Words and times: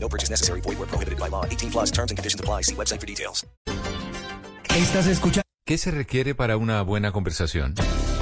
No 0.00 0.08
purchase 0.08 0.30
necessary. 0.30 0.62
Void 0.62 0.78
where 0.78 0.88
prohibited 0.88 1.18
by 1.18 1.28
law. 1.28 1.44
18 1.44 1.70
plus 1.70 1.90
terms 1.90 2.10
and 2.10 2.16
conditions 2.16 2.40
apply. 2.40 2.62
See 2.62 2.74
website 2.74 3.00
for 3.00 3.06
details. 3.06 3.46
Estás 4.74 5.06
escuchando. 5.06 5.42
¿Qué 5.68 5.76
se 5.76 5.90
requiere 5.90 6.34
para 6.34 6.56
una 6.56 6.80
buena 6.80 7.12
conversación? 7.12 7.74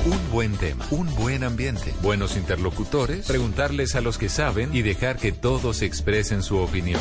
Un 0.04 0.32
buen 0.32 0.56
tema, 0.56 0.84
un 0.90 1.14
buen 1.14 1.44
ambiente, 1.44 1.94
buenos 2.02 2.36
interlocutores, 2.36 3.26
preguntarles 3.28 3.94
a 3.94 4.00
los 4.00 4.18
que 4.18 4.28
saben 4.28 4.74
y 4.74 4.82
dejar 4.82 5.16
que 5.16 5.30
todos 5.30 5.82
expresen 5.82 6.42
su 6.42 6.56
opinión. 6.58 7.00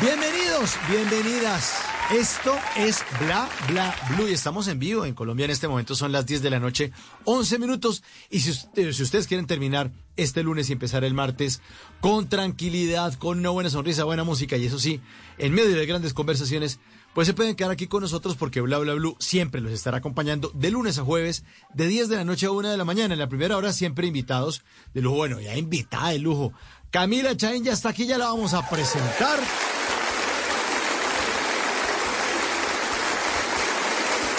Bienvenidos, 0.00 0.76
bienvenidas. 0.88 1.74
Esto 2.12 2.56
es 2.76 3.04
Bla 3.20 3.48
Bla 3.68 3.94
Blue 4.10 4.28
y 4.28 4.32
estamos 4.32 4.68
en 4.68 4.78
vivo 4.78 5.04
en 5.04 5.12
Colombia 5.14 5.44
en 5.44 5.50
este 5.50 5.66
momento. 5.66 5.94
Son 5.96 6.12
las 6.12 6.24
10 6.24 6.40
de 6.40 6.50
la 6.50 6.60
noche, 6.60 6.92
11 7.24 7.58
minutos. 7.58 8.02
Y 8.30 8.40
si, 8.40 8.50
usted- 8.50 8.92
si 8.92 9.02
ustedes 9.02 9.26
quieren 9.26 9.46
terminar 9.46 9.90
este 10.16 10.42
lunes 10.44 10.70
y 10.70 10.72
empezar 10.72 11.02
el 11.04 11.14
martes 11.14 11.60
con 12.00 12.28
tranquilidad, 12.28 13.14
con 13.14 13.38
una 13.40 13.50
buena 13.50 13.70
sonrisa, 13.70 14.04
buena 14.04 14.22
música 14.24 14.56
y 14.56 14.66
eso 14.66 14.78
sí, 14.78 15.00
en 15.36 15.52
medio 15.52 15.76
de 15.76 15.84
grandes 15.86 16.14
conversaciones, 16.14 16.78
pues 17.12 17.26
se 17.26 17.34
pueden 17.34 17.56
quedar 17.56 17.72
aquí 17.72 17.88
con 17.88 18.02
nosotros 18.02 18.36
porque 18.36 18.60
Bla 18.60 18.78
Bla 18.78 18.94
Blue 18.94 19.16
siempre 19.18 19.60
los 19.60 19.72
estará 19.72 19.98
acompañando 19.98 20.52
de 20.54 20.70
lunes 20.70 20.98
a 20.98 21.02
jueves, 21.04 21.42
de 21.74 21.88
10 21.88 22.08
de 22.08 22.16
la 22.16 22.24
noche 22.24 22.46
a 22.46 22.52
1 22.52 22.68
de 22.70 22.76
la 22.76 22.84
mañana. 22.84 23.14
En 23.14 23.20
la 23.20 23.28
primera 23.28 23.56
hora 23.56 23.72
siempre 23.72 24.06
invitados 24.06 24.62
de 24.94 25.02
lujo. 25.02 25.16
Bueno, 25.16 25.40
ya 25.40 25.56
invitada 25.56 26.10
de 26.10 26.20
lujo. 26.20 26.52
Camila 26.90 27.36
Chaín 27.36 27.64
ya 27.64 27.72
está 27.72 27.90
aquí, 27.90 28.06
ya 28.06 28.16
la 28.16 28.26
vamos 28.26 28.54
a 28.54 28.66
presentar. 28.70 29.38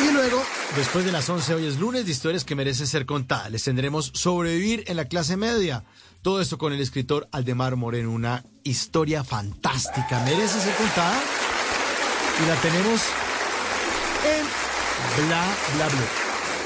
Y 0.01 0.13
luego, 0.13 0.41
después 0.77 1.03
de 1.03 1.11
las 1.11 1.29
11, 1.29 1.55
hoy 1.55 1.65
es 1.65 1.77
lunes 1.77 2.05
de 2.05 2.11
historias 2.11 2.45
que 2.45 2.55
merecen 2.55 2.87
ser 2.87 3.05
contadas. 3.05 3.51
Les 3.51 3.63
tendremos 3.63 4.11
Sobrevivir 4.13 4.85
en 4.87 4.95
la 4.95 5.05
clase 5.05 5.35
media. 5.35 5.83
Todo 6.21 6.41
esto 6.41 6.57
con 6.57 6.71
el 6.71 6.79
escritor 6.79 7.27
Aldemar 7.31 7.75
Moreno. 7.75 8.11
Una 8.11 8.45
historia 8.63 9.23
fantástica. 9.23 10.23
Merece 10.23 10.61
ser 10.61 10.75
contada. 10.75 11.19
Y 12.41 12.47
la 12.47 12.55
tenemos 12.61 13.01
en 14.25 15.25
Bla 15.25 15.45
Bla 15.75 15.87
Blue. 15.89 16.07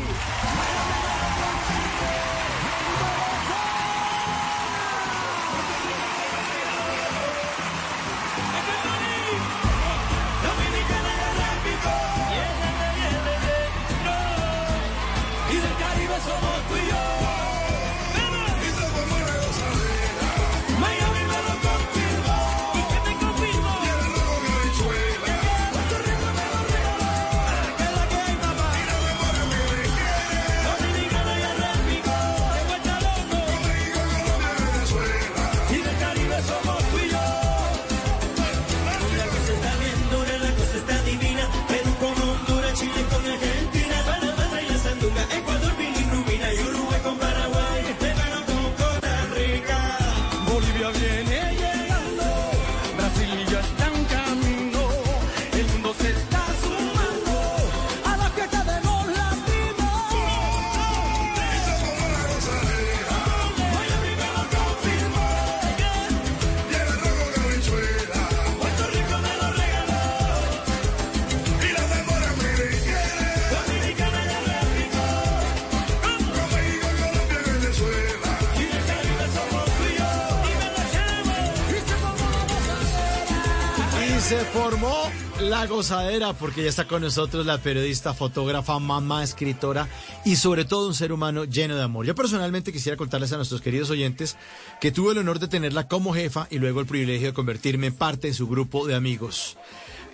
La 85.49 85.67
gozadera 85.67 86.33
porque 86.33 86.63
ya 86.63 86.69
está 86.69 86.87
con 86.87 87.03
nosotros 87.03 87.45
la 87.47 87.59
periodista, 87.59 88.15
fotógrafa, 88.15 88.79
mamá, 88.79 89.23
escritora 89.23 89.89
y 90.25 90.37
sobre 90.37 90.65
todo 90.65 90.89
un 90.89 90.95
ser 90.95 91.13
humano 91.13 91.45
lleno 91.45 91.77
de 91.77 91.83
amor. 91.83 92.07
Yo 92.07 92.15
personalmente 92.15 92.73
quisiera 92.73 92.97
contarles 92.97 93.33
a 93.33 93.37
nuestros 93.37 93.61
queridos 93.61 93.91
oyentes 93.91 94.37
que 94.81 94.93
tuve 94.93 95.13
el 95.13 95.19
honor 95.19 95.39
de 95.39 95.49
tenerla 95.49 95.89
como 95.89 96.15
jefa 96.15 96.47
y 96.51 96.59
luego 96.59 96.81
el 96.81 96.87
privilegio 96.87 97.29
de 97.29 97.35
convertirme 97.35 97.89
en 97.89 97.95
parte 97.95 98.29
de 98.29 98.35
su 98.35 98.49
grupo 98.49 98.87
de 98.87 98.95
amigos. 98.95 99.57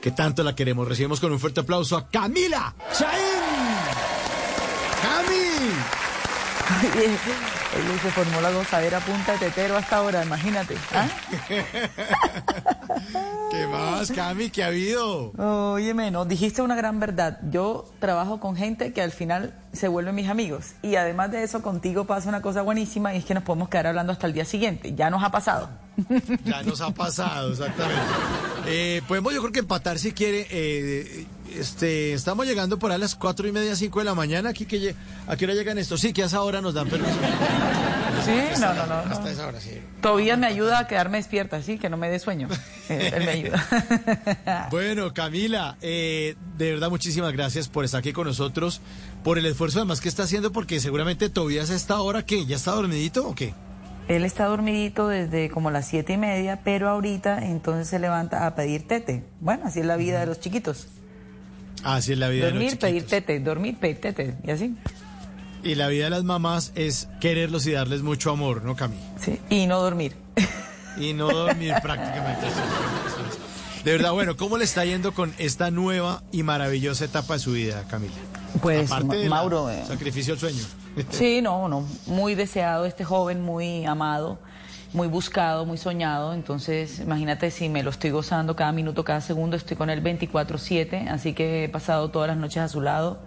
Que 0.00 0.10
tanto 0.10 0.42
la 0.44 0.54
queremos. 0.54 0.86
Recibimos 0.86 1.20
con 1.20 1.32
un 1.32 1.40
fuerte 1.40 1.60
aplauso 1.60 1.96
a 1.96 2.08
Camila 2.08 2.74
Chaín. 2.96 3.18
¡Cami! 5.02 5.48
Oye, 7.78 7.98
se 8.00 8.10
formó 8.10 8.40
la 8.40 8.50
gozadera 8.50 8.98
punta 9.00 9.32
de 9.32 9.38
tetero 9.38 9.76
hasta 9.76 9.98
ahora, 9.98 10.24
imagínate. 10.24 10.74
¿ah? 10.94 11.08
¿Qué 13.50 13.66
más, 13.66 14.10
Cami? 14.10 14.50
¿Qué 14.50 14.62
ha 14.62 14.66
habido? 14.68 15.32
Óyeme, 15.72 16.10
no, 16.10 16.24
dijiste 16.24 16.62
una 16.62 16.76
gran 16.76 17.00
verdad. 17.00 17.38
Yo 17.50 17.88
trabajo 18.00 18.40
con 18.40 18.56
gente 18.56 18.92
que 18.92 19.02
al 19.02 19.12
final 19.12 19.54
se 19.72 19.88
vuelven 19.88 20.14
mis 20.14 20.28
amigos. 20.28 20.72
Y 20.82 20.96
además 20.96 21.30
de 21.30 21.42
eso, 21.42 21.62
contigo 21.62 22.04
pasa 22.04 22.28
una 22.28 22.42
cosa 22.42 22.62
buenísima 22.62 23.14
y 23.14 23.18
es 23.18 23.24
que 23.24 23.34
nos 23.34 23.42
podemos 23.44 23.68
quedar 23.68 23.88
hablando 23.88 24.12
hasta 24.12 24.26
el 24.26 24.32
día 24.32 24.44
siguiente. 24.44 24.94
Ya 24.94 25.10
nos 25.10 25.22
ha 25.22 25.30
pasado. 25.30 25.68
Ya 26.44 26.62
nos 26.62 26.80
ha 26.80 26.90
pasado, 26.92 27.52
exactamente. 27.52 28.02
Eh, 28.70 29.00
podemos, 29.08 29.32
yo 29.32 29.40
creo 29.40 29.52
que 29.52 29.60
empatar 29.60 29.98
si 29.98 30.12
quiere. 30.12 30.46
eh, 30.50 31.26
este, 31.54 32.12
estamos 32.12 32.46
llegando 32.46 32.78
por 32.78 32.92
a 32.92 32.98
las 32.98 33.14
cuatro 33.14 33.46
y 33.48 33.52
media, 33.52 33.76
cinco 33.76 33.98
de 33.98 34.04
la 34.04 34.14
mañana. 34.14 34.50
Aquí 34.50 34.66
que 34.66 34.94
¿A 35.26 35.36
qué 35.36 35.44
hora 35.44 35.54
llegan 35.54 35.78
estos? 35.78 36.00
Sí, 36.00 36.12
que 36.12 36.22
a 36.22 36.26
esa 36.26 36.42
hora 36.42 36.60
nos 36.60 36.74
dan 36.74 36.88
permiso. 36.88 37.12
Sí, 38.24 38.60
no, 38.60 38.74
no, 38.74 38.86
no. 38.86 39.04
no. 39.04 39.12
Hasta 39.12 39.30
esa 39.30 39.46
hora, 39.46 39.60
sí. 39.60 39.80
Tobías 40.00 40.38
me 40.38 40.46
ayuda 40.46 40.80
a 40.80 40.86
quedarme 40.86 41.18
despierta, 41.18 41.62
sí, 41.62 41.78
que 41.78 41.88
no 41.88 41.96
me 41.96 42.08
dé 42.10 42.18
sueño. 42.18 42.48
Eh, 42.90 43.12
Él 43.14 43.24
me 43.26 43.32
ayuda. 43.32 44.68
Bueno, 44.70 45.12
Camila, 45.12 45.76
eh, 45.82 46.36
de 46.56 46.72
verdad 46.72 46.88
muchísimas 46.88 47.34
gracias 47.34 47.68
por 47.68 47.84
estar 47.84 47.98
aquí 47.98 48.14
con 48.14 48.26
nosotros, 48.26 48.80
por 49.22 49.36
el 49.36 49.44
esfuerzo 49.44 49.80
además 49.80 50.00
que 50.00 50.08
está 50.08 50.22
haciendo, 50.22 50.52
porque 50.52 50.80
seguramente 50.80 51.28
Tobías 51.28 51.68
a 51.68 51.74
esta 51.74 52.00
hora, 52.00 52.24
¿qué? 52.24 52.46
¿Ya 52.46 52.56
está 52.56 52.70
dormidito 52.70 53.28
o 53.28 53.34
qué? 53.34 53.52
Él 54.08 54.24
está 54.24 54.46
dormidito 54.46 55.06
desde 55.06 55.50
como 55.50 55.70
las 55.70 55.86
siete 55.86 56.14
y 56.14 56.16
media, 56.16 56.60
pero 56.64 56.88
ahorita 56.88 57.44
entonces 57.44 57.88
se 57.88 57.98
levanta 57.98 58.46
a 58.46 58.54
pedir 58.54 58.88
tete. 58.88 59.22
Bueno, 59.40 59.66
así 59.66 59.80
es 59.80 59.86
la 59.86 59.96
vida 59.96 60.20
de 60.20 60.24
los 60.24 60.40
chiquitos. 60.40 60.88
Así 61.84 62.12
es 62.12 62.18
la 62.18 62.28
vida 62.28 62.46
de 62.46 62.50
Dormir, 62.52 62.70
los 62.72 62.78
pedir 62.80 63.06
tete, 63.06 63.40
dormir, 63.40 63.76
pedir 63.78 64.00
tete, 64.00 64.34
y 64.44 64.50
así. 64.50 64.74
Y 65.62 65.74
la 65.74 65.88
vida 65.88 66.04
de 66.04 66.10
las 66.10 66.24
mamás 66.24 66.72
es 66.74 67.08
quererlos 67.20 67.66
y 67.66 67.72
darles 67.72 68.02
mucho 68.02 68.30
amor, 68.30 68.62
¿no, 68.62 68.76
Cami? 68.76 68.96
Sí. 69.20 69.38
Y 69.50 69.66
no 69.66 69.80
dormir. 69.80 70.14
Y 70.98 71.12
no 71.12 71.28
dormir 71.30 71.74
prácticamente. 71.82 72.46
De 73.84 73.92
verdad, 73.92 74.12
bueno, 74.12 74.36
¿cómo 74.36 74.58
le 74.58 74.64
está 74.64 74.84
yendo 74.84 75.12
con 75.14 75.32
esta 75.38 75.70
nueva 75.70 76.22
y 76.32 76.42
maravillosa 76.42 77.04
etapa 77.04 77.34
de 77.34 77.40
su 77.40 77.52
vida, 77.52 77.84
Camila? 77.88 78.12
Pues, 78.60 78.90
Aparte 78.90 79.16
de 79.16 79.24
la- 79.24 79.30
Mauro, 79.30 79.70
eh, 79.70 79.84
sacrificio 79.86 80.34
al 80.34 80.40
sueño. 80.40 80.62
Sí, 81.10 81.40
no, 81.42 81.68
no, 81.68 81.86
muy 82.06 82.34
deseado 82.34 82.84
este 82.84 83.04
joven, 83.04 83.40
muy 83.40 83.84
amado, 83.84 84.40
muy 84.92 85.08
buscado, 85.08 85.66
muy 85.66 85.78
soñado. 85.78 86.34
Entonces, 86.34 87.00
imagínate 87.00 87.50
si 87.50 87.68
me 87.68 87.82
lo 87.82 87.90
estoy 87.90 88.10
gozando 88.10 88.56
cada 88.56 88.72
minuto, 88.72 89.04
cada 89.04 89.20
segundo, 89.20 89.56
estoy 89.56 89.76
con 89.76 89.90
él 89.90 90.02
24/7, 90.02 91.08
así 91.08 91.32
que 91.32 91.64
he 91.64 91.68
pasado 91.68 92.10
todas 92.10 92.28
las 92.28 92.36
noches 92.36 92.58
a 92.62 92.68
su 92.68 92.80
lado, 92.80 93.20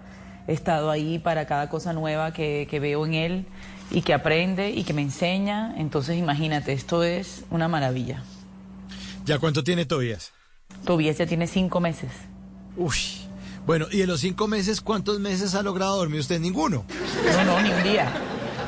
he 0.48 0.54
estado 0.54 0.90
ahí 0.90 1.20
para 1.20 1.46
cada 1.46 1.70
cosa 1.70 1.94
nueva 1.94 2.34
que, 2.34 2.68
que 2.70 2.80
veo 2.80 3.06
en 3.06 3.14
él 3.14 3.46
y 3.92 4.02
que 4.02 4.14
aprende 4.14 4.72
y 4.72 4.84
que 4.84 4.94
me 4.94 5.02
enseña. 5.02 5.76
Entonces, 5.78 6.18
imagínate, 6.18 6.74
esto 6.74 7.04
es 7.04 7.44
una 7.52 7.68
maravilla. 7.68 8.24
¿Ya 9.26 9.38
cuánto 9.38 9.64
tiene 9.64 9.86
Tobías? 9.86 10.32
Tobias 10.86 11.18
ya 11.18 11.28
tiene 11.28 11.48
cinco 11.48 11.80
meses. 11.80 12.12
Uy. 12.76 12.96
Bueno, 13.68 13.86
y 13.92 14.00
de 14.00 14.08
los 14.08 14.22
cinco 14.22 14.48
meses, 14.48 14.82
¿cuántos 14.82 15.20
meses 15.20 15.54
ha 15.54 15.62
logrado 15.62 15.98
dormir 15.98 16.22
usted? 16.22 16.40
Ninguno. 16.40 16.84
No, 17.32 17.44
no, 17.44 17.62
ni 17.62 17.70
un 17.70 17.84
día. 17.84 18.12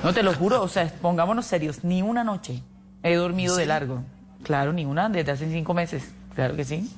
No 0.04 0.14
te 0.14 0.22
lo 0.22 0.34
juro, 0.34 0.62
o 0.62 0.68
sea, 0.68 0.94
pongámonos 1.02 1.48
serios, 1.48 1.84
ni 1.84 2.04
una 2.04 2.24
noche 2.24 2.62
he 3.04 3.16
dormido 3.16 3.56
de 3.56 3.66
largo. 3.66 4.04
Claro, 4.44 4.74
ni 4.74 4.86
una, 4.86 5.10
desde 5.10 5.32
hace 5.32 5.50
cinco 5.52 5.74
meses. 5.74 6.04
Claro 6.36 6.56
que 6.56 6.66
sí. 6.66 6.90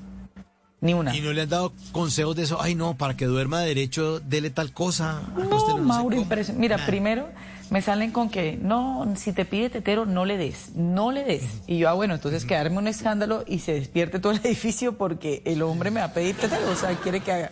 Ni 0.81 0.94
una. 0.94 1.16
Y 1.16 1.22
no 1.22 1.34
le 1.34 1.42
han 1.42 1.50
dado 1.50 1.74
consejos 1.92 2.36
de 2.36 2.44
eso. 2.44 2.62
Ay, 2.62 2.75
no, 2.75 2.96
para 2.96 3.16
que 3.16 3.25
duerma 3.25 3.62
derecho, 3.62 4.19
dele 4.19 4.50
tal 4.50 4.72
cosa. 4.72 5.22
No, 5.36 5.44
no 5.46 5.78
Mauro, 5.80 6.10
cómo". 6.10 6.22
impresionante. 6.22 6.62
Mira, 6.62 6.86
primero 6.86 7.28
me 7.69 7.81
salen 7.81 8.12
con 8.12 8.30
que, 8.30 8.57
no, 8.62 9.12
si 9.16 9.34
te 9.34 9.46
pide 9.46 9.69
tetero, 9.69 10.06
no 10.06 10.25
le 10.25 10.38
des, 10.38 10.75
no 10.75 11.12
le 11.12 11.24
des. 11.24 11.44
Y 11.68 11.78
yo, 11.78 11.90
ah, 11.90 11.94
bueno, 11.94 12.13
entonces 12.13 12.46
quedarme 12.46 12.78
un 12.78 12.88
escándalo 12.88 13.44
y 13.48 13.60
se 13.60 13.74
despierte 13.74 14.19
todo 14.19 14.34
el 14.34 14.40
edificio 14.44 14.98
porque 14.98 15.42
el 15.46 15.62
hombre 15.62 15.92
me 15.92 16.00
va 16.02 16.07
a 16.07 16.13
pedir 16.13 16.36
tetero, 16.36 16.69
o 16.69 16.75
sea, 16.75 16.96
quiere 16.96 17.22
que 17.22 17.31
haga. 17.31 17.52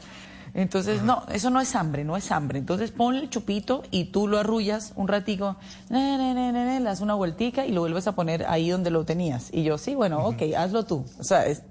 Entonces, 0.56 1.02
no, 1.02 1.24
eso 1.32 1.50
no 1.50 1.62
es 1.62 1.76
hambre, 1.76 2.04
no 2.04 2.16
es 2.16 2.32
hambre. 2.32 2.60
Entonces 2.60 2.92
ponle 2.92 3.22
el 3.22 3.30
chupito 3.30 3.84
y 3.90 4.06
tú 4.06 4.28
lo 4.28 4.38
arrullas 4.38 4.94
un 4.96 5.08
ratico, 5.08 5.56
ne, 5.90 6.18
ne, 6.18 6.34
ne, 6.34 6.52
ne, 6.52 6.66
ne, 6.66 6.80
le 6.80 6.86
das 6.86 7.02
una 7.02 7.16
vueltica 7.16 7.66
y 7.66 7.72
lo 7.72 7.82
vuelves 7.82 8.08
a 8.08 8.14
poner 8.14 8.46
ahí 8.48 8.70
donde 8.70 8.92
lo 8.92 9.04
tenías. 9.04 9.50
Y 9.52 9.64
yo, 9.64 9.78
sí, 9.78 9.96
bueno, 9.96 10.26
ok, 10.26 10.44
hazlo 10.56 10.86
tú. 10.86 11.06
O 11.20 11.24
sea, 11.24 11.48
es, 11.48 11.64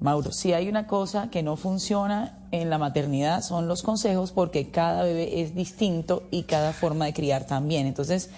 Mauro, 0.00 0.32
si 0.32 0.52
hay 0.52 0.68
una 0.68 0.86
cosa 0.86 1.30
que 1.30 1.42
no 1.42 1.56
funciona 1.56 2.38
en 2.52 2.70
la 2.70 2.78
maternidad 2.78 3.42
son 3.42 3.66
los 3.68 3.82
consejos 3.82 4.32
porque 4.32 4.70
cada 4.70 5.02
bebé 5.02 5.40
es 5.40 5.54
distinto 5.54 6.24
y 6.30 6.44
cada 6.44 6.72
forma 6.72 7.06
de 7.06 7.14
criar 7.14 7.46
también. 7.46 7.86
Entonces, 7.86 8.30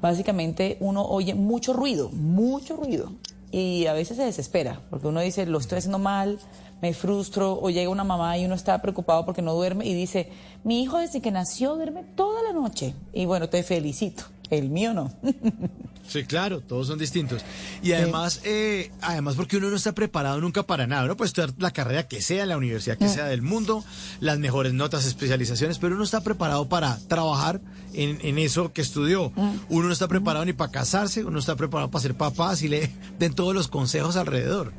básicamente 0.00 0.76
uno 0.80 1.04
oye 1.06 1.34
mucho 1.34 1.72
ruido, 1.72 2.10
mucho 2.10 2.76
ruido 2.76 3.12
y 3.50 3.86
a 3.86 3.94
veces 3.94 4.16
se 4.18 4.24
desespera 4.24 4.82
porque 4.90 5.06
uno 5.06 5.20
dice, 5.20 5.46
lo 5.46 5.58
estoy 5.58 5.78
haciendo 5.78 5.98
mal, 5.98 6.38
me 6.82 6.92
frustro 6.94 7.58
o 7.60 7.70
llega 7.70 7.90
una 7.90 8.04
mamá 8.04 8.36
y 8.38 8.44
uno 8.44 8.54
está 8.54 8.80
preocupado 8.82 9.24
porque 9.24 9.42
no 9.42 9.54
duerme 9.54 9.86
y 9.86 9.94
dice, 9.94 10.30
mi 10.64 10.82
hijo 10.82 10.98
desde 10.98 11.20
que 11.20 11.30
nació 11.30 11.74
duerme 11.74 12.04
toda 12.14 12.42
la 12.42 12.52
noche 12.52 12.94
y 13.12 13.26
bueno, 13.26 13.48
te 13.48 13.62
felicito, 13.62 14.24
el 14.50 14.70
mío 14.70 14.94
no. 14.94 15.12
Sí, 16.08 16.24
claro, 16.24 16.60
todos 16.60 16.86
son 16.86 16.98
distintos. 16.98 17.42
Y 17.82 17.92
además, 17.92 18.40
eh, 18.44 18.92
además 19.00 19.34
porque 19.34 19.56
uno 19.56 19.70
no 19.70 19.76
está 19.76 19.92
preparado 19.92 20.40
nunca 20.40 20.62
para 20.62 20.86
nada. 20.86 21.04
Uno 21.04 21.16
puede 21.16 21.28
estudiar 21.28 21.52
la 21.58 21.72
carrera 21.72 22.06
que 22.06 22.22
sea, 22.22 22.46
la 22.46 22.56
universidad 22.56 22.96
que 22.96 23.08
sea 23.08 23.26
del 23.26 23.42
mundo, 23.42 23.84
las 24.20 24.38
mejores 24.38 24.72
notas, 24.72 25.06
especializaciones, 25.06 25.78
pero 25.78 25.88
uno 25.88 25.98
no 25.98 26.04
está 26.04 26.20
preparado 26.20 26.68
para 26.68 26.98
trabajar 27.08 27.60
en, 27.92 28.18
en 28.22 28.38
eso 28.38 28.72
que 28.72 28.82
estudió. 28.82 29.32
Uno 29.68 29.88
no 29.88 29.92
está 29.92 30.08
preparado 30.08 30.44
ni 30.44 30.52
para 30.52 30.70
casarse, 30.70 31.22
uno 31.22 31.32
no 31.32 31.38
está 31.38 31.56
preparado 31.56 31.90
para 31.90 32.02
ser 32.02 32.14
papá, 32.14 32.54
si 32.56 32.68
le 32.68 32.92
den 33.18 33.34
todos 33.34 33.54
los 33.54 33.68
consejos 33.68 34.16
alrededor. 34.16 34.72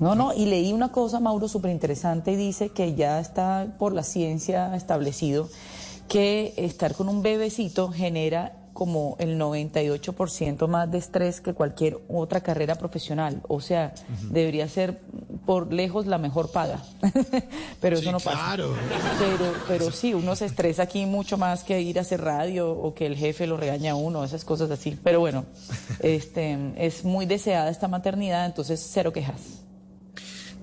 No, 0.00 0.14
no, 0.14 0.32
y 0.34 0.46
leí 0.46 0.72
una 0.72 0.90
cosa, 0.90 1.20
Mauro, 1.20 1.48
súper 1.48 1.70
interesante 1.70 2.32
y 2.32 2.36
dice 2.36 2.70
que 2.70 2.94
ya 2.94 3.20
está 3.20 3.76
por 3.78 3.92
la 3.92 4.02
ciencia 4.02 4.74
establecido 4.74 5.48
que 6.08 6.54
estar 6.56 6.94
con 6.94 7.08
un 7.08 7.22
bebecito 7.22 7.90
genera 7.90 8.52
como 8.74 9.16
el 9.20 9.38
98% 9.38 10.66
más 10.66 10.90
de 10.90 10.98
estrés 10.98 11.40
que 11.40 11.54
cualquier 11.54 12.00
otra 12.08 12.40
carrera 12.40 12.74
profesional. 12.74 13.40
O 13.48 13.60
sea, 13.60 13.94
debería 14.30 14.68
ser 14.68 15.00
por 15.46 15.72
lejos 15.72 16.06
la 16.06 16.18
mejor 16.18 16.50
paga. 16.50 16.82
pero 17.80 17.96
Sí, 17.96 18.02
eso 18.02 18.12
no 18.12 18.18
pasa. 18.18 18.36
claro. 18.36 18.74
Pero, 19.18 19.52
pero 19.68 19.90
sí, 19.92 20.12
uno 20.12 20.34
se 20.34 20.46
estresa 20.46 20.82
aquí 20.82 21.06
mucho 21.06 21.38
más 21.38 21.62
que 21.62 21.80
ir 21.80 21.98
a 21.98 22.02
hacer 22.02 22.20
radio 22.20 22.70
o 22.70 22.94
que 22.94 23.06
el 23.06 23.16
jefe 23.16 23.46
lo 23.46 23.56
regaña 23.56 23.92
a 23.92 23.94
uno, 23.94 24.24
esas 24.24 24.44
cosas 24.44 24.70
así. 24.72 24.98
Pero 25.02 25.20
bueno, 25.20 25.44
este, 26.00 26.72
es 26.76 27.04
muy 27.04 27.26
deseada 27.26 27.70
esta 27.70 27.86
maternidad, 27.86 28.44
entonces 28.44 28.84
cero 28.92 29.12
quejas. 29.12 29.63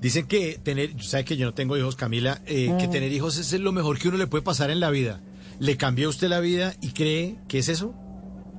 Dicen 0.02 0.26
que 0.26 0.60
tener, 0.62 1.02
sabes 1.04 1.28
que 1.28 1.38
yo 1.38 1.46
no 1.46 1.54
tengo 1.54 1.78
hijos, 1.78 1.96
Camila, 1.96 2.42
eh, 2.48 2.76
que 2.80 2.88
tener 2.88 3.12
hijos 3.12 3.38
es 3.38 3.54
lo 3.60 3.72
mejor 3.72 4.00
que 4.00 4.08
uno 4.08 4.18
le 4.18 4.26
puede 4.26 4.42
pasar 4.42 4.72
en 4.72 4.80
la 4.80 4.90
vida. 4.90 5.22
¿Le 5.60 5.78
cambió 5.78 6.08
a 6.08 6.10
usted 6.10 6.28
la 6.28 6.40
vida 6.40 6.74
y 6.82 6.90
cree 6.90 7.38
que 7.48 7.60
es 7.60 7.70
eso? 7.70 7.94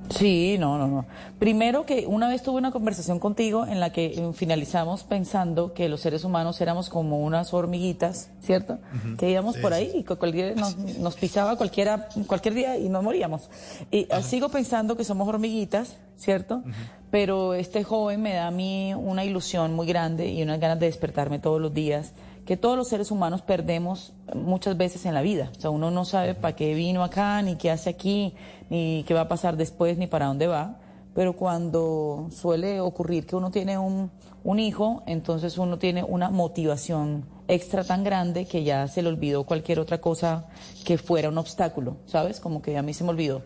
Sí, 0.09 0.57
no, 0.59 0.77
no, 0.77 0.87
no. 0.87 1.05
Primero 1.39 1.85
que 1.85 2.05
una 2.07 2.27
vez 2.27 2.43
tuve 2.43 2.57
una 2.57 2.71
conversación 2.71 3.19
contigo 3.19 3.65
en 3.65 3.79
la 3.79 3.91
que 3.91 4.05
eh, 4.05 4.33
finalizamos 4.33 5.03
pensando 5.03 5.73
que 5.73 5.89
los 5.89 6.01
seres 6.01 6.23
humanos 6.23 6.59
éramos 6.61 6.89
como 6.89 7.19
unas 7.19 7.53
hormiguitas, 7.53 8.29
¿cierto? 8.41 8.79
Que 9.17 9.31
íbamos 9.31 9.57
por 9.57 9.73
ahí 9.73 9.91
y 9.95 10.03
que 10.03 10.15
cualquier, 10.15 10.57
nos, 10.57 10.77
nos 10.77 11.15
pisaba 11.15 11.55
cualquiera, 11.55 12.09
cualquier 12.27 12.53
día 12.53 12.77
y 12.77 12.89
nos 12.89 13.03
moríamos. 13.03 13.49
Y 13.91 14.07
ah, 14.11 14.21
sigo 14.21 14.49
pensando 14.49 14.97
que 14.97 15.03
somos 15.03 15.27
hormiguitas, 15.27 15.97
¿cierto? 16.17 16.63
Pero 17.09 17.53
este 17.53 17.83
joven 17.83 18.21
me 18.21 18.33
da 18.33 18.47
a 18.47 18.51
mí 18.51 18.93
una 18.93 19.23
ilusión 19.23 19.73
muy 19.73 19.87
grande 19.87 20.29
y 20.31 20.43
unas 20.43 20.59
ganas 20.59 20.79
de 20.79 20.87
despertarme 20.87 21.39
todos 21.39 21.61
los 21.61 21.73
días 21.73 22.13
que 22.45 22.57
todos 22.57 22.77
los 22.77 22.89
seres 22.89 23.11
humanos 23.11 23.41
perdemos 23.41 24.13
muchas 24.35 24.77
veces 24.77 25.05
en 25.05 25.13
la 25.13 25.21
vida. 25.21 25.51
O 25.55 25.59
sea, 25.59 25.69
uno 25.69 25.91
no 25.91 26.05
sabe 26.05 26.35
para 26.35 26.55
qué 26.55 26.73
vino 26.73 27.03
acá, 27.03 27.41
ni 27.41 27.55
qué 27.55 27.71
hace 27.71 27.89
aquí, 27.89 28.35
ni 28.69 29.03
qué 29.07 29.13
va 29.13 29.21
a 29.21 29.27
pasar 29.27 29.57
después, 29.57 29.97
ni 29.97 30.07
para 30.07 30.25
dónde 30.27 30.47
va. 30.47 30.79
Pero 31.15 31.33
cuando 31.33 32.27
suele 32.31 32.81
ocurrir 32.81 33.25
que 33.25 33.35
uno 33.35 33.51
tiene 33.51 33.77
un, 33.77 34.11
un 34.43 34.59
hijo, 34.59 35.03
entonces 35.05 35.57
uno 35.57 35.77
tiene 35.77 36.03
una 36.03 36.29
motivación 36.29 37.25
extra 37.47 37.83
tan 37.83 38.03
grande 38.03 38.45
que 38.45 38.63
ya 38.63 38.87
se 38.87 39.01
le 39.01 39.09
olvidó 39.09 39.43
cualquier 39.43 39.79
otra 39.79 40.01
cosa 40.01 40.47
que 40.85 40.97
fuera 40.97 41.29
un 41.29 41.37
obstáculo, 41.37 41.97
¿sabes? 42.05 42.39
Como 42.39 42.61
que 42.61 42.77
a 42.77 42.81
mí 42.81 42.93
se 42.93 43.03
me 43.03 43.11
olvidó 43.11 43.43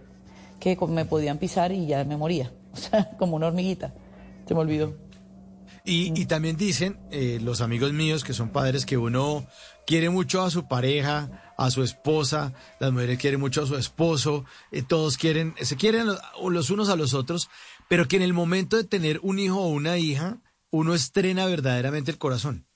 que 0.60 0.78
me 0.88 1.06
podían 1.06 1.38
pisar 1.38 1.72
y 1.72 1.86
ya 1.86 2.04
me 2.04 2.18
moría. 2.18 2.52
O 2.78 2.80
sea, 2.80 3.10
como 3.18 3.36
una 3.36 3.48
hormiguita. 3.48 3.92
Se 4.48 4.54
me 4.54 4.60
olvidó. 4.60 4.94
Y, 5.90 6.12
y 6.20 6.26
también 6.26 6.58
dicen 6.58 7.00
eh, 7.12 7.40
los 7.42 7.62
amigos 7.62 7.94
míos 7.94 8.26
que 8.26 8.34
son 8.34 8.50
padres 8.50 8.86
que 8.86 8.98
uno 8.98 9.48
quiere 9.86 10.10
mucho 10.10 10.42
a 10.42 10.50
su 10.50 10.68
pareja, 10.68 11.54
a 11.58 11.72
su 11.72 11.82
esposa, 11.82 12.54
las 12.82 12.92
mujeres 12.92 13.18
quieren 13.18 13.40
mucho 13.40 13.64
a 13.64 13.68
su 13.68 13.78
esposo, 13.78 14.44
eh, 14.74 14.84
todos 14.84 15.18
quieren, 15.18 15.56
se 15.62 15.78
quieren 15.78 16.08
los, 16.08 16.20
los 16.52 16.70
unos 16.72 16.90
a 16.90 16.98
los 16.98 17.14
otros, 17.14 17.50
pero 17.88 18.10
que 18.10 18.18
en 18.18 18.22
el 18.22 18.34
momento 18.34 18.76
de 18.76 18.84
tener 18.84 19.22
un 19.24 19.40
hijo 19.40 19.62
o 19.62 19.70
una 19.70 19.98
hija, 19.98 20.42
uno 20.72 20.94
estrena 20.94 21.46
verdaderamente 21.46 22.12
el 22.12 22.18
corazón. 22.18 22.68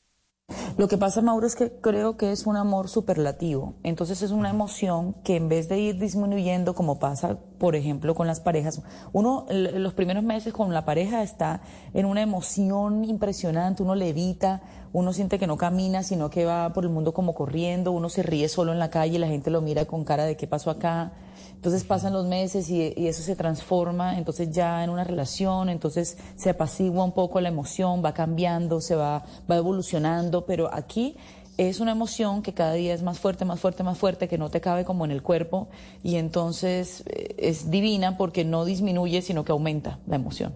Lo 0.77 0.87
que 0.87 0.97
pasa, 0.97 1.21
Mauro, 1.21 1.47
es 1.47 1.55
que 1.55 1.71
creo 1.71 2.17
que 2.17 2.31
es 2.31 2.45
un 2.45 2.57
amor 2.57 2.89
superlativo. 2.89 3.75
Entonces 3.83 4.21
es 4.21 4.31
una 4.31 4.49
emoción 4.49 5.15
que 5.23 5.35
en 5.35 5.49
vez 5.49 5.69
de 5.69 5.79
ir 5.79 5.99
disminuyendo, 5.99 6.73
como 6.75 6.99
pasa, 6.99 7.37
por 7.57 7.75
ejemplo, 7.75 8.15
con 8.15 8.27
las 8.27 8.39
parejas, 8.39 8.81
uno 9.13 9.45
los 9.49 9.93
primeros 9.93 10.23
meses 10.23 10.53
con 10.53 10.73
la 10.73 10.85
pareja 10.85 11.21
está 11.21 11.61
en 11.93 12.05
una 12.05 12.21
emoción 12.21 13.03
impresionante, 13.05 13.83
uno 13.83 13.95
levita, 13.95 14.61
uno 14.93 15.13
siente 15.13 15.39
que 15.39 15.47
no 15.47 15.57
camina, 15.57 16.03
sino 16.03 16.29
que 16.29 16.45
va 16.45 16.73
por 16.73 16.83
el 16.83 16.89
mundo 16.89 17.13
como 17.13 17.33
corriendo, 17.33 17.91
uno 17.91 18.09
se 18.09 18.23
ríe 18.23 18.49
solo 18.49 18.71
en 18.71 18.79
la 18.79 18.89
calle, 18.89 19.19
la 19.19 19.27
gente 19.27 19.51
lo 19.51 19.61
mira 19.61 19.85
con 19.85 20.03
cara 20.03 20.25
de 20.25 20.35
qué 20.35 20.47
pasó 20.47 20.69
acá. 20.69 21.13
Entonces 21.61 21.83
pasan 21.83 22.11
los 22.11 22.25
meses 22.25 22.71
y, 22.71 22.91
y 22.97 23.05
eso 23.05 23.21
se 23.21 23.35
transforma, 23.35 24.17
entonces 24.17 24.49
ya 24.49 24.83
en 24.83 24.89
una 24.89 25.03
relación, 25.03 25.69
entonces 25.69 26.17
se 26.35 26.49
apacigua 26.49 27.03
un 27.03 27.11
poco 27.11 27.39
la 27.39 27.49
emoción, 27.49 28.03
va 28.03 28.15
cambiando, 28.15 28.81
se 28.81 28.95
va, 28.95 29.23
va 29.49 29.57
evolucionando, 29.57 30.43
pero 30.43 30.73
aquí 30.73 31.15
es 31.57 31.79
una 31.79 31.91
emoción 31.91 32.41
que 32.41 32.53
cada 32.53 32.73
día 32.73 32.95
es 32.95 33.03
más 33.03 33.19
fuerte, 33.19 33.45
más 33.45 33.59
fuerte, 33.59 33.83
más 33.83 33.95
fuerte, 33.95 34.27
que 34.27 34.39
no 34.39 34.49
te 34.49 34.59
cabe 34.59 34.85
como 34.85 35.05
en 35.05 35.11
el 35.11 35.21
cuerpo 35.21 35.67
y 36.01 36.15
entonces 36.15 37.03
eh, 37.05 37.35
es 37.37 37.69
divina 37.69 38.17
porque 38.17 38.43
no 38.43 38.65
disminuye, 38.65 39.21
sino 39.21 39.45
que 39.45 39.51
aumenta 39.51 39.99
la 40.07 40.15
emoción. 40.15 40.53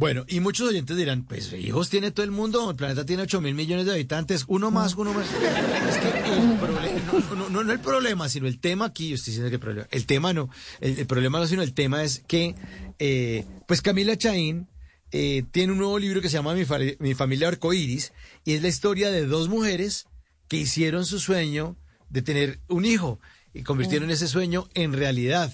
Bueno, 0.00 0.24
y 0.28 0.40
muchos 0.40 0.66
oyentes 0.66 0.96
dirán, 0.96 1.24
pues 1.24 1.52
hijos 1.52 1.90
tiene 1.90 2.10
todo 2.10 2.24
el 2.24 2.30
mundo, 2.30 2.70
el 2.70 2.76
planeta 2.76 3.04
tiene 3.04 3.24
8 3.24 3.42
mil 3.42 3.54
millones 3.54 3.84
de 3.84 3.92
habitantes, 3.92 4.46
uno 4.48 4.70
más, 4.70 4.94
uno 4.94 5.12
más. 5.12 5.26
Es 5.28 5.98
que 5.98 6.08
el 6.08 6.58
problema, 6.58 7.02
no, 7.12 7.36
no, 7.36 7.50
no, 7.50 7.64
no 7.64 7.72
el 7.72 7.80
problema, 7.80 8.30
sino 8.30 8.46
el 8.46 8.58
tema 8.60 8.86
aquí, 8.86 9.10
yo 9.10 9.16
estoy 9.16 9.32
diciendo 9.32 9.50
que 9.50 9.56
el 9.56 9.60
problema, 9.60 9.88
el 9.90 10.06
tema 10.06 10.32
no, 10.32 10.48
el, 10.80 11.00
el 11.00 11.06
problema 11.06 11.38
no, 11.38 11.46
sino 11.46 11.60
el 11.60 11.74
tema 11.74 12.02
es 12.02 12.24
que, 12.26 12.54
eh, 12.98 13.44
pues 13.68 13.82
Camila 13.82 14.16
Chaín 14.16 14.68
eh, 15.12 15.42
tiene 15.50 15.72
un 15.72 15.78
nuevo 15.78 15.98
libro 15.98 16.22
que 16.22 16.30
se 16.30 16.38
llama 16.38 16.54
Mi, 16.54 16.64
Fa- 16.64 16.78
Mi 16.98 17.12
familia 17.12 17.48
arcoíris, 17.48 18.14
y 18.46 18.54
es 18.54 18.62
la 18.62 18.68
historia 18.68 19.10
de 19.10 19.26
dos 19.26 19.50
mujeres 19.50 20.06
que 20.48 20.56
hicieron 20.56 21.04
su 21.04 21.20
sueño 21.20 21.76
de 22.08 22.22
tener 22.22 22.58
un 22.68 22.86
hijo 22.86 23.20
y 23.52 23.64
convirtieron 23.64 24.10
ese 24.10 24.28
sueño 24.28 24.66
en 24.72 24.94
realidad. 24.94 25.52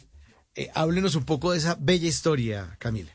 Eh, 0.54 0.68
háblenos 0.72 1.16
un 1.16 1.24
poco 1.24 1.50
de 1.50 1.58
esa 1.58 1.76
bella 1.80 2.06
historia, 2.08 2.76
Camila. 2.78 3.10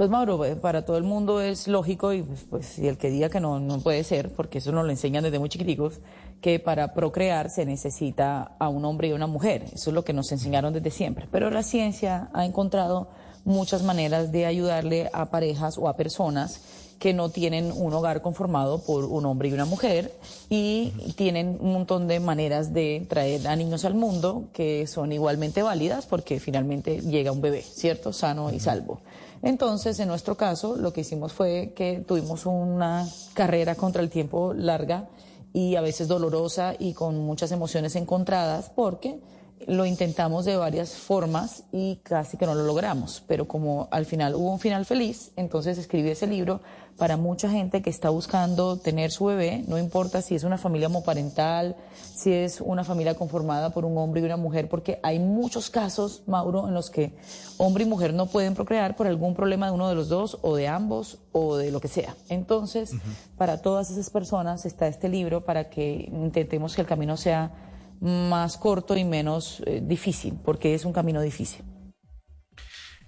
Pues 0.00 0.08
Mauro, 0.08 0.42
eh, 0.46 0.56
para 0.56 0.86
todo 0.86 0.96
el 0.96 1.04
mundo 1.04 1.42
es 1.42 1.68
lógico 1.68 2.14
y 2.14 2.22
pues, 2.22 2.46
pues, 2.48 2.78
y 2.78 2.88
el 2.88 2.96
que 2.96 3.10
diga 3.10 3.28
que 3.28 3.38
no, 3.38 3.60
no 3.60 3.80
puede 3.80 4.02
ser, 4.02 4.32
porque 4.32 4.56
eso 4.56 4.72
nos 4.72 4.86
lo 4.86 4.90
enseñan 4.90 5.24
desde 5.24 5.38
muy 5.38 5.50
chiquiticos, 5.50 6.00
que 6.40 6.58
para 6.58 6.94
procrear 6.94 7.50
se 7.50 7.66
necesita 7.66 8.52
a 8.58 8.70
un 8.70 8.86
hombre 8.86 9.08
y 9.08 9.12
una 9.12 9.26
mujer. 9.26 9.64
Eso 9.74 9.90
es 9.90 9.94
lo 9.94 10.02
que 10.02 10.14
nos 10.14 10.32
enseñaron 10.32 10.72
desde 10.72 10.90
siempre. 10.90 11.28
Pero 11.30 11.50
la 11.50 11.62
ciencia 11.62 12.30
ha 12.32 12.46
encontrado 12.46 13.08
muchas 13.44 13.82
maneras 13.82 14.32
de 14.32 14.46
ayudarle 14.46 15.10
a 15.12 15.26
parejas 15.26 15.76
o 15.76 15.86
a 15.86 15.98
personas 15.98 16.62
que 16.98 17.12
no 17.12 17.28
tienen 17.28 17.70
un 17.70 17.92
hogar 17.92 18.22
conformado 18.22 18.82
por 18.82 19.04
un 19.04 19.26
hombre 19.26 19.50
y 19.50 19.52
una 19.52 19.66
mujer 19.66 20.14
y 20.48 20.92
tienen 21.14 21.58
un 21.60 21.74
montón 21.74 22.08
de 22.08 22.20
maneras 22.20 22.72
de 22.72 23.06
traer 23.06 23.46
a 23.48 23.56
niños 23.56 23.84
al 23.84 23.94
mundo 23.94 24.44
que 24.54 24.86
son 24.86 25.12
igualmente 25.12 25.62
válidas 25.62 26.06
porque 26.06 26.40
finalmente 26.40 27.00
llega 27.02 27.32
un 27.32 27.42
bebé, 27.42 27.60
¿cierto? 27.60 28.14
Sano 28.14 28.50
y 28.50 28.60
salvo. 28.60 29.00
Entonces, 29.42 29.98
en 30.00 30.08
nuestro 30.08 30.36
caso, 30.36 30.76
lo 30.76 30.92
que 30.92 31.00
hicimos 31.00 31.32
fue 31.32 31.72
que 31.74 32.04
tuvimos 32.06 32.44
una 32.46 33.08
carrera 33.34 33.74
contra 33.74 34.02
el 34.02 34.10
tiempo 34.10 34.52
larga 34.52 35.08
y 35.52 35.76
a 35.76 35.80
veces 35.80 36.08
dolorosa 36.08 36.74
y 36.78 36.92
con 36.92 37.18
muchas 37.18 37.50
emociones 37.50 37.96
encontradas 37.96 38.70
porque 38.74 39.20
lo 39.66 39.84
intentamos 39.84 40.44
de 40.44 40.56
varias 40.56 40.94
formas 40.94 41.64
y 41.72 41.96
casi 41.96 42.36
que 42.36 42.46
no 42.46 42.54
lo 42.54 42.64
logramos, 42.64 43.22
pero 43.26 43.46
como 43.46 43.88
al 43.90 44.06
final 44.06 44.34
hubo 44.34 44.50
un 44.52 44.58
final 44.58 44.86
feliz, 44.86 45.32
entonces 45.36 45.76
escribí 45.78 46.10
ese 46.10 46.26
libro 46.26 46.60
para 46.96 47.16
mucha 47.16 47.48
gente 47.48 47.80
que 47.80 47.90
está 47.90 48.10
buscando 48.10 48.78
tener 48.78 49.10
su 49.10 49.26
bebé, 49.26 49.64
no 49.68 49.78
importa 49.78 50.22
si 50.22 50.34
es 50.34 50.44
una 50.44 50.58
familia 50.58 50.88
homoparental, 50.88 51.76
si 52.14 52.32
es 52.32 52.60
una 52.60 52.84
familia 52.84 53.14
conformada 53.14 53.70
por 53.70 53.84
un 53.84 53.96
hombre 53.96 54.20
y 54.20 54.24
una 54.24 54.36
mujer, 54.36 54.68
porque 54.68 55.00
hay 55.02 55.18
muchos 55.18 55.70
casos, 55.70 56.22
Mauro, 56.26 56.68
en 56.68 56.74
los 56.74 56.90
que 56.90 57.14
hombre 57.56 57.84
y 57.84 57.86
mujer 57.86 58.12
no 58.12 58.26
pueden 58.26 58.54
procrear 58.54 58.96
por 58.96 59.06
algún 59.06 59.34
problema 59.34 59.66
de 59.66 59.72
uno 59.72 59.88
de 59.88 59.94
los 59.94 60.08
dos 60.08 60.38
o 60.42 60.56
de 60.56 60.68
ambos 60.68 61.18
o 61.32 61.56
de 61.56 61.70
lo 61.70 61.80
que 61.80 61.88
sea. 61.88 62.16
Entonces, 62.28 62.92
para 63.38 63.62
todas 63.62 63.90
esas 63.90 64.10
personas 64.10 64.66
está 64.66 64.86
este 64.86 65.08
libro 65.08 65.42
para 65.42 65.70
que 65.70 66.08
intentemos 66.12 66.74
que 66.74 66.82
el 66.82 66.86
camino 66.86 67.16
sea 67.16 67.69
más 68.00 68.56
corto 68.56 68.96
y 68.96 69.04
menos 69.04 69.62
eh, 69.66 69.80
difícil, 69.84 70.34
porque 70.44 70.74
es 70.74 70.84
un 70.84 70.92
camino 70.92 71.20
difícil. 71.20 71.62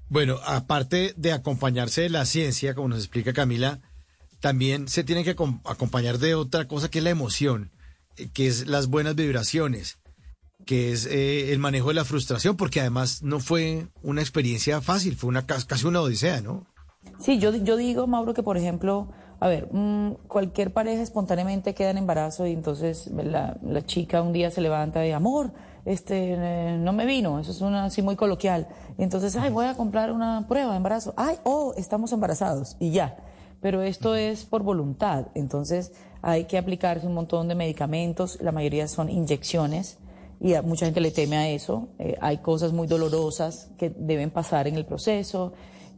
Bueno, 0.09 0.39
aparte 0.45 1.15
de 1.17 1.33
acompañarse 1.33 2.03
de 2.03 2.11
la 2.11 2.27
ciencia, 2.27 2.75
como 2.75 2.89
nos 2.89 2.99
explica 2.99 3.33
Camila, 3.33 3.81
también 4.41 4.89
se 4.89 5.05
tiene 5.05 5.25
que 5.25 5.35
acom- 5.35 5.61
acompañar 5.65 6.19
de 6.19 6.35
otra 6.35 6.67
cosa 6.69 6.91
que 6.91 6.99
es 6.99 7.05
la 7.05 7.11
emoción, 7.11 7.71
eh, 8.17 8.29
que 8.33 8.47
es 8.47 8.67
las 8.67 8.89
buenas 8.89 9.15
vibraciones, 9.15 9.99
que 10.67 10.93
es 10.93 11.07
eh, 11.07 11.53
el 11.53 11.59
manejo 11.59 11.89
de 11.89 11.95
la 11.95 12.05
frustración, 12.05 12.57
porque 12.57 12.81
además 12.81 13.23
no 13.23 13.41
fue 13.41 13.87
una 14.03 14.21
experiencia 14.21 14.83
fácil, 14.83 15.17
fue 15.17 15.29
una 15.29 15.47
cas- 15.47 15.65
casi 15.65 15.87
una 15.87 16.03
odisea, 16.03 16.43
¿no? 16.43 16.67
Sí, 17.19 17.39
yo, 17.39 17.55
yo 17.57 17.77
digo, 17.77 18.07
Mauro, 18.07 18.35
que 18.35 18.43
por 18.43 18.57
ejemplo, 18.59 19.11
a 19.43 19.49
ver, 19.49 19.69
mm, 19.73 20.29
cualquier 20.29 20.73
pareja 20.73 21.03
espontáneamente 21.03 21.75
queda 21.75 21.91
en 21.91 21.99
embarazo 21.99 22.47
y 22.47 22.53
entonces 22.53 23.09
la, 23.09 23.57
la 23.61 23.85
chica 23.85 24.23
un 24.23 24.33
día 24.33 24.53
se 24.53 24.61
levanta 24.61 25.05
y, 25.05 25.11
amor, 25.11 25.51
este, 25.85 26.35
eh, 26.35 26.79
no 26.79 26.93
me 26.93 27.07
vino, 27.07 27.41
eso 27.41 27.51
es 27.51 27.61
una 27.61 27.87
así 27.87 28.03
muy 28.03 28.15
coloquial. 28.15 28.69
Y 28.99 29.03
entonces, 29.03 29.35
ay, 29.35 29.51
voy 29.51 29.67
a 29.67 29.75
comprar 29.75 30.13
una 30.13 30.47
prueba 30.47 30.71
de 30.71 30.77
embarazo. 30.77 31.13
Ay, 31.17 31.39
oh, 31.43 31.75
estamos 31.77 32.13
embarazados 32.13 32.77
y 32.79 32.93
ya. 32.93 33.17
Pero 33.61 33.83
esto 33.83 34.15
es 34.15 34.45
por 34.45 34.63
voluntad, 34.63 35.27
entonces 35.35 35.91
hay 36.23 36.45
que 36.45 36.57
aplicarse 36.57 37.09
un 37.09 37.15
montón 37.15 37.49
de 37.49 37.57
medicamentos, 37.57 38.39
la 38.41 38.53
mayoría 38.53 38.87
son 38.87 39.11
inyecciones 39.11 39.99
y 40.41 40.55
a 40.55 40.63
mucha 40.63 40.85
gente 40.85 41.01
le 41.01 41.11
teme 41.11 41.37
a 41.37 41.49
eso. 41.49 41.89
Eh, 41.99 42.17
hay 42.21 42.39
cosas 42.39 42.73
muy 42.73 42.87
dolorosas 42.87 43.73
que 43.77 43.91
deben 43.91 44.31
pasar 44.31 44.69
en 44.69 44.77
el 44.77 44.87
proceso 44.87 45.53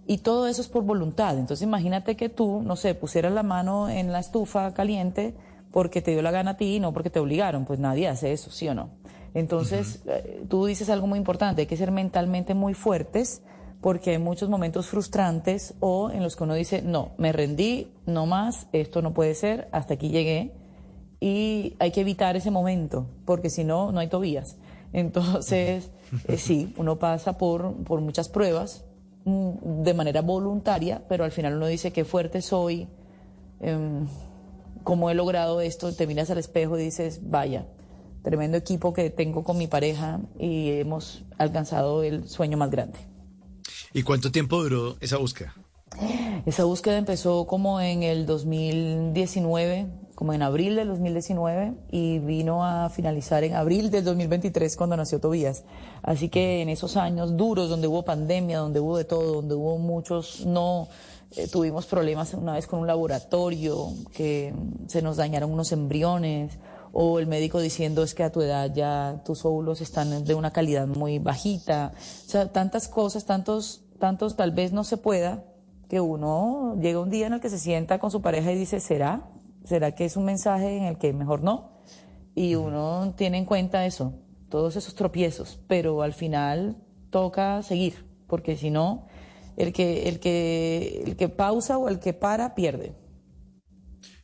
y 0.07 0.19
todo 0.19 0.47
eso 0.47 0.61
es 0.61 0.69
por 0.69 0.85
voluntad. 0.85 1.39
Entonces 1.39 1.63
imagínate 1.63 2.17
que 2.17 2.29
tú, 2.29 2.63
no 2.63 2.77
sé, 2.77 2.95
pusieras 2.95 3.33
la 3.33 3.43
mano 3.43 3.89
en 3.89 4.13
la 4.13 4.21
estufa 4.21 4.73
caliente 4.75 5.35
porque 5.71 6.03
te 6.03 6.13
dio 6.13 6.23
la 6.23 6.31
gana 6.31 6.53
a 6.53 6.57
ti 6.57 6.77
y 6.77 6.81
no 6.81 6.93
porque 6.93 7.11
te 7.11 7.21
obligaron. 7.21 7.65
Pues 7.65 7.79
nadie 7.81 8.09
hace 8.09 8.33
eso, 8.33 8.51
¿sí 8.51 8.69
o 8.69 8.75
no? 8.75 8.91
Entonces 9.35 10.03
eh, 10.07 10.45
tú 10.49 10.67
dices 10.67 10.89
algo 10.91 11.07
muy 11.07 11.19
importante, 11.19 11.63
hay 11.63 11.67
que 11.67 11.77
ser 11.77 11.91
mentalmente 11.91 12.55
muy 12.55 12.75
fuertes 12.75 13.43
porque 13.81 14.13
hay 14.13 14.19
muchos 14.19 14.49
momentos 14.49 14.87
frustrantes 14.87 15.75
o 15.81 16.11
en 16.11 16.23
los 16.23 16.37
que 16.37 16.45
uno 16.45 16.55
dice, 16.55 16.81
no, 16.81 17.11
me 17.19 17.33
rendí, 17.33 17.93
no 18.07 18.25
más, 18.25 18.69
esto 18.73 19.03
no 19.03 19.13
puede 19.13 19.35
ser, 19.35 19.69
hasta 19.73 19.95
aquí 19.95 20.09
llegué 20.09 20.53
y 21.21 21.75
hay 21.79 21.91
que 21.91 22.01
evitar 22.01 22.37
ese 22.37 22.51
momento, 22.51 23.07
porque 23.25 23.51
si 23.51 23.65
no, 23.65 23.93
no 23.93 24.01
hay 24.01 24.09
Tobías. 24.09 24.57
Entonces, 24.93 25.91
eh, 26.29 26.39
sí, 26.39 26.73
uno 26.79 26.99
pasa 26.99 27.37
por, 27.37 27.75
por 27.85 28.01
muchas 28.01 28.29
pruebas 28.29 28.85
de 29.25 29.95
manera 29.95 30.21
voluntaria, 30.21 31.03
pero 31.09 31.25
al 31.25 31.33
final 31.33 31.55
uno 31.57 31.67
dice 31.67 31.93
qué 31.93 32.05
fuerte 32.05 32.43
soy, 32.43 32.89
em, 33.61 34.07
cómo 34.83 35.11
he 35.11 35.15
logrado 35.15 35.61
esto, 35.61 35.95
te 35.95 36.07
miras 36.07 36.31
al 36.31 36.39
espejo 36.39 36.79
y 36.79 36.85
dices, 36.85 37.21
vaya, 37.23 37.67
tremendo 38.23 38.57
equipo 38.57 38.93
que 38.93 39.11
tengo 39.11 39.43
con 39.43 39.57
mi 39.57 39.67
pareja 39.67 40.21
y 40.39 40.71
hemos 40.73 41.25
alcanzado 41.39 42.03
el 42.03 42.29
sueño 42.29 42.57
más 42.57 42.71
grande. 42.71 42.99
¿Y 43.93 44.03
cuánto 44.03 44.31
tiempo 44.31 44.63
duró 44.63 44.97
esa 45.01 45.17
búsqueda? 45.19 45.55
Esa 46.45 46.65
búsqueda 46.65 46.99
empezó 46.99 47.47
como 47.47 47.81
en 47.81 48.03
el 48.03 48.27
2019, 48.27 49.87
como 50.15 50.33
en 50.33 50.43
abril 50.43 50.77
del 50.77 50.89
2019 50.89 51.75
y 51.91 52.19
vino 52.19 52.65
a 52.65 52.89
finalizar 52.91 53.45
en 53.45 53.55
abril 53.55 53.91
del 53.91 54.05
2023 54.05 54.77
cuando 54.77 54.97
nació 54.97 55.21
Tobías. 55.21 55.65
Así 56.03 56.29
que 56.29 56.63
en 56.63 56.69
esos 56.69 56.97
años 56.97 57.37
duros 57.37 57.69
donde 57.69 57.89
hubo 57.89 58.05
pandemia, 58.05 58.59
donde 58.59 58.81
hubo 58.81 58.97
de 58.97 59.05
todo, 59.05 59.35
donde 59.35 59.55
hubo 59.55 59.79
muchos 59.79 60.47
no 60.47 60.89
eh, 61.37 61.49
tuvimos 61.49 61.87
problemas 61.87 62.35
una 62.35 62.53
vez 62.53 62.67
con 62.67 62.81
un 62.81 62.87
laboratorio 62.87 63.89
que 64.13 64.55
se 64.87 65.03
nos 65.03 65.17
dañaron 65.17 65.51
unos 65.53 65.73
embriones 65.73 66.59
o 66.93 67.19
el 67.19 67.27
médico 67.27 67.59
diciendo 67.59 68.05
es 68.05 68.15
que 68.15 68.23
a 68.23 68.31
tu 68.31 68.41
edad 68.41 68.73
ya 68.73 69.21
tus 69.25 69.45
óvulos 69.45 69.81
están 69.81 70.25
de 70.25 70.35
una 70.35 70.53
calidad 70.53 70.87
muy 70.87 71.19
bajita. 71.19 71.93
O 71.95 72.31
sea, 72.31 72.53
tantas 72.53 72.87
cosas, 72.87 73.25
tantos 73.25 73.85
tantos 73.99 74.37
tal 74.37 74.53
vez 74.53 74.73
no 74.73 74.85
se 74.85 74.97
pueda 74.97 75.45
que 75.89 76.01
uno 76.01 76.77
llega 76.81 77.01
un 77.01 77.11
día 77.11 77.27
en 77.27 77.35
el 77.35 77.41
que 77.41 77.51
se 77.51 77.59
sienta 77.59 77.99
con 77.99 78.11
su 78.11 78.21
pareja 78.21 78.53
y 78.53 78.57
dice, 78.57 78.81
¿será? 78.81 79.23
¿Será 79.65 79.95
que 79.95 80.05
es 80.05 80.17
un 80.17 80.25
mensaje 80.25 80.77
en 80.77 80.85
el 80.85 80.99
que 80.99 81.13
mejor 81.13 81.43
no? 81.43 81.83
Y 82.35 82.55
uno 82.55 83.15
tiene 83.17 83.39
en 83.39 83.45
cuenta 83.45 83.87
eso, 83.87 84.21
todos 84.51 84.77
esos 84.77 84.95
tropiezos, 84.95 85.61
pero 85.69 86.03
al 86.03 86.13
final 86.13 86.77
toca 87.11 87.63
seguir, 87.63 88.05
porque 88.27 88.57
si 88.57 88.71
no, 88.71 89.07
el 89.57 89.73
que, 89.73 90.09
el 90.09 90.21
que, 90.21 91.03
el 91.07 91.17
que 91.17 91.29
pausa 91.29 91.79
o 91.79 91.89
el 91.89 91.99
que 92.01 92.13
para 92.13 92.55
pierde. 92.55 92.95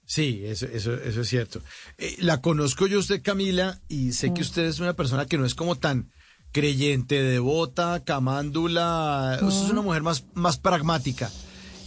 Sí, 0.04 0.42
eso, 0.44 0.66
eso, 0.66 0.94
eso 0.94 1.20
es 1.20 1.28
cierto. 1.28 1.62
Eh, 1.96 2.16
la 2.18 2.40
conozco 2.40 2.88
yo 2.88 2.98
usted, 2.98 3.22
Camila, 3.22 3.80
y 3.86 4.12
sé 4.12 4.34
que 4.34 4.42
usted 4.42 4.64
es 4.64 4.80
una 4.80 4.94
persona 4.94 5.26
que 5.26 5.38
no 5.38 5.46
es 5.46 5.54
como 5.54 5.76
tan 5.76 6.10
creyente, 6.52 7.22
devota, 7.22 8.02
camándula. 8.04 9.38
Usted 9.40 9.66
es 9.66 9.70
una 9.70 9.82
mujer 9.82 10.02
más, 10.02 10.24
más 10.34 10.58
pragmática. 10.58 11.30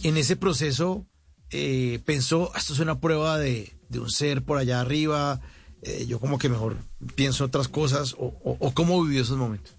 En 0.02 0.16
ese 0.16 0.36
proceso 0.36 1.06
eh, 1.54 2.00
pensó, 2.04 2.50
"Ah, 2.54 2.58
esto 2.58 2.72
es 2.72 2.80
una 2.80 2.98
prueba 2.98 3.38
de, 3.38 3.72
de 3.88 4.00
un 4.00 4.10
ser 4.10 4.42
por 4.44 4.58
allá 4.58 4.80
arriba. 4.80 5.40
eh, 5.86 6.06
yo 6.06 6.18
como 6.18 6.38
que 6.38 6.48
mejor 6.48 6.76
pienso 7.14 7.44
otras 7.44 7.68
cosas. 7.68 8.14
O, 8.14 8.32
o- 8.42 8.56
o 8.58 8.70
cómo 8.72 9.02
vivió 9.04 9.20
esos 9.20 9.36
momentos. 9.36 9.74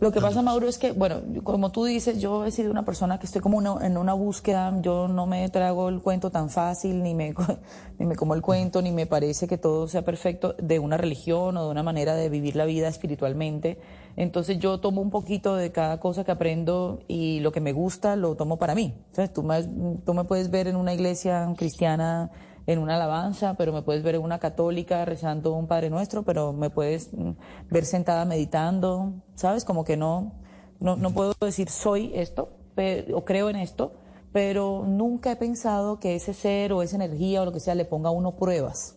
Lo 0.00 0.10
que 0.10 0.20
pasa, 0.20 0.40
Mauro, 0.42 0.66
es 0.66 0.78
que, 0.78 0.90
bueno, 0.92 1.20
como 1.44 1.70
tú 1.70 1.84
dices, 1.84 2.18
yo 2.18 2.44
he 2.46 2.50
sido 2.50 2.70
una 2.72 2.84
persona 2.86 3.18
que 3.20 3.26
estoy 3.26 3.42
como 3.42 3.58
una- 3.58 3.86
en 3.86 3.98
una 3.98 4.14
búsqueda, 4.14 4.74
yo 4.80 5.06
no 5.06 5.26
me 5.26 5.46
trago 5.50 5.90
el 5.90 6.00
cuento 6.00 6.30
tan 6.30 6.48
fácil, 6.48 7.02
ni 7.02 7.14
me, 7.14 7.34
ni 7.98 8.06
me 8.06 8.16
como 8.16 8.34
el 8.34 8.40
cuento, 8.40 8.80
ni 8.82 8.90
me 8.90 9.04
parece 9.06 9.46
que 9.46 9.58
todo 9.58 9.86
sea 9.86 10.02
perfecto 10.02 10.54
de 10.58 10.78
una 10.78 10.96
religión 10.96 11.56
o 11.58 11.64
de 11.66 11.70
una 11.70 11.82
manera 11.82 12.14
de 12.14 12.30
vivir 12.30 12.56
la 12.56 12.64
vida 12.64 12.88
espiritualmente. 12.88 13.78
Entonces 14.16 14.58
yo 14.58 14.80
tomo 14.80 15.00
un 15.00 15.10
poquito 15.10 15.56
de 15.56 15.72
cada 15.72 16.00
cosa 16.00 16.24
que 16.24 16.32
aprendo 16.32 17.00
y 17.08 17.40
lo 17.40 17.52
que 17.52 17.60
me 17.60 17.72
gusta 17.72 18.16
lo 18.16 18.34
tomo 18.36 18.58
para 18.58 18.74
mí. 18.74 18.94
¿Sabes? 19.12 19.32
Tú, 19.32 19.42
me, 19.42 20.24
puedes 20.24 20.50
ver 20.50 20.68
en 20.68 20.76
una 20.76 20.92
iglesia 20.94 21.52
cristiana 21.56 22.30
en 22.66 22.78
una 22.78 22.96
alabanza, 22.96 23.54
pero 23.54 23.72
me 23.72 23.82
puedes 23.82 24.02
ver 24.02 24.14
en 24.16 24.22
una 24.22 24.38
católica 24.38 25.04
rezando 25.04 25.54
un 25.54 25.66
Padre 25.66 25.90
Nuestro, 25.90 26.22
pero 26.22 26.52
me 26.52 26.70
puedes 26.70 27.12
mm, 27.12 27.30
ver 27.70 27.84
sentada 27.84 28.24
meditando, 28.24 29.14
¿sabes? 29.34 29.64
Como 29.64 29.84
que 29.84 29.96
no, 29.96 30.32
no, 30.78 30.96
no 30.96 31.10
puedo 31.10 31.32
decir 31.40 31.68
soy 31.70 32.12
esto 32.14 32.50
pe- 32.74 33.12
o 33.14 33.24
creo 33.24 33.50
en 33.50 33.56
esto, 33.56 33.92
pero 34.32 34.84
nunca 34.86 35.32
he 35.32 35.36
pensado 35.36 35.98
que 35.98 36.14
ese 36.14 36.34
ser 36.34 36.72
o 36.72 36.82
esa 36.82 36.96
energía 36.96 37.42
o 37.42 37.44
lo 37.44 37.52
que 37.52 37.60
sea 37.60 37.74
le 37.74 37.84
ponga 37.84 38.10
a 38.10 38.12
uno 38.12 38.36
pruebas. 38.36 38.96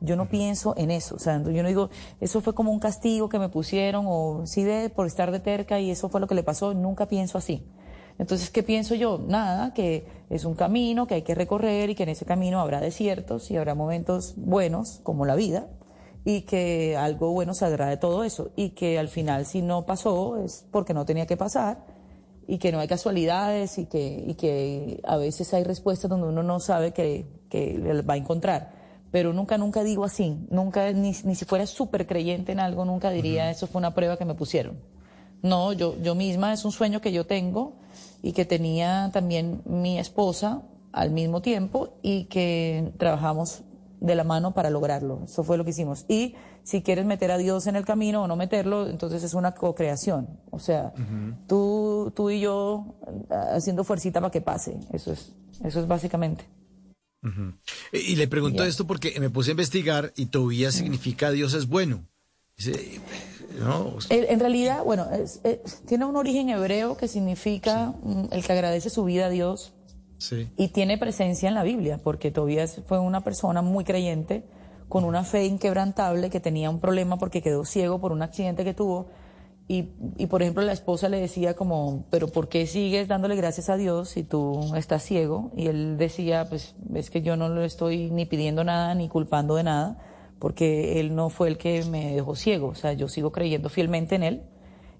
Yo 0.00 0.16
no 0.16 0.28
pienso 0.28 0.74
en 0.76 0.90
eso, 0.90 1.14
o 1.14 1.18
sea, 1.18 1.42
yo 1.42 1.62
no 1.62 1.68
digo, 1.68 1.88
eso 2.20 2.40
fue 2.40 2.54
como 2.54 2.72
un 2.72 2.80
castigo 2.80 3.28
que 3.28 3.38
me 3.38 3.48
pusieron 3.48 4.04
o 4.08 4.44
sí 4.44 4.64
ve 4.64 4.90
por 4.90 5.06
estar 5.06 5.30
de 5.30 5.40
terca 5.40 5.80
y 5.80 5.90
eso 5.90 6.08
fue 6.08 6.20
lo 6.20 6.26
que 6.26 6.34
le 6.34 6.42
pasó, 6.42 6.74
nunca 6.74 7.06
pienso 7.06 7.38
así. 7.38 7.64
Entonces, 8.18 8.50
¿qué 8.50 8.62
pienso 8.62 8.94
yo? 8.94 9.18
Nada, 9.18 9.74
que 9.74 10.06
es 10.30 10.44
un 10.44 10.54
camino 10.54 11.06
que 11.06 11.14
hay 11.14 11.22
que 11.22 11.34
recorrer 11.34 11.90
y 11.90 11.94
que 11.94 12.04
en 12.04 12.10
ese 12.10 12.24
camino 12.24 12.60
habrá 12.60 12.80
desiertos 12.80 13.50
y 13.50 13.56
habrá 13.56 13.74
momentos 13.74 14.34
buenos, 14.36 15.00
como 15.02 15.26
la 15.26 15.34
vida, 15.34 15.68
y 16.24 16.42
que 16.42 16.96
algo 16.96 17.32
bueno 17.32 17.54
saldrá 17.54 17.88
de 17.88 17.96
todo 17.96 18.24
eso, 18.24 18.50
y 18.56 18.70
que 18.70 18.98
al 18.98 19.08
final 19.08 19.46
si 19.46 19.62
no 19.62 19.84
pasó 19.84 20.38
es 20.38 20.64
porque 20.70 20.94
no 20.94 21.04
tenía 21.04 21.26
que 21.26 21.36
pasar, 21.36 21.84
y 22.46 22.58
que 22.58 22.72
no 22.72 22.78
hay 22.78 22.88
casualidades, 22.88 23.78
y 23.78 23.86
que, 23.86 24.24
y 24.26 24.34
que 24.34 25.00
a 25.04 25.16
veces 25.16 25.52
hay 25.52 25.64
respuestas 25.64 26.08
donde 26.08 26.28
uno 26.28 26.42
no 26.42 26.60
sabe 26.60 26.92
que, 26.92 27.26
que 27.50 27.78
va 28.08 28.14
a 28.14 28.16
encontrar. 28.16 28.83
Pero 29.14 29.32
nunca, 29.32 29.58
nunca 29.58 29.84
digo 29.84 30.02
así, 30.02 30.36
nunca, 30.50 30.90
ni, 30.90 31.12
ni 31.22 31.36
si 31.36 31.44
fuera 31.44 31.66
súper 31.66 32.04
creyente 32.04 32.50
en 32.50 32.58
algo, 32.58 32.84
nunca 32.84 33.10
diría, 33.10 33.48
eso 33.48 33.68
fue 33.68 33.78
una 33.78 33.94
prueba 33.94 34.16
que 34.16 34.24
me 34.24 34.34
pusieron. 34.34 34.76
No, 35.40 35.72
yo, 35.72 35.94
yo 36.02 36.16
misma 36.16 36.52
es 36.52 36.64
un 36.64 36.72
sueño 36.72 37.00
que 37.00 37.12
yo 37.12 37.24
tengo 37.24 37.74
y 38.22 38.32
que 38.32 38.44
tenía 38.44 39.10
también 39.12 39.62
mi 39.66 40.00
esposa 40.00 40.62
al 40.90 41.12
mismo 41.12 41.42
tiempo 41.42 41.90
y 42.02 42.24
que 42.24 42.92
trabajamos 42.98 43.62
de 44.00 44.16
la 44.16 44.24
mano 44.24 44.52
para 44.52 44.68
lograrlo. 44.68 45.20
Eso 45.26 45.44
fue 45.44 45.58
lo 45.58 45.64
que 45.64 45.70
hicimos. 45.70 46.06
Y 46.08 46.34
si 46.64 46.82
quieres 46.82 47.06
meter 47.06 47.30
a 47.30 47.38
Dios 47.38 47.68
en 47.68 47.76
el 47.76 47.84
camino 47.84 48.24
o 48.24 48.26
no 48.26 48.34
meterlo, 48.34 48.88
entonces 48.88 49.22
es 49.22 49.34
una 49.34 49.52
co-creación. 49.52 50.26
O 50.50 50.58
sea, 50.58 50.92
tú, 51.46 52.12
tú 52.16 52.30
y 52.30 52.40
yo 52.40 52.96
eh, 53.06 53.34
haciendo 53.52 53.84
fuercita 53.84 54.20
para 54.20 54.32
que 54.32 54.40
pase. 54.40 54.76
Eso 54.92 55.12
es, 55.12 55.36
eso 55.62 55.78
es 55.78 55.86
básicamente. 55.86 56.46
Y 57.92 57.98
y 58.12 58.16
le 58.16 58.28
pregunto 58.28 58.64
esto 58.64 58.86
porque 58.86 59.18
me 59.20 59.30
puse 59.30 59.50
a 59.50 59.52
investigar 59.52 60.12
y 60.16 60.26
Tobías 60.26 60.74
significa 60.74 61.30
Dios 61.30 61.54
es 61.54 61.66
bueno. 61.68 62.04
No, 63.58 63.96
En, 64.10 64.40
realidad, 64.40 64.82
bueno, 64.84 65.06
es- 65.12 65.40
es- 65.44 65.82
tiene 65.86 66.04
un 66.04 66.16
origen 66.16 66.48
hebreo 66.50 66.96
que 66.96 67.06
significa 67.08 67.94
mm, 68.02 68.24
el 68.32 68.44
que 68.44 68.52
agradece 68.52 68.90
su 68.90 69.04
vida 69.04 69.26
a 69.26 69.30
Dios. 69.30 69.72
sí. 70.18 70.48
y 70.56 70.68
tiene 70.68 70.96
presencia 70.96 71.48
en 71.48 71.54
la 71.54 71.62
Biblia, 71.64 71.98
porque 72.02 72.30
Tobías 72.30 72.80
fue 72.86 72.98
una 72.98 73.22
persona 73.22 73.60
muy 73.62 73.84
creyente, 73.84 74.44
con 74.88 75.04
una 75.04 75.22
fe 75.24 75.44
inquebrantable, 75.46 76.30
que 76.30 76.40
tenía 76.40 76.70
un 76.70 76.80
problema 76.80 77.18
porque 77.18 77.42
quedó 77.42 77.64
ciego 77.64 78.00
por 78.00 78.12
un 78.12 78.22
accidente 78.22 78.64
que 78.64 78.74
tuvo. 78.74 79.08
Y, 79.66 79.82
por 80.26 80.42
ejemplo, 80.42 80.62
la 80.62 80.72
esposa 80.72 81.08
le 81.08 81.18
decía 81.18 81.54
como, 81.54 82.04
pero 82.10 82.28
¿por 82.28 82.48
qué 82.48 82.66
sigues 82.66 83.08
dándole 83.08 83.34
gracias 83.34 83.70
a 83.70 83.76
Dios 83.76 84.10
si 84.10 84.22
tú 84.22 84.74
estás 84.76 85.02
ciego? 85.02 85.52
Y 85.56 85.68
él 85.68 85.96
decía, 85.96 86.46
pues 86.50 86.74
es 86.94 87.08
que 87.08 87.22
yo 87.22 87.36
no 87.36 87.48
le 87.48 87.64
estoy 87.64 88.10
ni 88.10 88.26
pidiendo 88.26 88.62
nada, 88.62 88.94
ni 88.94 89.08
culpando 89.08 89.54
de 89.54 89.62
nada, 89.62 89.98
porque 90.38 91.00
él 91.00 91.14
no 91.14 91.30
fue 91.30 91.48
el 91.48 91.56
que 91.56 91.82
me 91.84 92.14
dejó 92.14 92.36
ciego. 92.36 92.68
O 92.68 92.74
sea, 92.74 92.92
yo 92.92 93.08
sigo 93.08 93.32
creyendo 93.32 93.70
fielmente 93.70 94.16
en 94.16 94.22
él. 94.22 94.42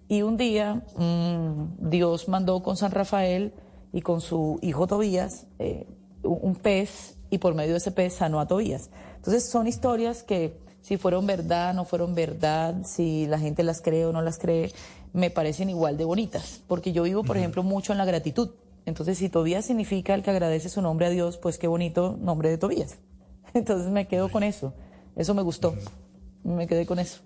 Y 0.09 0.23
un 0.23 0.38
día 0.38 0.83
mm, 0.97 1.90
Dios 1.90 2.28
mandó 2.28 2.62
con 2.62 2.78
San 2.78 2.90
Rafael 2.90 3.52
y 3.92 4.00
con 4.00 4.23
su 4.23 4.59
hijo 4.62 4.87
Tobías 4.87 5.47
eh, 5.59 5.87
un 6.23 6.56
pez 6.56 7.18
y 7.28 7.38
por 7.38 7.54
medio 7.54 7.73
de 7.73 7.78
ese 7.78 7.90
pez 7.90 8.14
sanó 8.14 8.40
a 8.40 8.47
Tobías. 8.47 8.90
Entonces 9.16 9.44
son 9.44 9.66
historias 9.66 10.23
que 10.23 10.63
si 10.85 10.99
fueron 10.99 11.26
verdad, 11.26 11.73
no 11.73 11.87
fueron 11.87 12.14
verdad, 12.14 12.85
si 12.85 13.26
la 13.26 13.38
gente 13.38 13.62
las 13.62 13.81
cree 13.81 14.05
o 14.05 14.12
no 14.12 14.21
las 14.21 14.37
cree, 14.37 14.71
me 15.14 15.31
parecen 15.31 15.71
igual 15.71 15.97
de 15.97 16.05
bonitas. 16.05 16.61
Porque 16.69 16.93
yo 16.93 17.05
vivo, 17.05 17.25
por 17.25 17.38
ejemplo, 17.38 17.62
mucho 17.62 17.93
en 17.93 17.99
la 17.99 18.05
gratitud. 18.05 18.50
Entonces 18.85 19.17
si 19.17 19.31
Tobías 19.31 19.64
significa 19.64 20.12
el 20.12 20.23
que 20.23 20.28
agradece 20.28 20.69
su 20.69 20.82
nombre 20.82 21.06
a 21.06 21.08
Dios, 21.08 21.39
pues 21.39 21.56
qué 21.56 21.69
bonito 21.69 22.19
nombre 22.21 22.50
de 22.50 22.58
Tobías. 22.58 22.99
Entonces 23.54 23.91
me 23.91 24.06
quedo 24.06 24.30
con 24.30 24.43
eso. 24.43 24.75
Eso 25.17 25.32
me 25.32 25.41
gustó. 25.41 25.75
Me 26.43 26.67
quedé 26.67 26.85
con 26.85 26.99
eso. 26.99 27.23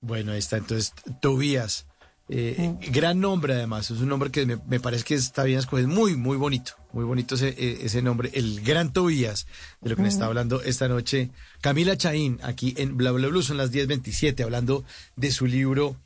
Bueno, 0.00 0.32
ahí 0.32 0.38
está. 0.38 0.56
Entonces, 0.56 0.94
Tobías. 1.20 1.86
Eh, 2.30 2.76
Gran 2.92 3.20
nombre, 3.20 3.54
además. 3.54 3.90
Es 3.90 4.00
un 4.00 4.08
nombre 4.08 4.30
que 4.30 4.46
me, 4.46 4.56
me 4.68 4.80
parece 4.80 5.04
que 5.04 5.14
está 5.14 5.44
bien 5.44 5.58
escogido. 5.58 5.88
Muy, 5.88 6.16
muy 6.16 6.36
bonito. 6.36 6.72
Muy 6.92 7.04
bonito 7.04 7.34
ese, 7.34 7.48
eh, 7.48 7.80
ese 7.82 8.02
nombre. 8.02 8.30
El 8.32 8.60
Gran 8.62 8.92
Tobías, 8.92 9.46
de 9.80 9.90
lo 9.90 9.96
que 9.96 10.02
me 10.02 10.08
está 10.08 10.26
hablando 10.26 10.62
esta 10.62 10.88
noche. 10.88 11.30
Camila 11.60 11.96
Chaín, 11.96 12.38
aquí 12.42 12.74
en 12.76 12.96
Bla 12.96 13.12
Bla 13.12 13.28
Blue, 13.28 13.42
son 13.42 13.56
las 13.56 13.72
10.27, 13.72 14.42
hablando 14.42 14.84
de 15.16 15.30
su 15.30 15.46
libro, 15.46 15.96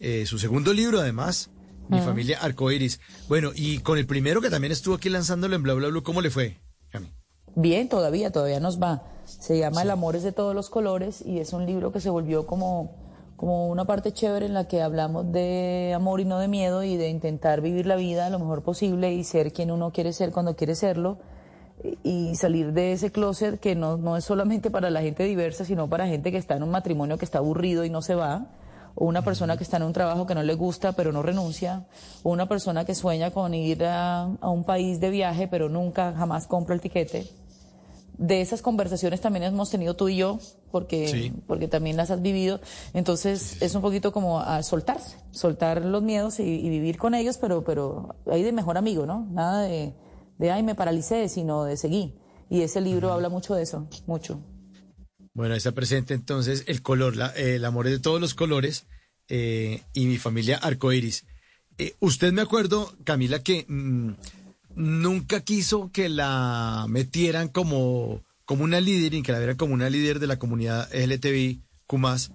eh, 0.00 0.26
su 0.26 0.38
segundo 0.38 0.72
libro, 0.72 1.00
además. 1.00 1.50
Mi 1.88 2.00
familia 2.00 2.38
Arcoiris. 2.40 2.98
Bueno, 3.28 3.52
y 3.54 3.78
con 3.78 3.98
el 3.98 4.06
primero 4.06 4.40
que 4.40 4.48
también 4.48 4.72
estuvo 4.72 4.94
aquí 4.94 5.10
lanzándolo 5.10 5.54
en 5.54 5.62
Bla 5.62 5.74
Bla 5.74 5.88
Blue, 5.88 6.02
¿cómo 6.02 6.22
le 6.22 6.30
fue, 6.30 6.58
Cami? 6.90 7.12
Bien, 7.56 7.90
todavía, 7.90 8.32
todavía 8.32 8.58
nos 8.58 8.80
va. 8.80 9.02
Se 9.26 9.58
llama 9.58 9.82
El 9.82 9.90
amor 9.90 10.16
es 10.16 10.22
de 10.22 10.32
todos 10.32 10.54
los 10.54 10.70
colores 10.70 11.22
y 11.24 11.40
es 11.40 11.52
un 11.52 11.66
libro 11.66 11.92
que 11.92 12.00
se 12.00 12.08
volvió 12.08 12.46
como, 12.46 13.03
como 13.36 13.68
una 13.68 13.84
parte 13.84 14.12
chévere 14.12 14.46
en 14.46 14.54
la 14.54 14.68
que 14.68 14.82
hablamos 14.82 15.30
de 15.32 15.92
amor 15.94 16.20
y 16.20 16.24
no 16.24 16.38
de 16.38 16.48
miedo 16.48 16.82
y 16.82 16.96
de 16.96 17.08
intentar 17.08 17.60
vivir 17.60 17.86
la 17.86 17.96
vida 17.96 18.30
lo 18.30 18.38
mejor 18.38 18.62
posible 18.62 19.12
y 19.12 19.24
ser 19.24 19.52
quien 19.52 19.70
uno 19.70 19.92
quiere 19.92 20.12
ser 20.12 20.30
cuando 20.30 20.54
quiere 20.56 20.74
serlo 20.74 21.18
y 22.02 22.34
salir 22.36 22.72
de 22.72 22.92
ese 22.92 23.10
closet 23.10 23.58
que 23.58 23.74
no, 23.74 23.96
no 23.96 24.16
es 24.16 24.24
solamente 24.24 24.70
para 24.70 24.90
la 24.90 25.02
gente 25.02 25.24
diversa, 25.24 25.64
sino 25.64 25.88
para 25.88 26.06
gente 26.06 26.30
que 26.30 26.38
está 26.38 26.56
en 26.56 26.62
un 26.62 26.70
matrimonio 26.70 27.18
que 27.18 27.24
está 27.24 27.38
aburrido 27.38 27.84
y 27.84 27.90
no 27.90 28.00
se 28.00 28.14
va, 28.14 28.46
o 28.94 29.06
una 29.06 29.22
persona 29.22 29.56
que 29.56 29.64
está 29.64 29.76
en 29.78 29.82
un 29.82 29.92
trabajo 29.92 30.26
que 30.26 30.34
no 30.34 30.42
le 30.42 30.54
gusta 30.54 30.92
pero 30.92 31.12
no 31.12 31.22
renuncia, 31.22 31.84
o 32.22 32.30
una 32.30 32.48
persona 32.48 32.84
que 32.84 32.94
sueña 32.94 33.32
con 33.32 33.54
ir 33.54 33.84
a, 33.84 34.22
a 34.22 34.48
un 34.48 34.64
país 34.64 35.00
de 35.00 35.10
viaje 35.10 35.48
pero 35.48 35.68
nunca 35.68 36.14
jamás 36.16 36.46
compra 36.46 36.74
el 36.74 36.80
tiquete. 36.80 37.26
De 38.16 38.40
esas 38.40 38.62
conversaciones 38.62 39.20
también 39.20 39.42
hemos 39.44 39.70
tenido 39.70 39.94
tú 39.96 40.08
y 40.08 40.16
yo, 40.16 40.38
porque, 40.70 41.08
Sí. 41.08 41.32
porque 41.46 41.66
también 41.68 41.96
las 41.96 42.10
has 42.10 42.22
vivido. 42.22 42.60
Entonces 42.92 43.60
es 43.60 43.74
un 43.74 43.82
poquito 43.82 44.12
como 44.12 44.40
a 44.40 44.62
soltarse, 44.62 45.16
soltar 45.32 45.84
los 45.84 46.02
miedos 46.02 46.38
y, 46.38 46.44
y 46.44 46.68
vivir 46.68 46.96
con 46.96 47.14
ellos, 47.14 47.38
pero, 47.38 47.64
pero 47.64 48.14
ahí 48.30 48.42
de 48.42 48.52
mejor 48.52 48.78
amigo, 48.78 49.04
¿no? 49.04 49.26
Nada 49.32 49.62
de, 49.62 49.94
de 50.38 50.50
ay, 50.52 50.62
me 50.62 50.74
paralicé, 50.74 51.28
sino 51.28 51.64
de 51.64 51.76
seguir. 51.76 52.14
Y 52.50 52.60
ese 52.62 52.80
libro 52.80 53.12
habla 53.12 53.28
mucho 53.28 53.54
de 53.54 53.62
eso, 53.64 53.88
mucho. 54.06 54.38
Bueno, 55.32 55.54
ahí 55.54 55.58
está 55.58 55.72
presente 55.72 56.14
entonces 56.14 56.62
el 56.68 56.82
color, 56.82 57.16
la- 57.16 57.32
eh, 57.36 57.56
el 57.56 57.64
amor 57.64 57.86
es 57.86 57.94
de 57.94 57.98
todos 57.98 58.20
los 58.20 58.34
colores 58.34 58.86
eh, 59.28 59.82
y 59.92 60.06
mi 60.06 60.18
familia 60.18 60.58
arcoiris. 60.58 61.24
Eh, 61.78 61.94
usted 61.98 62.32
me 62.32 62.42
acuerdo, 62.42 62.92
Camila, 63.02 63.42
que 63.42 63.64
mm, 63.66 64.10
nunca 64.74 65.40
quiso 65.40 65.90
que 65.92 66.08
la 66.08 66.86
metieran 66.88 67.48
como, 67.48 68.22
como 68.44 68.64
una 68.64 68.80
líder 68.80 69.14
y 69.14 69.22
que 69.22 69.32
la 69.32 69.38
vieran 69.38 69.56
como 69.56 69.74
una 69.74 69.90
líder 69.90 70.18
de 70.18 70.26
la 70.26 70.38
comunidad 70.38 70.88
LGTBI, 70.94 71.64
más. 71.98 72.32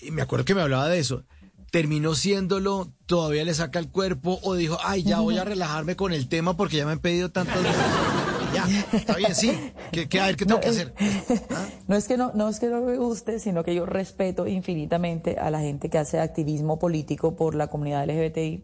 Y 0.00 0.10
me 0.10 0.22
acuerdo 0.22 0.44
que 0.44 0.54
me 0.54 0.62
hablaba 0.62 0.88
de 0.88 0.98
eso. 0.98 1.24
Terminó 1.70 2.14
siéndolo, 2.14 2.92
todavía 3.06 3.44
le 3.44 3.52
saca 3.52 3.78
el 3.78 3.90
cuerpo 3.90 4.38
o 4.42 4.54
dijo, 4.54 4.78
ay, 4.82 5.02
ya 5.02 5.20
voy 5.20 5.38
a 5.38 5.44
relajarme 5.44 5.96
con 5.96 6.12
el 6.12 6.28
tema 6.28 6.56
porque 6.56 6.76
ya 6.76 6.86
me 6.86 6.92
han 6.92 7.00
pedido 7.00 7.30
tantas 7.30 7.62
veces. 7.62 7.82
Ya, 8.54 8.66
está 8.96 9.16
bien, 9.16 9.34
sí. 9.34 9.50
A 9.50 10.26
ver, 10.26 10.36
¿qué 10.36 10.46
tengo 10.46 10.60
que 10.60 10.68
hacer? 10.68 10.94
No 11.86 11.96
es 11.96 12.08
que 12.08 12.16
no, 12.16 12.32
no 12.34 12.48
es 12.48 12.58
que 12.60 12.68
no 12.68 12.80
me 12.80 12.96
guste, 12.96 13.40
sino 13.40 13.62
que 13.62 13.74
yo 13.74 13.84
respeto 13.84 14.46
infinitamente 14.46 15.38
a 15.38 15.50
la 15.50 15.60
gente 15.60 15.90
que 15.90 15.98
hace 15.98 16.18
activismo 16.18 16.78
político 16.78 17.36
por 17.36 17.54
la 17.54 17.66
comunidad 17.66 18.08
LGBTI, 18.08 18.62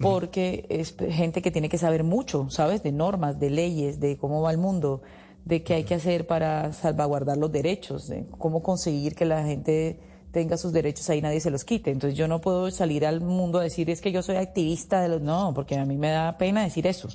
porque 0.00 0.66
es 0.70 0.94
gente 1.10 1.42
que 1.42 1.50
tiene 1.50 1.68
que 1.68 1.78
saber 1.78 2.04
mucho, 2.04 2.48
¿sabes? 2.50 2.82
De 2.82 2.90
normas, 2.90 3.38
de 3.38 3.50
leyes, 3.50 4.00
de 4.00 4.16
cómo 4.16 4.40
va 4.40 4.50
el 4.50 4.58
mundo, 4.58 5.02
de 5.44 5.62
qué 5.62 5.74
hay 5.74 5.84
que 5.84 5.94
hacer 5.94 6.26
para 6.26 6.72
salvaguardar 6.72 7.36
los 7.36 7.52
derechos, 7.52 8.08
de 8.08 8.26
cómo 8.38 8.62
conseguir 8.62 9.14
que 9.14 9.26
la 9.26 9.44
gente 9.44 10.00
tenga 10.30 10.56
sus 10.56 10.72
derechos 10.72 11.10
ahí 11.10 11.20
nadie 11.20 11.40
se 11.40 11.50
los 11.50 11.64
quite. 11.64 11.90
Entonces 11.90 12.18
yo 12.18 12.28
no 12.28 12.40
puedo 12.40 12.70
salir 12.70 13.04
al 13.04 13.20
mundo 13.20 13.58
a 13.58 13.62
decir 13.62 13.90
es 13.90 14.00
que 14.00 14.12
yo 14.12 14.22
soy 14.22 14.36
activista 14.36 15.02
de 15.02 15.08
los 15.08 15.20
no, 15.20 15.52
porque 15.54 15.76
a 15.76 15.84
mí 15.84 15.96
me 15.96 16.10
da 16.10 16.38
pena 16.38 16.62
decir 16.62 16.86
eso. 16.86 17.08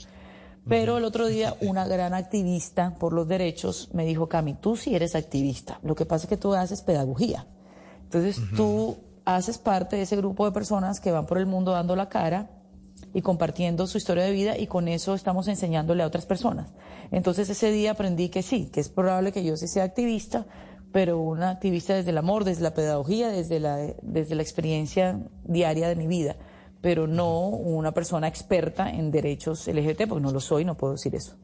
Pero 0.67 0.97
el 0.97 1.05
otro 1.05 1.27
día 1.27 1.55
una 1.61 1.87
gran 1.87 2.13
activista 2.13 2.95
por 2.99 3.13
los 3.13 3.27
derechos 3.27 3.89
me 3.93 4.05
dijo, 4.05 4.27
Cami, 4.27 4.53
tú 4.55 4.75
sí 4.75 4.95
eres 4.95 5.15
activista. 5.15 5.79
Lo 5.81 5.95
que 5.95 6.05
pasa 6.05 6.25
es 6.25 6.29
que 6.29 6.37
tú 6.37 6.53
haces 6.53 6.81
pedagogía. 6.81 7.47
Entonces 8.03 8.39
tú 8.55 8.97
haces 9.25 9.57
parte 9.57 9.95
de 9.95 10.03
ese 10.03 10.15
grupo 10.15 10.45
de 10.45 10.51
personas 10.51 10.99
que 10.99 11.11
van 11.11 11.25
por 11.25 11.39
el 11.39 11.47
mundo 11.47 11.71
dando 11.71 11.95
la 11.95 12.09
cara 12.09 12.54
y 13.15 13.21
compartiendo 13.21 13.87
su 13.87 13.97
historia 13.97 14.25
de 14.25 14.31
vida 14.31 14.57
y 14.57 14.67
con 14.67 14.89
eso 14.89 15.15
estamos 15.15 15.47
enseñándole 15.47 16.03
a 16.03 16.07
otras 16.07 16.25
personas. 16.25 16.73
Entonces 17.11 17.49
ese 17.49 17.71
día 17.71 17.91
aprendí 17.91 18.27
que 18.27 18.43
sí, 18.43 18.69
que 18.71 18.81
es 18.81 18.89
probable 18.89 19.31
que 19.31 19.43
yo 19.43 19.55
sí 19.55 19.69
sea 19.69 19.85
activista, 19.85 20.45
pero 20.91 21.17
una 21.19 21.49
activista 21.49 21.95
desde 21.95 22.11
el 22.11 22.17
amor, 22.17 22.43
desde 22.43 22.61
la 22.61 22.73
pedagogía, 22.73 23.29
desde 23.29 23.61
la, 23.61 23.77
desde 24.01 24.35
la 24.35 24.41
experiencia 24.41 25.19
diaria 25.45 25.87
de 25.87 25.95
mi 25.95 26.07
vida 26.07 26.35
pero 26.81 27.07
no 27.07 27.47
una 27.47 27.93
persona 27.93 28.27
experta 28.27 28.91
en 28.91 29.09
derechos 29.09 29.65
LGBT, 29.65 30.07
porque 30.07 30.21
no 30.21 30.31
lo 30.31 30.39
soy, 30.39 30.65
no 30.65 30.77
puedo 30.77 30.93
decir 30.93 31.15
eso. 31.15 31.35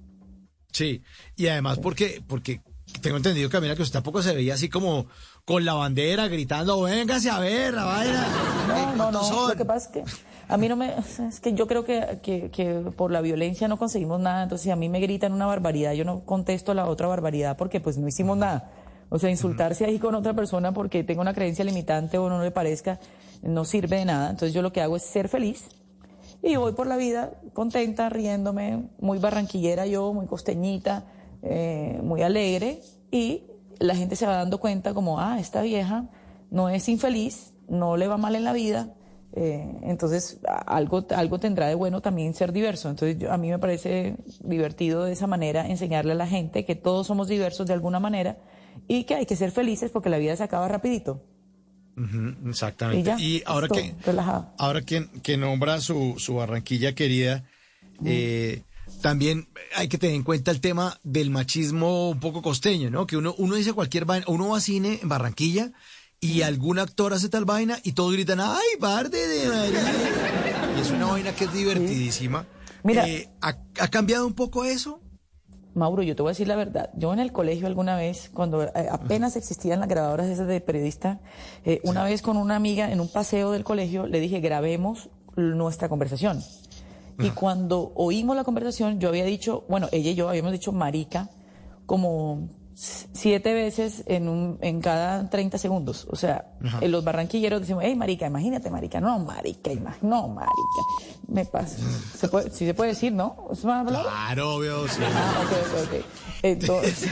Sí, 0.72 1.02
y 1.36 1.48
además 1.48 1.80
porque, 1.80 2.22
porque 2.28 2.62
tengo 3.02 3.18
entendido, 3.18 3.50
Camila, 3.50 3.76
que 3.76 3.82
usted 3.82 3.94
tampoco 3.94 4.22
se 4.22 4.36
veía 4.36 4.54
así 4.54 4.70
como 4.70 5.08
con 5.46 5.66
la 5.66 5.74
bandera 5.74 6.28
gritando, 6.28 6.82
véngase 6.82 7.30
a 7.30 7.40
ver 7.40 7.74
la 7.74 7.86
vaina. 7.86 8.28
No, 8.68 8.76
no, 8.92 8.98
¿Cuántos 8.98 9.30
no. 9.30 9.36
son? 9.36 9.50
Lo 9.50 9.56
que 9.56 9.66
pasa 9.66 9.88
es 9.88 9.92
que 9.92 10.04
a 10.48 10.58
mí 10.58 10.68
no 10.68 10.76
me. 10.76 10.94
Es 11.28 11.40
que 11.40 11.54
yo 11.54 11.68
creo 11.68 11.84
que, 11.84 12.20
que, 12.22 12.50
que 12.52 12.74
por 12.96 13.12
la 13.12 13.22
violencia 13.22 13.68
no 13.68 13.78
conseguimos 13.78 14.20
nada. 14.20 14.44
Entonces, 14.44 14.64
si 14.64 14.72
a 14.72 14.76
mí 14.76 14.90
me 14.90 15.00
gritan 15.00 15.34
una 15.34 15.46
barbaridad, 15.46 15.94
yo 15.94 16.06
no 16.06 16.26
contesto 16.26 16.74
la 16.74 16.88
otra 16.88 17.08
barbaridad 17.08 17.58
porque 17.58 17.80
pues 17.80 17.98
no 17.98 18.08
hicimos 18.08 18.38
nada. 18.38 18.72
O 19.10 19.20
sea, 19.20 19.30
insultarse 19.30 19.86
ahí 19.86 20.00
con 20.00 20.16
otra 20.16 20.34
persona 20.34 20.74
porque 20.74 21.04
tenga 21.04 21.22
una 21.22 21.34
creencia 21.34 21.66
limitante 21.66 22.18
o 22.18 22.30
no 22.30 22.42
le 22.42 22.52
parezca, 22.52 23.00
no 23.42 23.66
sirve 23.66 23.98
de 23.98 24.06
nada. 24.06 24.30
Entonces, 24.30 24.54
yo 24.54 24.62
lo 24.62 24.72
que 24.72 24.82
hago 24.82 24.96
es 24.96 25.04
ser 25.04 25.28
feliz 25.28 25.66
y 26.44 26.56
voy 26.56 26.74
por 26.74 26.88
la 26.88 26.98
vida 26.98 27.34
contenta, 27.54 28.10
riéndome, 28.10 28.86
muy 29.00 29.20
barranquillera 29.20 29.86
yo, 29.86 30.12
muy 30.14 30.26
costeñita, 30.26 31.06
eh, 31.44 32.00
muy 32.04 32.24
alegre. 32.24 32.82
Y 33.12 33.44
la 33.82 33.96
gente 33.96 34.16
se 34.16 34.26
va 34.26 34.38
dando 34.38 34.60
cuenta 34.60 34.94
como, 34.94 35.20
ah, 35.20 35.40
esta 35.40 35.62
vieja 35.62 36.06
no 36.50 36.70
es 36.70 36.88
infeliz, 36.90 37.54
no 37.68 37.98
le 37.98 38.08
va 38.08 38.18
mal 38.18 38.36
en 38.36 38.44
la 38.46 38.54
vida. 38.54 38.96
eh, 39.34 39.80
entonces, 39.84 40.42
algo, 40.66 41.06
algo 41.16 41.40
tendrá 41.40 41.68
de 41.68 41.76
bueno 41.76 42.02
también 42.02 42.34
ser 42.34 42.52
diverso. 42.52 42.90
Entonces, 42.90 43.18
yo- 43.18 43.32
a 43.32 43.38
mí 43.38 43.50
me 43.50 43.60
parece 43.60 44.18
divertido 44.44 45.06
de 45.06 45.14
esa 45.14 45.26
manera 45.26 45.66
enseñarle 45.70 46.12
a 46.12 46.16
la 46.16 46.28
gente 46.28 46.66
que 46.66 46.76
todos 46.76 47.08
somos 47.08 47.30
diversos 47.30 47.66
de 47.66 47.72
alguna 47.74 48.02
manera 48.02 48.38
y 48.90 49.06
que 49.06 49.16
hay 49.16 49.26
que 49.26 49.38
ser 49.38 49.52
felices 49.52 49.90
porque 49.90 50.10
la 50.10 50.18
vida 50.18 50.36
se 50.36 50.44
acaba 50.44 50.68
rapidito. 50.68 51.22
Exactamente. 52.48 53.00
Y 53.00 53.04
ya, 53.04 53.18
Y 53.20 53.44
ahora 53.46 53.68
que 53.68 53.96
relajado. 54.06 54.50
ahora 54.58 54.82
que, 54.82 55.08
que 55.24 55.38
nombra 55.38 55.80
su, 55.80 56.16
su 56.18 56.36
Barranquilla 56.36 56.94
querida, 56.94 57.44
eh, 58.04 58.64
también 59.02 59.48
hay 59.76 59.88
que 59.88 59.98
tener 59.98 60.16
en 60.16 60.24
cuenta 60.24 60.52
el 60.52 60.62
tema 60.62 61.00
del 61.04 61.30
machismo 61.30 62.10
un 62.10 62.20
poco 62.20 62.42
costeño, 62.42 62.90
¿no? 62.90 63.08
Que 63.08 63.18
uno, 63.18 63.36
uno 63.38 63.56
dice 63.56 63.74
cualquier 63.74 64.06
vaina, 64.06 64.26
uno 64.28 64.50
va 64.50 64.58
a 64.58 64.62
cine 64.62 65.00
en 65.02 65.10
Barranquilla 65.10 65.72
y 66.20 66.44
algún 66.44 66.80
actor 66.80 67.14
hace 67.14 67.30
tal 67.30 67.46
vaina 67.46 67.80
y 67.84 67.94
todos 67.94 68.14
gritan, 68.14 68.40
¡ay, 68.40 68.78
barde 68.80 69.28
de 69.28 69.48
María! 69.50 70.74
Y 70.78 70.82
es 70.82 70.92
una 70.92 71.08
vaina 71.08 71.34
que 71.34 71.46
es 71.46 71.54
divertidísima. 71.54 72.46
Mira. 72.84 73.08
Eh, 73.08 73.30
¿ha, 73.42 73.58
ha 73.80 73.88
cambiado 73.90 74.26
un 74.26 74.34
poco 74.34 74.64
eso? 74.64 75.02
Mauro, 75.74 76.04
yo 76.04 76.16
te 76.16 76.22
voy 76.22 76.30
a 76.30 76.34
decir 76.34 76.48
la 76.48 76.56
verdad. 76.56 76.90
Yo 76.96 77.14
en 77.14 77.20
el 77.20 77.32
colegio 77.32 77.68
alguna 77.68 77.96
vez, 77.96 78.30
cuando 78.34 78.64
eh, 78.64 78.72
apenas 78.92 79.36
existían 79.36 79.80
las 79.80 79.88
grabadoras 79.88 80.28
esas 80.28 80.48
de 80.48 80.60
periodista, 80.60 81.22
eh, 81.64 81.80
una 81.84 82.04
vez 82.04 82.22
con 82.22 82.38
una 82.38 82.56
amiga 82.56 82.92
en 82.92 83.00
un 83.00 83.10
paseo 83.10 83.52
del 83.52 83.64
colegio 83.64 84.06
le 84.06 84.20
dije, 84.20 84.42
grabemos 84.42 85.10
nuestra 85.36 85.88
conversación. 85.88 86.44
Y 87.24 87.30
cuando 87.32 87.92
oímos 87.96 88.36
la 88.36 88.44
conversación, 88.44 89.00
yo 89.00 89.10
había 89.10 89.26
dicho, 89.26 89.66
bueno, 89.68 89.88
ella 89.92 90.12
y 90.12 90.16
yo 90.16 90.30
habíamos 90.30 90.52
dicho 90.52 90.72
marica 90.72 91.30
como 91.86 92.48
siete 92.74 93.54
veces 93.54 94.04
en, 94.08 94.28
un, 94.28 94.58
en 94.62 94.82
cada 94.82 95.30
30 95.30 95.58
segundos. 95.58 96.08
O 96.10 96.16
sea, 96.16 96.54
en 96.80 96.92
los 96.92 97.04
barranquilleros 97.04 97.62
decimos, 97.62 97.84
hey, 97.86 97.96
marica, 97.96 98.26
imagínate, 98.26 98.70
marica. 98.70 99.00
No, 99.00 99.20
marica, 99.20 99.72
no, 100.02 100.28
marica. 100.30 100.52
Me 101.28 101.46
pasa. 101.46 101.78
¿Se 102.18 102.28
puede, 102.28 102.50
sí 102.50 102.66
se 102.66 102.74
puede 102.74 102.92
decir, 102.92 103.14
¿no? 103.14 103.48
¿Es 103.52 103.64
una 103.64 103.84
palabra? 103.84 104.10
Claro, 104.10 104.56
obvio, 104.56 104.88
sí. 104.88 105.02
Ah, 105.04 105.44
ok, 105.44 105.52
ok, 105.52 106.00
ok. 106.00 106.06
Entonces, 106.44 107.10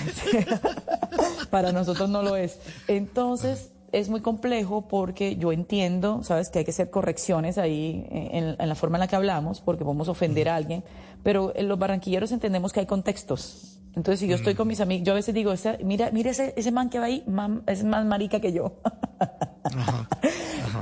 para 1.50 1.72
nosotros 1.72 2.10
no 2.10 2.24
lo 2.24 2.36
es. 2.36 2.60
Entonces, 2.88 3.72
es 3.92 4.10
muy 4.10 4.22
complejo 4.22 4.88
porque 4.88 5.36
yo 5.38 5.52
entiendo, 5.52 6.24
sabes, 6.24 6.50
que 6.50 6.60
hay 6.60 6.66
que 6.66 6.72
hacer 6.72 6.90
correcciones 6.90 7.58
ahí 7.58 8.06
en, 8.12 8.56
en 8.60 8.70
la 8.70 8.76
forma 8.76 8.98
en 8.98 9.02
la 9.02 9.08
que 9.08 9.16
hablamos, 9.16 9.62
porque 9.62 9.84
podemos 9.84 10.08
ofender 10.08 10.50
a 10.50 10.56
alguien, 10.56 10.84
pero 11.24 11.52
en 11.56 11.68
los 11.68 11.78
barranquilleros 11.80 12.32
entendemos 12.32 12.72
que 12.74 12.82
hay 12.82 12.86
contextos. 12.86 13.76
Entonces, 13.96 14.20
si 14.20 14.28
yo 14.28 14.36
estoy 14.36 14.54
con 14.54 14.68
mis 14.68 14.80
amigos, 14.82 15.06
yo 15.06 15.14
a 15.14 15.16
veces 15.16 15.34
digo, 15.34 15.52
"Esa- 15.52 15.78
mira, 15.84 16.12
mira 16.12 16.30
ese, 16.30 16.54
ese 16.56 16.72
man 16.72 16.90
que 16.90 17.00
va 17.00 17.06
ahí, 17.06 17.24
man- 17.26 17.64
es 17.66 17.84
más 17.84 18.06
marica 18.06 18.40
que 18.40 18.54
yo. 18.54 18.74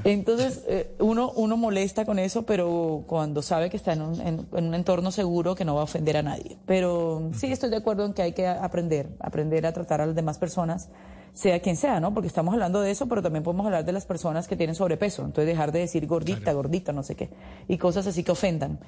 Entonces, 0.04 0.64
eh, 0.68 0.96
uno, 1.00 1.32
uno 1.36 1.58
molesta 1.58 2.06
con 2.06 2.20
eso, 2.20 2.44
pero 2.46 3.04
cuando 3.08 3.42
sabe 3.42 3.70
que 3.70 3.78
está 3.78 3.94
en 3.94 4.02
un, 4.02 4.22
en- 4.22 4.48
en 4.54 4.68
un 4.68 4.74
entorno 4.76 5.12
seguro 5.12 5.56
que 5.56 5.66
no 5.66 5.74
va 5.76 5.82
a 5.82 5.84
ofender 5.86 6.18
a 6.18 6.22
nadie. 6.24 6.58
Pero 6.66 7.32
sí 7.34 7.52
estoy 7.52 7.70
de 7.70 7.78
acuerdo 7.78 8.06
en 8.06 8.14
que 8.14 8.22
hay 8.22 8.34
que 8.34 8.48
aprender, 8.48 9.10
aprender 9.20 9.66
a 9.66 9.72
tratar 9.74 10.02
a 10.02 10.06
las 10.06 10.16
demás 10.16 10.38
personas, 10.38 10.90
sea 11.38 11.60
quien 11.60 11.78
sea, 11.78 12.00
¿no? 12.00 12.16
Porque 12.16 12.28
estamos 12.28 12.52
hablando 12.52 12.82
de 12.82 12.90
eso, 12.90 13.08
pero 13.08 13.22
también 13.22 13.44
podemos 13.44 13.68
hablar 13.68 13.86
de 13.86 13.92
las 13.92 14.08
personas 14.08 14.48
que 14.48 14.56
tienen 14.56 14.76
sobrepeso. 14.76 15.24
Entonces, 15.24 15.46
dejar 15.46 15.72
de 15.72 15.80
decir 15.80 16.08
gordita, 16.08 16.52
gordita, 16.52 16.94
no 16.94 17.04
sé 17.04 17.16
qué, 17.16 17.30
y 17.68 17.78
cosas 17.78 18.08
así 18.08 18.24
que 18.24 18.32
ofendan. 18.32 18.80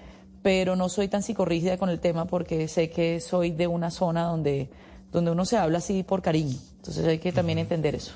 Pero 0.41 0.75
no 0.75 0.89
soy 0.89 1.09
tan 1.09 1.21
psicorrígida 1.21 1.77
con 1.77 1.89
el 1.89 1.99
tema 1.99 2.25
porque 2.25 2.67
sé 2.67 2.89
que 2.89 3.19
soy 3.19 3.51
de 3.51 3.67
una 3.67 3.91
zona 3.91 4.23
donde, 4.23 4.71
donde 5.11 5.29
uno 5.29 5.45
se 5.45 5.57
habla 5.57 5.77
así 5.77 6.01
por 6.01 6.23
cariño. 6.23 6.57
Entonces, 6.77 7.05
hay 7.05 7.19
que 7.19 7.31
también 7.31 7.59
entender 7.59 7.93
eso. 7.93 8.13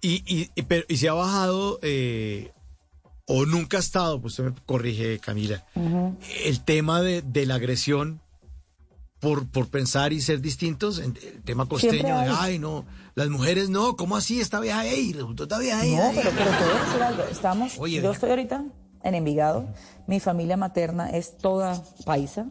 Y, 0.00 0.48
y, 0.54 0.62
pero, 0.62 0.86
y 0.88 0.96
se 0.96 1.10
ha 1.10 1.12
bajado, 1.12 1.78
eh, 1.82 2.52
o 3.26 3.44
nunca 3.44 3.76
ha 3.76 3.80
estado, 3.80 4.18
pues 4.18 4.38
usted 4.38 4.44
me 4.44 4.64
corrige, 4.64 5.18
Camila, 5.18 5.62
el 6.46 6.64
tema 6.64 7.02
de, 7.02 7.20
de 7.20 7.44
la 7.44 7.56
agresión 7.56 8.22
por, 9.20 9.48
por 9.50 9.68
pensar 9.68 10.12
y 10.12 10.20
ser 10.20 10.40
distintos, 10.40 10.98
en- 10.98 11.16
el 11.22 11.42
tema 11.42 11.66
costeño, 11.66 12.02
de, 12.02 12.30
ay, 12.38 12.58
no, 12.58 12.84
las 13.14 13.28
mujeres 13.28 13.68
no, 13.68 13.96
¿cómo 13.96 14.16
así? 14.16 14.40
Esta 14.40 14.60
vieja 14.60 14.80
ahí, 14.80 15.12
resultó 15.12 15.42
esta 15.44 15.58
vieja 15.58 15.80
ahí. 15.80 15.94
No, 15.96 16.02
ahí". 16.04 16.16
pero, 16.16 16.30
pero 16.36 16.50
te 16.50 16.64
voy 16.64 16.74
a 16.80 16.84
decir 16.84 17.02
algo. 17.02 17.22
Estamos, 17.30 17.78
Oye, 17.78 17.96
yo 17.96 18.02
venga. 18.02 18.14
estoy 18.14 18.30
ahorita 18.30 18.64
en 19.02 19.14
Envigado. 19.14 19.66
Mi 20.06 20.20
familia 20.20 20.56
materna 20.56 21.10
es 21.10 21.36
toda 21.36 21.82
paisa. 22.04 22.46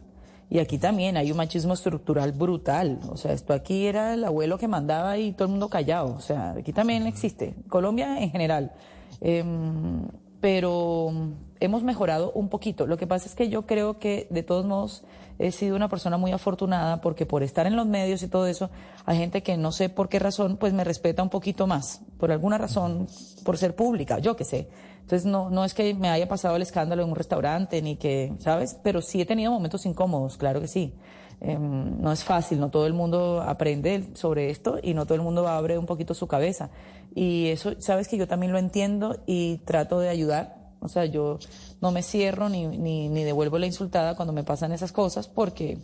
Y 0.50 0.60
aquí 0.60 0.78
también 0.78 1.18
hay 1.18 1.30
un 1.30 1.36
machismo 1.36 1.74
estructural 1.74 2.32
brutal. 2.32 3.00
O 3.10 3.18
sea, 3.18 3.32
esto 3.34 3.52
aquí 3.52 3.84
era 3.86 4.14
el 4.14 4.24
abuelo 4.24 4.56
que 4.56 4.66
mandaba 4.66 5.18
y 5.18 5.32
todo 5.32 5.44
el 5.44 5.50
mundo 5.50 5.68
callado. 5.68 6.14
O 6.14 6.20
sea, 6.20 6.52
aquí 6.52 6.72
también 6.72 7.06
existe. 7.06 7.54
Colombia 7.68 8.18
en 8.22 8.30
general. 8.30 8.72
Em, 9.20 10.08
pero 10.40 11.12
hemos 11.60 11.82
mejorado 11.82 12.32
un 12.32 12.48
poquito. 12.48 12.86
Lo 12.86 12.96
que 12.96 13.06
pasa 13.06 13.26
es 13.26 13.34
que 13.34 13.48
yo 13.50 13.66
creo 13.66 13.98
que 13.98 14.26
de 14.30 14.42
todos 14.42 14.64
modos 14.64 15.04
he 15.38 15.52
sido 15.52 15.76
una 15.76 15.88
persona 15.88 16.16
muy 16.16 16.32
afortunada 16.32 17.00
porque 17.00 17.26
por 17.26 17.42
estar 17.42 17.66
en 17.66 17.76
los 17.76 17.86
medios 17.86 18.22
y 18.22 18.28
todo 18.28 18.46
eso, 18.46 18.70
hay 19.04 19.18
gente 19.18 19.42
que 19.42 19.56
no 19.56 19.72
sé 19.72 19.88
por 19.88 20.08
qué 20.08 20.18
razón, 20.18 20.56
pues 20.56 20.72
me 20.72 20.84
respeta 20.84 21.22
un 21.22 21.30
poquito 21.30 21.66
más. 21.66 22.02
Por 22.18 22.32
alguna 22.32 22.58
razón, 22.58 23.06
por 23.44 23.56
ser 23.56 23.74
pública, 23.76 24.18
yo 24.18 24.36
qué 24.36 24.44
sé. 24.44 24.68
Entonces 25.00 25.24
no, 25.24 25.48
no 25.48 25.64
es 25.64 25.74
que 25.74 25.94
me 25.94 26.10
haya 26.10 26.28
pasado 26.28 26.56
el 26.56 26.62
escándalo 26.62 27.02
en 27.02 27.08
un 27.08 27.16
restaurante 27.16 27.80
ni 27.80 27.96
que, 27.96 28.34
¿sabes? 28.40 28.78
Pero 28.82 29.00
sí 29.00 29.20
he 29.20 29.26
tenido 29.26 29.52
momentos 29.52 29.86
incómodos, 29.86 30.36
claro 30.36 30.60
que 30.60 30.68
sí. 30.68 30.92
Em, 31.40 32.00
no 32.00 32.10
es 32.10 32.24
fácil, 32.24 32.58
no 32.58 32.68
todo 32.68 32.86
el 32.86 32.92
mundo 32.92 33.40
aprende 33.40 34.10
sobre 34.14 34.50
esto 34.50 34.78
y 34.82 34.92
no 34.92 35.06
todo 35.06 35.14
el 35.14 35.22
mundo 35.22 35.46
abre 35.46 35.78
un 35.78 35.86
poquito 35.86 36.12
su 36.12 36.26
cabeza. 36.26 36.70
Y 37.14 37.46
eso, 37.48 37.80
sabes 37.80 38.08
que 38.08 38.16
yo 38.16 38.26
también 38.26 38.52
lo 38.52 38.58
entiendo 38.58 39.22
y 39.26 39.58
trato 39.58 40.00
de 40.00 40.08
ayudar. 40.08 40.57
O 40.80 40.88
sea, 40.88 41.04
yo 41.04 41.38
no 41.80 41.90
me 41.92 42.02
cierro 42.02 42.48
ni, 42.48 42.66
ni, 42.66 43.08
ni 43.08 43.24
devuelvo 43.24 43.58
la 43.58 43.66
insultada 43.66 44.16
cuando 44.16 44.32
me 44.32 44.44
pasan 44.44 44.72
esas 44.72 44.92
cosas 44.92 45.28
porque 45.28 45.78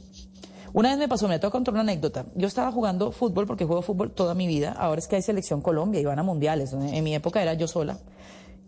una 0.75 0.91
vez 0.91 0.99
me 0.99 1.09
pasó, 1.09 1.29
me 1.29 1.39
tengo 1.39 1.51
que 1.51 1.57
contar 1.57 1.73
una 1.73 1.83
anécdota. 1.83 2.27
Yo 2.35 2.49
estaba 2.49 2.73
jugando 2.73 3.13
fútbol 3.13 3.47
porque 3.47 3.65
juego 3.65 3.81
fútbol 3.81 4.11
toda 4.11 4.35
mi 4.35 4.49
vida. 4.49 4.73
Ahora 4.73 4.99
es 4.99 5.07
que 5.07 5.15
hay 5.15 5.23
selección 5.23 5.61
Colombia 5.61 6.01
y 6.01 6.05
van 6.05 6.19
a 6.19 6.25
mundiales. 6.25 6.73
En 6.73 7.05
mi 7.05 7.15
época 7.15 7.41
era 7.41 7.55
yo 7.55 7.69
sola 7.69 7.99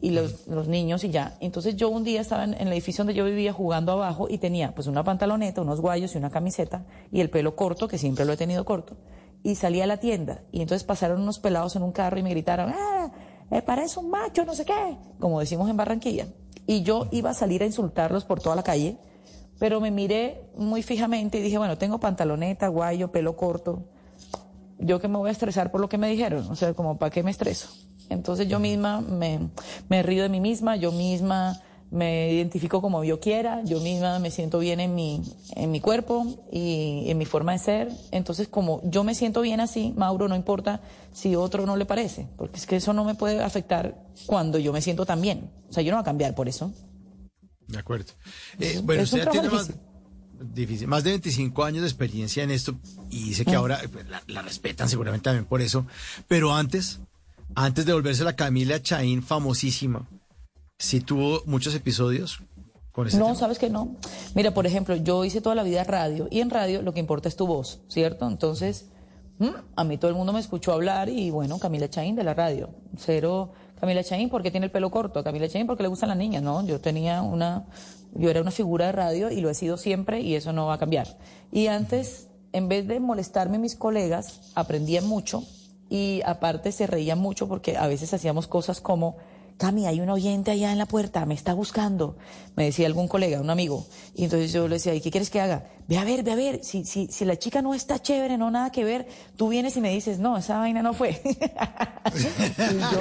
y 0.00 0.10
los, 0.10 0.46
los 0.46 0.68
niños 0.68 1.02
y 1.02 1.10
ya. 1.10 1.36
Entonces 1.40 1.74
yo 1.74 1.88
un 1.88 2.04
día 2.04 2.20
estaba 2.20 2.44
en, 2.44 2.54
en 2.54 2.68
el 2.68 2.72
edificio 2.74 3.02
donde 3.02 3.14
yo 3.14 3.24
vivía 3.24 3.52
jugando 3.52 3.90
abajo 3.90 4.28
y 4.30 4.38
tenía 4.38 4.72
pues 4.72 4.86
una 4.86 5.02
pantaloneta, 5.02 5.62
unos 5.62 5.80
guayos 5.80 6.14
y 6.14 6.18
una 6.18 6.30
camiseta 6.30 6.84
y 7.10 7.20
el 7.20 7.28
pelo 7.28 7.56
corto, 7.56 7.88
que 7.88 7.98
siempre 7.98 8.24
lo 8.24 8.34
he 8.34 8.36
tenido 8.36 8.64
corto. 8.64 8.96
Y 9.42 9.56
salí 9.56 9.80
a 9.80 9.86
la 9.86 9.96
tienda 9.96 10.42
y 10.52 10.62
entonces 10.62 10.84
pasaron 10.84 11.20
unos 11.20 11.40
pelados 11.40 11.74
en 11.74 11.82
un 11.82 11.90
carro 11.90 12.18
y 12.18 12.22
me 12.22 12.30
gritaron, 12.30 12.72
¡ah! 12.72 13.10
Eh, 13.50 13.62
parece 13.62 13.98
un 13.98 14.10
macho, 14.10 14.44
no 14.44 14.54
sé 14.54 14.64
qué, 14.64 14.96
como 15.20 15.40
decimos 15.40 15.70
en 15.70 15.76
Barranquilla. 15.76 16.26
Y 16.66 16.82
yo 16.82 17.08
iba 17.12 17.30
a 17.30 17.34
salir 17.34 17.62
a 17.62 17.66
insultarlos 17.66 18.24
por 18.24 18.40
toda 18.40 18.56
la 18.56 18.62
calle, 18.62 18.98
pero 19.58 19.80
me 19.80 19.90
miré 19.90 20.50
muy 20.56 20.82
fijamente 20.82 21.38
y 21.38 21.42
dije, 21.42 21.58
bueno, 21.58 21.78
tengo 21.78 21.98
pantaloneta, 21.98 22.68
guayo, 22.68 23.12
pelo 23.12 23.36
corto, 23.36 23.84
yo 24.78 25.00
que 25.00 25.08
me 25.08 25.16
voy 25.16 25.28
a 25.28 25.32
estresar 25.32 25.70
por 25.70 25.80
lo 25.80 25.88
que 25.88 25.98
me 25.98 26.08
dijeron, 26.08 26.50
o 26.50 26.56
sea, 26.56 26.74
como 26.74 26.98
para 26.98 27.10
qué 27.10 27.22
me 27.22 27.30
estreso. 27.30 27.68
Entonces 28.08 28.48
yo 28.48 28.60
misma 28.60 29.00
me, 29.00 29.48
me 29.88 30.02
río 30.02 30.22
de 30.22 30.28
mí 30.28 30.40
misma, 30.40 30.76
yo 30.76 30.92
misma 30.92 31.60
me 31.90 32.32
identifico 32.32 32.80
como 32.80 33.04
yo 33.04 33.20
quiera, 33.20 33.62
yo 33.64 33.80
misma 33.80 34.18
me 34.18 34.30
siento 34.30 34.58
bien 34.58 34.80
en 34.80 34.94
mi, 34.94 35.22
en 35.54 35.70
mi 35.70 35.80
cuerpo 35.80 36.26
y 36.52 37.04
en 37.06 37.18
mi 37.18 37.24
forma 37.24 37.52
de 37.52 37.58
ser. 37.58 37.92
Entonces 38.10 38.48
como 38.48 38.80
yo 38.84 39.04
me 39.04 39.14
siento 39.14 39.40
bien 39.40 39.60
así, 39.60 39.94
Mauro, 39.96 40.28
no 40.28 40.36
importa 40.36 40.80
si 41.12 41.36
otro 41.36 41.64
no 41.66 41.76
le 41.76 41.86
parece, 41.86 42.26
porque 42.36 42.56
es 42.56 42.66
que 42.66 42.76
eso 42.76 42.92
no 42.92 43.04
me 43.04 43.14
puede 43.14 43.42
afectar 43.42 43.96
cuando 44.26 44.58
yo 44.58 44.72
me 44.72 44.82
siento 44.82 45.06
tan 45.06 45.20
bien. 45.20 45.50
O 45.70 45.72
sea, 45.72 45.82
yo 45.82 45.90
no 45.90 45.96
voy 45.96 46.02
a 46.02 46.04
cambiar 46.04 46.34
por 46.34 46.48
eso. 46.48 46.72
De 47.68 47.78
acuerdo. 47.78 48.12
Eh, 48.58 48.80
bueno, 48.82 49.02
es 49.02 49.12
usted 49.12 49.28
tiene 49.30 49.48
más, 49.48 49.70
difícil, 50.54 50.88
más 50.88 51.04
de 51.04 51.10
25 51.10 51.64
años 51.64 51.82
de 51.82 51.88
experiencia 51.88 52.42
en 52.42 52.50
esto 52.50 52.76
y 53.10 53.24
dice 53.24 53.44
que 53.44 53.54
ahora 53.54 53.80
eh, 53.82 53.88
pues, 53.88 54.08
la, 54.08 54.22
la 54.26 54.42
respetan 54.42 54.88
seguramente 54.88 55.24
también 55.24 55.46
por 55.46 55.62
eso. 55.62 55.86
Pero 56.28 56.54
antes, 56.54 57.00
antes 57.54 57.86
de 57.86 57.92
volverse 57.92 58.24
la 58.24 58.36
Camila 58.36 58.82
Chaín 58.82 59.22
famosísima, 59.22 60.06
sí 60.78 61.00
tuvo 61.00 61.42
muchos 61.46 61.74
episodios 61.74 62.40
con 62.92 63.06
ese 63.08 63.18
No, 63.18 63.26
tema. 63.26 63.36
sabes 63.38 63.58
que 63.58 63.70
no. 63.70 63.96
Mira, 64.34 64.52
por 64.54 64.66
ejemplo, 64.66 64.96
yo 64.96 65.24
hice 65.24 65.40
toda 65.40 65.54
la 65.54 65.62
vida 65.62 65.84
radio 65.84 66.28
y 66.30 66.40
en 66.40 66.50
radio 66.50 66.82
lo 66.82 66.92
que 66.94 67.00
importa 67.00 67.28
es 67.28 67.36
tu 67.36 67.46
voz, 67.46 67.80
¿cierto? 67.88 68.26
Entonces. 68.28 68.86
A 69.76 69.84
mí 69.84 69.98
todo 69.98 70.10
el 70.10 70.16
mundo 70.16 70.32
me 70.32 70.40
escuchó 70.40 70.72
hablar 70.72 71.10
y 71.10 71.28
bueno, 71.30 71.58
Camila 71.58 71.90
Chaín 71.90 72.16
de 72.16 72.24
la 72.24 72.32
radio. 72.32 72.70
Cero 72.96 73.52
Camila 73.78 74.02
Chaín 74.02 74.30
porque 74.30 74.50
tiene 74.50 74.64
el 74.64 74.72
pelo 74.72 74.90
corto, 74.90 75.22
Camila 75.22 75.46
Chaín 75.46 75.66
porque 75.66 75.82
le 75.82 75.90
gustan 75.90 76.08
las 76.08 76.16
niñas, 76.16 76.42
¿no? 76.42 76.64
Yo 76.66 76.80
tenía 76.80 77.20
una, 77.20 77.66
yo 78.14 78.30
era 78.30 78.40
una 78.40 78.50
figura 78.50 78.86
de 78.86 78.92
radio 78.92 79.30
y 79.30 79.42
lo 79.42 79.50
he 79.50 79.54
sido 79.54 79.76
siempre 79.76 80.22
y 80.22 80.36
eso 80.36 80.54
no 80.54 80.64
va 80.64 80.74
a 80.74 80.78
cambiar. 80.78 81.18
Y 81.52 81.66
antes, 81.66 82.28
en 82.54 82.68
vez 82.68 82.88
de 82.88 82.98
molestarme 82.98 83.58
mis 83.58 83.76
colegas, 83.76 84.52
aprendían 84.54 85.06
mucho 85.06 85.42
y 85.90 86.22
aparte 86.24 86.72
se 86.72 86.86
reían 86.86 87.18
mucho 87.18 87.46
porque 87.46 87.76
a 87.76 87.86
veces 87.88 88.14
hacíamos 88.14 88.46
cosas 88.46 88.80
como 88.80 89.18
Cami, 89.58 89.86
hay 89.86 90.00
un 90.00 90.10
oyente 90.10 90.50
allá 90.50 90.70
en 90.70 90.78
la 90.78 90.86
puerta, 90.86 91.24
me 91.24 91.34
está 91.34 91.54
buscando, 91.54 92.16
me 92.56 92.64
decía 92.64 92.86
algún 92.86 93.08
colega, 93.08 93.40
un 93.40 93.48
amigo. 93.48 93.86
Y 94.14 94.24
entonces 94.24 94.52
yo 94.52 94.68
le 94.68 94.74
decía, 94.74 94.94
¿y 94.94 95.00
qué 95.00 95.10
quieres 95.10 95.30
que 95.30 95.40
haga? 95.40 95.64
Ve 95.88 95.98
a 95.98 96.04
ver, 96.04 96.22
ve 96.24 96.32
a 96.32 96.34
ver, 96.34 96.64
si, 96.64 96.84
si, 96.84 97.06
si 97.06 97.24
la 97.24 97.38
chica 97.38 97.62
no 97.62 97.74
está 97.74 97.98
chévere, 98.00 98.36
no 98.36 98.50
nada 98.50 98.70
que 98.70 98.84
ver, 98.84 99.06
tú 99.36 99.48
vienes 99.48 99.76
y 99.76 99.80
me 99.80 99.90
dices, 99.90 100.18
no, 100.18 100.36
esa 100.36 100.58
vaina 100.58 100.82
no 100.82 100.92
fue. 100.92 101.10
y 101.24 101.34
yo, 102.78 103.00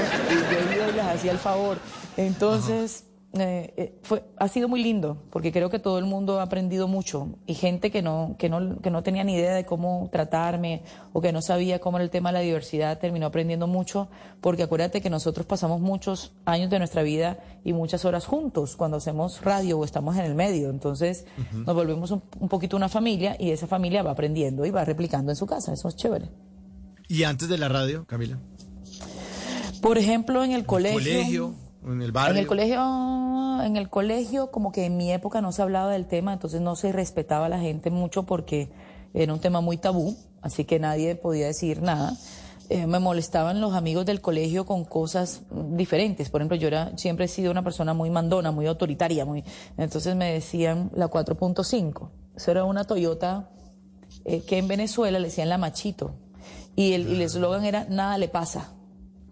y 0.71 0.77
yo 0.77 0.91
les 0.91 1.05
hacía 1.05 1.31
el 1.31 1.39
favor. 1.39 1.79
Entonces... 2.15 3.04
Eh, 3.37 3.73
eh, 3.75 3.99
fue, 4.01 4.23
ha 4.37 4.47
sido 4.47 4.69
muy 4.69 4.81
lindo, 4.81 5.23
porque 5.29 5.51
creo 5.51 5.69
que 5.69 5.79
todo 5.79 5.99
el 5.99 6.05
mundo 6.05 6.39
ha 6.39 6.43
aprendido 6.43 6.87
mucho 6.87 7.37
y 7.45 7.53
gente 7.53 7.91
que 7.91 8.01
no, 8.01 8.35
que, 8.39 8.47
no, 8.47 8.79
que 8.79 8.89
no 8.89 9.03
tenía 9.03 9.25
ni 9.25 9.33
idea 9.35 9.53
de 9.53 9.65
cómo 9.65 10.09
tratarme 10.09 10.83
o 11.11 11.19
que 11.19 11.33
no 11.33 11.41
sabía 11.41 11.79
cómo 11.79 11.97
era 11.97 12.05
el 12.05 12.09
tema 12.09 12.29
de 12.29 12.33
la 12.33 12.39
diversidad 12.39 12.97
terminó 12.97 13.25
aprendiendo 13.25 13.67
mucho, 13.67 14.07
porque 14.39 14.63
acuérdate 14.63 15.01
que 15.01 15.09
nosotros 15.09 15.45
pasamos 15.45 15.81
muchos 15.81 16.31
años 16.45 16.69
de 16.69 16.79
nuestra 16.79 17.03
vida 17.03 17.39
y 17.65 17.73
muchas 17.73 18.05
horas 18.05 18.25
juntos 18.25 18.77
cuando 18.77 18.97
hacemos 18.97 19.41
radio 19.41 19.79
o 19.79 19.83
estamos 19.83 20.15
en 20.15 20.23
el 20.23 20.35
medio, 20.35 20.69
entonces 20.69 21.25
nos 21.51 21.75
volvemos 21.75 22.11
un, 22.11 22.23
un 22.39 22.47
poquito 22.47 22.77
una 22.77 22.87
familia 22.87 23.35
y 23.37 23.51
esa 23.51 23.67
familia 23.67 24.01
va 24.01 24.11
aprendiendo 24.11 24.65
y 24.65 24.71
va 24.71 24.85
replicando 24.85 25.33
en 25.33 25.35
su 25.35 25.45
casa, 25.45 25.73
eso 25.73 25.89
es 25.89 25.97
chévere. 25.97 26.29
¿Y 27.09 27.23
antes 27.23 27.49
de 27.49 27.57
la 27.57 27.67
radio, 27.67 28.05
Camila? 28.05 28.39
Por 29.81 29.97
ejemplo, 29.97 30.43
en 30.43 30.51
el 30.51 30.65
colegio. 30.65 30.99
colegio, 30.99 31.55
en 31.91 32.01
el 32.01 32.11
barrio. 32.11 32.33
En 32.33 32.39
el 32.39 32.47
colegio, 32.47 33.63
en 33.63 33.75
el 33.77 33.89
colegio, 33.89 34.51
como 34.51 34.71
que 34.71 34.85
en 34.85 34.97
mi 34.97 35.11
época 35.11 35.41
no 35.41 35.51
se 35.51 35.61
hablaba 35.61 35.91
del 35.91 36.07
tema, 36.07 36.33
entonces 36.33 36.61
no 36.61 36.75
se 36.75 36.91
respetaba 36.91 37.45
a 37.45 37.49
la 37.49 37.59
gente 37.59 37.89
mucho 37.89 38.23
porque 38.23 38.69
era 39.13 39.33
un 39.33 39.39
tema 39.39 39.61
muy 39.61 39.77
tabú, 39.77 40.15
así 40.41 40.65
que 40.65 40.79
nadie 40.79 41.15
podía 41.15 41.47
decir 41.47 41.81
nada. 41.81 42.13
Eh, 42.69 42.87
me 42.87 42.97
molestaban 42.97 43.61
los 43.61 43.75
amigos 43.75 44.07
del 44.07 44.21
colegio 44.21 44.65
con 44.65 44.85
cosas 44.85 45.43
diferentes. 45.51 46.29
Por 46.29 46.41
ejemplo, 46.41 46.57
yo 46.57 46.67
era, 46.67 46.97
siempre 46.97 47.25
he 47.25 47.27
sido 47.27 47.51
una 47.51 47.63
persona 47.63 47.93
muy 47.93 48.09
mandona, 48.09 48.51
muy 48.51 48.65
autoritaria, 48.65 49.23
muy, 49.23 49.43
entonces 49.77 50.15
me 50.15 50.33
decían 50.33 50.91
la 50.95 51.07
4.5. 51.07 52.09
Eso 52.35 52.51
era 52.51 52.63
una 52.63 52.83
Toyota 52.83 53.49
eh, 54.25 54.41
que 54.41 54.57
en 54.57 54.67
Venezuela 54.67 55.19
le 55.19 55.27
decían 55.27 55.49
la 55.49 55.57
machito. 55.57 56.15
Y 56.75 56.93
el 56.93 57.07
y 57.07 57.15
el 57.15 57.21
eslogan 57.21 57.63
era 57.63 57.85
nada 57.85 58.17
le 58.17 58.27
pasa 58.27 58.75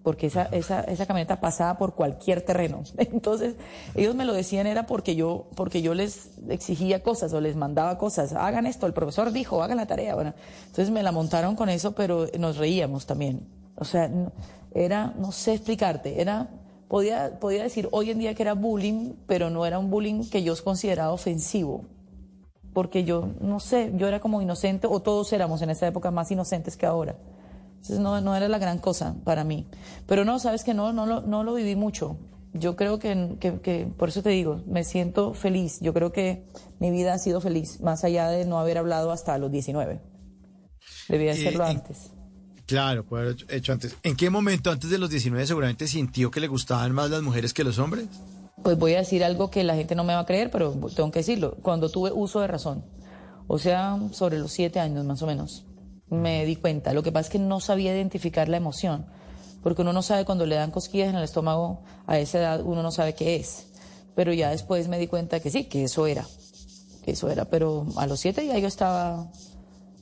porque 0.03 0.27
esa, 0.27 0.43
esa, 0.51 0.81
esa 0.81 1.05
camioneta 1.05 1.39
pasaba 1.39 1.77
por 1.77 1.95
cualquier 1.95 2.41
terreno. 2.41 2.83
Entonces, 2.97 3.55
ellos 3.95 4.15
me 4.15 4.25
lo 4.25 4.33
decían 4.33 4.67
era 4.67 4.85
porque 4.85 5.15
yo, 5.15 5.47
porque 5.55 5.81
yo 5.81 5.93
les 5.93 6.29
exigía 6.49 7.01
cosas 7.01 7.33
o 7.33 7.39
les 7.39 7.55
mandaba 7.55 7.97
cosas. 7.97 8.33
Hagan 8.33 8.65
esto, 8.65 8.85
el 8.85 8.93
profesor 8.93 9.31
dijo, 9.31 9.63
hagan 9.63 9.77
la 9.77 9.87
tarea. 9.87 10.13
Bueno, 10.15 10.33
entonces 10.67 10.91
me 10.91 11.03
la 11.03 11.11
montaron 11.11 11.55
con 11.55 11.69
eso, 11.69 11.93
pero 11.93 12.27
nos 12.37 12.57
reíamos 12.57 13.05
también. 13.05 13.47
O 13.75 13.85
sea, 13.85 14.11
era, 14.73 15.13
no 15.17 15.31
sé 15.31 15.53
explicarte, 15.53 16.21
era, 16.21 16.49
podía, 16.89 17.39
podía 17.39 17.63
decir 17.63 17.87
hoy 17.91 18.11
en 18.11 18.19
día 18.19 18.35
que 18.35 18.43
era 18.43 18.53
bullying, 18.53 19.13
pero 19.25 19.49
no 19.49 19.65
era 19.65 19.79
un 19.79 19.89
bullying 19.89 20.29
que 20.29 20.43
yo 20.43 20.53
consideraba 20.63 21.13
ofensivo. 21.13 21.85
Porque 22.73 23.03
yo, 23.03 23.29
no 23.39 23.59
sé, 23.59 23.93
yo 23.95 24.07
era 24.07 24.19
como 24.19 24.41
inocente, 24.41 24.87
o 24.87 24.99
todos 24.99 25.31
éramos 25.31 25.61
en 25.61 25.69
esa 25.69 25.87
época 25.87 26.11
más 26.11 26.29
inocentes 26.31 26.75
que 26.75 26.87
ahora. 26.87 27.15
Entonces 27.83 27.99
no, 27.99 28.21
no 28.21 28.33
era 28.33 28.47
la 28.47 28.59
gran 28.59 28.79
cosa 28.79 29.13
para 29.25 29.43
mí. 29.43 29.67
Pero 30.07 30.23
no, 30.23 30.39
sabes 30.39 30.63
que 30.63 30.73
no, 30.73 30.93
no, 30.93 31.05
lo, 31.05 31.19
no 31.21 31.43
lo 31.43 31.53
viví 31.53 31.75
mucho. 31.75 32.17
Yo 32.53 32.75
creo 32.77 32.97
que, 32.97 33.35
que, 33.41 33.59
que, 33.59 33.87
por 33.97 34.07
eso 34.09 34.21
te 34.23 34.29
digo, 34.29 34.61
me 34.67 34.83
siento 34.85 35.33
feliz. 35.33 35.79
Yo 35.81 35.93
creo 35.93 36.11
que 36.13 36.45
mi 36.79 36.91
vida 36.91 37.13
ha 37.13 37.17
sido 37.17 37.41
feliz, 37.41 37.81
más 37.81 38.03
allá 38.05 38.29
de 38.29 38.45
no 38.45 38.57
haber 38.59 38.77
hablado 38.77 39.11
hasta 39.11 39.37
los 39.37 39.51
19. 39.51 39.99
Debía 41.09 41.33
hacerlo 41.33 41.65
Eh, 41.65 41.71
en- 41.71 41.77
antes. 41.77 42.11
Claro, 42.65 43.03
puede 43.05 43.23
haber 43.23 43.35
hecho- 43.35 43.45
hecho 43.49 43.73
antes. 43.73 43.97
¿En 44.03 44.15
qué 44.15 44.29
momento 44.29 44.71
antes 44.71 44.89
de 44.89 44.97
los 44.97 45.09
19 45.09 45.45
seguramente 45.45 45.87
sintió 45.87 46.31
que 46.31 46.39
le 46.39 46.47
gustaban 46.47 46.93
más 46.93 47.09
las 47.09 47.21
mujeres 47.21 47.53
que 47.53 47.63
los 47.65 47.77
hombres? 47.79 48.05
Pues 48.63 48.77
voy 48.77 48.93
a 48.93 48.99
decir 48.99 49.23
algo 49.25 49.49
que 49.51 49.63
la 49.65 49.75
gente 49.75 49.95
no 49.95 50.03
me 50.05 50.13
va 50.13 50.19
a 50.21 50.25
creer, 50.25 50.49
pero 50.49 50.71
tengo 50.95 51.11
que 51.11 51.19
decirlo. 51.19 51.57
Cuando 51.61 51.89
tuve 51.89 52.11
uso 52.13 52.39
de 52.39 52.47
razón, 52.47 52.85
o 53.47 53.59
sea, 53.59 53.99
sobre 54.11 54.39
los 54.39 54.51
siete 54.53 54.79
años 54.79 55.03
más 55.05 55.21
o 55.21 55.27
menos, 55.27 55.65
me 56.13 56.45
di 56.45 56.55
cuenta. 56.55 56.93
Lo 56.93 57.03
que 57.03 57.11
pasa 57.11 57.27
es 57.27 57.31
que 57.31 57.39
no 57.39 57.59
sabía 57.59 57.93
identificar 57.93 58.49
la 58.49 58.57
emoción, 58.57 59.05
porque 59.61 59.81
uno 59.81 59.93
no 59.93 60.01
sabe 60.01 60.25
cuando 60.25 60.45
le 60.45 60.55
dan 60.55 60.71
cosquillas 60.71 61.09
en 61.09 61.15
el 61.15 61.23
estómago 61.23 61.83
a 62.07 62.19
esa 62.19 62.39
edad, 62.39 62.61
uno 62.63 62.83
no 62.83 62.91
sabe 62.91 63.15
qué 63.15 63.35
es. 63.35 63.67
Pero 64.15 64.31
ya 64.33 64.51
después 64.51 64.87
me 64.87 64.99
di 64.99 65.07
cuenta 65.07 65.39
que 65.39 65.49
sí, 65.49 65.65
que 65.65 65.85
eso 65.85 66.05
era, 66.05 66.25
que 67.03 67.11
eso 67.11 67.29
era. 67.29 67.45
Pero 67.45 67.85
a 67.97 68.05
los 68.07 68.19
siete 68.19 68.45
ya 68.45 68.57
yo 68.59 68.67
estaba 68.67 69.31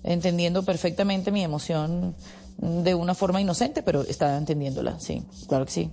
entendiendo 0.04 0.64
perfectamente 0.64 1.32
mi 1.32 1.44
emoción 1.44 2.16
de 2.58 2.94
una 2.94 3.16
forma 3.16 3.42
inocente, 3.42 3.84
pero 3.84 4.02
estaba 4.02 4.38
entendiéndola, 4.38 5.00
sí, 5.00 5.24
claro 5.48 5.66
que 5.66 5.72
sí. 5.72 5.92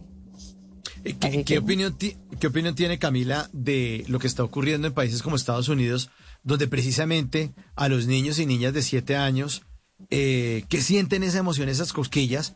Eh, 1.05 1.45
¿Qué, 1.45 1.59
opinión 1.59 1.97
¿Qué 1.97 2.47
opinión 2.47 2.75
tiene 2.75 2.99
Camila 2.99 3.49
de 3.53 4.05
lo 4.09 4.19
que 4.19 4.27
está 4.27 4.43
ocurriendo 4.43 4.87
en 4.87 4.95
países 4.95 5.23
como 5.23 5.37
Estados 5.37 5.69
Unidos, 5.69 6.11
donde 6.43 6.69
precisamente 6.69 7.53
a 7.77 7.89
los 7.89 8.07
niños 8.07 8.39
y 8.39 8.47
niñas 8.47 8.75
de 8.75 8.83
7 8.83 9.17
años 9.17 9.63
eh, 10.11 10.65
que 10.69 10.81
sienten 10.81 11.23
esa 11.23 11.39
emoción, 11.39 11.69
esas 11.69 11.93
cosquillas, 11.93 12.55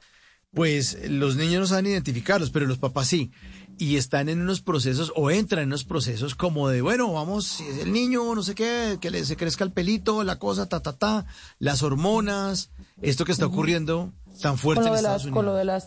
pues 0.53 0.99
los 1.09 1.37
niños 1.37 1.61
no 1.61 1.67
saben 1.67 1.87
identificarlos, 1.87 2.51
pero 2.51 2.67
los 2.67 2.79
papás 2.79 3.09
sí. 3.09 3.31
Y 3.79 3.97
están 3.97 4.29
en 4.29 4.41
unos 4.41 4.61
procesos 4.61 5.13
o 5.17 5.31
entran 5.31 5.63
en 5.63 5.69
unos 5.69 5.85
procesos 5.85 6.35
como 6.35 6.69
de, 6.69 6.83
bueno, 6.83 7.13
vamos, 7.13 7.47
si 7.47 7.65
es 7.65 7.79
el 7.79 7.93
niño, 7.93 8.35
no 8.35 8.43
sé 8.43 8.55
qué, 8.55 8.99
que 9.01 9.11
le 9.11 9.25
se 9.25 9.37
crezca 9.37 9.65
el 9.65 9.73
pelito, 9.73 10.23
la 10.25 10.39
cosa, 10.39 10.69
ta, 10.69 10.81
ta, 10.81 10.93
ta, 10.93 11.27
las 11.59 11.83
hormonas, 11.83 12.71
esto 13.01 13.25
que 13.25 13.33
está 13.33 13.47
ocurriendo 13.47 14.13
tan 14.41 14.59
fuerte 14.59 14.83
con 14.83 14.93
lo, 14.93 14.97
en 14.99 15.03
de 15.03 15.09
Estados 15.09 15.25
las, 15.25 15.33
con, 15.33 15.47
lo 15.47 15.55
de 15.55 15.65
las 15.65 15.87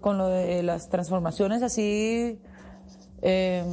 con 0.00 0.18
lo 0.18 0.28
de 0.28 0.62
las 0.62 0.88
transformaciones 0.88 1.62
así 1.62 2.38
eh, 3.22 3.64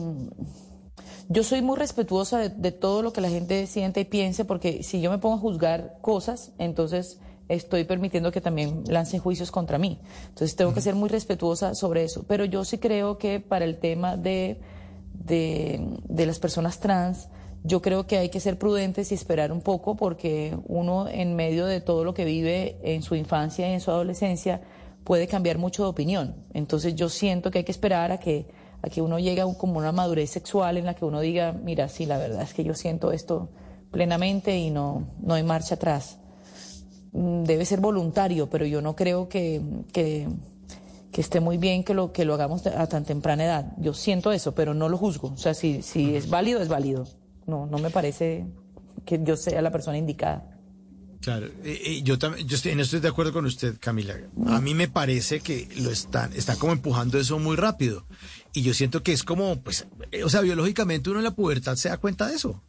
yo 1.29 1.43
soy 1.43 1.61
muy 1.61 1.77
respetuosa 1.77 2.39
de, 2.39 2.49
de 2.49 2.71
todo 2.71 3.01
lo 3.01 3.13
que 3.13 3.21
la 3.21 3.29
gente 3.29 3.65
siente 3.67 4.01
y 4.01 4.05
piense 4.05 4.43
porque 4.43 4.83
si 4.83 4.99
yo 4.99 5.09
me 5.09 5.17
pongo 5.17 5.35
a 5.35 5.39
juzgar 5.39 5.97
cosas 6.01 6.51
entonces 6.57 7.19
estoy 7.47 7.85
permitiendo 7.85 8.31
que 8.31 8.41
también 8.41 8.83
lancen 8.87 9.19
juicios 9.21 9.49
contra 9.49 9.79
mí. 9.79 9.97
Entonces 10.27 10.55
tengo 10.55 10.73
que 10.73 10.81
ser 10.81 10.93
muy 10.93 11.09
respetuosa 11.09 11.73
sobre 11.73 12.03
eso. 12.03 12.23
Pero 12.27 12.45
yo 12.45 12.63
sí 12.63 12.77
creo 12.77 13.17
que 13.17 13.39
para 13.39 13.65
el 13.65 13.79
tema 13.79 14.17
de 14.17 14.59
de, 15.29 15.79
de 16.07 16.25
las 16.25 16.39
personas 16.39 16.79
trans, 16.79 17.29
yo 17.63 17.81
creo 17.81 18.07
que 18.07 18.17
hay 18.17 18.29
que 18.29 18.39
ser 18.39 18.57
prudentes 18.57 19.11
y 19.11 19.15
esperar 19.15 19.51
un 19.51 19.61
poco 19.61 19.95
porque 19.95 20.57
uno 20.65 21.07
en 21.07 21.35
medio 21.35 21.65
de 21.65 21.81
todo 21.81 22.03
lo 22.03 22.13
que 22.13 22.25
vive 22.25 22.77
en 22.83 23.03
su 23.03 23.15
infancia 23.15 23.69
y 23.69 23.73
en 23.73 23.81
su 23.81 23.91
adolescencia 23.91 24.61
puede 25.03 25.27
cambiar 25.27 25.57
mucho 25.57 25.83
de 25.83 25.89
opinión. 25.89 26.35
Entonces 26.53 26.95
yo 26.95 27.09
siento 27.09 27.51
que 27.51 27.59
hay 27.59 27.63
que 27.63 27.71
esperar 27.71 28.11
a 28.11 28.19
que, 28.19 28.47
a 28.81 28.89
que 28.89 29.01
uno 29.01 29.19
llegue 29.19 29.41
a 29.41 29.45
un- 29.45 29.55
como 29.55 29.77
una 29.79 29.91
madurez 29.91 30.29
sexual 30.29 30.77
en 30.77 30.85
la 30.85 30.93
que 30.93 31.05
uno 31.05 31.19
diga, 31.21 31.51
mira, 31.53 31.89
sí, 31.89 32.05
la 32.05 32.17
verdad 32.17 32.41
es 32.43 32.53
que 32.53 32.63
yo 32.63 32.73
siento 32.73 33.11
esto 33.11 33.49
plenamente 33.91 34.57
y 34.57 34.69
no, 34.69 35.07
no 35.21 35.33
hay 35.33 35.43
marcha 35.43 35.75
atrás. 35.75 36.17
Mm, 37.11 37.43
Debe 37.43 37.65
ser 37.65 37.79
voluntario, 37.79 38.49
pero 38.49 38.65
yo 38.65 38.81
no 38.81 38.95
creo 38.95 39.27
que, 39.29 39.61
que, 39.91 40.27
que 41.11 41.21
esté 41.21 41.39
muy 41.39 41.57
bien 41.57 41.83
que 41.83 41.93
lo, 41.93 42.11
que 42.11 42.23
lo 42.25 42.35
hagamos 42.35 42.65
a 42.67 42.87
tan 42.87 43.03
temprana 43.03 43.45
edad. 43.45 43.73
Yo 43.79 43.93
siento 43.93 44.31
eso, 44.31 44.53
pero 44.53 44.73
no 44.73 44.89
lo 44.89 44.97
juzgo. 44.97 45.29
O 45.29 45.37
sea, 45.37 45.53
si, 45.53 45.81
si 45.81 46.15
es 46.15 46.29
válido, 46.29 46.61
es 46.61 46.67
válido. 46.67 47.07
No, 47.47 47.65
no 47.65 47.79
me 47.79 47.89
parece 47.89 48.45
que 49.05 49.19
yo 49.23 49.35
sea 49.35 49.61
la 49.61 49.71
persona 49.71 49.97
indicada. 49.97 50.55
Claro, 51.21 51.47
eh, 51.65 51.81
eh, 51.85 52.01
yo 52.03 52.17
también, 52.17 52.47
yo 52.47 52.55
estoy, 52.55 52.71
en 52.71 52.79
esto 52.79 52.95
estoy 52.95 53.01
de 53.01 53.09
acuerdo 53.11 53.33
con 53.33 53.45
usted, 53.45 53.75
Camila. 53.79 54.15
A 54.47 54.61
mí 54.61 54.73
me 54.73 54.87
parece 54.87 55.41
que 55.41 55.67
lo 55.81 55.89
están, 55.91 56.31
están 56.33 56.57
como 56.57 56.71
empujando 56.71 57.19
eso 57.19 57.39
muy 57.39 57.57
rápido. 57.57 58.05
Y 58.53 58.61
yo 58.63 58.73
siento 58.73 59.03
que 59.03 59.13
es 59.13 59.23
como, 59.23 59.57
pues, 59.57 59.87
eh, 60.11 60.23
o 60.23 60.29
sea, 60.29 60.41
biológicamente 60.41 61.09
uno 61.09 61.19
en 61.19 61.25
la 61.25 61.31
pubertad 61.35 61.75
se 61.75 61.89
da 61.89 61.97
cuenta 61.97 62.27
de 62.27 62.35
eso. 62.35 62.61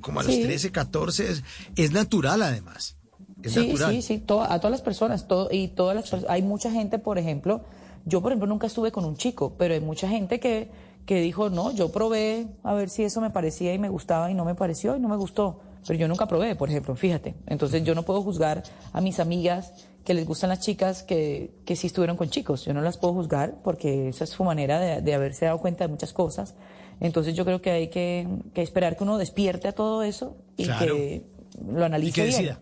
Como 0.00 0.20
a 0.20 0.22
los 0.22 0.32
Sí. 0.32 0.42
13, 0.42 0.70
14, 0.72 1.30
es, 1.30 1.42
es 1.76 1.92
natural 1.92 2.40
además. 2.42 2.96
Es 3.42 3.52
sí, 3.52 3.66
natural. 3.68 3.92
sí, 3.92 4.02
sí, 4.02 4.18
to- 4.18 4.40
a 4.42 4.58
todas 4.58 4.70
las 4.70 4.80
personas. 4.82 5.26
todo- 5.28 5.48
y 5.50 5.68
todas 5.68 5.94
las 5.96 6.10
pers- 6.10 6.26
Hay 6.28 6.42
mucha 6.42 6.70
gente, 6.70 6.98
por 6.98 7.18
ejemplo, 7.18 7.64
yo 8.06 8.22
por 8.22 8.32
ejemplo 8.32 8.46
nunca 8.46 8.66
estuve 8.66 8.92
con 8.92 9.04
un 9.04 9.16
chico, 9.16 9.54
pero 9.58 9.74
hay 9.74 9.80
mucha 9.80 10.08
gente 10.08 10.40
que, 10.40 10.70
que 11.04 11.20
dijo, 11.20 11.50
no, 11.50 11.74
yo 11.74 11.90
probé 11.92 12.46
a 12.62 12.72
ver 12.72 12.88
si 12.88 13.02
eso 13.02 13.20
me 13.20 13.28
parecía 13.30 13.74
y 13.74 13.78
me 13.78 13.88
gustaba 13.90 14.30
y 14.30 14.34
no 14.34 14.44
me 14.46 14.54
pareció 14.54 14.96
y 14.96 15.00
no 15.00 15.08
me 15.08 15.16
gustó. 15.16 15.60
Pero 15.86 15.98
yo 15.98 16.08
nunca 16.08 16.26
probé, 16.26 16.54
por 16.56 16.70
ejemplo, 16.70 16.96
fíjate. 16.96 17.34
Entonces 17.46 17.84
yo 17.84 17.94
no 17.94 18.04
puedo 18.04 18.22
juzgar 18.22 18.62
a 18.94 19.00
mis 19.02 19.20
amigas 19.20 19.72
que 20.04 20.14
les 20.14 20.26
gustan 20.26 20.50
las 20.50 20.60
chicas 20.60 21.02
que, 21.02 21.50
que 21.64 21.76
sí 21.76 21.86
estuvieron 21.86 22.16
con 22.16 22.28
chicos. 22.28 22.64
Yo 22.64 22.74
no 22.74 22.82
las 22.82 22.98
puedo 22.98 23.14
juzgar 23.14 23.54
porque 23.62 24.08
esa 24.08 24.24
es 24.24 24.30
su 24.30 24.44
manera 24.44 24.78
de, 24.78 25.00
de 25.00 25.14
haberse 25.14 25.46
dado 25.46 25.58
cuenta 25.58 25.84
de 25.84 25.88
muchas 25.88 26.12
cosas. 26.12 26.54
Entonces 27.00 27.34
yo 27.34 27.44
creo 27.44 27.60
que 27.62 27.70
hay 27.70 27.88
que, 27.88 28.28
que 28.52 28.62
esperar 28.62 28.96
que 28.96 29.02
uno 29.04 29.18
despierte 29.18 29.68
a 29.68 29.72
todo 29.72 30.02
eso 30.02 30.36
y 30.56 30.64
Claro. 30.64 30.94
que 30.94 31.22
lo 31.66 31.80
Y 31.80 31.84
analice 31.84 32.14
que 32.14 32.22
bien. 32.28 32.36
decida. 32.36 32.60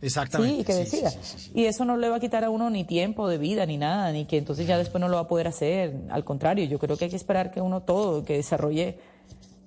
Exactamente. 0.00 0.54
Sí, 0.54 0.60
y 0.60 0.64
que 0.64 0.74
decida. 0.74 1.10
sí, 1.10 1.18
sí, 1.22 1.38
sí, 1.38 1.44
sí. 1.46 1.50
Y 1.54 1.64
eso 1.64 1.84
no 1.84 1.96
le 1.96 2.08
va 2.10 2.16
a 2.16 2.20
quitar 2.20 2.44
a 2.44 2.50
uno 2.50 2.68
ni 2.70 2.84
tiempo 2.84 3.26
de 3.28 3.38
vida 3.38 3.64
ni 3.66 3.76
nada, 3.78 4.12
ni 4.12 4.26
que 4.26 4.36
entonces 4.38 4.66
ya 4.66 4.76
después 4.78 5.00
no 5.00 5.08
lo 5.08 5.16
va 5.16 5.22
a 5.22 5.28
poder 5.28 5.48
hacer. 5.48 5.96
Al 6.10 6.24
contrario, 6.24 6.64
yo 6.66 6.78
creo 6.78 6.96
que 6.96 7.04
hay 7.06 7.10
que 7.10 7.16
esperar 7.16 7.50
que 7.50 7.60
uno 7.60 7.82
todo, 7.82 8.22
que 8.24 8.34
desarrolle 8.36 8.98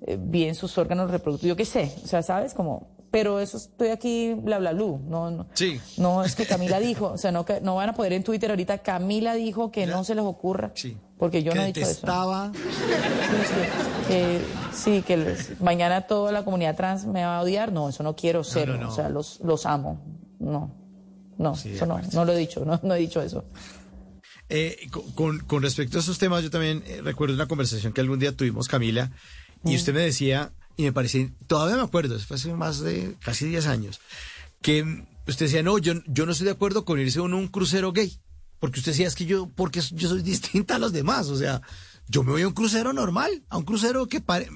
eh, 0.05 0.17
bien 0.19 0.53
sus 0.55 0.77
órganos 0.77 1.09
reproductivos, 1.09 1.49
yo 1.49 1.55
qué 1.55 1.65
sé, 1.65 1.91
o 2.03 2.07
sea, 2.07 2.21
¿sabes? 2.21 2.53
Como, 2.53 2.87
pero 3.11 3.39
eso 3.39 3.57
estoy 3.57 3.89
aquí, 3.89 4.33
bla, 4.33 4.59
bla, 4.59 4.73
bla, 4.73 4.83
no, 5.07 5.31
no, 5.31 5.47
Sí. 5.53 5.79
no 5.97 6.23
es 6.23 6.35
que 6.35 6.45
Camila 6.45 6.79
dijo, 6.79 7.11
o 7.13 7.17
sea, 7.17 7.31
no, 7.31 7.45
que, 7.45 7.61
no 7.61 7.75
van 7.75 7.89
a 7.89 7.93
poder 7.93 8.13
en 8.13 8.23
Twitter 8.23 8.49
ahorita, 8.49 8.79
Camila 8.79 9.33
dijo 9.33 9.71
que 9.71 9.85
no 9.87 10.03
se 10.03 10.13
les 10.15 10.23
ocurra, 10.25 10.71
Sí. 10.75 10.97
porque 11.17 11.41
yo 11.43 11.51
que 11.53 11.57
no 11.57 11.63
he 11.63 11.67
dicho 11.67 11.79
eso. 11.81 11.89
detestaba. 11.89 12.51
Sí, 12.53 12.59
sí, 13.47 14.07
que, 14.07 14.41
sí, 14.73 15.01
que 15.03 15.17
les- 15.17 15.59
mañana 15.61 16.01
toda 16.01 16.31
la 16.31 16.43
comunidad 16.43 16.75
trans 16.75 17.05
me 17.05 17.23
va 17.23 17.37
a 17.37 17.41
odiar. 17.41 17.71
No, 17.71 17.89
eso 17.89 18.03
no 18.03 18.15
quiero 18.15 18.43
ser. 18.43 18.67
no, 18.69 18.77
no. 18.77 18.89
O 18.89 18.91
sea, 18.95 19.09
los, 19.09 19.39
los 19.41 19.65
amo. 19.65 20.01
No, 20.39 20.71
no, 21.37 21.53
eso 21.53 21.85
no, 21.85 21.99
no 22.13 22.25
lo 22.25 22.33
he 22.33 22.37
dicho, 22.37 22.63
no, 22.65 22.79
no 22.83 22.93
he 22.93 22.99
dicho 22.99 23.21
eso. 23.21 23.43
Eh, 24.49 24.87
con- 24.91 25.11
con, 25.11 25.39
con 25.39 25.63
respecto 25.63 25.97
a 25.97 26.01
esos 26.01 26.17
temas, 26.19 26.43
yo 26.43 26.49
también 26.49 26.83
eh, 26.87 27.01
recuerdo 27.03 27.35
una 27.35 27.47
conversación 27.47 27.91
que 27.93 28.01
algún 28.01 28.19
día 28.19 28.35
tuvimos, 28.35 28.67
Camila, 28.67 29.11
y 29.65 29.75
usted 29.75 29.93
me 29.93 30.01
decía, 30.01 30.51
y 30.77 30.83
me 30.83 30.93
parecía, 30.93 31.29
todavía 31.47 31.75
me 31.75 31.81
acuerdo, 31.81 32.17
fue 32.19 32.37
hace 32.37 32.53
más 32.53 32.79
de 32.79 33.15
casi 33.21 33.45
10 33.47 33.67
años, 33.67 33.99
que 34.61 35.05
usted 35.27 35.47
decía, 35.47 35.63
no, 35.63 35.77
yo, 35.79 35.93
yo 36.05 36.25
no 36.25 36.31
estoy 36.31 36.45
de 36.45 36.51
acuerdo 36.51 36.85
con 36.85 36.99
irse 36.99 37.19
a 37.19 37.23
un 37.23 37.47
crucero 37.47 37.91
gay, 37.91 38.19
porque 38.59 38.79
usted 38.79 38.91
decía, 38.91 39.07
es 39.07 39.15
que 39.15 39.25
yo, 39.25 39.49
porque 39.49 39.81
yo 39.91 40.07
soy 40.07 40.21
distinta 40.23 40.75
a 40.75 40.79
los 40.79 40.93
demás, 40.93 41.27
o 41.27 41.37
sea, 41.37 41.61
yo 42.09 42.23
me 42.23 42.31
voy 42.31 42.43
a 42.43 42.47
un 42.47 42.53
crucero 42.53 42.93
normal, 42.93 43.43
a 43.49 43.57
un 43.57 43.65
crucero 43.65 44.07
que 44.07 44.21
pare, 44.21 44.49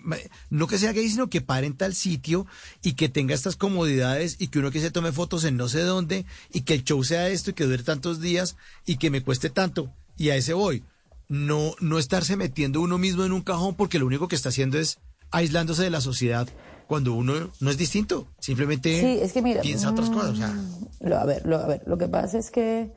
no 0.50 0.68
que 0.68 0.78
sea 0.78 0.94
gay, 0.94 1.10
sino 1.10 1.30
que 1.30 1.42
pare 1.42 1.68
en 1.68 1.76
tal 1.76 1.94
sitio 1.94 2.48
y 2.82 2.94
que 2.94 3.10
tenga 3.10 3.36
estas 3.36 3.58
comodidades 3.58 4.38
y 4.40 4.48
que 4.48 4.60
uno 4.60 4.72
que 4.72 4.80
se 4.80 4.92
tome 4.92 5.12
fotos 5.12 5.44
en 5.44 5.58
no 5.58 5.68
sé 5.68 5.82
dónde 5.82 6.26
y 6.54 6.62
que 6.62 6.76
el 6.76 6.86
show 6.86 7.04
sea 7.04 7.28
esto 7.28 7.50
y 7.50 7.54
que 7.54 7.66
dure 7.66 7.84
tantos 7.84 8.22
días 8.22 8.56
y 8.86 8.98
que 8.98 9.10
me 9.10 9.22
cueste 9.22 9.50
tanto 9.50 9.94
y 10.18 10.30
a 10.30 10.38
ese 10.38 10.54
voy. 10.54 10.84
No, 11.28 11.76
no 11.80 11.98
estarse 11.98 12.38
metiendo 12.38 12.80
uno 12.80 12.98
mismo 12.98 13.26
en 13.26 13.32
un 13.32 13.42
cajón 13.42 13.76
porque 13.76 14.00
lo 14.00 14.06
único 14.06 14.28
que 14.28 14.36
está 14.36 14.50
haciendo 14.50 14.78
es 14.78 15.00
aislándose 15.32 15.84
de 15.84 15.90
la 15.90 16.02
sociedad 16.02 16.48
cuando 16.88 17.14
uno 17.14 17.34
no 17.60 17.70
es 17.72 17.78
distinto, 17.78 18.28
simplemente 18.40 19.00
Sí, 19.00 19.20
es 19.22 19.32
que 19.34 19.42
mira, 19.42 19.62
piensa 19.62 19.90
otras 19.90 20.10
cosas. 20.10 20.32
O 20.32 20.36
sea, 20.36 20.54
Lo- 21.00 21.18
a 21.18 21.26
ver, 21.26 21.46
lo, 21.46 21.58
a 21.58 21.66
ver, 21.68 21.82
lo 21.86 21.98
que 21.98 22.08
pasa 22.08 22.38
es 22.38 22.52
que 22.52 22.92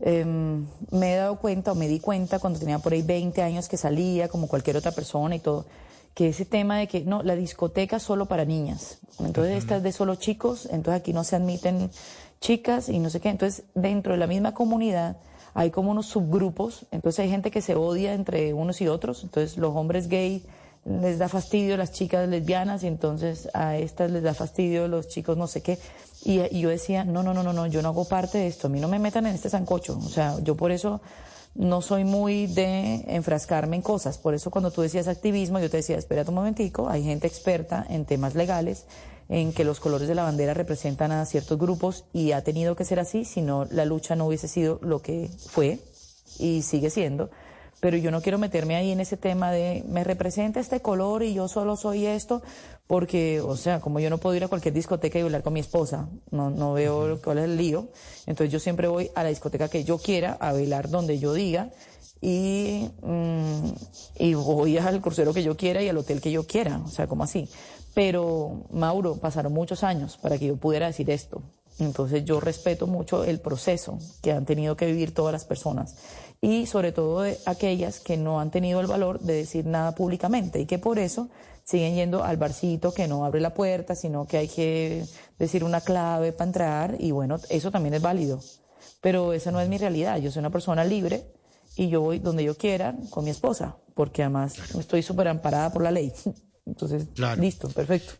em, 0.00 0.66
me 0.92 1.14
he 1.14 1.16
dado 1.16 1.36
cuenta 1.38 1.72
o 1.72 1.74
me 1.74 1.88
di 1.88 1.98
cuenta 1.98 2.38
cuando 2.38 2.58
tenía 2.58 2.78
por 2.78 2.92
ahí 2.92 3.02
20 3.02 3.42
años 3.42 3.68
que 3.68 3.76
salía 3.76 4.28
como 4.28 4.46
cualquier 4.48 4.76
otra 4.76 4.92
persona 4.92 5.34
y 5.34 5.40
todo, 5.40 5.64
que 6.14 6.28
ese 6.28 6.44
tema 6.44 6.78
de 6.78 6.86
que 6.88 7.00
no, 7.02 7.22
la 7.22 7.34
discoteca 7.36 7.96
es 7.96 8.02
solo 8.02 8.26
para 8.26 8.44
niñas. 8.44 8.98
Entonces 9.18 9.56
esta 9.56 9.76
es 9.76 9.82
de 9.82 9.92
solo 9.92 10.14
chicos, 10.16 10.68
entonces 10.70 11.00
aquí 11.00 11.12
no 11.12 11.24
se 11.24 11.36
admiten 11.36 11.90
chicas 12.40 12.88
y 12.88 12.98
no 13.00 13.08
sé 13.10 13.20
qué. 13.20 13.30
Entonces 13.30 13.64
dentro 13.74 14.12
de 14.12 14.18
la 14.18 14.26
misma 14.26 14.52
comunidad 14.54 15.16
hay 15.54 15.70
como 15.70 15.90
unos 15.90 16.06
subgrupos, 16.06 16.86
entonces 16.92 17.20
hay 17.20 17.30
gente 17.30 17.50
que 17.50 17.62
se 17.62 17.74
odia 17.74 18.12
entre 18.14 18.52
unos 18.52 18.80
y 18.80 18.86
otros, 18.88 19.24
entonces 19.24 19.56
los 19.56 19.74
hombres 19.74 20.08
gay 20.08 20.44
les 20.88 21.18
da 21.18 21.28
fastidio 21.28 21.76
las 21.76 21.92
chicas 21.92 22.28
lesbianas 22.28 22.82
y 22.82 22.86
entonces 22.86 23.48
a 23.52 23.76
estas 23.76 24.10
les 24.10 24.22
da 24.22 24.34
fastidio 24.34 24.88
los 24.88 25.08
chicos 25.08 25.36
no 25.36 25.46
sé 25.46 25.62
qué. 25.62 25.78
Y, 26.24 26.40
y 26.50 26.60
yo 26.60 26.70
decía, 26.70 27.04
no, 27.04 27.22
no, 27.22 27.32
no, 27.32 27.42
no, 27.42 27.52
no, 27.52 27.66
yo 27.66 27.82
no 27.82 27.90
hago 27.90 28.06
parte 28.06 28.38
de 28.38 28.46
esto, 28.48 28.66
a 28.66 28.70
mí 28.70 28.80
no 28.80 28.88
me 28.88 28.98
metan 28.98 29.26
en 29.26 29.34
este 29.34 29.50
sancocho. 29.50 29.98
O 29.98 30.08
sea, 30.08 30.36
yo 30.42 30.56
por 30.56 30.72
eso 30.72 31.00
no 31.54 31.82
soy 31.82 32.04
muy 32.04 32.46
de 32.46 33.04
enfrascarme 33.08 33.76
en 33.76 33.82
cosas. 33.82 34.18
Por 34.18 34.34
eso 34.34 34.50
cuando 34.50 34.70
tú 34.70 34.82
decías 34.82 35.08
activismo, 35.08 35.60
yo 35.60 35.70
te 35.70 35.78
decía, 35.78 35.96
espérate 35.96 36.30
un 36.30 36.36
momentico, 36.36 36.88
hay 36.88 37.04
gente 37.04 37.26
experta 37.26 37.86
en 37.88 38.04
temas 38.04 38.34
legales, 38.34 38.86
en 39.28 39.52
que 39.52 39.64
los 39.64 39.78
colores 39.80 40.08
de 40.08 40.14
la 40.14 40.22
bandera 40.22 40.54
representan 40.54 41.12
a 41.12 41.26
ciertos 41.26 41.58
grupos 41.58 42.04
y 42.12 42.32
ha 42.32 42.42
tenido 42.42 42.76
que 42.76 42.84
ser 42.84 42.98
así, 42.98 43.24
si 43.24 43.42
no 43.42 43.66
la 43.70 43.84
lucha 43.84 44.16
no 44.16 44.26
hubiese 44.26 44.48
sido 44.48 44.78
lo 44.82 45.02
que 45.02 45.30
fue 45.48 45.80
y 46.38 46.62
sigue 46.62 46.90
siendo. 46.90 47.30
Pero 47.80 47.96
yo 47.96 48.10
no 48.10 48.20
quiero 48.20 48.38
meterme 48.38 48.76
ahí 48.76 48.90
en 48.90 49.00
ese 49.00 49.16
tema 49.16 49.52
de 49.52 49.84
me 49.88 50.02
representa 50.02 50.58
este 50.58 50.80
color 50.80 51.22
y 51.22 51.34
yo 51.34 51.46
solo 51.46 51.76
soy 51.76 52.06
esto, 52.06 52.42
porque, 52.86 53.40
o 53.40 53.56
sea, 53.56 53.80
como 53.80 54.00
yo 54.00 54.10
no 54.10 54.18
puedo 54.18 54.34
ir 54.34 54.44
a 54.44 54.48
cualquier 54.48 54.74
discoteca 54.74 55.18
y 55.18 55.22
bailar 55.22 55.42
con 55.42 55.52
mi 55.52 55.60
esposa, 55.60 56.08
no, 56.30 56.50
no 56.50 56.72
veo 56.72 57.20
cuál 57.22 57.38
es 57.38 57.44
el 57.44 57.56
lío. 57.56 57.88
Entonces 58.26 58.52
yo 58.52 58.58
siempre 58.58 58.88
voy 58.88 59.10
a 59.14 59.22
la 59.22 59.28
discoteca 59.28 59.68
que 59.68 59.84
yo 59.84 59.98
quiera, 59.98 60.36
a 60.40 60.52
bailar 60.52 60.88
donde 60.88 61.18
yo 61.18 61.32
diga 61.34 61.70
y, 62.20 62.90
mm, 63.02 63.70
y 64.18 64.34
voy 64.34 64.78
al 64.78 65.00
crucero 65.00 65.32
que 65.32 65.42
yo 65.42 65.56
quiera 65.56 65.82
y 65.82 65.88
al 65.88 65.98
hotel 65.98 66.20
que 66.20 66.32
yo 66.32 66.46
quiera, 66.46 66.80
o 66.84 66.88
sea, 66.88 67.06
como 67.06 67.24
así. 67.24 67.48
Pero, 67.94 68.64
Mauro, 68.70 69.16
pasaron 69.16 69.52
muchos 69.52 69.84
años 69.84 70.18
para 70.20 70.38
que 70.38 70.46
yo 70.46 70.56
pudiera 70.56 70.86
decir 70.86 71.10
esto. 71.10 71.42
Entonces 71.78 72.24
yo 72.24 72.40
respeto 72.40 72.88
mucho 72.88 73.24
el 73.24 73.40
proceso 73.40 73.98
que 74.20 74.32
han 74.32 74.44
tenido 74.44 74.76
que 74.76 74.86
vivir 74.86 75.14
todas 75.14 75.32
las 75.32 75.44
personas 75.44 75.94
y 76.40 76.66
sobre 76.66 76.92
todo 76.92 77.22
de 77.22 77.38
aquellas 77.46 78.00
que 78.00 78.16
no 78.16 78.40
han 78.40 78.50
tenido 78.50 78.80
el 78.80 78.86
valor 78.86 79.20
de 79.20 79.34
decir 79.34 79.66
nada 79.66 79.94
públicamente 79.94 80.60
y 80.60 80.66
que 80.66 80.78
por 80.78 80.98
eso 80.98 81.28
siguen 81.64 81.94
yendo 81.96 82.22
al 82.24 82.36
barcito 82.36 82.94
que 82.94 83.08
no 83.08 83.24
abre 83.24 83.40
la 83.40 83.52
puerta, 83.54 83.94
sino 83.94 84.26
que 84.26 84.38
hay 84.38 84.48
que 84.48 85.04
decir 85.38 85.64
una 85.64 85.80
clave 85.80 86.32
para 86.32 86.46
entrar 86.48 86.96
y 86.98 87.10
bueno, 87.10 87.38
eso 87.50 87.70
también 87.70 87.94
es 87.94 88.02
válido. 88.02 88.40
Pero 89.00 89.32
esa 89.32 89.50
no 89.52 89.60
es 89.60 89.68
mi 89.68 89.78
realidad, 89.78 90.18
yo 90.18 90.30
soy 90.30 90.40
una 90.40 90.50
persona 90.50 90.84
libre 90.84 91.26
y 91.76 91.88
yo 91.88 92.00
voy 92.00 92.18
donde 92.20 92.42
yo 92.44 92.56
quiera 92.56 92.96
con 93.10 93.24
mi 93.24 93.30
esposa, 93.30 93.76
porque 93.94 94.22
además 94.22 94.54
estoy 94.78 95.02
súper 95.02 95.28
amparada 95.28 95.72
por 95.72 95.82
la 95.82 95.90
ley. 95.90 96.12
Entonces, 96.66 97.06
Claro. 97.14 97.40
listo, 97.42 97.68
perfecto. 97.68 98.14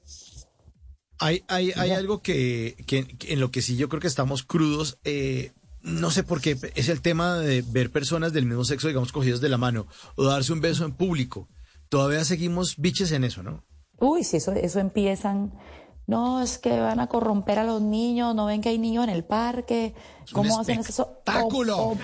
Hay, 1.20 1.42
hay, 1.48 1.72
hay 1.76 1.90
algo 1.90 2.20
que, 2.22 2.76
que- 2.86 3.04
que 3.18 3.32
en 3.32 3.40
lo 3.40 3.50
que 3.50 3.60
sí 3.60 3.76
yo 3.76 3.88
creo 3.88 4.00
que 4.00 4.06
estamos 4.06 4.44
crudos. 4.44 4.98
eh, 5.04 5.52
no 5.82 6.10
sé 6.10 6.22
por 6.22 6.40
qué, 6.40 6.56
es 6.74 6.88
el 6.88 7.02
tema 7.02 7.38
de 7.38 7.62
ver 7.62 7.90
personas 7.90 8.32
del 8.32 8.46
mismo 8.46 8.64
sexo, 8.64 8.88
digamos, 8.88 9.12
cogidos 9.12 9.40
de 9.40 9.48
la 9.48 9.58
mano 9.58 9.86
o 10.16 10.24
darse 10.24 10.52
un 10.52 10.60
beso 10.60 10.84
en 10.84 10.92
público. 10.92 11.48
Todavía 11.88 12.24
seguimos 12.24 12.76
biches 12.76 13.12
en 13.12 13.24
eso, 13.24 13.42
¿no? 13.42 13.64
Uy, 14.00 14.24
si 14.24 14.36
eso, 14.36 14.52
eso 14.52 14.78
empiezan. 14.80 15.54
No, 16.06 16.40
es 16.40 16.58
que 16.58 16.78
van 16.78 17.00
a 17.00 17.06
corromper 17.06 17.58
a 17.58 17.64
los 17.64 17.82
niños, 17.82 18.34
no 18.34 18.46
ven 18.46 18.62
que 18.62 18.70
hay 18.70 18.78
niños 18.78 19.04
en 19.04 19.10
el 19.10 19.24
parque. 19.24 19.94
¿Cómo 20.32 20.58
hacen 20.58 20.80
eso? 20.80 21.02
espectáculo. 21.02 21.96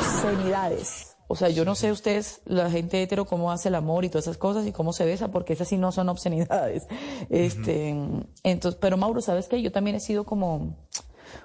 Obscenidades. 0.00 1.16
O 1.28 1.34
sea, 1.34 1.48
yo 1.48 1.64
no 1.64 1.74
sé 1.74 1.90
ustedes, 1.90 2.40
la 2.44 2.70
gente 2.70 3.02
hetero, 3.02 3.24
cómo 3.24 3.50
hace 3.50 3.68
el 3.68 3.74
amor 3.74 4.04
y 4.04 4.08
todas 4.08 4.26
esas 4.26 4.38
cosas 4.38 4.64
y 4.66 4.72
cómo 4.72 4.92
se 4.92 5.04
besa, 5.04 5.28
porque 5.28 5.54
esas 5.54 5.66
sí 5.68 5.76
no 5.76 5.90
son 5.90 6.08
obscenidades. 6.08 6.86
Este, 7.30 7.96
entonces, 8.44 8.78
pero 8.80 8.96
Mauro, 8.96 9.20
¿sabes 9.20 9.48
qué? 9.48 9.60
Yo 9.60 9.72
también 9.72 9.96
he 9.96 10.00
sido 10.00 10.24
como 10.24 10.85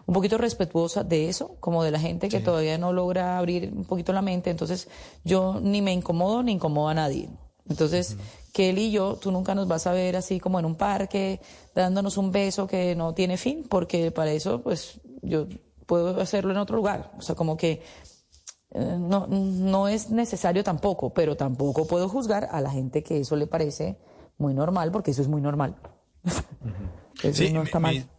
un 0.06 0.14
poquito 0.14 0.38
respetuosa 0.38 1.04
de 1.04 1.30
eso, 1.30 1.56
como 1.60 1.84
de 1.84 1.92
la 1.92 2.00
gente 2.00 2.30
que 2.30 2.40
todavía 2.40 2.78
no 2.78 2.94
logra 2.94 3.38
abrir 3.38 3.72
un 3.76 3.86
poquito 3.86 4.14
la 4.14 4.22
mente. 4.22 4.50
Entonces, 4.50 4.88
yo 5.24 5.60
ni 5.62 5.82
me 5.82 5.94
incomodo 5.94 6.44
ni 6.44 6.54
incomodo 6.54 6.90
a 6.90 6.94
nadie. 6.94 7.30
Entonces, 7.70 8.18
Kelly 8.54 8.86
y 8.86 8.92
yo, 8.92 9.16
tú 9.16 9.32
nunca 9.32 9.56
nos 9.56 9.68
vas 9.68 9.88
a 9.88 9.94
ver 9.94 10.16
así 10.16 10.40
como 10.40 10.60
en 10.60 10.66
un 10.66 10.76
parque, 10.76 11.40
dándonos 11.74 12.18
un 12.18 12.32
beso 12.32 12.68
que 12.68 12.96
no 12.96 13.14
tiene 13.14 13.38
fin, 13.38 13.66
porque 13.70 14.12
para 14.12 14.32
eso, 14.32 14.62
pues, 14.62 15.00
yo 15.22 15.48
puedo 15.86 16.20
hacerlo 16.22 16.52
en 16.52 16.58
otro 16.58 16.76
lugar. 16.76 17.12
O 17.18 17.22
sea, 17.22 17.36
como 17.36 17.58
que 17.58 17.82
eh, 18.72 18.98
no, 19.00 19.28
no 19.28 19.88
es 19.88 20.10
necesario 20.10 20.64
tampoco, 20.64 21.14
pero 21.14 21.36
tampoco 21.36 21.86
puedo 21.86 22.08
juzgar 22.08 22.48
a 22.52 22.62
la 22.62 22.72
gente 22.72 23.04
que 23.04 23.20
eso 23.20 23.36
le 23.36 23.48
parece 23.48 23.98
muy 24.38 24.54
normal, 24.54 24.92
porque 24.92 25.12
eso 25.12 25.22
es 25.22 25.28
muy 25.28 25.42
normal. 25.42 25.76
eso 27.24 27.44
no 27.54 27.64
está 27.64 27.80
mal. 27.80 28.10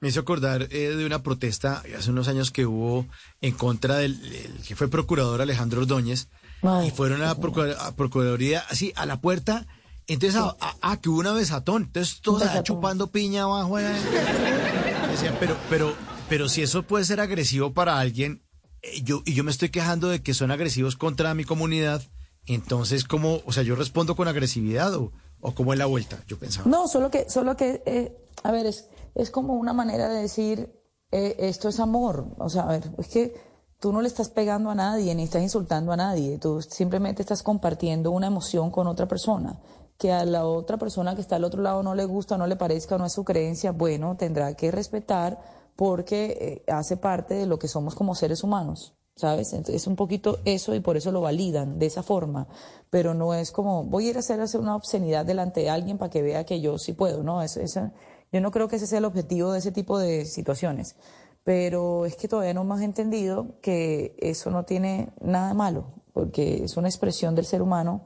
Me 0.00 0.08
hizo 0.08 0.20
acordar 0.20 0.68
eh, 0.70 0.94
de 0.96 1.06
una 1.06 1.22
protesta 1.22 1.82
hace 1.98 2.10
unos 2.10 2.28
años 2.28 2.50
que 2.50 2.66
hubo 2.66 3.06
en 3.40 3.52
contra 3.54 3.96
del 3.96 4.12
el 4.24 4.62
que 4.66 4.76
fue 4.76 4.88
procurador 4.88 5.40
Alejandro 5.42 5.80
Ordóñez. 5.80 6.28
Ay, 6.62 6.88
y 6.88 6.90
fueron 6.90 7.22
a 7.22 7.26
la 7.26 7.34
procura- 7.36 7.76
a 7.86 7.94
Procuraduría, 7.94 8.64
así, 8.70 8.92
a 8.96 9.06
la 9.06 9.20
puerta. 9.20 9.66
Entonces, 10.08 10.40
ah, 10.40 10.56
ah, 10.60 10.74
ah, 10.82 11.00
que 11.00 11.08
hubo 11.08 11.18
una 11.20 11.32
besatón. 11.32 11.82
Entonces, 11.84 12.20
todos 12.20 12.42
allá 12.42 12.52
Besatón. 12.52 12.76
chupando 12.76 13.06
piña 13.08 13.42
abajo. 13.42 13.78
eh. 13.78 13.86
Decían, 15.10 15.36
pero, 15.40 15.56
pero, 15.70 15.94
pero 16.28 16.48
si 16.48 16.62
eso 16.62 16.82
puede 16.82 17.04
ser 17.04 17.20
agresivo 17.20 17.72
para 17.72 17.98
alguien, 17.98 18.42
eh, 18.82 19.02
yo, 19.02 19.22
y 19.24 19.34
yo 19.34 19.44
me 19.44 19.50
estoy 19.50 19.68
quejando 19.70 20.08
de 20.08 20.22
que 20.22 20.34
son 20.34 20.50
agresivos 20.50 20.96
contra 20.96 21.34
mi 21.34 21.44
comunidad, 21.44 22.02
entonces, 22.46 23.04
¿cómo? 23.04 23.42
O 23.46 23.52
sea, 23.52 23.62
yo 23.62 23.74
respondo 23.76 24.14
con 24.16 24.28
agresividad 24.28 24.94
o, 24.94 25.12
o 25.40 25.54
cómo 25.54 25.72
es 25.72 25.78
la 25.78 25.86
vuelta, 25.86 26.22
yo 26.28 26.38
pensaba. 26.38 26.68
No, 26.68 26.86
solo 26.88 27.10
que, 27.10 27.28
solo 27.28 27.56
que, 27.56 27.82
eh, 27.86 28.16
a 28.44 28.52
ver, 28.52 28.66
es, 28.66 28.86
es 29.16 29.30
como 29.30 29.54
una 29.54 29.72
manera 29.72 30.08
de 30.08 30.22
decir, 30.22 30.80
eh, 31.10 31.34
esto 31.40 31.68
es 31.68 31.80
amor. 31.80 32.34
O 32.38 32.48
sea, 32.48 32.62
a 32.62 32.66
ver, 32.68 32.84
es 32.98 33.08
que 33.08 33.34
tú 33.80 33.92
no 33.92 34.00
le 34.02 34.08
estás 34.08 34.28
pegando 34.28 34.70
a 34.70 34.74
nadie 34.74 35.14
ni 35.14 35.24
estás 35.24 35.42
insultando 35.42 35.90
a 35.92 35.96
nadie. 35.96 36.38
Tú 36.38 36.62
simplemente 36.62 37.22
estás 37.22 37.42
compartiendo 37.42 38.10
una 38.10 38.28
emoción 38.28 38.70
con 38.70 38.86
otra 38.86 39.06
persona. 39.08 39.60
Que 39.98 40.12
a 40.12 40.24
la 40.24 40.44
otra 40.46 40.76
persona 40.76 41.14
que 41.14 41.22
está 41.22 41.36
al 41.36 41.44
otro 41.44 41.62
lado 41.62 41.82
no 41.82 41.94
le 41.94 42.04
gusta, 42.04 42.36
no 42.36 42.46
le 42.46 42.56
parezca, 42.56 42.98
no 42.98 43.06
es 43.06 43.12
su 43.14 43.24
creencia, 43.24 43.72
bueno, 43.72 44.16
tendrá 44.16 44.54
que 44.54 44.70
respetar 44.70 45.40
porque 45.74 46.64
eh, 46.66 46.70
hace 46.72 46.96
parte 46.98 47.34
de 47.34 47.46
lo 47.46 47.58
que 47.58 47.68
somos 47.68 47.94
como 47.94 48.14
seres 48.14 48.44
humanos. 48.44 48.92
¿Sabes? 49.18 49.54
Es 49.54 49.86
un 49.86 49.96
poquito 49.96 50.40
eso 50.44 50.74
y 50.74 50.80
por 50.80 50.98
eso 50.98 51.10
lo 51.10 51.22
validan 51.22 51.78
de 51.78 51.86
esa 51.86 52.02
forma. 52.02 52.48
Pero 52.90 53.14
no 53.14 53.32
es 53.32 53.50
como, 53.50 53.82
voy 53.84 54.08
a 54.08 54.10
ir 54.10 54.16
a 54.16 54.18
hacer, 54.20 54.38
hacer 54.42 54.60
una 54.60 54.76
obscenidad 54.76 55.24
delante 55.24 55.62
de 55.62 55.70
alguien 55.70 55.96
para 55.96 56.10
que 56.10 56.20
vea 56.20 56.44
que 56.44 56.60
yo 56.60 56.76
sí 56.76 56.92
puedo, 56.92 57.22
¿no? 57.22 57.40
Es, 57.40 57.56
esa- 57.56 57.94
yo 58.32 58.40
no 58.40 58.50
creo 58.50 58.68
que 58.68 58.76
ese 58.76 58.86
sea 58.86 58.98
el 58.98 59.04
objetivo 59.04 59.52
de 59.52 59.58
ese 59.58 59.72
tipo 59.72 59.98
de 59.98 60.24
situaciones. 60.24 60.96
pero 61.44 62.06
es 62.06 62.16
que 62.16 62.26
todavía 62.26 62.54
no 62.54 62.62
hemos 62.62 62.80
entendido 62.80 63.60
que 63.62 64.16
eso 64.18 64.50
no 64.50 64.64
tiene 64.64 65.12
nada 65.20 65.54
malo, 65.54 65.94
porque 66.12 66.64
es 66.64 66.76
una 66.76 66.88
expresión 66.88 67.36
del 67.36 67.44
ser 67.44 67.62
humano 67.62 68.04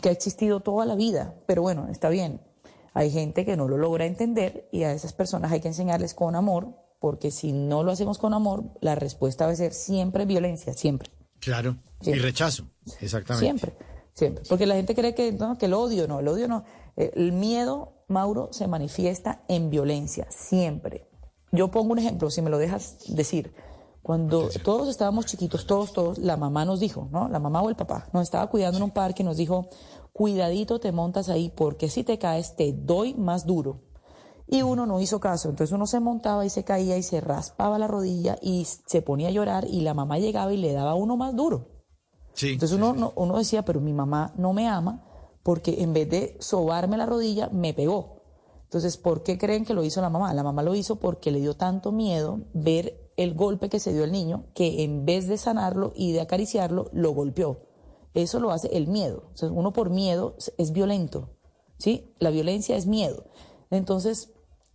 que 0.00 0.10
ha 0.10 0.12
existido 0.12 0.60
toda 0.60 0.86
la 0.86 0.94
vida, 0.94 1.34
pero 1.46 1.62
bueno, 1.62 1.88
está 1.90 2.08
bien. 2.08 2.40
Hay 2.94 3.10
gente 3.10 3.44
que 3.44 3.56
no 3.56 3.68
lo 3.68 3.78
logra 3.78 4.06
entender 4.06 4.68
y 4.70 4.84
a 4.84 4.92
esas 4.92 5.12
personas 5.12 5.50
hay 5.50 5.60
que 5.60 5.68
enseñarles 5.68 6.14
con 6.14 6.36
amor, 6.36 6.68
porque 7.00 7.30
si 7.30 7.52
no 7.52 7.82
lo 7.82 7.90
hacemos 7.90 8.18
con 8.18 8.32
amor, 8.32 8.64
la 8.80 8.94
respuesta 8.94 9.46
va 9.46 9.52
a 9.52 9.56
ser 9.56 9.72
siempre 9.72 10.24
violencia, 10.24 10.72
siempre. 10.72 11.10
Claro. 11.40 11.76
Y 12.02 12.12
rechazo. 12.14 12.64
Exactamente. 13.00 13.44
Siempre, 13.44 13.72
siempre. 14.14 14.44
Porque 14.48 14.66
la 14.66 14.76
gente 14.76 14.94
cree 14.94 15.14
que, 15.14 15.32
no, 15.32 15.58
que 15.58 15.66
el 15.66 15.74
odio 15.74 16.06
no, 16.06 16.20
el 16.20 16.28
odio 16.28 16.46
no. 16.46 16.64
Eh, 16.96 17.10
El 17.14 17.32
miedo, 17.32 18.04
Mauro, 18.08 18.48
se 18.52 18.66
manifiesta 18.68 19.44
en 19.48 19.70
violencia, 19.70 20.26
siempre. 20.30 21.08
Yo 21.52 21.70
pongo 21.70 21.92
un 21.92 21.98
ejemplo, 21.98 22.30
si 22.30 22.42
me 22.42 22.50
lo 22.50 22.58
dejas 22.58 22.96
decir. 23.08 23.54
Cuando 24.02 24.48
todos 24.64 24.88
estábamos 24.88 25.26
chiquitos, 25.26 25.64
todos, 25.66 25.92
todos, 25.92 26.18
la 26.18 26.36
mamá 26.36 26.64
nos 26.64 26.80
dijo, 26.80 27.08
¿no? 27.12 27.28
La 27.28 27.38
mamá 27.38 27.62
o 27.62 27.68
el 27.68 27.76
papá 27.76 28.08
nos 28.12 28.24
estaba 28.24 28.48
cuidando 28.50 28.78
en 28.78 28.82
un 28.84 28.90
parque 28.90 29.22
y 29.22 29.26
nos 29.26 29.36
dijo, 29.36 29.68
cuidadito 30.12 30.80
te 30.80 30.90
montas 30.90 31.28
ahí 31.28 31.52
porque 31.56 31.88
si 31.88 32.02
te 32.02 32.18
caes 32.18 32.56
te 32.56 32.72
doy 32.72 33.14
más 33.14 33.46
duro. 33.46 33.82
Y 34.48 34.62
uno 34.62 34.86
no 34.86 35.00
hizo 35.00 35.20
caso, 35.20 35.48
entonces 35.50 35.72
uno 35.72 35.86
se 35.86 36.00
montaba 36.00 36.44
y 36.44 36.50
se 36.50 36.64
caía 36.64 36.98
y 36.98 37.02
se 37.04 37.20
raspaba 37.20 37.78
la 37.78 37.86
rodilla 37.86 38.36
y 38.42 38.66
se 38.86 39.02
ponía 39.02 39.28
a 39.28 39.30
llorar 39.30 39.66
y 39.66 39.82
la 39.82 39.94
mamá 39.94 40.18
llegaba 40.18 40.52
y 40.52 40.56
le 40.56 40.72
daba 40.72 40.94
uno 40.94 41.16
más 41.16 41.36
duro. 41.36 41.68
Sí. 42.34 42.54
Entonces 42.54 42.76
uno, 42.76 42.92
no- 42.94 43.12
uno 43.14 43.38
decía, 43.38 43.64
pero 43.64 43.80
mi 43.80 43.92
mamá 43.92 44.32
no 44.36 44.52
me 44.52 44.66
ama 44.68 45.04
porque 45.42 45.82
en 45.82 45.92
vez 45.92 46.08
de 46.10 46.36
sobarme 46.40 46.96
la 46.96 47.06
rodilla, 47.06 47.48
me 47.50 47.74
pegó. 47.74 48.22
Entonces, 48.64 48.96
¿por 48.96 49.22
qué 49.22 49.36
creen 49.38 49.64
que 49.64 49.74
lo 49.74 49.84
hizo 49.84 50.00
la 50.00 50.08
mamá? 50.10 50.32
La 50.32 50.42
mamá 50.42 50.62
lo 50.62 50.74
hizo 50.74 50.96
porque 50.96 51.30
le 51.30 51.40
dio 51.40 51.54
tanto 51.54 51.92
miedo 51.92 52.40
ver 52.54 53.10
el 53.16 53.34
golpe 53.34 53.68
que 53.68 53.78
se 53.80 53.92
dio 53.92 54.04
el 54.04 54.12
niño 54.12 54.46
que 54.54 54.84
en 54.84 55.04
vez 55.04 55.28
de 55.28 55.36
sanarlo 55.36 55.92
y 55.94 56.12
de 56.12 56.22
acariciarlo, 56.22 56.88
lo 56.92 57.12
golpeó. 57.12 57.66
Eso 58.14 58.40
lo 58.40 58.50
hace 58.50 58.68
el 58.76 58.88
miedo. 58.88 59.24
O 59.42 59.46
uno 59.46 59.72
por 59.72 59.90
miedo 59.90 60.36
es- 60.58 60.72
violento. 60.72 61.30
¿sí? 61.78 62.14
La 62.18 62.30
violencia 62.30 62.76
es 62.76 62.86
miedo. 62.86 63.24
Entonces, 63.70 64.30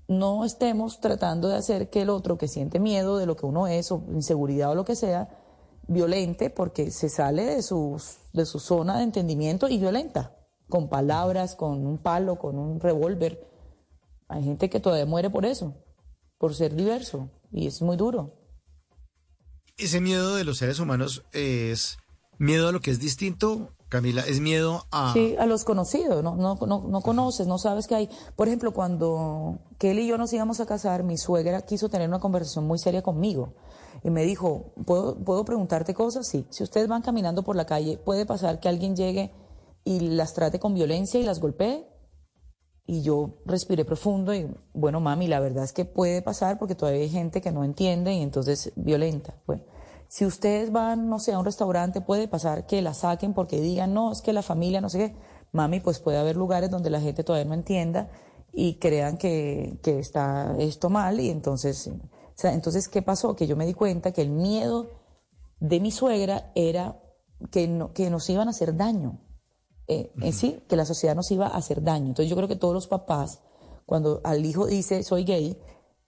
no 0.08 0.46
estemos 0.46 1.00
tratando 1.00 1.48
de 1.48 1.56
hacer 1.56 1.90
que 1.90 2.02
el 2.02 2.10
otro 2.10 2.38
que 2.38 2.48
siente 2.48 2.80
miedo 2.80 3.18
de 3.18 3.26
lo 3.26 3.36
que 3.36 3.46
uno 3.46 3.68
es 3.68 3.92
o 3.92 4.04
inseguridad 4.14 4.72
o 4.72 4.76
lo 4.76 4.86
que 4.86 4.96
sea, 4.96 5.30
violente 5.88 6.50
porque 6.50 6.92
se 6.92 7.10
sale 7.10 7.46
de, 7.46 7.62
sus, 7.62 8.18
de 8.34 8.46
su 8.46 8.60
zona 8.60 8.98
de 8.98 9.04
entendimiento 9.04 9.68
y 9.70 9.78
violenta, 9.78 10.37
con 10.70 10.90
palabras, 10.90 11.56
con 11.56 11.86
un 11.86 11.98
palo, 11.98 12.38
con 12.38 12.58
un 12.58 12.80
revólver. 12.80 13.48
Hay 14.28 14.44
gente 14.44 14.70
que 14.70 14.80
todavía 14.80 15.06
muere 15.06 15.30
por 15.30 15.46
eso, 15.46 15.76
por 16.38 16.54
ser 16.54 16.76
diverso, 16.76 17.30
y 17.52 17.68
es 17.68 17.82
muy 17.82 17.98
duro. 17.98 18.34
Ese 19.78 20.02
miedo 20.02 20.36
de 20.36 20.44
los 20.44 20.58
seres 20.58 20.80
humanos 20.80 21.24
es 21.32 21.98
miedo 22.38 22.68
a 22.68 22.72
lo 22.72 22.82
que 22.82 22.92
es 22.92 23.00
distinto, 23.00 23.74
Camila, 23.90 24.22
es 24.28 24.42
miedo 24.42 24.86
a... 24.92 25.14
Sí, 25.14 25.36
a 25.40 25.46
los 25.46 25.64
conocidos, 25.64 26.22
no, 26.22 26.36
no, 26.36 26.58
no, 26.68 26.88
no 26.90 27.02
conoces, 27.02 27.48
no 27.48 27.58
sabes 27.58 27.88
que 27.88 27.96
hay. 27.96 28.10
Por 28.36 28.48
ejemplo, 28.48 28.74
cuando 28.74 29.60
Kelly 29.78 30.02
y 30.02 30.08
yo 30.08 30.18
nos 30.18 30.34
íbamos 30.34 30.60
a 30.60 30.66
casar, 30.66 31.04
mi 31.04 31.18
suegra 31.18 31.62
quiso 31.62 31.88
tener 31.88 32.10
una 32.10 32.20
conversación 32.20 32.68
muy 32.68 32.80
seria 32.80 33.02
conmigo 33.02 33.54
y 34.04 34.10
me 34.10 34.24
dijo, 34.24 34.74
¿puedo, 34.86 35.16
¿puedo 35.24 35.46
preguntarte 35.46 35.94
cosas? 35.94 36.28
Sí. 36.28 36.46
Si 36.50 36.64
ustedes 36.64 36.90
van 36.90 37.02
caminando 37.02 37.44
por 37.44 37.56
la 37.56 37.66
calle, 37.66 37.98
¿puede 37.98 38.26
pasar 38.26 38.60
que 38.60 38.68
alguien 38.68 38.96
llegue 38.96 39.32
y 39.88 40.02
las 40.02 40.34
trate 40.34 40.60
con 40.60 40.74
violencia 40.74 41.18
y 41.18 41.24
las 41.24 41.40
golpee? 41.40 41.88
Y 42.86 43.04
yo 43.04 43.38
respiré 43.46 43.86
profundo 43.86 44.34
y, 44.34 44.54
bueno, 44.74 45.00
mami, 45.00 45.28
la 45.28 45.40
verdad 45.40 45.64
es 45.64 45.72
que 45.72 45.86
puede 45.86 46.22
pasar 46.22 46.60
porque 46.60 46.76
todavía 46.76 47.02
hay 47.02 47.10
gente 47.10 47.40
que 47.40 47.54
no 47.54 47.64
entiende 47.64 48.14
y 48.14 48.22
entonces 48.22 48.74
violenta. 48.76 49.42
Bueno, 49.46 49.64
si 50.10 50.26
ustedes 50.26 50.74
van, 50.74 51.10
no 51.10 51.20
sé, 51.20 51.32
a 51.32 51.40
un 51.40 51.46
restaurante, 51.46 52.02
puede 52.02 52.28
pasar 52.28 52.66
que 52.66 52.82
la 52.82 52.94
saquen 52.94 53.34
porque 53.34 53.62
digan, 53.62 53.94
no, 53.94 54.12
es 54.12 54.22
que 54.22 54.34
la 54.34 54.42
familia, 54.42 54.82
no 54.82 54.90
sé 54.90 54.98
qué. 55.00 55.16
Mami, 55.54 55.80
pues 55.80 56.00
puede 56.00 56.18
haber 56.18 56.36
lugares 56.36 56.70
donde 56.70 56.90
la 56.90 57.00
gente 57.00 57.24
todavía 57.24 57.48
no 57.48 57.54
entienda 57.54 58.10
y 58.52 58.80
crean 58.80 59.18
que, 59.18 59.80
que 59.84 60.00
está 60.00 60.54
esto 60.60 60.90
mal 60.90 61.22
y 61.22 61.30
entonces, 61.30 61.88
o 61.88 62.00
sea, 62.36 62.54
entonces, 62.54 62.90
¿qué 62.90 63.02
pasó? 63.02 63.38
Que 63.38 63.48
yo 63.48 63.56
me 63.56 63.66
di 63.66 63.74
cuenta 63.74 64.12
que 64.12 64.22
el 64.22 64.32
miedo 64.32 64.92
de 65.62 65.80
mi 65.80 65.92
suegra 65.92 66.52
era 66.56 67.02
que, 67.52 67.70
no, 67.70 67.94
que 67.94 68.10
nos 68.10 68.30
iban 68.30 68.50
a 68.50 68.52
hacer 68.52 68.76
daño 68.76 69.22
eh, 69.88 70.12
en 70.22 70.34
sí, 70.34 70.64
que 70.68 70.76
la 70.76 70.86
sociedad 70.86 71.16
nos 71.16 71.32
iba 71.32 71.48
a 71.48 71.58
hacer 71.58 71.82
daño. 71.82 72.08
Entonces 72.08 72.30
yo 72.30 72.36
creo 72.36 72.48
que 72.48 72.56
todos 72.56 72.74
los 72.74 72.88
papás, 72.88 73.42
cuando 73.86 74.22
al 74.24 74.46
hijo 74.46 74.68
dice 74.68 75.04
soy 75.04 75.24
gay, 75.24 75.58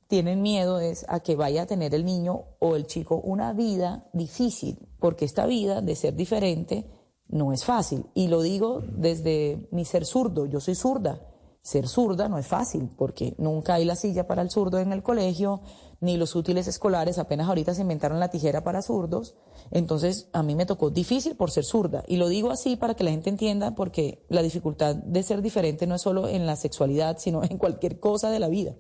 tienen 0.07 0.41
miedo 0.41 0.80
es 0.80 1.05
a 1.07 1.19
que 1.19 1.36
vaya 1.36 1.61
a 1.61 1.65
tener 1.67 1.93
el 1.93 2.03
niño 2.03 2.45
o 2.59 2.75
el 2.75 2.88
chico 2.88 3.21
una 3.23 3.53
vida 3.53 4.09
difícil, 4.11 4.89
porque 4.99 5.23
esta 5.23 5.45
vida 5.45 5.82
de 5.82 5.95
ser 5.95 6.15
diferente 6.15 6.89
no 7.27 7.53
es 7.53 7.63
fácil. 7.63 8.05
Y 8.15 8.27
lo 8.27 8.41
digo 8.41 8.82
desde 8.88 9.69
mi 9.71 9.86
ser 9.86 10.05
zurdo, 10.05 10.45
yo 10.47 10.59
soy 10.59 10.75
zurda. 10.75 11.21
Ser 11.61 11.88
zurda 11.88 12.27
no 12.27 12.38
es 12.38 12.47
fácil, 12.47 12.89
porque 12.97 13.36
nunca 13.38 13.75
hay 13.75 13.86
la 13.86 13.95
silla 13.95 14.25
para 14.25 14.41
el 14.41 14.49
zurdo 14.49 14.80
en 14.80 14.91
el 14.91 15.03
colegio, 15.03 15.61
ni 16.02 16.18
los 16.18 16.36
útiles 16.36 16.68
escolares, 16.68 17.18
apenas 17.20 17.47
ahorita 17.47 17.74
se 17.74 17.82
inventaron 17.82 18.20
la 18.20 18.30
tijera 18.30 18.64
para 18.64 18.82
zurdos. 18.82 19.36
Entonces, 19.72 20.30
a 20.34 20.43
mí 20.43 20.56
me 20.56 20.66
tocó 20.66 20.89
difícil 20.89 21.36
por 21.36 21.52
ser 21.52 21.66
zurda. 21.66 22.04
Y 22.08 22.18
lo 22.18 22.28
digo 22.30 22.52
así 22.52 22.76
para 22.78 22.93
que 22.95 23.04
la 23.04 23.12
gente 23.12 23.30
entienda, 23.30 23.76
porque 23.76 24.26
la 24.30 24.41
dificultad 24.41 24.95
de 24.95 25.24
ser 25.24 25.41
diferente 25.41 25.88
no 25.88 25.95
es 25.95 26.02
solo 26.02 26.28
en 26.28 26.45
la 26.45 26.56
sexualidad, 26.56 27.18
sino 27.20 27.43
en 27.43 27.58
cualquier 27.58 28.00
cosa 28.00 28.30
de 28.32 28.39
la 28.39 28.47
vida. 28.47 28.76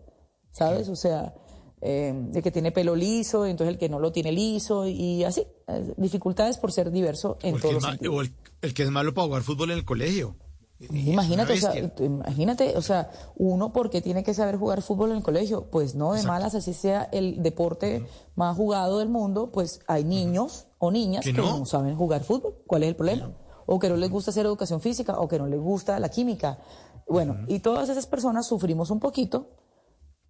¿Sabes? 0.51 0.87
O 0.89 0.95
sea, 0.95 1.35
eh, 1.81 2.13
el 2.33 2.41
que 2.41 2.51
tiene 2.51 2.71
pelo 2.71 2.95
liso, 2.95 3.45
entonces 3.45 3.73
el 3.73 3.79
que 3.79 3.87
no 3.89 3.99
lo 3.99 4.11
tiene 4.11 4.31
liso, 4.31 4.87
y 4.87 5.23
así. 5.23 5.45
Eh, 5.67 5.93
dificultades 5.97 6.57
por 6.57 6.71
ser 6.71 6.89
diverso 6.91 7.37
en 7.43 7.59
todos 7.59 7.75
los 7.75 7.83
sentidos. 7.83 8.15
o 8.15 8.21
el- 8.21 8.33
el 8.61 8.73
que 8.73 8.83
es 8.83 8.89
malo 8.89 9.13
para 9.13 9.27
jugar 9.27 9.43
fútbol 9.43 9.71
en 9.71 9.77
el 9.77 9.85
colegio. 9.85 10.35
Imagínate, 10.79 11.53
o 11.53 11.57
sea, 11.57 11.73
imagínate, 11.99 12.77
o 12.77 12.81
sea, 12.81 13.11
uno 13.35 13.73
porque 13.73 14.01
tiene 14.01 14.23
que 14.23 14.33
saber 14.33 14.55
jugar 14.55 14.81
fútbol 14.81 15.11
en 15.11 15.17
el 15.17 15.23
colegio, 15.23 15.69
pues 15.69 15.93
no, 15.93 16.13
de 16.13 16.23
malas, 16.23 16.55
así 16.55 16.73
sea 16.73 17.09
el 17.11 17.43
deporte 17.43 18.05
más 18.35 18.55
jugado 18.55 18.99
del 18.99 19.09
mundo, 19.09 19.51
pues 19.51 19.81
hay 19.87 20.05
niños 20.05 20.67
o 20.77 20.89
niñas 20.89 21.25
Que 21.25 21.33
no. 21.33 21.65
saben 21.65 21.97
jugar 21.97 22.23
fútbol. 22.23 22.55
¿Cuál 22.65 22.83
es 22.83 22.89
el 22.89 22.95
problema? 22.95 23.35
O 23.65 23.77
que 23.77 23.89
no 23.89 23.97
les 23.97 24.09
gusta 24.09 24.31
hacer 24.31 24.45
educación 24.45 24.79
física, 24.79 25.19
o 25.19 25.27
que 25.27 25.37
no 25.37 25.47
les 25.47 25.59
gusta 25.59 25.99
la 25.99 26.07
química. 26.07 26.59
Bueno, 27.07 27.39
y 27.47 27.59
todas 27.59 27.89
esas 27.89 28.07
personas 28.07 28.47
sufrimos 28.47 28.89
un 28.89 28.99
poquito 28.99 29.49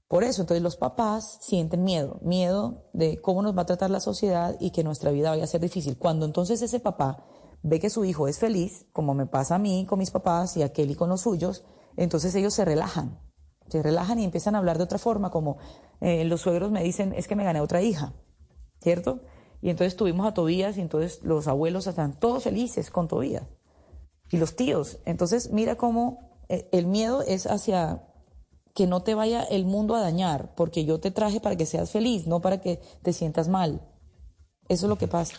por 0.07 0.23
eso. 0.23 0.41
Entonces 0.41 0.63
los 0.63 0.75
papás 0.75 1.37
sienten 1.41 1.83
miedo, 1.83 2.19
miedo 2.23 2.89
de 2.93 3.21
cómo 3.21 3.43
nos 3.43 3.55
va 3.55 3.61
a 3.61 3.65
tratar 3.65 3.91
la 3.91 3.99
sociedad 3.99 4.57
y 4.59 4.71
que 4.71 4.83
nuestra 4.83 5.11
vida 5.11 5.29
vaya 5.29 5.43
a 5.43 5.47
ser 5.47 5.61
difícil. 5.61 5.97
Cuando 5.97 6.25
entonces 6.25 6.61
ese 6.61 6.79
papá 6.79 7.23
ve 7.63 7.79
que 7.79 7.89
su 7.89 8.05
hijo 8.05 8.27
es 8.27 8.39
feliz, 8.39 8.85
como 8.93 9.13
me 9.13 9.25
pasa 9.25 9.55
a 9.55 9.59
mí 9.59 9.85
con 9.87 9.99
mis 9.99 10.11
papás 10.11 10.55
y 10.57 10.63
a 10.63 10.71
Kelly 10.71 10.95
con 10.95 11.09
los 11.09 11.21
suyos, 11.21 11.65
entonces 11.97 12.33
ellos 12.35 12.53
se 12.53 12.65
relajan, 12.65 13.19
se 13.67 13.83
relajan 13.83 14.19
y 14.19 14.25
empiezan 14.25 14.55
a 14.55 14.59
hablar 14.59 14.77
de 14.77 14.85
otra 14.85 14.97
forma, 14.97 15.29
como 15.29 15.57
eh, 16.01 16.23
los 16.25 16.41
suegros 16.41 16.71
me 16.71 16.83
dicen, 16.83 17.13
es 17.13 17.27
que 17.27 17.35
me 17.35 17.43
gané 17.43 17.61
otra 17.61 17.81
hija, 17.81 18.13
¿cierto? 18.81 19.21
Y 19.61 19.69
entonces 19.69 19.95
tuvimos 19.95 20.25
a 20.25 20.33
Tobías 20.33 20.77
y 20.77 20.81
entonces 20.81 21.21
los 21.23 21.47
abuelos 21.47 21.87
están 21.87 22.17
todos 22.17 22.43
felices 22.43 22.89
con 22.89 23.07
Tobías. 23.07 23.43
Y 24.31 24.37
los 24.37 24.55
tíos. 24.55 24.99
Entonces 25.05 25.51
mira 25.51 25.75
cómo 25.75 26.43
eh, 26.47 26.69
el 26.71 26.87
miedo 26.87 27.21
es 27.21 27.45
hacia 27.45 28.05
que 28.73 28.87
no 28.87 29.01
te 29.01 29.15
vaya 29.15 29.43
el 29.43 29.65
mundo 29.65 29.95
a 29.95 30.01
dañar, 30.01 30.53
porque 30.55 30.85
yo 30.85 30.99
te 30.99 31.11
traje 31.11 31.41
para 31.41 31.57
que 31.57 31.65
seas 31.65 31.91
feliz, 31.91 32.27
no 32.27 32.39
para 32.39 32.61
que 32.61 32.79
te 33.01 33.11
sientas 33.11 33.49
mal. 33.49 33.81
Eso 34.69 34.85
es 34.85 34.89
lo 34.89 34.97
que 34.97 35.07
pasa. 35.07 35.35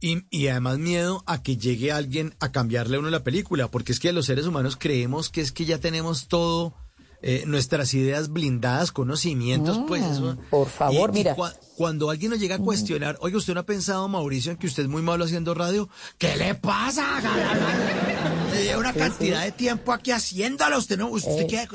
Y, 0.00 0.22
y 0.30 0.46
además 0.48 0.78
miedo 0.78 1.22
a 1.26 1.42
que 1.42 1.56
llegue 1.56 1.90
alguien 1.92 2.34
a 2.40 2.52
cambiarle 2.52 2.96
a 2.96 3.00
uno 3.00 3.10
la 3.10 3.24
película, 3.24 3.68
porque 3.68 3.92
es 3.92 3.98
que 4.00 4.12
los 4.12 4.26
seres 4.26 4.46
humanos 4.46 4.76
creemos 4.78 5.28
que 5.28 5.40
es 5.40 5.50
que 5.50 5.64
ya 5.64 5.78
tenemos 5.78 6.28
todo, 6.28 6.74
eh, 7.20 7.42
nuestras 7.46 7.92
ideas 7.94 8.28
blindadas, 8.28 8.92
conocimientos, 8.92 9.80
pues 9.88 10.04
eso. 10.04 10.34
Mm, 10.36 10.50
por 10.50 10.68
favor, 10.68 11.10
Y- 11.12 11.16
y 11.16 11.18
mira. 11.24 11.34
cua- 11.36 11.52
cuando 11.76 12.10
alguien 12.10 12.30
nos 12.30 12.38
llega 12.38 12.54
a 12.54 12.58
cuestionar, 12.60 13.16
oiga, 13.20 13.38
¿usted 13.38 13.54
no 13.54 13.60
ha 13.60 13.66
pensado, 13.66 14.06
Mauricio, 14.06 14.52
en 14.52 14.56
que 14.58 14.68
usted 14.68 14.84
es 14.84 14.88
muy 14.88 15.02
malo 15.02 15.24
haciendo 15.24 15.52
radio? 15.52 15.88
¿Qué 16.16 16.36
le 16.36 16.54
pasa? 16.54 17.04
Le 18.52 18.64
lleva 18.64 18.78
una 18.78 18.92
cantidad 18.92 19.42
de 19.44 19.52
tiempo 19.52 19.92
aquí 19.92 20.10
haciéndolo, 20.12 20.78
usted 20.78 20.96
no, 20.96 21.08
usted 21.10 21.40
Eh. 21.42 21.46
qué, 21.48 21.68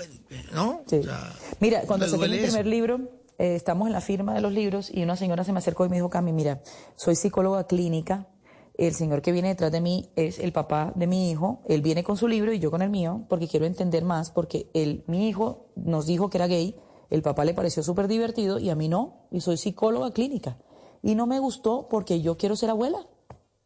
¿no? 0.53 0.81
Sí. 0.89 0.95
O 0.97 1.03
sea, 1.03 1.33
mira, 1.59 1.81
cuando 1.81 2.05
¿le 2.05 2.11
saqué 2.11 2.29
mi 2.29 2.37
primer 2.39 2.65
libro, 2.67 2.99
eh, 3.37 3.55
estamos 3.55 3.87
en 3.87 3.93
la 3.93 4.01
firma 4.01 4.33
de 4.33 4.41
los 4.41 4.53
libros 4.53 4.89
y 4.93 5.03
una 5.03 5.15
señora 5.15 5.43
se 5.43 5.53
me 5.53 5.59
acercó 5.59 5.85
y 5.85 5.89
me 5.89 5.95
dijo, 5.95 6.09
Cami, 6.09 6.33
mira, 6.33 6.61
soy 6.95 7.15
psicóloga 7.15 7.65
clínica, 7.65 8.27
el 8.75 8.93
señor 8.93 9.21
que 9.21 9.31
viene 9.31 9.49
detrás 9.49 9.71
de 9.71 9.81
mí 9.81 10.09
es 10.15 10.39
el 10.39 10.51
papá 10.51 10.93
de 10.95 11.05
mi 11.05 11.29
hijo, 11.29 11.61
él 11.65 11.81
viene 11.81 12.03
con 12.03 12.17
su 12.17 12.27
libro 12.27 12.53
y 12.53 12.59
yo 12.59 12.71
con 12.71 12.81
el 12.81 12.89
mío, 12.89 13.25
porque 13.29 13.47
quiero 13.47 13.65
entender 13.65 14.03
más, 14.03 14.31
porque 14.31 14.69
él, 14.73 15.03
mi 15.07 15.27
hijo 15.27 15.67
nos 15.75 16.07
dijo 16.07 16.29
que 16.29 16.37
era 16.37 16.47
gay, 16.47 16.75
el 17.09 17.21
papá 17.21 17.45
le 17.45 17.53
pareció 17.53 17.83
súper 17.83 18.07
divertido 18.07 18.57
y 18.57 18.71
a 18.71 18.75
mí 18.75 18.89
no, 18.89 19.27
y 19.29 19.41
soy 19.41 19.57
psicóloga 19.57 20.11
clínica. 20.11 20.57
Y 21.03 21.15
no 21.15 21.27
me 21.27 21.37
gustó 21.37 21.87
porque 21.89 22.21
yo 22.21 22.37
quiero 22.37 22.55
ser 22.55 22.71
abuela. 22.71 23.05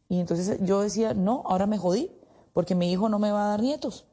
Y 0.09 0.20
entonces 0.20 0.59
yo 0.61 0.82
decía, 0.82 1.13
no, 1.13 1.43
ahora 1.45 1.68
me 1.68 1.78
jodí, 1.78 2.11
porque 2.51 2.76
mi 2.76 2.91
hijo 2.91 3.07
no 3.07 3.20
me 3.20 3.32
va 3.32 3.45
a 3.45 3.49
dar 3.49 3.61
nietos. 3.61 4.05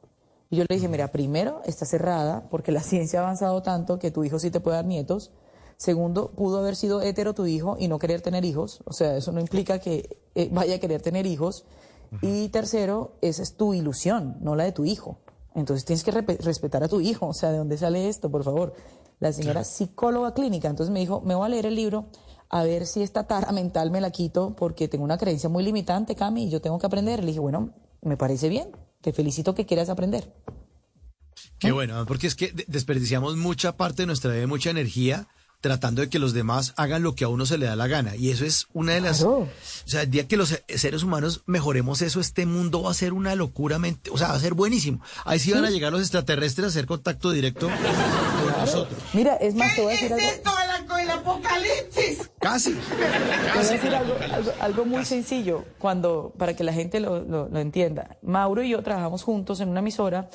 Y 0.49 0.57
yo 0.57 0.65
le 0.69 0.75
dije, 0.75 0.87
mira, 0.87 1.11
primero 1.11 1.61
está 1.65 1.85
cerrada, 1.85 2.47
porque 2.49 2.71
la 2.71 2.79
ciencia 2.83 3.19
ha 3.19 3.23
avanzado 3.23 3.61
tanto 3.61 3.99
que 3.99 4.11
tu 4.11 4.23
hijo 4.23 4.39
sí 4.39 4.51
te 4.51 4.59
puede 4.59 4.77
dar 4.77 4.85
nietos. 4.85 5.31
Segundo, 5.77 6.31
pudo 6.31 6.59
haber 6.59 6.75
sido 6.75 7.01
hetero 7.01 7.33
tu 7.33 7.45
hijo 7.45 7.75
y 7.79 7.87
no 7.87 7.99
querer 7.99 8.21
tener 8.21 8.45
hijos. 8.45 8.81
O 8.85 8.93
sea, 8.93 9.17
eso 9.17 9.31
no 9.31 9.39
implica 9.41 9.79
que 9.79 10.17
eh, 10.35 10.49
vaya 10.51 10.75
a 10.75 10.79
querer 10.79 11.01
tener 11.01 11.25
hijos. 11.25 11.65
Y 12.21 12.47
tercero, 12.49 13.17
esa 13.21 13.43
es 13.43 13.55
tu 13.57 13.73
ilusión, 13.73 14.37
no 14.39 14.55
la 14.55 14.63
de 14.63 14.71
tu 14.71 14.85
hijo. 14.85 15.19
Entonces 15.53 15.83
tienes 15.85 16.03
que 16.03 16.11
respetar 16.11 16.83
a 16.83 16.87
tu 16.87 17.01
hijo. 17.01 17.27
O 17.27 17.33
sea, 17.33 17.51
¿de 17.51 17.57
dónde 17.57 17.77
sale 17.77 18.07
esto, 18.07 18.29
por 18.31 18.43
favor? 18.43 18.73
La 19.19 19.33
señora 19.33 19.63
psicóloga 19.63 20.33
clínica. 20.33 20.69
Entonces 20.69 20.93
me 20.93 20.99
dijo, 20.99 21.21
me 21.21 21.35
voy 21.35 21.45
a 21.45 21.49
leer 21.49 21.65
el 21.65 21.75
libro 21.75 22.05
a 22.49 22.63
ver 22.63 22.85
si 22.85 23.01
esta 23.01 23.27
tara 23.27 23.51
mental 23.51 23.91
me 23.91 23.99
la 24.01 24.11
quito 24.11 24.55
porque 24.55 24.87
tengo 24.87 25.03
una 25.03 25.17
creencia 25.17 25.49
muy 25.49 25.63
limitante, 25.63 26.15
Cami, 26.15 26.45
y 26.45 26.49
yo 26.49 26.61
tengo 26.61 26.77
que 26.79 26.85
aprender. 26.85 27.19
Le 27.21 27.27
dije, 27.27 27.39
bueno, 27.39 27.73
me 28.01 28.15
parece 28.17 28.47
bien. 28.49 28.69
Te 29.01 29.11
felicito 29.11 29.53
que 29.55 29.65
quieras 29.65 29.89
aprender. 29.89 30.31
Qué 31.59 31.71
bueno, 31.71 32.05
porque 32.05 32.27
es 32.27 32.35
que 32.35 32.51
de- 32.51 32.65
desperdiciamos 32.67 33.35
mucha 33.35 33.75
parte 33.77 34.03
de 34.03 34.07
nuestra 34.07 34.31
vida, 34.33 34.47
mucha 34.47 34.69
energía 34.69 35.27
tratando 35.61 36.01
de 36.01 36.09
que 36.09 36.19
los 36.19 36.33
demás 36.33 36.73
hagan 36.77 37.01
lo 37.03 37.15
que 37.15 37.23
a 37.23 37.27
uno 37.27 37.45
se 37.45 37.57
le 37.57 37.65
da 37.65 37.75
la 37.75 37.87
gana. 37.87 38.15
Y 38.15 38.29
eso 38.29 38.45
es 38.45 38.67
una 38.73 38.93
de 38.93 39.01
las... 39.01 39.17
Claro. 39.19 39.39
O 39.39 39.47
sea, 39.87 40.03
el 40.03 40.11
día 40.11 40.27
que 40.27 40.37
los 40.37 40.49
se- 40.49 40.63
seres 40.77 41.03
humanos 41.03 41.41
mejoremos 41.45 42.01
eso, 42.01 42.19
este 42.19 42.45
mundo 42.45 42.83
va 42.83 42.91
a 42.91 42.93
ser 42.93 43.13
una 43.13 43.35
locura, 43.35 43.79
mente- 43.79 44.09
o 44.11 44.17
sea, 44.17 44.29
va 44.29 44.35
a 44.35 44.39
ser 44.39 44.53
buenísimo. 44.53 45.01
Ahí 45.25 45.39
sí 45.39 45.51
van 45.51 45.65
a 45.65 45.69
llegar 45.69 45.91
los 45.91 46.01
extraterrestres 46.01 46.65
a 46.65 46.69
hacer 46.69 46.85
contacto 46.85 47.31
directo 47.31 47.67
con 47.67 48.61
nosotros. 48.61 48.97
Mira, 49.13 49.35
es 49.35 49.55
más, 49.55 49.75
te 49.75 49.81
voy 49.81 49.93
a 49.93 49.95
decir 49.95 50.13
algo. 50.13 50.97
el 50.99 51.09
apocalipsis? 51.09 52.29
Casi. 52.39 52.73
Te 52.73 52.79
voy 53.57 53.65
a 53.65 53.69
decir 53.71 53.95
algo, 53.95 54.15
algo- 54.31 54.53
algo 54.59 54.85
muy 54.85 55.05
sencillo, 55.05 55.65
cuando, 55.79 56.33
para 56.37 56.55
que 56.55 56.63
la 56.63 56.73
gente 56.73 56.99
lo, 56.99 57.23
lo- 57.23 57.47
lo 57.49 57.59
entienda. 57.59 58.17
Mauro 58.21 58.63
y 58.63 58.69
yo 58.69 58.81
trabajamos 58.83 59.23
juntos 59.23 59.59
en 59.59 59.69
una 59.69 59.79
emisora 59.79 60.29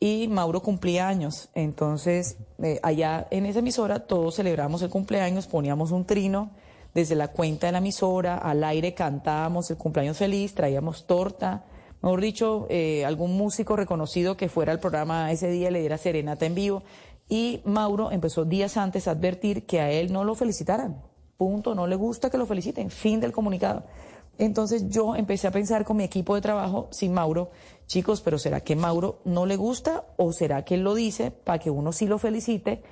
y 0.00 0.28
Mauro 0.28 0.62
cumplía 0.62 1.06
años. 1.06 1.50
Entonces, 1.54 2.38
eh, 2.62 2.80
allá 2.82 3.28
en 3.30 3.44
esa 3.44 3.58
emisora 3.58 4.06
todos 4.06 4.36
celebramos 4.36 4.80
el 4.80 4.88
cumpleaños, 4.88 5.46
poníamos 5.46 5.92
un 5.92 6.06
trino 6.06 6.50
desde 6.94 7.14
la 7.14 7.28
cuenta 7.28 7.66
de 7.66 7.72
la 7.72 7.78
emisora, 7.78 8.38
al 8.38 8.64
aire 8.64 8.94
cantábamos 8.94 9.70
el 9.70 9.76
cumpleaños 9.76 10.16
feliz, 10.16 10.54
traíamos 10.54 11.06
torta. 11.06 11.64
Mejor 12.02 12.20
dicho, 12.22 12.66
eh, 12.70 13.04
algún 13.04 13.36
músico 13.36 13.76
reconocido 13.76 14.36
que 14.36 14.48
fuera 14.48 14.72
al 14.72 14.80
programa 14.80 15.30
ese 15.30 15.50
día 15.50 15.70
le 15.70 15.80
diera 15.80 15.98
serenata 15.98 16.46
en 16.46 16.54
vivo. 16.54 16.82
Y 17.28 17.60
Mauro 17.64 18.10
empezó 18.10 18.44
días 18.44 18.76
antes 18.76 19.06
a 19.06 19.12
advertir 19.12 19.66
que 19.66 19.80
a 19.80 19.90
él 19.90 20.12
no 20.12 20.24
lo 20.24 20.34
felicitaran. 20.34 21.00
Punto, 21.36 21.74
no 21.74 21.86
le 21.86 21.94
gusta 21.94 22.30
que 22.30 22.38
lo 22.38 22.46
feliciten. 22.46 22.90
Fin 22.90 23.20
del 23.20 23.32
comunicado. 23.32 23.84
Entonces 24.40 24.88
yo 24.88 25.14
empecé 25.14 25.46
a 25.46 25.50
pensar 25.50 25.84
con 25.84 25.98
mi 25.98 26.04
equipo 26.04 26.34
de 26.34 26.40
trabajo, 26.40 26.88
sin 26.90 27.12
Mauro, 27.12 27.50
chicos, 27.90 28.20
pero 28.20 28.38
¿será 28.38 28.60
que 28.60 28.76
Mauro 28.76 29.20
no 29.24 29.46
le 29.46 29.56
gusta 29.56 30.04
o 30.16 30.32
será 30.32 30.64
que 30.64 30.74
él 30.74 30.82
lo 30.82 30.94
dice 30.94 31.32
para 31.32 31.58
que 31.58 31.70
uno 31.70 31.90
sí 31.90 32.06
lo 32.06 32.18
felicite? 32.18 32.84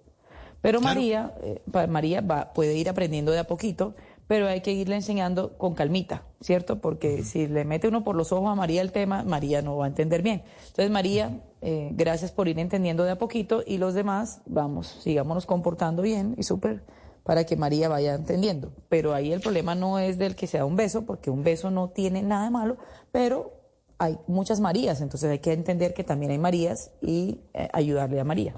Pero 0.63 0.81
Claro. 0.81 0.95
María, 0.95 1.35
eh, 1.43 1.87
María 1.87 2.23
va, 2.23 2.55
puede 2.55 2.75
ir 2.79 2.89
aprendiendo 2.89 3.31
de 3.31 3.41
a 3.41 3.45
poquito, 3.45 3.95
pero 4.27 4.49
hay 4.49 4.63
que 4.63 4.73
irle 4.73 4.95
enseñando 4.95 5.59
con 5.59 5.75
calmita, 5.75 6.23
¿cierto? 6.41 6.81
Porque 6.81 7.23
si 7.25 7.47
le 7.47 7.67
mete 7.67 7.89
uno 7.89 8.03
por 8.03 8.17
los 8.17 8.33
ojos 8.33 8.51
a 8.51 8.55
María 8.55 8.81
el 8.81 8.91
tema, 8.91 9.23
María 9.23 9.61
no 9.61 9.77
va 9.77 9.85
a 9.85 9.89
entender 9.89 10.23
bien. 10.23 10.45
Entonces, 10.69 10.91
María, 10.91 11.43
eh, 11.61 11.91
gracias 11.93 12.33
por 12.33 12.49
ir 12.49 12.59
entendiendo 12.59 13.05
de 13.05 13.11
a 13.11 13.19
poquito 13.19 13.63
y 13.67 13.77
los 13.77 13.93
demás, 13.93 14.41
vamos, 14.47 14.97
sigámonos 15.03 15.45
comportando 15.45 16.01
bien 16.01 16.35
y 16.39 16.43
súper 16.45 16.85
para 17.27 17.45
que 17.45 17.57
María 17.57 17.89
vaya 17.89 18.15
entendiendo. 18.15 18.73
Pero 18.89 19.13
ahí 19.13 19.33
el 19.33 19.41
problema 19.41 19.75
no 19.75 19.99
es 19.99 20.17
del 20.17 20.37
que 20.37 20.47
se 20.47 20.59
da 20.59 20.65
un 20.65 20.77
beso, 20.77 21.05
porque 21.05 21.29
un 21.29 21.43
beso 21.43 21.71
no 21.71 21.89
tiene 21.89 22.23
nada 22.23 22.45
de 22.45 22.51
malo, 22.51 22.79
pero 23.13 23.53
hay 23.99 24.19
muchas 24.27 24.61
Marías, 24.61 25.01
entonces 25.01 25.31
hay 25.31 25.41
que 25.41 25.53
entender 25.53 25.93
que 25.93 26.05
también 26.05 26.31
hay 26.31 26.39
Marías 26.39 26.93
y 27.03 27.41
eh, 27.53 27.69
ayudarle 27.73 28.21
a 28.21 28.25
María. 28.25 28.55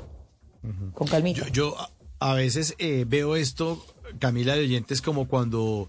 Con 0.92 1.06
calmita. 1.06 1.46
Yo, 1.46 1.52
yo 1.52 1.80
a, 1.80 1.90
a 2.18 2.34
veces 2.34 2.74
eh, 2.78 3.04
veo 3.08 3.36
esto, 3.36 3.82
Camila 4.18 4.54
de 4.54 4.62
oyentes, 4.62 5.00
como 5.00 5.28
cuando 5.28 5.88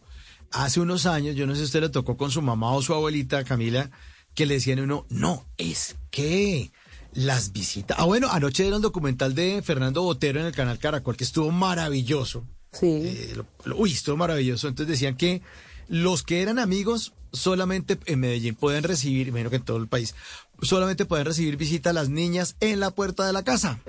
hace 0.52 0.80
unos 0.80 1.06
años, 1.06 1.36
yo 1.36 1.48
no 1.48 1.54
sé 1.54 1.60
si 1.60 1.66
usted 1.66 1.82
le 1.82 1.90
tocó 1.90 2.16
con 2.16 2.32
su 2.32 2.42
mamá 2.42 2.74
o 2.74 2.82
su 2.82 2.94
abuelita, 2.94 3.44
Camila, 3.44 3.92
que 4.36 4.46
le 4.46 4.54
decían 4.54 4.80
a 4.80 4.84
uno, 4.84 5.06
no, 5.10 5.44
es 5.58 5.98
que 6.12 6.72
las 7.12 7.52
visitas. 7.52 7.98
Ah, 8.00 8.06
bueno, 8.06 8.30
anoche 8.32 8.66
era 8.66 8.76
un 8.76 8.82
documental 8.82 9.36
de 9.36 9.62
Fernando 9.64 10.04
Botero 10.04 10.40
en 10.40 10.46
el 10.46 10.56
canal 10.56 10.80
Caracol 10.80 11.18
que 11.18 11.24
estuvo 11.24 11.52
maravilloso. 11.52 12.46
Sí. 12.72 12.88
Eh, 13.06 13.34
lo- 13.36 13.46
lo- 13.66 13.78
uy, 13.78 13.92
estuvo 13.94 14.18
maravilloso. 14.18 14.68
Entonces 14.68 14.92
decían 14.94 15.16
que 15.18 15.42
los 15.88 16.24
que 16.24 16.42
eran 16.42 16.60
amigos 16.60 17.14
solamente 17.34 17.98
en 18.06 18.20
Medellín 18.20 18.56
pueden 18.56 18.84
recibir, 18.84 19.28
imagino 19.28 19.50
que 19.50 19.58
en 19.58 19.64
todo 19.64 19.78
el 19.78 19.88
país, 19.88 20.16
solamente 20.62 21.06
pueden 21.06 21.26
recibir 21.26 21.58
visita 21.58 21.92
a 21.92 21.94
las 21.94 22.10
niñas 22.10 22.56
en 22.60 22.80
la 22.80 22.92
puerta 22.92 23.26
de 23.26 23.34
la 23.34 23.44
casa. 23.44 23.80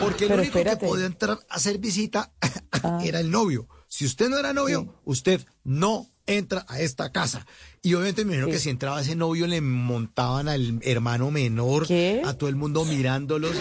Porque 0.00 0.24
el 0.24 0.28
Pero 0.30 0.42
único 0.42 0.58
espérate. 0.58 0.80
que 0.80 0.86
podía 0.86 1.06
entrar 1.06 1.38
a 1.48 1.54
hacer 1.54 1.78
visita 1.78 2.30
Ah. 2.82 3.00
era 3.04 3.20
el 3.20 3.30
novio. 3.30 3.68
Si 3.88 4.04
usted 4.04 4.28
no 4.28 4.38
era 4.38 4.52
novio, 4.52 4.94
usted 5.04 5.44
no 5.64 6.06
entra 6.26 6.64
a 6.68 6.80
esta 6.80 7.10
casa. 7.10 7.46
Y 7.82 7.94
obviamente 7.94 8.24
me 8.24 8.32
imagino 8.34 8.46
Sí. 8.48 8.52
que 8.52 8.58
si 8.58 8.70
entraba 8.70 9.00
ese 9.00 9.16
novio 9.16 9.46
le 9.46 9.60
montaban 9.62 10.46
al 10.48 10.78
hermano 10.82 11.30
menor, 11.30 11.86
¿Qué? 11.86 12.20
a 12.24 12.34
todo 12.34 12.50
el 12.50 12.56
mundo 12.56 12.84
mirándolos. 12.84 13.56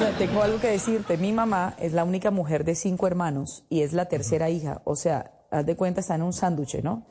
Sea, 0.00 0.16
tengo 0.16 0.42
algo 0.42 0.58
que 0.58 0.68
decirte. 0.68 1.18
Mi 1.18 1.30
mamá 1.30 1.74
es 1.78 1.92
la 1.92 2.04
única 2.04 2.30
mujer 2.30 2.64
de 2.64 2.74
cinco 2.74 3.06
hermanos 3.06 3.64
y 3.68 3.82
es 3.82 3.92
la 3.92 4.06
tercera 4.06 4.48
hija. 4.48 4.80
O 4.84 4.96
sea, 4.96 5.32
haz 5.50 5.66
de 5.66 5.76
cuenta, 5.76 6.00
está 6.00 6.14
en 6.14 6.22
un 6.22 6.32
sándwich, 6.32 6.82
¿no? 6.82 7.04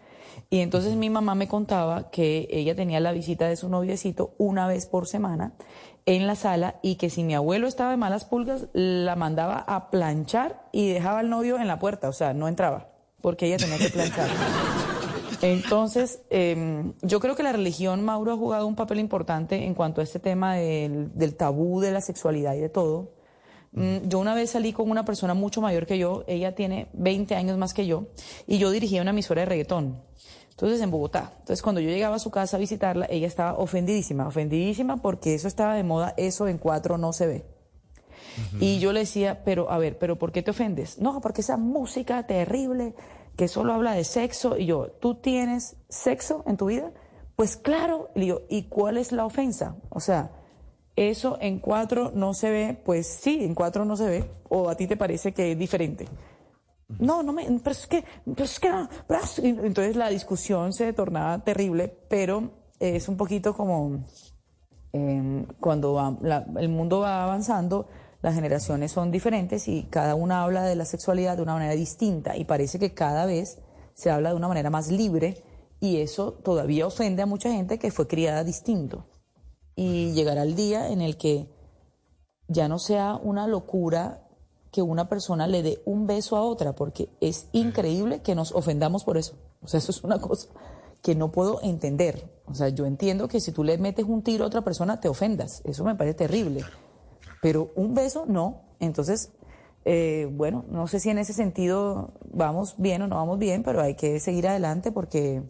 Y 0.49 0.61
entonces 0.61 0.95
mi 0.95 1.11
mamá 1.11 1.35
me 1.35 1.47
contaba 1.47 2.09
que 2.09 2.47
ella 2.49 2.73
tenía 2.73 2.99
la 2.99 3.11
visita 3.11 3.47
de 3.47 3.57
su 3.57 3.69
noviecito 3.69 4.33
una 4.39 4.65
vez 4.65 4.87
por 4.87 5.05
semana 5.05 5.53
en 6.07 6.25
la 6.25 6.33
sala 6.33 6.79
y 6.81 6.95
que 6.95 7.11
si 7.11 7.23
mi 7.23 7.35
abuelo 7.35 7.67
estaba 7.67 7.91
de 7.91 7.97
malas 7.97 8.25
pulgas, 8.25 8.65
la 8.73 9.15
mandaba 9.15 9.59
a 9.59 9.91
planchar 9.91 10.67
y 10.71 10.91
dejaba 10.91 11.19
al 11.19 11.29
novio 11.29 11.59
en 11.59 11.67
la 11.67 11.77
puerta. 11.77 12.09
O 12.09 12.13
sea, 12.13 12.33
no 12.33 12.47
entraba 12.47 12.89
porque 13.21 13.45
ella 13.45 13.57
tenía 13.57 13.77
que 13.77 13.89
planchar. 13.89 14.29
Entonces, 15.41 16.21
eh, 16.29 16.91
yo 17.01 17.19
creo 17.19 17.35
que 17.35 17.43
la 17.43 17.51
religión, 17.53 18.03
Mauro, 18.03 18.33
ha 18.33 18.37
jugado 18.37 18.67
un 18.67 18.75
papel 18.75 18.99
importante 18.99 19.65
en 19.65 19.73
cuanto 19.73 20.01
a 20.01 20.03
este 20.03 20.19
tema 20.19 20.55
del, 20.55 21.17
del 21.17 21.35
tabú 21.35 21.79
de 21.79 21.91
la 21.91 22.01
sexualidad 22.01 22.55
y 22.55 22.59
de 22.59 22.69
todo. 22.69 23.13
Mm, 23.71 24.07
Yo 24.07 24.19
una 24.19 24.33
vez 24.35 24.51
salí 24.51 24.73
con 24.73 24.89
una 24.91 25.05
persona 25.05 25.33
mucho 25.33 25.61
mayor 25.61 25.85
que 25.85 25.97
yo, 25.97 26.23
ella 26.27 26.55
tiene 26.55 26.89
20 26.93 27.35
años 27.35 27.57
más 27.57 27.73
que 27.73 27.85
yo, 27.85 28.07
y 28.47 28.57
yo 28.57 28.71
dirigía 28.71 29.01
una 29.01 29.11
emisora 29.11 29.41
de 29.41 29.45
reggaetón. 29.45 30.01
Entonces, 30.49 30.81
en 30.81 30.91
Bogotá. 30.91 31.31
Entonces, 31.39 31.61
cuando 31.61 31.79
yo 31.79 31.89
llegaba 31.89 32.17
a 32.17 32.19
su 32.19 32.31
casa 32.31 32.57
a 32.57 32.59
visitarla, 32.59 33.07
ella 33.09 33.27
estaba 33.27 33.57
ofendidísima, 33.57 34.27
ofendidísima 34.27 34.97
porque 34.97 35.33
eso 35.35 35.47
estaba 35.47 35.73
de 35.73 35.83
moda, 35.83 36.13
eso 36.17 36.49
en 36.49 36.57
cuatro 36.57 36.97
no 36.97 37.13
se 37.13 37.27
ve. 37.27 37.45
Y 38.59 38.79
yo 38.79 38.93
le 38.93 39.01
decía, 39.01 39.41
pero 39.43 39.71
a 39.71 39.77
ver, 39.77 39.97
pero 39.97 40.17
¿por 40.17 40.31
qué 40.31 40.41
te 40.41 40.51
ofendes? 40.51 40.99
No, 40.99 41.19
porque 41.21 41.41
esa 41.41 41.57
música 41.57 42.25
terrible 42.25 42.93
que 43.39 43.47
solo 43.47 43.71
habla 43.73 43.93
de 43.93 44.03
sexo. 44.03 44.57
Y 44.57 44.65
yo, 44.65 44.87
¿tú 44.99 45.15
tienes 45.15 45.77
sexo 45.87 46.43
en 46.45 46.57
tu 46.57 46.65
vida? 46.65 46.91
Pues 47.37 47.55
claro. 47.55 48.09
Y 48.15 48.19
digo, 48.19 48.41
¿y 48.49 48.63
cuál 48.63 48.97
es 48.97 49.13
la 49.13 49.25
ofensa? 49.25 49.77
O 49.89 50.01
sea, 50.01 50.31
eso 50.97 51.37
en 51.39 51.59
cuatro 51.59 52.11
no 52.13 52.33
se 52.33 52.49
ve, 52.51 52.81
pues 52.83 53.07
sí, 53.07 53.41
en 53.45 53.55
cuatro 53.55 53.85
no 53.85 53.95
se 53.95 54.09
ve. 54.09 54.31
¿O 54.49 54.67
a 54.69 54.75
ti 54.75 54.87
te 54.87 54.97
parece 54.97 55.31
que 55.33 55.53
es 55.53 55.57
diferente? 55.57 56.05
No, 56.99 57.23
no 57.23 57.31
me, 57.31 57.45
pero 57.63 57.71
es 57.71 57.87
que, 57.87 58.03
pero 58.25 58.43
es 58.43 58.59
que, 58.59 58.69
no, 58.69 58.89
pero 59.07 59.21
es- 59.23 59.39
entonces 59.39 59.95
la 59.95 60.09
discusión 60.09 60.73
se 60.73 60.91
tornaba 60.91 61.39
terrible, 61.39 61.87
pero 62.09 62.51
es 62.77 63.07
un 63.07 63.15
poquito 63.15 63.53
como 63.55 64.03
eh, 64.91 65.45
cuando 65.61 65.93
va- 65.93 66.17
la- 66.21 66.45
el 66.57 66.67
mundo 66.67 66.99
va 67.01 67.23
avanzando, 67.23 67.87
las 68.21 68.35
generaciones 68.35 68.91
son 68.91 69.11
diferentes 69.11 69.67
y 69.67 69.83
cada 69.83 70.15
una 70.15 70.43
habla 70.43 70.63
de 70.63 70.75
la 70.75 70.85
sexualidad 70.85 71.37
de 71.37 71.43
una 71.43 71.53
manera 71.53 71.73
distinta 71.73 72.35
y 72.35 72.45
parece 72.45 72.79
que 72.79 72.93
cada 72.93 73.25
vez 73.25 73.59
se 73.93 74.11
habla 74.11 74.29
de 74.29 74.35
una 74.35 74.47
manera 74.47 74.69
más 74.69 74.89
libre 74.89 75.43
y 75.79 75.97
eso 75.97 76.33
todavía 76.33 76.87
ofende 76.87 77.21
a 77.21 77.25
mucha 77.25 77.51
gente 77.51 77.79
que 77.79 77.91
fue 77.91 78.07
criada 78.07 78.43
distinto. 78.43 79.05
Y 79.75 80.11
llegará 80.11 80.43
el 80.43 80.55
día 80.55 80.89
en 80.89 81.01
el 81.01 81.15
que 81.15 81.47
ya 82.49 82.67
no 82.67 82.79
sea 82.79 83.15
una 83.15 83.47
locura 83.47 84.27
que 84.71 84.81
una 84.81 85.07
persona 85.07 85.47
le 85.47 85.63
dé 85.63 85.81
un 85.85 86.05
beso 86.05 86.35
a 86.35 86.43
otra, 86.43 86.73
porque 86.75 87.09
es 87.21 87.47
increíble 87.53 88.21
que 88.21 88.35
nos 88.35 88.51
ofendamos 88.51 89.03
por 89.03 89.17
eso. 89.17 89.35
O 89.61 89.67
sea, 89.67 89.79
eso 89.79 89.91
es 89.91 90.03
una 90.03 90.19
cosa 90.19 90.49
que 91.01 91.15
no 91.15 91.31
puedo 91.31 91.61
entender. 91.63 92.29
O 92.45 92.53
sea, 92.53 92.69
yo 92.69 92.85
entiendo 92.85 93.27
que 93.27 93.39
si 93.39 93.51
tú 93.51 93.63
le 93.63 93.77
metes 93.77 94.05
un 94.05 94.21
tiro 94.21 94.43
a 94.43 94.47
otra 94.47 94.61
persona, 94.61 94.99
te 94.99 95.07
ofendas. 95.07 95.61
Eso 95.63 95.83
me 95.83 95.95
parece 95.95 96.15
terrible. 96.15 96.63
Pero 97.41 97.71
un 97.75 97.93
beso, 97.93 98.25
no. 98.27 98.61
Entonces, 98.79 99.31
eh, 99.85 100.27
bueno, 100.31 100.65
no 100.69 100.87
sé 100.87 100.99
si 100.99 101.09
en 101.09 101.17
ese 101.17 101.33
sentido 101.33 102.13
vamos 102.31 102.75
bien 102.77 103.01
o 103.01 103.07
no 103.07 103.15
vamos 103.17 103.39
bien, 103.39 103.63
pero 103.63 103.81
hay 103.81 103.95
que 103.95 104.19
seguir 104.19 104.47
adelante 104.47 104.91
porque 104.91 105.41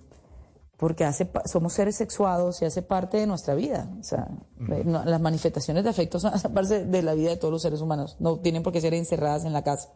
porque 0.78 1.04
hace, 1.04 1.30
somos 1.44 1.74
seres 1.74 1.98
sexuados 1.98 2.62
y 2.62 2.66
hace 2.66 2.82
parte 2.82 3.18
de 3.18 3.28
nuestra 3.28 3.54
vida. 3.54 3.90
O 4.00 4.04
sea, 4.04 4.30
eh, 4.72 4.84
no- 4.86 5.04
las 5.04 5.20
manifestaciones 5.20 5.84
de 5.84 5.90
afecto 5.90 6.20
son 6.22 6.32
parte 6.54 6.86
de 6.86 7.02
la 7.02 7.16
vida 7.16 7.32
de 7.32 7.36
todos 7.38 7.52
los 7.52 7.62
seres 7.62 7.82
humanos. 7.82 8.16
No 8.20 8.40
tienen 8.40 8.64
por 8.64 8.72
qué 8.72 8.80
ser 8.80 8.94
encerradas 8.94 9.44
en 9.44 9.52
la 9.52 9.62
casa. 9.62 9.90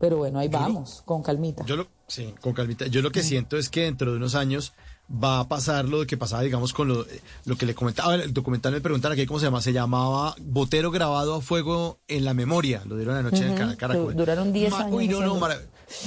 Pero 0.00 0.16
bueno, 0.16 0.40
ahí 0.40 0.48
vamos, 0.48 1.02
con 1.04 1.22
calmita. 1.22 1.64
Yo 1.66 1.76
lo, 1.76 1.86
sí, 2.08 2.34
con 2.40 2.52
calmita. 2.52 2.86
Yo 2.88 3.00
lo 3.00 3.10
que 3.12 3.22
siento 3.22 3.56
es 3.56 3.68
que 3.68 3.82
dentro 3.82 4.10
de 4.10 4.16
unos 4.16 4.34
años 4.34 4.72
va 5.10 5.40
a 5.40 5.48
pasar 5.48 5.86
lo 5.86 6.06
que 6.06 6.16
pasaba, 6.16 6.42
digamos, 6.42 6.72
con 6.72 6.88
lo, 6.88 7.06
lo 7.46 7.56
que 7.56 7.64
le 7.66 7.74
comentaba. 7.74 8.14
El 8.14 8.32
documental 8.34 8.72
me 8.72 8.80
preguntan 8.80 9.12
aquí 9.12 9.24
cómo 9.26 9.40
se 9.40 9.46
llama. 9.46 9.60
Se 9.62 9.72
llamaba 9.72 10.34
Botero 10.40 10.90
grabado 10.90 11.34
a 11.36 11.40
fuego 11.40 11.98
en 12.08 12.24
la 12.24 12.34
memoria. 12.34 12.82
Lo 12.86 12.96
dieron 12.96 13.16
anoche 13.16 13.46
en 13.46 13.54
Cara- 13.56 13.76
Caracol. 13.76 14.14
Duraron 14.14 14.52
10 14.52 14.70
Ma- 14.70 14.78
años 14.80 14.94
Uy, 14.94 15.08
no, 15.08 15.20
no, 15.20 15.40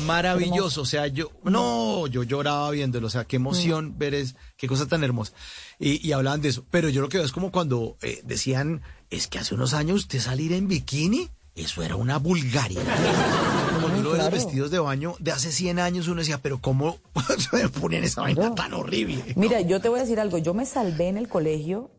maravilloso. 0.05 0.81
O 0.81 0.85
sea, 0.85 1.07
yo, 1.07 1.31
no, 1.43 2.07
yo 2.07 2.23
lloraba 2.23 2.69
viéndolo. 2.71 3.07
O 3.07 3.09
sea, 3.09 3.25
qué 3.25 3.37
emoción 3.37 3.97
ver 3.97 4.13
es, 4.13 4.35
qué 4.57 4.67
cosa 4.67 4.87
tan 4.87 5.03
hermosa. 5.03 5.33
Y, 5.79 6.05
y 6.07 6.11
hablaban 6.11 6.41
de 6.41 6.49
eso. 6.49 6.65
Pero 6.69 6.89
yo 6.89 7.01
lo 7.01 7.09
que 7.09 7.17
veo 7.17 7.25
es 7.25 7.31
como 7.31 7.51
cuando 7.51 7.97
eh, 8.01 8.21
decían, 8.23 8.81
es 9.09 9.27
que 9.27 9.39
hace 9.39 9.55
unos 9.55 9.73
años 9.73 10.01
usted 10.01 10.19
salir 10.19 10.53
en 10.53 10.67
bikini, 10.67 11.29
eso 11.61 11.83
era 11.83 11.95
una 11.95 12.17
vulgaridad. 12.17 12.83
Como 13.81 13.87
uno 13.87 13.95
de 13.97 14.03
los 14.03 14.15
claro. 14.15 14.31
vestidos 14.31 14.71
de 14.71 14.79
baño 14.79 15.15
de 15.19 15.31
hace 15.31 15.51
100 15.51 15.79
años, 15.79 16.07
uno 16.07 16.19
decía, 16.19 16.39
pero 16.41 16.59
¿cómo 16.59 16.97
se 17.51 17.69
ponen 17.69 18.03
esa 18.03 18.21
vaina 18.21 18.53
tan 18.55 18.73
horrible? 18.73 19.23
Mira, 19.35 19.61
yo 19.61 19.81
te 19.81 19.89
voy 19.89 19.99
a 19.99 20.03
decir 20.03 20.19
algo. 20.19 20.37
Yo 20.37 20.53
me 20.53 20.65
salvé 20.65 21.07
en 21.07 21.17
el 21.17 21.27
colegio 21.27 21.91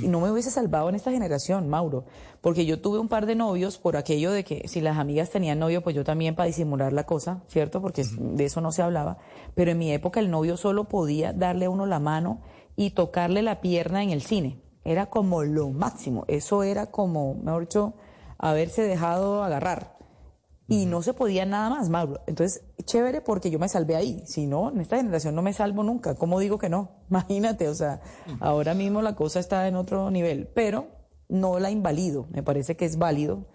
y 0.00 0.08
no 0.08 0.20
me 0.20 0.30
hubiese 0.30 0.50
salvado 0.50 0.88
en 0.88 0.94
esta 0.94 1.10
generación, 1.10 1.68
Mauro. 1.68 2.06
Porque 2.40 2.64
yo 2.64 2.80
tuve 2.80 2.98
un 2.98 3.08
par 3.08 3.26
de 3.26 3.34
novios 3.34 3.78
por 3.78 3.96
aquello 3.96 4.32
de 4.32 4.44
que 4.44 4.66
si 4.68 4.80
las 4.80 4.96
amigas 4.96 5.30
tenían 5.30 5.58
novio, 5.58 5.82
pues 5.82 5.94
yo 5.94 6.04
también 6.04 6.34
para 6.34 6.46
disimular 6.46 6.92
la 6.92 7.04
cosa, 7.04 7.42
¿cierto? 7.48 7.82
Porque 7.82 8.04
de 8.18 8.44
eso 8.44 8.60
no 8.60 8.72
se 8.72 8.82
hablaba. 8.82 9.18
Pero 9.54 9.72
en 9.72 9.78
mi 9.78 9.92
época 9.92 10.20
el 10.20 10.30
novio 10.30 10.56
solo 10.56 10.84
podía 10.84 11.32
darle 11.32 11.66
a 11.66 11.70
uno 11.70 11.86
la 11.86 12.00
mano 12.00 12.40
y 12.74 12.90
tocarle 12.90 13.42
la 13.42 13.60
pierna 13.60 14.02
en 14.02 14.10
el 14.10 14.22
cine. 14.22 14.60
Era 14.84 15.06
como 15.06 15.42
lo 15.42 15.70
máximo. 15.70 16.24
Eso 16.28 16.62
era 16.62 16.86
como, 16.86 17.34
mejor 17.34 17.62
dicho, 17.62 17.94
haberse 18.38 18.82
dejado 18.82 19.42
agarrar. 19.44 19.96
Y 20.68 20.86
no 20.86 21.00
se 21.02 21.14
podía 21.14 21.46
nada 21.46 21.70
más, 21.70 21.88
Mauro. 21.88 22.20
Entonces, 22.26 22.64
chévere 22.84 23.20
porque 23.20 23.50
yo 23.50 23.58
me 23.60 23.68
salvé 23.68 23.94
ahí. 23.94 24.24
Si 24.26 24.46
no, 24.46 24.70
en 24.72 24.80
esta 24.80 24.96
generación 24.96 25.36
no 25.36 25.42
me 25.42 25.52
salvo 25.52 25.84
nunca. 25.84 26.16
¿Cómo 26.16 26.40
digo 26.40 26.58
que 26.58 26.68
no? 26.68 27.02
Imagínate, 27.10 27.68
o 27.68 27.74
sea, 27.74 28.00
ahora 28.40 28.74
mismo 28.74 29.00
la 29.00 29.14
cosa 29.14 29.38
está 29.38 29.68
en 29.68 29.76
otro 29.76 30.10
nivel, 30.10 30.48
pero 30.54 30.88
no 31.28 31.60
la 31.60 31.70
invalido. 31.70 32.26
Me 32.32 32.42
parece 32.42 32.76
que 32.76 32.84
es 32.84 32.98
válido 32.98 33.46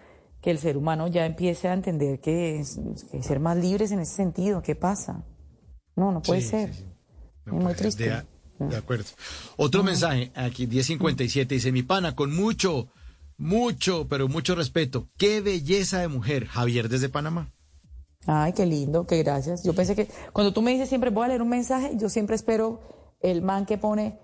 que 0.42 0.52
el 0.52 0.58
ser 0.60 0.78
humano 0.78 1.08
ya 1.08 1.26
empiece 1.26 1.68
a 1.68 1.74
entender 1.74 2.20
que, 2.22 2.60
es, 2.62 2.80
que 3.12 3.22
ser 3.22 3.40
más 3.42 3.58
libres 3.58 3.92
en 3.92 4.00
ese 4.00 4.16
sentido. 4.16 4.62
¿Qué 4.62 4.76
pasa? 4.76 5.26
No, 5.98 6.14
no 6.14 6.22
puede 6.22 6.42
Sí, 6.42 6.48
ser. 6.48 6.74
sí, 6.74 6.84
sí. 6.84 6.86
Es 7.48 7.54
muy 7.54 7.74
triste. 7.74 8.10
De, 8.10 8.24
de 8.68 8.78
acuerdo. 8.78 9.04
Otro 9.58 9.84
mensaje, 9.84 10.32
aquí 10.34 10.66
1057, 10.66 11.56
dice, 11.56 11.72
mi 11.74 11.84
pana, 11.84 12.16
con 12.16 12.34
mucho, 12.34 12.88
mucho, 13.42 14.08
pero 14.08 14.28
mucho 14.28 14.56
respeto. 14.56 15.10
Qué 15.18 15.42
belleza 15.42 16.00
de 16.00 16.08
mujer. 16.08 16.46
Javier 16.46 16.88
desde 16.90 17.10
Panamá. 17.10 17.52
Ay, 18.28 18.54
qué 18.54 18.68
lindo, 18.68 19.08
qué 19.08 19.24
gracias. 19.24 19.64
Yo 19.64 19.74
pensé 19.74 19.96
que 19.96 20.08
cuando 20.32 20.54
tú 20.54 20.62
me 20.62 20.72
dices 20.72 20.88
siempre 20.88 21.10
voy 21.10 21.26
a 21.26 21.30
leer 21.30 21.42
un 21.42 21.50
mensaje, 21.50 21.98
yo 21.98 22.08
siempre 22.08 22.36
espero 22.36 22.80
el 23.20 23.42
man 23.42 23.66
que 23.66 23.80
pone, 23.80 24.20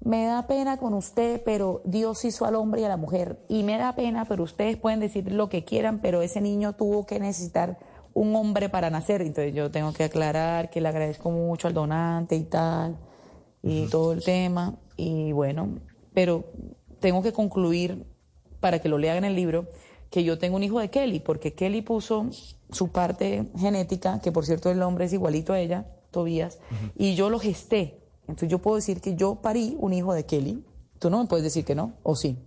me 0.00 0.26
da 0.26 0.46
pena 0.46 0.76
con 0.76 0.94
usted, 0.94 1.42
pero 1.44 1.82
Dios 1.84 2.24
hizo 2.24 2.44
al 2.44 2.54
hombre 2.54 2.82
y 2.82 2.84
a 2.84 2.88
la 2.88 2.96
mujer. 2.96 3.44
Y 3.48 3.64
me 3.64 3.78
da 3.78 3.96
pena, 3.96 4.26
pero 4.26 4.44
ustedes 4.44 4.76
pueden 4.76 5.00
decir 5.00 5.30
lo 5.32 5.48
que 5.48 5.64
quieran, 5.64 6.00
pero 6.00 6.22
ese 6.22 6.40
niño 6.40 6.74
tuvo 6.74 7.04
que 7.04 7.18
necesitar 7.18 7.78
un 8.14 8.34
hombre 8.36 8.68
para 8.68 8.90
nacer. 8.90 9.22
Entonces 9.22 9.54
yo 9.54 9.72
tengo 9.72 9.92
que 9.92 10.04
aclarar 10.04 10.70
que 10.70 10.80
le 10.80 10.88
agradezco 10.88 11.30
mucho 11.30 11.66
al 11.66 11.74
donante 11.74 12.36
y 12.36 12.44
tal, 12.44 12.96
y 13.60 13.88
todo 13.88 14.12
el 14.12 14.22
tema. 14.22 14.78
Y 14.96 15.32
bueno, 15.32 15.80
pero 16.14 16.44
tengo 17.00 17.22
que 17.22 17.32
concluir 17.32 18.11
para 18.62 18.78
que 18.78 18.88
lo 18.88 18.96
lean 18.96 19.18
en 19.18 19.24
el 19.24 19.34
libro, 19.34 19.66
que 20.08 20.22
yo 20.22 20.38
tengo 20.38 20.54
un 20.54 20.62
hijo 20.62 20.78
de 20.78 20.88
Kelly, 20.88 21.18
porque 21.18 21.52
Kelly 21.52 21.82
puso 21.82 22.30
su 22.70 22.92
parte 22.92 23.48
genética, 23.58 24.20
que 24.22 24.30
por 24.30 24.46
cierto 24.46 24.70
el 24.70 24.80
hombre 24.82 25.06
es 25.06 25.12
igualito 25.12 25.52
a 25.52 25.58
ella, 25.58 25.84
Tobías, 26.12 26.60
y 26.96 27.16
yo 27.16 27.28
lo 27.28 27.40
gesté. 27.40 27.98
Entonces 28.22 28.48
yo 28.48 28.60
puedo 28.60 28.76
decir 28.76 29.00
que 29.00 29.16
yo 29.16 29.34
parí 29.34 29.76
un 29.80 29.92
hijo 29.92 30.14
de 30.14 30.24
Kelly. 30.24 30.64
Tú 31.00 31.10
no 31.10 31.18
me 31.18 31.26
puedes 31.26 31.42
decir 31.42 31.64
que 31.64 31.74
no, 31.74 31.94
o 32.04 32.14
sí. 32.14 32.38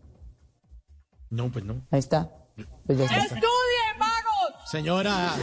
No, 1.30 1.52
pues 1.52 1.66
no. 1.66 1.82
Ahí 1.92 2.00
está. 2.00 2.32
Pues 2.86 2.98
ya 2.98 3.06
está. 3.06 3.42
Señora. 4.66 5.34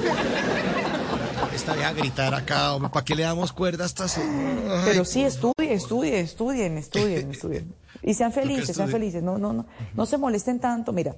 Esta 1.54 1.74
vieja 1.74 1.88
a 1.90 1.92
gritar 1.92 2.34
acá, 2.34 2.74
hombre, 2.74 2.90
¿para 2.90 3.04
qué 3.04 3.14
le 3.14 3.22
damos 3.24 3.52
cuerda 3.52 3.84
a 3.84 3.86
esta 3.86 4.08
señora? 4.08 4.82
Pero 4.84 5.04
sí, 5.04 5.22
estudien, 5.22 5.72
estudien, 5.72 6.14
estudien, 6.24 6.78
estudien, 6.78 7.30
estudien. 7.30 7.74
Y 8.04 8.14
sean 8.14 8.32
felices, 8.32 8.74
sean 8.74 8.88
felices. 8.88 9.22
No, 9.22 9.38
no, 9.38 9.52
no, 9.52 9.66
no 9.94 10.06
se 10.06 10.18
molesten 10.18 10.58
tanto. 10.58 10.92
Mira, 10.92 11.14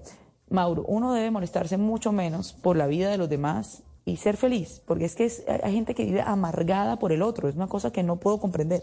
Mauro, 0.50 0.84
uno 0.86 1.14
debe 1.14 1.30
molestarse 1.30 1.78
mucho 1.78 2.12
menos 2.12 2.52
por 2.52 2.76
la 2.76 2.86
vida 2.86 3.08
de 3.10 3.16
los 3.16 3.28
demás 3.30 3.82
y 4.04 4.16
ser 4.18 4.36
feliz, 4.36 4.82
porque 4.84 5.06
es 5.06 5.14
que 5.14 5.24
es- 5.24 5.44
hay 5.62 5.72
gente 5.72 5.94
que 5.94 6.04
vive 6.04 6.20
amargada 6.20 6.96
por 6.98 7.12
el 7.12 7.22
otro. 7.22 7.48
Es 7.48 7.54
una 7.54 7.68
cosa 7.68 7.90
que 7.90 8.02
no 8.02 8.16
puedo 8.16 8.38
comprender. 8.38 8.82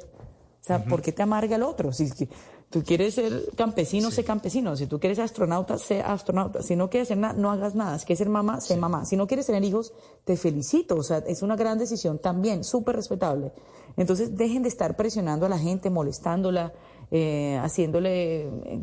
O 0.61 0.63
sea, 0.63 0.83
¿por 0.83 1.01
qué 1.01 1.11
te 1.11 1.23
amarga 1.23 1.55
el 1.55 1.63
otro? 1.63 1.91
Si 1.91 2.07
tú 2.69 2.83
quieres 2.83 3.15
ser 3.15 3.49
campesino, 3.55 4.11
sé 4.11 4.23
campesino. 4.23 4.75
Si 4.75 4.85
tú 4.85 4.99
quieres 4.99 5.17
ser 5.17 5.25
astronauta, 5.25 5.79
sé 5.79 6.01
astronauta. 6.01 6.61
Si 6.61 6.75
no 6.75 6.87
quieres 6.89 7.07
ser 7.07 7.17
nada, 7.17 7.33
no 7.33 7.51
hagas 7.51 7.73
nada. 7.73 7.97
Si 7.97 8.05
quieres 8.05 8.19
ser 8.19 8.29
mamá, 8.29 8.61
sé 8.61 8.77
mamá. 8.77 9.05
Si 9.05 9.17
no 9.17 9.25
quieres 9.25 9.47
tener 9.47 9.63
hijos, 9.63 9.91
te 10.23 10.37
felicito. 10.37 10.97
O 10.97 11.03
sea, 11.03 11.17
es 11.19 11.41
una 11.41 11.55
gran 11.55 11.79
decisión 11.79 12.19
también, 12.19 12.63
súper 12.63 12.95
respetable. 12.95 13.51
Entonces, 13.97 14.37
dejen 14.37 14.61
de 14.61 14.69
estar 14.69 14.95
presionando 14.95 15.47
a 15.47 15.49
la 15.49 15.57
gente, 15.57 15.89
molestándola, 15.89 16.73
eh, 17.09 17.59
haciéndole 17.61 18.41
eh, 18.43 18.81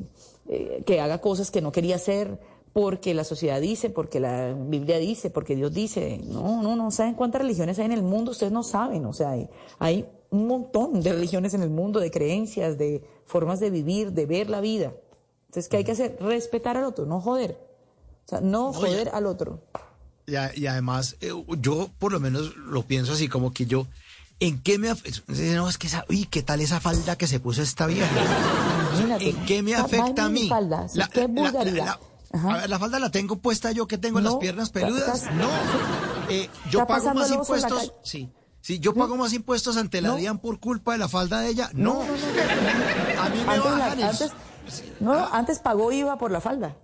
eh, 0.48 0.82
que 0.84 1.00
haga 1.00 1.20
cosas 1.20 1.52
que 1.52 1.62
no 1.62 1.70
quería 1.70 1.96
hacer 1.96 2.40
porque 2.72 3.14
la 3.14 3.24
sociedad 3.24 3.60
dice, 3.60 3.88
porque 3.88 4.20
la 4.20 4.52
Biblia 4.52 4.98
dice, 4.98 5.30
porque 5.30 5.56
Dios 5.56 5.72
dice. 5.72 6.20
No, 6.24 6.62
no, 6.62 6.76
no 6.76 6.90
saben 6.90 7.14
cuántas 7.14 7.40
religiones 7.40 7.78
hay 7.78 7.86
en 7.86 7.92
el 7.92 8.02
mundo, 8.02 8.32
ustedes 8.32 8.52
no 8.52 8.62
saben. 8.62 9.06
O 9.06 9.12
sea, 9.12 9.30
hay, 9.30 9.48
hay 9.78 10.06
un 10.30 10.46
montón 10.46 11.00
de 11.02 11.12
religiones 11.12 11.54
en 11.54 11.62
el 11.62 11.70
mundo, 11.70 12.00
de 12.00 12.10
creencias, 12.10 12.76
de 12.78 13.02
formas 13.26 13.60
de 13.60 13.70
vivir, 13.70 14.12
de 14.12 14.26
ver 14.26 14.50
la 14.50 14.60
vida. 14.60 14.92
Entonces, 15.46 15.68
¿qué 15.68 15.78
hay 15.78 15.84
que 15.84 15.92
hacer? 15.92 16.16
Respetar 16.20 16.76
al 16.76 16.84
otro, 16.84 17.06
no 17.06 17.20
joder. 17.20 17.58
O 18.26 18.28
sea, 18.28 18.40
no 18.40 18.72
joder 18.72 19.10
al 19.14 19.26
otro. 19.26 19.62
Y, 20.26 20.32
y 20.60 20.66
además, 20.66 21.16
eh, 21.22 21.30
yo 21.60 21.88
por 21.98 22.12
lo 22.12 22.20
menos 22.20 22.54
lo 22.56 22.82
pienso 22.82 23.14
así, 23.14 23.28
como 23.28 23.52
que 23.54 23.64
yo, 23.64 23.86
¿en 24.40 24.60
qué 24.62 24.78
me 24.78 24.90
afecta? 24.90 25.22
No, 25.54 25.68
es 25.68 25.78
que 25.78 25.86
esa, 25.86 26.04
uy, 26.10 26.26
¿qué 26.30 26.42
tal 26.42 26.60
esa 26.60 26.80
falda 26.80 27.16
que 27.16 27.26
se 27.26 27.40
puso 27.40 27.62
esta 27.62 27.86
vieja? 27.86 28.06
Imagínate. 28.92 29.30
¿En 29.30 29.44
qué 29.46 29.62
me 29.62 29.74
afecta 29.74 30.26
a 30.26 30.28
mí? 30.28 30.48
falda, 30.48 30.86
La- 30.94 31.08
qué 31.08 31.22
la- 31.22 31.28
la- 31.28 31.40
vulgaridad. 31.50 31.84
la- 31.86 32.00
Ajá. 32.30 32.54
a 32.54 32.56
ver, 32.58 32.68
la 32.70 32.78
falda 32.78 32.98
la 32.98 33.10
tengo 33.10 33.36
puesta 33.36 33.72
yo 33.72 33.86
que 33.86 33.96
tengo 33.96 34.20
las 34.20 34.34
No, 34.34 34.38
piernas 34.38 34.68
está- 34.68 34.80
peludas. 34.80 35.22
estás- 35.22 35.34
No, 35.34 35.48
Eh, 36.30 36.50
yo 36.70 36.86
pago 36.86 37.14
más 37.14 37.30
la 37.30 37.36
impuestos. 37.36 37.94
Sí, 38.02 38.28
sí, 38.60 38.78
yo 38.78 38.94
pago 38.94 39.16
más 39.16 39.32
impuestos 39.32 39.76
ante 39.76 40.00
la. 40.00 40.14
DIAN 40.14 40.38
por 40.38 40.60
culpa 40.60 40.92
de 40.92 40.98
la 40.98 41.08
falda 41.08 41.40
de 41.40 41.48
ella. 41.48 41.70
No, 41.74 41.94
No, 41.94 42.04
no, 42.04 42.06
no. 42.06 43.22
a 43.22 43.28
mí 43.28 43.36
me 43.44 43.52
Antes, 43.52 43.64
la- 43.64 43.70
bajan 43.70 43.98
el- 44.00 44.32
no, 45.00 45.28
antes 45.34 45.58
pagó 45.60 45.90
IVA 45.92 46.18
por 46.18 46.30
la 46.30 46.40
falda. 46.40 46.76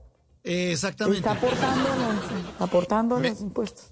Eh, 0.43 0.73
exactamente. 0.73 1.19
Está 1.19 1.33
aportando, 1.33 1.89
los, 1.89 2.61
aportando 2.61 3.19
Me- 3.19 3.31
los 3.31 3.41
impuestos. 3.41 3.87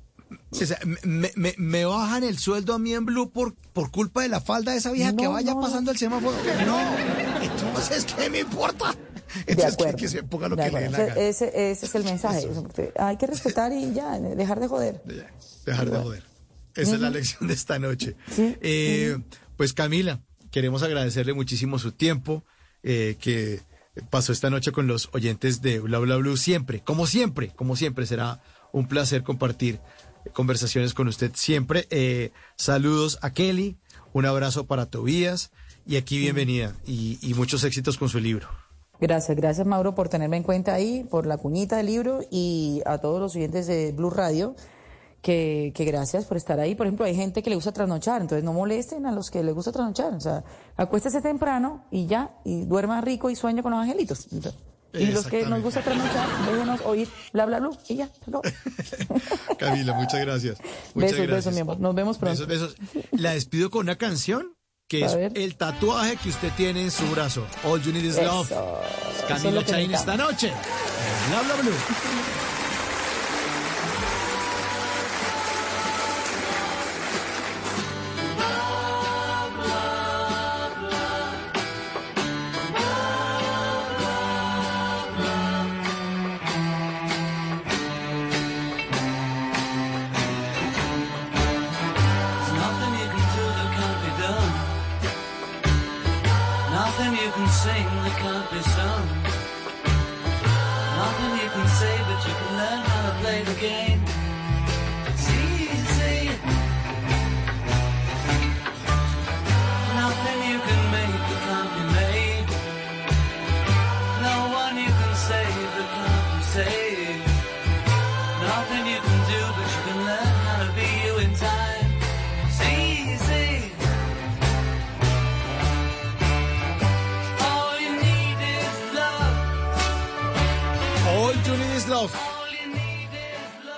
O 0.51 0.55
sea, 0.57 0.79
me, 1.05 1.31
me- 1.37 1.55
me 1.59 1.85
bajan 1.85 2.25
el 2.25 2.39
sueldo 2.39 2.75
a 2.75 2.79
mí 2.79 2.95
en 2.95 3.05
Blue 3.05 3.31
por, 3.31 3.55
por 3.55 3.91
culpa 3.91 4.23
de 4.23 4.29
la 4.29 4.41
falda 4.41 4.73
de 4.73 4.79
esa 4.79 4.91
vieja 4.93 5.15
que 5.15 5.27
vaya 5.29 5.53
no, 5.55 5.61
pasando 5.61 5.91
el 5.91 5.99
semáforo. 5.99 6.35
No, 6.67 6.79
entonces, 7.43 8.07
¿qué 8.17 8.31
me 8.31 8.41
importa? 8.41 8.93
De 8.93 9.53
Entonces, 9.53 9.77
que, 9.77 9.83
acuerdo. 9.83 9.97
que 9.99 10.09
se 10.09 10.23
ponga 10.23 10.49
lo 10.49 10.57
de 10.57 10.65
que 10.65 10.71
le 10.71 10.91
la 10.91 10.99
ese, 11.07 11.71
ese- 11.71 11.87
es 11.87 11.95
el 11.95 12.05
mensaje. 12.05 12.49
Hay 12.99 13.17
que 13.17 13.27
respetar 13.27 13.73
y 13.73 13.93
ya, 13.95 14.19
dejar 14.21 14.61
de 14.61 14.69
joder. 14.69 15.03
Dejar 15.67 15.91
de 15.91 15.99
joder. 15.99 16.23
Esa 16.75 16.95
es 16.95 17.01
la 17.01 17.11
lección 17.11 17.49
de 17.49 17.55
esta 17.55 17.79
noche. 17.79 18.17
Sí. 18.31 18.57
Eh, 18.61 19.19
Pues 19.57 19.73
Camila, 19.73 20.21
queremos 20.51 20.83
agradecerle 20.83 21.35
muchísimo 21.35 21.79
su 21.79 21.93
tiempo 21.93 22.45
eh, 22.83 23.17
que 23.21 23.61
pasó 24.11 24.33
esta 24.33 24.51
noche 24.51 24.73
con 24.73 24.87
los 24.87 25.09
oyentes 25.13 25.61
de 25.63 25.79
Bla 25.81 25.99
Bla 25.99 26.17
Blue. 26.17 26.37
Siempre, 26.37 26.81
como 26.81 27.07
siempre, 27.07 27.53
como 27.55 27.77
siempre, 27.77 28.07
será 28.07 28.43
un 28.73 28.89
placer 28.89 29.23
compartir 29.23 29.79
conversaciones 30.33 30.95
con 30.95 31.09
usted 31.09 31.33
siempre. 31.35 31.87
Eh, 31.91 32.31
saludos 32.57 33.19
a 33.23 33.33
Kelly, 33.33 33.77
un 34.13 34.25
abrazo 34.25 34.67
para 34.67 34.87
Tobías 34.87 35.51
y 35.87 35.97
aquí 35.97 36.19
bienvenida 36.19 36.75
y, 36.87 37.19
y 37.21 37.35
muchos 37.35 37.65
éxitos 37.65 37.99
con 37.99 38.09
su 38.09 38.19
libro. 38.19 38.49
Gracias, 39.01 39.37
gracias 39.37 39.67
Mauro 39.67 39.95
por 39.97 40.09
tenerme 40.09 40.37
en 40.37 40.45
cuenta 40.45 40.75
ahí, 40.75 41.05
por 41.11 41.27
la 41.27 41.37
cuñita 41.37 41.77
del 41.77 41.87
libro 41.87 42.21
y 42.31 42.83
a 42.87 42.99
todos 42.99 43.21
los 43.21 43.35
oyentes 43.35 43.67
de 43.67 43.91
Blue 43.93 44.11
Radio, 44.11 44.55
que, 45.23 45.73
que 45.75 45.85
gracias 45.85 46.25
por 46.27 46.37
estar 46.37 46.59
ahí. 46.61 46.75
Por 46.75 46.87
ejemplo, 46.87 47.07
hay 47.07 47.15
gente 47.15 47.43
que 47.43 47.49
le 47.49 47.57
gusta 47.57 47.73
trasnochar, 47.73 48.21
entonces 48.21 48.45
no 48.45 48.53
molesten 48.53 49.07
a 49.07 49.13
los 49.13 49.31
que 49.31 49.43
les 49.43 49.55
gusta 49.55 49.73
trasnochar. 49.73 50.13
O 50.15 50.21
sea, 50.21 50.45
acuéstese 50.77 51.23
temprano 51.23 51.85
y 51.91 52.07
ya, 52.07 52.35
y 52.45 52.65
duerma 52.65 53.01
rico 53.01 53.31
y 53.31 53.37
sueño 53.37 53.63
con 53.63 53.71
los 53.73 53.81
angelitos. 53.81 54.27
Y 54.95 55.07
los 55.07 55.27
que 55.27 55.47
nos 55.47 55.63
gusta 55.63 55.81
trasnochar, 55.81 56.29
déjenos 56.51 56.81
oír 56.83 57.09
bla 57.33 57.47
bla 57.47 57.61
bla 57.61 57.71
y 57.89 57.97
ya. 57.97 58.11
acabó. 58.21 58.43
Camila, 59.59 59.95
muchas 59.95 60.21
gracias. 60.21 60.59
Muchas 60.95 61.13
Besos, 61.13 61.27
gracias. 61.27 61.29
besos, 61.29 61.55
mi 61.55 61.61
amor. 61.61 61.81
Nos 61.81 61.95
vemos 61.95 62.19
pronto. 62.19 62.47
Besos, 62.47 62.77
besos. 62.77 63.13
La 63.13 63.33
despido 63.33 63.71
con 63.71 63.83
una 63.83 63.97
canción 63.97 64.55
que 64.89 65.05
es 65.07 65.15
el 65.15 65.57
tatuaje 65.57 66.17
que 66.17 66.29
usted 66.29 66.51
tiene 66.57 66.83
en 66.83 66.91
su 66.91 67.07
brazo. 67.07 67.47
All 67.65 67.81
You 67.81 67.93
Need 67.93 68.05
Is 68.05 68.17
Love. 68.17 68.51
Eso. 68.51 68.81
Eso 68.83 69.19
es 69.19 69.25
Camila 69.43 69.65
Chain 69.65 69.95
esta 69.95 70.17
noche. 70.17 70.49
en 70.49 71.31
Bla 71.31 71.63
Bla 71.63 72.42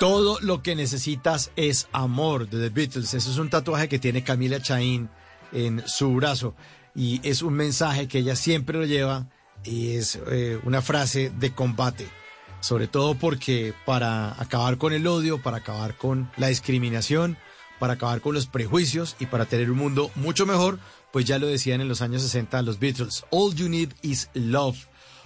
Todo 0.05 0.39
lo 0.43 0.63
que 0.63 0.77
necesitas 0.77 1.51
es 1.57 1.89
amor 1.91 2.51
de 2.51 2.69
The 2.69 2.69
Beatles. 2.69 3.15
Eso 3.15 3.31
es 3.31 3.39
un 3.39 3.49
tatuaje 3.49 3.89
que 3.89 3.99
tiene 3.99 4.23
Camila 4.23 4.61
Chaín 4.61 5.09
en 5.51 5.83
su 5.87 6.13
brazo. 6.13 6.55
Y 6.95 7.27
es 7.27 7.41
un 7.41 7.55
mensaje 7.55 8.07
que 8.07 8.19
ella 8.19 8.37
siempre 8.37 8.77
lo 8.77 8.85
lleva 8.85 9.31
y 9.65 9.95
es 9.95 10.21
eh, 10.31 10.61
una 10.65 10.83
frase 10.83 11.33
de 11.35 11.55
combate. 11.55 12.07
Sobre 12.61 12.87
todo 12.87 13.15
porque 13.15 13.73
para 13.87 14.39
acabar 14.39 14.77
con 14.77 14.93
el 14.93 15.07
odio, 15.07 15.41
para 15.41 15.57
acabar 15.57 15.97
con 15.97 16.31
la 16.37 16.49
discriminación, 16.49 17.39
para 17.79 17.95
acabar 17.95 18.21
con 18.21 18.35
los 18.35 18.47
prejuicios 18.47 19.17
y 19.21 19.25
para 19.25 19.47
tener 19.47 19.71
un 19.71 19.79
mundo 19.79 20.11
mucho 20.17 20.45
mejor, 20.45 20.79
pues 21.15 21.25
ya 21.25 21.39
lo 21.39 21.47
decían 21.47 21.81
en 21.81 21.89
los 21.89 22.03
años 22.03 22.21
60 22.21 22.61
los 22.61 22.79
Beatles. 22.79 23.25
All 23.31 23.55
you 23.55 23.71
need 23.71 23.95
is 24.03 24.29
love. 24.35 24.77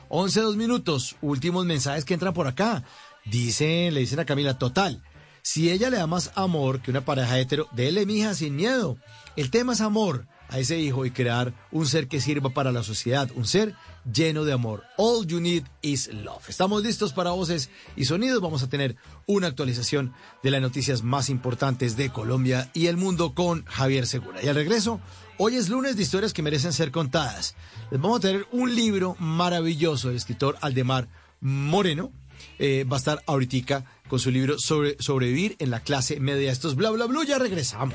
11, 0.08 0.40
dos 0.40 0.56
minutos. 0.56 1.16
Últimos 1.20 1.66
mensajes 1.66 2.04
que 2.04 2.14
entran 2.14 2.32
por 2.32 2.46
acá. 2.46 2.84
Dicen, 3.30 3.94
le 3.94 4.00
dicen 4.00 4.20
a 4.20 4.24
Camila, 4.24 4.58
total. 4.58 5.02
Si 5.42 5.70
ella 5.70 5.90
le 5.90 5.96
da 5.96 6.06
más 6.06 6.30
amor 6.34 6.82
que 6.82 6.90
una 6.90 7.04
pareja 7.04 7.38
hetero, 7.38 7.68
dele 7.72 8.06
mija 8.06 8.34
sin 8.34 8.56
miedo. 8.56 8.98
El 9.36 9.50
tema 9.50 9.72
es 9.72 9.80
amor 9.80 10.26
a 10.48 10.58
ese 10.58 10.78
hijo 10.78 11.04
y 11.04 11.10
crear 11.10 11.54
un 11.70 11.86
ser 11.86 12.08
que 12.08 12.20
sirva 12.20 12.50
para 12.50 12.72
la 12.72 12.82
sociedad, 12.82 13.30
un 13.34 13.46
ser 13.46 13.74
lleno 14.10 14.44
de 14.44 14.52
amor. 14.52 14.84
All 14.96 15.26
you 15.26 15.40
need 15.40 15.64
is 15.82 16.12
love. 16.12 16.48
Estamos 16.48 16.82
listos 16.82 17.12
para 17.12 17.30
voces 17.30 17.70
y 17.96 18.06
sonidos. 18.06 18.40
Vamos 18.40 18.62
a 18.62 18.68
tener 18.68 18.96
una 19.26 19.46
actualización 19.46 20.12
de 20.42 20.50
las 20.50 20.62
noticias 20.62 21.02
más 21.02 21.28
importantes 21.28 21.96
de 21.96 22.10
Colombia 22.10 22.70
y 22.72 22.86
el 22.86 22.96
mundo 22.96 23.34
con 23.34 23.64
Javier 23.66 24.06
Segura. 24.06 24.42
Y 24.42 24.48
al 24.48 24.54
regreso, 24.54 25.00
hoy 25.36 25.56
es 25.56 25.68
lunes 25.68 25.96
de 25.96 26.02
historias 26.02 26.32
que 26.32 26.42
merecen 26.42 26.72
ser 26.72 26.90
contadas. 26.90 27.54
Les 27.90 28.00
vamos 28.00 28.18
a 28.18 28.22
tener 28.22 28.46
un 28.52 28.74
libro 28.74 29.16
maravilloso 29.18 30.08
del 30.08 30.16
escritor 30.16 30.56
Aldemar 30.60 31.08
Moreno. 31.40 32.10
Eh, 32.58 32.84
va 32.90 32.96
a 32.96 32.98
estar 32.98 33.22
ahorita 33.26 33.84
con 34.08 34.18
su 34.18 34.30
libro 34.30 34.58
sobre 34.58 34.96
sobrevivir 35.00 35.56
en 35.58 35.70
la 35.70 35.80
clase 35.80 36.20
media. 36.20 36.50
Esto 36.50 36.68
es 36.68 36.74
bla 36.74 36.90
bla 36.90 37.06
bla. 37.06 37.24
Ya 37.24 37.38
regresamos. 37.38 37.94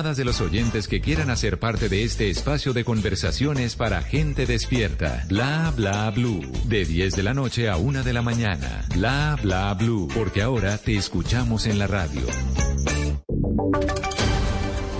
de 0.00 0.24
los 0.24 0.40
oyentes 0.40 0.88
que 0.88 1.02
quieran 1.02 1.28
hacer 1.28 1.58
parte 1.58 1.90
de 1.90 2.04
este 2.04 2.30
espacio 2.30 2.72
de 2.72 2.84
conversaciones 2.84 3.76
para 3.76 4.00
gente 4.00 4.46
despierta. 4.46 5.24
Bla 5.28 5.74
bla 5.76 6.10
blue. 6.10 6.40
De 6.64 6.86
10 6.86 7.16
de 7.16 7.22
la 7.22 7.34
noche 7.34 7.68
a 7.68 7.76
1 7.76 8.02
de 8.02 8.12
la 8.14 8.22
mañana. 8.22 8.82
Bla 8.94 9.36
bla 9.42 9.74
blue. 9.74 10.08
Porque 10.14 10.40
ahora 10.40 10.78
te 10.78 10.96
escuchamos 10.96 11.66
en 11.66 11.78
la 11.78 11.86
radio. 11.86 12.22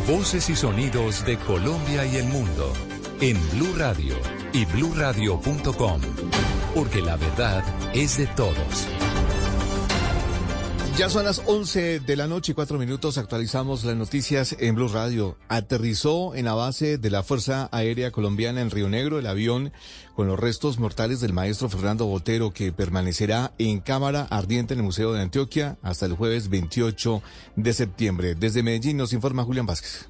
Voces 0.06 0.50
y 0.50 0.56
sonidos 0.56 1.24
de 1.24 1.38
Colombia 1.38 2.04
y 2.04 2.16
el 2.16 2.26
mundo. 2.26 2.70
En 3.22 3.38
Blue 3.52 3.74
Radio 3.78 4.16
y 4.52 4.66
bluradio.com. 4.66 6.00
Porque 6.74 7.00
la 7.00 7.16
verdad 7.16 7.64
es 7.94 8.18
de 8.18 8.26
todos. 8.26 8.99
Ya 11.00 11.08
son 11.08 11.24
las 11.24 11.40
11 11.46 12.00
de 12.00 12.14
la 12.14 12.26
noche 12.26 12.52
y 12.52 12.54
cuatro 12.54 12.78
minutos. 12.78 13.16
Actualizamos 13.16 13.84
las 13.84 13.96
noticias 13.96 14.54
en 14.58 14.74
Blue 14.74 14.88
Radio. 14.88 15.38
Aterrizó 15.48 16.34
en 16.34 16.44
la 16.44 16.52
base 16.52 16.98
de 16.98 17.08
la 17.08 17.22
Fuerza 17.22 17.70
Aérea 17.72 18.10
Colombiana 18.10 18.60
en 18.60 18.70
Río 18.70 18.90
Negro 18.90 19.18
el 19.18 19.26
avión 19.26 19.72
con 20.14 20.26
los 20.26 20.38
restos 20.38 20.78
mortales 20.78 21.20
del 21.20 21.32
maestro 21.32 21.70
Fernando 21.70 22.04
Botero 22.04 22.52
que 22.52 22.70
permanecerá 22.70 23.54
en 23.56 23.80
cámara 23.80 24.26
ardiente 24.28 24.74
en 24.74 24.80
el 24.80 24.84
Museo 24.84 25.14
de 25.14 25.22
Antioquia 25.22 25.78
hasta 25.80 26.04
el 26.04 26.16
jueves 26.16 26.50
28 26.50 27.22
de 27.56 27.72
septiembre. 27.72 28.34
Desde 28.34 28.62
Medellín 28.62 28.98
nos 28.98 29.14
informa 29.14 29.44
Julián 29.44 29.64
Vázquez. 29.64 30.09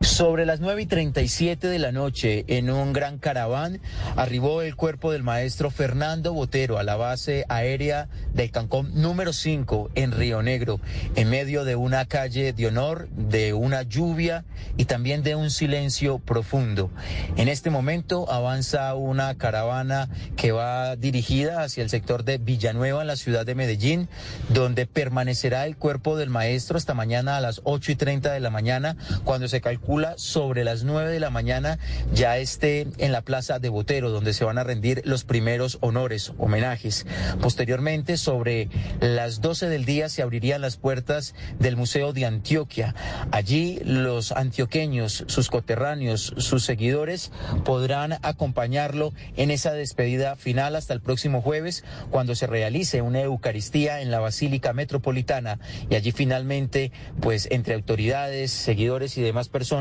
Sobre 0.00 0.46
las 0.46 0.60
9 0.60 0.82
y 0.82 0.86
37 0.86 1.66
de 1.66 1.78
la 1.80 1.90
noche, 1.90 2.44
en 2.46 2.70
un 2.70 2.92
gran 2.92 3.18
caraván, 3.18 3.80
arribó 4.14 4.62
el 4.62 4.76
cuerpo 4.76 5.10
del 5.10 5.24
maestro 5.24 5.72
Fernando 5.72 6.32
Botero 6.32 6.78
a 6.78 6.84
la 6.84 6.94
base 6.94 7.44
aérea 7.48 8.08
del 8.32 8.52
Cancón 8.52 8.92
número 8.94 9.32
5 9.32 9.90
en 9.96 10.12
Río 10.12 10.40
Negro, 10.40 10.78
en 11.16 11.28
medio 11.28 11.64
de 11.64 11.74
una 11.74 12.04
calle 12.04 12.52
de 12.52 12.68
honor, 12.68 13.08
de 13.10 13.54
una 13.54 13.82
lluvia 13.82 14.44
y 14.76 14.84
también 14.84 15.24
de 15.24 15.34
un 15.34 15.50
silencio 15.50 16.20
profundo. 16.20 16.90
En 17.36 17.48
este 17.48 17.70
momento 17.70 18.30
avanza 18.30 18.94
una 18.94 19.36
caravana 19.36 20.08
que 20.36 20.52
va 20.52 20.94
dirigida 20.94 21.64
hacia 21.64 21.82
el 21.82 21.90
sector 21.90 22.22
de 22.22 22.38
Villanueva, 22.38 23.00
en 23.00 23.08
la 23.08 23.16
ciudad 23.16 23.44
de 23.44 23.56
Medellín, 23.56 24.08
donde 24.48 24.86
permanecerá 24.86 25.66
el 25.66 25.76
cuerpo 25.76 26.16
del 26.16 26.30
maestro 26.30 26.78
hasta 26.78 26.94
mañana 26.94 27.36
a 27.36 27.40
las 27.40 27.62
8 27.64 27.90
y 27.90 27.96
30 27.96 28.32
de 28.32 28.38
la 28.38 28.50
mañana, 28.50 28.96
cuando 29.24 29.48
se 29.48 29.60
calcula 29.60 29.87
sobre 30.16 30.64
las 30.64 30.84
9 30.84 31.10
de 31.10 31.18
la 31.18 31.30
mañana 31.30 31.78
ya 32.12 32.36
esté 32.36 32.88
en 32.98 33.10
la 33.10 33.22
plaza 33.22 33.58
de 33.58 33.70
Botero, 33.70 34.10
donde 34.10 34.34
se 34.34 34.44
van 34.44 34.58
a 34.58 34.64
rendir 34.64 35.00
los 35.06 35.24
primeros 35.24 35.78
honores, 35.80 36.32
homenajes. 36.36 37.06
Posteriormente, 37.40 38.18
sobre 38.18 38.68
las 39.00 39.40
12 39.40 39.70
del 39.70 39.86
día, 39.86 40.10
se 40.10 40.20
abrirían 40.20 40.60
las 40.60 40.76
puertas 40.76 41.34
del 41.58 41.76
Museo 41.76 42.12
de 42.12 42.26
Antioquia. 42.26 42.94
Allí 43.30 43.80
los 43.82 44.32
antioqueños, 44.32 45.24
sus 45.26 45.48
coterráneos, 45.48 46.34
sus 46.36 46.64
seguidores 46.64 47.32
podrán 47.64 48.18
acompañarlo 48.20 49.14
en 49.36 49.50
esa 49.50 49.72
despedida 49.72 50.36
final 50.36 50.76
hasta 50.76 50.92
el 50.92 51.00
próximo 51.00 51.40
jueves, 51.40 51.82
cuando 52.10 52.34
se 52.34 52.46
realice 52.46 53.00
una 53.00 53.22
Eucaristía 53.22 54.02
en 54.02 54.10
la 54.10 54.20
Basílica 54.20 54.74
Metropolitana. 54.74 55.58
Y 55.88 55.94
allí 55.94 56.12
finalmente, 56.12 56.92
pues 57.20 57.48
entre 57.50 57.74
autoridades, 57.74 58.50
seguidores 58.50 59.16
y 59.16 59.22
demás 59.22 59.48
personas, 59.48 59.77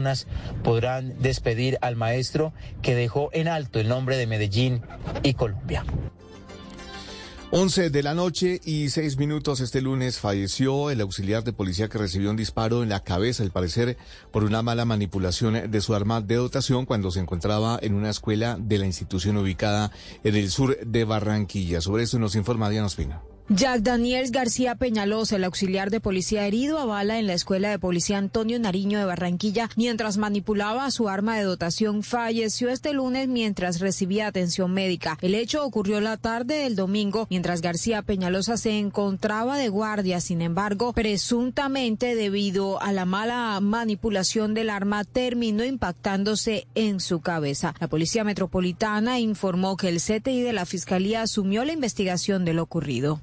podrán 0.63 1.19
despedir 1.19 1.77
al 1.81 1.95
maestro 1.95 2.53
que 2.81 2.95
dejó 2.95 3.29
en 3.33 3.47
alto 3.47 3.79
el 3.79 3.87
nombre 3.87 4.17
de 4.17 4.27
Medellín 4.27 4.81
y 5.23 5.33
Colombia. 5.33 5.83
11 7.49 7.91
de 7.91 8.03
la 8.03 8.13
noche 8.13 8.59
y 8.65 8.89
6 8.89 9.17
minutos 9.17 9.61
este 9.61 9.79
lunes 9.79 10.19
falleció 10.19 10.91
el 10.91 10.99
auxiliar 10.99 11.45
de 11.45 11.53
policía 11.53 11.87
que 11.87 11.97
recibió 11.97 12.29
un 12.29 12.35
disparo 12.35 12.83
en 12.83 12.89
la 12.89 13.05
cabeza, 13.05 13.41
al 13.41 13.51
parecer 13.51 13.97
por 14.33 14.43
una 14.43 14.61
mala 14.63 14.83
manipulación 14.83 15.71
de 15.71 15.81
su 15.81 15.95
arma 15.95 16.19
de 16.19 16.35
dotación 16.35 16.85
cuando 16.85 17.09
se 17.09 17.21
encontraba 17.21 17.79
en 17.81 17.93
una 17.93 18.09
escuela 18.09 18.57
de 18.59 18.79
la 18.79 18.85
institución 18.85 19.37
ubicada 19.37 19.93
en 20.25 20.35
el 20.35 20.51
sur 20.51 20.77
de 20.85 21.05
Barranquilla. 21.05 21.79
Sobre 21.79 22.03
esto 22.03 22.19
nos 22.19 22.35
informa 22.35 22.69
Diana 22.69 22.87
Ospina. 22.87 23.21
Jack 23.49 23.79
Daniels 23.79 24.31
García 24.31 24.75
Peñalosa, 24.75 25.37
el 25.37 25.45
auxiliar 25.45 25.89
de 25.89 26.01
policía 26.01 26.45
herido 26.45 26.79
a 26.79 26.85
bala 26.85 27.17
en 27.17 27.27
la 27.27 27.33
escuela 27.33 27.69
de 27.69 27.79
policía 27.79 28.17
Antonio 28.17 28.59
Nariño 28.59 28.99
de 28.99 29.05
Barranquilla, 29.05 29.69
mientras 29.77 30.17
manipulaba 30.17 30.91
su 30.91 31.07
arma 31.07 31.37
de 31.37 31.45
dotación, 31.45 32.03
falleció 32.03 32.67
este 32.67 32.91
lunes 32.91 33.29
mientras 33.29 33.79
recibía 33.79 34.27
atención 34.27 34.73
médica. 34.73 35.17
El 35.21 35.33
hecho 35.33 35.63
ocurrió 35.63 36.01
la 36.01 36.17
tarde 36.17 36.55
del 36.55 36.75
domingo, 36.75 37.25
mientras 37.29 37.61
García 37.61 38.01
Peñalosa 38.01 38.57
se 38.57 38.79
encontraba 38.79 39.57
de 39.57 39.69
guardia. 39.69 40.19
Sin 40.19 40.41
embargo, 40.41 40.91
presuntamente 40.91 42.15
debido 42.15 42.81
a 42.81 42.91
la 42.91 43.05
mala 43.05 43.57
manipulación 43.61 44.55
del 44.55 44.69
arma, 44.69 45.05
terminó 45.05 45.63
impactándose 45.63 46.67
en 46.75 46.99
su 46.99 47.21
cabeza. 47.21 47.75
La 47.79 47.87
policía 47.87 48.25
metropolitana 48.25 49.21
informó 49.21 49.77
que 49.77 49.87
el 49.87 50.01
CTI 50.01 50.41
de 50.41 50.51
la 50.51 50.65
Fiscalía 50.65 51.21
asumió 51.21 51.63
la 51.63 51.71
investigación 51.71 52.43
de 52.43 52.51
lo 52.51 52.63
ocurrido. 52.63 53.21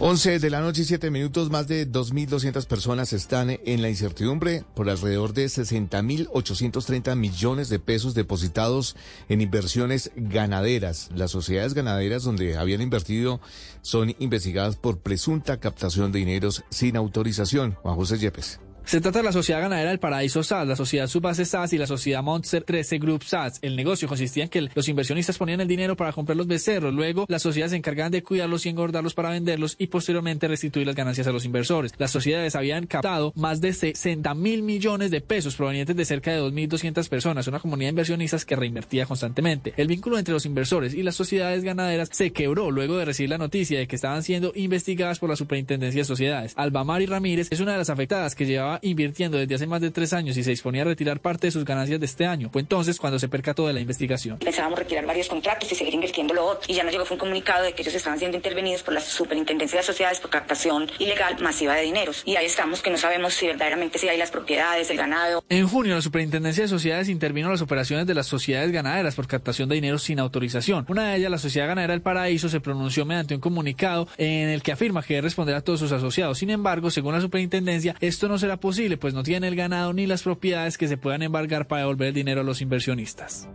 11 0.00 0.38
de 0.38 0.50
la 0.50 0.60
noche 0.60 0.82
y 0.82 0.84
7 0.84 1.10
minutos, 1.10 1.50
más 1.50 1.66
de 1.66 1.90
2.200 1.90 2.66
personas 2.66 3.12
están 3.12 3.50
en 3.50 3.82
la 3.82 3.88
incertidumbre 3.88 4.62
por 4.76 4.88
alrededor 4.88 5.34
de 5.34 5.46
60.830 5.46 7.16
millones 7.16 7.68
de 7.68 7.80
pesos 7.80 8.14
depositados 8.14 8.94
en 9.28 9.40
inversiones 9.40 10.12
ganaderas. 10.14 11.10
Las 11.16 11.32
sociedades 11.32 11.74
ganaderas 11.74 12.22
donde 12.22 12.56
habían 12.56 12.80
invertido 12.80 13.40
son 13.82 14.14
investigadas 14.20 14.76
por 14.76 15.00
presunta 15.00 15.58
captación 15.58 16.12
de 16.12 16.20
dineros 16.20 16.62
sin 16.70 16.96
autorización. 16.96 17.74
Juan 17.82 17.96
José 17.96 18.18
Yepes. 18.18 18.60
Se 18.88 19.02
trata 19.02 19.18
de 19.18 19.24
la 19.26 19.32
Sociedad 19.32 19.60
Ganadera 19.60 19.90
del 19.90 19.98
Paraíso 19.98 20.42
SAS, 20.42 20.66
la 20.66 20.74
Sociedad 20.74 21.08
Subbase 21.08 21.44
SAS 21.44 21.74
y 21.74 21.76
la 21.76 21.86
Sociedad 21.86 22.22
Monster 22.22 22.64
13 22.64 22.96
Group 22.96 23.22
SAS. 23.22 23.58
El 23.60 23.76
negocio 23.76 24.08
consistía 24.08 24.44
en 24.44 24.48
que 24.48 24.66
los 24.74 24.88
inversionistas 24.88 25.36
ponían 25.36 25.60
el 25.60 25.68
dinero 25.68 25.94
para 25.94 26.10
comprar 26.10 26.38
los 26.38 26.46
becerros, 26.46 26.94
luego 26.94 27.26
las 27.28 27.42
sociedades 27.42 27.72
se 27.72 27.76
encargaban 27.76 28.12
de 28.12 28.22
cuidarlos 28.22 28.64
y 28.64 28.70
engordarlos 28.70 29.12
para 29.12 29.28
venderlos 29.28 29.76
y 29.78 29.88
posteriormente 29.88 30.48
restituir 30.48 30.86
las 30.86 30.96
ganancias 30.96 31.26
a 31.26 31.32
los 31.32 31.44
inversores. 31.44 31.92
Las 31.98 32.12
sociedades 32.12 32.56
habían 32.56 32.86
captado 32.86 33.34
más 33.36 33.60
de 33.60 33.74
60 33.74 34.34
mil 34.34 34.62
millones 34.62 35.10
de 35.10 35.20
pesos 35.20 35.54
provenientes 35.54 35.94
de 35.94 36.06
cerca 36.06 36.32
de 36.32 36.40
2.200 36.40 37.06
personas, 37.10 37.46
una 37.46 37.60
comunidad 37.60 37.88
de 37.88 37.90
inversionistas 37.90 38.46
que 38.46 38.56
reinvertía 38.56 39.04
constantemente. 39.04 39.74
El 39.76 39.88
vínculo 39.88 40.16
entre 40.16 40.32
los 40.32 40.46
inversores 40.46 40.94
y 40.94 41.02
las 41.02 41.14
sociedades 41.14 41.62
ganaderas 41.62 42.08
se 42.10 42.32
quebró 42.32 42.70
luego 42.70 42.96
de 42.96 43.04
recibir 43.04 43.28
la 43.28 43.36
noticia 43.36 43.78
de 43.78 43.86
que 43.86 43.96
estaban 43.96 44.22
siendo 44.22 44.50
investigadas 44.54 45.18
por 45.18 45.28
la 45.28 45.36
Superintendencia 45.36 46.00
de 46.00 46.06
Sociedades. 46.06 46.54
Albamari 46.56 47.04
Ramírez 47.04 47.48
es 47.50 47.60
una 47.60 47.72
de 47.72 47.78
las 47.78 47.90
afectadas 47.90 48.34
que 48.34 48.46
llevaba 48.46 48.77
invirtiendo 48.82 49.38
desde 49.38 49.54
hace 49.54 49.66
más 49.66 49.80
de 49.80 49.90
tres 49.90 50.12
años 50.12 50.36
y 50.36 50.42
se 50.42 50.50
disponía 50.50 50.82
a 50.82 50.86
retirar 50.86 51.20
parte 51.20 51.48
de 51.48 51.50
sus 51.50 51.64
ganancias 51.64 52.00
de 52.00 52.06
este 52.06 52.26
año. 52.26 52.50
Fue 52.50 52.60
entonces 52.60 52.98
cuando 52.98 53.18
se 53.18 53.28
percató 53.28 53.66
de 53.66 53.72
la 53.72 53.80
investigación. 53.80 54.38
Pensábamos 54.38 54.78
retirar 54.78 55.06
varios 55.06 55.28
contratos 55.28 55.70
y 55.70 55.74
seguir 55.74 55.94
invirtiendo 55.94 56.34
lo 56.34 56.44
otro. 56.46 56.62
Y 56.68 56.74
ya 56.74 56.84
nos 56.84 56.92
llegó 56.92 57.04
fue 57.04 57.16
un 57.16 57.20
comunicado 57.20 57.64
de 57.64 57.72
que 57.72 57.82
ellos 57.82 57.94
estaban 57.94 58.18
siendo 58.18 58.36
intervenidos 58.36 58.82
por 58.82 58.94
la 58.94 59.00
Superintendencia 59.00 59.78
de 59.78 59.84
Sociedades 59.84 60.20
por 60.20 60.30
captación 60.30 60.88
ilegal 60.98 61.36
masiva 61.40 61.74
de 61.74 61.82
dineros. 61.82 62.22
Y 62.24 62.36
ahí 62.36 62.46
estamos 62.46 62.82
que 62.82 62.90
no 62.90 62.96
sabemos 62.96 63.34
si 63.34 63.46
verdaderamente 63.46 63.98
si 63.98 64.08
hay 64.08 64.18
las 64.18 64.30
propiedades, 64.30 64.90
el 64.90 64.96
ganado. 64.96 65.44
En 65.48 65.66
junio, 65.66 65.94
la 65.94 66.02
Superintendencia 66.02 66.64
de 66.64 66.68
Sociedades 66.68 67.08
intervino 67.08 67.48
en 67.48 67.52
las 67.52 67.62
operaciones 67.62 68.06
de 68.06 68.14
las 68.14 68.26
sociedades 68.26 68.70
ganaderas 68.72 69.14
por 69.14 69.26
captación 69.26 69.68
de 69.68 69.76
dinero 69.76 69.98
sin 69.98 70.18
autorización. 70.18 70.86
Una 70.88 71.10
de 71.10 71.16
ellas, 71.18 71.30
la 71.30 71.38
Sociedad 71.38 71.68
Ganadera 71.68 71.92
del 71.92 72.02
Paraíso, 72.02 72.48
se 72.48 72.60
pronunció 72.60 73.04
mediante 73.04 73.34
un 73.34 73.40
comunicado 73.40 74.08
en 74.16 74.48
el 74.48 74.62
que 74.62 74.72
afirma 74.72 75.02
que 75.02 75.14
debe 75.14 75.26
responder 75.26 75.54
a 75.54 75.60
todos 75.60 75.80
sus 75.80 75.92
asociados. 75.92 76.38
Sin 76.38 76.50
embargo, 76.50 76.90
según 76.90 77.14
la 77.14 77.20
Superintendencia, 77.20 77.96
esto 78.00 78.28
no 78.28 78.38
será 78.38 78.56
posible, 78.56 78.67
pues 78.98 79.14
no 79.14 79.22
tiene 79.22 79.48
el 79.48 79.56
ganado 79.56 79.92
ni 79.92 80.06
las 80.06 80.22
propiedades 80.22 80.76
que 80.76 80.88
se 80.88 80.96
puedan 80.96 81.22
embargar 81.22 81.66
para 81.66 81.82
devolver 81.82 82.08
el 82.08 82.14
dinero 82.14 82.42
a 82.42 82.44
los 82.44 82.60
inversionistas. 82.60 83.48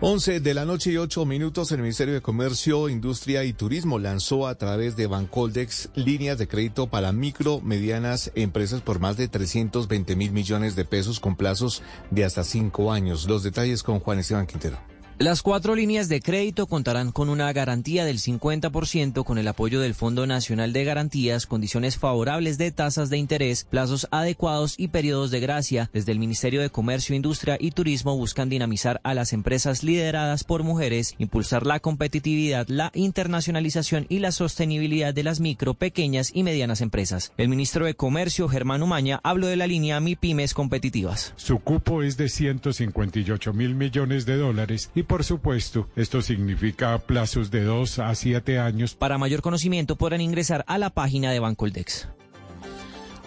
11 0.00 0.40
de 0.40 0.54
la 0.54 0.64
noche 0.64 0.90
y 0.90 0.96
8 0.96 1.24
minutos, 1.26 1.70
el 1.70 1.78
Ministerio 1.78 2.14
de 2.14 2.22
Comercio, 2.22 2.88
Industria 2.88 3.44
y 3.44 3.52
Turismo 3.52 4.00
lanzó 4.00 4.48
a 4.48 4.56
través 4.56 4.96
de 4.96 5.06
Bancoldex 5.06 5.90
líneas 5.94 6.38
de 6.38 6.48
crédito 6.48 6.88
para 6.88 7.12
micro, 7.12 7.60
medianas 7.60 8.32
empresas 8.34 8.80
por 8.80 8.98
más 8.98 9.16
de 9.16 9.28
320 9.28 10.16
mil 10.16 10.32
millones 10.32 10.74
de 10.74 10.84
pesos 10.84 11.20
con 11.20 11.36
plazos 11.36 11.82
de 12.10 12.24
hasta 12.24 12.42
cinco 12.42 12.90
años. 12.90 13.28
Los 13.28 13.44
detalles 13.44 13.84
con 13.84 14.00
Juan 14.00 14.18
Esteban 14.18 14.48
Quintero. 14.48 14.91
Las 15.22 15.42
cuatro 15.42 15.76
líneas 15.76 16.08
de 16.08 16.20
crédito 16.20 16.66
contarán 16.66 17.12
con 17.12 17.28
una 17.28 17.52
garantía 17.52 18.04
del 18.04 18.18
50% 18.18 19.22
con 19.22 19.38
el 19.38 19.46
apoyo 19.46 19.80
del 19.80 19.94
Fondo 19.94 20.26
Nacional 20.26 20.72
de 20.72 20.82
Garantías, 20.82 21.46
condiciones 21.46 21.96
favorables 21.96 22.58
de 22.58 22.72
tasas 22.72 23.08
de 23.08 23.18
interés, 23.18 23.62
plazos 23.62 24.08
adecuados 24.10 24.74
y 24.76 24.88
periodos 24.88 25.30
de 25.30 25.38
gracia. 25.38 25.90
Desde 25.92 26.10
el 26.10 26.18
Ministerio 26.18 26.60
de 26.60 26.70
Comercio, 26.70 27.14
Industria 27.14 27.56
y 27.60 27.70
Turismo 27.70 28.16
buscan 28.16 28.48
dinamizar 28.48 29.00
a 29.04 29.14
las 29.14 29.32
empresas 29.32 29.84
lideradas 29.84 30.42
por 30.42 30.64
mujeres, 30.64 31.14
impulsar 31.18 31.68
la 31.68 31.78
competitividad, 31.78 32.66
la 32.66 32.90
internacionalización 32.92 34.06
y 34.08 34.18
la 34.18 34.32
sostenibilidad 34.32 35.14
de 35.14 35.22
las 35.22 35.38
micro, 35.38 35.74
pequeñas 35.74 36.32
y 36.34 36.42
medianas 36.42 36.80
empresas. 36.80 37.32
El 37.36 37.48
ministro 37.48 37.86
de 37.86 37.94
Comercio, 37.94 38.48
Germán 38.48 38.82
Umaña, 38.82 39.20
habló 39.22 39.46
de 39.46 39.54
la 39.54 39.68
línea 39.68 40.00
MIPIMES 40.00 40.52
competitivas. 40.52 41.32
Su 41.36 41.60
cupo 41.60 42.02
es 42.02 42.16
de 42.16 42.28
158 42.28 43.52
mil 43.52 43.76
millones 43.76 44.26
de 44.26 44.36
dólares 44.36 44.90
y 44.96 45.11
por 45.12 45.24
supuesto, 45.24 45.90
esto 45.94 46.22
significa 46.22 46.96
plazos 46.96 47.50
de 47.50 47.64
dos 47.64 47.98
a 47.98 48.14
siete 48.14 48.58
años. 48.58 48.94
Para 48.94 49.18
mayor 49.18 49.42
conocimiento 49.42 49.96
podrán 49.96 50.22
ingresar 50.22 50.64
a 50.66 50.78
la 50.78 50.88
página 50.88 51.30
de 51.30 51.38
Bancoldex. 51.38 52.08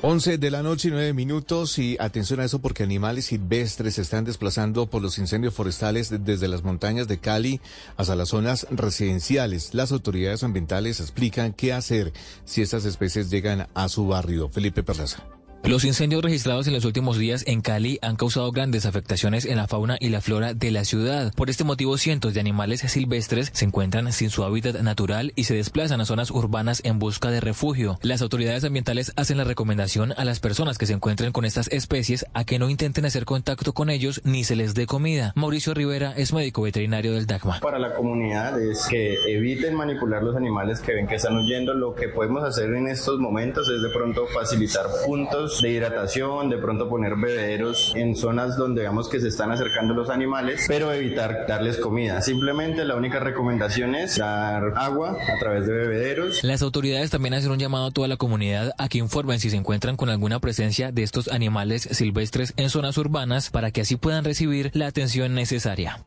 11 0.02 0.40
de 0.40 0.50
la 0.50 0.64
noche 0.64 0.88
y 0.88 0.92
9 0.92 1.14
minutos 1.14 1.78
y 1.78 1.96
atención 2.00 2.40
a 2.40 2.46
eso 2.46 2.60
porque 2.60 2.82
animales 2.82 3.26
silvestres 3.26 3.94
se 3.96 4.02
están 4.02 4.26
desplazando 4.26 4.90
por 4.90 5.04
los 5.04 5.20
incendios 5.20 5.54
forestales 5.54 6.12
desde 6.26 6.48
las 6.48 6.64
montañas 6.64 7.08
de 7.08 7.20
Cali 7.20 7.62
hasta 7.98 8.16
las 8.16 8.30
zonas 8.30 8.66
residenciales. 8.72 9.76
Las 9.76 9.92
autoridades 9.92 10.44
ambientales 10.44 11.00
explican 11.00 11.54
qué 11.54 11.72
hacer 11.72 12.14
si 12.46 12.64
estas 12.64 12.86
especies 12.86 13.30
llegan 13.30 13.68
a 13.76 13.90
su 13.90 14.08
barrio. 14.08 14.50
Felipe 14.50 14.82
Perlaza. 14.82 15.35
Los 15.68 15.84
incendios 15.84 16.22
registrados 16.22 16.68
en 16.68 16.74
los 16.74 16.86
últimos 16.86 17.18
días 17.18 17.44
en 17.48 17.62
Cali 17.62 17.98
han 18.04 18.18
causado 18.18 18.52
grandes 18.52 18.86
afectaciones 18.86 19.46
en 19.46 19.58
la 19.58 19.68
fauna 19.68 19.98
y 20.00 20.10
la 20.10 20.22
flora 20.22 20.54
de 20.54 20.70
la 20.70 20.86
ciudad. 20.86 21.34
Por 21.34 21.50
este 21.50 21.64
motivo, 21.64 21.98
cientos 21.98 22.36
de 22.36 22.40
animales 22.40 22.82
silvestres 22.82 23.50
se 23.52 23.66
encuentran 23.66 24.14
sin 24.14 24.30
su 24.30 24.44
hábitat 24.44 24.76
natural 24.82 25.34
y 25.36 25.46
se 25.46 25.56
desplazan 25.56 26.02
a 26.02 26.06
zonas 26.06 26.30
urbanas 26.30 26.82
en 26.86 27.00
busca 27.00 27.32
de 27.32 27.40
refugio. 27.40 27.98
Las 28.04 28.22
autoridades 28.22 28.64
ambientales 28.64 29.12
hacen 29.16 29.38
la 29.38 29.44
recomendación 29.44 30.14
a 30.16 30.24
las 30.24 30.40
personas 30.40 30.78
que 30.78 30.86
se 30.86 30.94
encuentren 30.94 31.32
con 31.32 31.46
estas 31.46 31.68
especies 31.70 32.28
a 32.36 32.44
que 32.44 32.60
no 32.60 32.70
intenten 32.70 33.06
hacer 33.06 33.26
contacto 33.26 33.74
con 33.74 33.90
ellos 33.90 34.22
ni 34.24 34.44
se 34.44 34.56
les 34.56 34.76
dé 34.76 34.86
comida. 34.86 35.34
Mauricio 35.36 35.74
Rivera 35.74 36.14
es 36.16 36.32
médico 36.32 36.62
veterinario 36.62 37.14
del 37.14 37.26
DACMA. 37.26 37.62
Para 37.62 37.80
la 37.80 37.96
comunidad 37.96 38.62
es 38.62 38.86
que 38.86 39.16
eviten 39.36 39.74
manipular 39.74 40.22
los 40.22 40.36
animales 40.36 40.80
que 40.80 40.94
ven 40.94 41.08
que 41.08 41.16
están 41.16 41.36
huyendo. 41.36 41.74
Lo 41.74 41.96
que 41.96 42.10
podemos 42.10 42.44
hacer 42.44 42.72
en 42.72 42.88
estos 42.88 43.20
momentos 43.20 43.68
es 43.68 43.82
de 43.82 43.90
pronto 43.90 44.28
facilitar 44.28 44.86
puntos 45.08 45.55
de 45.62 45.72
hidratación, 45.72 46.50
de 46.50 46.58
pronto 46.58 46.90
poner 46.90 47.16
bebederos 47.16 47.94
en 47.96 48.16
zonas 48.16 48.58
donde 48.58 48.82
veamos 48.82 49.10
que 49.10 49.20
se 49.20 49.28
están 49.28 49.52
acercando 49.52 49.94
los 49.94 50.10
animales, 50.10 50.66
pero 50.68 50.92
evitar 50.92 51.46
darles 51.48 51.78
comida. 51.78 52.22
Simplemente 52.22 52.86
la 52.86 52.96
única 52.96 53.20
recomendación 53.20 53.96
es 53.96 54.18
dar 54.18 54.74
agua 54.76 55.12
a 55.12 55.40
través 55.40 55.66
de 55.68 55.74
bebederos. 55.74 56.44
Las 56.44 56.62
autoridades 56.62 57.12
también 57.12 57.34
hacen 57.34 57.52
un 57.52 57.60
llamado 57.60 57.88
a 57.88 57.92
toda 57.92 58.08
la 58.08 58.18
comunidad 58.18 58.74
a 58.78 58.90
que 58.90 58.98
informen 58.98 59.40
si 59.40 59.50
se 59.50 59.58
encuentran 59.58 59.98
con 59.98 60.10
alguna 60.10 60.40
presencia 60.40 60.92
de 60.92 61.04
estos 61.04 61.28
animales 61.28 61.88
silvestres 61.92 62.54
en 62.58 62.70
zonas 62.70 62.98
urbanas 62.98 63.50
para 63.50 63.72
que 63.72 63.82
así 63.82 63.96
puedan 63.96 64.24
recibir 64.24 64.72
la 64.74 64.88
atención 64.88 65.36
necesaria. 65.36 66.06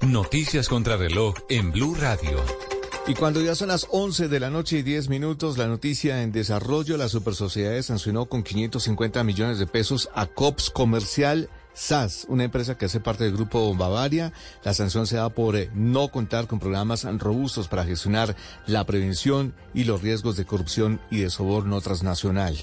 Noticias 0.00 0.68
contra 0.68 0.96
reloj 0.96 1.34
en 1.48 1.72
Blue 1.72 1.94
Radio. 1.98 2.73
Y 3.06 3.12
cuando 3.14 3.42
ya 3.42 3.54
son 3.54 3.68
las 3.68 3.86
11 3.90 4.28
de 4.28 4.40
la 4.40 4.48
noche 4.48 4.78
y 4.78 4.82
10 4.82 5.10
minutos, 5.10 5.58
la 5.58 5.66
noticia 5.66 6.22
en 6.22 6.32
desarrollo, 6.32 6.96
la 6.96 7.10
Supersociedades 7.10 7.84
sancionó 7.84 8.24
con 8.26 8.42
550 8.42 9.22
millones 9.24 9.58
de 9.58 9.66
pesos 9.66 10.08
a 10.14 10.24
COPS 10.24 10.70
Comercial 10.70 11.50
SAS, 11.74 12.26
una 12.28 12.44
empresa 12.44 12.78
que 12.78 12.86
hace 12.86 13.00
parte 13.00 13.24
del 13.24 13.34
grupo 13.34 13.74
Bavaria. 13.74 14.32
La 14.62 14.74
sanción 14.74 15.06
se 15.06 15.16
da 15.16 15.28
por 15.28 15.56
eh, 15.56 15.70
no 15.74 16.08
contar 16.08 16.46
con 16.46 16.60
programas 16.60 17.04
robustos 17.18 17.68
para 17.68 17.84
gestionar 17.84 18.36
la 18.66 18.86
prevención 18.86 19.54
y 19.74 19.84
los 19.84 20.00
riesgos 20.00 20.36
de 20.36 20.44
corrupción 20.44 21.00
y 21.10 21.18
de 21.18 21.30
soborno 21.30 21.80
transnacional. 21.80 22.56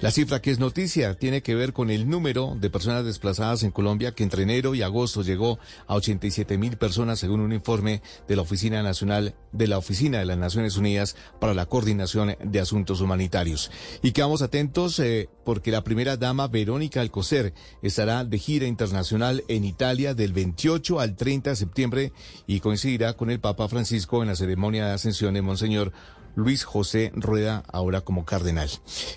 La 0.00 0.10
cifra 0.10 0.42
que 0.42 0.50
es 0.50 0.58
noticia 0.58 1.14
tiene 1.14 1.42
que 1.42 1.54
ver 1.54 1.72
con 1.72 1.90
el 1.90 2.10
número 2.10 2.56
de 2.60 2.68
personas 2.68 3.04
desplazadas 3.04 3.62
en 3.62 3.70
Colombia 3.70 4.12
que 4.12 4.24
entre 4.24 4.42
enero 4.42 4.74
y 4.74 4.82
agosto 4.82 5.22
llegó 5.22 5.60
a 5.86 5.94
87 5.94 6.58
mil 6.58 6.76
personas 6.76 7.20
según 7.20 7.40
un 7.40 7.52
informe 7.52 8.02
de 8.26 8.36
la 8.36 8.42
Oficina 8.42 8.82
Nacional 8.82 9.34
de 9.52 9.68
la 9.68 9.78
Oficina 9.78 10.18
de 10.18 10.26
las 10.26 10.38
Naciones 10.38 10.76
Unidas 10.76 11.16
para 11.40 11.54
la 11.54 11.66
Coordinación 11.66 12.36
de 12.42 12.60
Asuntos 12.60 13.00
Humanitarios. 13.00 13.70
Y 14.02 14.12
quedamos 14.12 14.42
atentos 14.42 14.98
eh, 14.98 15.28
porque 15.44 15.70
la 15.70 15.84
primera 15.84 16.16
dama 16.16 16.48
Verónica 16.48 17.00
Alcocer 17.00 17.54
estará 17.80 18.24
de 18.24 18.38
gira 18.38 18.55
internacional 18.64 19.44
en 19.48 19.64
Italia 19.64 20.14
del 20.14 20.32
28 20.32 21.00
al 21.00 21.16
30 21.16 21.50
de 21.50 21.56
septiembre 21.56 22.12
y 22.46 22.60
coincidirá 22.60 23.12
con 23.14 23.30
el 23.30 23.40
Papa 23.40 23.68
Francisco 23.68 24.22
en 24.22 24.28
la 24.28 24.36
ceremonia 24.36 24.86
de 24.86 24.92
ascensión 24.92 25.34
de 25.34 25.42
Monseñor 25.42 25.92
Luis 26.36 26.64
José 26.64 27.10
Rueda, 27.14 27.64
ahora 27.72 28.02
como 28.02 28.24
cardenal. 28.24 28.70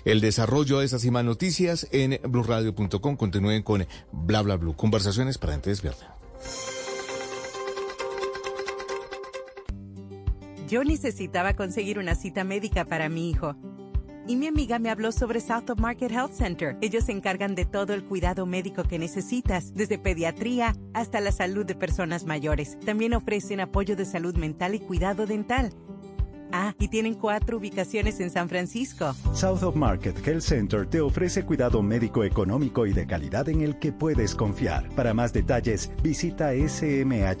El 0.04 0.20
desarrollo 0.20 0.80
de 0.80 0.86
esas 0.86 1.04
y 1.04 1.10
más 1.10 1.24
noticias 1.24 1.86
en 1.92 2.18
blueradio.com. 2.28 3.16
Continúen 3.16 3.62
con 3.62 3.86
Bla 4.10 4.42
Bla 4.42 4.56
Blue. 4.56 4.74
Conversaciones 4.74 5.38
para 5.38 5.52
gente 5.52 5.70
despierta. 5.70 6.16
Yo 10.68 10.84
necesitaba 10.84 11.54
conseguir 11.54 11.98
una 11.98 12.14
cita 12.14 12.44
médica 12.44 12.84
para 12.84 13.08
mi 13.08 13.30
hijo 13.30 13.56
y 14.30 14.36
mi 14.36 14.46
amiga 14.46 14.78
me 14.78 14.90
habló 14.90 15.10
sobre 15.10 15.40
South 15.40 15.70
of 15.70 15.80
Market 15.80 16.12
Health 16.12 16.34
Center. 16.34 16.76
Ellos 16.80 17.06
se 17.06 17.12
encargan 17.12 17.56
de 17.56 17.64
todo 17.64 17.94
el 17.94 18.04
cuidado 18.04 18.46
médico 18.46 18.84
que 18.84 18.96
necesitas, 18.96 19.74
desde 19.74 19.98
pediatría 19.98 20.76
hasta 20.94 21.20
la 21.20 21.32
salud 21.32 21.66
de 21.66 21.74
personas 21.74 22.24
mayores. 22.26 22.78
También 22.86 23.12
ofrecen 23.14 23.58
apoyo 23.58 23.96
de 23.96 24.04
salud 24.04 24.36
mental 24.36 24.76
y 24.76 24.78
cuidado 24.78 25.26
dental. 25.26 25.72
Ah, 26.52 26.76
y 26.78 26.86
tienen 26.86 27.14
cuatro 27.14 27.56
ubicaciones 27.58 28.20
en 28.20 28.30
San 28.30 28.48
Francisco. 28.48 29.16
South 29.34 29.64
of 29.64 29.74
Market 29.74 30.24
Health 30.24 30.42
Center 30.42 30.86
te 30.86 31.00
ofrece 31.00 31.44
cuidado 31.44 31.82
médico 31.82 32.22
económico 32.22 32.86
y 32.86 32.92
de 32.92 33.08
calidad 33.08 33.48
en 33.48 33.62
el 33.62 33.80
que 33.80 33.90
puedes 33.90 34.36
confiar. 34.36 34.88
Para 34.90 35.12
más 35.12 35.32
detalles, 35.32 35.90
visita 36.04 36.52
smhcsf.org. 36.52 37.40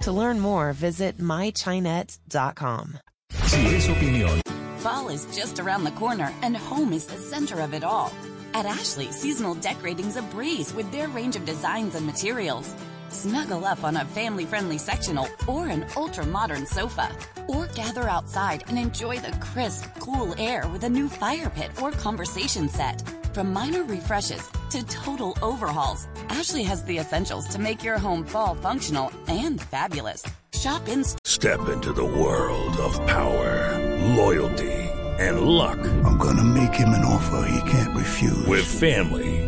To 0.00 0.12
learn 0.12 0.40
more, 0.40 0.72
visit 0.72 1.18
mychinet.com. 1.18 2.98
Si 3.44 3.66
es 3.66 3.88
opinión. 3.88 4.40
Fall 4.78 5.08
is 5.08 5.26
just 5.34 5.58
around 5.58 5.84
the 5.84 5.90
corner, 5.92 6.32
and 6.42 6.56
home 6.56 6.92
is 6.92 7.06
the 7.06 7.16
center 7.16 7.60
of 7.60 7.74
it 7.74 7.82
all. 7.82 8.12
At 8.54 8.64
Ashley, 8.64 9.10
seasonal 9.10 9.54
decorating's 9.56 10.16
a 10.16 10.22
breeze 10.22 10.72
with 10.72 10.90
their 10.92 11.08
range 11.08 11.36
of 11.36 11.44
designs 11.44 11.94
and 11.94 12.06
materials. 12.06 12.74
Snuggle 13.10 13.64
up 13.64 13.84
on 13.84 13.96
a 13.96 14.04
family 14.04 14.44
friendly 14.44 14.78
sectional 14.78 15.28
or 15.46 15.66
an 15.68 15.86
ultra 15.96 16.26
modern 16.26 16.66
sofa. 16.66 17.10
Or 17.46 17.66
gather 17.68 18.08
outside 18.08 18.64
and 18.68 18.78
enjoy 18.78 19.18
the 19.18 19.32
crisp, 19.38 19.86
cool 19.98 20.34
air 20.38 20.68
with 20.68 20.84
a 20.84 20.88
new 20.88 21.08
fire 21.08 21.50
pit 21.50 21.70
or 21.80 21.90
conversation 21.92 22.68
set. 22.68 23.02
From 23.32 23.52
minor 23.52 23.84
refreshes 23.84 24.48
to 24.70 24.82
total 24.84 25.36
overhauls, 25.42 26.06
Ashley 26.28 26.62
has 26.64 26.82
the 26.84 26.98
essentials 26.98 27.46
to 27.48 27.58
make 27.58 27.82
your 27.84 27.98
home 27.98 28.24
fall 28.24 28.54
functional 28.54 29.10
and 29.28 29.60
fabulous. 29.60 30.24
Shop 30.52 30.88
in. 30.88 31.04
Step 31.24 31.68
into 31.68 31.92
the 31.92 32.04
world 32.04 32.76
of 32.78 32.94
power, 33.06 33.78
loyalty, 34.16 34.72
and 35.18 35.42
luck. 35.42 35.78
I'm 36.04 36.18
gonna 36.18 36.44
make 36.44 36.74
him 36.74 36.88
an 36.90 37.04
offer 37.04 37.48
he 37.48 37.70
can't 37.70 37.96
refuse. 37.96 38.46
With 38.46 38.64
family, 38.64 39.47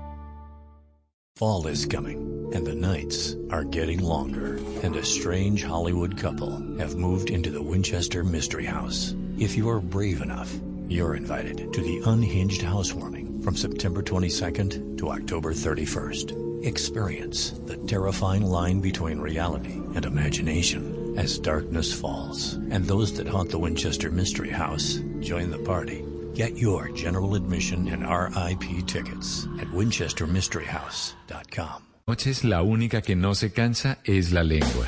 Fall 1.41 1.65
is 1.65 1.87
coming, 1.87 2.51
and 2.53 2.67
the 2.67 2.75
nights 2.75 3.35
are 3.49 3.63
getting 3.63 3.99
longer. 3.99 4.57
And 4.83 4.95
a 4.95 5.03
strange 5.03 5.63
Hollywood 5.63 6.15
couple 6.15 6.51
have 6.77 6.97
moved 6.97 7.31
into 7.31 7.49
the 7.49 7.63
Winchester 7.63 8.23
Mystery 8.23 8.65
House. 8.65 9.15
If 9.39 9.55
you 9.57 9.67
are 9.69 9.79
brave 9.79 10.21
enough, 10.21 10.53
you're 10.87 11.15
invited 11.15 11.73
to 11.73 11.81
the 11.81 12.01
Unhinged 12.05 12.61
Housewarming 12.61 13.41
from 13.41 13.55
September 13.55 14.03
22nd 14.03 14.99
to 14.99 15.09
October 15.09 15.51
31st. 15.51 16.63
Experience 16.63 17.51
the 17.65 17.77
terrifying 17.77 18.45
line 18.45 18.79
between 18.79 19.19
reality 19.19 19.81
and 19.95 20.05
imagination 20.05 21.17
as 21.17 21.39
darkness 21.39 21.91
falls. 21.91 22.53
And 22.69 22.85
those 22.85 23.13
that 23.13 23.27
haunt 23.27 23.49
the 23.49 23.57
Winchester 23.57 24.11
Mystery 24.11 24.51
House 24.51 24.99
join 25.21 25.49
the 25.49 25.57
party. 25.57 26.05
Get 26.33 26.57
your 26.57 26.89
general 26.93 27.35
admission 27.35 27.89
and 27.89 28.03
RIP 28.03 28.87
tickets 28.87 29.47
at 29.59 29.67
winchestermysteryhouse.com. 29.67 31.83
Noches 32.07 32.43
la 32.43 32.61
única 32.61 33.01
que 33.01 33.15
no 33.15 33.35
se 33.35 33.51
cansa 33.51 33.99
es 34.05 34.31
la 34.31 34.43
lengua. 34.43 34.87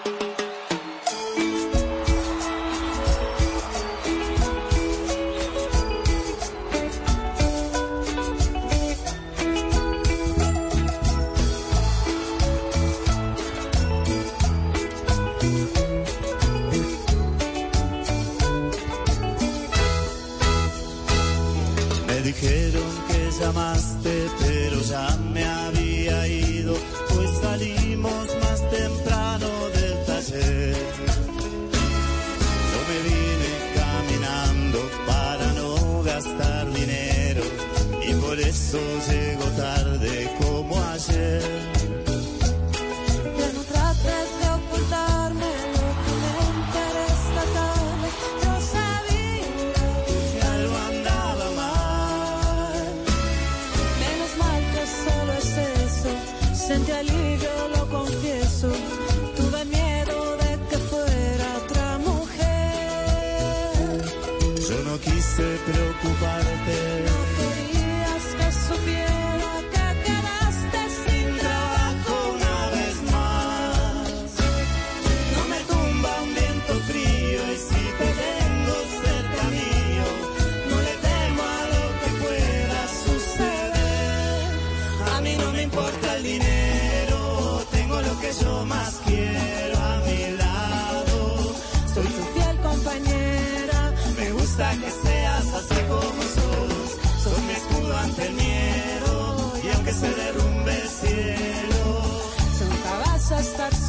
Eso 39.11 39.21
llego 39.21 39.45
tarde 39.57 40.29
como 40.39 40.83
ayer. 40.83 42.10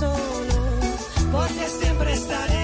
Estar 0.02 0.16
solo. 0.16 1.32
porque 1.32 1.68
siempre 1.68 2.12
estaré. 2.12 2.62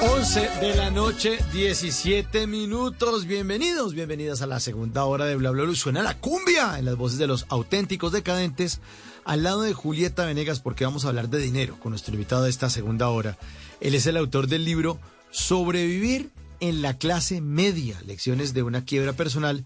11 0.00 0.48
de 0.60 0.74
la 0.76 0.90
noche, 0.90 1.38
17 1.52 2.46
minutos. 2.46 3.26
Bienvenidos, 3.26 3.94
bienvenidas 3.94 4.42
a 4.42 4.46
la 4.46 4.60
segunda 4.60 5.04
hora 5.04 5.26
de 5.26 5.36
Bla 5.36 5.50
Bla. 5.50 5.74
Suena 5.74 6.02
la 6.02 6.18
cumbia 6.18 6.78
en 6.78 6.84
las 6.84 6.96
voces 6.96 7.18
de 7.18 7.26
los 7.26 7.46
auténticos 7.48 8.12
decadentes 8.12 8.80
al 9.24 9.44
lado 9.44 9.62
de 9.62 9.72
Julieta 9.72 10.26
Venegas 10.26 10.60
porque 10.60 10.84
vamos 10.84 11.04
a 11.04 11.08
hablar 11.08 11.28
de 11.28 11.38
dinero 11.38 11.78
con 11.78 11.90
nuestro 11.90 12.14
invitado 12.14 12.44
de 12.44 12.50
esta 12.50 12.70
segunda 12.70 13.08
hora. 13.08 13.38
Él 13.80 13.94
es 13.94 14.06
el 14.06 14.16
autor 14.16 14.48
del 14.48 14.64
libro 14.64 14.98
Sobrevivir 15.30 16.30
en 16.60 16.82
la 16.82 16.98
clase 16.98 17.40
media, 17.40 18.00
lecciones 18.06 18.54
de 18.54 18.62
una 18.62 18.84
quiebra 18.84 19.12
personal 19.12 19.64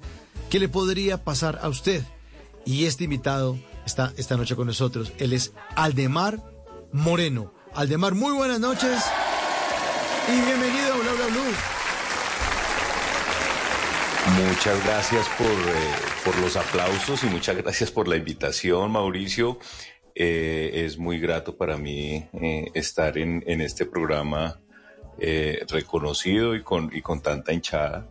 que 0.50 0.58
le 0.58 0.68
podría 0.68 1.24
pasar 1.24 1.58
a 1.62 1.68
usted. 1.68 2.02
Y 2.64 2.86
este 2.86 3.04
invitado 3.04 3.58
está 3.84 4.12
esta 4.16 4.36
noche 4.36 4.56
con 4.56 4.66
nosotros. 4.66 5.12
Él 5.18 5.32
es 5.32 5.52
Aldemar 5.74 6.42
Moreno. 6.92 7.52
Aldemar, 7.74 8.14
muy 8.14 8.32
buenas 8.32 8.60
noches. 8.60 9.04
Y 10.28 10.44
bienvenido 10.44 10.92
a 10.92 10.96
Bla 10.96 11.12
Bla. 11.12 11.76
Muchas 14.34 14.84
gracias 14.84 15.28
por, 15.38 15.46
eh, 15.46 15.94
por 16.24 16.36
los 16.40 16.56
aplausos 16.56 17.22
y 17.22 17.26
muchas 17.26 17.56
gracias 17.56 17.92
por 17.92 18.08
la 18.08 18.16
invitación, 18.16 18.90
Mauricio. 18.90 19.60
Eh, 20.16 20.84
es 20.84 20.98
muy 20.98 21.20
grato 21.20 21.56
para 21.56 21.76
mí 21.76 22.26
eh, 22.32 22.66
estar 22.74 23.16
en, 23.18 23.42
este 23.60 23.86
programa 23.86 24.60
reconocido 25.68 26.54
y 26.56 26.62
con, 26.62 26.90
y 26.92 27.02
con 27.02 27.22
tanta 27.22 27.52
hinchada. 27.52 28.08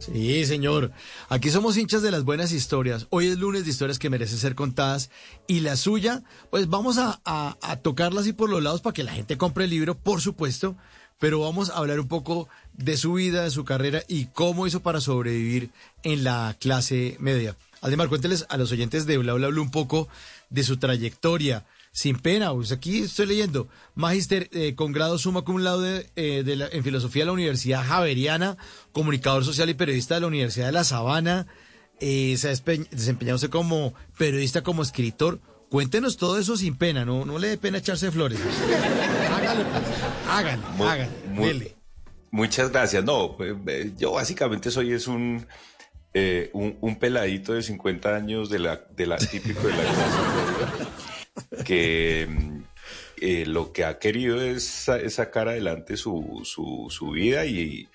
Sí, 0.00 0.46
señor. 0.46 0.92
Aquí 1.28 1.50
somos 1.50 1.76
hinchas 1.76 2.00
de 2.00 2.10
las 2.10 2.24
buenas 2.24 2.52
historias. 2.52 3.06
Hoy 3.10 3.26
es 3.26 3.38
lunes 3.38 3.64
de 3.64 3.70
historias 3.70 3.98
que 3.98 4.08
merecen 4.08 4.38
ser 4.38 4.54
contadas. 4.54 5.10
Y 5.46 5.60
la 5.60 5.76
suya, 5.76 6.22
pues 6.50 6.68
vamos 6.68 6.96
a, 6.96 7.20
a, 7.24 7.58
a 7.60 7.76
tocarla 7.76 8.22
así 8.22 8.32
por 8.32 8.48
los 8.48 8.62
lados 8.62 8.80
para 8.80 8.94
que 8.94 9.04
la 9.04 9.12
gente 9.12 9.36
compre 9.36 9.64
el 9.64 9.70
libro, 9.70 9.96
por 9.96 10.22
supuesto. 10.22 10.74
Pero 11.18 11.40
vamos 11.40 11.68
a 11.68 11.76
hablar 11.76 12.00
un 12.00 12.08
poco 12.08 12.48
de 12.72 12.96
su 12.96 13.12
vida, 13.12 13.44
de 13.44 13.50
su 13.50 13.66
carrera 13.66 14.02
y 14.08 14.26
cómo 14.26 14.66
hizo 14.66 14.80
para 14.80 15.02
sobrevivir 15.02 15.70
en 16.02 16.24
la 16.24 16.56
clase 16.58 17.16
media. 17.20 17.56
Además, 17.82 18.08
cuénteles 18.08 18.46
a 18.48 18.56
los 18.56 18.72
oyentes 18.72 19.04
de 19.04 19.18
Bla 19.18 19.34
Bla 19.34 19.48
Bla 19.48 19.60
un 19.60 19.70
poco 19.70 20.08
de 20.48 20.64
su 20.64 20.78
trayectoria. 20.78 21.66
Sin 22.00 22.16
pena, 22.18 22.50
pues 22.54 22.72
aquí 22.72 23.00
estoy 23.02 23.26
leyendo. 23.26 23.68
Magister 23.94 24.48
eh, 24.52 24.74
con 24.74 24.90
grado 24.92 25.18
suma 25.18 25.42
cum 25.42 25.58
laude 25.60 26.08
eh, 26.16 26.42
de 26.46 26.56
la- 26.56 26.68
en 26.72 26.82
filosofía 26.82 27.22
de 27.24 27.26
la 27.26 27.32
Universidad 27.32 27.84
Javeriana, 27.86 28.56
comunicador 28.92 29.44
social 29.44 29.68
y 29.68 29.74
periodista 29.74 30.14
de 30.14 30.22
la 30.22 30.26
Universidad 30.28 30.64
de 30.66 30.72
La 30.72 30.84
Sabana. 30.84 31.46
Eh, 32.00 32.36
se 32.38 32.48
ha 32.48 32.52
desempeñado 32.90 33.36
usted 33.36 33.50
como 33.50 33.92
periodista, 34.16 34.62
como 34.62 34.80
escritor. 34.82 35.40
Cuéntenos 35.68 36.16
todo 36.16 36.38
eso 36.38 36.56
sin 36.56 36.74
pena, 36.74 37.04
no, 37.04 37.26
no 37.26 37.38
le 37.38 37.48
dé 37.48 37.58
pena 37.58 37.76
echarse 37.76 38.10
flores. 38.10 38.38
hágale, 39.30 39.64
pues, 39.66 39.84
hágale, 40.26 40.62
Mu- 40.78 40.84
hágale, 40.84 41.10
mu- 41.28 41.44
dele. 41.44 41.76
Muchas 42.30 42.70
gracias. 42.72 43.04
No, 43.04 43.36
pues, 43.36 43.54
eh, 43.66 43.92
yo 43.98 44.12
básicamente 44.12 44.70
soy 44.70 44.92
es 44.94 45.06
un, 45.06 45.46
eh, 46.14 46.48
un, 46.54 46.78
un 46.80 46.96
peladito 46.98 47.52
de 47.52 47.62
50 47.62 48.16
años 48.16 48.48
de 48.48 48.58
la, 48.58 48.76
de 48.96 49.06
la 49.06 49.18
típico 49.18 49.66
de 49.66 49.74
la 49.74 49.82
que 51.64 52.26
mm, 52.28 52.62
eh, 53.20 53.46
lo 53.46 53.72
que 53.72 53.84
ha 53.84 53.98
querido 53.98 54.40
es, 54.40 54.88
es 54.88 55.14
sacar 55.14 55.48
adelante 55.48 55.96
su, 55.96 56.40
su, 56.44 56.86
su 56.90 57.10
vida 57.10 57.46
y 57.46 57.88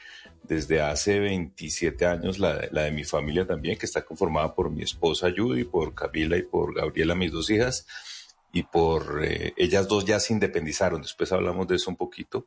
desde 0.44 0.82
hace 0.82 1.20
27 1.20 2.06
años 2.06 2.40
la, 2.40 2.68
la 2.72 2.84
de 2.84 2.92
mi 2.92 3.04
familia 3.04 3.48
también, 3.48 3.78
que 3.78 3.86
está 3.86 4.06
conformada 4.06 4.54
por 4.54 4.70
mi 4.70 4.84
esposa 4.84 5.34
Judy, 5.36 5.64
por 5.64 5.96
Camila 5.96 6.38
y 6.38 6.44
por 6.44 6.76
Gabriela, 6.76 7.16
mis 7.16 7.32
dos 7.32 7.50
hijas, 7.50 7.88
y 8.54 8.64
por 8.64 9.22
eh, 9.26 9.54
ellas 9.58 9.88
dos 9.88 10.06
ya 10.06 10.20
se 10.20 10.34
independizaron, 10.34 11.02
después 11.02 11.32
hablamos 11.32 11.68
de 11.68 11.76
eso 11.76 11.90
un 11.90 11.98
poquito. 11.98 12.46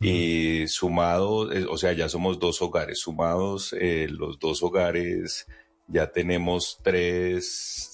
Y 0.00 0.68
sumado, 0.68 1.50
eh, 1.52 1.66
o 1.68 1.76
sea, 1.76 1.92
ya 1.92 2.08
somos 2.08 2.38
dos 2.38 2.62
hogares. 2.62 3.00
Sumados 3.00 3.72
eh, 3.72 4.06
los 4.10 4.38
dos 4.38 4.62
hogares, 4.62 5.46
ya 5.88 6.12
tenemos 6.12 6.78
tres, 6.84 7.87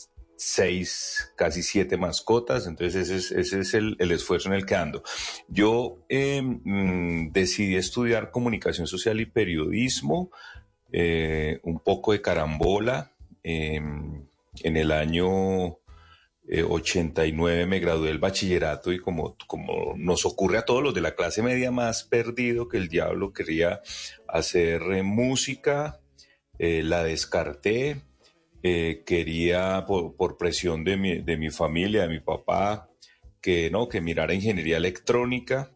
seis, 0.45 1.33
casi 1.37 1.63
siete 1.63 1.97
mascotas. 1.97 2.67
Entonces 2.67 3.09
ese 3.11 3.59
es, 3.59 3.75
el, 3.75 3.97
esfuerzo 4.11 4.49
en 4.49 4.55
el 4.55 4.67
que 4.67 4.77
ando. 4.77 5.03
Yo 5.49 5.99
eh, 6.09 6.43
mm, 6.43 7.33
decidí 7.33 7.77
estudiar 7.77 8.31
comunicación 8.31 8.87
social 8.87 9.21
y 9.21 9.27
periodismo, 9.27 10.31
eh, 10.93 11.61
un 11.63 11.81
poco 11.81 12.13
de 12.13 12.23
carambola. 12.23 13.13
eh, 13.43 13.81
en 14.63 14.77
el 14.77 14.93
año 14.93 15.79
eh, 16.47 16.63
89 16.63 17.67
me 17.67 17.81
gradué 17.81 18.09
del 18.09 18.19
bachillerato 18.19 18.93
y 18.93 18.99
como, 18.99 19.37
como 19.47 19.95
nos 19.97 20.27
ocurre 20.27 20.59
a 20.59 20.65
todos 20.65 20.83
los 20.83 20.95
de 20.95 21.01
la 21.01 21.15
clase 21.15 21.43
media 21.43 21.71
más 21.71 22.05
perdido 22.05 22.69
que 22.69 22.77
el 22.77 22.89
diablo, 22.89 23.33
quería 23.33 23.81
hacer 24.29 24.83
eh, 24.93 25.03
música, 25.03 26.01
eh, 26.59 26.83
la 26.83 27.03
descarté, 27.03 28.03
eh, 28.65 29.03
quería 29.05 29.85
por, 29.87 30.37
presión 30.39 30.85
de 30.85 30.97
mi, 30.97 31.19
de 31.19 31.37
mi 31.37 31.51
familia, 31.51 32.03
de 32.03 32.09
mi 32.09 32.21
papá, 32.21 32.89
que 33.43 33.71
no, 33.71 33.89
que 33.89 34.01
mirara 34.01 34.33
ingeniería 34.33 34.79
electrónica. 34.79 35.71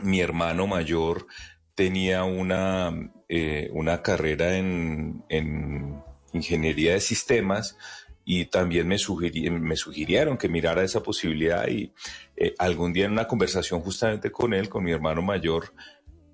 Mi 0.00 0.20
hermano 0.20 0.68
mayor 0.68 1.26
tenía 1.74 2.22
una, 2.22 3.12
eh, 3.28 3.68
una 3.72 4.00
carrera 4.00 4.56
en, 4.56 5.24
en 5.28 6.00
ingeniería 6.32 6.92
de 6.92 7.00
sistemas 7.00 7.76
y 8.24 8.44
también 8.46 8.86
me, 8.86 8.96
sugiri- 8.96 9.50
me 9.50 9.76
sugirieron 9.76 10.38
que 10.38 10.48
mirara 10.48 10.84
esa 10.84 11.02
posibilidad 11.02 11.66
y 11.66 11.92
eh, 12.36 12.54
algún 12.58 12.92
día 12.92 13.06
en 13.06 13.12
una 13.12 13.26
conversación 13.26 13.80
justamente 13.80 14.30
con 14.30 14.54
él, 14.54 14.68
con 14.68 14.84
mi 14.84 14.92
hermano 14.92 15.20
mayor, 15.20 15.74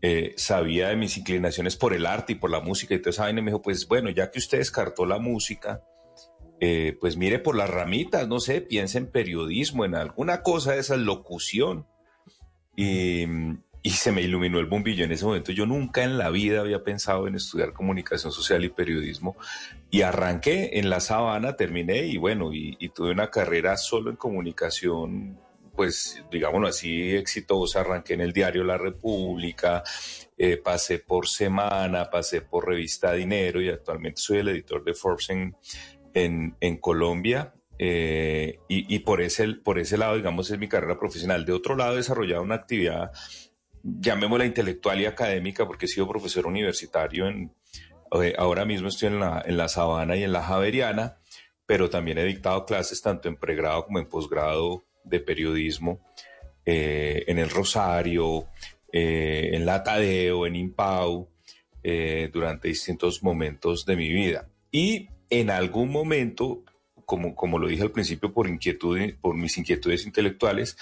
eh, 0.02 0.34
sabía 0.36 0.88
de 0.88 0.96
mis 0.96 1.18
inclinaciones 1.18 1.76
por 1.76 1.92
el 1.92 2.06
arte 2.06 2.32
y 2.32 2.36
por 2.36 2.50
la 2.50 2.60
música 2.60 2.94
y 2.94 2.98
toda 2.98 3.10
esa 3.10 3.30
y 3.30 3.34
me 3.34 3.42
dijo, 3.42 3.60
pues 3.60 3.86
bueno, 3.86 4.10
ya 4.10 4.30
que 4.30 4.38
usted 4.38 4.58
descartó 4.58 5.04
la 5.04 5.18
música, 5.18 5.82
eh, 6.60 6.96
pues 7.00 7.16
mire 7.16 7.38
por 7.38 7.56
las 7.56 7.68
ramitas, 7.68 8.28
no 8.28 8.40
sé, 8.40 8.60
piense 8.60 8.98
en 8.98 9.10
periodismo, 9.10 9.84
en 9.84 9.94
alguna 9.94 10.42
cosa 10.42 10.72
de 10.72 10.80
esa 10.80 10.96
locución. 10.96 11.86
Y, 12.76 13.26
y 13.82 13.90
se 13.90 14.12
me 14.12 14.22
iluminó 14.22 14.58
el 14.58 14.66
bombillo 14.66 15.04
en 15.04 15.12
ese 15.12 15.24
momento. 15.24 15.52
Yo 15.52 15.66
nunca 15.66 16.02
en 16.02 16.18
la 16.18 16.30
vida 16.30 16.60
había 16.60 16.84
pensado 16.84 17.26
en 17.26 17.34
estudiar 17.34 17.72
comunicación 17.72 18.32
social 18.32 18.64
y 18.64 18.68
periodismo. 18.68 19.36
Y 19.90 20.02
arranqué 20.02 20.78
en 20.78 20.90
la 20.90 21.00
sabana, 21.00 21.56
terminé 21.56 22.06
y 22.06 22.16
bueno, 22.16 22.52
y, 22.52 22.76
y 22.78 22.90
tuve 22.90 23.10
una 23.10 23.30
carrera 23.30 23.76
solo 23.76 24.10
en 24.10 24.16
comunicación, 24.16 25.38
pues 25.80 26.22
digámoslo 26.30 26.68
así, 26.68 27.16
exitosa. 27.16 27.80
Arranqué 27.80 28.12
en 28.12 28.20
el 28.20 28.34
diario 28.34 28.64
La 28.64 28.76
República, 28.76 29.82
eh, 30.36 30.58
pasé 30.58 30.98
por 30.98 31.26
Semana, 31.26 32.10
pasé 32.10 32.42
por 32.42 32.68
Revista 32.68 33.14
Dinero 33.14 33.62
y 33.62 33.70
actualmente 33.70 34.20
soy 34.20 34.40
el 34.40 34.48
editor 34.48 34.84
de 34.84 34.92
Forbes 34.92 35.30
en, 35.30 35.56
en, 36.12 36.76
Colombia. 36.76 37.54
eh, 37.78 38.58
y, 38.68 38.94
y 38.94 38.98
por, 38.98 39.22
ese, 39.22 39.54
por 39.54 39.78
ese 39.78 39.96
lado, 39.96 40.16
digamos, 40.16 40.50
es 40.50 40.58
mi 40.58 40.68
carrera 40.68 40.98
profesional. 40.98 41.46
De 41.46 41.54
otro 41.54 41.74
lado, 41.74 41.94
he 41.94 41.96
desarrollado 41.96 42.42
una 42.42 42.56
actividad, 42.56 43.10
llamémosla 43.82 44.44
intelectual 44.44 45.00
y 45.00 45.06
académica, 45.06 45.66
porque 45.66 45.86
he 45.86 45.88
sido 45.88 46.06
profesor 46.06 46.46
universitario 46.46 47.26
en, 47.26 47.54
eh, 48.22 48.34
ahora 48.36 48.66
mismo 48.66 48.88
estoy 48.88 49.08
en 49.08 49.20
la, 49.20 49.42
en 49.46 49.56
la 49.56 49.68
Sabana 49.68 50.14
y 50.14 50.24
en 50.24 50.32
la 50.32 50.42
Javeriana, 50.42 51.16
pero 51.64 51.88
también 51.88 52.18
he 52.18 52.24
dictado 52.26 52.66
clases 52.66 53.00
tanto 53.00 53.28
en 53.28 53.36
pregrado 53.36 53.86
como 53.86 53.98
en 53.98 54.06
posgrado 54.06 54.84
de 55.04 55.20
periodismo 55.20 56.00
eh, 56.64 57.24
en 57.26 57.38
el 57.38 57.50
Rosario, 57.50 58.46
eh, 58.92 59.50
en 59.52 59.66
la 59.66 59.82
Tadeo, 59.82 60.46
en 60.46 60.56
Impau, 60.56 61.28
eh, 61.82 62.28
durante 62.32 62.68
distintos 62.68 63.22
momentos 63.22 63.86
de 63.86 63.96
mi 63.96 64.12
vida. 64.12 64.48
Y 64.70 65.08
en 65.30 65.50
algún 65.50 65.90
momento, 65.90 66.64
como, 67.06 67.34
como 67.34 67.58
lo 67.58 67.68
dije 67.68 67.82
al 67.82 67.92
principio, 67.92 68.32
por, 68.32 68.48
inquietud, 68.48 68.98
por 69.20 69.34
mis 69.34 69.56
inquietudes 69.58 70.04
intelectuales, 70.06 70.76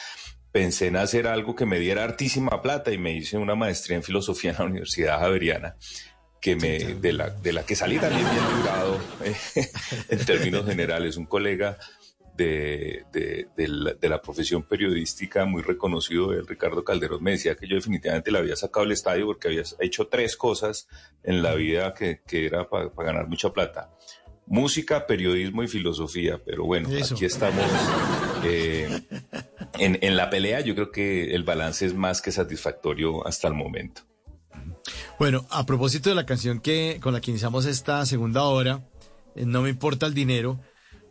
pensé 0.51 0.89
en 0.89 0.97
hacer 0.97 1.27
algo 1.27 1.55
que 1.55 1.67
me 1.67 1.79
diera 1.79 2.05
hartísima 2.05 2.63
plata 2.63 2.93
y 2.93 2.99
me 2.99 3.13
hice 3.13 3.39
una 3.39 3.55
maestría 3.55 3.97
en 3.97 4.03
filosofía 4.03 4.51
en 4.51 4.57
la 4.59 4.65
Universidad 4.65 5.21
Javeriana 5.21 5.77
que 6.41 6.57
me, 6.57 6.79
de, 6.79 7.13
la, 7.13 7.31
de 7.31 7.53
la 7.53 7.65
que 7.65 7.75
salí 7.75 7.99
también 7.99 8.27
bien 8.31 8.57
librado 8.57 9.01
eh, 9.25 9.35
en 10.09 10.25
términos 10.25 10.67
generales. 10.67 11.17
Un 11.17 11.27
colega 11.27 11.79
de, 12.39 13.05
de, 13.13 13.49
de, 13.57 13.69
la, 13.69 13.95
de, 13.95 14.09
la, 14.09 14.23
profesión 14.23 14.63
periodística 14.63 15.45
muy 15.45 15.61
reconocido, 15.61 16.33
el 16.33 16.47
Ricardo 16.47 16.85
Calderón, 16.85 17.23
me 17.23 17.33
decía 17.33 17.57
que 17.57 17.67
yo 17.67 17.75
definitivamente 17.75 18.31
le 18.31 18.39
había 18.39 18.55
sacado 18.55 18.87
el 18.87 18.93
estadio 18.93 19.27
porque 19.27 19.49
había 19.49 19.65
hecho 19.81 20.07
tres 20.07 20.37
cosas 20.37 20.89
en 21.25 21.43
la 21.43 21.55
vida 21.55 21.93
que, 21.95 22.21
que 22.25 22.47
era 22.47 22.69
para 22.69 22.91
pa 22.91 23.03
ganar 23.03 23.27
mucha 23.29 23.53
plata. 23.53 23.91
Música, 24.47 25.07
periodismo 25.07 25.65
y 25.65 25.69
filosofía. 25.69 26.41
Pero 26.43 26.65
bueno, 26.65 26.89
Eso. 26.89 27.17
aquí 27.17 27.27
estamos 27.27 27.67
eh, 28.45 28.89
en, 29.79 29.99
en 30.01 30.17
la 30.17 30.31
pelea. 30.31 30.61
Yo 30.61 30.75
creo 30.75 30.91
que 30.91 31.35
el 31.35 31.43
balance 31.43 31.85
es 31.85 31.95
más 31.95 32.23
que 32.23 32.31
satisfactorio 32.31 33.27
hasta 33.27 33.49
el 33.49 33.55
momento. 33.55 34.03
Bueno, 35.19 35.45
a 35.51 35.67
propósito 35.67 36.09
de 36.09 36.15
la 36.15 36.25
canción 36.25 36.61
que 36.61 36.99
con 37.03 37.13
la 37.13 37.21
que 37.21 37.33
iniciamos 37.33 37.67
esta 37.67 38.07
segunda 38.07 38.45
hora, 38.45 38.89
eh, 39.35 39.45
No 39.45 39.63
me 39.63 39.69
importa 39.69 40.07
el 40.07 40.15
dinero, 40.15 40.61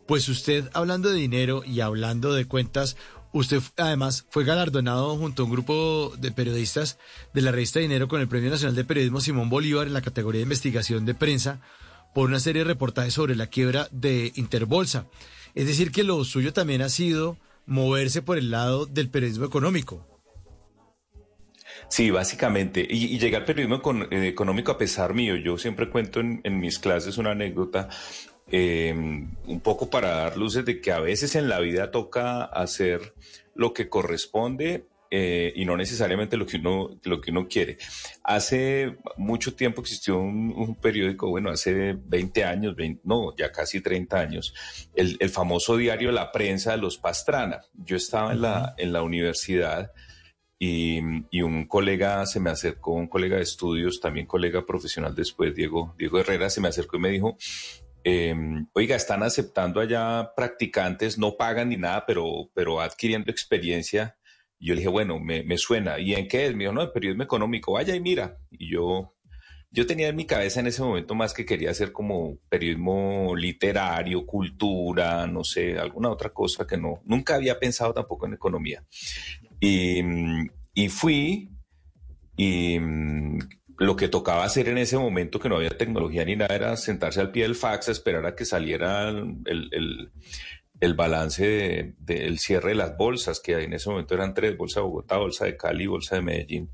pues 0.08 0.26
usted 0.30 0.70
hablando 0.72 1.10
de 1.10 1.18
dinero 1.18 1.62
y 1.66 1.82
hablando 1.82 2.32
de 2.32 2.46
cuentas, 2.46 2.96
usted 3.32 3.60
además 3.76 4.26
fue 4.30 4.44
galardonado 4.44 5.14
junto 5.18 5.42
a 5.42 5.44
un 5.44 5.52
grupo 5.52 6.14
de 6.18 6.32
periodistas 6.32 6.98
de 7.34 7.42
la 7.42 7.52
revista 7.52 7.78
Dinero 7.78 8.08
con 8.08 8.22
el 8.22 8.26
Premio 8.26 8.48
Nacional 8.48 8.74
de 8.74 8.86
Periodismo 8.86 9.20
Simón 9.20 9.50
Bolívar 9.50 9.86
en 9.86 9.92
la 9.92 10.00
categoría 10.00 10.38
de 10.38 10.44
investigación 10.44 11.04
de 11.04 11.14
prensa 11.14 11.60
por 12.14 12.26
una 12.26 12.40
serie 12.40 12.62
de 12.62 12.68
reportajes 12.68 13.12
sobre 13.12 13.36
la 13.36 13.48
quiebra 13.48 13.86
de 13.92 14.32
Interbolsa. 14.36 15.08
Es 15.54 15.66
decir, 15.66 15.92
que 15.92 16.04
lo 16.04 16.24
suyo 16.24 16.54
también 16.54 16.80
ha 16.80 16.88
sido 16.88 17.36
moverse 17.66 18.22
por 18.22 18.38
el 18.38 18.50
lado 18.50 18.86
del 18.86 19.10
periodismo 19.10 19.44
económico. 19.44 20.06
Sí, 21.90 22.10
básicamente. 22.10 22.86
Y, 22.88 23.14
y 23.14 23.18
llegué 23.18 23.36
al 23.36 23.44
periodismo 23.44 23.82
eh, 24.10 24.26
económico 24.26 24.72
a 24.72 24.78
pesar 24.78 25.12
mío. 25.12 25.36
Yo 25.36 25.58
siempre 25.58 25.90
cuento 25.90 26.20
en, 26.20 26.40
en 26.44 26.58
mis 26.58 26.78
clases 26.78 27.18
una 27.18 27.32
anécdota, 27.32 27.90
eh, 28.50 28.94
un 28.94 29.60
poco 29.60 29.90
para 29.90 30.10
dar 30.10 30.36
luces 30.36 30.64
de 30.64 30.80
que 30.80 30.92
a 30.92 31.00
veces 31.00 31.34
en 31.34 31.48
la 31.48 31.60
vida 31.60 31.90
toca 31.90 32.44
hacer 32.44 33.14
lo 33.54 33.72
que 33.72 33.88
corresponde 33.88 34.86
eh, 35.10 35.54
y 35.56 35.64
no 35.64 35.76
necesariamente 35.76 36.36
lo 36.36 36.46
que 36.46 36.58
uno, 36.58 36.98
lo 37.04 37.20
que 37.20 37.30
uno 37.30 37.48
quiere. 37.48 37.78
Hace 38.22 38.98
mucho 39.16 39.54
tiempo 39.54 39.80
existió 39.80 40.18
un, 40.18 40.52
un 40.54 40.74
periódico, 40.74 41.28
bueno, 41.28 41.50
hace 41.50 41.96
20 41.98 42.44
años, 42.44 42.76
20, 42.76 43.02
no, 43.04 43.34
ya 43.36 43.50
casi 43.50 43.80
30 43.80 44.18
años, 44.18 44.54
el, 44.94 45.16
el, 45.20 45.30
famoso 45.30 45.76
diario 45.76 46.12
La 46.12 46.30
Prensa 46.30 46.72
de 46.72 46.78
los 46.78 46.98
Pastrana. 46.98 47.62
Yo 47.72 47.96
estaba 47.96 48.32
en 48.32 48.42
la, 48.42 48.74
en 48.76 48.92
la 48.92 49.02
universidad. 49.02 49.92
Y, 50.60 50.98
y, 51.30 51.42
un 51.42 51.68
colega 51.68 52.26
se 52.26 52.40
me 52.40 52.50
acercó, 52.50 52.90
un 52.90 53.06
colega 53.06 53.36
de 53.36 53.42
estudios, 53.42 54.00
también 54.00 54.26
colega 54.26 54.66
profesional 54.66 55.14
después, 55.14 55.54
Diego, 55.54 55.94
Diego 55.96 56.18
Herrera, 56.18 56.50
se 56.50 56.60
me 56.60 56.66
acercó 56.66 56.96
y 56.96 57.00
me 57.00 57.10
dijo, 57.10 57.36
eh, 58.10 58.34
oiga, 58.72 58.96
están 58.96 59.22
aceptando 59.22 59.80
allá 59.80 60.32
practicantes, 60.34 61.18
no 61.18 61.36
pagan 61.36 61.68
ni 61.68 61.76
nada, 61.76 62.06
pero, 62.06 62.50
pero 62.54 62.80
adquiriendo 62.80 63.30
experiencia. 63.30 64.16
Y 64.58 64.68
yo 64.68 64.74
le 64.74 64.80
dije, 64.80 64.88
bueno, 64.88 65.20
me, 65.20 65.42
me 65.42 65.58
suena. 65.58 65.98
¿Y 65.98 66.14
en 66.14 66.26
qué 66.26 66.46
es? 66.46 66.54
Me 66.54 66.64
dijo, 66.64 66.72
no, 66.72 66.80
el 66.82 66.90
periodismo 66.90 67.24
económico, 67.24 67.72
vaya 67.72 67.94
y 67.94 68.00
mira. 68.00 68.38
Y 68.50 68.72
yo, 68.72 69.14
yo 69.70 69.86
tenía 69.86 70.08
en 70.08 70.16
mi 70.16 70.24
cabeza 70.24 70.60
en 70.60 70.68
ese 70.68 70.82
momento 70.82 71.14
más 71.14 71.34
que 71.34 71.44
quería 71.44 71.70
hacer 71.70 71.92
como 71.92 72.38
periodismo 72.48 73.36
literario, 73.36 74.24
cultura, 74.24 75.26
no 75.26 75.44
sé, 75.44 75.78
alguna 75.78 76.08
otra 76.08 76.30
cosa 76.30 76.66
que 76.66 76.78
no, 76.78 77.02
nunca 77.04 77.34
había 77.34 77.58
pensado 77.58 77.92
tampoco 77.92 78.26
en 78.26 78.34
economía. 78.34 78.84
Y, 79.60 80.00
y 80.72 80.88
fui 80.88 81.50
y 82.36 82.78
lo 83.78 83.96
que 83.96 84.08
tocaba 84.08 84.44
hacer 84.44 84.68
en 84.68 84.78
ese 84.78 84.98
momento, 84.98 85.38
que 85.38 85.48
no 85.48 85.56
había 85.56 85.70
tecnología 85.70 86.24
ni 86.24 86.36
nada, 86.36 86.54
era 86.54 86.76
sentarse 86.76 87.20
al 87.20 87.30
pie 87.30 87.44
del 87.44 87.54
fax, 87.54 87.88
esperar 87.88 88.26
a 88.26 88.34
que 88.34 88.44
saliera 88.44 89.08
el, 89.08 89.38
el, 89.46 90.10
el 90.80 90.94
balance 90.94 91.46
del 91.46 91.94
de, 91.98 92.30
de 92.30 92.38
cierre 92.38 92.70
de 92.70 92.74
las 92.74 92.96
bolsas, 92.96 93.40
que 93.40 93.52
en 93.62 93.72
ese 93.72 93.88
momento 93.88 94.14
eran 94.14 94.34
tres, 94.34 94.56
Bolsa 94.56 94.80
de 94.80 94.86
Bogotá, 94.86 95.16
Bolsa 95.16 95.44
de 95.44 95.56
Cali, 95.56 95.86
Bolsa 95.86 96.16
de 96.16 96.22
Medellín. 96.22 96.70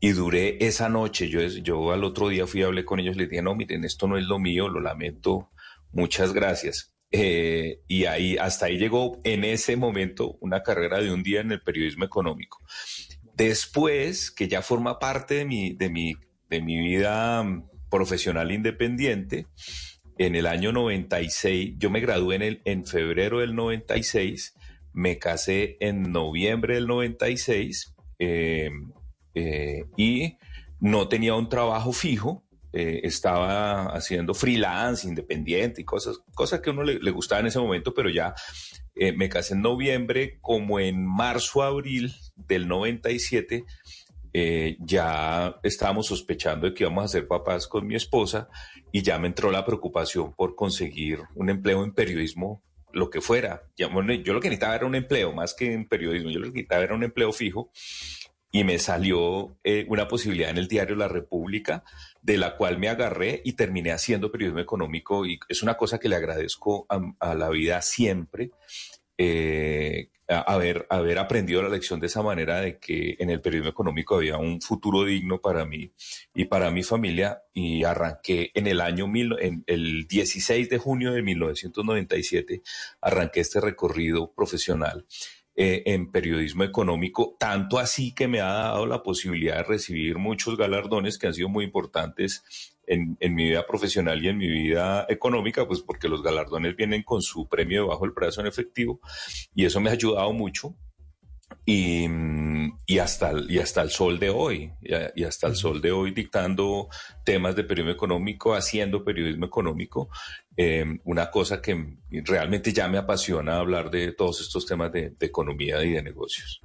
Y 0.00 0.10
duré 0.10 0.58
esa 0.60 0.88
noche, 0.88 1.28
yo, 1.28 1.40
yo 1.40 1.92
al 1.92 2.04
otro 2.04 2.28
día 2.28 2.46
fui 2.46 2.62
a 2.62 2.66
hablé 2.66 2.84
con 2.84 3.00
ellos, 3.00 3.16
les 3.16 3.30
dije, 3.30 3.40
no, 3.42 3.54
miren, 3.54 3.84
esto 3.84 4.06
no 4.06 4.18
es 4.18 4.24
lo 4.26 4.38
mío, 4.38 4.68
lo 4.68 4.80
lamento, 4.80 5.50
muchas 5.92 6.32
gracias. 6.32 6.94
Eh, 7.10 7.80
y 7.86 8.06
ahí, 8.06 8.36
hasta 8.36 8.66
ahí 8.66 8.76
llegó 8.76 9.20
en 9.22 9.44
ese 9.44 9.76
momento 9.76 10.36
una 10.40 10.64
carrera 10.64 11.00
de 11.00 11.12
un 11.12 11.22
día 11.22 11.40
en 11.40 11.52
el 11.52 11.62
periodismo 11.62 12.04
económico. 12.04 12.58
Después, 13.36 14.30
que 14.30 14.48
ya 14.48 14.62
forma 14.62 14.98
parte 14.98 15.34
de 15.34 15.44
mi, 15.44 15.74
de 15.74 15.90
mi, 15.90 16.14
de 16.48 16.60
mi 16.60 16.80
vida 16.80 17.44
profesional 17.90 18.52
independiente, 18.52 19.46
en 20.18 20.36
el 20.36 20.46
año 20.46 20.72
96, 20.72 21.74
yo 21.78 21.90
me 21.90 22.00
gradué 22.00 22.36
en, 22.36 22.42
el, 22.42 22.62
en 22.64 22.86
febrero 22.86 23.40
del 23.40 23.54
96, 23.54 24.54
me 24.92 25.18
casé 25.18 25.76
en 25.80 26.12
noviembre 26.12 26.76
del 26.76 26.86
96 26.86 27.94
eh, 28.20 28.70
eh, 29.34 29.84
y 29.96 30.36
no 30.78 31.08
tenía 31.08 31.34
un 31.34 31.48
trabajo 31.48 31.92
fijo, 31.92 32.44
eh, 32.72 33.00
estaba 33.02 33.86
haciendo 33.86 34.34
freelance, 34.34 35.08
independiente 35.08 35.80
y 35.80 35.84
cosas, 35.84 36.18
cosas 36.34 36.60
que 36.60 36.70
a 36.70 36.72
uno 36.72 36.84
le 36.84 37.10
gustaba 37.10 37.40
en 37.40 37.48
ese 37.48 37.58
momento, 37.58 37.92
pero 37.92 38.08
ya 38.10 38.34
eh, 38.94 39.12
me 39.12 39.28
casé 39.28 39.54
en 39.54 39.62
noviembre, 39.62 40.38
como 40.40 40.78
en 40.80 41.04
marzo, 41.04 41.62
abril 41.62 42.14
del 42.36 42.68
97, 42.68 43.64
eh, 44.36 44.76
ya 44.80 45.60
estábamos 45.62 46.06
sospechando 46.06 46.66
de 46.66 46.74
que 46.74 46.84
íbamos 46.84 47.04
a 47.04 47.08
ser 47.08 47.28
papás 47.28 47.68
con 47.68 47.86
mi 47.86 47.94
esposa 47.94 48.48
y 48.90 49.02
ya 49.02 49.18
me 49.18 49.28
entró 49.28 49.50
la 49.50 49.64
preocupación 49.64 50.34
por 50.34 50.56
conseguir 50.56 51.20
un 51.34 51.50
empleo 51.50 51.84
en 51.84 51.92
periodismo 51.92 52.62
lo 52.92 53.10
que 53.10 53.20
fuera. 53.20 53.62
Yo 53.76 53.88
lo 53.88 54.40
que 54.40 54.48
necesitaba 54.48 54.76
era 54.76 54.86
un 54.86 54.94
empleo, 54.94 55.32
más 55.32 55.54
que 55.54 55.72
en 55.72 55.86
periodismo, 55.86 56.30
yo 56.30 56.40
lo 56.40 56.46
que 56.46 56.52
necesitaba 56.52 56.82
era 56.82 56.94
un 56.94 57.04
empleo 57.04 57.32
fijo 57.32 57.70
y 58.50 58.62
me 58.62 58.78
salió 58.78 59.56
eh, 59.64 59.84
una 59.88 60.06
posibilidad 60.06 60.50
en 60.50 60.58
el 60.58 60.68
diario 60.68 60.94
La 60.94 61.08
República, 61.08 61.82
de 62.24 62.38
la 62.38 62.56
cual 62.56 62.78
me 62.78 62.88
agarré 62.88 63.42
y 63.44 63.52
terminé 63.52 63.92
haciendo 63.92 64.32
periodismo 64.32 64.60
económico 64.60 65.26
y 65.26 65.38
es 65.46 65.62
una 65.62 65.76
cosa 65.76 65.98
que 65.98 66.08
le 66.08 66.16
agradezco 66.16 66.86
a, 66.88 67.34
la 67.34 67.50
vida 67.50 67.82
siempre. 67.82 68.50
Eh, 69.18 70.08
haber, 70.26 70.86
haber 70.88 71.18
aprendido 71.18 71.62
la 71.62 71.68
lección 71.68 72.00
de 72.00 72.06
esa 72.06 72.22
manera 72.22 72.62
de 72.62 72.78
que 72.78 73.16
en 73.18 73.28
el 73.28 73.42
periodismo 73.42 73.70
económico 73.70 74.16
había 74.16 74.38
un 74.38 74.62
futuro 74.62 75.04
digno 75.04 75.38
para 75.42 75.66
mí 75.66 75.92
y 76.34 76.46
para 76.46 76.70
mi 76.70 76.82
familia 76.82 77.42
y 77.52 77.84
arranqué 77.84 78.50
en 78.54 78.66
el 78.66 78.80
año 78.80 79.06
mil, 79.06 79.36
en 79.38 79.62
el 79.66 80.06
16 80.08 80.70
de 80.70 80.78
junio 80.78 81.12
de 81.12 81.22
1997 81.22 82.62
arranqué 83.02 83.40
este 83.40 83.60
recorrido 83.60 84.32
profesional 84.32 85.06
eh, 85.56 85.82
en 85.86 86.10
periodismo 86.10 86.64
económico, 86.64 87.36
tanto 87.38 87.78
así 87.78 88.12
que 88.12 88.26
me 88.26 88.40
ha 88.40 88.52
dado 88.52 88.86
la 88.86 89.02
posibilidad 89.02 89.58
de 89.58 89.62
recibir 89.62 90.18
muchos 90.18 90.56
galardones 90.56 91.16
que 91.16 91.28
han 91.28 91.34
sido 91.34 91.48
muy 91.48 91.64
importantes 91.64 92.42
en, 92.86 93.16
en 93.20 93.34
mi 93.34 93.44
vida 93.44 93.66
profesional 93.66 94.22
y 94.22 94.28
en 94.28 94.38
mi 94.38 94.48
vida 94.48 95.06
económica, 95.08 95.66
pues 95.66 95.80
porque 95.80 96.08
los 96.08 96.22
galardones 96.22 96.76
vienen 96.76 97.02
con 97.02 97.22
su 97.22 97.48
premio 97.48 97.82
debajo 97.82 98.04
del 98.04 98.14
brazo 98.14 98.40
en 98.40 98.48
efectivo 98.48 99.00
y 99.54 99.64
eso 99.64 99.80
me 99.80 99.90
ha 99.90 99.92
ayudado 99.92 100.32
mucho. 100.32 100.74
Y, 101.66 102.06
mm, 102.08 102.78
y 102.86 102.98
hasta, 102.98 103.30
el- 103.30 103.50
y 103.50 103.58
hasta 103.58 103.82
el 103.82 103.90
sol 103.90 104.18
de 104.18 104.30
hoy, 104.30 104.72
y, 104.82 105.24
hasta 105.24 105.46
el 105.46 105.56
sol 105.56 105.80
de 105.80 105.92
hoy 105.92 106.12
dictando 106.12 106.88
temas 107.24 107.56
de 107.56 107.64
periodismo 107.64 107.94
económico, 107.94 108.54
haciendo 108.54 109.04
periodismo 109.04 109.46
económico, 109.46 110.08
eh, 110.56 110.84
una 111.04 111.30
cosa 111.30 111.60
que 111.60 111.96
realmente 112.10 112.72
ya 112.72 112.88
me 112.88 112.98
apasiona 112.98 113.56
hablar 113.56 113.90
de 113.90 114.12
todos 114.12 114.40
estos 114.40 114.66
temas 114.66 114.92
de, 114.92 115.10
de 115.18 115.26
economía 115.26 115.82
y 115.84 115.92
de 115.92 116.02
negocios. 116.02 116.60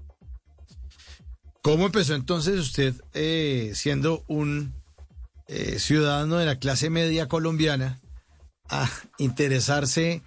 ¿Cómo 1.61 1.85
empezó 1.87 2.15
entonces 2.15 2.57
usted 2.59 2.93
eh, 3.13 3.71
siendo 3.75 4.23
un 4.27 4.73
eh, 5.47 5.79
ciudadano 5.79 6.37
de 6.37 6.45
la 6.45 6.57
clase 6.59 6.89
media 6.89 7.27
colombiana 7.27 7.99
a 8.69 8.89
interesarse 9.17 10.21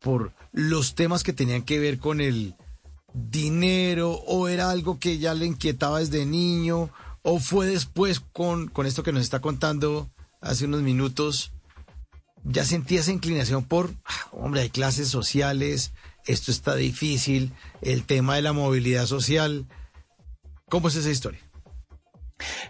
por 0.00 0.32
los 0.52 0.94
temas 0.94 1.22
que 1.24 1.32
tenían 1.32 1.62
que 1.62 1.78
ver 1.78 1.98
con 1.98 2.20
el 2.20 2.54
dinero 3.14 4.12
o 4.12 4.48
era 4.48 4.70
algo 4.70 4.98
que 4.98 5.18
ya 5.18 5.34
le 5.34 5.46
inquietaba 5.46 5.98
desde 6.00 6.26
niño 6.26 6.90
o 7.22 7.38
fue 7.38 7.66
después 7.66 8.20
con, 8.20 8.68
con 8.68 8.86
esto 8.86 9.02
que 9.02 9.12
nos 9.12 9.22
está 9.22 9.40
contando 9.40 10.08
hace 10.40 10.64
unos 10.66 10.82
minutos? 10.82 11.52
Ya 12.44 12.64
sentía 12.64 13.00
esa 13.00 13.12
inclinación 13.12 13.64
por, 13.64 13.90
ah, 14.04 14.28
hombre, 14.32 14.60
hay 14.62 14.70
clases 14.70 15.08
sociales, 15.08 15.92
esto 16.26 16.50
está 16.50 16.76
difícil, 16.76 17.52
el 17.82 18.04
tema 18.04 18.36
de 18.36 18.42
la 18.42 18.52
movilidad 18.52 19.06
social. 19.06 19.66
¿Cómo 20.68 20.88
es 20.88 20.96
esa 20.96 21.10
historia? 21.10 21.40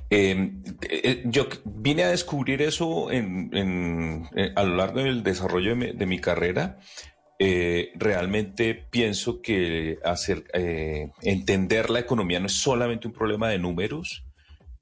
Eh, 0.09 0.53
eh, 0.89 1.23
yo 1.27 1.49
vine 1.65 2.05
a 2.05 2.09
descubrir 2.09 2.63
eso 2.63 3.11
en- 3.11 3.51
eh, 4.35 4.53
a 4.57 4.63
lo 4.63 4.77
largo 4.77 5.01
del 5.01 5.23
desarrollo 5.23 5.77
de 5.77 6.07
mi 6.07 6.19
carrera. 6.21 6.79
Eh, 7.41 7.93
realmente 7.95 8.75
pienso 8.75 9.41
que 9.41 10.01
eh, 10.53 11.11
entender 11.23 11.89
la 11.89 12.01
economía 12.01 12.41
no 12.41 12.47
es 12.47 12.55
solamente 12.55 13.07
un 13.07 13.13
problema 13.15 13.49
de 13.49 13.61
números, 13.61 14.25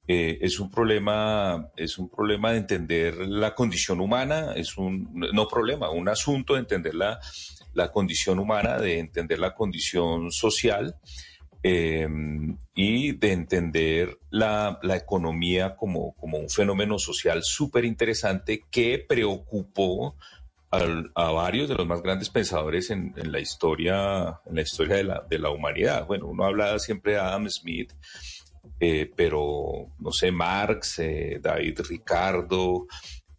eh, 0.08 0.38
es 0.40 0.58
un 0.58 0.70
problema, 0.70 1.68
es 1.76 1.98
un 1.98 2.08
problema 2.08 2.52
de 2.52 2.58
entender 2.58 3.18
la 3.28 3.54
condición 3.54 4.00
humana, 4.00 4.54
es 4.56 4.78
un, 4.78 5.06
no 5.12 5.46
problema, 5.46 5.90
un 5.90 6.08
asunto 6.08 6.54
de 6.54 6.60
entender 6.60 6.94
la, 6.94 7.20
la 7.74 7.92
condición 7.92 8.38
humana, 8.38 8.78
de 8.78 9.00
entender 9.00 9.38
la 9.38 9.54
condición 9.54 10.32
social 10.32 10.96
y 11.62 13.12
de 13.12 13.32
entender 13.32 14.18
la, 14.30 14.78
la 14.82 14.96
economía 14.96 15.74
como, 15.74 16.14
como 16.14 16.38
un 16.38 16.48
fenómeno 16.48 16.96
social 16.96 17.42
súper 17.42 17.84
interesante 17.84 18.62
que 18.70 19.04
preocupó 19.06 20.14
a 20.70 21.30
varios 21.30 21.68
de 21.68 21.74
los 21.74 21.86
más 21.86 22.02
grandes 22.02 22.28
pensadores 22.28 22.90
en, 22.90 23.14
la 23.16 23.40
historia, 23.40 24.40
en 24.46 24.54
la 24.56 24.62
historia 24.62 24.96
de 24.96 25.04
la, 25.04 25.24
de 25.28 25.38
la 25.38 25.50
humanidad. 25.50 26.06
Bueno, 26.06 26.26
uno 26.26 26.44
habla 26.44 26.78
siempre 26.78 27.12
de 27.12 27.18
Adam 27.18 27.48
Smith, 27.48 27.92
eh, 28.80 29.10
pero 29.16 29.86
no 29.98 30.12
sé, 30.12 30.30
Marx, 30.32 30.98
eh, 30.98 31.38
David 31.40 31.80
Ricardo, 31.88 32.86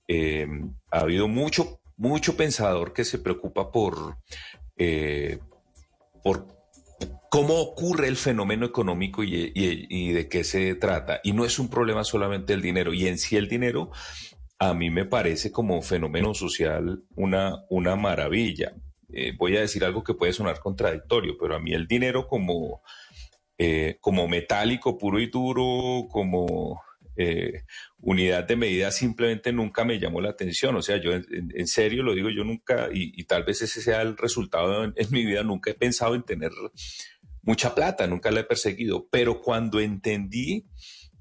eh, 0.07 0.47
ha 0.91 0.99
habido 1.01 1.27
mucho, 1.27 1.79
mucho 1.97 2.35
pensador 2.37 2.93
que 2.93 3.03
se 3.03 3.19
preocupa 3.19 3.71
por, 3.71 4.17
por 6.23 6.47
cómo 7.29 7.55
ocurre 7.59 8.07
el 8.07 8.15
fenómeno 8.15 8.65
económico 8.65 9.21
y, 9.23 9.51
y- 9.53 9.85
y 9.89 10.11
de 10.13 10.29
qué 10.29 10.43
se 10.43 10.75
trata. 10.75 11.19
Y 11.23 11.33
no 11.33 11.43
es 11.45 11.59
un 11.59 11.69
problema 11.69 12.03
solamente 12.03 12.53
el 12.53 12.61
dinero. 12.61 12.93
Y 12.93 13.07
en 13.07 13.17
sí 13.17 13.35
el 13.35 13.47
dinero 13.49 13.91
a 14.59 14.73
mí 14.73 14.89
me 14.89 15.05
parece 15.05 15.51
como 15.51 15.81
fenómeno 15.81 16.33
social 16.33 17.03
una, 17.15 17.63
una 17.69 17.95
maravilla. 17.95 18.73
Eh, 19.13 19.33
voy 19.37 19.55
a 19.55 19.61
decir 19.61 19.85
algo 19.85 20.03
que 20.03 20.15
puede 20.15 20.33
sonar 20.33 20.59
contradictorio, 20.59 21.37
pero 21.39 21.55
a 21.55 21.59
mí 21.59 21.73
el 21.73 21.87
dinero 21.87 22.27
como, 22.27 22.81
eh, 23.57 23.97
como 24.01 24.27
metálico 24.27 24.97
puro 24.97 25.19
y 25.19 25.27
duro, 25.27 26.07
como 26.09 26.81
eh, 27.15 27.63
unidad 27.99 28.45
de 28.45 28.55
medida, 28.55 28.91
simplemente 28.91 29.51
nunca 29.51 29.85
me 29.85 29.99
llamó 29.99 30.21
la 30.21 30.29
atención. 30.29 30.75
O 30.75 30.81
sea, 30.81 30.97
yo 30.97 31.11
en, 31.13 31.67
serio 31.67 32.03
lo 32.03 32.15
digo, 32.15 32.29
yo 32.29 32.43
nunca, 32.43 32.89
y, 32.91 33.23
tal 33.25 33.43
vez 33.43 33.61
ese 33.61 33.81
sea 33.81 34.01
el 34.01 34.17
resultado 34.17 34.83
en 34.83 35.11
mi 35.11 35.25
vida, 35.25 35.43
nunca 35.43 35.71
he 35.71 35.75
pensado 35.75 36.15
en 36.15 36.23
tener 36.23 36.51
mucha 37.43 37.73
plata, 37.73 38.07
nunca 38.07 38.29
la 38.29 38.41
he 38.41 38.43
perseguido, 38.43 39.07
pero 39.09 39.41
cuando 39.41 39.79
entendí, 39.79 40.65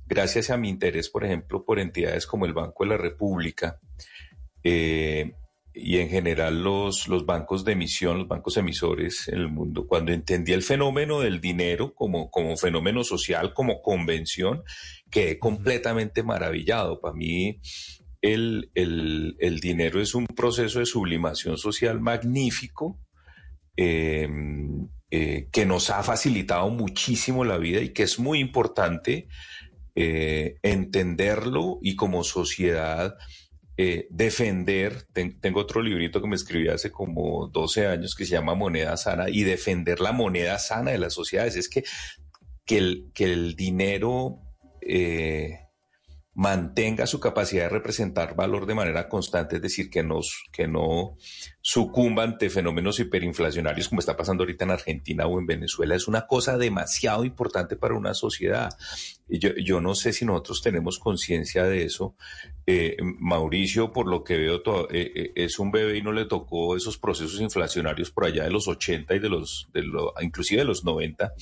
gracias 0.07 0.51
a 0.51 0.57
mi 0.57 0.69
interés, 0.69 1.09
por 1.11 1.25
ejemplo, 1.25 1.65
por 1.65 1.79
entidades 1.79 2.27
como 2.27 2.47
el 2.47 2.53
Banco 2.55 2.85
de 2.85 2.91
la 2.91 2.97
República, 2.97 3.79
eh, 4.63 5.33
y 5.79 5.99
en 5.99 6.09
general 6.09 6.63
los, 6.65 7.07
los 7.07 7.27
bancos 7.27 7.63
de 7.65 7.73
emisión, 7.73 8.19
los 8.21 8.29
bancos 8.29 8.57
emisores 8.57 9.29
en 9.29 9.35
el 9.39 9.49
mundo, 9.49 9.87
cuando 9.87 10.11
entendí 10.11 10.53
el 10.55 10.63
fenómeno 10.63 11.21
del 11.21 11.39
dinero 11.41 11.93
como, 11.95 12.31
como 12.31 12.57
fenómeno 12.57 13.05
social, 13.05 13.53
como 13.53 13.83
convención, 13.83 14.63
quedé 15.11 15.39
completamente 15.39 16.23
maravillado. 16.23 16.99
Para 17.03 17.15
mí, 17.15 17.61
el, 18.23 18.71
el- 18.75 19.37
el 19.39 19.61
dinero 19.61 20.01
es 20.01 20.15
un 20.15 20.27
proceso 20.27 20.79
de 20.79 20.87
sublimación 20.87 21.59
social 21.59 22.01
magnífico 22.01 22.99
eh, 23.77 24.27
eh, 25.11 25.49
que 25.53 25.67
nos 25.67 25.91
ha 25.91 26.03
facilitado 26.03 26.71
muchísimo 26.71 27.45
la 27.45 27.59
vida 27.59 27.81
y 27.83 27.91
que 27.91 28.03
es 28.05 28.19
muy 28.19 28.39
importante 28.41 29.29
eh, 29.97 30.57
entenderlo 30.63 31.79
y 31.83 31.97
como 31.97 32.23
sociedad 32.23 33.17
eh, 33.77 34.07
defender. 34.11 35.07
Ten- 35.13 35.41
tengo 35.41 35.61
otro 35.61 35.83
librito 35.83 36.21
que 36.23 36.29
me 36.29 36.37
escribí 36.37 36.69
hace 36.69 36.91
como 36.93 37.49
12 37.49 37.87
años 37.87 38.15
que 38.15 38.25
se 38.27 38.33
llama 38.33 38.55
Moneda 38.55 38.97
Sana 38.97 39.29
y 39.29 39.43
defender 39.43 40.01
la 40.01 40.13
moneda 40.13 40.59
sana 40.59 40.93
de 40.93 40.99
las 40.99 41.15
sociedades. 41.15 41.57
Es 41.57 41.69
que, 41.69 41.83
que, 42.65 42.79
el, 42.79 43.11
que 43.15 43.25
el 43.33 43.57
dinero 43.57 44.39
eh, 44.81 45.61
mantenga 46.35 47.07
su 47.07 47.19
capacidad 47.19 47.65
de 47.65 47.69
representar 47.71 48.37
valor 48.37 48.67
de 48.67 48.75
manera 48.75 49.09
constante, 49.09 49.57
es 49.57 49.63
decir, 49.63 49.89
que, 49.89 50.03
nos, 50.03 50.45
que 50.53 50.69
no 50.69 51.17
sucumba 51.69 52.23
ante 52.23 52.49
fenómenos 52.49 53.01
hiperinflacionarios 53.01 53.89
como 53.89 53.99
está 53.99 54.17
pasando 54.17 54.45
ahorita 54.45 54.65
en 54.65 54.71
Argentina 54.71 55.27
o 55.27 55.41
en 55.41 55.47
Venezuela, 55.47 55.97
es 55.97 56.07
una 56.07 56.29
cosa 56.29 56.57
demasiado 56.59 57.25
importante 57.25 57.75
para 57.75 57.97
una 57.97 58.15
sociedad. 58.15 58.71
Yo, 59.29 59.51
yo 59.57 59.81
no 59.81 59.97
sé 59.97 60.13
si 60.13 60.25
nosotros 60.25 60.63
tenemos 60.63 61.01
conciencia 61.01 61.65
de 61.65 61.83
eso. 61.83 62.15
Eh, 62.69 62.97
Mauricio, 63.19 63.93
por 63.93 64.07
lo 64.07 64.23
que 64.23 64.37
veo, 64.37 64.63
to- 64.63 64.89
eh, 64.93 65.11
eh, 65.13 65.33
es 65.35 65.59
un 65.59 65.73
bebé 65.73 65.99
y 65.99 66.03
no 66.03 66.13
le 66.13 66.27
tocó 66.27 66.77
esos 66.77 66.99
procesos 66.99 67.41
inflacionarios 67.41 68.13
por 68.13 68.27
allá 68.27 68.45
de 68.45 68.51
los 68.53 68.69
80 68.69 69.17
y 69.17 69.19
de 69.19 69.29
los, 69.29 69.69
de 69.75 69.83
lo- 69.83 70.15
inclusive 70.21 70.61
de 70.61 70.67
los 70.69 70.85
90 70.85 71.33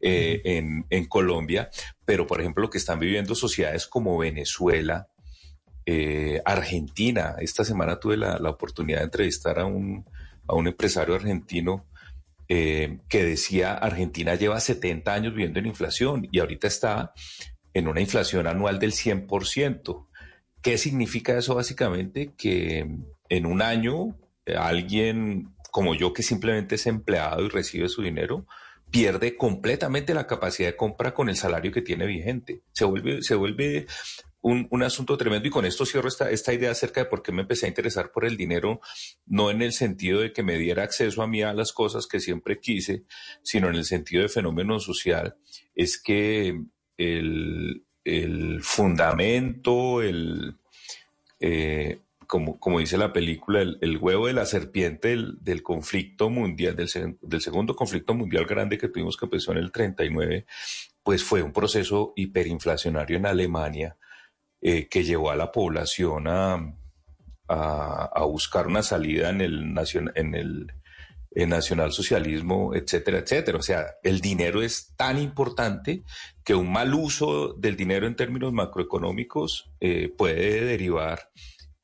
eh, 0.00 0.40
en, 0.42 0.86
en 0.88 1.04
Colombia. 1.04 1.68
Pero, 2.06 2.26
por 2.26 2.40
ejemplo, 2.40 2.62
lo 2.62 2.70
que 2.70 2.78
están 2.78 2.98
viviendo 2.98 3.34
sociedades 3.34 3.86
como 3.86 4.16
Venezuela, 4.16 5.08
eh, 5.86 6.42
Argentina. 6.44 7.36
Esta 7.38 7.64
semana 7.64 7.98
tuve 7.98 8.16
la, 8.16 8.38
la 8.38 8.50
oportunidad 8.50 8.98
de 8.98 9.04
entrevistar 9.04 9.58
a 9.58 9.64
un, 9.64 10.04
a 10.48 10.54
un 10.54 10.66
empresario 10.66 11.14
argentino 11.14 11.86
eh, 12.48 12.98
que 13.08 13.24
decía 13.24 13.74
Argentina 13.74 14.36
lleva 14.36 14.60
70 14.60 15.12
años 15.12 15.34
viviendo 15.34 15.58
en 15.58 15.66
inflación 15.66 16.28
y 16.30 16.38
ahorita 16.38 16.68
está 16.68 17.12
en 17.74 17.88
una 17.88 18.00
inflación 18.00 18.46
anual 18.46 18.78
del 18.78 18.92
100%. 18.92 20.06
¿Qué 20.62 20.78
significa 20.78 21.36
eso 21.36 21.54
básicamente? 21.54 22.34
Que 22.36 22.86
en 23.28 23.46
un 23.46 23.62
año 23.62 24.16
eh, 24.44 24.56
alguien 24.56 25.56
como 25.76 25.94
yo 25.94 26.14
que 26.14 26.22
simplemente 26.22 26.76
es 26.76 26.86
empleado 26.86 27.44
y 27.44 27.50
recibe 27.50 27.90
su 27.90 28.00
dinero, 28.00 28.46
pierde 28.90 29.36
completamente 29.36 30.14
la 30.14 30.26
capacidad 30.26 30.70
de 30.70 30.76
compra 30.76 31.12
con 31.12 31.28
el 31.28 31.36
salario 31.36 31.70
que 31.70 31.82
tiene 31.82 32.06
vigente. 32.06 32.62
Se 32.72 32.86
vuelve, 32.86 33.20
se 33.20 33.34
vuelve 33.34 33.86
un, 34.46 34.68
un 34.70 34.84
asunto 34.84 35.16
tremendo 35.16 35.48
y 35.48 35.50
con 35.50 35.66
esto 35.66 35.84
cierro 35.84 36.06
esta, 36.06 36.30
esta 36.30 36.54
idea 36.54 36.70
acerca 36.70 37.00
de 37.00 37.06
por 37.06 37.20
qué 37.20 37.32
me 37.32 37.42
empecé 37.42 37.66
a 37.66 37.68
interesar 37.68 38.12
por 38.12 38.24
el 38.24 38.36
dinero, 38.36 38.80
no 39.26 39.50
en 39.50 39.60
el 39.60 39.72
sentido 39.72 40.20
de 40.20 40.32
que 40.32 40.44
me 40.44 40.56
diera 40.56 40.84
acceso 40.84 41.20
a 41.20 41.26
mí 41.26 41.42
a 41.42 41.52
las 41.52 41.72
cosas 41.72 42.06
que 42.06 42.20
siempre 42.20 42.60
quise, 42.60 43.02
sino 43.42 43.68
en 43.68 43.74
el 43.74 43.84
sentido 43.84 44.22
de 44.22 44.28
fenómeno 44.28 44.78
social, 44.78 45.36
es 45.74 46.00
que 46.00 46.62
el, 46.96 47.82
el 48.04 48.62
fundamento, 48.62 50.00
el, 50.00 50.54
eh, 51.40 51.98
como, 52.28 52.60
como 52.60 52.78
dice 52.78 52.98
la 52.98 53.12
película, 53.12 53.62
el, 53.62 53.98
huevo 53.98 54.28
de 54.28 54.32
la 54.32 54.46
serpiente 54.46 55.08
del, 55.08 55.38
del 55.40 55.64
conflicto 55.64 56.30
mundial, 56.30 56.76
del, 56.76 56.88
del 57.20 57.40
segundo 57.40 57.74
conflicto 57.74 58.14
mundial 58.14 58.46
grande 58.46 58.78
que 58.78 58.86
tuvimos 58.86 59.16
que 59.16 59.24
empezó 59.24 59.50
en 59.50 59.58
el 59.58 59.72
39, 59.72 60.46
pues 61.02 61.24
fue 61.24 61.42
un 61.42 61.52
proceso 61.52 62.12
hiperinflacionario 62.14 63.16
en 63.16 63.26
Alemania 63.26 63.96
eh, 64.60 64.88
que 64.88 65.04
llevó 65.04 65.30
a 65.30 65.36
la 65.36 65.52
población 65.52 66.26
a, 66.28 66.54
a, 67.48 68.10
a 68.14 68.24
buscar 68.24 68.66
una 68.66 68.82
salida 68.82 69.30
en 69.30 69.40
el, 69.40 69.64
nacion- 69.74 70.12
en 70.14 70.34
el 70.34 70.72
nacionalsocialismo, 71.34 72.74
etcétera, 72.74 73.18
etcétera. 73.18 73.58
O 73.58 73.62
sea, 73.62 73.86
el 74.02 74.20
dinero 74.20 74.62
es 74.62 74.94
tan 74.96 75.18
importante 75.18 76.02
que 76.44 76.54
un 76.54 76.72
mal 76.72 76.94
uso 76.94 77.52
del 77.54 77.76
dinero 77.76 78.06
en 78.06 78.16
términos 78.16 78.52
macroeconómicos 78.52 79.70
eh, 79.80 80.08
puede 80.16 80.64
derivar 80.64 81.30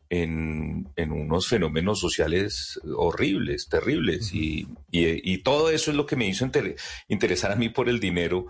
en, 0.08 0.88
en 0.96 1.12
unos 1.12 1.48
fenómenos 1.48 2.00
sociales 2.00 2.80
horribles, 2.96 3.68
terribles. 3.68 4.32
y, 4.34 4.68
y- 4.90 5.32
y 5.32 5.38
todo 5.38 5.70
eso 5.70 5.90
es 5.90 5.96
lo 5.96 6.06
que 6.06 6.16
me 6.16 6.26
hizo 6.26 6.44
inter- 6.44 6.76
interesar 7.08 7.52
a 7.52 7.56
mí 7.56 7.68
por 7.68 7.88
el 7.88 8.00
dinero 8.00 8.46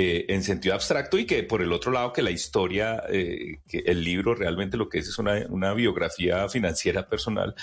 eh, 0.00 0.26
en 0.28 0.44
sentido 0.44 0.76
abstracto 0.76 1.18
y 1.18 1.24
que 1.24 1.42
por 1.42 1.60
el 1.60 1.72
otro 1.72 1.90
lado 1.90 2.12
que 2.12 2.22
la 2.22 2.30
historia, 2.30 3.02
eh, 3.08 3.58
que 3.66 3.78
el 3.78 4.04
libro 4.04 4.32
realmente 4.36 4.76
lo 4.76 4.88
que 4.88 4.98
es 4.98 5.08
es 5.08 5.18
una, 5.18 5.44
una 5.48 5.74
biografía 5.74 6.48
financiera 6.48 7.08
personal, 7.08 7.56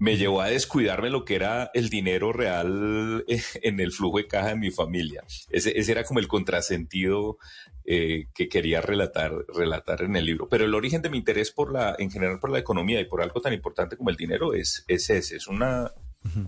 me 0.00 0.16
llevó 0.16 0.40
a 0.40 0.48
descuidarme 0.48 1.08
lo 1.08 1.24
que 1.24 1.36
era 1.36 1.70
el 1.74 1.88
dinero 1.88 2.32
real 2.32 3.24
eh, 3.28 3.40
en 3.62 3.78
el 3.78 3.92
flujo 3.92 4.18
de 4.18 4.26
caja 4.26 4.48
de 4.48 4.56
mi 4.56 4.72
familia. 4.72 5.22
Ese, 5.50 5.78
ese 5.78 5.92
era 5.92 6.02
como 6.02 6.18
el 6.18 6.26
contrasentido 6.26 7.38
eh, 7.84 8.26
que 8.34 8.48
quería 8.48 8.80
relatar, 8.80 9.32
relatar 9.46 10.02
en 10.02 10.16
el 10.16 10.24
libro. 10.24 10.48
Pero 10.48 10.64
el 10.64 10.74
origen 10.74 11.00
de 11.00 11.10
mi 11.10 11.18
interés 11.18 11.52
por 11.52 11.72
la, 11.72 11.94
en 11.96 12.10
general 12.10 12.40
por 12.40 12.50
la 12.50 12.58
economía 12.58 13.00
y 13.00 13.04
por 13.04 13.22
algo 13.22 13.40
tan 13.40 13.52
importante 13.52 13.96
como 13.96 14.10
el 14.10 14.16
dinero 14.16 14.52
es, 14.52 14.84
es 14.88 15.10
ese, 15.10 15.36
es 15.36 15.46
una 15.46 15.92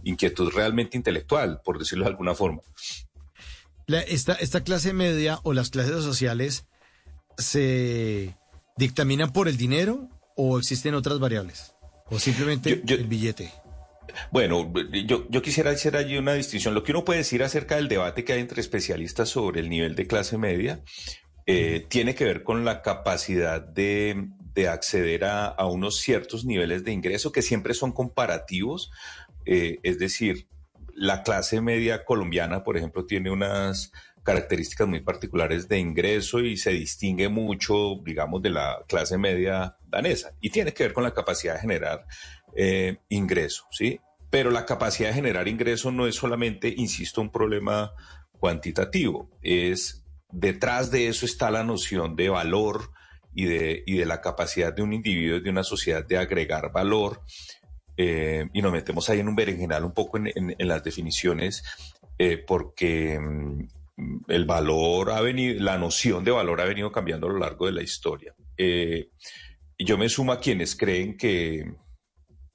inquietud 0.03 0.53
realmente 0.53 0.97
intelectual, 0.97 1.61
por 1.65 1.79
decirlo 1.79 2.05
de 2.05 2.11
alguna 2.11 2.35
forma. 2.35 2.63
La- 3.91 4.01
esta, 4.03 4.35
esta 4.35 4.63
clase 4.63 4.93
media 4.93 5.41
o 5.43 5.53
las 5.53 5.71
clases 5.71 6.05
sociales 6.05 6.65
se 7.39 8.37
dictaminan 8.77 9.33
por 9.33 9.49
el 9.49 9.57
dinero 9.57 10.09
o 10.37 10.59
existen 10.59 10.95
otras 10.95 11.19
variables? 11.19 11.75
¿O 12.09 12.19
simplemente 12.19 12.83
el 12.87 13.07
billete? 13.07 13.53
Bueno, 14.33 14.73
yo, 15.07 15.27
yo 15.29 15.43
quisiera 15.43 15.71
hacer 15.71 15.97
allí 15.97 16.17
una 16.19 16.35
distinción. 16.35 16.75
Lo 16.75 16.83
que 16.83 16.93
uno 16.93 17.05
puede 17.05 17.19
decir 17.21 17.43
acerca 17.43 17.77
del 17.77 17.89
debate 17.89 18.25
que 18.25 18.33
hay 18.33 18.41
entre 18.41 18.61
especialistas 18.61 19.29
sobre 19.29 19.61
el 19.61 19.69
nivel 19.69 19.95
de 19.95 20.07
clase 20.07 20.37
media 20.39 20.83
eh, 21.47 21.87
tiene 21.89 22.15
que 22.15 22.25
ver 22.25 22.43
con 22.43 22.65
la 22.65 22.83
capacidad 22.83 23.61
de, 23.61 24.29
de 24.55 24.69
acceder 24.69 25.25
a, 25.25 25.47
a 25.47 25.67
unos 25.67 25.99
ciertos 25.99 26.45
niveles 26.45 26.85
de 26.85 26.93
ingreso 26.93 27.33
que 27.33 27.43
siempre 27.43 27.75
son 27.75 27.93
comparativos. 27.93 28.91
Eh, 29.47 29.79
es 29.83 29.99
decir, 29.99 30.49
la 31.01 31.23
clase 31.23 31.63
media 31.63 32.05
colombiana, 32.05 32.63
por 32.63 32.77
ejemplo, 32.77 33.07
tiene 33.07 33.31
unas 33.31 33.91
características 34.23 34.87
muy 34.87 35.01
particulares 35.01 35.67
de 35.67 35.79
ingreso 35.79 36.41
y 36.41 36.59
se 36.59 36.73
distingue 36.73 37.31
mucho, 37.31 37.97
digamos, 38.05 38.43
de 38.43 38.51
la 38.51 38.85
clase 38.87 39.17
media 39.17 39.79
danesa. 39.89 40.35
Y 40.43 40.51
tiene 40.51 40.75
que 40.75 40.83
ver 40.83 40.93
con 40.93 41.03
la 41.03 41.15
capacidad 41.15 41.55
de 41.55 41.61
generar 41.61 42.07
eh, 42.55 42.99
ingreso, 43.09 43.65
¿sí? 43.71 43.99
Pero 44.29 44.51
la 44.51 44.67
capacidad 44.67 45.09
de 45.09 45.15
generar 45.15 45.49
ingreso 45.49 45.91
no 45.91 46.07
es 46.07 46.17
solamente, 46.17 46.75
insisto, 46.77 47.23
un 47.23 47.33
problema 47.33 47.93
cuantitativo, 48.39 49.31
es 49.41 50.05
detrás 50.31 50.91
de 50.91 51.09
eso 51.09 51.25
está 51.25 51.51
la 51.51 51.65
noción 51.65 52.15
de 52.15 52.29
valor 52.29 52.91
y 53.35 53.47
de, 53.47 53.85
y 53.87 53.97
de 53.97 54.05
la 54.05 54.21
capacidad 54.21 54.71
de 54.75 54.83
un 54.83 54.93
individuo 54.93 55.39
y 55.39 55.43
de 55.43 55.51
una 55.51 55.65
sociedad 55.65 56.05
de 56.05 56.19
agregar 56.19 56.71
valor. 56.73 57.23
Eh, 58.03 58.47
y 58.55 58.63
nos 58.63 58.73
metemos 58.73 59.11
ahí 59.11 59.21
en 59.21 59.29
un 59.29 59.37
berenjenal 59.37 59.85
un 59.85 59.93
poco 59.93 60.17
en, 60.17 60.29
en- 60.29 60.57
en 60.59 60.69
las 60.69 60.83
definiciones, 60.83 61.63
eh, 62.19 62.39
porque 62.39 63.19
mm, 63.21 63.69
el 64.29 64.45
valor 64.47 65.11
ha 65.11 65.21
venido, 65.21 65.63
la 65.63 65.77
noción 65.77 66.25
de 66.25 66.31
valor 66.31 66.63
ha 66.63 66.65
venido 66.65 66.91
cambiando 66.91 67.27
a 67.27 67.31
lo 67.33 67.39
largo 67.39 67.67
de 67.67 67.73
la 67.73 67.83
historia. 67.83 68.35
Eh, 68.57 69.11
yo 69.79 69.99
me 69.99 70.09
sumo 70.09 70.33
a 70.33 70.41
quienes 70.41 70.77
creen 70.77 71.19
que, 71.19 71.65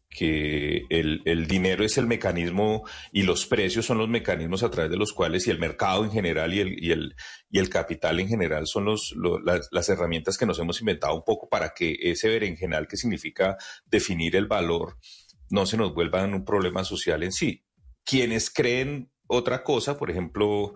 que 0.10 0.86
el, 0.90 1.22
el 1.26 1.46
dinero 1.46 1.84
es 1.84 1.98
el 1.98 2.08
mecanismo 2.08 2.84
y 3.12 3.24
los 3.24 3.46
precios 3.46 3.86
son 3.86 3.98
los 3.98 4.08
mecanismos 4.10 4.64
a 4.64 4.72
través 4.72 4.90
de 4.90 4.98
los 4.98 5.12
cuales 5.12 5.46
y 5.46 5.52
el 5.52 5.60
mercado 5.60 6.06
en 6.06 6.12
general 6.12 6.54
y 6.54 6.60
el, 6.62 6.84
y 6.84 6.92
el, 6.92 7.16
y 7.52 7.60
el 7.60 7.70
capital 7.70 8.20
en 8.20 8.30
general 8.30 8.66
son 8.66 8.86
los, 8.86 9.14
lo- 9.16 9.40
las, 9.40 9.68
las 9.72 9.90
herramientas 9.90 10.38
que 10.38 10.46
nos 10.46 10.58
hemos 10.60 10.80
inventado 10.80 11.14
un 11.16 11.24
poco 11.24 11.50
para 11.50 11.74
que 11.76 11.98
ese 12.00 12.30
berenjenal 12.30 12.88
que 12.88 12.98
significa 12.98 13.58
definir 13.86 14.36
el 14.38 14.48
valor 14.48 14.98
no 15.50 15.66
se 15.66 15.78
nos 15.78 15.94
vuelva 15.94 16.24
en 16.24 16.34
un 16.34 16.46
problema 16.46 16.84
social 16.84 17.24
en 17.24 17.32
sí. 17.32 17.64
Quienes 18.04 18.50
creen 18.50 19.12
otra 19.28 19.64
cosa, 19.64 19.98
por 19.98 20.12
ejemplo, 20.12 20.76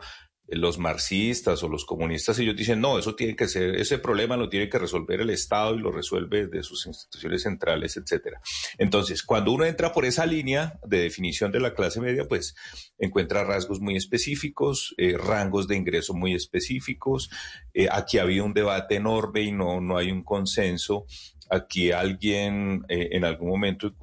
los 0.52 0.80
marxistas 0.80 1.62
o 1.64 1.70
los 1.70 1.86
comunistas, 1.86 2.40
ellos 2.40 2.56
dicen, 2.56 2.82
no, 2.82 2.98
eso 2.98 3.16
tiene 3.16 3.36
que 3.36 3.48
ser, 3.48 3.76
ese 3.76 4.00
problema 4.00 4.38
lo 4.38 4.50
tiene 4.50 4.70
que 4.70 4.80
resolver 4.80 5.22
el 5.22 5.30
Estado 5.30 5.76
y 5.76 5.80
lo 5.80 5.91
resuelve 5.91 6.48
de 6.48 6.64
sus 6.64 6.88
instituciones 6.88 7.44
centrales, 7.44 7.98
etcétera. 7.98 8.41
Entonces, 8.78 9.24
cuando 9.24 9.52
uno 9.52 9.66
entra 9.66 9.91
por 9.94 10.06
esa 10.06 10.26
línea 10.26 10.80
de 10.86 11.02
definición 11.02 11.52
de 11.52 11.60
la 11.60 11.74
clase 11.74 12.02
media, 12.02 12.28
pues 12.28 12.56
encuentra 12.98 13.44
rasgos 13.44 13.80
muy 13.80 13.96
específicos, 13.96 14.96
eh, 14.98 15.18
rangos 15.18 15.68
de 15.68 15.76
ingreso 15.76 16.14
muy 16.14 16.34
específicos. 16.34 17.30
Eh, 17.74 17.88
aquí 17.91 18.18
ha 18.18 18.24
habido 18.24 18.46
un 18.46 18.54
debate 18.54 18.96
enorme 18.96 19.41
y 19.41 19.52
no, 19.52 19.82
no 19.82 19.98
hay 19.98 20.12
un 20.12 20.24
consenso. 20.24 21.06
Aquí 21.50 21.92
alguien 21.92 22.86
eh, 22.90 23.10
en 23.12 23.26
algún 23.26 23.50
momento, 23.50 23.94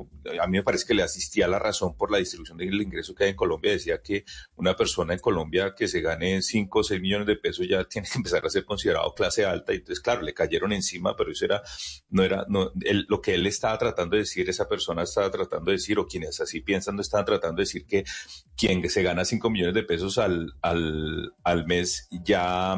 a 0.41 0.47
mí 0.47 0.59
me 0.59 0.63
parece 0.65 0.87
que 0.87 0.95
le 0.95 1.03
asistía 1.05 1.47
la 1.49 1.59
razón 1.59 1.97
por 1.97 2.11
la 2.11 2.19
distribución 2.19 2.59
del 2.59 2.81
ingreso 2.83 3.15
que 3.15 3.25
hay 3.25 3.31
en 3.31 3.37
Colombia, 3.37 3.71
decía 3.73 4.03
que 4.03 4.25
una 4.57 4.75
persona 4.75 5.13
en 5.15 5.21
Colombia 5.21 5.75
que 5.77 5.87
se 5.89 6.01
gane 6.01 6.43
5 6.43 6.81
o 6.81 6.83
6 6.83 7.01
millones 7.01 7.27
de 7.27 7.37
pesos 7.37 7.67
ya 7.69 7.85
tiene 7.89 8.09
que 8.09 8.19
empezar 8.19 8.45
a 8.45 8.51
ser 8.51 8.65
considerado 8.65 9.15
clase 9.15 9.45
alta. 9.45 9.73
Y 9.73 9.77
entonces, 9.77 10.01
claro, 10.03 10.23
le 10.23 10.35
cayeron 10.35 10.73
encima, 10.73 11.15
pero 11.17 11.31
eso 11.31 11.45
era, 11.45 11.63
no 12.11 12.23
era, 12.25 12.45
no, 12.49 12.73
él- 12.83 13.07
lo 13.09 13.21
que 13.21 13.35
él 13.35 13.47
estaba 13.47 13.79
tratando 13.79 14.17
de 14.17 14.23
decir, 14.23 14.49
esa 14.49 14.69
persona 14.69 15.03
estaba 15.03 15.31
tratando 15.31 15.71
de 15.71 15.77
decir, 15.77 15.99
o 15.99 16.07
quienes 16.07 16.41
así 16.41 16.61
piensan, 16.61 16.97
no 16.97 17.03
estaban 17.03 17.27
tratando 17.27 17.57
de 17.57 17.63
decir 17.63 17.87
que 17.87 18.05
quien 18.57 18.89
se 18.91 19.03
gana 19.03 19.25
5 19.25 19.51
millones 19.51 19.75
de 19.75 19.83
pesos 19.85 20.19
al, 20.19 20.53
al, 20.63 21.33
al 21.45 21.67
mes 21.67 22.09
ya 22.25 22.77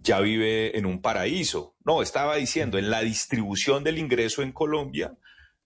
ya 0.00 0.20
vive 0.20 0.78
en 0.78 0.86
un 0.86 1.02
paraíso. 1.02 1.74
No, 1.88 2.02
estaba 2.02 2.36
diciendo, 2.36 2.76
en 2.76 2.90
la 2.90 3.00
distribución 3.00 3.82
del 3.82 3.96
ingreso 3.96 4.42
en 4.42 4.52
Colombia 4.52 5.16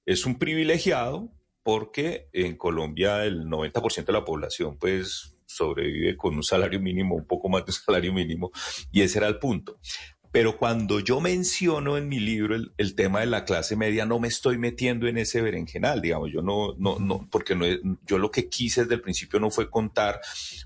es 0.07 0.25
un 0.25 0.39
privilegiado 0.39 1.33
porque 1.65 2.29
en 2.33 2.57
Colombia 2.57 3.25
el 3.25 3.47
90% 3.47 4.05
de 4.05 4.13
la 4.13 4.25
población 4.25 4.79
pues 4.79 5.37
sobrevive 5.47 6.17
con 6.17 6.37
un 6.37 6.45
salario 6.45 6.79
mínimo, 6.79 7.17
un 7.17 7.27
poco 7.27 7.49
más 7.49 7.65
de 7.65 7.73
un 7.73 7.75
salario 7.75 8.13
mínimo, 8.13 8.53
y 8.93 9.01
ese 9.01 9.19
era 9.19 9.27
el 9.27 9.41
punto. 9.41 9.81
Pero 10.31 10.57
cuando 10.59 11.01
yo 11.01 11.21
menciono 11.21 11.99
en 11.99 12.09
mi 12.09 12.21
libro 12.21 12.55
el, 12.55 12.95
tema 12.95 13.19
de 13.19 13.27
la 13.27 13.45
clase 13.45 13.75
media, 13.75 14.07
no 14.07 14.21
me 14.21 14.29
estoy 14.29 14.59
metiendo 14.59 15.09
en 15.09 15.19
ese 15.19 15.43
berenjenal, 15.43 16.01
digamos, 16.01 16.31
yo 16.33 16.41
no, 16.41 16.77
no, 16.79 17.01
no, 17.01 17.29
porque 17.33 17.57
no, 17.57 17.67
yo 18.07 18.19
lo 18.19 18.31
que 18.31 18.49
quise 18.49 18.83
desde 18.83 18.95
el 18.95 19.01
principio 19.01 19.41
no 19.41 19.51
fue 19.51 19.69
contar 19.69 20.21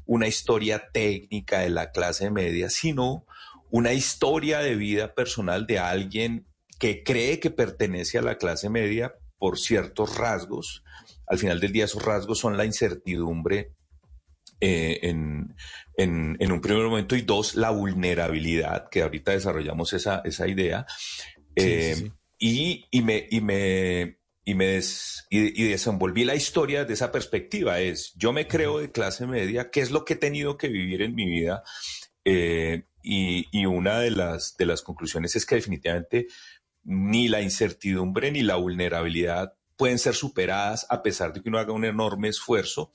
una 0.04 0.28
historia 0.28 0.90
técnica 0.92 1.60
de 1.60 1.70
la 1.70 1.92
clase 1.92 2.30
media, 2.30 2.68
sino 2.68 3.24
una 3.70 3.92
historia 3.92 4.58
de 4.60 4.74
vida 4.76 5.14
personal 5.14 5.66
de 5.66 5.78
alguien 5.78 6.46
que 6.78 7.02
cree 7.02 7.40
que 7.40 7.50
pertenece 7.50 8.18
a 8.18 8.22
la 8.22 8.36
clase 8.38 8.68
media 8.70 9.14
por 9.38 9.58
ciertos 9.58 10.16
rasgos. 10.16 10.82
Al 11.26 11.38
final 11.38 11.60
del 11.60 11.72
día 11.72 11.84
esos 11.86 12.04
rasgos 12.04 12.38
son 12.38 12.56
la 12.56 12.64
incertidumbre 12.64 13.72
eh, 14.60 15.00
en, 15.02 15.54
en- 15.96 16.36
en 16.40 16.52
un 16.52 16.60
primer 16.60 16.84
momento 16.84 17.16
y 17.16 17.22
dos, 17.22 17.54
la 17.56 17.70
vulnerabilidad, 17.70 18.88
que 18.90 19.02
ahorita 19.02 19.32
desarrollamos 19.32 19.92
esa, 19.92 20.22
esa 20.24 20.46
idea. 20.48 20.86
Eh, 21.54 22.10
Y, 22.38 22.84
y 22.90 23.00
me, 23.00 23.26
y 23.30 23.40
me, 23.40 24.18
y 24.44 24.54
me 24.54 24.66
des- 24.66 25.26
y, 25.30 25.62
y 25.62 25.68
desenvolví 25.68 26.24
la 26.24 26.34
historia 26.34 26.84
de 26.84 26.92
esa 26.92 27.10
perspectiva. 27.10 27.80
Es, 27.80 28.12
yo 28.16 28.30
me 28.32 28.46
creo 28.46 28.78
de 28.78 28.92
clase 28.92 29.26
media, 29.26 29.70
¿qué 29.70 29.80
es 29.80 29.90
lo 29.90 30.04
que 30.04 30.12
he 30.14 30.16
tenido 30.16 30.58
que 30.58 30.68
vivir 30.68 31.00
en 31.00 31.14
mi 31.14 31.24
vida? 31.26 31.62
Eh, 32.26 32.82
y, 33.06 33.46
y 33.52 33.66
una 33.66 34.00
de 34.00 34.10
las, 34.10 34.56
de 34.56 34.66
las 34.66 34.82
conclusiones 34.82 35.36
es 35.36 35.46
que 35.46 35.54
definitivamente 35.54 36.26
ni 36.82 37.28
la 37.28 37.40
incertidumbre 37.40 38.32
ni 38.32 38.42
la 38.42 38.56
vulnerabilidad 38.56 39.54
pueden 39.76 39.98
ser 39.98 40.14
superadas 40.14 40.86
a 40.90 41.02
pesar 41.02 41.32
de 41.32 41.40
que 41.40 41.48
uno 41.48 41.58
haga 41.58 41.72
un 41.72 41.84
enorme 41.84 42.28
esfuerzo 42.28 42.90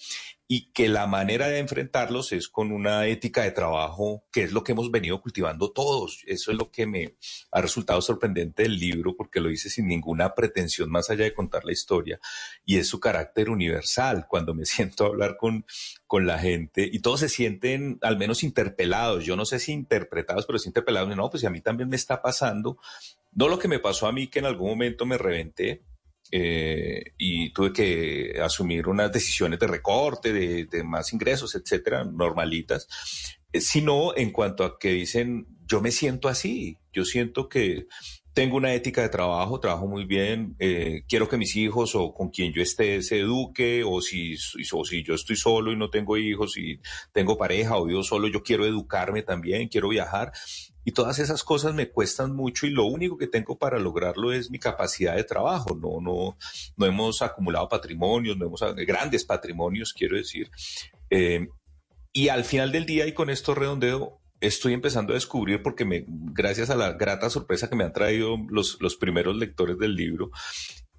y 0.54 0.70
que 0.74 0.90
la 0.90 1.08
manera 1.08 1.48
de 1.48 1.60
enfrentarlos 1.60 2.34
es 2.34 2.50
con 2.50 2.74
una 2.74 3.08
ética 3.08 3.44
de 3.44 3.52
trabajo 3.52 4.26
que 4.34 4.44
es 4.44 4.52
lo 4.52 4.66
que 4.66 4.74
hemos 4.74 4.92
venido 4.92 5.22
cultivando 5.22 5.72
todos. 5.72 6.26
Eso 6.28 6.52
es 6.52 6.58
lo 6.58 6.72
que 6.72 6.86
me 6.86 7.16
ha 7.54 7.62
resultado 7.62 8.02
sorprendente 8.02 8.64
del 8.64 8.78
libro 8.78 9.16
porque 9.16 9.40
lo 9.40 9.50
hice 9.50 9.70
sin 9.70 9.88
ninguna 9.88 10.36
pretensión 10.36 10.92
más 10.92 11.10
allá 11.10 11.24
de 11.24 11.34
contar 11.34 11.64
la 11.64 11.72
historia 11.72 12.20
y 12.66 12.80
es 12.80 12.90
su 12.90 13.00
carácter 13.00 13.50
universal. 13.50 14.26
Cuando 14.28 14.54
me 14.54 14.66
siento 14.66 15.06
a 15.06 15.08
hablar 15.08 15.38
con, 15.38 15.66
con 16.06 16.28
la 16.28 16.38
gente 16.38 16.86
y 16.92 17.00
todos 17.00 17.22
se 17.22 17.30
sienten 17.30 17.98
al 18.02 18.18
menos 18.18 18.44
interpelados, 18.44 19.24
yo 19.24 19.38
no 19.38 19.46
sé 19.46 19.58
si 19.58 19.72
interpretados, 19.72 20.46
pero 20.46 20.60
sí 20.60 20.68
interpelados, 20.68 21.16
no, 21.16 21.30
pues 21.30 21.46
a 21.46 21.50
mí 21.50 21.62
también 21.62 21.88
me 21.88 21.96
está 21.96 22.22
pasando, 22.22 22.78
no 23.32 23.48
lo 23.48 23.58
que 23.58 23.70
me 23.70 23.80
pasó 23.80 24.06
a 24.06 24.12
mí 24.12 24.28
que 24.28 24.40
en 24.40 24.48
algún 24.48 24.72
momento 24.72 25.06
me 25.06 25.18
reventé, 25.18 25.86
eh, 26.32 27.04
y 27.18 27.52
tuve 27.52 27.74
que 27.74 28.40
asumir 28.42 28.88
unas 28.88 29.12
decisiones 29.12 29.60
de 29.60 29.68
recorte, 29.68 30.32
de, 30.32 30.84
más 30.84 31.12
ingresos, 31.12 31.56
etcétera, 31.56 32.06
normalitas, 32.06 32.88
eh, 33.52 33.60
sino 33.60 34.16
en 34.16 34.32
cuanto 34.32 34.64
a 34.64 34.80
que 34.80 34.94
dicen, 34.94 35.46
yo 35.68 35.82
me 35.82 35.92
siento 35.92 36.30
así, 36.30 36.78
yo 36.94 37.04
siento 37.04 37.50
que 37.50 37.88
tengo 38.34 38.56
una 38.56 38.74
ética 38.74 39.02
de 39.02 39.10
trabajo, 39.10 39.60
trabajo 39.60 39.88
muy 39.88 40.06
bien, 40.06 40.56
eh, 40.60 41.04
quiero 41.08 41.28
que 41.28 41.38
mis 41.38 41.56
hijos 41.58 41.96
o 41.96 42.14
con 42.14 42.30
quien 42.30 42.54
yo 42.54 42.62
esté 42.62 43.02
se 43.02 43.20
eduque, 43.20 43.84
o 43.86 44.00
si, 44.02 44.36
o 44.72 44.86
si 44.86 45.04
yo 45.04 45.16
estoy 45.16 45.36
solo 45.36 45.74
y 45.74 45.76
no 45.76 45.90
tengo 45.90 46.18
hijos 46.18 46.58
y 46.58 46.80
tengo 47.12 47.38
pareja 47.38 47.78
o 47.78 47.86
vivo 47.86 48.04
solo, 48.04 48.30
yo 48.30 48.42
quiero 48.42 48.66
educarme 48.66 49.22
también, 49.22 49.68
quiero 49.68 49.90
viajar. 49.90 50.32
Y 50.84 50.92
todas 50.94 51.20
esas 51.20 51.44
cosas 51.44 51.74
me 51.74 51.90
cuestan 51.90 52.36
mucho 52.36 52.66
y 52.66 52.72
lo 52.72 52.86
único 52.86 53.18
que 53.18 53.28
tengo 53.28 53.58
para 53.58 53.80
lograrlo 53.80 54.32
es 54.34 54.50
mi 54.50 54.60
capacidad 54.60 55.16
de 55.16 55.24
trabajo. 55.24 55.76
No, 55.76 56.02
no, 56.02 56.38
no 56.76 56.86
hemos 56.86 57.22
acumulado 57.22 57.70
patrimonios, 57.70 58.38
no 58.38 58.48
hemos 58.48 58.62
grandes 58.86 59.26
patrimonios, 59.26 59.94
quiero 59.94 60.18
decir. 60.18 60.50
Eh, 61.10 61.48
y 62.14 62.30
al 62.30 62.44
final 62.44 62.72
del 62.72 62.86
día, 62.86 63.08
y 63.08 63.14
con 63.14 63.30
esto 63.30 63.56
redondeo, 63.56 64.22
estoy 64.42 64.74
empezando 64.74 65.14
a 65.14 65.16
descubrir, 65.16 65.62
porque 65.62 66.06
gracias 66.08 66.70
a 66.70 66.76
la 66.76 66.94
grata 66.94 67.30
sorpresa 67.30 67.70
que 67.70 67.76
me 67.76 67.84
han 67.84 67.94
traído 67.94 68.38
los, 68.50 68.78
los 68.82 68.98
primeros 68.98 69.36
lectores 69.38 69.78
del 69.78 69.96
libro, 69.96 70.32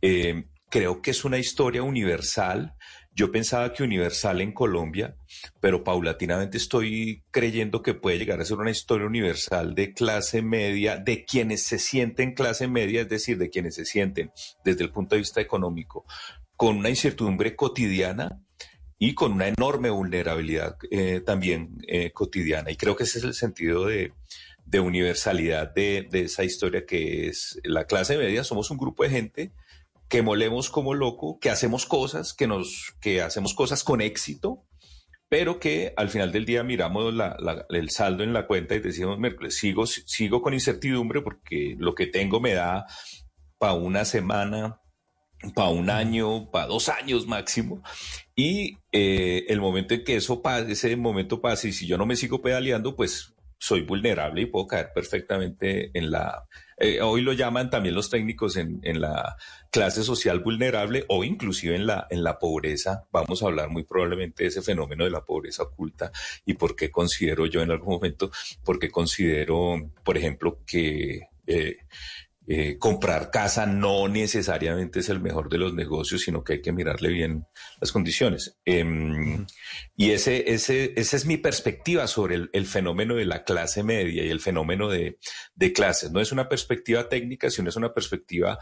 eh, 0.00 0.44
creo 0.70 1.02
que 1.02 1.10
es 1.10 1.24
una 1.24 1.38
historia 1.38 1.82
universal. 1.82 2.74
Yo 3.14 3.30
pensaba 3.30 3.72
que 3.74 3.82
universal 3.82 4.40
en 4.40 4.52
Colombia, 4.52 5.16
pero 5.60 5.84
paulatinamente 5.84 6.56
estoy 6.56 7.22
creyendo 7.30 7.82
que 7.82 7.92
puede 7.92 8.18
llegar 8.18 8.40
a 8.40 8.44
ser 8.44 8.56
una 8.56 8.70
historia 8.70 9.06
universal 9.06 9.74
de 9.74 9.92
clase 9.92 10.40
media, 10.40 10.96
de 10.96 11.24
quienes 11.24 11.62
se 11.62 11.78
sienten 11.78 12.32
clase 12.32 12.68
media, 12.68 13.02
es 13.02 13.08
decir, 13.10 13.36
de 13.36 13.50
quienes 13.50 13.74
se 13.74 13.84
sienten 13.84 14.32
desde 14.64 14.84
el 14.84 14.90
punto 14.90 15.14
de 15.14 15.20
vista 15.20 15.42
económico, 15.42 16.06
con 16.56 16.78
una 16.78 16.88
incertidumbre 16.88 17.54
cotidiana 17.54 18.40
y 18.98 19.14
con 19.14 19.32
una 19.32 19.48
enorme 19.48 19.90
vulnerabilidad 19.90 20.78
eh, 20.90 21.20
también 21.20 21.76
eh, 21.88 22.12
cotidiana. 22.12 22.70
Y 22.70 22.76
creo 22.76 22.96
que 22.96 23.04
ese 23.04 23.18
es 23.18 23.24
el 23.24 23.34
sentido 23.34 23.84
de, 23.84 24.14
de 24.64 24.80
universalidad 24.80 25.74
de, 25.74 26.08
de, 26.10 26.22
esa 26.22 26.44
historia 26.44 26.86
que 26.86 27.26
es 27.26 27.60
la 27.64 27.84
clase 27.84 28.16
media. 28.16 28.42
Somos 28.42 28.70
un 28.70 28.78
grupo 28.78 29.02
de 29.02 29.10
gente 29.10 29.52
que 30.12 30.20
molemos 30.20 30.68
como 30.68 30.92
loco, 30.92 31.38
que 31.40 31.48
hacemos 31.48 31.86
cosas, 31.86 32.34
que, 32.34 32.46
nos, 32.46 32.94
que 33.00 33.22
hacemos 33.22 33.54
cosas 33.54 33.82
con 33.82 34.02
éxito, 34.02 34.66
pero 35.30 35.58
que 35.58 35.94
al 35.96 36.10
final 36.10 36.32
del 36.32 36.44
día 36.44 36.62
miramos 36.62 37.14
la, 37.14 37.34
la, 37.38 37.64
el 37.70 37.88
saldo 37.88 38.22
en 38.22 38.34
la 38.34 38.46
cuenta 38.46 38.74
y 38.74 38.80
decimos, 38.80 39.18
miércoles, 39.18 39.56
sigo, 39.56 39.86
sigo 39.86 40.42
con 40.42 40.52
incertidumbre 40.52 41.22
porque 41.22 41.76
lo 41.78 41.94
que 41.94 42.06
tengo 42.08 42.40
me 42.40 42.52
da 42.52 42.84
para 43.56 43.72
una 43.72 44.04
semana, 44.04 44.82
para 45.54 45.70
un 45.70 45.88
año, 45.88 46.50
para 46.50 46.66
dos 46.66 46.90
años 46.90 47.26
máximo. 47.26 47.82
Y 48.36 48.76
eh, 48.92 49.46
el 49.48 49.62
momento 49.62 49.94
en 49.94 50.04
que 50.04 50.16
eso 50.16 50.42
pase, 50.42 50.72
ese 50.72 50.94
momento 50.94 51.40
pase, 51.40 51.68
y 51.68 51.72
si 51.72 51.86
yo 51.86 51.96
no 51.96 52.04
me 52.04 52.16
sigo 52.16 52.42
pedaleando, 52.42 52.96
pues 52.96 53.31
soy 53.62 53.82
vulnerable 53.82 54.42
y 54.42 54.46
puedo 54.46 54.66
caer 54.66 54.90
perfectamente 54.92 55.96
en 55.96 56.10
la, 56.10 56.48
eh, 56.76 57.00
hoy 57.00 57.20
lo 57.20 57.32
llaman 57.32 57.70
también 57.70 57.94
los 57.94 58.10
técnicos 58.10 58.56
en, 58.56 58.80
en, 58.82 59.00
la 59.00 59.36
clase 59.70 60.02
social 60.02 60.40
vulnerable 60.40 61.04
o 61.06 61.22
inclusive 61.22 61.76
en 61.76 61.86
la, 61.86 62.08
en 62.10 62.24
la 62.24 62.40
pobreza. 62.40 63.04
Vamos 63.12 63.40
a 63.40 63.46
hablar 63.46 63.68
muy 63.68 63.84
probablemente 63.84 64.42
de 64.42 64.48
ese 64.48 64.62
fenómeno 64.62 65.04
de 65.04 65.10
la 65.10 65.24
pobreza 65.24 65.62
oculta 65.62 66.10
y 66.44 66.54
por 66.54 66.74
qué 66.74 66.90
considero 66.90 67.46
yo 67.46 67.62
en 67.62 67.70
algún 67.70 67.94
momento, 67.94 68.32
porque 68.64 68.90
considero, 68.90 69.92
por 70.02 70.18
ejemplo, 70.18 70.58
que 70.66 71.28
eh, 71.46 71.76
eh, 72.48 72.76
comprar 72.78 73.30
casa 73.30 73.66
no 73.66 74.08
necesariamente 74.08 75.00
es 75.00 75.08
el 75.08 75.20
mejor 75.20 75.48
de 75.48 75.58
los 75.58 75.74
negocios, 75.74 76.22
sino 76.22 76.42
que 76.42 76.54
hay 76.54 76.62
que 76.62 76.72
mirarle 76.72 77.10
bien 77.10 77.46
las 77.80 77.92
condiciones. 77.92 78.58
Eh, 78.64 78.84
uh-huh. 78.84 79.46
Y 79.96 80.10
ese, 80.10 80.52
ese, 80.52 80.92
esa 80.96 81.16
es 81.16 81.24
mi 81.24 81.36
perspectiva 81.36 82.06
sobre 82.06 82.34
el, 82.34 82.50
el, 82.52 82.66
fenómeno 82.66 83.14
de 83.14 83.26
la 83.26 83.44
clase 83.44 83.82
media 83.84 84.24
y 84.24 84.28
el 84.28 84.40
fenómeno 84.40 84.88
de, 84.88 85.18
de 85.54 85.72
clases. 85.72 86.10
No 86.10 86.20
es 86.20 86.32
una 86.32 86.48
perspectiva 86.48 87.08
técnica, 87.08 87.48
sino 87.48 87.68
es 87.68 87.76
una 87.76 87.94
perspectiva 87.94 88.58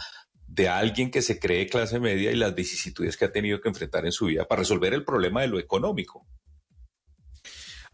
de 0.47 0.69
alguien 0.69 1.11
que 1.11 1.23
se 1.23 1.39
cree 1.39 1.69
clase 1.69 2.01
media 2.01 2.33
y 2.33 2.37
las 2.37 2.55
vicisitudes 2.55 3.17
que 3.17 3.25
ha 3.25 3.33
tenido 3.33 3.61
que 3.61 3.69
enfrentar 3.69 4.05
en 4.05 4.13
su 4.13 4.27
vida 4.27 4.47
para 4.47 4.61
resolver 4.61 4.93
el 4.93 5.05
problema 5.05 5.43
de 5.43 5.49
lo 5.49 5.59
económico. 5.59 6.27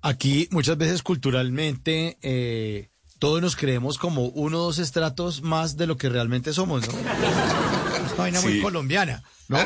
Aquí 0.01 0.49
muchas 0.51 0.79
veces 0.79 1.03
culturalmente 1.03 2.19
eh, 2.23 2.91
todos 3.19 3.41
nos 3.41 3.57
creemos 3.57 3.99
como 3.99 4.27
uno 4.29 4.59
o 4.59 4.65
dos 4.65 4.79
estratos 4.79 5.43
más 5.43 5.77
de 5.77 5.87
lo 5.87 5.97
que 5.97 6.09
realmente 6.09 6.53
somos, 6.53 6.87
¿no? 6.87 6.95
Es 6.95 8.13
una 8.13 8.15
vaina 8.17 8.41
sí. 8.41 8.49
muy 8.49 8.61
colombiana, 8.61 9.23
¿no? 9.49 9.59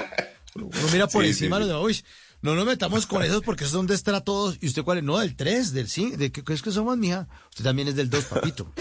Uno 0.55 0.71
mira 0.93 1.07
por 1.07 1.23
sí, 1.23 1.31
encima 1.31 1.59
sí, 1.59 1.65
de 1.65 1.75
uy, 1.77 2.03
no 2.43 2.55
nos 2.55 2.65
metamos 2.65 3.07
con 3.07 3.23
esos 3.23 3.43
porque 3.43 3.65
esos 3.65 3.75
son 3.75 3.87
de 3.87 3.95
estratos. 3.95 4.57
¿Y 4.61 4.67
usted 4.67 4.83
cuál 4.83 4.99
es? 4.99 5.05
No, 5.05 5.19
del 5.19 5.37
3, 5.37 5.73
del 5.73 5.89
5. 5.89 6.17
¿De 6.17 6.33
qué 6.33 6.43
es 6.53 6.63
que 6.63 6.71
somos, 6.71 6.97
mija? 6.97 7.29
Usted 7.51 7.65
también 7.65 7.89
es 7.89 7.97
del 7.97 8.09
2, 8.09 8.25
papito. 8.25 8.73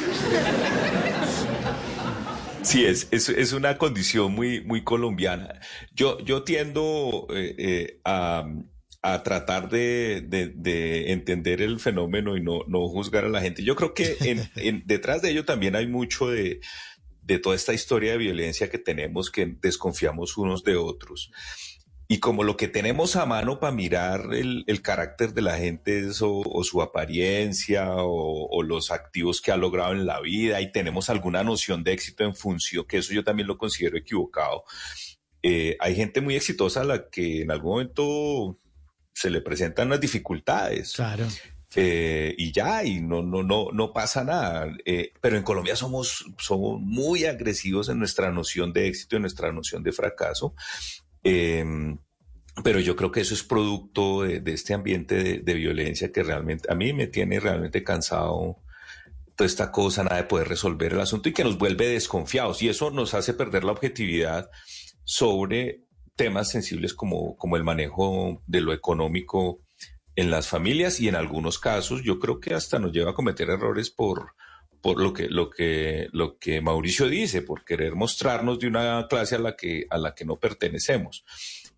Sí, 2.61 2.85
es, 2.85 3.07
es, 3.11 3.29
es, 3.29 3.53
una 3.53 3.77
condición 3.77 4.33
muy, 4.33 4.61
muy 4.61 4.83
colombiana. 4.83 5.59
Yo, 5.95 6.19
yo 6.19 6.43
tiendo 6.43 7.25
eh, 7.31 7.55
eh, 7.57 8.01
a 8.03 8.45
a 9.01 9.23
tratar 9.23 9.69
de, 9.69 10.21
de, 10.27 10.51
de, 10.55 11.11
entender 11.11 11.61
el 11.61 11.79
fenómeno 11.79 12.35
y 12.35 12.41
no, 12.41 12.61
no 12.67 12.87
juzgar 12.89 13.25
a 13.25 13.29
la 13.29 13.41
gente. 13.41 13.63
Yo 13.63 13.75
creo 13.75 13.93
que 13.93 14.17
en, 14.21 14.49
en, 14.55 14.83
detrás 14.85 15.21
de 15.21 15.31
ello 15.31 15.45
también 15.45 15.75
hay 15.75 15.87
mucho 15.87 16.27
de, 16.29 16.59
de 17.21 17.39
toda 17.39 17.55
esta 17.55 17.73
historia 17.73 18.11
de 18.11 18.17
violencia 18.17 18.69
que 18.69 18.79
tenemos, 18.79 19.31
que 19.31 19.55
desconfiamos 19.61 20.37
unos 20.37 20.63
de 20.63 20.75
otros. 20.75 21.31
Y 22.11 22.19
como 22.19 22.43
lo 22.43 22.57
que 22.57 22.67
tenemos 22.67 23.15
a 23.15 23.27
mano 23.27 23.59
para 23.59 23.71
mirar 23.71 24.33
el, 24.33 24.63
el, 24.65 24.81
carácter 24.81 25.35
de 25.35 25.43
la 25.43 25.57
gente 25.57 25.99
es 25.99 26.23
o, 26.23 26.39
o 26.39 26.63
su 26.63 26.81
apariencia 26.81 27.97
o, 27.97 28.47
o, 28.49 28.63
los 28.63 28.89
activos 28.89 29.41
que 29.41 29.51
ha 29.51 29.57
logrado 29.57 29.91
en 29.91 30.07
la 30.07 30.19
vida 30.19 30.59
y 30.59 30.71
tenemos 30.71 31.11
alguna 31.11 31.43
noción 31.43 31.83
de 31.83 31.93
éxito 31.93 32.23
en 32.23 32.35
función, 32.35 32.85
que 32.85 32.97
eso 32.97 33.13
yo 33.13 33.23
también 33.23 33.47
lo 33.47 33.59
considero 33.59 33.95
equivocado. 33.95 34.63
Eh, 35.43 35.77
hay 35.79 35.95
gente 35.95 36.19
muy 36.19 36.35
exitosa 36.35 36.81
a 36.81 36.85
la 36.85 37.09
que 37.09 37.43
en 37.43 37.51
algún 37.51 37.73
momento 37.73 38.57
se 39.13 39.29
le 39.29 39.41
presentan 39.41 39.89
las 39.89 39.99
dificultades. 39.99 40.93
Claro. 40.93 41.27
Eh, 41.75 42.33
y 42.37 42.51
ya, 42.51 42.83
y 42.83 42.99
no, 42.99 43.21
no, 43.21 43.43
no, 43.43 43.67
no 43.71 43.93
pasa 43.93 44.23
nada. 44.23 44.67
Eh, 44.85 45.13
pero 45.21 45.37
en 45.37 45.43
Colombia 45.43 45.75
somos, 45.75 46.25
somos 46.37 46.79
muy 46.81 47.25
agresivos 47.25 47.89
en 47.89 47.99
nuestra 47.99 48.31
noción 48.31 48.73
de 48.73 48.87
éxito, 48.87 49.15
en 49.15 49.23
nuestra 49.23 49.51
noción 49.51 49.83
de 49.83 49.91
fracaso. 49.91 50.55
Eh, 51.23 51.63
pero 52.63 52.79
yo 52.79 52.95
creo 52.95 53.11
que 53.11 53.21
eso 53.21 53.33
es 53.33 53.43
producto 53.43 54.23
de, 54.23 54.39
de 54.41 54.53
este 54.53 54.73
ambiente 54.73 55.15
de, 55.15 55.39
de, 55.39 55.53
violencia 55.53 56.11
que 56.11 56.23
realmente 56.23 56.71
a 56.71 56.75
mí 56.75 56.91
me 56.93 57.07
tiene 57.07 57.39
realmente 57.39 57.83
cansado 57.83 58.57
toda 59.35 59.47
esta 59.47 59.71
cosa, 59.71 60.03
nada 60.03 60.17
de 60.17 60.23
poder 60.23 60.49
resolver 60.49 60.93
el 60.93 60.99
asunto 60.99 61.29
y 61.29 61.33
que 61.33 61.43
nos 61.43 61.57
vuelve 61.57 61.87
desconfiados. 61.87 62.61
Y 62.61 62.69
eso 62.69 62.91
nos 62.91 63.13
hace 63.13 63.33
perder 63.33 63.63
la 63.63 63.71
objetividad 63.71 64.49
sobre 65.05 65.85
temas 66.19 66.49
sensibles 66.49 66.93
como, 66.93 67.37
como 67.37 67.55
el 67.55 67.63
manejo 67.63 68.43
de 68.45 68.59
lo 68.59 68.73
económico 68.73 69.61
en 70.17 70.29
las 70.29 70.49
familias 70.49 70.99
y 70.99 71.07
en 71.07 71.15
algunos 71.15 71.59
casos 71.59 72.03
yo 72.03 72.19
creo 72.19 72.41
que 72.41 72.53
hasta 72.53 72.77
nos 72.77 72.91
lleva 72.91 73.11
a 73.11 73.13
cometer 73.13 73.49
errores 73.49 73.89
por, 73.89 74.33
por 74.81 75.01
lo 75.01 75.13
que, 75.13 75.29
lo 75.29 75.49
que, 75.49 76.09
lo 76.11 76.37
que 76.37 76.59
Mauricio 76.59 77.07
dice, 77.07 77.41
por 77.41 77.63
querer 77.63 77.95
mostrarnos 77.95 78.59
de 78.59 78.67
una 78.67 79.07
clase 79.09 79.35
a 79.35 79.39
la 79.39 79.55
que, 79.55 79.87
a 79.89 79.97
la 79.97 80.13
que 80.13 80.25
no 80.25 80.35
pertenecemos. 80.35 81.23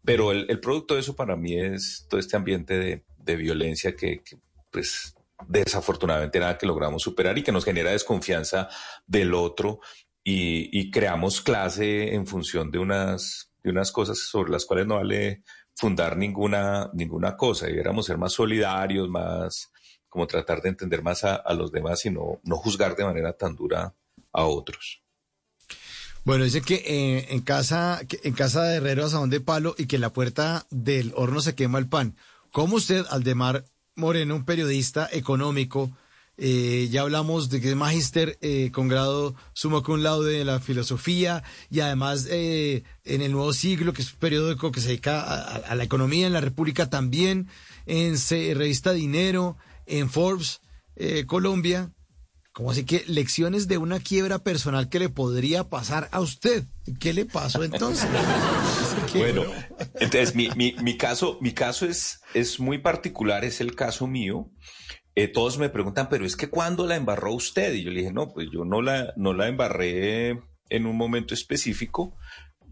Pero 0.03 0.31
el, 0.31 0.59
producto 0.59 0.95
de 0.95 1.01
eso 1.01 1.15
para 1.15 1.35
mí 1.35 1.59
es 1.59 2.07
todo 2.09 2.19
este 2.19 2.35
ambiente 2.35 3.03
de, 3.23 3.35
violencia 3.35 3.95
que, 3.95 4.23
pues, 4.71 5.13
desafortunadamente 5.47 6.39
nada 6.39 6.57
que 6.57 6.65
logramos 6.65 7.03
superar 7.03 7.37
y 7.37 7.43
que 7.43 7.51
nos 7.51 7.63
genera 7.63 7.91
desconfianza 7.91 8.69
del 9.05 9.35
otro 9.35 9.81
y 10.23 10.89
creamos 10.89 11.41
clase 11.41 12.15
en 12.15 12.25
función 12.25 12.71
de 12.71 12.79
unas 12.79 13.50
de 13.63 13.69
unas 13.69 13.91
cosas 13.91 14.19
sobre 14.19 14.51
las 14.51 14.65
cuales 14.65 14.87
no 14.87 14.95
vale 14.95 15.43
fundar 15.75 16.17
ninguna, 16.17 16.89
ninguna 16.93 17.35
cosa. 17.37 17.67
Deberíamos 17.67 18.05
ser 18.05 18.17
más 18.17 18.33
solidarios, 18.33 19.09
más 19.09 19.71
como 20.09 20.27
tratar 20.27 20.61
de 20.61 20.69
entender 20.69 21.01
más 21.01 21.23
a, 21.23 21.41
los 21.53 21.71
demás 21.71 22.05
y 22.05 22.09
no, 22.09 22.41
no 22.43 22.57
juzgar 22.57 22.95
de 22.95 23.05
manera 23.05 23.33
tan 23.33 23.55
dura 23.55 23.95
a 24.33 24.43
otros. 24.43 25.01
Bueno, 26.23 26.43
dice 26.43 26.61
que 26.61 26.75
eh, 26.85 27.27
en 27.29 27.41
casa 27.41 28.01
que 28.07 28.19
en 28.23 28.33
casa 28.33 28.63
de 28.63 28.75
Herrero 28.75 29.05
asadón 29.05 29.29
de 29.29 29.39
palo 29.39 29.73
y 29.77 29.87
que 29.87 29.97
la 29.97 30.13
puerta 30.13 30.67
del 30.69 31.13
horno 31.15 31.41
se 31.41 31.55
quema 31.55 31.79
el 31.79 31.87
pan. 31.87 32.15
¿Cómo 32.51 32.75
usted, 32.75 33.05
Aldemar 33.09 33.65
Moreno, 33.95 34.35
un 34.35 34.45
periodista 34.45 35.09
económico, 35.11 35.91
eh, 36.43 36.87
ya 36.89 37.01
hablamos 37.01 37.49
de 37.51 37.61
que 37.61 37.69
es 37.69 37.75
magíster 37.75 38.39
eh, 38.41 38.71
con 38.73 38.87
grado 38.87 39.35
sumo 39.53 39.83
cum 39.83 39.99
laude 40.01 40.39
de 40.39 40.43
la 40.43 40.59
filosofía 40.59 41.43
y 41.69 41.81
además 41.81 42.25
eh, 42.31 42.81
en 43.03 43.21
el 43.21 43.31
nuevo 43.31 43.53
siglo, 43.53 43.93
que 43.93 44.01
es 44.01 44.11
un 44.13 44.17
periódico 44.19 44.71
que 44.71 44.81
se 44.81 44.87
dedica 44.87 45.21
a, 45.21 45.55
a 45.57 45.75
la 45.75 45.83
economía 45.83 46.25
en 46.25 46.33
la 46.33 46.41
República 46.41 46.89
también, 46.89 47.47
en 47.85 48.17
se- 48.17 48.55
revista 48.55 48.91
Dinero, 48.91 49.55
en 49.85 50.09
Forbes 50.09 50.61
eh, 50.95 51.25
Colombia. 51.27 51.91
Como 52.53 52.71
así 52.71 52.83
que 52.83 53.05
lecciones 53.07 53.69
de 53.69 53.77
una 53.77 53.99
quiebra 54.01 54.39
personal 54.39 54.89
que 54.89 54.99
le 54.99 55.07
podría 55.07 55.69
pasar 55.69 56.09
a 56.11 56.19
usted. 56.19 56.65
¿Qué 56.99 57.13
le 57.13 57.25
pasó 57.25 57.63
entonces? 57.63 58.07
Bueno, 59.13 59.43
entonces 59.99 60.35
mi, 60.35 60.49
mi, 60.55 60.73
mi 60.81 60.97
caso, 60.97 61.37
mi 61.41 61.53
caso 61.53 61.85
es, 61.85 62.19
es 62.33 62.59
muy 62.59 62.77
particular, 62.77 63.43
es 63.45 63.59
el 63.61 63.75
caso 63.75 64.07
mío. 64.07 64.49
Eh, 65.15 65.27
todos 65.27 65.57
me 65.57 65.69
preguntan, 65.69 66.07
pero 66.09 66.25
es 66.25 66.35
que 66.35 66.49
¿cuándo 66.49 66.87
la 66.87 66.95
embarró 66.95 67.33
usted? 67.33 67.73
Y 67.73 67.83
yo 67.83 67.91
le 67.91 67.99
dije, 67.99 68.13
no, 68.13 68.29
pues 68.29 68.47
yo 68.51 68.63
no 68.63 68.81
la, 68.81 69.13
no 69.17 69.33
la 69.33 69.47
embarré 69.47 70.39
en 70.69 70.85
un 70.85 70.95
momento 70.95 71.33
específico. 71.33 72.15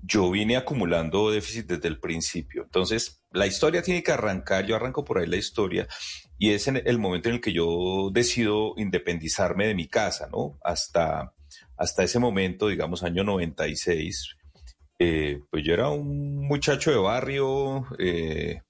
Yo 0.01 0.31
vine 0.31 0.55
acumulando 0.55 1.31
déficit 1.31 1.67
desde 1.67 1.89
el 1.89 1.99
principio. 1.99 2.63
Entonces, 2.63 3.21
la 3.31 3.47
historia 3.47 3.81
tiene 3.81 4.01
que 4.01 4.13
arrancar, 4.13 4.65
yo 4.65 4.75
arranco 4.75 5.03
por 5.03 5.19
ahí 5.19 5.27
la 5.27 5.35
historia, 5.35 5.87
y 6.37 6.51
es 6.51 6.67
el 6.69 6.99
momento 6.99 7.27
en 7.27 7.35
el 7.35 7.41
que 7.41 7.51
yo 7.51 8.09
decido 8.13 8.73
independizarme 8.77 9.67
de 9.67 9.75
mi 9.75 9.87
casa, 9.89 10.29
¿no? 10.31 10.57
Hasta, 10.63 11.33
hasta 11.75 12.03
ese 12.03 12.19
momento, 12.19 12.69
digamos, 12.69 13.03
año 13.03 13.25
96, 13.25 14.37
eh, 14.99 15.39
pues 15.51 15.63
yo 15.65 15.73
era 15.73 15.89
un 15.89 16.47
muchacho 16.47 16.91
de 16.91 16.97
barrio, 16.97 17.85
eh, 17.99 18.61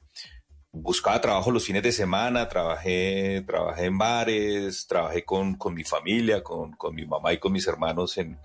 buscaba 0.72 1.20
trabajo 1.22 1.52
los 1.52 1.66
fines 1.66 1.84
de 1.84 1.92
semana, 1.92 2.48
trabajé, 2.48 3.44
trabajé 3.48 3.86
en 3.86 3.98
bares, 3.98 4.86
trabajé 4.88 5.24
con, 5.26 5.56
con 5.56 5.74
mi 5.74 5.84
familia, 5.84 6.44
con, 6.44 6.74
con 6.74 6.96
mi 6.96 7.06
mamá 7.06 7.34
y 7.34 7.40
con 7.40 7.52
mis 7.52 7.68
hermanos 7.68 8.18
en, 8.18 8.40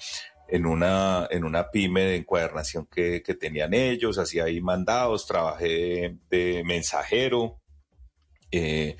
en, 0.48 0.66
una, 0.66 1.28
en 1.30 1.44
una 1.44 1.70
pyme 1.70 2.02
de 2.04 2.16
encuadernación 2.16 2.86
que, 2.86 3.22
que 3.22 3.34
tenían 3.34 3.74
ellos, 3.74 4.18
hacía 4.18 4.44
ahí 4.44 4.60
mandados, 4.60 5.26
trabajé 5.26 6.16
de 6.30 6.62
mensajero. 6.64 7.60
eh, 8.50 8.96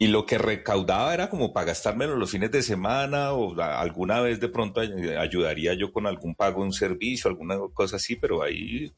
y 0.00 0.06
lo 0.06 0.26
que 0.26 0.38
recaudaba 0.38 1.12
era 1.12 1.28
como 1.28 1.52
para 1.52 1.66
gastármelo 1.66 2.16
los 2.16 2.30
fines 2.30 2.50
de 2.52 2.62
semana 2.62 3.32
o 3.32 3.60
alguna 3.60 4.20
vez 4.20 4.38
de 4.38 4.48
pronto 4.48 4.80
ay- 4.80 4.92
ayudaría 5.18 5.74
yo 5.74 5.92
con 5.92 6.06
algún 6.06 6.34
pago 6.36 6.62
un 6.62 6.72
servicio, 6.72 7.28
alguna 7.28 7.56
cosa 7.74 7.96
así, 7.96 8.14
pero 8.16 8.42
ahí 8.42 8.92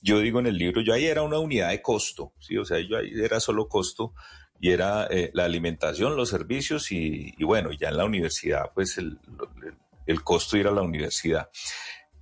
yo 0.00 0.20
digo 0.20 0.38
en 0.40 0.46
el 0.46 0.56
libro, 0.56 0.80
yo 0.80 0.92
ahí 0.94 1.06
era 1.06 1.22
una 1.22 1.38
unidad 1.38 1.70
de 1.70 1.82
costo, 1.82 2.32
¿sí? 2.38 2.56
O 2.56 2.64
sea, 2.64 2.78
yo 2.80 2.96
ahí 2.98 3.10
era 3.20 3.40
solo 3.40 3.68
costo 3.68 4.14
y 4.60 4.70
era 4.70 5.06
eh, 5.10 5.30
la 5.34 5.44
alimentación, 5.44 6.16
los 6.16 6.28
servicios 6.30 6.92
y, 6.92 7.34
y 7.36 7.44
bueno, 7.44 7.70
ya 7.72 7.88
en 7.88 7.96
la 7.96 8.04
universidad, 8.04 8.70
pues 8.74 8.96
el, 8.98 9.18
el- 9.64 9.74
el 10.06 10.22
costo 10.22 10.56
de 10.56 10.60
ir 10.60 10.66
a 10.68 10.70
la 10.70 10.82
universidad. 10.82 11.48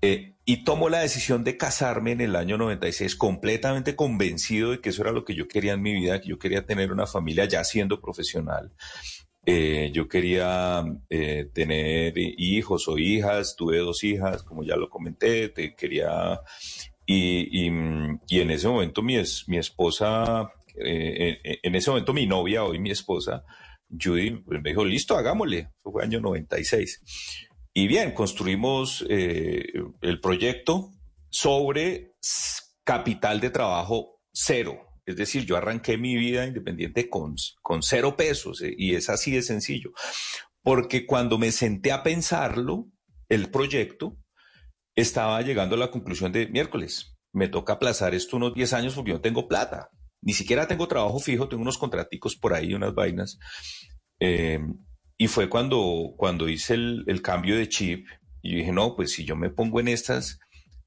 Eh, 0.03 0.35
y 0.45 0.65
tomo 0.65 0.89
la 0.89 0.99
decisión 1.01 1.45
de 1.45 1.57
casarme 1.57 2.11
en 2.13 2.21
el 2.21 2.35
año 2.35 2.59
96 2.59 3.15
completamente 3.15 3.95
convencido 3.95 4.73
de 4.73 4.81
que 4.81 4.89
eso 4.91 5.03
era 5.03 5.13
lo 5.13 5.25
que 5.25 5.35
yo 5.37 5.47
quería 5.47 5.75
en 5.75 5.83
mi 5.83 5.93
vida, 5.95 6.21
que 6.21 6.31
yo 6.31 6.39
quería 6.39 6.67
tener 6.67 6.91
una 6.93 7.07
familia 7.07 7.45
ya 7.45 7.63
siendo 7.63 8.01
profesional. 8.01 8.73
Eh, 9.47 9.91
yo 9.93 10.09
quería 10.09 10.85
eh, 11.11 11.49
tener 11.53 12.15
hijos 12.17 12.89
o 12.89 12.99
hijas, 12.99 13.57
tuve 13.57 13.79
dos 13.79 14.05
hijas, 14.05 14.43
como 14.45 14.65
ya 14.65 14.77
lo 14.77 14.89
comenté, 14.91 15.49
te 15.49 15.75
quería... 15.75 16.41
Y, 17.07 17.67
y, 17.67 17.71
y 18.29 18.41
en 18.41 18.51
ese 18.53 18.69
momento 18.69 19.03
mi, 19.03 19.17
es- 19.17 19.45
mi 19.49 19.59
esposa, 19.59 20.49
eh, 20.77 21.39
en, 21.45 21.57
en 21.63 21.75
ese 21.75 21.91
momento 21.91 22.13
mi 22.13 22.27
novia, 22.27 22.65
hoy 22.65 22.79
mi 22.79 22.91
esposa, 22.91 23.45
Judy, 23.91 24.31
pues 24.43 24.63
me 24.63 24.71
dijo, 24.71 24.85
listo, 24.85 25.17
hagámosle. 25.17 25.71
Fue 25.83 26.03
año 26.05 26.21
96. 26.21 27.03
Y 27.75 27.87
bien, 27.87 28.13
construimos 28.13 29.05
eh, 29.09 29.73
el 30.03 30.21
proyecto 30.21 30.91
sobre 31.31 32.15
capital 32.85 33.41
de 33.41 33.51
trabajo 33.51 34.21
cero. 34.33 34.89
Es 35.07 35.17
decir, 35.17 35.47
yo 35.47 35.57
arranqué 35.57 35.97
mi 35.97 36.17
vida 36.17 36.47
independiente 36.47 37.09
con, 37.09 37.35
con 37.63 37.83
cero 37.83 38.17
pesos 38.17 38.61
eh, 38.63 38.75
y 38.77 38.95
es 38.95 39.09
así 39.09 39.31
de 39.31 39.43
sencillo. 39.43 39.93
Porque 40.63 41.07
cuando 41.07 41.39
me 41.39 41.51
senté 41.51 41.93
a 41.93 42.03
pensarlo, 42.03 42.89
el 43.29 43.51
proyecto, 43.51 44.19
estaba 44.95 45.41
llegando 45.41 45.75
a 45.77 45.79
la 45.79 45.91
conclusión 45.91 46.33
de 46.33 46.49
miércoles, 46.49 47.17
me 47.33 47.49
toca 47.49 47.75
aplazar 47.75 48.15
esto 48.15 48.37
unos 48.37 48.55
10 48.55 48.75
años 48.75 48.95
porque 48.95 49.11
yo 49.11 49.17
no 49.17 49.23
tengo 49.23 49.49
plata. 49.49 49.89
Ni 50.21 50.35
siquiera 50.35 50.69
tengo 50.69 50.87
trabajo 50.87 51.19
fijo, 51.19 51.49
tengo 51.49 51.63
unos 51.63 51.79
contraticos 51.79 52.37
por 52.37 52.53
ahí, 52.53 52.75
unas 52.75 52.95
vainas. 52.95 53.39
Eh, 54.21 54.61
y 55.19 55.29
fue 55.29 55.49
cuando, 55.49 56.15
cuando 56.17 56.49
hice 56.49 56.75
el, 56.75 57.05
el 57.07 57.23
cambio 57.23 57.57
de 57.57 57.69
chip 57.69 58.07
y 58.43 58.57
dije, 58.57 58.73
no, 58.73 58.97
pues 58.97 59.13
si 59.13 59.25
yo 59.25 59.37
me 59.37 59.51
pongo 59.51 59.81
en 59.81 59.89
estas, 59.89 60.41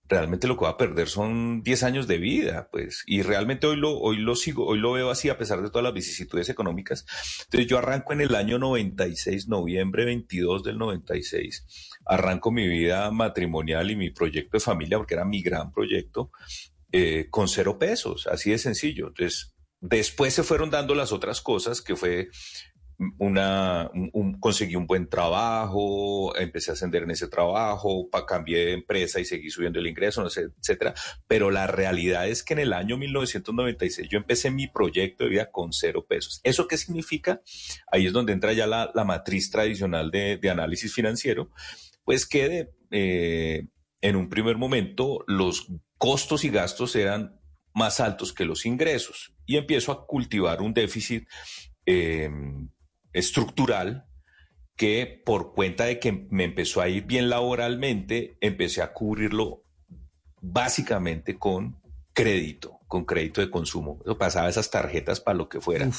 realmente 0.07 0.47
lo 0.47 0.57
que 0.57 0.65
va 0.65 0.71
a 0.71 0.77
perder 0.77 1.07
son 1.07 1.63
10 1.63 1.83
años 1.83 2.07
de 2.07 2.17
vida, 2.17 2.69
pues. 2.71 3.03
Y 3.07 3.21
realmente 3.21 3.67
hoy 3.67 3.77
lo, 3.77 3.97
hoy 3.97 4.17
lo 4.17 4.35
sigo, 4.35 4.65
hoy 4.65 4.77
lo 4.77 4.91
veo 4.91 5.09
así 5.09 5.29
a 5.29 5.37
pesar 5.37 5.61
de 5.61 5.69
todas 5.69 5.83
las 5.83 5.93
vicisitudes 5.93 6.49
económicas. 6.49 7.05
Entonces 7.45 7.67
yo 7.67 7.77
arranco 7.77 8.13
en 8.13 8.21
el 8.21 8.35
año 8.35 8.59
96, 8.59 9.47
noviembre 9.47 10.05
22 10.05 10.63
del 10.63 10.77
96. 10.77 11.65
Arranco 12.05 12.51
mi 12.51 12.67
vida 12.67 13.09
matrimonial 13.11 13.89
y 13.89 13.95
mi 13.95 14.11
proyecto 14.11 14.57
de 14.57 14.61
familia, 14.61 14.97
porque 14.97 15.15
era 15.15 15.25
mi 15.25 15.41
gran 15.41 15.71
proyecto, 15.71 16.31
eh, 16.91 17.27
con 17.29 17.47
cero 17.47 17.79
pesos, 17.79 18.27
así 18.27 18.51
de 18.51 18.57
sencillo. 18.57 19.07
Entonces, 19.07 19.55
después 19.81 20.33
se 20.33 20.43
fueron 20.43 20.69
dando 20.69 20.93
las 20.93 21.11
otras 21.11 21.41
cosas, 21.41 21.81
que 21.81 21.95
fue 21.95 22.29
una, 23.19 23.89
un- 23.93 24.39
conseguí 24.39 24.75
un 24.75 24.87
buen 24.87 25.07
trabajo, 25.09 26.35
empecé 26.37 26.71
a 26.71 26.73
ascender 26.73 27.03
en 27.03 27.11
ese 27.11 27.27
trabajo, 27.27 28.09
pa, 28.09 28.25
cambié 28.25 28.65
de 28.65 28.73
empresa 28.73 29.19
y 29.19 29.25
seguí 29.25 29.49
subiendo 29.49 29.79
el 29.79 29.87
ingreso, 29.87 30.25
etcétera. 30.25 30.93
Pero 31.27 31.51
la 31.51 31.67
realidad 31.67 32.27
es 32.27 32.43
que 32.43 32.53
en 32.53 32.59
el 32.59 32.73
año 32.73 32.97
1996 32.97 34.07
yo 34.09 34.17
empecé 34.17 34.51
mi 34.51 34.67
proyecto 34.67 35.23
de 35.25 35.29
vida 35.31 35.51
con 35.51 35.73
cero 35.73 36.05
pesos. 36.07 36.41
¿Eso 36.43 36.67
qué 36.67 36.77
significa? 36.77 37.41
Ahí 37.91 38.05
es 38.07 38.13
donde 38.13 38.33
entra 38.33 38.53
ya 38.53 38.67
la, 38.67 38.91
la 38.93 39.03
matriz 39.03 39.49
tradicional 39.51 40.11
de, 40.11 40.37
de 40.37 40.49
análisis 40.49 40.93
financiero, 40.93 41.49
pues 42.03 42.25
que 42.25 42.69
eh, 42.91 43.67
en 44.01 44.15
un 44.15 44.29
primer 44.29 44.57
momento 44.57 45.23
los 45.27 45.67
costos 45.97 46.43
y 46.43 46.49
gastos 46.49 46.95
eran 46.95 47.39
más 47.73 47.99
altos 47.99 48.31
que 48.31 48.45
los 48.45 48.65
ingresos 48.65 49.33
y 49.45 49.57
empiezo 49.57 49.91
a 49.91 50.05
cultivar 50.07 50.61
un 50.61 50.73
déficit 50.73 51.27
eh, 51.85 52.29
estructural 53.15 54.05
que 54.75 55.21
por 55.25 55.53
cuenta 55.53 55.85
de 55.85 55.99
que 55.99 56.27
me 56.29 56.43
empezó 56.43 56.81
a 56.81 56.89
ir 56.89 57.05
bien 57.05 57.29
laboralmente, 57.29 58.37
empecé 58.41 58.81
a 58.81 58.93
cubrirlo 58.93 59.63
básicamente 60.41 61.37
con 61.37 61.81
crédito, 62.13 62.79
con 62.87 63.05
crédito 63.05 63.41
de 63.41 63.49
consumo. 63.49 63.99
Pasaba 64.19 64.49
esas 64.49 64.69
tarjetas 64.69 65.21
para 65.21 65.37
lo 65.37 65.49
que 65.49 65.61
fuera. 65.61 65.89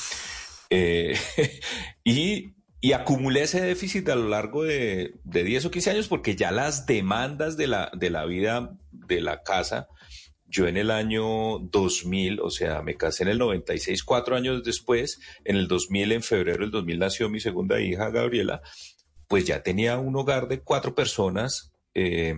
Eh, 0.69 1.19
y, 2.05 2.55
y 2.81 2.93
acumulé 2.93 3.43
ese 3.43 3.63
déficit 3.63 4.09
a 4.11 4.15
lo 4.15 4.29
largo 4.29 4.65
de, 4.65 5.15
de 5.25 5.43
10 5.43 5.67
o 5.67 5.71
15 5.71 5.91
años 5.91 6.09
porque 6.09 6.37
ya 6.37 6.51
las 6.51 6.87
demandas 6.87 7.57
de 7.57 7.67
la, 7.69 7.91
de 7.95 8.11
la 8.11 8.27
vida 8.27 8.77
de 8.91 9.21
la 9.23 9.43
casa 9.43 9.89
yo 10.57 10.67
en 10.67 10.79
el 10.79 10.91
año 10.91 11.59
2000, 11.59 12.41
o 12.41 12.51
sea, 12.51 12.81
me 12.81 12.97
casé 12.97 13.25
en 13.25 13.29
el 13.29 13.39
96, 13.39 14.03
cuatro 14.05 14.37
años 14.37 14.65
después, 14.65 15.21
en 15.45 15.57
el 15.57 15.69
2000, 15.69 16.13
en 16.13 16.23
febrero 16.23 16.61
del 16.61 16.71
2000 16.71 16.99
nació 16.99 17.29
mi 17.29 17.41
segunda 17.41 17.79
hija, 17.79 18.09
Gabriela, 18.09 18.63
pues 19.29 19.45
ya 19.45 19.63
tenía 19.63 19.99
un 19.99 20.17
hogar 20.17 20.49
de 20.49 20.61
cuatro 20.61 20.95
personas 20.95 21.73
eh, 21.95 22.35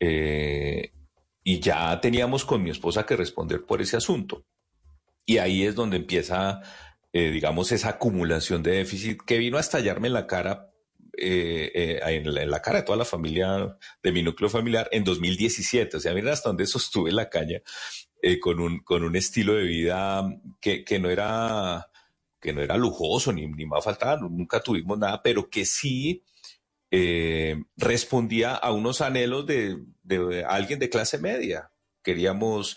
eh, 0.00 0.90
y 1.44 1.60
ya 1.60 2.00
teníamos 2.00 2.44
con 2.44 2.62
mi 2.62 2.70
esposa 2.70 3.06
que 3.06 3.14
responder 3.14 3.64
por 3.64 3.80
ese 3.80 3.96
asunto. 3.96 4.44
Y 5.24 5.38
ahí 5.38 5.62
es 5.62 5.76
donde 5.76 5.98
empieza, 5.98 6.60
eh, 7.12 7.30
digamos, 7.30 7.70
esa 7.70 7.90
acumulación 7.90 8.64
de 8.64 8.72
déficit 8.72 9.20
que 9.22 9.38
vino 9.38 9.58
a 9.58 9.60
estallarme 9.60 10.08
en 10.08 10.14
la 10.14 10.26
cara 10.26 10.72
eh, 11.18 11.72
eh, 11.74 12.00
en, 12.02 12.50
la, 12.50 12.60
cara 12.60 12.80
de 12.80 12.84
toda 12.84 12.98
la 12.98 13.06
familia 13.06 13.78
de 14.02 14.12
mi 14.12 14.22
núcleo 14.22 14.50
familiar 14.50 14.86
en 14.92 15.02
2017. 15.02 15.96
O 15.96 16.00
sea, 16.00 16.12
miren 16.12 16.32
hasta 16.32 16.50
dónde 16.50 16.66
sostuve 16.66 17.10
la 17.10 17.30
caña 17.30 17.62
eh, 18.20 18.38
con, 18.38 18.60
un, 18.60 18.80
con 18.80 19.02
un 19.02 19.16
estilo 19.16 19.54
de 19.54 19.64
vida 19.64 20.28
que, 20.60 20.84
que 20.84 20.98
no 20.98 21.08
era 21.08 21.88
que 22.38 22.52
no 22.52 22.60
era 22.60 22.76
lujoso 22.76 23.32
ni, 23.32 23.46
ni 23.46 23.64
más 23.64 23.82
faltaba, 23.82 24.20
nunca 24.20 24.60
tuvimos 24.60 24.98
nada, 24.98 25.22
pero 25.22 25.48
que 25.48 25.64
sí 25.64 26.22
respondía 27.76 28.54
a 28.54 28.72
unos 28.72 29.00
anhelos 29.00 29.46
de, 29.46 29.76
de, 30.02 30.44
alguien 30.44 30.78
de 30.78 30.88
clase 30.88 31.18
media. 31.18 31.70
Queríamos, 32.02 32.76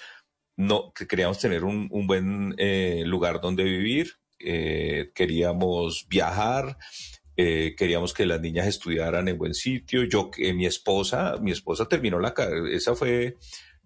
no, 0.56 0.92
queríamos 0.94 1.40
tener 1.40 1.64
un, 1.64 1.88
un 1.92 2.08
buen 2.08 2.56
lugar 3.08 3.42
donde 3.42 3.64
vivir, 3.64 4.14
queríamos 4.40 6.08
viajar, 6.10 6.78
eh, 7.42 7.74
queríamos 7.78 8.14
que 8.14 8.26
las 8.26 8.42
niñas 8.42 8.68
estudiaran 8.68 9.28
en 9.30 9.38
buen 9.38 9.54
sitio. 9.54 10.04
Yo, 10.04 10.30
que 10.30 10.54
mi 10.54 10.66
esposa, 10.66 11.38
mi 11.42 11.52
esposa 11.52 11.88
terminó 11.88 12.20
la 12.20 12.34
carrera, 12.34 12.70
esa 12.76 12.96
fue 12.96 13.38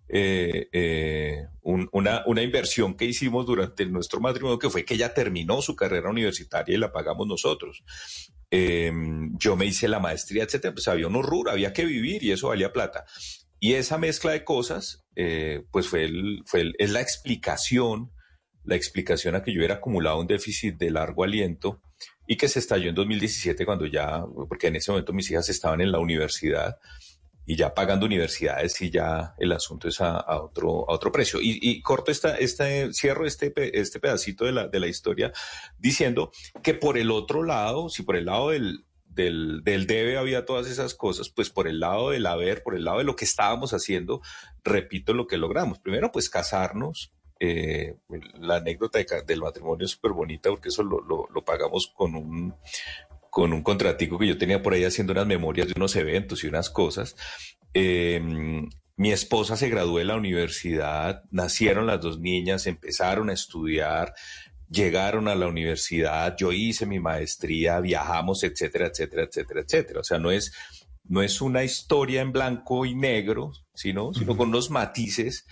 eh, 0.10 0.68
eh, 0.72 1.38
un- 1.62 1.88
una, 1.92 2.24
una 2.26 2.42
inversión 2.42 2.96
que 2.96 3.06
hicimos 3.06 3.46
durante 3.46 3.86
nuestro 3.86 4.20
matrimonio, 4.20 4.58
que 4.60 4.70
fue 4.72 4.84
que 4.86 4.96
ella 4.96 5.14
terminó 5.14 5.62
su 5.62 5.76
carrera 5.76 6.10
universitaria 6.10 6.76
y 6.76 6.80
la 6.80 6.92
pagamos 6.92 7.28
nosotros. 7.28 7.84
Eh, 8.50 8.92
yo 9.40 9.56
me 9.56 9.66
hice 9.66 9.88
la 9.88 10.00
maestría, 10.00 10.44
etcétera, 10.44 10.74
pues 10.74 10.88
había 10.88 11.08
un 11.08 11.16
horror, 11.16 11.50
había 11.50 11.74
que 11.74 11.86
vivir 11.86 12.24
y 12.24 12.32
eso 12.32 12.48
valía 12.50 12.74
plata. 12.74 13.06
Y 13.60 13.74
esa 13.74 13.98
mezcla 13.98 14.32
de 14.32 14.44
cosas, 14.44 15.06
eh, 15.16 15.64
pues 15.72 15.88
fue, 15.88 16.10
fue 16.46 16.72
es 16.80 16.90
la 16.92 17.02
explicación, 17.02 18.12
la 18.64 18.76
explicación 18.76 19.36
a 19.36 19.42
que 19.44 19.52
yo 19.54 19.60
hubiera 19.60 19.76
acumulado 19.76 20.20
un 20.20 20.28
déficit 20.28 20.76
de 20.78 20.90
largo 20.92 21.24
aliento 21.24 21.82
y 22.28 22.38
que 22.38 22.48
se 22.48 22.60
estalló 22.60 22.90
en 22.90 22.96
2017 22.96 23.66
cuando 23.66 23.86
ya, 23.86 24.24
porque 24.48 24.68
en 24.68 24.76
ese 24.76 24.92
momento 24.92 25.14
mis 25.14 25.30
hijas 25.32 25.50
estaban 25.50 25.82
en 25.82 25.92
la 25.92 26.00
universidad 26.00 26.78
y 27.46 27.56
ya 27.56 27.74
pagando 27.74 28.06
universidades 28.06 28.82
y 28.82 28.90
ya 28.90 29.36
el 29.38 29.52
asunto 29.52 29.88
es 29.90 30.00
a, 30.00 30.16
a 30.18 30.42
otro, 30.42 30.90
a 30.90 30.94
otro 30.94 31.12
precio. 31.12 31.42
Y, 31.42 31.60
y 31.62 31.82
corto 31.82 32.12
esta, 32.12 32.38
este, 32.38 32.94
cierro 32.94 33.26
este, 33.26 33.52
este 33.80 34.00
pedacito 34.00 34.46
de 34.46 34.54
la, 34.54 34.68
de 34.68 34.80
la 34.80 34.88
historia 34.88 35.34
diciendo 35.78 36.32
que 36.62 36.74
por 36.74 36.98
el 36.98 37.12
otro 37.12 37.44
lado, 37.44 37.90
si 37.90 38.04
por 38.04 38.16
el 38.16 38.26
lado 38.26 38.52
del, 38.52 38.86
del, 39.06 39.62
del 39.64 39.88
debe 39.88 40.18
había 40.18 40.46
todas 40.46 40.68
esas 40.68 40.94
cosas, 40.94 41.30
pues 41.30 41.50
por 41.50 41.68
el 41.68 41.80
lado 41.80 42.12
del 42.12 42.26
haber, 42.26 42.64
por 42.64 42.76
el 42.76 42.86
lado 42.86 43.00
de 43.00 43.04
lo 43.04 43.16
que 43.16 43.26
estábamos 43.26 43.74
haciendo, 43.74 44.22
repito 44.64 45.14
lo 45.14 45.28
que 45.28 45.38
logramos. 45.38 45.80
Primero, 45.80 46.12
pues 46.12 46.30
casarnos. 46.30 47.12
Eh, 47.46 47.96
la 48.40 48.56
anécdota 48.58 49.00
de 49.00 49.06
del 49.28 49.42
matrimonio 49.42 49.84
es 49.86 49.92
súper 49.92 50.12
bonita 50.14 50.50
porque 50.50 50.70
eso 50.70 50.82
lo, 50.84 51.02
lo- 51.02 51.28
lo 51.34 51.44
pagamos 51.44 51.92
con 51.94 52.16
un, 52.16 52.56
con 53.30 53.52
un 53.52 53.62
contratico 53.62 54.18
que 54.18 54.28
yo 54.28 54.38
tenía 54.38 54.62
por 54.62 54.74
ahí 54.74 54.86
haciendo 54.86 55.12
unas 55.12 55.28
memorias 55.28 55.68
de 55.68 55.74
unos 55.76 55.96
eventos 55.98 56.44
y 56.44 56.48
unas 56.48 56.70
cosas. 56.70 57.16
Eh, 57.74 58.22
mi 58.96 59.12
esposa 59.12 59.58
se 59.58 59.70
graduó 59.70 59.98
de 59.98 60.06
la 60.06 60.16
universidad, 60.16 61.24
nacieron 61.32 61.88
las 61.88 62.00
dos 62.00 62.20
niñas, 62.20 62.66
empezaron 62.68 63.30
a 63.30 63.34
estudiar, 63.34 64.14
llegaron 64.70 65.28
a 65.28 65.36
la 65.36 65.48
universidad, 65.48 66.36
yo 66.38 66.52
hice 66.52 66.86
mi 66.86 67.00
maestría, 67.00 67.80
viajamos, 67.82 68.44
etcétera, 68.44 68.88
etcétera, 68.88 69.24
etcétera, 69.24 69.62
etcétera. 69.62 70.00
O 70.00 70.04
sea, 70.04 70.20
no 70.20 70.32
es, 70.32 70.54
no 71.04 71.22
es 71.24 71.42
una 71.42 71.64
historia 71.64 72.22
en 72.22 72.32
blanco 72.32 72.86
y 72.86 72.96
negro, 72.96 73.52
sino, 73.74 74.14
sino 74.14 74.38
con 74.38 74.50
unos 74.50 74.70
matices 74.70 75.46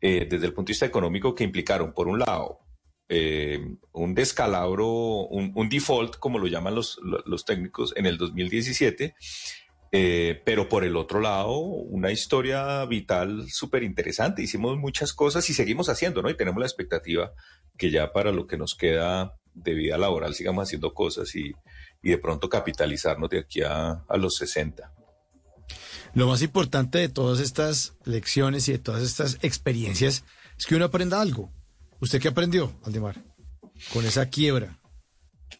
eh, 0.00 0.26
desde 0.28 0.46
el 0.46 0.52
punto 0.54 0.68
de 0.68 0.72
vista 0.72 0.86
económico 0.86 1.34
que 1.34 1.44
implicaron, 1.44 1.92
por 1.92 2.08
un 2.08 2.18
lado, 2.18 2.60
eh, 3.08 3.60
un 3.92 4.14
descalabro, 4.14 4.86
un, 5.26 5.68
default, 5.68 6.16
como 6.16 6.38
lo 6.38 6.46
llaman 6.46 6.74
los, 6.74 6.98
lo- 7.02 7.22
los 7.26 7.44
técnicos, 7.44 7.92
en 7.96 8.06
el 8.06 8.16
2017, 8.18 9.14
eh, 9.92 10.40
pero 10.44 10.68
por 10.68 10.84
el 10.84 10.96
otro 10.96 11.20
lado, 11.20 11.58
una 11.58 12.12
historia 12.12 12.84
vital 12.86 13.50
súper 13.50 13.82
interesante. 13.82 14.42
Hicimos 14.42 14.78
muchas 14.78 15.12
cosas 15.12 15.50
y 15.50 15.54
seguimos 15.54 15.88
haciendo, 15.88 16.22
¿no? 16.22 16.30
Y 16.30 16.36
tenemos 16.36 16.60
la 16.60 16.66
expectativa 16.66 17.32
que 17.76 17.90
ya 17.90 18.12
para 18.12 18.30
lo 18.30 18.46
que 18.46 18.56
nos 18.56 18.76
queda 18.76 19.34
de 19.52 19.74
vida 19.74 19.98
laboral 19.98 20.32
sigamos 20.34 20.62
haciendo 20.68 20.94
cosas 20.94 21.34
y, 21.34 21.52
y 22.04 22.10
de 22.10 22.18
pronto 22.18 22.48
capitalizarnos 22.48 23.28
de 23.30 23.40
aquí 23.40 23.62
a, 23.62 24.04
a 24.08 24.16
los 24.16 24.36
60. 24.36 24.92
Lo 26.14 26.26
más 26.26 26.42
importante 26.42 26.98
de 26.98 27.08
todas 27.08 27.40
estas 27.40 27.94
lecciones 28.04 28.68
y 28.68 28.72
de 28.72 28.78
todas 28.78 29.02
estas 29.02 29.38
experiencias 29.42 30.24
es 30.58 30.66
que 30.66 30.74
uno 30.74 30.86
aprenda 30.86 31.20
algo. 31.20 31.52
¿Usted 32.00 32.20
qué 32.20 32.28
aprendió, 32.28 32.72
Aldemar? 32.84 33.22
Con 33.92 34.04
esa 34.04 34.28
quiebra. 34.28 34.80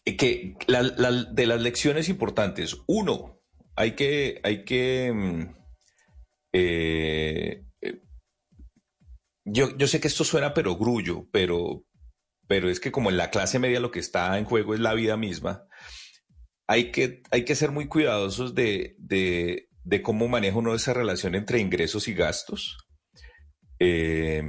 Eh, 0.05 0.17
que 0.17 0.55
de 0.67 1.45
las 1.45 1.61
lecciones 1.61 2.09
importantes, 2.09 2.77
uno, 2.87 3.39
hay 3.75 3.91
que, 3.95 4.41
hay 4.43 4.65
que, 4.65 5.11
mm, 5.13 5.55
eh, 6.53 7.65
eh, 7.81 8.01
yo, 9.45 9.77
yo 9.77 9.87
sé 9.87 9.99
que 9.99 10.07
esto 10.07 10.23
suena 10.23 10.53
pero 10.53 10.75
grullo, 10.75 11.27
pero, 11.31 11.85
pero 12.47 12.69
es 12.69 12.79
que 12.79 12.91
como 12.91 13.09
en 13.09 13.17
la 13.17 13.29
clase 13.29 13.59
media 13.59 13.79
lo 13.79 13.91
que 13.91 13.99
está 13.99 14.37
en 14.37 14.45
juego 14.45 14.73
es 14.73 14.79
la 14.79 14.93
vida 14.93 15.17
misma, 15.17 15.65
hay 16.67 16.91
que, 16.91 17.21
hay 17.31 17.45
que 17.45 17.55
ser 17.55 17.71
muy 17.71 17.87
cuidadosos 17.87 18.55
de, 18.55 18.95
de, 18.97 19.69
de 19.83 20.01
cómo 20.01 20.27
maneja 20.27 20.57
uno 20.57 20.75
esa 20.75 20.93
relación 20.93 21.35
entre 21.35 21.59
ingresos 21.59 22.07
y 22.07 22.13
gastos 22.13 22.77
eh, 23.79 24.43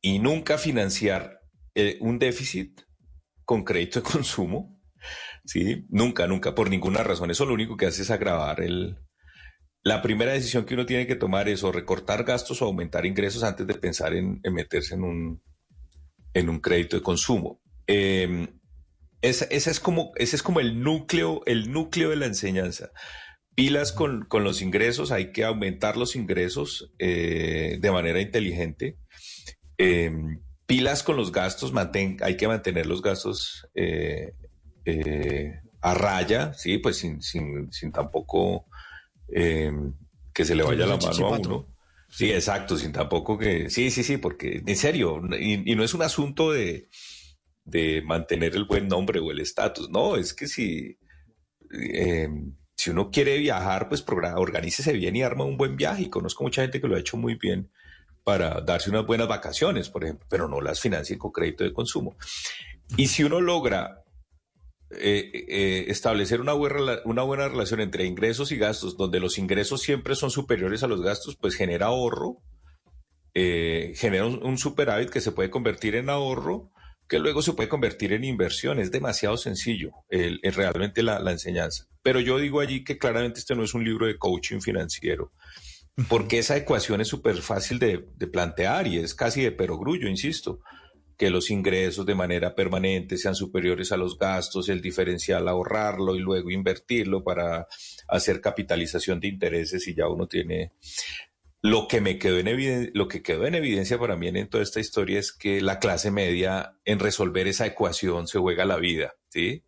y 0.00 0.18
nunca 0.20 0.56
financiar 0.56 1.40
eh, 1.74 1.98
un 2.00 2.18
déficit 2.18 2.80
con 3.44 3.64
crédito 3.64 4.00
de 4.00 4.08
consumo, 4.10 4.80
¿sí? 5.44 5.86
Nunca, 5.90 6.26
nunca, 6.26 6.54
por 6.54 6.70
ninguna 6.70 7.02
razón. 7.02 7.30
Eso 7.30 7.44
lo 7.44 7.54
único 7.54 7.76
que 7.76 7.86
hace 7.86 8.02
es 8.02 8.10
agravar 8.10 8.62
el... 8.62 8.98
La 9.82 10.02
primera 10.02 10.32
decisión 10.32 10.66
que 10.66 10.74
uno 10.74 10.84
tiene 10.84 11.06
que 11.06 11.16
tomar 11.16 11.48
es 11.48 11.64
o 11.64 11.72
recortar 11.72 12.24
gastos 12.24 12.60
o 12.60 12.66
aumentar 12.66 13.06
ingresos 13.06 13.42
antes 13.42 13.66
de 13.66 13.74
pensar 13.74 14.14
en, 14.14 14.38
en 14.42 14.52
meterse 14.52 14.94
en 14.94 15.04
un, 15.04 15.42
en 16.34 16.50
un 16.50 16.60
crédito 16.60 16.96
de 16.96 17.02
consumo. 17.02 17.62
Eh, 17.86 18.48
esa, 19.22 19.46
esa 19.46 19.70
es 19.70 19.80
como, 19.80 20.12
ese 20.16 20.36
es 20.36 20.42
como 20.42 20.60
el 20.60 20.82
núcleo, 20.82 21.42
el 21.46 21.72
núcleo 21.72 22.10
de 22.10 22.16
la 22.16 22.26
enseñanza. 22.26 22.90
Pilas 23.60 23.92
con, 23.92 24.24
con 24.24 24.42
los 24.42 24.62
ingresos, 24.62 25.12
hay 25.12 25.32
que 25.32 25.44
aumentar 25.44 25.98
los 25.98 26.16
ingresos 26.16 26.94
eh, 26.98 27.76
de 27.78 27.90
manera 27.90 28.18
inteligente. 28.18 28.96
Eh, 29.76 30.10
pilas 30.64 31.02
con 31.02 31.16
los 31.18 31.30
gastos, 31.30 31.70
mantén, 31.70 32.16
hay 32.22 32.38
que 32.38 32.48
mantener 32.48 32.86
los 32.86 33.02
gastos 33.02 33.68
eh, 33.74 34.32
eh, 34.86 35.60
a 35.82 35.92
raya, 35.92 36.54
sí, 36.54 36.78
pues 36.78 36.96
sin, 36.96 37.20
sin, 37.20 37.70
sin 37.70 37.92
tampoco 37.92 38.64
eh, 39.28 39.70
que 40.32 40.46
se 40.46 40.54
le 40.54 40.62
vaya 40.62 40.86
la 40.86 40.96
mano 40.96 41.26
a 41.26 41.38
uno. 41.38 41.66
Sí, 42.08 42.32
exacto, 42.32 42.78
sin 42.78 42.92
tampoco 42.92 43.36
que... 43.36 43.68
Sí, 43.68 43.90
sí, 43.90 44.02
sí, 44.02 44.16
porque 44.16 44.62
en 44.66 44.76
serio, 44.76 45.20
y, 45.38 45.70
y 45.70 45.76
no 45.76 45.84
es 45.84 45.92
un 45.92 46.00
asunto 46.00 46.50
de, 46.50 46.88
de 47.64 48.00
mantener 48.00 48.56
el 48.56 48.64
buen 48.64 48.88
nombre 48.88 49.20
o 49.20 49.30
el 49.30 49.40
estatus, 49.40 49.90
no, 49.90 50.16
es 50.16 50.32
que 50.32 50.48
si, 50.48 50.96
eh, 51.92 52.26
si 52.80 52.88
uno 52.88 53.10
quiere 53.10 53.36
viajar, 53.36 53.90
pues 53.90 54.02
organícese 54.08 54.94
bien 54.94 55.14
y 55.14 55.22
arma 55.22 55.44
un 55.44 55.58
buen 55.58 55.76
viaje. 55.76 56.04
Y 56.04 56.08
conozco 56.08 56.44
mucha 56.44 56.62
gente 56.62 56.80
que 56.80 56.88
lo 56.88 56.96
ha 56.96 57.00
hecho 57.00 57.18
muy 57.18 57.34
bien 57.34 57.70
para 58.24 58.62
darse 58.62 58.88
unas 58.88 59.04
buenas 59.04 59.28
vacaciones, 59.28 59.90
por 59.90 60.02
ejemplo, 60.02 60.26
pero 60.30 60.48
no 60.48 60.62
las 60.62 60.80
financien 60.80 61.18
con 61.18 61.30
crédito 61.30 61.62
de 61.62 61.74
consumo. 61.74 62.16
Y 62.96 63.08
si 63.08 63.22
uno 63.22 63.42
logra 63.42 64.02
eh, 64.92 65.30
eh, 65.34 65.84
establecer 65.88 66.40
una 66.40 66.54
buena, 66.54 67.00
una 67.04 67.22
buena 67.22 67.48
relación 67.48 67.80
entre 67.80 68.06
ingresos 68.06 68.50
y 68.50 68.56
gastos, 68.56 68.96
donde 68.96 69.20
los 69.20 69.36
ingresos 69.36 69.82
siempre 69.82 70.14
son 70.14 70.30
superiores 70.30 70.82
a 70.82 70.88
los 70.88 71.02
gastos, 71.02 71.36
pues 71.36 71.56
genera 71.56 71.88
ahorro, 71.88 72.38
eh, 73.34 73.92
genera 73.94 74.24
un 74.24 74.56
superávit 74.56 75.10
que 75.10 75.20
se 75.20 75.32
puede 75.32 75.50
convertir 75.50 75.96
en 75.96 76.08
ahorro, 76.08 76.72
que 77.10 77.18
luego 77.18 77.42
se 77.42 77.54
puede 77.54 77.68
convertir 77.68 78.12
en 78.12 78.22
inversión. 78.22 78.78
Es 78.78 78.92
demasiado 78.92 79.36
sencillo 79.36 79.90
el, 80.08 80.38
el 80.42 80.54
realmente 80.54 81.02
la, 81.02 81.18
la 81.18 81.32
enseñanza. 81.32 81.88
Pero 82.02 82.20
yo 82.20 82.38
digo 82.38 82.60
allí 82.60 82.84
que 82.84 82.98
claramente 82.98 83.40
este 83.40 83.56
no 83.56 83.64
es 83.64 83.74
un 83.74 83.84
libro 83.84 84.06
de 84.06 84.16
coaching 84.16 84.60
financiero, 84.60 85.32
porque 86.08 86.38
esa 86.38 86.56
ecuación 86.56 87.00
es 87.00 87.08
súper 87.08 87.38
fácil 87.38 87.80
de, 87.80 88.06
de 88.16 88.26
plantear 88.28 88.86
y 88.86 88.98
es 88.98 89.16
casi 89.16 89.42
de 89.42 89.50
perogrullo, 89.50 90.08
insisto 90.08 90.60
que 91.18 91.30
los 91.30 91.50
ingresos 91.50 92.06
de 92.06 92.14
manera 92.14 92.54
permanente 92.54 93.18
sean 93.18 93.34
superiores 93.34 93.92
a 93.92 93.98
los 93.98 94.16
gastos, 94.16 94.70
el 94.70 94.80
diferencial 94.80 95.48
ahorrarlo 95.48 96.14
y 96.14 96.20
luego 96.20 96.48
invertirlo 96.48 97.22
para 97.22 97.66
hacer 98.08 98.40
capitalización 98.40 99.20
de 99.20 99.28
intereses 99.28 99.86
y 99.86 99.94
ya 99.94 100.08
uno 100.08 100.26
tiene 100.26 100.72
lo 101.62 101.88
que 101.88 102.00
me 102.00 102.18
quedó 102.18 102.38
en 102.38 102.48
evidencia, 102.48 103.98
para 103.98 104.16
mí 104.16 104.28
en 104.28 104.48
toda 104.48 104.62
esta 104.62 104.80
historia 104.80 105.18
es 105.18 105.32
que 105.32 105.60
la 105.60 105.78
clase 105.78 106.10
media 106.10 106.78
en 106.84 106.98
resolver 106.98 107.46
esa 107.48 107.66
ecuación 107.66 108.26
se 108.26 108.38
juega 108.38 108.64
la 108.64 108.76
vida, 108.76 109.14
¿sí? 109.28 109.64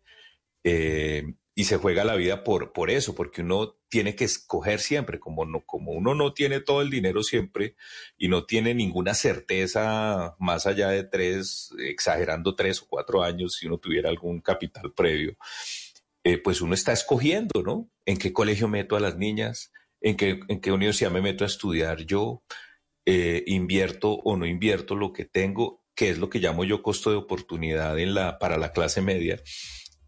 Eh, 0.63 1.35
y 1.55 1.65
se 1.65 1.77
juega 1.77 2.03
la 2.03 2.15
vida 2.15 2.43
por, 2.43 2.73
por 2.73 2.89
eso, 2.89 3.13
porque 3.13 3.41
uno 3.41 3.77
tiene 3.89 4.15
que 4.15 4.23
escoger 4.23 4.79
siempre, 4.79 5.19
como, 5.19 5.45
no, 5.45 5.61
como 5.65 5.91
uno 5.91 6.15
no 6.15 6.33
tiene 6.33 6.61
todo 6.61 6.81
el 6.81 6.89
dinero 6.89 7.21
siempre 7.21 7.75
y 8.17 8.27
no 8.27 8.45
tiene 8.45 8.73
ninguna 8.73 9.13
certeza 9.13 10.35
más 10.39 10.65
allá 10.65 10.89
de 10.89 11.03
tres, 11.03 11.69
exagerando 11.77 12.55
tres 12.55 12.81
o 12.81 12.87
cuatro 12.89 13.21
años, 13.21 13.53
si 13.53 13.67
uno 13.67 13.77
tuviera 13.77 14.09
algún 14.09 14.41
capital 14.41 14.93
previo, 14.93 15.37
eh, 16.23 16.39
pues 16.39 16.61
uno 16.61 16.73
está 16.73 16.91
escogiendo, 16.91 17.61
¿no? 17.63 17.87
¿En 18.05 18.17
qué 18.17 18.33
colegio 18.33 18.67
meto 18.67 18.95
a 18.95 18.99
las 18.99 19.17
niñas? 19.17 19.71
¿En 20.03 20.15
qué, 20.15 20.71
universidad 20.71 21.09
me 21.09 21.21
meto 21.21 21.43
a 21.43 21.47
estudiar 21.47 22.05
yo? 22.05 22.43
Eh, 23.05 23.43
¿Invierto 23.47 24.11
o 24.11 24.37
no 24.37 24.45
invierto 24.45 24.95
lo 24.95 25.11
que 25.11 25.25
tengo? 25.25 25.83
¿Qué 25.95 26.09
es 26.09 26.19
lo 26.19 26.29
que 26.29 26.39
llamo 26.39 26.63
yo 26.63 26.83
costo 26.83 27.09
de 27.09 27.17
oportunidad 27.17 27.97
para 28.39 28.57
la 28.57 28.71
clase 28.71 29.01
media? 29.01 29.41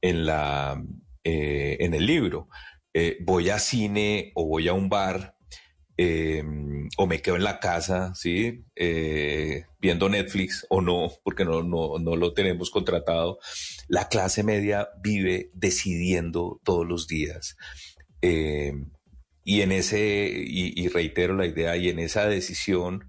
En 0.02 0.28
eh, 1.24 1.78
el 1.80 2.06
libro. 2.06 2.50
Eh, 2.94 3.18
voy 3.22 3.50
a 3.50 3.58
cine 3.58 4.32
o 4.36 4.46
voy 4.46 4.68
a 4.68 4.74
un 4.74 4.90
bar 4.90 5.36
eh, 5.98 6.44
o 6.98 7.08
me 7.08 7.22
quedo 7.22 7.38
en 7.38 7.44
la 7.44 7.60
casa, 7.60 8.14
¿sí? 8.16 8.66
Eh, 8.76 9.66
viendo 9.80 10.10
Netflix 10.10 10.66
o 10.70 10.82
no, 10.82 11.10
porque 11.24 11.46
no, 11.46 11.62
lo 11.62 12.34
tenemos 12.34 12.70
contratado. 12.70 13.40
La 13.88 14.10
clase 14.10 14.44
media 14.44 14.90
vive 15.02 15.52
decidiendo 15.54 16.60
todos 16.64 16.86
los 16.86 17.08
días. 17.08 17.56
Eh, 18.22 18.74
y 19.46 19.62
en 19.62 19.72
ese, 19.72 20.28
y, 20.36 20.74
y 20.76 20.90
reitero 20.90 21.36
la 21.36 21.46
idea, 21.46 21.78
y 21.78 21.88
en 21.88 22.00
esa 22.00 22.26
decisión 22.26 23.08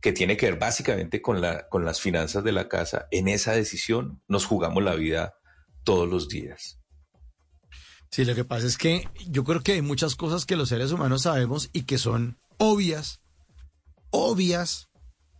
que 0.00 0.12
tiene 0.12 0.36
que 0.36 0.46
ver 0.46 0.58
básicamente 0.58 1.20
con, 1.20 1.40
la, 1.40 1.68
con 1.68 1.84
las 1.84 2.00
finanzas 2.00 2.44
de 2.44 2.52
la 2.52 2.68
casa, 2.68 3.08
en 3.10 3.28
esa 3.28 3.52
decisión 3.52 4.22
nos 4.28 4.46
jugamos 4.46 4.82
la 4.82 4.94
vida 4.94 5.34
todos 5.84 6.08
los 6.08 6.28
días. 6.28 6.78
Sí, 8.10 8.24
lo 8.24 8.34
que 8.34 8.44
pasa 8.44 8.66
es 8.66 8.78
que 8.78 9.08
yo 9.26 9.42
creo 9.42 9.62
que 9.62 9.72
hay 9.72 9.82
muchas 9.82 10.14
cosas 10.14 10.46
que 10.46 10.56
los 10.56 10.68
seres 10.68 10.92
humanos 10.92 11.22
sabemos 11.22 11.68
y 11.72 11.82
que 11.82 11.98
son 11.98 12.38
obvias, 12.58 13.20
obvias, 14.10 14.88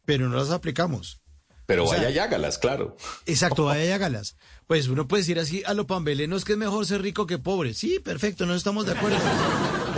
pero 0.05 0.29
no 0.29 0.37
las 0.37 0.51
aplicamos. 0.51 1.21
Pero 1.67 1.85
O 1.85 1.89
sea, 1.89 1.99
vaya 1.99 2.11
y 2.11 2.19
hágalas, 2.19 2.59
claro. 2.59 2.97
Exacto, 3.27 3.67
vaya 3.67 3.85
y 3.85 3.91
hágalas. 3.91 4.37
Pues 4.67 4.89
uno 4.89 5.07
puede 5.07 5.23
decir 5.23 5.39
así 5.39 5.63
a 5.67 5.75
lo 5.75 5.87
pambele, 5.87 6.27
no 6.27 6.37
es 6.37 6.45
que 6.45 6.53
es 6.53 6.59
mejor 6.59 6.85
ser 6.85 7.03
rico 7.03 7.27
que 7.27 7.39
pobre. 7.39 7.75
Sí, 7.75 8.01
perfecto, 8.01 8.47
no 8.47 8.55
estamos 8.55 8.87
de 8.87 8.93
acuerdo. 8.93 9.19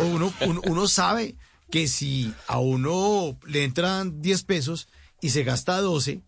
O 0.01 0.05
uno, 0.07 0.33
uno, 0.47 0.61
uno 0.67 0.87
sabe 0.89 1.37
que 1.71 1.89
si 1.89 2.33
a 2.47 2.59
uno 2.59 3.39
le 3.47 3.65
entran 3.65 4.21
10 4.21 4.43
pesos 4.45 4.89
y 5.21 5.31
se 5.31 5.45
gasta 5.45 5.81
12, 5.81 6.23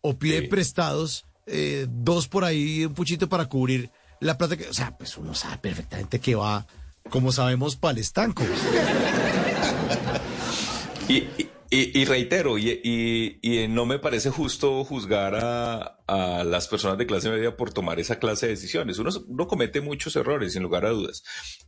o 0.00 0.18
pide 0.18 0.42
prestados, 0.48 1.24
eh, 1.46 1.86
dos 1.88 2.28
por 2.28 2.44
ahí, 2.44 2.84
un 2.84 2.94
puchito 2.94 3.28
para 3.28 3.46
cubrir 3.46 3.90
la 4.20 4.36
plata 4.38 4.56
que... 4.56 4.68
O 4.68 4.74
sea, 4.74 4.96
pues 4.96 5.16
uno 5.16 5.34
sabe 5.34 5.58
perfectamente 5.58 6.20
que 6.20 6.34
va, 6.34 6.66
como 7.10 7.32
sabemos, 7.32 7.76
para 7.76 7.92
el 7.92 7.98
estanco. 7.98 8.44
Y, 11.08 11.14
y- 11.16 11.50
y- 11.70 11.98
y 12.00 12.04
reitero, 12.04 12.58
y, 12.58 12.80
y- 13.42 13.68
no 13.68 13.84
me 13.86 13.98
parece 13.98 14.30
justo 14.30 14.84
juzgar 14.84 15.34
a, 15.36 15.94
las 16.44 16.68
personas 16.68 16.96
de 16.98 17.06
clase 17.06 17.28
media 17.30 17.56
por 17.56 17.72
tomar 17.72 18.00
esa 18.00 18.18
clase 18.18 18.46
de 18.46 18.52
decisiones. 18.52 18.98
Uno, 18.98 19.46
comete 19.46 19.80
muchos 19.80 20.16
errores, 20.16 20.54
sin 20.54 20.62
lugar 20.62 20.86
a 20.86 20.90
dudas. 20.90 21.22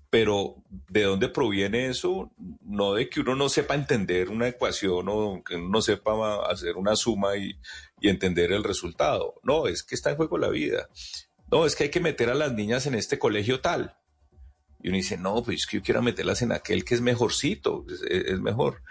Pero 0.08 0.56
¿de 0.88 1.02
dónde 1.02 1.28
proviene 1.28 1.88
eso? 1.88 2.32
No 2.62 2.94
de 2.94 3.08
que 3.08 3.20
uno 3.20 3.36
no 3.36 3.48
sepa 3.48 3.74
entender 3.74 4.30
una 4.30 4.48
ecuación 4.48 5.06
o 5.08 5.42
que 5.44 5.56
uno 5.56 5.68
no 5.68 5.82
sepa 5.82 6.44
hacer 6.50 6.76
una 6.76 6.96
suma 6.96 7.36
y 7.36 7.54
entender 8.00 8.52
el 8.52 8.64
resultado. 8.64 9.34
No, 9.44 9.66
es 9.66 9.82
que 9.82 9.94
está 9.94 10.10
en 10.10 10.16
juego 10.16 10.38
la 10.38 10.48
vida. 10.48 10.88
No, 11.52 11.66
es 11.66 11.76
que 11.76 11.84
hay 11.84 11.90
que 11.90 12.00
meter 12.00 12.30
a 12.30 12.34
las 12.34 12.52
niñas 12.52 12.86
en 12.86 12.94
este 12.94 13.18
colegio 13.18 13.60
tal. 13.60 13.96
Y 14.82 14.88
uno 14.88 14.96
dice, 14.96 15.18
no, 15.18 15.42
pues 15.42 15.58
es 15.60 15.66
que 15.66 15.76
yo 15.78 15.82
quiero 15.82 16.00
meterlas 16.02 16.40
en 16.42 16.52
aquel 16.52 16.84
que 16.84 16.94
es 16.94 17.00
mejorcito, 17.00 17.84
es, 18.08 18.40
mejor. 18.40 18.82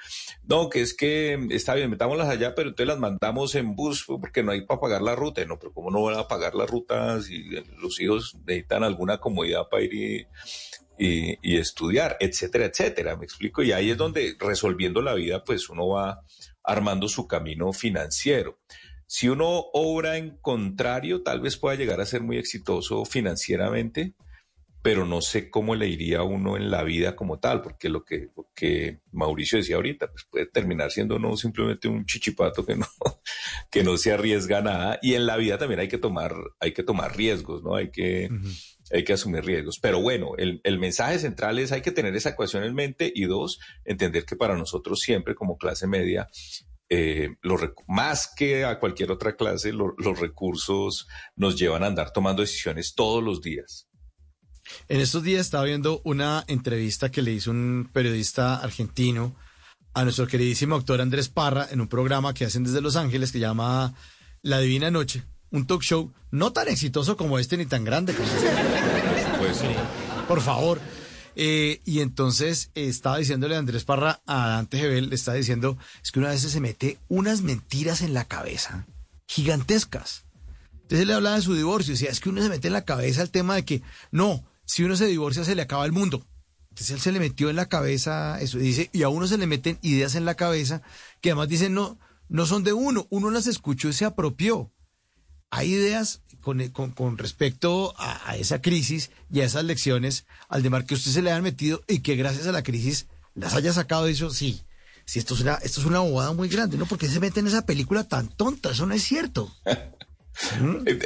No, 0.43 0.69
que 0.69 0.81
es 0.81 0.93
que 0.93 1.37
está 1.49 1.73
bien, 1.73 1.89
metámoslas 1.89 2.29
allá, 2.29 2.53
pero 2.53 2.69
entonces 2.69 2.87
las 2.87 2.99
mandamos 2.99 3.55
en 3.55 3.75
bus 3.75 4.05
porque 4.05 4.43
no 4.43 4.51
hay 4.51 4.61
para 4.61 4.79
pagar 4.79 5.01
la 5.01 5.15
ruta. 5.15 5.43
No, 5.45 5.57
pero 5.57 5.73
¿cómo 5.73 5.89
no 5.89 6.03
van 6.03 6.17
a 6.19 6.27
pagar 6.27 6.53
la 6.53 6.65
ruta 6.65 7.21
si 7.21 7.43
los 7.77 7.99
hijos 7.99 8.35
necesitan 8.45 8.83
alguna 8.83 9.17
comodidad 9.19 9.67
para 9.69 9.83
ir 9.83 10.27
y- 10.99 11.37
y 11.41 11.57
estudiar, 11.57 12.17
etcétera, 12.19 12.65
etcétera? 12.65 13.15
Me 13.15 13.25
explico. 13.25 13.63
Y 13.63 13.71
ahí 13.71 13.89
es 13.89 13.97
donde 13.97 14.35
resolviendo 14.39 15.01
la 15.01 15.15
vida, 15.15 15.43
pues 15.43 15.69
uno 15.69 15.87
va 15.87 16.21
armando 16.63 17.07
su 17.07 17.27
camino 17.27 17.73
financiero. 17.73 18.59
Si 19.07 19.27
uno 19.27 19.47
obra 19.73 20.17
en 20.17 20.37
contrario, 20.37 21.23
tal 21.23 21.41
vez 21.41 21.57
pueda 21.57 21.75
llegar 21.75 21.99
a 21.99 22.05
ser 22.05 22.21
muy 22.21 22.37
exitoso 22.37 23.05
financieramente, 23.05 24.13
pero 24.81 25.05
no 25.05 25.21
sé 25.21 25.49
cómo 25.49 25.75
le 25.75 25.87
iría 25.87 26.19
a 26.19 26.23
uno 26.23 26.55
en 26.55 26.71
la 26.71 26.83
vida 26.83 27.15
como 27.15 27.39
tal, 27.39 27.61
porque 27.61 27.89
lo 27.89 28.05
que, 28.05 28.29
lo 28.35 28.49
que 28.55 29.01
Mauricio 29.11 29.57
decía 29.57 29.75
ahorita, 29.75 30.09
pues 30.11 30.25
puede 30.29 30.45
terminar 30.45 30.89
siendo 30.91 31.19
no 31.19 31.35
simplemente 31.35 31.87
un 31.89 32.05
chichipato 32.05 32.65
que 32.65 32.75
no, 32.75 32.85
que 33.71 33.83
no 33.83 33.97
se 33.97 34.11
arriesga 34.13 34.61
nada. 34.61 34.97
Y 35.01 35.15
en 35.15 35.25
la 35.25 35.35
vida 35.37 35.57
también 35.57 35.81
hay 35.81 35.89
que 35.89 35.97
tomar, 35.97 36.33
hay 36.59 36.71
que 36.73 36.83
tomar 36.83 37.17
riesgos, 37.17 37.61
¿no? 37.63 37.75
Hay 37.75 37.91
que, 37.91 38.29
hay 38.91 39.03
que 39.03 39.13
asumir 39.13 39.43
riesgos. 39.43 39.79
Pero 39.79 40.01
bueno, 40.01 40.31
el, 40.37 40.61
el 40.63 40.79
mensaje 40.79 41.19
central 41.19 41.59
es 41.59 41.71
hay 41.73 41.81
que 41.81 41.91
tener 41.91 42.15
esa 42.15 42.29
ecuación 42.29 42.63
en 42.63 42.73
mente 42.73 43.11
y 43.13 43.25
dos, 43.25 43.59
entender 43.83 44.25
que 44.25 44.35
para 44.37 44.55
nosotros 44.55 45.01
siempre 45.01 45.35
como 45.35 45.57
clase 45.57 45.87
media, 45.87 46.27
eh, 46.91 47.35
los 47.41 47.61
más 47.87 48.33
que 48.35 48.63
a 48.65 48.79
cualquier 48.79 49.11
otra 49.11 49.35
clase, 49.35 49.73
lo- 49.73 49.93
los 49.97 50.19
recursos 50.19 51.07
nos 51.35 51.55
llevan 51.59 51.83
a 51.83 51.87
andar 51.87 52.11
tomando 52.13 52.41
decisiones 52.41 52.95
todos 52.95 53.21
los 53.23 53.41
días. 53.41 53.88
En 54.87 54.99
estos 54.99 55.23
días 55.23 55.41
estaba 55.41 55.63
viendo 55.63 56.01
una 56.03 56.43
entrevista 56.47 57.11
que 57.11 57.21
le 57.21 57.31
hizo 57.31 57.51
un 57.51 57.89
periodista 57.91 58.57
argentino 58.57 59.35
a 59.93 60.03
nuestro 60.03 60.27
queridísimo 60.27 60.75
actor 60.75 61.01
Andrés 61.01 61.29
Parra 61.29 61.67
en 61.71 61.81
un 61.81 61.87
programa 61.87 62.33
que 62.33 62.45
hacen 62.45 62.63
desde 62.63 62.81
Los 62.81 62.95
Ángeles 62.95 63.31
que 63.31 63.39
llama 63.39 63.93
La 64.41 64.59
Divina 64.59 64.91
Noche, 64.91 65.23
un 65.51 65.65
talk 65.65 65.81
show 65.81 66.13
no 66.31 66.53
tan 66.53 66.67
exitoso 66.67 67.17
como 67.17 67.39
este 67.39 67.57
ni 67.57 67.65
tan 67.65 67.83
grande 67.83 68.13
como 68.13 68.27
este. 68.27 69.75
Por 70.27 70.41
favor. 70.41 70.79
Eh, 71.35 71.81
y 71.85 72.01
entonces 72.01 72.69
estaba 72.75 73.17
diciéndole 73.17 73.55
Andrés 73.55 73.85
Parra 73.85 74.21
a 74.25 74.49
Dante 74.49 74.77
Gebel, 74.77 75.09
le 75.09 75.15
está 75.15 75.33
diciendo, 75.33 75.77
es 76.03 76.11
que 76.11 76.19
una 76.19 76.29
vez 76.29 76.41
se 76.41 76.59
mete 76.59 76.99
unas 77.07 77.41
mentiras 77.41 78.01
en 78.01 78.13
la 78.13 78.25
cabeza 78.25 78.85
gigantescas. 79.25 80.25
Entonces 80.73 81.01
él 81.01 81.07
le 81.07 81.13
hablaba 81.13 81.35
de 81.35 81.43
su 81.43 81.53
divorcio, 81.53 81.93
decía, 81.93 82.09
es 82.09 82.19
que 82.19 82.29
uno 82.29 82.41
se 82.41 82.49
mete 82.49 82.67
en 82.67 82.73
la 82.73 82.83
cabeza 82.83 83.21
el 83.21 83.29
tema 83.29 83.55
de 83.55 83.63
que, 83.63 83.81
no, 84.11 84.43
si 84.69 84.83
uno 84.83 84.95
se 84.95 85.07
divorcia 85.07 85.43
se 85.43 85.55
le 85.55 85.63
acaba 85.63 85.83
el 85.83 85.91
mundo. 85.91 86.27
Entonces 86.69 86.91
él 86.91 87.01
se 87.01 87.11
le 87.11 87.19
metió 87.19 87.49
en 87.49 87.55
la 87.55 87.67
cabeza 87.67 88.39
eso, 88.39 88.59
dice, 88.59 88.91
y 88.93 89.01
a 89.01 89.09
uno 89.09 89.25
se 89.25 89.39
le 89.39 89.47
meten 89.47 89.79
ideas 89.81 90.13
en 90.13 90.25
la 90.25 90.35
cabeza 90.35 90.83
que 91.21 91.31
además 91.31 91.49
dicen, 91.49 91.73
no, 91.73 91.97
no 92.27 92.45
son 92.45 92.63
de 92.63 92.73
uno, 92.73 93.07
uno 93.09 93.31
las 93.31 93.47
escuchó 93.47 93.89
y 93.89 93.93
se 93.93 94.05
apropió. 94.05 94.71
Hay 95.49 95.73
ideas 95.73 96.21
con, 96.41 96.65
con- 96.69 96.91
con 96.91 97.17
respecto 97.17 97.95
a, 97.97 98.37
esa 98.37 98.61
crisis 98.61 99.09
y 99.33 99.39
a 99.39 99.45
esas 99.45 99.63
lecciones, 99.63 100.27
al 100.49 100.61
demar 100.61 100.85
que 100.85 100.93
usted 100.93 101.09
se 101.09 101.23
le 101.23 101.31
han 101.31 101.41
metido 101.41 101.81
y 101.87 102.01
que 102.01 102.15
gracias 102.15 102.45
a 102.45 102.51
la 102.51 102.61
crisis 102.61 103.07
las 103.33 103.55
haya 103.55 103.73
sacado 103.73 104.07
y 104.07 104.11
dicho, 104.13 104.29
sí, 104.29 104.61
sí, 105.05 105.17
esto 105.17 105.33
es 105.33 105.41
una, 105.41 105.55
esto 105.55 105.81
es 105.81 105.87
una 105.87 105.99
bobada 106.01 106.31
muy 106.33 106.47
grande, 106.47 106.77
¿no? 106.77 106.85
Porque 106.85 107.07
se 107.09 107.19
mete 107.19 107.39
en 107.39 107.47
esa 107.47 107.65
película 107.65 108.03
tan 108.03 108.27
tonta, 108.29 108.69
eso 108.69 108.85
no 108.85 108.93
es 108.93 109.01
cierto. 109.03 109.51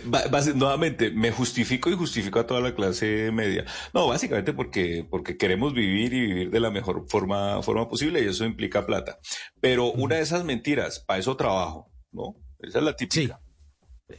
Basi- 0.06 0.54
nuevamente, 0.54 1.10
me 1.12 1.32
justifico 1.32 1.90
y 1.90 1.96
justifico 1.96 2.40
a 2.40 2.48
toda 2.48 2.62
la 2.62 2.76
clase 2.76 3.32
media. 3.32 3.66
No, 3.94 4.08
básicamente 4.08 4.54
porque, 4.54 5.06
porque 5.10 5.38
queremos 5.38 5.74
vivir 5.74 6.14
y 6.14 6.22
vivir 6.22 6.50
de 6.52 6.60
la 6.60 6.70
mejor 6.72 7.06
forma, 7.10 7.62
forma 7.64 7.90
posible 7.90 8.22
y 8.22 8.28
eso 8.28 8.46
implica 8.46 8.86
plata. 8.86 9.18
Pero 9.60 9.92
una 9.92 10.16
de 10.18 10.22
esas 10.22 10.44
mentiras, 10.44 11.00
para 11.00 11.20
eso 11.20 11.36
trabajo, 11.36 11.92
¿no? 12.12 12.36
Esa 12.60 12.80
es 12.80 12.84
la 12.86 12.96
típica. 12.96 13.40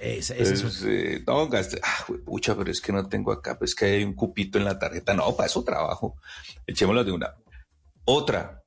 Esa- 0.00 0.34
esa 0.34 0.66
es 0.66 0.82
eh, 0.86 1.22
no, 1.26 1.48
gaste, 1.48 1.78
ah, 1.82 2.06
pucha, 2.24 2.56
pero 2.56 2.70
es 2.70 2.80
que 2.80 2.92
no 2.92 3.08
tengo 3.08 3.30
acá, 3.32 3.56
pues 3.58 3.74
que 3.74 3.84
hay 3.84 4.04
un 4.04 4.14
cupito 4.14 4.58
en 4.58 4.64
la 4.64 4.78
tarjeta. 4.78 5.14
No, 5.14 5.36
para 5.36 5.46
eso 5.46 5.62
trabajo. 5.62 6.16
Echémosla 6.66 7.04
de 7.04 7.12
una. 7.12 7.34
Otra, 8.04 8.62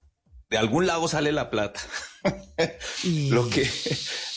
de 0.50 0.58
algún 0.58 0.88
lado 0.88 1.08
sale 1.08 1.32
la 1.32 1.50
plata. 1.50 1.82
lo 3.30 3.50
que, 3.50 3.68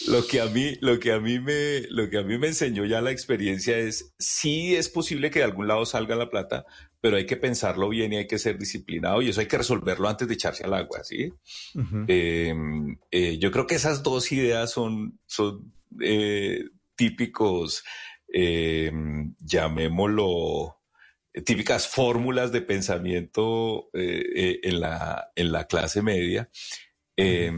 lo 0.07 0.27
que 0.27 0.41
a 0.41 0.47
mí, 0.47 0.77
lo 0.81 0.99
que 0.99 1.13
a 1.13 1.21
mí 1.21 1.39
me, 1.39 1.83
lo 1.89 2.09
que 2.11 2.19
a 2.19 2.23
mí 2.23 2.39
me 2.39 2.49
enseñó 2.49 2.85
ya 2.85 3.01
la 3.01 3.11
experiencia 3.11 3.79
es, 3.79 4.15
sí 4.19 4.77
es 4.77 4.89
posible 4.89 5.31
que 5.31 5.41
de 5.41 5.47
algún 5.47 5.69
lado 5.69 5.87
salga 5.87 6.17
la 6.17 6.31
plata, 6.31 6.65
pero 7.01 7.17
hay 7.17 7.27
que 7.27 7.37
pensarlo 7.37 7.89
bien 7.89 8.13
y 8.13 8.17
hay 8.19 8.27
que 8.27 8.39
ser 8.39 8.59
disciplinado 8.59 9.23
y 9.23 9.31
eso 9.31 9.41
hay 9.41 9.47
que 9.47 9.59
resolverlo 9.59 10.09
antes 10.09 10.29
de 10.29 10.35
echarse 10.35 10.65
al 10.65 10.75
agua, 10.75 11.03
¿sí? 11.03 11.33
Eh, 12.09 12.55
eh, 13.11 13.39
yo 13.39 13.51
creo 13.51 13.67
que 13.67 13.77
esas 13.77 14.03
dos 14.03 14.31
ideas 14.33 14.71
son, 14.71 15.19
son 15.27 15.73
eh, 16.01 16.65
típicos, 16.97 17.83
eh, 18.33 18.93
llamémoslo, 19.39 20.77
típicas 21.45 21.89
fórmulas 21.89 22.53
de 22.53 22.61
pensamiento 22.61 23.89
eh, 23.95 24.61
en, 24.63 24.81
la, 24.81 25.31
en 25.35 25.53
la 25.53 25.67
clase 25.67 26.03
media. 26.03 26.51
Eh, 27.17 27.53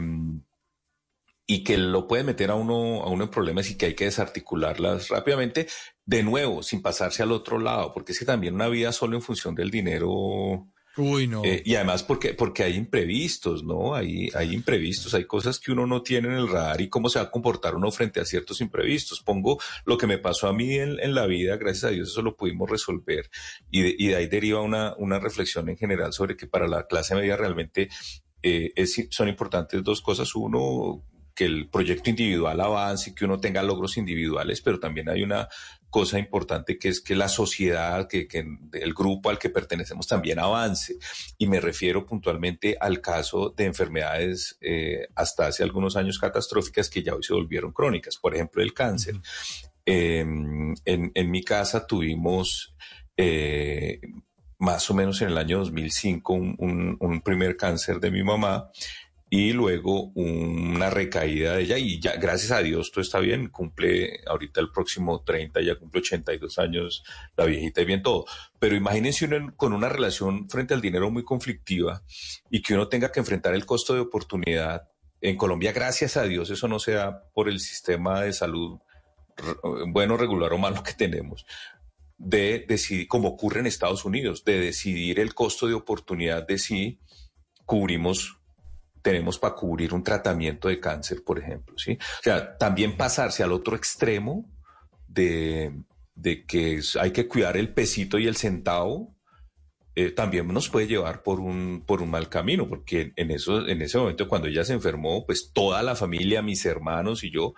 y 1.45 1.63
que 1.63 1.77
lo 1.77 2.07
puede 2.07 2.23
meter 2.23 2.51
a 2.51 2.55
uno, 2.55 3.03
a 3.03 3.09
uno 3.09 3.25
en 3.25 3.29
problemas 3.29 3.69
y 3.69 3.75
que 3.75 3.87
hay 3.87 3.95
que 3.95 4.05
desarticularlas 4.05 5.09
rápidamente, 5.09 5.67
de 6.05 6.23
nuevo, 6.23 6.63
sin 6.63 6.81
pasarse 6.81 7.23
al 7.23 7.31
otro 7.31 7.59
lado, 7.59 7.93
porque 7.93 8.13
es 8.13 8.19
que 8.19 8.25
también 8.25 8.55
una 8.55 8.69
vida 8.69 8.91
solo 8.91 9.15
en 9.15 9.21
función 9.21 9.55
del 9.55 9.69
dinero 9.69 10.67
Uy, 10.95 11.27
no. 11.27 11.43
eh, 11.43 11.61
y 11.65 11.75
además 11.75 12.03
porque, 12.03 12.33
porque 12.33 12.63
hay 12.63 12.75
imprevistos, 12.75 13.63
¿no? 13.63 13.95
Hay, 13.95 14.29
hay 14.35 14.53
imprevistos, 14.53 15.13
hay 15.13 15.25
cosas 15.25 15.59
que 15.59 15.71
uno 15.71 15.87
no 15.87 16.01
tiene 16.03 16.27
en 16.27 16.35
el 16.35 16.47
radar 16.47 16.79
y 16.81 16.89
cómo 16.89 17.09
se 17.09 17.19
va 17.19 17.25
a 17.25 17.31
comportar 17.31 17.75
uno 17.75 17.91
frente 17.91 18.19
a 18.19 18.25
ciertos 18.25 18.61
imprevistos. 18.61 19.21
Pongo 19.21 19.59
lo 19.85 19.97
que 19.97 20.07
me 20.07 20.19
pasó 20.19 20.47
a 20.47 20.53
mí 20.53 20.75
en, 20.75 20.99
en 20.99 21.15
la 21.15 21.25
vida, 21.25 21.57
gracias 21.57 21.85
a 21.85 21.89
Dios 21.89 22.09
eso 22.09 22.21
lo 22.21 22.37
pudimos 22.37 22.69
resolver 22.69 23.29
y 23.71 23.81
de, 23.81 23.95
y 23.97 24.07
de 24.07 24.15
ahí 24.15 24.27
deriva 24.27 24.61
una, 24.61 24.93
una 24.97 25.19
reflexión 25.19 25.67
en 25.67 25.77
general 25.77 26.13
sobre 26.13 26.37
que 26.37 26.47
para 26.47 26.67
la 26.67 26.85
clase 26.85 27.15
media 27.15 27.37
realmente 27.37 27.89
eh, 28.43 28.71
es- 28.75 29.07
son 29.09 29.29
importantes 29.29 29.83
dos 29.83 30.01
cosas. 30.01 30.35
Uno, 30.35 31.03
que 31.35 31.45
el 31.45 31.67
proyecto 31.69 32.09
individual 32.11 32.61
avance 32.61 33.09
y 33.09 33.15
que 33.15 33.25
uno 33.25 33.39
tenga 33.39 33.63
logros 33.63 33.97
individuales, 33.97 34.61
pero 34.61 34.79
también 34.79 35.09
hay 35.09 35.23
una 35.23 35.47
cosa 35.89 36.19
importante 36.19 36.77
que 36.77 36.89
es 36.89 37.01
que 37.01 37.15
la 37.15 37.27
sociedad, 37.27 38.07
que, 38.07 38.27
que 38.27 38.45
el 38.73 38.93
grupo 38.93 39.29
al 39.29 39.39
que 39.39 39.49
pertenecemos 39.49 40.07
también 40.07 40.39
avance. 40.39 40.95
Y 41.37 41.47
me 41.47 41.59
refiero 41.59 42.05
puntualmente 42.05 42.77
al 42.79 43.01
caso 43.01 43.53
de 43.55 43.65
enfermedades 43.65 44.57
eh, 44.61 45.07
hasta 45.15 45.47
hace 45.47 45.63
algunos 45.63 45.95
años 45.95 46.19
catastróficas 46.19 46.89
que 46.89 47.03
ya 47.03 47.15
hoy 47.15 47.23
se 47.23 47.33
volvieron 47.33 47.71
crónicas, 47.71 48.17
por 48.17 48.35
ejemplo, 48.35 48.61
el 48.61 48.73
cáncer. 48.73 49.15
Eh, 49.85 50.19
en, 50.19 50.75
en, 50.85 51.31
mi 51.31 51.43
casa 51.43 51.85
tuvimos 51.85 52.75
eh, 53.17 53.99
más 54.63 54.89
o 54.89 54.93
menos 54.93 55.21
en 55.21 55.27
el 55.27 55.37
año 55.37 55.59
2005 55.59 56.33
un, 56.33 56.97
un, 56.97 57.21
primer 57.21 57.57
cáncer 57.57 57.99
de 57.99 58.09
mi 58.11 58.23
mamá 58.23 58.69
y 59.29 59.51
luego 59.51 60.11
una 60.15 60.89
recaída 60.89 61.55
de 61.55 61.63
ella 61.63 61.77
y 61.77 61.99
ya 61.99 62.15
gracias 62.15 62.51
a 62.51 62.59
Dios 62.59 62.89
todo 62.91 63.01
está 63.01 63.19
bien, 63.19 63.49
cumple 63.49 64.21
ahorita 64.25 64.61
el 64.61 64.71
próximo 64.71 65.21
30, 65.21 65.61
ya 65.61 65.75
cumple 65.75 65.99
82 65.99 66.59
años 66.59 67.03
la 67.35 67.43
viejita 67.43 67.81
y 67.81 67.85
bien 67.85 68.01
todo, 68.01 68.25
pero 68.57 68.77
imagínense 68.77 69.25
uno 69.25 69.53
con 69.57 69.73
una 69.73 69.89
relación 69.89 70.49
frente 70.49 70.73
al 70.73 70.81
dinero 70.81 71.11
muy 71.11 71.25
conflictiva 71.25 72.01
y 72.49 72.61
que 72.61 72.73
uno 72.73 72.87
tenga 72.87 73.11
que 73.11 73.19
enfrentar 73.19 73.53
el 73.55 73.65
costo 73.65 73.93
de 73.93 73.99
oportunidad. 73.99 74.87
En 75.19 75.35
Colombia, 75.35 75.73
gracias 75.73 76.15
a 76.15 76.23
Dios, 76.23 76.49
eso 76.49 76.69
no 76.69 76.79
se 76.79 76.93
da 76.93 77.23
por 77.33 77.49
el 77.49 77.59
sistema 77.59 78.21
de 78.21 78.31
salud 78.31 78.79
bueno, 79.87 80.15
regular 80.15 80.53
o 80.53 80.57
malo 80.57 80.83
que 80.83 80.93
tenemos, 80.93 81.45
de 82.23 82.65
decidir, 82.67 83.07
como 83.07 83.29
ocurre 83.29 83.59
en 83.59 83.67
Estados 83.67 84.05
Unidos, 84.05 84.43
de 84.43 84.59
decidir 84.59 85.19
el 85.19 85.33
costo 85.33 85.67
de 85.67 85.73
oportunidad 85.73 86.47
de 86.47 86.57
si 86.57 86.99
cubrimos 87.65 88.39
tenemos 89.01 89.37
para 89.37 89.53
cubrir 89.53 89.93
un 89.93 90.01
tratamiento 90.01 90.69
de 90.69 90.79
cáncer, 90.79 91.23
por 91.25 91.37
ejemplo, 91.37 91.77
¿sí? 91.77 91.97
O 92.19 92.23
sea, 92.23 92.57
también 92.57 92.95
pasarse 92.95 93.43
al 93.43 93.51
otro 93.51 93.75
extremo 93.75 94.49
de, 95.07 95.73
de 96.15 96.45
que 96.45 96.79
hay 96.99 97.11
que 97.11 97.27
cuidar 97.27 97.57
el 97.57 97.73
pesito 97.73 98.17
y 98.17 98.27
el 98.27 98.37
centavo, 98.37 99.13
eh, 99.95 100.09
también 100.11 100.47
nos 100.47 100.69
puede 100.69 100.87
llevar 100.87 101.21
por 101.21 101.39
un, 101.39 101.83
por 101.85 102.01
un 102.01 102.09
mal 102.09 102.29
camino, 102.29 102.67
porque 102.67 103.13
en, 103.15 103.29
eso, 103.29 103.67
en 103.67 103.81
ese 103.81 103.97
momento 103.99 104.27
cuando 104.27 104.47
ella 104.47 104.63
se 104.63 104.73
enfermó, 104.73 105.25
pues 105.25 105.51
toda 105.53 105.83
la 105.83 105.95
familia, 105.95 106.41
mis 106.41 106.65
hermanos 106.65 107.23
y 107.23 107.31
yo, 107.31 107.53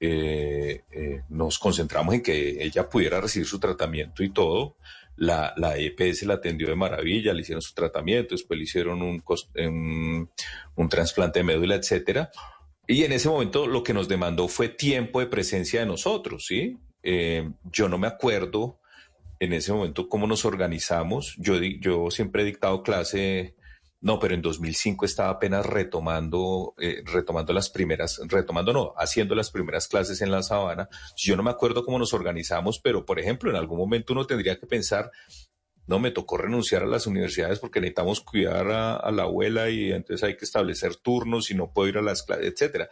eh, 0.00 0.84
eh, 0.90 1.22
nos 1.28 1.58
concentramos 1.58 2.14
en 2.14 2.22
que 2.22 2.62
ella 2.62 2.88
pudiera 2.88 3.20
recibir 3.20 3.46
su 3.46 3.58
tratamiento 3.58 4.22
y 4.22 4.30
todo, 4.30 4.76
la, 5.16 5.52
la 5.56 5.76
EPS 5.76 6.22
la 6.24 6.34
atendió 6.34 6.68
de 6.68 6.76
maravilla, 6.76 7.32
le 7.32 7.40
hicieron 7.40 7.62
su 7.62 7.74
tratamiento, 7.74 8.34
después 8.34 8.56
le 8.56 8.64
hicieron 8.64 9.02
un, 9.02 9.22
un, 10.76 10.88
trasplante 10.88 11.40
de 11.40 11.44
médula, 11.44 11.74
etcétera. 11.74 12.30
Y 12.86 13.02
en 13.02 13.12
ese 13.12 13.28
momento 13.28 13.66
lo 13.66 13.82
que 13.82 13.92
nos 13.92 14.08
demandó 14.08 14.46
fue 14.48 14.68
tiempo 14.68 15.20
de 15.20 15.26
presencia 15.26 15.80
de 15.80 15.86
nosotros, 15.86 16.46
¿sí? 16.46 16.78
Eh, 17.02 17.50
yo 17.64 17.88
no 17.88 17.98
me 17.98 18.06
acuerdo 18.06 18.80
en 19.40 19.52
ese 19.52 19.72
momento 19.72 20.08
cómo 20.08 20.26
nos 20.26 20.44
organizamos. 20.44 21.34
Yo, 21.38 21.56
yo 21.56 22.10
siempre 22.10 22.42
he 22.42 22.46
dictado 22.46 22.82
clase 22.82 23.56
no, 24.00 24.20
pero 24.20 24.34
en 24.34 24.42
2005 24.42 25.04
estaba 25.04 25.30
apenas 25.30 25.66
retomando, 25.66 26.74
eh, 26.78 27.02
retomando 27.04 27.52
las 27.52 27.68
primeras, 27.68 28.20
retomando 28.28 28.72
no, 28.72 28.94
haciendo 28.96 29.34
las 29.34 29.50
primeras 29.50 29.88
clases 29.88 30.20
en 30.20 30.30
la 30.30 30.42
sabana. 30.42 30.88
Yo 31.16 31.36
no 31.36 31.42
me 31.42 31.50
acuerdo 31.50 31.84
cómo 31.84 31.98
nos 31.98 32.14
organizamos, 32.14 32.78
pero 32.78 33.04
por 33.04 33.18
ejemplo, 33.18 33.50
en 33.50 33.56
algún 33.56 33.78
momento 33.78 34.12
uno 34.12 34.24
tendría 34.24 34.58
que 34.58 34.66
pensar, 34.66 35.10
no, 35.88 35.98
me 35.98 36.12
tocó 36.12 36.36
renunciar 36.36 36.84
a 36.84 36.86
las 36.86 37.06
universidades 37.06 37.58
porque 37.58 37.80
necesitamos 37.80 38.20
cuidar 38.20 38.70
a, 38.70 39.10
la 39.10 39.22
abuela 39.24 39.68
y 39.70 39.90
entonces 39.90 40.22
hay 40.22 40.36
que 40.36 40.44
establecer 40.44 40.96
turnos 40.96 41.50
y 41.50 41.54
no 41.54 41.72
puedo 41.72 41.88
ir 41.88 41.98
a 41.98 42.02
las 42.02 42.22
clases, 42.22 42.52
etcétera. 42.52 42.88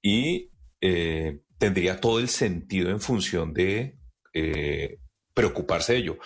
Y 0.00 0.50
eh, 0.80 1.40
tendría 1.58 2.00
todo 2.00 2.20
el 2.20 2.28
sentido 2.28 2.90
en 2.90 3.00
función 3.00 3.52
de 3.52 3.98
eh, 4.32 5.00
preocuparse 5.34 5.92
de 5.92 5.98
ello. 5.98 6.18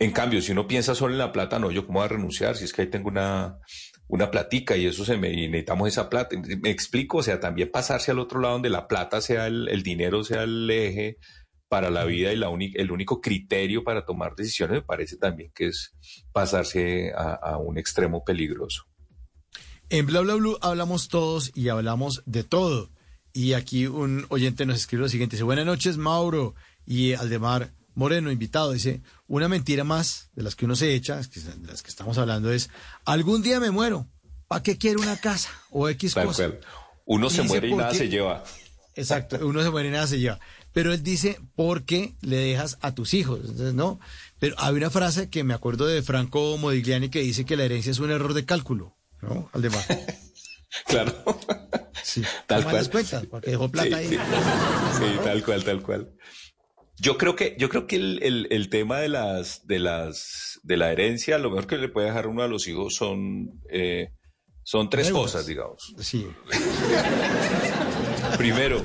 En 0.00 0.12
cambio, 0.12 0.40
si 0.40 0.52
uno 0.52 0.68
piensa 0.68 0.94
solo 0.94 1.14
en 1.14 1.18
la 1.18 1.32
plata, 1.32 1.58
no, 1.58 1.70
yo 1.72 1.84
cómo 1.84 1.98
voy 1.98 2.06
a 2.06 2.08
renunciar 2.08 2.56
si 2.56 2.64
es 2.64 2.72
que 2.72 2.82
ahí 2.82 2.88
tengo 2.88 3.08
una, 3.08 3.58
una 4.06 4.30
platica 4.30 4.76
y 4.76 4.86
eso 4.86 5.04
se 5.04 5.16
me 5.16 5.30
y 5.30 5.48
necesitamos 5.48 5.88
esa 5.88 6.08
plata. 6.08 6.36
Me 6.60 6.70
explico, 6.70 7.18
o 7.18 7.22
sea, 7.22 7.40
también 7.40 7.70
pasarse 7.70 8.12
al 8.12 8.20
otro 8.20 8.40
lado 8.40 8.54
donde 8.54 8.70
la 8.70 8.86
plata 8.86 9.20
sea 9.20 9.48
el, 9.48 9.68
el 9.68 9.82
dinero 9.82 10.22
sea 10.22 10.44
el 10.44 10.70
eje 10.70 11.18
para 11.68 11.90
la 11.90 12.04
vida 12.04 12.32
y 12.32 12.36
la 12.36 12.48
el 12.48 12.90
único 12.90 13.20
criterio 13.20 13.84
para 13.84 14.06
tomar 14.06 14.34
decisiones 14.34 14.76
me 14.76 14.82
parece 14.82 15.16
también 15.16 15.52
que 15.54 15.66
es 15.66 15.92
pasarse 16.32 17.12
a, 17.14 17.34
a 17.34 17.58
un 17.58 17.76
extremo 17.76 18.24
peligroso. 18.24 18.84
En 19.90 20.06
Bla 20.06 20.20
Bla 20.20 20.34
Blue 20.36 20.58
hablamos 20.60 21.08
todos 21.08 21.50
y 21.54 21.68
hablamos 21.70 22.22
de 22.24 22.44
todo. 22.44 22.90
Y 23.32 23.52
aquí 23.52 23.86
un 23.86 24.26
oyente 24.30 24.64
nos 24.64 24.76
escribe 24.76 25.02
lo 25.02 25.08
siguiente, 25.08 25.36
dice, 25.36 25.44
buenas 25.44 25.66
noches 25.66 25.96
Mauro 25.96 26.54
y 26.86 27.14
Aldemar. 27.14 27.72
Moreno, 27.98 28.30
invitado, 28.30 28.70
dice, 28.70 29.02
una 29.26 29.48
mentira 29.48 29.82
más 29.82 30.30
de 30.36 30.44
las 30.44 30.54
que 30.54 30.66
uno 30.66 30.76
se 30.76 30.94
echa, 30.94 31.16
de 31.16 31.66
las 31.66 31.82
que 31.82 31.90
estamos 31.90 32.16
hablando, 32.16 32.52
es, 32.52 32.70
algún 33.04 33.42
día 33.42 33.58
me 33.58 33.72
muero, 33.72 34.06
¿para 34.46 34.62
qué 34.62 34.78
quiero 34.78 35.00
una 35.00 35.16
casa? 35.16 35.50
O 35.70 35.88
X 35.88 36.14
cosa. 36.14 36.52
Uno 37.06 37.28
se 37.28 37.42
muere 37.42 37.66
y 37.66 37.74
nada 37.74 37.92
se 37.92 38.08
lleva. 38.08 38.44
Exacto, 38.94 39.44
uno 39.44 39.64
se 39.64 39.70
muere 39.70 39.88
y 39.88 39.90
nada 39.90 40.06
se 40.06 40.20
lleva. 40.20 40.38
Pero 40.72 40.92
él 40.92 41.02
dice, 41.02 41.40
¿por 41.56 41.82
qué 41.82 42.14
le 42.20 42.36
dejas 42.36 42.78
a 42.82 42.94
tus 42.94 43.14
hijos? 43.14 43.40
Entonces, 43.40 43.74
no. 43.74 43.98
Pero 44.38 44.54
hay 44.58 44.76
una 44.76 44.90
frase 44.90 45.28
que 45.28 45.42
me 45.42 45.54
acuerdo 45.54 45.84
de 45.84 46.00
Franco 46.00 46.56
Modigliani 46.56 47.08
que 47.08 47.18
dice 47.18 47.44
que 47.44 47.56
la 47.56 47.64
herencia 47.64 47.90
es 47.90 47.98
un 47.98 48.12
error 48.12 48.32
de 48.32 48.44
cálculo, 48.44 48.96
¿no? 49.22 49.50
Aldemar. 49.52 49.84
claro. 50.86 51.12
Sí. 52.04 52.22
Tal 52.46 52.62
cual. 52.62 52.88
Cuentas, 52.90 53.26
porque 53.26 53.50
dejó 53.50 53.68
plata 53.68 53.96
ahí. 53.96 54.10
sí, 54.10 55.18
tal 55.24 55.42
cual, 55.42 55.64
tal 55.64 55.82
cual. 55.82 56.12
Yo 57.00 57.16
creo 57.16 57.36
que, 57.36 57.54
yo 57.58 57.68
creo 57.68 57.86
que 57.86 57.96
el, 57.96 58.48
el, 58.50 58.68
tema 58.70 58.98
de 58.98 59.08
las, 59.08 59.66
de 59.66 59.78
las, 59.78 60.60
de 60.64 60.76
la 60.76 60.90
herencia, 60.90 61.38
lo 61.38 61.50
mejor 61.50 61.66
que 61.66 61.78
le 61.78 61.88
puede 61.88 62.08
dejar 62.08 62.26
uno 62.26 62.42
a 62.42 62.48
los 62.48 62.66
hijos 62.66 62.94
son, 62.96 63.60
eh, 63.70 64.10
son 64.64 64.90
tres 64.90 65.10
cosas, 65.10 65.46
digamos. 65.46 65.94
Sí. 65.98 66.26
Primero, 68.38 68.84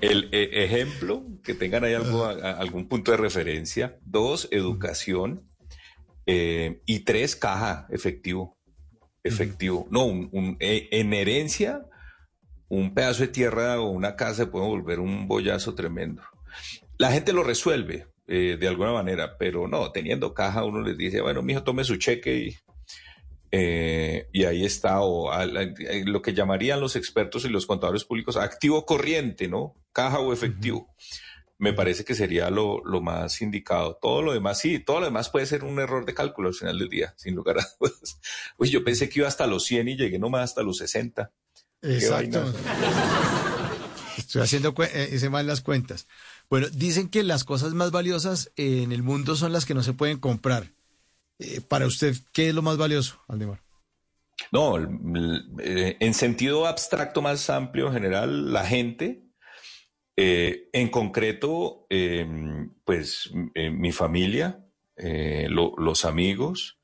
el 0.00 0.30
e, 0.32 0.64
ejemplo, 0.64 1.26
que 1.44 1.54
tengan 1.54 1.84
ahí 1.84 1.94
algo, 1.94 2.24
algún 2.24 2.88
punto 2.88 3.10
de 3.10 3.18
referencia. 3.18 3.98
Dos, 4.02 4.48
educación. 4.50 5.50
Eh, 6.24 6.80
y 6.86 7.00
tres, 7.00 7.36
caja, 7.36 7.86
efectivo. 7.90 8.56
Efectivo. 9.22 9.86
No, 9.90 10.06
un, 10.06 10.56
e, 10.58 10.88
en 10.90 11.12
herencia, 11.12 11.86
un 12.68 12.94
pedazo 12.94 13.22
de 13.22 13.28
tierra 13.28 13.78
o 13.80 13.90
una 13.90 14.16
casa 14.16 14.50
puede 14.50 14.66
volver 14.66 15.00
un 15.00 15.28
bollazo 15.28 15.74
tremendo. 15.74 16.22
La 16.98 17.10
gente 17.10 17.32
lo 17.32 17.42
resuelve 17.42 18.06
eh, 18.26 18.56
de 18.58 18.68
alguna 18.68 18.92
manera, 18.92 19.36
pero 19.38 19.68
no, 19.68 19.92
teniendo 19.92 20.34
caja 20.34 20.64
uno 20.64 20.80
les 20.80 20.96
dice, 20.96 21.20
bueno, 21.20 21.42
mijo, 21.42 21.62
tome 21.62 21.84
su 21.84 21.96
cheque 21.96 22.36
y, 22.36 22.56
eh, 23.52 24.28
y 24.32 24.44
ahí 24.44 24.64
está, 24.64 25.00
o 25.00 25.32
eh, 25.32 26.04
lo 26.04 26.20
que 26.22 26.34
llamarían 26.34 26.80
los 26.80 26.96
expertos 26.96 27.44
y 27.44 27.48
los 27.48 27.66
contadores 27.66 28.04
públicos 28.04 28.36
activo 28.36 28.84
corriente, 28.84 29.48
¿no? 29.48 29.74
Caja 29.92 30.18
o 30.18 30.32
efectivo. 30.32 30.94
Me 31.58 31.72
parece 31.72 32.04
que 32.04 32.14
sería 32.14 32.50
lo, 32.50 32.84
lo, 32.84 33.00
más 33.00 33.40
indicado. 33.40 33.98
Todo 34.02 34.20
lo 34.20 34.34
demás, 34.34 34.58
sí, 34.58 34.78
todo 34.78 35.00
lo 35.00 35.06
demás 35.06 35.30
puede 35.30 35.46
ser 35.46 35.64
un 35.64 35.78
error 35.78 36.04
de 36.04 36.12
cálculo 36.12 36.48
al 36.48 36.54
final 36.54 36.78
del 36.78 36.88
día, 36.88 37.14
sin 37.16 37.34
lugar 37.34 37.60
a 37.60 37.66
dudas. 37.80 38.20
Uy, 38.58 38.68
yo 38.68 38.84
pensé 38.84 39.08
que 39.08 39.20
iba 39.20 39.28
hasta 39.28 39.46
los 39.46 39.64
100 39.64 39.88
y 39.88 39.96
llegué 39.96 40.18
nomás 40.18 40.50
hasta 40.50 40.62
los 40.62 40.78
60. 40.78 41.30
Exacto. 41.82 42.52
Estoy 44.18 44.42
haciendo, 44.42 44.74
hice 45.12 45.30
mal 45.30 45.46
las 45.46 45.60
cuentas. 45.60 46.08
Bueno, 46.48 46.68
dicen 46.72 47.08
que 47.08 47.22
las 47.22 47.44
cosas 47.44 47.74
más 47.74 47.90
valiosas 47.90 48.52
en 48.56 48.92
el 48.92 49.02
mundo 49.02 49.34
son 49.34 49.52
las 49.52 49.64
que 49.66 49.74
no 49.74 49.82
se 49.82 49.94
pueden 49.94 50.18
comprar. 50.18 50.72
Eh, 51.38 51.60
para 51.60 51.86
usted, 51.86 52.14
¿qué 52.32 52.48
es 52.48 52.54
lo 52.54 52.62
más 52.62 52.76
valioso, 52.76 53.20
Aldemar? 53.28 53.60
No, 54.52 54.78
eh, 54.78 55.96
en 55.98 56.14
sentido 56.14 56.66
abstracto 56.66 57.20
más 57.20 57.50
amplio, 57.50 57.88
en 57.88 57.94
general, 57.94 58.52
la 58.52 58.64
gente, 58.64 59.24
eh, 60.16 60.68
en 60.72 60.88
concreto, 60.88 61.86
em, 61.90 62.70
pues 62.84 63.30
mi 63.54 63.92
familia, 63.92 64.62
los 65.48 66.04
amigos, 66.04 66.78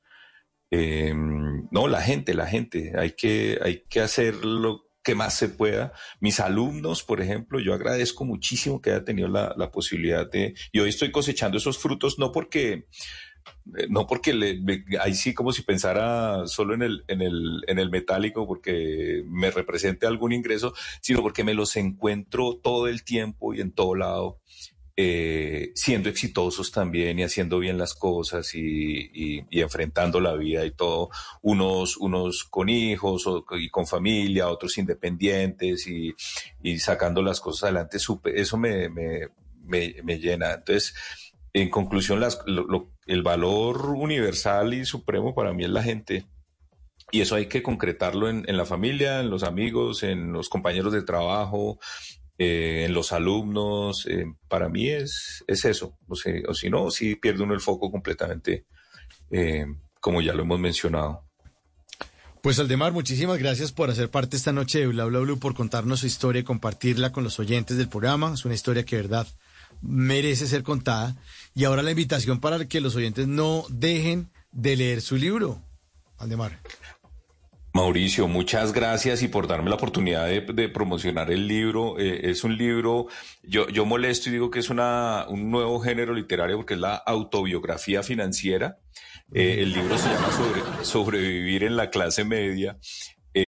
em, 0.69 1.67
no, 1.71 1.87
la 1.87 2.01
gente, 2.01 2.33
la 2.33 2.47
gente, 2.47 2.93
hay 2.97 3.11
que, 3.11 3.59
hay 3.61 3.83
que 3.89 4.01
hacerlo 4.01 4.92
que 5.03 5.15
más 5.15 5.35
se 5.35 5.49
pueda. 5.49 5.93
Mis 6.19 6.39
alumnos, 6.39 7.03
por 7.03 7.21
ejemplo, 7.21 7.59
yo 7.59 7.73
agradezco 7.73 8.25
muchísimo 8.25 8.81
que 8.81 8.91
haya 8.91 9.03
tenido 9.03 9.27
la, 9.27 9.53
la 9.57 9.69
posibilidad 9.69 10.29
de, 10.29 10.55
y 10.71 10.79
hoy 10.79 10.89
estoy 10.89 11.11
cosechando 11.11 11.57
esos 11.57 11.77
frutos, 11.77 12.17
no 12.17 12.31
porque, 12.31 12.87
eh, 13.77 13.87
no 13.89 14.07
porque 14.07 14.33
le, 14.33 14.61
ahí 15.01 15.13
sí 15.13 15.33
como 15.33 15.51
si 15.51 15.61
pensara 15.63 16.47
solo 16.47 16.73
en 16.73 16.83
el, 16.83 17.03
en 17.07 17.21
el, 17.21 17.61
en 17.67 17.79
el 17.79 17.89
metálico 17.89 18.47
porque 18.47 19.23
me 19.27 19.51
represente 19.51 20.07
algún 20.07 20.31
ingreso, 20.31 20.73
sino 21.01 21.21
porque 21.21 21.43
me 21.43 21.53
los 21.53 21.75
encuentro 21.75 22.59
todo 22.63 22.87
el 22.87 23.03
tiempo 23.03 23.53
y 23.53 23.61
en 23.61 23.73
todo 23.73 23.95
lado. 23.95 24.39
Eh, 24.95 25.71
siendo 25.73 26.09
exitosos 26.09 26.71
también 26.71 27.17
y 27.17 27.23
haciendo 27.23 27.57
bien 27.59 27.77
las 27.77 27.95
cosas 27.95 28.53
y, 28.53 29.09
y- 29.13 29.45
y 29.49 29.61
enfrentando 29.61 30.19
la 30.19 30.35
vida 30.35 30.65
y 30.65 30.71
todo, 30.71 31.09
unos, 31.41 31.97
unos 31.97 32.43
con 32.43 32.69
hijos 32.69 33.25
o- 33.27 33.43
y 33.57 33.69
con 33.69 33.87
familia, 33.87 34.49
otros 34.49 34.77
independientes 34.77 35.87
y, 35.87 36.13
y 36.61 36.77
sacando 36.79 37.21
las 37.23 37.39
cosas 37.41 37.63
adelante, 37.63 37.97
eso 38.35 38.57
me, 38.57 38.89
me, 38.89 39.29
me, 39.63 39.95
me 40.03 40.19
llena. 40.19 40.53
Entonces, 40.53 40.93
en 41.53 41.69
conclusión, 41.69 42.19
las- 42.19 42.39
lo- 42.45 42.65
lo- 42.67 42.91
el 43.07 43.23
valor 43.23 43.87
universal 43.95 44.73
y 44.73 44.85
supremo 44.85 45.33
para 45.33 45.53
mí 45.53 45.63
es 45.63 45.69
la 45.71 45.83
gente. 45.83 46.25
Y 47.11 47.21
eso 47.21 47.35
hay 47.35 47.47
que 47.47 47.61
concretarlo 47.61 48.29
en, 48.29 48.43
en 48.47 48.57
la 48.57 48.65
familia, 48.65 49.19
en 49.19 49.29
los 49.29 49.43
amigos, 49.43 50.03
en 50.03 50.31
los 50.33 50.49
compañeros 50.49 50.93
de 50.93 51.03
trabajo, 51.03 51.79
eh, 52.37 52.85
en 52.85 52.93
los 52.93 53.11
alumnos. 53.11 54.05
eh, 54.07 54.25
para 54.47 54.69
mí 54.69 54.89
es, 54.89 55.43
es 55.47 55.65
eso. 55.65 55.97
O, 56.07 56.15
sea, 56.15 56.33
o 56.47 56.53
si 56.53 56.69
no, 56.69 56.89
si 56.91 57.15
pierde 57.15 57.43
uno 57.43 57.53
el 57.53 57.61
foco 57.61 57.91
completamente, 57.91 58.65
eh, 59.31 59.65
como 59.99 60.21
ya 60.21 60.33
lo 60.33 60.43
hemos 60.43 60.59
mencionado. 60.59 61.25
Pues 62.41 62.59
Aldemar, 62.59 62.91
muchísimas 62.91 63.39
gracias 63.39 63.71
por 63.71 63.89
hacer 63.89 64.09
parte 64.09 64.35
esta 64.35 64.51
noche 64.51 64.79
de 64.79 64.87
Bla 64.87 65.05
Bla 65.05 65.19
Blue, 65.19 65.39
por 65.39 65.55
contarnos 65.55 66.01
su 66.01 66.07
historia 66.07 66.41
y 66.41 66.43
compartirla 66.43 67.13
con 67.13 67.23
los 67.23 67.39
oyentes 67.39 67.77
del 67.77 67.87
programa. 67.87 68.33
Es 68.33 68.43
una 68.43 68.53
historia 68.53 68.83
que 68.83 68.97
de 68.97 69.03
verdad 69.03 69.27
merece 69.81 70.47
ser 70.47 70.63
contada. 70.63 71.15
Y 71.55 71.63
ahora 71.63 71.83
la 71.83 71.91
invitación 71.91 72.41
para 72.41 72.67
que 72.67 72.81
los 72.81 72.95
oyentes 72.95 73.27
no 73.27 73.65
dejen 73.69 74.29
de 74.51 74.75
leer 74.75 75.01
su 75.01 75.15
libro. 75.15 75.61
Aldemar. 76.17 76.59
Mauricio, 77.73 78.27
muchas 78.27 78.71
gracias 78.71 79.23
y 79.23 79.27
por 79.27 79.47
darme 79.47 79.71
la 79.71 79.77
oportunidad 79.77 80.27
de, 80.27 80.69
promocionar 80.69 81.31
el 81.31 81.47
libro. 81.47 81.97
Eh, 81.99 82.29
es 82.29 82.43
un 82.43 82.55
libro, 82.55 83.07
yo, 83.41 83.65
molesto 83.85 84.29
y 84.29 84.33
digo 84.33 84.51
que 84.51 84.59
es 84.59 84.69
una, 84.69 85.25
un 85.27 85.49
nuevo 85.49 85.79
género 85.79 86.13
literario 86.13 86.57
porque 86.57 86.75
es 86.75 86.79
la 86.79 86.95
autobiografía 86.95 88.03
financiera. 88.03 88.77
Eh, 89.33 89.57
el 89.61 89.73
libro 89.73 89.97
se 89.97 90.07
llama 90.07 90.29
Sobre- 90.31 90.85
Sobrevivir 90.85 91.63
en 91.63 91.75
la 91.75 91.89
clase 91.89 92.23
media. 92.23 92.77
Eh, 93.33 93.43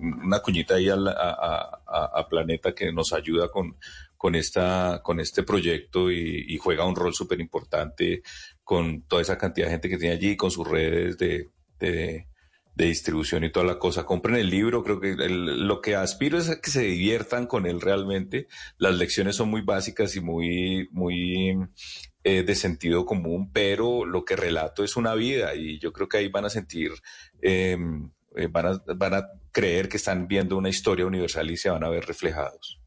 una 0.00 0.40
cuñita 0.40 0.74
ahí 0.74 0.88
a, 0.88 0.96
a- 0.96 2.26
Planeta 2.28 2.74
que 2.74 2.92
nos 2.92 3.12
ayuda 3.12 3.48
con, 3.48 3.76
con, 4.16 4.34
esta, 4.34 5.02
con 5.04 5.20
este 5.20 5.44
proyecto 5.44 6.10
y, 6.10 6.58
juega 6.58 6.84
un 6.84 6.96
rol 6.96 7.14
súper 7.14 7.40
importante 7.40 8.22
con 8.64 9.02
toda 9.02 9.22
esa 9.22 9.38
cantidad 9.38 9.68
de 9.68 9.72
gente 9.74 9.88
que 9.88 9.98
tiene 9.98 10.16
allí, 10.16 10.36
con 10.36 10.50
sus 10.50 10.66
redes 10.66 11.16
de, 11.16 11.48
de, 11.78 12.26
de 12.78 12.86
distribución 12.86 13.42
y 13.42 13.50
toda 13.50 13.66
la 13.66 13.78
cosa. 13.80 14.06
Compren 14.06 14.36
el 14.36 14.50
libro, 14.50 14.84
creo 14.84 15.00
que 15.00 15.16
lo 15.16 15.82
que 15.82 15.96
aspiro 15.96 16.38
es 16.38 16.48
a 16.48 16.60
que 16.60 16.70
se 16.70 16.82
diviertan 16.82 17.48
con 17.48 17.66
él 17.66 17.80
realmente. 17.80 18.46
Las 18.78 18.94
lecciones 18.94 19.34
son 19.34 19.50
muy 19.50 19.62
básicas 19.62 20.14
y 20.14 20.20
muy, 20.20 20.88
muy 20.92 21.58
eh, 22.22 22.44
de 22.44 22.54
sentido 22.54 23.04
común, 23.04 23.50
pero 23.52 24.04
lo 24.04 24.24
que 24.24 24.36
relato 24.36 24.84
es 24.84 24.96
una 24.96 25.16
vida 25.16 25.56
y 25.56 25.80
yo 25.80 25.92
creo 25.92 26.08
que 26.08 26.18
ahí 26.18 26.28
van 26.28 26.44
a 26.44 26.50
sentir, 26.50 26.92
eh, 27.42 27.76
eh, 28.36 28.46
van, 28.48 28.66
a, 28.66 28.82
van 28.94 29.14
a 29.14 29.26
creer 29.50 29.88
que 29.88 29.96
están 29.96 30.28
viendo 30.28 30.56
una 30.56 30.68
historia 30.68 31.04
universal 31.04 31.50
y 31.50 31.56
se 31.56 31.70
van 31.70 31.82
a 31.82 31.88
ver 31.88 32.06
reflejados. 32.06 32.80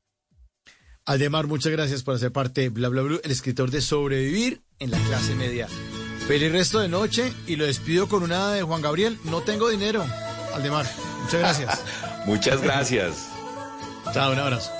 Aldemar, 1.04 1.48
muchas 1.48 1.74
gracias 1.74 2.02
por 2.04 2.16
hacer 2.16 2.32
parte 2.32 2.70
Bla 2.70 2.88
Bla 2.88 3.02
Blue, 3.02 3.20
el 3.26 3.32
escritor 3.32 3.72
de 3.72 3.82
Sobrevivir 3.82 4.62
en 4.80 4.92
la 4.92 5.00
clase 5.00 5.36
media. 5.36 5.68
Feliz 6.28 6.52
resto 6.52 6.80
de 6.80 6.88
noche 6.88 7.34
y 7.48 7.56
lo 7.56 7.66
despido 7.66 8.08
con 8.08 8.24
una 8.24 8.52
de 8.52 8.64
Juan 8.64 8.82
Gabriel. 8.82 9.20
No 9.26 9.42
tengo 9.42 9.70
dinero. 9.70 10.06
Aldemar, 10.54 10.86
muchas 11.24 11.40
gracias. 11.40 11.84
Muchas 12.26 12.62
gracias. 12.62 13.30
Chao, 14.14 14.32
un 14.32 14.40
abrazo. 14.40 14.72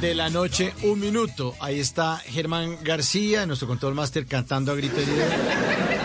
de 0.00 0.14
la 0.14 0.30
noche, 0.30 0.72
un 0.84 1.00
minuto. 1.00 1.56
Ahí 1.58 1.80
está 1.80 2.18
Germán 2.18 2.78
García, 2.84 3.46
nuestro 3.46 3.66
control 3.66 3.94
master, 3.94 4.24
cantando 4.24 4.70
a 4.70 4.76
grito 4.76 4.94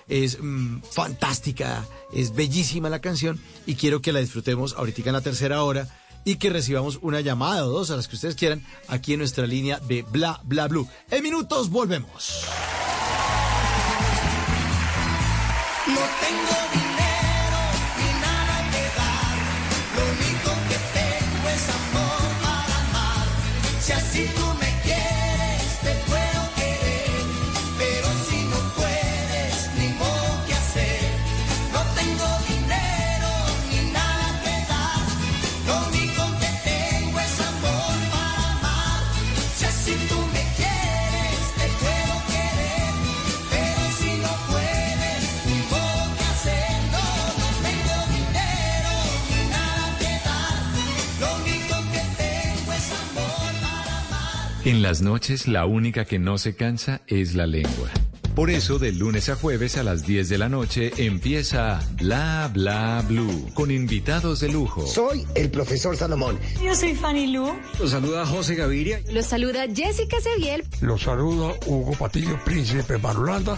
es 0.10 0.38
mm, 0.42 0.84
fantástica, 0.90 1.86
es 2.14 2.34
bellísima 2.34 2.90
la 2.90 3.02
canción 3.02 3.42
y 3.66 3.76
quiero 3.76 4.02
que 4.02 4.14
la 4.14 4.22
disfrutemos 4.22 4.74
ahorita 4.78 5.02
en 5.06 5.12
la 5.12 5.20
tercera 5.20 5.64
hora 5.64 5.86
y 6.28 6.36
que 6.36 6.50
recibamos 6.50 7.00
una 7.02 7.22
llamada 7.22 7.66
o 7.66 7.70
dos 7.70 7.90
a 7.90 7.96
las 7.96 8.10
que 8.10 8.16
ustedes 8.16 8.36
quieran 8.36 8.62
aquí 8.90 9.14
en 9.14 9.20
nuestra 9.20 9.48
línea 9.48 9.80
de 9.80 10.02
Bla 10.02 10.42
Bla 10.44 10.68
Blue. 10.68 10.86
En 11.10 11.24
minutos 11.24 11.70
volvemos. 11.70 12.44
No 15.88 15.94
tengo 15.96 16.58
dinero 16.74 17.60
ni 17.98 18.10
nada 18.20 18.56
que 18.72 18.84
dar, 19.00 19.38
lo 19.96 20.04
único 20.12 20.52
que 20.68 20.78
tengo 21.00 21.48
es 21.48 21.70
amor 21.70 22.28
para 22.44 22.76
amar. 22.90 23.28
Si 23.80 23.92
así 23.94 24.30
tú 24.36 24.47
En 54.68 54.82
las 54.82 55.02
noches 55.02 55.48
la 55.48 55.66
única 55.66 56.04
que 56.04 56.20
no 56.20 56.38
se 56.38 56.54
cansa 56.54 57.00
es 57.08 57.36
la 57.36 57.48
lengua. 57.48 57.90
Por 58.36 58.52
eso, 58.52 58.78
de 58.78 58.92
lunes 58.92 59.30
a 59.30 59.36
jueves 59.36 59.78
a 59.78 59.84
las 59.84 60.06
10 60.06 60.28
de 60.28 60.38
la 60.38 60.50
noche 60.50 60.92
empieza 60.98 61.80
Bla 61.94 62.52
Bla 62.54 63.02
Blue 63.08 63.50
con 63.54 63.72
invitados 63.72 64.42
de 64.42 64.50
lujo. 64.50 64.86
Soy 64.86 65.26
el 65.36 65.50
profesor 65.50 65.96
Salomón. 65.96 66.38
Yo 66.62 66.76
soy 66.76 66.94
Fanny 66.94 67.28
Lu. 67.28 67.52
Los 67.80 67.92
saluda 67.92 68.26
José 68.26 68.56
Gaviria. 68.56 69.02
Los 69.12 69.26
saluda 69.26 69.66
Jessica 69.74 70.18
Seviel. 70.20 70.66
Los 70.82 71.04
saludo 71.04 71.56
Hugo 71.66 71.94
Patillo, 71.94 72.38
príncipe 72.44 72.98
Marulanda 72.98 73.58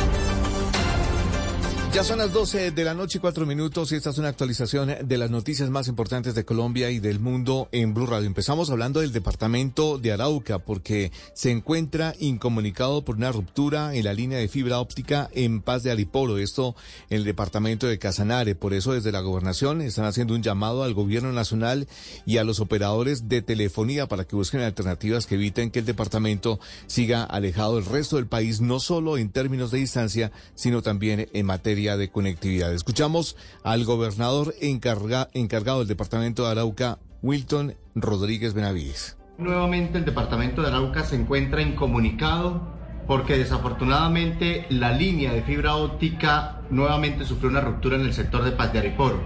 Ya 1.93 2.05
son 2.05 2.19
las 2.19 2.31
12 2.31 2.71
de 2.71 2.85
la 2.85 2.93
noche 2.93 3.17
y 3.17 3.21
cuatro 3.21 3.45
minutos 3.45 3.91
y 3.91 3.95
esta 3.95 4.11
es 4.11 4.17
una 4.17 4.29
actualización 4.29 4.95
de 5.03 5.17
las 5.17 5.29
noticias 5.29 5.69
más 5.69 5.89
importantes 5.89 6.33
de 6.33 6.45
Colombia 6.45 6.89
y 6.89 6.99
del 6.99 7.19
mundo 7.19 7.67
en 7.73 7.93
Blue 7.93 8.05
Radio. 8.05 8.27
Empezamos 8.27 8.69
hablando 8.69 9.01
del 9.01 9.11
departamento 9.11 9.97
de 9.97 10.13
Arauca 10.13 10.59
porque 10.59 11.11
se 11.33 11.51
encuentra 11.51 12.15
incomunicado 12.17 13.03
por 13.03 13.17
una 13.17 13.33
ruptura 13.33 13.93
en 13.93 14.05
la 14.05 14.13
línea 14.13 14.37
de 14.37 14.47
fibra 14.47 14.79
óptica 14.79 15.29
en 15.33 15.61
Paz 15.61 15.83
de 15.83 15.91
Ariporo, 15.91 16.37
esto 16.37 16.77
en 17.09 17.17
el 17.17 17.23
departamento 17.25 17.87
de 17.87 17.99
Casanare. 17.99 18.55
Por 18.55 18.73
eso 18.73 18.93
desde 18.93 19.11
la 19.11 19.19
gobernación 19.19 19.81
están 19.81 20.05
haciendo 20.05 20.33
un 20.33 20.43
llamado 20.43 20.83
al 20.83 20.93
gobierno 20.93 21.33
nacional 21.33 21.89
y 22.25 22.37
a 22.37 22.45
los 22.45 22.61
operadores 22.61 23.27
de 23.27 23.41
telefonía 23.41 24.07
para 24.07 24.23
que 24.23 24.37
busquen 24.37 24.61
alternativas 24.61 25.25
que 25.25 25.35
eviten 25.35 25.71
que 25.71 25.79
el 25.79 25.85
departamento 25.85 26.57
siga 26.87 27.25
alejado 27.25 27.75
del 27.75 27.85
resto 27.85 28.15
del 28.15 28.27
país, 28.27 28.61
no 28.61 28.79
solo 28.79 29.17
en 29.17 29.29
términos 29.29 29.71
de 29.71 29.79
distancia, 29.79 30.31
sino 30.55 30.81
también 30.81 31.27
en 31.33 31.45
materia 31.45 31.80
de 31.81 32.09
conectividad. 32.09 32.73
Escuchamos 32.73 33.35
al 33.63 33.83
gobernador 33.85 34.53
encarga, 34.61 35.29
encargado 35.33 35.79
del 35.79 35.87
departamento 35.87 36.45
de 36.45 36.51
Arauca, 36.51 36.99
Wilton 37.23 37.75
Rodríguez 37.95 38.53
Benavides. 38.53 39.17
Nuevamente 39.37 39.97
el 39.97 40.05
departamento 40.05 40.61
de 40.61 40.67
Arauca 40.67 41.03
se 41.03 41.15
encuentra 41.15 41.61
incomunicado 41.61 42.61
porque 43.07 43.37
desafortunadamente 43.37 44.67
la 44.69 44.93
línea 44.93 45.33
de 45.33 45.41
fibra 45.41 45.75
óptica 45.75 46.61
nuevamente 46.69 47.25
sufrió 47.25 47.49
una 47.49 47.61
ruptura 47.61 47.97
en 47.97 48.03
el 48.03 48.13
sector 48.13 48.43
de 48.43 48.51
Paz 48.51 48.71
de 48.71 48.79
Ariporo. 48.79 49.19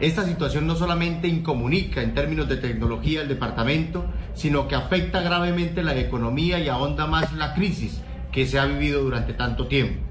Esta 0.00 0.24
situación 0.24 0.66
no 0.66 0.76
solamente 0.76 1.26
incomunica 1.26 2.02
en 2.02 2.14
términos 2.14 2.48
de 2.48 2.58
tecnología 2.58 3.22
el 3.22 3.28
departamento, 3.28 4.04
sino 4.34 4.68
que 4.68 4.74
afecta 4.74 5.22
gravemente 5.22 5.82
la 5.82 5.96
economía 5.96 6.60
y 6.60 6.68
ahonda 6.68 7.06
más 7.06 7.32
la 7.32 7.54
crisis 7.54 8.02
que 8.30 8.46
se 8.46 8.58
ha 8.58 8.66
vivido 8.66 9.02
durante 9.02 9.32
tanto 9.32 9.68
tiempo. 9.68 10.02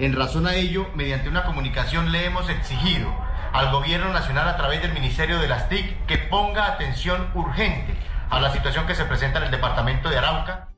En 0.00 0.16
razón 0.16 0.46
a 0.46 0.54
ello, 0.54 0.86
mediante 0.94 1.28
una 1.28 1.44
comunicación 1.44 2.10
le 2.10 2.24
hemos 2.24 2.48
exigido 2.48 3.14
al 3.52 3.70
Gobierno 3.70 4.10
Nacional 4.14 4.48
a 4.48 4.56
través 4.56 4.80
del 4.80 4.94
Ministerio 4.94 5.38
de 5.38 5.46
las 5.46 5.68
TIC 5.68 6.06
que 6.06 6.16
ponga 6.16 6.68
atención 6.68 7.30
urgente 7.34 7.94
a 8.30 8.40
la 8.40 8.50
situación 8.50 8.86
que 8.86 8.94
se 8.94 9.04
presenta 9.04 9.40
en 9.40 9.44
el 9.44 9.50
departamento 9.50 10.08
de 10.08 10.16
Arauca. 10.16 10.70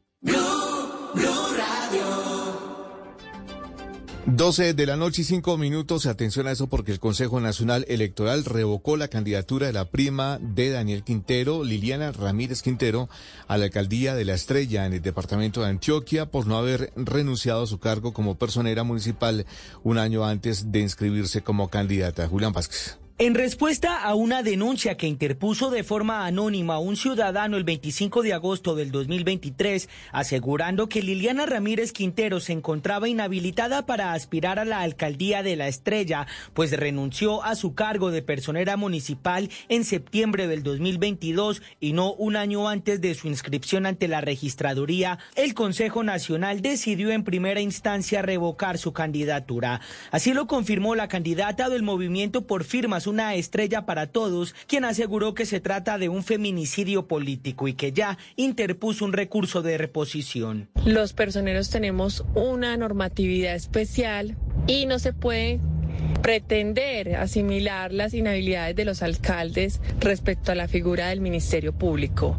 12 4.27 4.75
de 4.75 4.87
la 4.87 4.97
noche 4.97 5.23
y 5.23 5.25
5 5.25 5.59
minutos. 5.59 6.07
Atención 6.07 6.47
a 6.47 6.53
eso 6.53 6.69
porque 6.69 6.93
el 6.93 7.01
Consejo 7.01 7.41
Nacional 7.41 7.85
Electoral 7.89 8.45
revocó 8.45 8.97
la 8.97 9.09
candidatura 9.09 9.67
de 9.67 9.73
la 9.73 9.87
prima 9.87 10.39
de 10.41 10.71
Daniel 10.71 11.03
Quintero, 11.03 11.65
Liliana 11.65 12.13
Ramírez 12.13 12.63
Quintero, 12.63 13.09
a 13.49 13.59
la 13.59 13.65
alcaldía 13.65 14.15
de 14.15 14.25
La 14.25 14.35
Estrella 14.35 14.87
en 14.87 14.93
el 14.93 15.03
departamento 15.03 15.63
de 15.63 15.71
Antioquia 15.71 16.27
por 16.27 16.47
no 16.47 16.57
haber 16.57 16.93
renunciado 16.95 17.65
a 17.65 17.67
su 17.67 17.81
cargo 17.81 18.13
como 18.13 18.37
personera 18.37 18.85
municipal 18.85 19.45
un 19.83 19.99
año 19.99 20.25
antes 20.25 20.71
de 20.71 20.81
inscribirse 20.81 21.43
como 21.43 21.69
candidata. 21.69 22.29
Julián 22.29 22.53
Vázquez. 22.53 23.02
En 23.19 23.35
respuesta 23.35 24.03
a 24.03 24.15
una 24.15 24.43
denuncia 24.43 24.97
que 24.97 25.07
interpuso 25.07 25.71
de 25.71 25.85
forma 25.85 26.25
anónima 26.25 26.79
un 26.79 26.97
ciudadano 26.97 27.59
el 27.59 27.63
25 27.63 28.23
de 28.23 28.33
agosto 28.33 28.75
del 28.75 28.91
2023, 28.91 29.89
asegurando 30.13 30.89
que 30.89 31.03
Liliana 31.03 31.45
Ramírez 31.45 31.93
Quintero 31.93 32.41
se 32.41 32.55
encontraba 32.55 33.11
inhabilitada 33.11 33.85
para 33.85 34.15
aspirar 34.15 34.59
a 34.59 34.65
la 34.65 34.81
alcaldía 34.81 35.43
de 35.43 35.57
La 35.57 35.69
Estrella, 35.69 36.27
pues 36.55 36.73
renunció 36.73 37.45
a 37.45 37.55
su 37.55 37.75
cargo 37.75 38.11
de 38.11 38.23
personera 38.23 38.79
municipal 38.79 39.51
en 39.69 39.85
septiembre 39.85 40.49
del 40.49 40.63
2022 40.63 41.63
y 41.81 41.93
no 41.93 42.15
un 42.15 42.35
año 42.35 42.67
antes 42.67 43.03
de 43.03 43.15
su 43.15 43.29
inscripción 43.29 43.85
ante 43.85 44.09
la 44.09 44.23
registraduría, 44.23 45.19
el 45.37 45.53
Consejo 45.53 46.03
Nacional 46.03 46.63
decidió 46.63 47.11
en 47.11 47.25
primera 47.25 47.61
instancia 47.61 48.23
revocar 48.23 48.79
su 48.79 48.95
candidatura. 48.95 49.83
Así 50.11 50.33
lo 50.33 50.47
confirmó 50.47 50.95
la 50.95 51.09
candidata 51.09 51.69
del 51.69 51.83
movimiento 51.83 52.47
por 52.47 52.65
firmas 52.65 53.02
una 53.07 53.35
estrella 53.35 53.87
para 53.87 54.07
todos, 54.07 54.55
quien 54.67 54.85
aseguró 54.85 55.35
que 55.35 55.47
se 55.47 55.61
trata 55.61 55.99
de 55.99 56.09
un 56.09 56.23
feminicidio 56.23 57.07
político 57.07 57.69
y 57.69 57.75
que 57.75 57.93
ya 57.93 58.19
interpuso 58.37 59.05
un 59.05 59.13
recurso 59.13 59.63
de 59.63 59.79
reposición. 59.79 60.69
Los 60.85 61.13
personeros 61.13 61.71
tenemos 61.71 62.25
una 62.35 62.77
normatividad 62.77 63.55
especial 63.55 64.37
y 64.67 64.87
no 64.87 64.99
se 64.99 65.13
puede 65.13 65.61
pretender 66.23 67.17
asimilar 67.17 67.93
las 67.93 68.15
inhabilidades 68.15 68.77
de 68.77 68.85
los 68.85 69.03
alcaldes 69.03 69.81
respecto 70.01 70.53
a 70.53 70.55
la 70.55 70.69
figura 70.69 71.09
del 71.09 71.21
Ministerio 71.21 71.73
Público. 71.73 72.39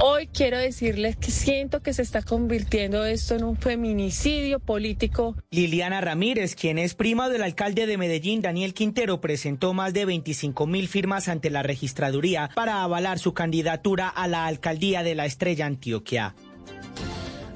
Hoy 0.00 0.26
quiero 0.26 0.58
decirles 0.58 1.16
que 1.16 1.30
siento 1.30 1.80
que 1.80 1.92
se 1.92 2.02
está 2.02 2.22
convirtiendo 2.22 3.04
esto 3.04 3.36
en 3.36 3.44
un 3.44 3.56
feminicidio 3.56 4.58
político. 4.58 5.36
Liliana 5.50 6.00
Ramírez, 6.00 6.56
quien 6.56 6.78
es 6.78 6.94
prima 6.94 7.28
del 7.28 7.42
alcalde 7.42 7.86
de 7.86 7.98
Medellín, 7.98 8.42
Daniel 8.42 8.74
Quintero, 8.74 9.20
presentó 9.20 9.74
más 9.74 9.92
de 9.92 10.04
25 10.04 10.66
mil 10.66 10.88
firmas 10.88 11.28
ante 11.28 11.50
la 11.50 11.62
registraduría 11.62 12.50
para 12.54 12.82
avalar 12.82 13.20
su 13.20 13.32
candidatura 13.32 14.08
a 14.08 14.26
la 14.26 14.46
alcaldía 14.46 15.04
de 15.04 15.14
la 15.14 15.26
Estrella 15.26 15.66
Antioquia. 15.66 16.34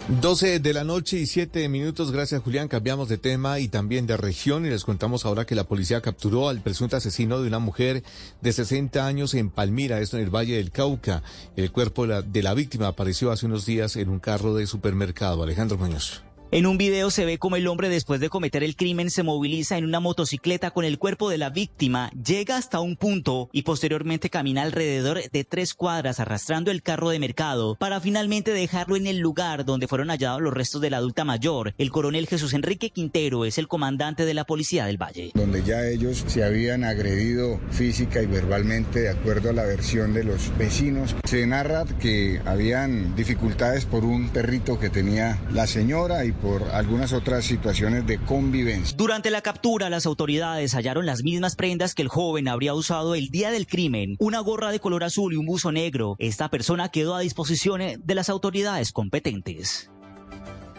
12 0.09 0.61
de 0.61 0.73
la 0.73 0.85
noche 0.85 1.19
y 1.19 1.27
7 1.27 1.69
minutos. 1.69 2.13
Gracias, 2.13 2.41
Julián. 2.41 2.69
Cambiamos 2.69 3.09
de 3.09 3.19
tema 3.19 3.59
y 3.59 3.67
también 3.67 4.07
de 4.07 4.17
región 4.17 4.65
y 4.65 4.71
les 4.71 4.85
contamos 4.85 5.27
ahora 5.27 5.47
que 5.47 5.57
la 5.57 5.65
policía 5.65 6.01
capturó 6.01 6.49
al 6.49 6.61
presunto 6.61 6.97
asesino 6.97 7.41
de 7.43 7.49
una 7.49 7.59
mujer 7.59 8.05
de 8.41 8.53
60 8.53 9.05
años 9.05 9.35
en 9.35 9.51
Palmira, 9.51 10.01
esto 10.01 10.17
en 10.17 10.23
el 10.23 10.31
Valle 10.31 10.59
del 10.59 10.71
Cauca. 10.71 11.25
El 11.57 11.73
cuerpo 11.73 12.03
de 12.03 12.09
la, 12.09 12.23
de 12.23 12.43
la 12.45 12.55
víctima 12.55 12.87
apareció 12.87 13.33
hace 13.33 13.47
unos 13.47 13.67
días 13.67 13.97
en 13.97 14.09
un 14.09 14.21
carro 14.21 14.55
de 14.55 14.69
supermercado. 14.69 15.43
Alejandro 15.43 15.77
Muñoz. 15.77 16.23
En 16.53 16.65
un 16.65 16.79
video 16.79 17.11
se 17.11 17.25
ve 17.25 17.39
como 17.39 17.57
el 17.57 17.67
hombre 17.67 17.89
después 17.89 18.21
de 18.21 18.29
cometer 18.29 18.63
el 18.63 18.77
crimen 18.77 19.11
se 19.11 19.25
moviliza 19.25 19.79
en 19.79 19.85
una 19.85 19.99
motocicleta 19.99 20.71
con 20.71 20.85
el 20.85 20.97
cuerpo 20.97 21.29
de 21.29 21.39
la 21.39 21.51
víctima, 21.51 22.09
llega 22.11 22.57
hasta 22.57 22.79
un 22.79 22.95
punto 22.95 23.51
y 23.51 23.63
posteriormente 23.63 24.31
camina 24.31 24.63
alrededor 24.63 25.19
de 25.29 25.45
tres 25.45 25.75
cuadras 25.75 26.21
arrastrando 26.21 26.71
el 26.71 26.85
carro 26.85 27.11
de 27.11 27.19
mercado 27.19 27.75
para 27.75 28.01
finalmente 28.01 28.53
dejarlo 28.53 28.95
en 28.95 29.09
el 29.09 29.19
lugar 29.19 29.65
donde 29.65 29.89
fueron 29.89 30.09
hallados 30.09 30.41
los 30.41 30.55
restos 30.55 30.81
de 30.81 30.91
la 30.91 30.99
adulta 30.99 31.25
mayor. 31.25 31.75
El 31.79 31.91
coronel 31.91 32.29
Jesús 32.29 32.55
Enrique 32.55 32.91
Quintero 32.91 33.45
es 33.45 33.59
el 33.59 33.67
comandante 33.67 34.25
de 34.25 34.35
la 34.35 34.45
Policía 34.45 34.87
del 34.87 35.03
Valle. 35.03 35.33
Donde 35.35 35.65
ya 35.65 35.85
ellos 35.85 36.23
se 36.29 36.45
habían 36.45 36.85
agredido 36.85 37.59
física 37.73 38.23
y 38.23 38.27
verbalmente 38.27 39.01
de 39.01 39.11
acuerdo 39.11 39.51
a 39.51 39.53
la 39.53 39.65
versión 39.65 40.15
de 40.15 40.23
los 40.23 40.57
vecinos. 40.57 41.17
Se 41.25 41.45
narra 41.45 41.85
que 42.01 42.41
habían 42.45 43.17
dificultades 43.17 43.85
por 43.85 44.05
un 44.05 44.29
perrito 44.29 44.79
que 44.79 44.91
tenía 44.91 45.43
la 45.51 45.67
señora 45.67 46.25
y 46.25 46.37
por 46.37 46.46
algunas 46.73 47.13
otras 47.13 47.45
situaciones 47.45 48.07
de 48.07 48.19
convivencia. 48.19 48.97
Durante 48.97 49.31
la 49.31 49.43
captura, 49.43 49.91
las 49.91 50.07
autoridades 50.07 50.75
hallaron 50.75 51.07
las 51.07 51.23
mismas 51.23 51.57
prendas 51.57 51.95
que 51.95 52.03
el 52.03 52.09
joven 52.09 52.49
habría 52.49 52.75
usado 52.75 53.15
el 53.15 53.29
día 53.29 53.51
del 53.51 53.67
crimen, 53.67 54.17
una 54.19 54.41
gorra 54.41 54.71
de 54.71 54.81
color 54.81 55.05
azul 55.05 55.33
y 55.33 55.37
un 55.37 55.47
buzo 55.47 55.73
negro. 55.73 56.17
Esta 56.19 56.49
persona 56.49 56.89
quedó 56.89 57.15
a 57.15 57.21
disposición 57.21 57.81
de 57.99 58.15
las 58.15 58.29
autoridades 58.29 58.93
competentes. 58.93 59.91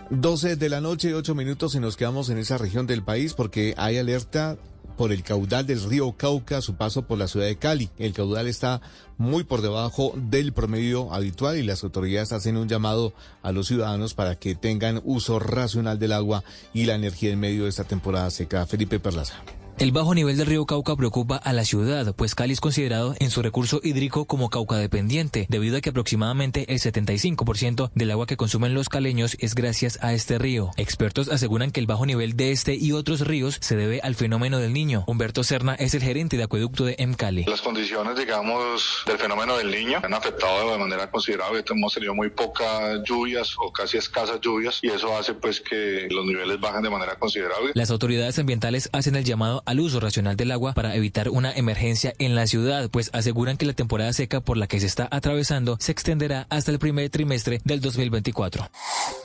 12 0.10 0.56
de 0.56 0.69
la 0.69 0.80
noche 0.80 1.10
y 1.10 1.14
8 1.14 1.35
minutos 1.35 1.76
y 1.76 1.80
nos 1.80 1.98
quedamos 1.98 2.30
en 2.30 2.38
esa 2.38 2.57
región 2.57 2.88
del 2.88 3.03
país 3.03 3.34
porque 3.34 3.73
hay 3.77 3.98
alerta 3.98 4.57
por 4.98 5.14
el 5.14 5.24
caudal 5.24 5.65
del 5.65 5.84
río 5.84 6.11
Cauca 6.18 6.61
su 6.61 6.76
paso 6.76 7.03
por 7.03 7.18
la 7.18 7.28
ciudad 7.28 7.45
de 7.45 7.57
Cali. 7.57 7.90
El 7.98 8.14
caudal 8.14 8.48
está 8.48 8.82
muy 9.18 9.44
por 9.44 9.61
debajo 9.61 10.14
del 10.15 10.52
promedio 10.52 11.14
habitual 11.14 11.57
y 11.57 11.64
las 11.64 11.84
autoridades 11.84 12.32
hacen 12.32 12.57
un 12.57 12.68
llamado 12.68 13.14
a 13.44 13.52
los 13.52 13.68
ciudadanos 13.68 14.14
para 14.14 14.36
que 14.36 14.56
tengan 14.56 15.02
uso 15.06 15.40
racional 15.40 15.99
del 15.99 16.11
agua 16.11 16.44
y 16.74 16.86
la 16.86 16.95
energía 16.95 17.32
en 17.32 17.40
medio 17.40 17.64
de 17.64 17.69
esta 17.69 17.84
temporada 17.84 18.30
seca. 18.32 18.65
Felipe 18.65 18.99
Perlaza. 18.99 19.36
El 19.80 19.91
bajo 19.91 20.16
nivel 20.16 20.38
del 20.38 20.48
río 20.48 20.66
Cauca 20.66 20.95
preocupa 20.95 21.38
a 21.38 21.54
la 21.54 21.64
ciudad, 21.64 22.16
pues 22.16 22.34
Cali 22.34 22.52
es 22.52 22.60
considerado 22.60 23.14
en 23.20 23.30
su 23.30 23.44
recurso 23.44 23.80
hídrico 23.84 24.26
como 24.26 24.49
Cauca 24.49 24.76
dependiente, 24.78 25.45
debido 25.49 25.78
a 25.78 25.82
que 25.82 25.91
aproximadamente 25.91 26.74
el 26.74 26.80
75% 26.80 27.91
del 27.94 28.10
agua 28.10 28.26
que 28.26 28.38
consumen 28.38 28.74
los 28.74 28.90
caleños 28.90 29.38
es 29.40 29.54
gracias 29.54 29.99
a 30.02 30.14
este 30.14 30.40
río. 30.40 30.72
Expertos 30.78 31.30
aseguran 31.30 31.70
que 31.70 31.80
el 31.80 31.86
bajo 31.86 32.08
nivel 32.08 32.36
de 32.36 32.52
este 32.52 32.74
y 32.74 32.91
otros 32.91 33.22
ríos 33.22 33.60
se 33.62 33.76
debe 33.76 33.99
al 34.02 34.16
fenómeno 34.16 34.58
del 34.58 34.74
niño. 34.74 35.04
Humberto 35.06 35.44
Serna 35.44 35.76
es 35.76 35.94
el 35.94 36.02
gerente 36.02 36.38
de 36.38 36.44
acueducto 36.44 36.84
de 36.84 36.95
MCali. 36.98 37.44
Las 37.44 37.62
condiciones, 37.62 38.18
digamos, 38.18 39.04
del 39.06 39.20
fenómeno 39.20 39.58
del 39.58 39.70
niño 39.70 39.99
han 40.02 40.14
afectado 40.16 40.72
de 40.72 40.80
manera 40.80 41.12
considerable. 41.12 41.64
Hemos 41.70 41.94
tenido 41.94 42.16
muy 42.16 42.32
pocas 42.32 43.04
lluvias 43.04 43.54
o 43.60 43.72
casi 43.72 43.98
escasas 43.98 44.41
lluvias 44.41 44.80
y 44.82 44.88
eso 44.88 45.16
hace 45.16 45.36
pues 45.36 45.62
que 45.62 46.08
los 46.10 46.26
niveles 46.26 46.60
bajen 46.60 46.82
de 46.82 46.90
manera 46.90 47.20
considerable. 47.20 47.74
Las 47.76 47.91
autoridades 47.91 48.40
ambientales 48.40 48.90
hacen 48.91 49.16
el 49.16 49.24
llamado 49.24 49.62
al 49.68 49.81
uso 49.81 49.99
racional 49.99 50.35
del 50.35 50.52
agua 50.52 50.73
para 50.73 50.95
evitar 50.95 51.30
una 51.30 51.52
emergencia 51.52 52.14
en 52.18 52.35
la 52.35 52.48
ciudad, 52.48 52.89
pues 52.89 53.11
aseguran 53.14 53.57
que 53.57 53.65
la 53.65 53.73
temporada 53.73 54.11
seca 54.14 54.39
por 54.41 54.57
la 54.57 54.65
que 54.68 54.80
se 54.80 54.88
está 54.88 55.07
atravesando 55.11 55.77
se 55.80 55.91
extenderá 55.91 56.48
hasta 56.49 56.72
el 56.72 56.80
primer 56.80 57.10
trimestre 57.10 57.60
del 57.65 57.81
2024. 57.81 58.69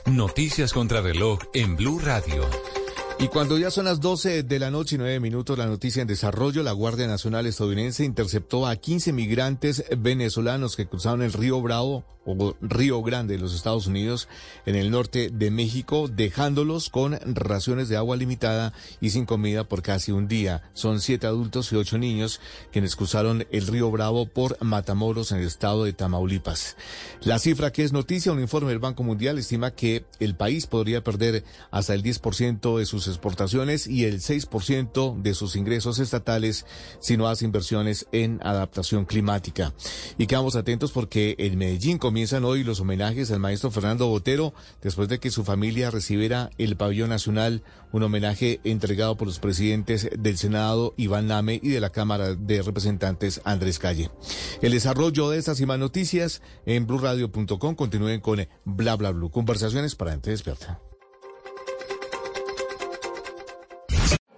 Noticias 0.05 0.73
contra 0.73 1.01
reloj 1.01 1.39
en 1.53 1.77
Blue 1.77 1.99
Radio. 1.99 2.45
Y 3.19 3.27
cuando 3.29 3.57
ya 3.57 3.71
son 3.71 3.85
las 3.85 4.01
12 4.01 4.43
de 4.43 4.59
la 4.59 4.69
noche 4.69 4.95
y 4.95 4.97
9 4.97 5.19
minutos, 5.21 5.57
la 5.57 5.65
noticia 5.65 6.01
en 6.01 6.07
desarrollo, 6.07 6.61
la 6.61 6.73
Guardia 6.73 7.07
Nacional 7.07 7.45
estadounidense 7.45 8.03
interceptó 8.03 8.67
a 8.67 8.75
15 8.75 9.13
migrantes 9.13 9.85
venezolanos 9.97 10.75
que 10.75 10.87
cruzaron 10.87 11.21
el 11.21 11.31
río 11.31 11.61
Bravo 11.61 12.03
o 12.25 12.55
Río 12.61 13.01
Grande 13.01 13.35
de 13.35 13.39
los 13.39 13.53
Estados 13.53 13.87
Unidos 13.87 14.27
en 14.65 14.75
el 14.75 14.91
norte 14.91 15.29
de 15.31 15.51
México, 15.51 16.07
dejándolos 16.07 16.89
con 16.89 17.19
raciones 17.25 17.89
de 17.89 17.97
agua 17.97 18.15
limitada 18.15 18.73
y 19.01 19.09
sin 19.09 19.25
comida 19.25 19.63
por 19.63 19.81
casi 19.81 20.11
un 20.11 20.27
día. 20.27 20.69
Son 20.73 20.99
siete 21.01 21.27
adultos 21.27 21.71
y 21.71 21.75
ocho 21.75 21.97
niños 21.97 22.39
quienes 22.71 22.95
cruzaron 22.95 23.45
el 23.51 23.67
río 23.67 23.91
Bravo 23.91 24.25
por 24.25 24.57
Matamoros 24.63 25.31
en 25.31 25.39
el 25.39 25.47
estado 25.47 25.83
de 25.83 25.93
Tamaulipas. 25.93 26.77
La 27.21 27.39
cifra 27.39 27.71
que 27.71 27.83
es 27.83 27.93
noticia, 27.93 28.31
un 28.31 28.41
informe 28.41 28.69
del 28.69 28.79
Banco 28.79 29.03
Mundial 29.03 29.37
estima 29.37 29.71
que 29.71 30.05
el 30.19 30.35
país 30.35 30.67
podría 30.67 31.03
perder 31.03 31.43
hasta 31.71 31.93
el 31.93 32.03
10% 32.03 32.77
de 32.77 32.85
sus 32.85 33.07
exportaciones 33.07 33.87
y 33.87 34.05
el 34.05 34.19
6% 34.19 35.21
de 35.21 35.33
sus 35.33 35.55
ingresos 35.55 35.99
estatales 35.99 36.65
si 36.99 37.17
no 37.17 37.27
hace 37.27 37.45
inversiones 37.45 38.07
en 38.11 38.39
adaptación 38.43 39.05
climática. 39.05 39.73
Y 40.17 40.27
quedamos 40.27 40.55
atentos 40.55 40.91
porque 40.91 41.35
en 41.37 41.57
Medellín 41.57 41.97
comienzan 42.13 42.45
hoy 42.45 42.63
los 42.63 42.79
homenajes 42.79 43.31
al 43.31 43.39
maestro 43.39 43.71
Fernando 43.71 44.07
Botero 44.07 44.53
después 44.83 45.09
de 45.09 45.19
que 45.19 45.31
su 45.31 45.43
familia 45.43 45.89
recibiera 45.89 46.51
el 46.59 46.77
pabellón 46.77 47.09
nacional, 47.09 47.63
un 47.91 48.03
homenaje 48.03 48.59
entregado 48.63 49.17
por 49.17 49.27
los 49.27 49.39
presidentes 49.39 50.07
del 50.15 50.37
Senado 50.37 50.93
Iván 50.95 51.25
Name 51.25 51.59
y 51.63 51.69
de 51.69 51.79
la 51.79 51.89
Cámara 51.89 52.35
de 52.35 52.61
Representantes 52.61 53.41
Andrés 53.45 53.79
Calle. 53.79 54.11
El 54.61 54.73
desarrollo 54.73 55.31
de 55.31 55.39
estas 55.39 55.59
y 55.59 55.65
más 55.65 55.79
noticias 55.79 56.43
en 56.67 56.85
blurradio.com 56.85 57.73
continúen 57.73 58.21
con 58.21 58.47
bla 58.63 58.95
bla 58.95 59.09
bla. 59.09 59.29
Conversaciones 59.29 59.95
para 59.95 60.11
gente 60.11 60.29
despierta. 60.29 60.79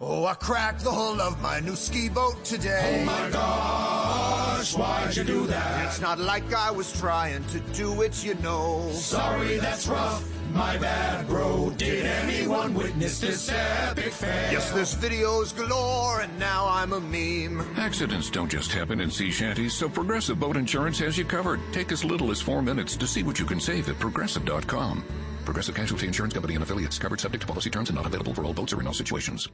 Oh, 0.08 0.28
I 0.28 0.36
cracked 0.36 0.84
the 0.84 0.92
hull 0.92 1.20
of 1.20 1.42
my 1.42 1.60
new 1.62 1.76
ski 1.76 2.10
boat 2.10 2.44
today. 2.44 3.02
Oh 3.02 3.06
my 3.06 3.30
gosh, 3.32 4.76
why'd 4.76 5.18
you 5.18 5.24
do 5.24 5.48
that? 5.48 5.88
It's 5.88 6.00
not 6.00 6.20
like 6.20 6.54
I 6.54 6.70
was 6.70 6.94
trying 6.94 7.44
to 7.46 7.60
do 7.74 8.04
it, 8.04 8.24
you 8.24 8.36
know. 8.36 8.88
Sorry, 8.92 9.58
that's 9.58 9.88
rough. 9.88 10.24
My 10.54 10.78
bad, 10.78 11.26
bro. 11.28 11.72
Did 11.72 12.06
anyone 12.06 12.76
witness 12.76 13.20
this 13.20 13.50
epic 13.52 14.14
fail? 14.14 14.52
Yes, 14.52 14.70
there's 14.70 14.94
videos 14.94 15.58
galore, 15.58 16.22
and 16.22 16.38
now 16.38 16.68
I'm 16.68 16.94
a 16.94 17.02
meme. 17.02 17.66
Accidents 17.76 18.30
don't 18.30 18.52
just 18.52 18.72
happen 18.72 19.02
in 19.02 19.10
sea 19.10 19.32
shanties, 19.32 19.74
so 19.74 19.90
Progressive 19.90 20.40
Boat 20.40 20.56
Insurance 20.56 21.00
has 21.00 21.18
you 21.18 21.26
covered. 21.26 21.60
Take 21.74 21.92
as 21.92 22.06
little 22.06 22.30
as 22.30 22.40
four 22.40 22.62
minutes 22.62 22.96
to 22.98 23.08
see 23.08 23.24
what 23.24 23.40
you 23.40 23.46
can 23.46 23.60
save 23.60 23.90
at 23.90 23.98
progressive.com. 23.98 25.04
Progressive 25.46 25.74
Casualty 25.74 26.06
Insurance 26.06 26.36
Company 26.36 26.54
and 26.54 26.62
affiliates 26.64 27.00
covered 27.00 27.20
subject 27.20 27.42
to 27.42 27.48
policy 27.48 27.72
terms 27.72 27.90
and 27.90 27.96
not 27.96 28.06
available 28.06 28.36
for 28.36 28.46
all 28.46 28.54
boats 28.54 28.72
or 28.72 28.80
in 28.82 28.86
all 28.86 28.94
situations. 28.94 29.50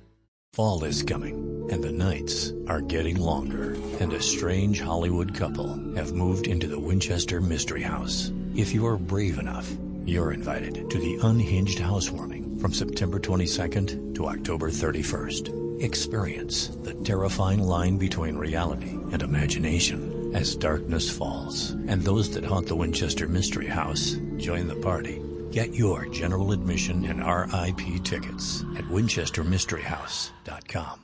Fall 0.53 0.83
is 0.83 1.01
coming, 1.01 1.69
and 1.71 1.81
the 1.81 1.93
nights 1.93 2.51
are 2.67 2.81
getting 2.81 3.15
longer, 3.15 3.77
and 4.01 4.11
a 4.11 4.21
strange 4.21 4.81
Hollywood 4.81 5.33
couple 5.33 5.95
have 5.95 6.11
moved 6.11 6.45
into 6.45 6.67
the 6.67 6.77
Winchester 6.77 7.39
Mystery 7.39 7.81
House. 7.81 8.33
If 8.53 8.73
you're 8.73 8.97
brave 8.97 9.39
enough, 9.39 9.71
you're 10.03 10.33
invited 10.33 10.89
to 10.89 10.99
the 10.99 11.19
Unhinged 11.23 11.79
Housewarming 11.79 12.59
from 12.59 12.73
September 12.73 13.17
22nd 13.17 14.13
to 14.15 14.27
October 14.27 14.69
31st. 14.69 15.81
Experience 15.81 16.67
the 16.83 16.95
terrifying 16.95 17.61
line 17.61 17.97
between 17.97 18.35
reality 18.35 18.89
and 19.13 19.21
imagination 19.21 20.35
as 20.35 20.57
darkness 20.57 21.09
falls, 21.09 21.69
and 21.87 22.01
those 22.01 22.29
that 22.31 22.43
haunt 22.43 22.67
the 22.67 22.75
Winchester 22.75 23.25
Mystery 23.25 23.67
House 23.67 24.17
join 24.35 24.67
the 24.67 24.75
party. 24.75 25.21
Get 25.51 25.73
your 25.73 26.05
general 26.05 26.53
admission 26.53 27.03
and 27.05 27.19
RIP 27.19 28.03
tickets 28.05 28.63
at 28.77 28.85
winchestermysteryhouse.com. 28.85 31.01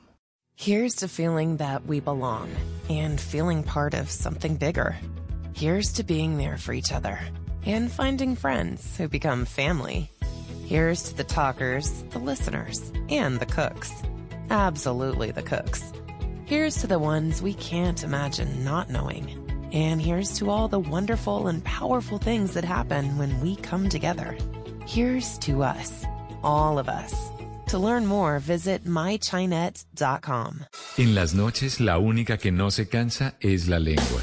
Here's 0.56 0.94
to 0.96 1.06
feeling 1.06 1.58
that 1.58 1.84
we 1.84 2.00
belong 2.00 2.50
and 2.88 3.20
feeling 3.20 3.62
part 3.62 3.94
of 3.94 4.10
something 4.10 4.56
bigger. 4.56 4.96
Here's 5.54 5.92
to 5.92 6.02
being 6.02 6.38
there 6.38 6.56
for 6.56 6.72
each 6.72 6.90
other 6.92 7.20
and 7.64 7.92
finding 7.92 8.34
friends 8.34 8.96
who 8.96 9.06
become 9.06 9.44
family. 9.44 10.10
Here's 10.64 11.02
to 11.04 11.14
the 11.14 11.22
talkers, 11.24 12.02
the 12.10 12.18
listeners, 12.18 12.90
and 13.10 13.38
the 13.38 13.46
cooks. 13.46 13.92
Absolutely 14.50 15.30
the 15.30 15.42
cooks. 15.42 15.92
Here's 16.46 16.78
to 16.78 16.86
the 16.86 16.98
ones 16.98 17.42
we 17.42 17.52
can't 17.52 18.02
imagine 18.02 18.64
not 18.64 18.88
knowing. 18.88 19.47
And 19.72 20.00
here's 20.00 20.38
to 20.38 20.50
all 20.50 20.68
the 20.68 20.78
wonderful 20.78 21.48
and 21.48 21.62
powerful 21.64 22.18
things 22.18 22.54
that 22.54 22.64
happen 22.64 23.18
when 23.18 23.40
we 23.40 23.56
come 23.56 23.88
together. 23.88 24.36
Here's 24.86 25.38
to 25.40 25.62
us, 25.62 26.04
all 26.42 26.78
of 26.78 26.88
us. 26.88 27.14
To 27.68 27.78
learn 27.78 28.06
more, 28.06 28.38
visit 28.38 28.84
mychinet.com. 28.86 30.64
En 30.96 31.14
las 31.14 31.34
noches, 31.34 31.80
la 31.80 31.98
única 31.98 32.38
que 32.38 32.50
no 32.50 32.70
se 32.70 32.88
cansa 32.88 33.34
es 33.40 33.68
la 33.68 33.78
lengua. 33.78 34.22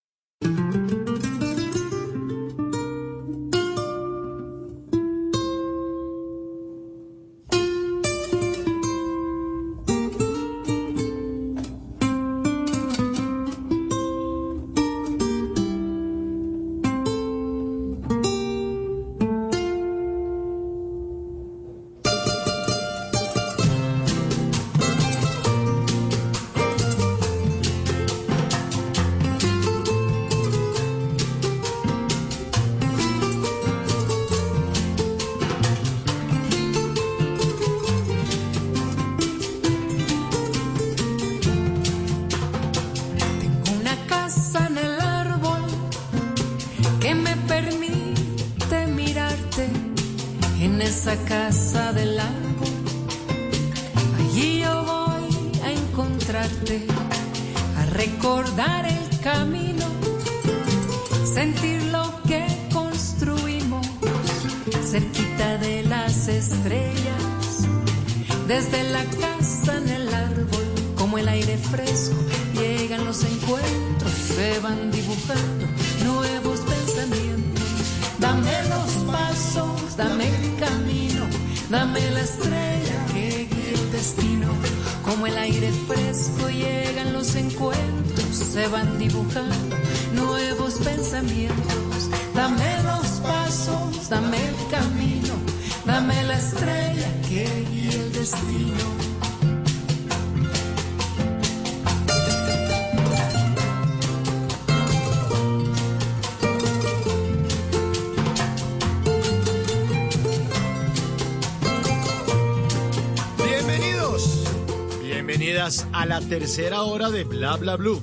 Tercera 116.31 116.83
hora 116.83 117.09
de 117.11 117.25
Bla 117.25 117.57
Bla 117.57 117.75
Blue. 117.75 118.01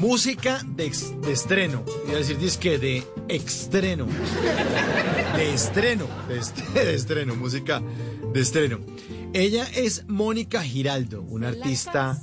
Música 0.00 0.62
de, 0.66 0.86
estreno, 0.86 1.84
iba 2.06 2.14
a 2.14 2.18
decir 2.20 2.38
de 2.38 2.46
estreno, 3.28 4.06
de 5.36 5.52
estreno, 5.52 6.06
de, 6.26 6.38
est- 6.38 6.56
de 6.74 6.94
estreno, 6.94 7.36
música 7.36 7.82
de 8.32 8.40
estreno. 8.40 8.78
Ella 9.34 9.66
es 9.74 10.06
Mónica 10.08 10.62
Giraldo, 10.62 11.20
una 11.20 11.48
artista 11.48 12.18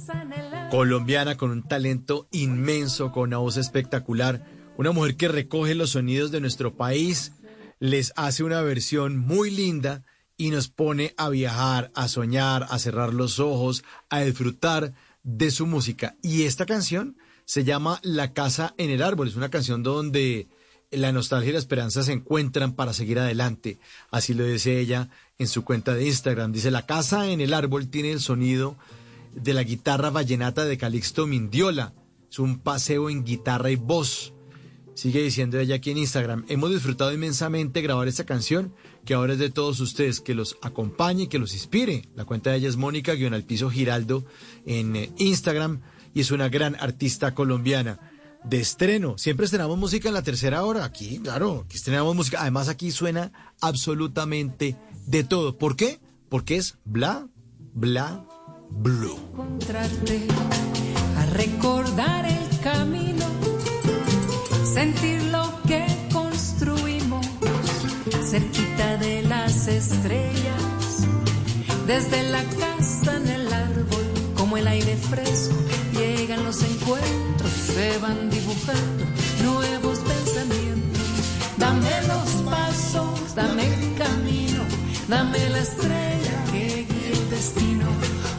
colombiana 0.71 1.37
con 1.37 1.51
un 1.51 1.61
talento 1.67 2.27
inmenso, 2.31 3.11
con 3.11 3.25
una 3.29 3.37
voz 3.37 3.57
espectacular, 3.57 4.43
una 4.75 4.91
mujer 4.91 5.17
que 5.17 5.27
recoge 5.27 5.75
los 5.75 5.91
sonidos 5.91 6.31
de 6.31 6.41
nuestro 6.41 6.75
país, 6.75 7.33
les 7.79 8.11
hace 8.15 8.43
una 8.43 8.61
versión 8.63 9.19
muy 9.19 9.51
linda 9.51 10.03
y 10.35 10.49
nos 10.49 10.69
pone 10.69 11.13
a 11.17 11.29
viajar, 11.29 11.91
a 11.93 12.07
soñar, 12.07 12.65
a 12.71 12.79
cerrar 12.79 13.13
los 13.13 13.37
ojos, 13.39 13.83
a 14.09 14.21
disfrutar 14.21 14.93
de 15.23 15.51
su 15.51 15.65
música. 15.65 16.15
Y 16.21 16.43
esta 16.43 16.65
canción 16.65 17.17
se 17.45 17.63
llama 17.63 17.99
La 18.03 18.33
casa 18.33 18.73
en 18.77 18.89
el 18.89 19.01
árbol, 19.01 19.27
es 19.27 19.35
una 19.35 19.49
canción 19.49 19.83
donde 19.83 20.47
la 20.91 21.11
nostalgia 21.11 21.49
y 21.49 21.53
la 21.53 21.59
esperanza 21.59 22.03
se 22.03 22.11
encuentran 22.11 22.73
para 22.73 22.93
seguir 22.93 23.19
adelante. 23.19 23.79
Así 24.09 24.33
lo 24.33 24.45
dice 24.45 24.79
ella 24.79 25.09
en 25.37 25.47
su 25.47 25.63
cuenta 25.63 25.93
de 25.93 26.05
Instagram. 26.05 26.51
Dice, 26.51 26.69
la 26.69 26.85
casa 26.85 27.29
en 27.29 27.41
el 27.41 27.53
árbol 27.53 27.87
tiene 27.87 28.11
el 28.11 28.19
sonido 28.19 28.77
de 29.33 29.53
la 29.53 29.63
guitarra 29.63 30.09
vallenata 30.09 30.65
de 30.65 30.77
Calixto 30.77 31.27
Mindiola. 31.27 31.93
Es 32.29 32.39
un 32.39 32.59
paseo 32.59 33.09
en 33.09 33.23
guitarra 33.23 33.71
y 33.71 33.75
voz. 33.75 34.33
Sigue 34.93 35.23
diciendo 35.23 35.57
ella 35.57 35.75
aquí 35.75 35.91
en 35.91 35.97
Instagram, 35.97 36.45
hemos 36.49 36.69
disfrutado 36.69 37.13
inmensamente 37.13 37.81
grabar 37.81 38.09
esta 38.09 38.25
canción 38.25 38.73
que 39.05 39.13
ahora 39.13 39.33
es 39.33 39.39
de 39.39 39.49
todos 39.49 39.79
ustedes, 39.79 40.21
que 40.21 40.35
los 40.35 40.57
acompañe, 40.61 41.29
que 41.29 41.39
los 41.39 41.53
inspire. 41.53 42.07
La 42.15 42.25
cuenta 42.25 42.51
de 42.51 42.57
ella 42.57 42.69
es 42.69 42.77
Mónica 42.77 43.13
guion 43.13 43.33
al 43.33 43.43
piso 43.43 43.69
Giraldo 43.69 44.25
en 44.65 44.95
eh, 44.95 45.11
Instagram 45.17 45.81
y 46.13 46.21
es 46.21 46.31
una 46.31 46.49
gran 46.49 46.75
artista 46.75 47.33
colombiana 47.33 47.99
de 48.43 48.59
estreno. 48.59 49.17
Siempre 49.17 49.45
estrenamos 49.45 49.77
música 49.77 50.07
en 50.07 50.13
la 50.13 50.23
tercera 50.23 50.63
hora. 50.63 50.83
Aquí, 50.83 51.19
claro, 51.19 51.63
aquí 51.65 51.77
estrenamos 51.77 52.15
música. 52.15 52.41
Además 52.41 52.69
aquí 52.69 52.91
suena 52.91 53.31
absolutamente 53.59 54.77
de 55.07 55.23
todo. 55.23 55.57
¿Por 55.57 55.75
qué? 55.75 55.99
Porque 56.29 56.57
es 56.57 56.77
bla, 56.85 57.27
bla, 57.73 58.25
blue. 58.69 59.19
encontrarte, 59.33 60.27
a 61.17 61.25
recordar 61.27 62.25
el 62.25 62.59
camino, 62.61 63.25
sentir 64.63 65.21
lo 65.25 65.61
que 65.67 66.00
cerquita 68.31 68.95
de 68.95 69.23
las 69.23 69.67
estrellas, 69.67 71.05
desde 71.85 72.23
la 72.29 72.41
casa 72.45 73.17
en 73.17 73.27
el 73.27 73.51
árbol, 73.51 74.05
como 74.37 74.55
el 74.55 74.67
aire 74.67 74.95
fresco, 74.95 75.53
llegan 75.91 76.45
los 76.45 76.63
encuentros, 76.63 77.51
se 77.51 77.97
van 77.97 78.29
dibujando 78.29 79.03
nuevos 79.43 79.99
pensamientos. 79.99 81.01
Dame 81.57 81.91
los 82.07 82.29
pasos, 82.49 83.35
dame 83.35 83.65
el 83.65 83.97
camino, 83.97 84.63
dame 85.09 85.49
la 85.49 85.59
estrella 85.59 86.45
que 86.53 86.87
guía 86.87 87.11
el 87.11 87.29
destino. 87.31 87.87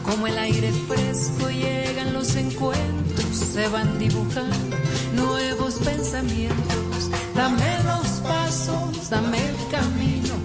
Como 0.01 0.25
el 0.25 0.39
aire 0.39 0.71
fresco 0.87 1.51
llegan 1.51 2.13
los 2.13 2.35
encuentros, 2.35 3.37
se 3.53 3.67
van 3.67 3.99
dibujando 3.99 4.75
nuevos 5.15 5.75
pensamientos. 5.75 7.11
Dame 7.35 7.77
los 7.85 8.07
pasos, 8.21 9.09
dame 9.11 9.37
el 9.37 9.62
camino, 9.73 10.35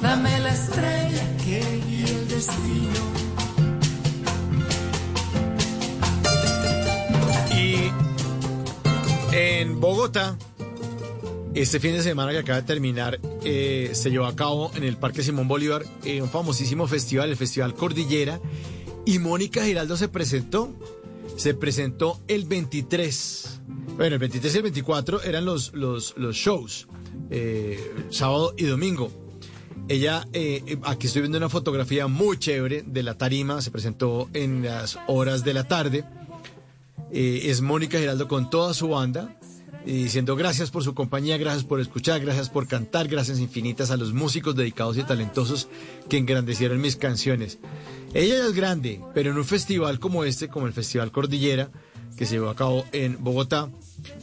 dame 0.00 0.40
la 0.40 0.48
estrella 0.48 1.36
que 1.44 1.60
guía 1.86 2.06
el 2.06 2.28
destino. 2.28 3.00
Y 7.54 7.90
en 9.36 9.78
Bogotá, 9.78 10.38
este 11.54 11.80
fin 11.80 11.92
de 11.92 12.02
semana 12.02 12.32
que 12.32 12.38
acaba 12.38 12.62
de 12.62 12.66
terminar, 12.66 13.20
eh, 13.44 13.90
se 13.92 14.10
llevó 14.10 14.24
a 14.24 14.34
cabo 14.34 14.70
en 14.74 14.84
el 14.84 14.96
Parque 14.96 15.22
Simón 15.22 15.48
Bolívar 15.48 15.84
eh, 16.04 16.22
un 16.22 16.30
famosísimo 16.30 16.86
festival, 16.86 17.28
el 17.28 17.36
Festival 17.36 17.74
Cordillera, 17.74 18.40
y 19.04 19.18
Mónica 19.18 19.64
Giraldo 19.64 19.98
se 19.98 20.08
presentó. 20.08 20.72
Se 21.36 21.52
presentó 21.52 22.18
el 22.26 22.46
23. 22.46 23.60
Bueno, 23.98 24.14
el 24.14 24.18
23 24.18 24.54
y 24.54 24.56
el 24.56 24.62
24 24.62 25.22
eran 25.22 25.44
los, 25.44 25.72
los, 25.74 26.16
los 26.16 26.34
shows, 26.34 26.88
eh, 27.30 27.78
sábado 28.10 28.54
y 28.56 28.64
domingo. 28.64 29.10
Ella, 29.88 30.26
eh, 30.32 30.78
aquí 30.84 31.06
estoy 31.06 31.22
viendo 31.22 31.38
una 31.38 31.48
fotografía 31.48 32.06
muy 32.08 32.38
chévere 32.38 32.82
de 32.86 33.02
la 33.02 33.16
tarima, 33.16 33.62
se 33.62 33.70
presentó 33.70 34.28
en 34.34 34.62
las 34.62 34.98
horas 35.06 35.44
de 35.44 35.54
la 35.54 35.64
tarde. 35.64 36.04
Eh, 37.10 37.42
es 37.44 37.62
Mónica 37.62 37.98
Giraldo 37.98 38.28
con 38.28 38.50
toda 38.50 38.74
su 38.74 38.88
banda, 38.88 39.38
diciendo 39.86 40.36
gracias 40.36 40.70
por 40.70 40.84
su 40.84 40.94
compañía, 40.94 41.38
gracias 41.38 41.64
por 41.64 41.80
escuchar, 41.80 42.20
gracias 42.20 42.50
por 42.50 42.68
cantar, 42.68 43.08
gracias 43.08 43.38
infinitas 43.38 43.90
a 43.90 43.96
los 43.96 44.12
músicos 44.12 44.54
dedicados 44.54 44.98
y 44.98 45.04
talentosos 45.04 45.68
que 46.10 46.18
engrandecieron 46.18 46.80
mis 46.80 46.96
canciones. 46.96 47.58
Ella 48.12 48.46
es 48.46 48.52
grande, 48.52 49.00
pero 49.14 49.30
en 49.30 49.38
un 49.38 49.44
festival 49.44 49.98
como 49.98 50.24
este, 50.24 50.48
como 50.48 50.66
el 50.66 50.72
Festival 50.72 51.12
Cordillera, 51.12 51.70
que 52.18 52.26
se 52.26 52.32
llevó 52.32 52.50
a 52.50 52.56
cabo 52.56 52.84
en 52.92 53.22
Bogotá, 53.22 53.70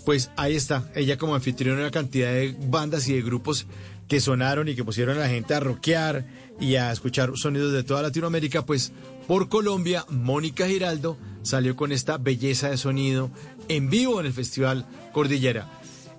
pues 0.03 0.29
ahí 0.35 0.55
está, 0.55 0.91
ella 0.95 1.17
como 1.17 1.33
anfitriona 1.33 1.77
de 1.77 1.83
una 1.85 1.91
cantidad 1.91 2.31
de 2.31 2.55
bandas 2.67 3.07
y 3.07 3.13
de 3.13 3.21
grupos 3.21 3.65
que 4.07 4.19
sonaron 4.19 4.67
y 4.67 4.75
que 4.75 4.83
pusieron 4.83 5.17
a 5.17 5.21
la 5.21 5.29
gente 5.29 5.53
a 5.53 5.61
rockear 5.61 6.25
y 6.59 6.75
a 6.75 6.91
escuchar 6.91 7.31
sonidos 7.35 7.71
de 7.71 7.83
toda 7.83 8.01
Latinoamérica, 8.01 8.65
pues 8.65 8.91
por 9.27 9.49
Colombia, 9.49 10.05
Mónica 10.09 10.67
Giraldo 10.67 11.17
salió 11.41 11.75
con 11.75 11.91
esta 11.91 12.17
belleza 12.17 12.69
de 12.69 12.77
sonido 12.77 13.31
en 13.69 13.89
vivo 13.89 14.19
en 14.19 14.25
el 14.25 14.33
Festival 14.33 14.85
Cordillera. 15.13 15.69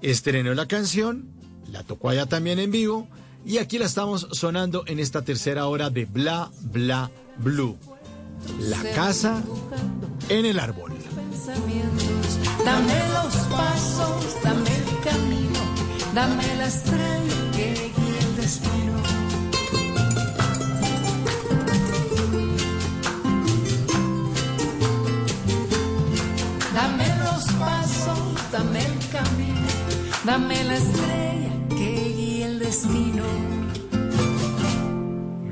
Estrenó 0.03 0.55
la 0.55 0.67
canción, 0.67 1.29
la 1.71 1.83
tocó 1.83 2.09
allá 2.09 2.27
también 2.27 2.59
en 2.59 2.71
vivo 2.71 3.07
y 3.45 3.59
aquí 3.59 3.79
la 3.79 3.87
estamos 3.87 4.29
sonando 4.33 4.85
en 4.87 4.99
esta 4.99 5.23
tercera 5.23 5.67
hora 5.67 5.91
de 5.91 6.07
Bla 6.07 6.51
Bla 6.63 7.11
Blue. 7.39 7.77
La 8.61 8.83
casa 8.95 9.43
en 10.29 10.47
el 10.47 10.59
árbol. 10.59 10.93
Dame 11.47 13.09
los 13.15 13.37
pasos, 13.47 14.37
dame 14.43 14.69
el 14.69 15.01
camino, 15.05 15.61
dame 16.13 16.57
la 16.57 16.67
estrella 16.67 17.51
que 17.53 17.93
guía 17.97 18.21
el 18.21 18.37
destino. 18.37 18.95
Dame 26.75 27.07
los 27.25 27.45
pasos, 27.61 28.51
dame 28.51 28.81
el 28.81 28.99
camino, 29.13 29.69
dame 30.25 30.65
la 30.65 30.77
estrella 30.77 31.69
que 31.69 32.13
guía 32.17 32.47
el 32.49 32.59
destino. 32.59 33.23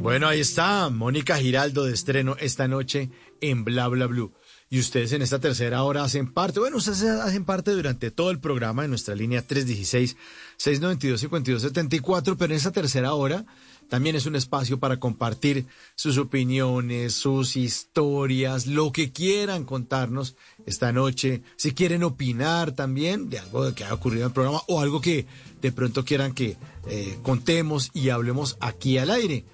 Bueno, 0.03 0.27
ahí 0.27 0.41
está 0.41 0.91
Mónica 0.91 1.37
Giraldo 1.37 1.85
de 1.85 1.95
estreno 1.95 2.35
esta 2.41 2.67
noche 2.67 3.11
en 3.41 3.65
Bla 3.65 3.87
Bla 3.87 4.07
Blue. 4.07 4.35
Y 4.75 4.81
ustedes 4.81 5.13
en 5.13 5.23
esta 5.23 5.39
tercera 5.39 5.85
hora 5.85 6.03
hacen 6.03 6.33
parte, 6.33 6.59
bueno, 6.59 6.79
ustedes 6.79 7.05
hacen 7.05 7.45
parte 7.45 7.71
durante 7.71 8.11
todo 8.11 8.33
el 8.33 8.41
programa 8.41 8.83
en 8.83 8.91
nuestra 8.91 9.15
línea 9.15 9.47
316-692-5274, 9.47 12.35
pero 12.37 12.53
en 12.53 12.57
esta 12.57 12.73
tercera 12.73 13.15
hora 13.15 13.47
también 13.89 14.17
es 14.17 14.27
un 14.27 14.35
espacio 14.35 14.81
para 14.81 14.99
compartir 14.99 15.67
sus 15.95 16.19
opiniones, 16.19 17.15
sus 17.15 17.55
historias, 17.55 18.67
lo 18.67 18.91
que 18.91 19.13
quieran 19.13 19.63
contarnos 19.63 20.35
esta 20.67 20.91
noche. 20.91 21.43
Si 21.55 21.71
quieren 21.71 22.03
opinar 22.03 22.73
también 22.73 23.31
de 23.31 23.39
algo 23.39 23.73
que 23.77 23.85
ha 23.85 23.95
ocurrido 23.95 24.25
en 24.25 24.31
el 24.31 24.35
programa 24.35 24.63
o 24.67 24.81
algo 24.81 25.01
que 25.01 25.29
de 25.63 25.71
pronto 25.71 26.05
quieran 26.05 26.35
que 26.35 26.57
eh, 26.89 27.17
contemos 27.23 27.93
y 27.95 28.09
hablemos 28.09 28.57
aquí 28.59 28.99
al 28.99 29.11
aire. 29.11 29.45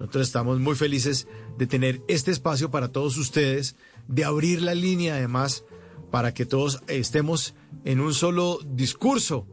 Nosotros 0.00 0.26
estamos 0.26 0.58
muy 0.58 0.74
felices 0.74 1.28
de 1.56 1.68
tener 1.68 2.02
este 2.08 2.32
espacio 2.32 2.68
para 2.70 2.88
todos 2.88 3.16
ustedes, 3.16 3.76
de 4.08 4.24
abrir 4.24 4.62
la 4.62 4.74
línea 4.74 5.14
además 5.14 5.64
para 6.10 6.32
que 6.32 6.46
todos 6.46 6.80
estemos 6.86 7.54
en 7.84 8.00
un 8.00 8.14
solo 8.14 8.60
discurso 8.64 9.46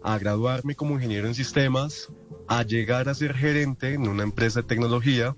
a 0.04 0.18
graduarme 0.18 0.76
como 0.76 0.96
ingeniero 0.96 1.28
en 1.28 1.36
sistemas, 1.36 2.10
a 2.48 2.64
llegar 2.64 3.10
a 3.10 3.16
ser 3.16 3.36
gerente 3.36 3.94
en 3.94 4.08
una 4.08 4.24
empresa 4.24 4.62
de 4.62 4.68
tecnología 4.68 5.36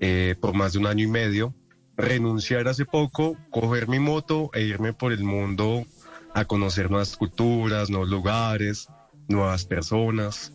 eh, 0.00 0.34
por 0.40 0.54
más 0.54 0.72
de 0.72 0.78
un 0.78 0.86
año 0.86 1.04
y 1.04 1.08
medio, 1.08 1.54
renunciar 1.96 2.68
hace 2.68 2.86
poco, 2.86 3.36
coger 3.50 3.88
mi 3.88 3.98
moto 3.98 4.50
e 4.54 4.62
irme 4.62 4.92
por 4.92 5.12
el 5.12 5.24
mundo 5.24 5.84
a 6.34 6.44
conocer 6.46 6.90
nuevas 6.90 7.16
culturas, 7.16 7.90
nuevos 7.90 8.08
lugares, 8.08 8.88
nuevas 9.28 9.66
personas. 9.66 10.52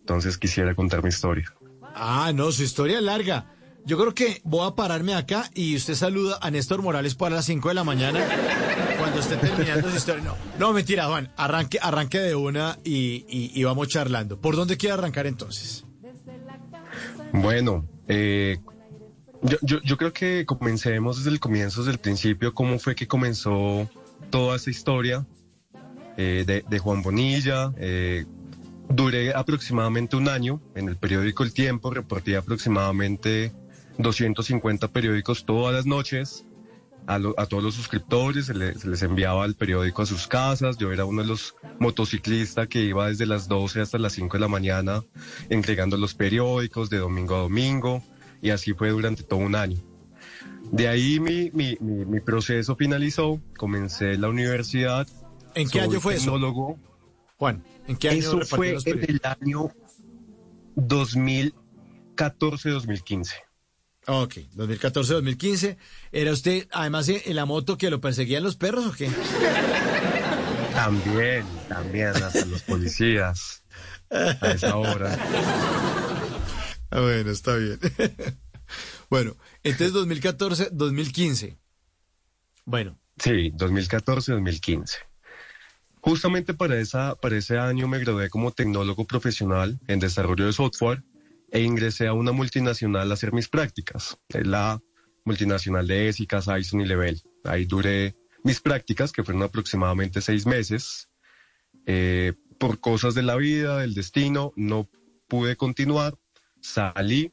Entonces 0.00 0.38
quisiera 0.38 0.74
contar 0.74 1.02
mi 1.02 1.08
historia. 1.08 1.52
Ah, 1.94 2.32
no, 2.34 2.52
su 2.52 2.62
historia 2.62 2.98
es 2.98 3.04
larga. 3.04 3.50
Yo 3.84 3.98
creo 3.98 4.14
que 4.14 4.40
voy 4.44 4.66
a 4.66 4.74
pararme 4.74 5.14
acá 5.14 5.50
y 5.54 5.76
usted 5.76 5.94
saluda 5.94 6.38
a 6.40 6.50
Néstor 6.50 6.80
Morales 6.80 7.14
para 7.14 7.36
las 7.36 7.46
5 7.46 7.68
de 7.68 7.74
la 7.74 7.84
mañana 7.84 8.83
cuando 9.04 9.20
esté 9.20 9.36
terminando 9.36 9.90
su 9.90 9.96
historia. 9.96 10.24
No, 10.24 10.36
no 10.58 10.72
mentira, 10.72 11.06
Juan. 11.06 11.30
Arranque, 11.36 11.78
arranque 11.80 12.18
de 12.20 12.34
una 12.34 12.78
y, 12.84 13.62
vamos 13.62 13.88
charlando. 13.88 14.40
¿Por 14.40 14.56
dónde 14.56 14.78
quiere 14.78 14.94
arrancar 14.94 15.26
entonces? 15.26 15.84
Bueno, 17.32 17.86
eh, 18.08 18.60
yo, 19.42 19.58
yo, 19.82 19.96
creo 19.98 20.12
que 20.14 20.46
comencemos 20.46 21.18
desde 21.18 21.30
el 21.30 21.40
comienzo, 21.40 21.82
desde 21.82 21.92
el 21.92 21.98
principio, 21.98 22.54
cómo 22.54 22.78
fue 22.78 22.94
que 22.94 23.06
comenzó 23.06 23.90
toda 24.30 24.56
esa 24.56 24.70
historia 24.70 25.26
eh, 26.16 26.44
de, 26.46 26.64
de 26.66 26.78
Juan 26.78 27.02
Bonilla. 27.02 27.72
Eh, 27.76 28.24
duré 28.88 29.34
aproximadamente 29.34 30.16
un 30.16 30.28
año 30.28 30.62
en 30.74 30.88
el 30.88 30.96
periódico 30.96 31.42
El 31.42 31.52
Tiempo, 31.52 31.90
reporté 31.90 32.36
aproximadamente 32.36 33.52
250 33.98 34.88
periódicos 34.88 35.44
todas 35.44 35.74
las 35.74 35.84
noches. 35.84 36.46
A, 37.06 37.18
lo- 37.18 37.34
a 37.38 37.44
todos 37.46 37.62
los 37.62 37.74
suscriptores 37.74 38.46
se, 38.46 38.54
le- 38.54 38.74
se 38.78 38.88
les 38.88 39.02
enviaba 39.02 39.44
el 39.44 39.54
periódico 39.54 40.02
a 40.02 40.06
sus 40.06 40.26
casas. 40.26 40.78
Yo 40.78 40.90
era 40.90 41.04
uno 41.04 41.20
de 41.22 41.28
los 41.28 41.54
motociclistas 41.78 42.66
que 42.68 42.80
iba 42.82 43.08
desde 43.08 43.26
las 43.26 43.46
12 43.46 43.80
hasta 43.82 43.98
las 43.98 44.14
5 44.14 44.36
de 44.36 44.40
la 44.40 44.48
mañana 44.48 45.04
entregando 45.50 45.96
los 45.98 46.14
periódicos 46.14 46.88
de 46.88 46.98
domingo 46.98 47.36
a 47.36 47.40
domingo 47.40 48.02
y 48.40 48.50
así 48.50 48.72
fue 48.72 48.88
durante 48.90 49.22
todo 49.22 49.40
un 49.40 49.54
año. 49.54 49.78
De 50.72 50.88
ahí 50.88 51.20
mi, 51.20 51.50
mi, 51.52 51.76
mi- 51.80 52.06
mi 52.06 52.20
proceso 52.20 52.74
finalizó, 52.74 53.38
comencé 53.58 54.16
la 54.16 54.28
universidad. 54.28 55.06
¿En 55.54 55.68
qué 55.68 55.82
año 55.82 56.00
fue 56.00 56.14
eso? 56.14 56.24
tecnólogo. 56.32 56.78
Juan, 57.36 57.62
¿en 57.86 57.96
qué 57.96 58.08
año 58.08 58.18
Eso 58.20 58.40
fue 58.42 58.72
los 58.72 58.86
en 58.86 59.00
el 59.04 59.20
año 59.24 59.70
2014-2015. 60.76 63.32
Ok, 64.06 64.34
2014-2015. 64.54 65.76
¿Era 66.12 66.32
usted, 66.32 66.68
además, 66.72 67.08
en 67.08 67.36
la 67.36 67.46
moto 67.46 67.78
que 67.78 67.90
lo 67.90 68.00
perseguían 68.00 68.42
los 68.42 68.56
perros 68.56 68.86
o 68.86 68.92
qué? 68.92 69.08
También, 70.74 71.46
también, 71.68 72.08
hasta 72.08 72.44
los 72.44 72.62
policías 72.62 73.62
a 74.10 74.50
esa 74.50 74.76
hora. 74.76 75.16
Ah, 76.90 77.00
bueno, 77.00 77.30
está 77.30 77.56
bien. 77.56 77.78
bueno, 79.10 79.36
entonces 79.62 79.94
2014-2015. 79.94 81.56
Bueno. 82.66 82.98
Sí, 83.18 83.52
2014-2015. 83.52 84.96
Justamente 86.00 86.52
para, 86.52 86.76
esa, 86.78 87.14
para 87.14 87.36
ese 87.36 87.58
año 87.58 87.88
me 87.88 87.98
gradué 87.98 88.28
como 88.28 88.52
tecnólogo 88.52 89.06
profesional 89.06 89.80
en 89.88 90.00
desarrollo 90.00 90.44
de 90.44 90.52
software 90.52 91.02
e 91.54 91.62
ingresé 91.62 92.08
a 92.08 92.12
una 92.12 92.32
multinacional 92.32 93.08
a 93.08 93.14
hacer 93.14 93.32
mis 93.32 93.48
prácticas. 93.48 94.18
Es 94.28 94.44
la 94.44 94.82
multinacional 95.24 95.86
de 95.86 96.08
ESICAS, 96.08 96.48
Ison 96.58 96.80
y 96.80 96.84
Level. 96.84 97.22
Ahí 97.44 97.64
duré 97.64 98.16
mis 98.42 98.60
prácticas, 98.60 99.12
que 99.12 99.22
fueron 99.22 99.44
aproximadamente 99.44 100.20
seis 100.20 100.46
meses. 100.46 101.08
Eh, 101.86 102.32
por 102.58 102.80
cosas 102.80 103.14
de 103.14 103.22
la 103.22 103.36
vida, 103.36 103.78
del 103.78 103.94
destino, 103.94 104.52
no 104.56 104.90
pude 105.28 105.54
continuar. 105.54 106.18
Salí 106.60 107.32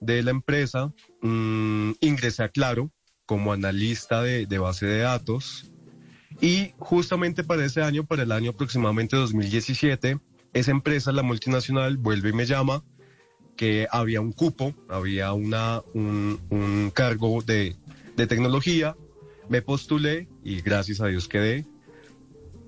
de 0.00 0.24
la 0.24 0.32
empresa, 0.32 0.92
mm, 1.22 1.92
ingresé 2.00 2.42
a 2.42 2.48
Claro 2.48 2.90
como 3.24 3.52
analista 3.52 4.20
de, 4.20 4.46
de 4.46 4.58
base 4.58 4.86
de 4.86 4.98
datos 4.98 5.70
y 6.40 6.72
justamente 6.78 7.44
para 7.44 7.64
ese 7.64 7.82
año, 7.82 8.04
para 8.04 8.24
el 8.24 8.32
año 8.32 8.50
aproximadamente 8.50 9.16
2017, 9.16 10.18
esa 10.54 10.70
empresa, 10.72 11.12
la 11.12 11.22
multinacional, 11.22 11.98
vuelve 11.98 12.30
y 12.30 12.32
me 12.32 12.44
llama 12.44 12.82
que 13.58 13.88
había 13.90 14.20
un 14.22 14.32
cupo, 14.32 14.72
había 14.88 15.32
una, 15.32 15.82
un, 15.92 16.40
un 16.48 16.90
cargo 16.94 17.42
de, 17.42 17.74
de 18.16 18.26
tecnología, 18.28 18.96
me 19.48 19.60
postulé 19.62 20.28
y 20.44 20.62
gracias 20.62 21.00
a 21.00 21.08
Dios 21.08 21.26
quedé. 21.28 21.66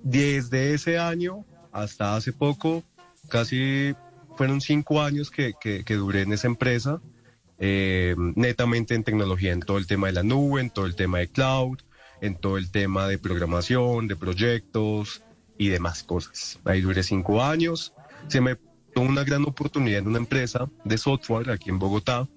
Desde 0.03 0.75
ese 0.75 0.99
año 0.99 1.45
hasta 1.73 2.17
hace 2.17 2.33
poco, 2.33 2.83
casi 3.29 3.95
fueron 4.37 4.61
cinco 4.61 5.01
años 5.01 5.31
que, 5.31 5.55
que- 5.61 5.85
que 5.85 5.95
duré 5.95 6.23
en 6.23 6.33
esa 6.33 6.49
empresa, 6.49 7.01
eh, 7.59 8.17
netamente 8.35 8.95
en 8.97 9.05
tecnología, 9.05 9.53
en 9.53 9.61
todo 9.61 9.79
el 9.79 9.87
tema 9.87 10.09
de 10.09 10.15
la 10.15 10.23
nube, 10.25 10.61
en 10.61 10.71
todo 10.71 10.87
el 10.87 10.97
tema 10.97 11.19
de 11.19 11.29
cloud, 11.29 11.79
en 12.21 12.35
todo 12.35 12.59
el 12.59 12.71
tema 12.73 13.07
de 13.07 13.19
programación, 13.19 14.09
de 14.09 14.17
proyectos 14.17 15.23
y 15.57 15.69
demás 15.69 16.03
cosas. 16.03 16.59
Ahí 16.65 16.81
duré 16.81 17.05
cinco 17.05 17.43
años, 17.45 17.93
se 18.29 18.41
me 18.41 18.57
una 18.97 19.25
gran 19.25 19.45
oportunidad 19.45 20.01
en 20.01 20.09
una 20.09 20.19
empresa 20.19 20.69
de 20.85 20.99
software 20.99 21.51
aquí 21.51 21.71
en 21.71 21.79
Bogotá 21.79 22.29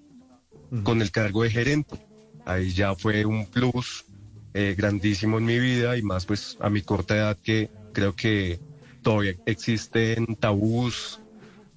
con 0.84 1.02
el 1.02 1.12
cargo 1.12 1.44
de 1.44 1.50
gerente. 1.52 1.98
Ahí 2.46 2.72
ya 2.74 2.96
fue 2.96 3.26
un 3.26 3.46
plus 3.46 4.06
eh, 4.54 4.76
grandísimo 4.78 5.38
en 5.38 5.46
mi 5.46 5.60
vida 5.60 5.98
y 5.98 6.02
más 6.02 6.26
pues 6.26 6.58
a 6.60 6.70
mi 6.70 6.82
corta 6.82 7.16
edad 7.16 7.38
que 7.44 7.70
creo 7.94 8.16
que 8.16 8.60
todavía 9.02 9.36
existen 9.46 10.36
tabús 10.36 11.20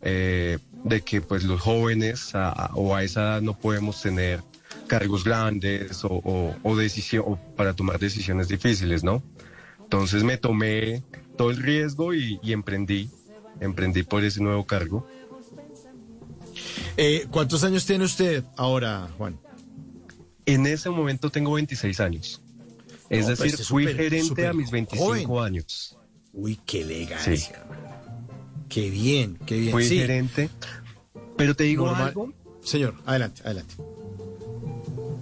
eh, 0.03 0.59
de 0.85 1.01
que 1.03 1.21
pues 1.21 1.45
los 1.45 1.61
jóvenes 1.61 2.35
a- 2.35 2.51
a- 2.51 2.71
o 2.75 2.95
a 2.95 3.03
esa 3.03 3.21
edad 3.23 3.43
no 3.43 3.55
podemos 3.59 4.01
tener 4.03 4.43
cargos 4.87 5.25
grandes 5.25 6.05
o, 6.05 6.09
o, 6.23 6.57
o 6.63 6.77
decisión, 6.77 7.25
o 7.27 7.39
para 7.57 7.75
tomar 7.75 7.99
decisiones 7.99 8.49
difíciles, 8.49 9.03
¿no? 9.03 9.23
Entonces 9.81 10.23
me 10.23 10.37
tomé 10.37 11.03
todo 11.37 11.51
el 11.51 11.57
riesgo 11.59 12.15
y, 12.15 12.39
y 12.43 12.53
emprendí, 12.53 13.11
emprendí 13.61 14.03
por 14.03 14.25
ese 14.25 14.43
nuevo 14.43 14.67
cargo. 14.67 15.07
Eh, 16.97 17.27
¿Cuántos 17.31 17.63
años 17.65 17.85
tiene 17.87 18.05
usted 18.05 18.45
ahora, 18.57 19.09
Juan? 19.19 19.39
En 20.47 20.67
ese 20.67 20.91
momento 20.91 21.31
tengo 21.31 21.53
26 21.53 22.01
años. 22.01 22.43
Es 23.11 23.29
No, 23.29 23.37
pues, 23.37 23.53
decir, 23.53 23.67
fui 23.67 23.87
gerente 23.87 24.47
a 24.47 24.53
mis 24.53 24.71
25 24.71 25.05
joven. 25.27 25.45
años. 25.45 25.97
Uy, 26.33 26.59
qué 26.65 26.83
elegancia. 26.83 27.65
Qué 28.69 28.91
bien, 28.91 29.39
qué 29.47 29.59
bien. 29.59 29.73
Fui 29.73 29.85
Sí, 29.85 29.99
gerente. 29.99 30.51
Pero 31.37 31.55
te 31.55 31.65
digo 31.65 31.87
normal. 31.87 32.09
algo, 32.09 32.33
Señor, 32.63 32.95
adelante, 33.05 33.43
adelante. 33.45 33.75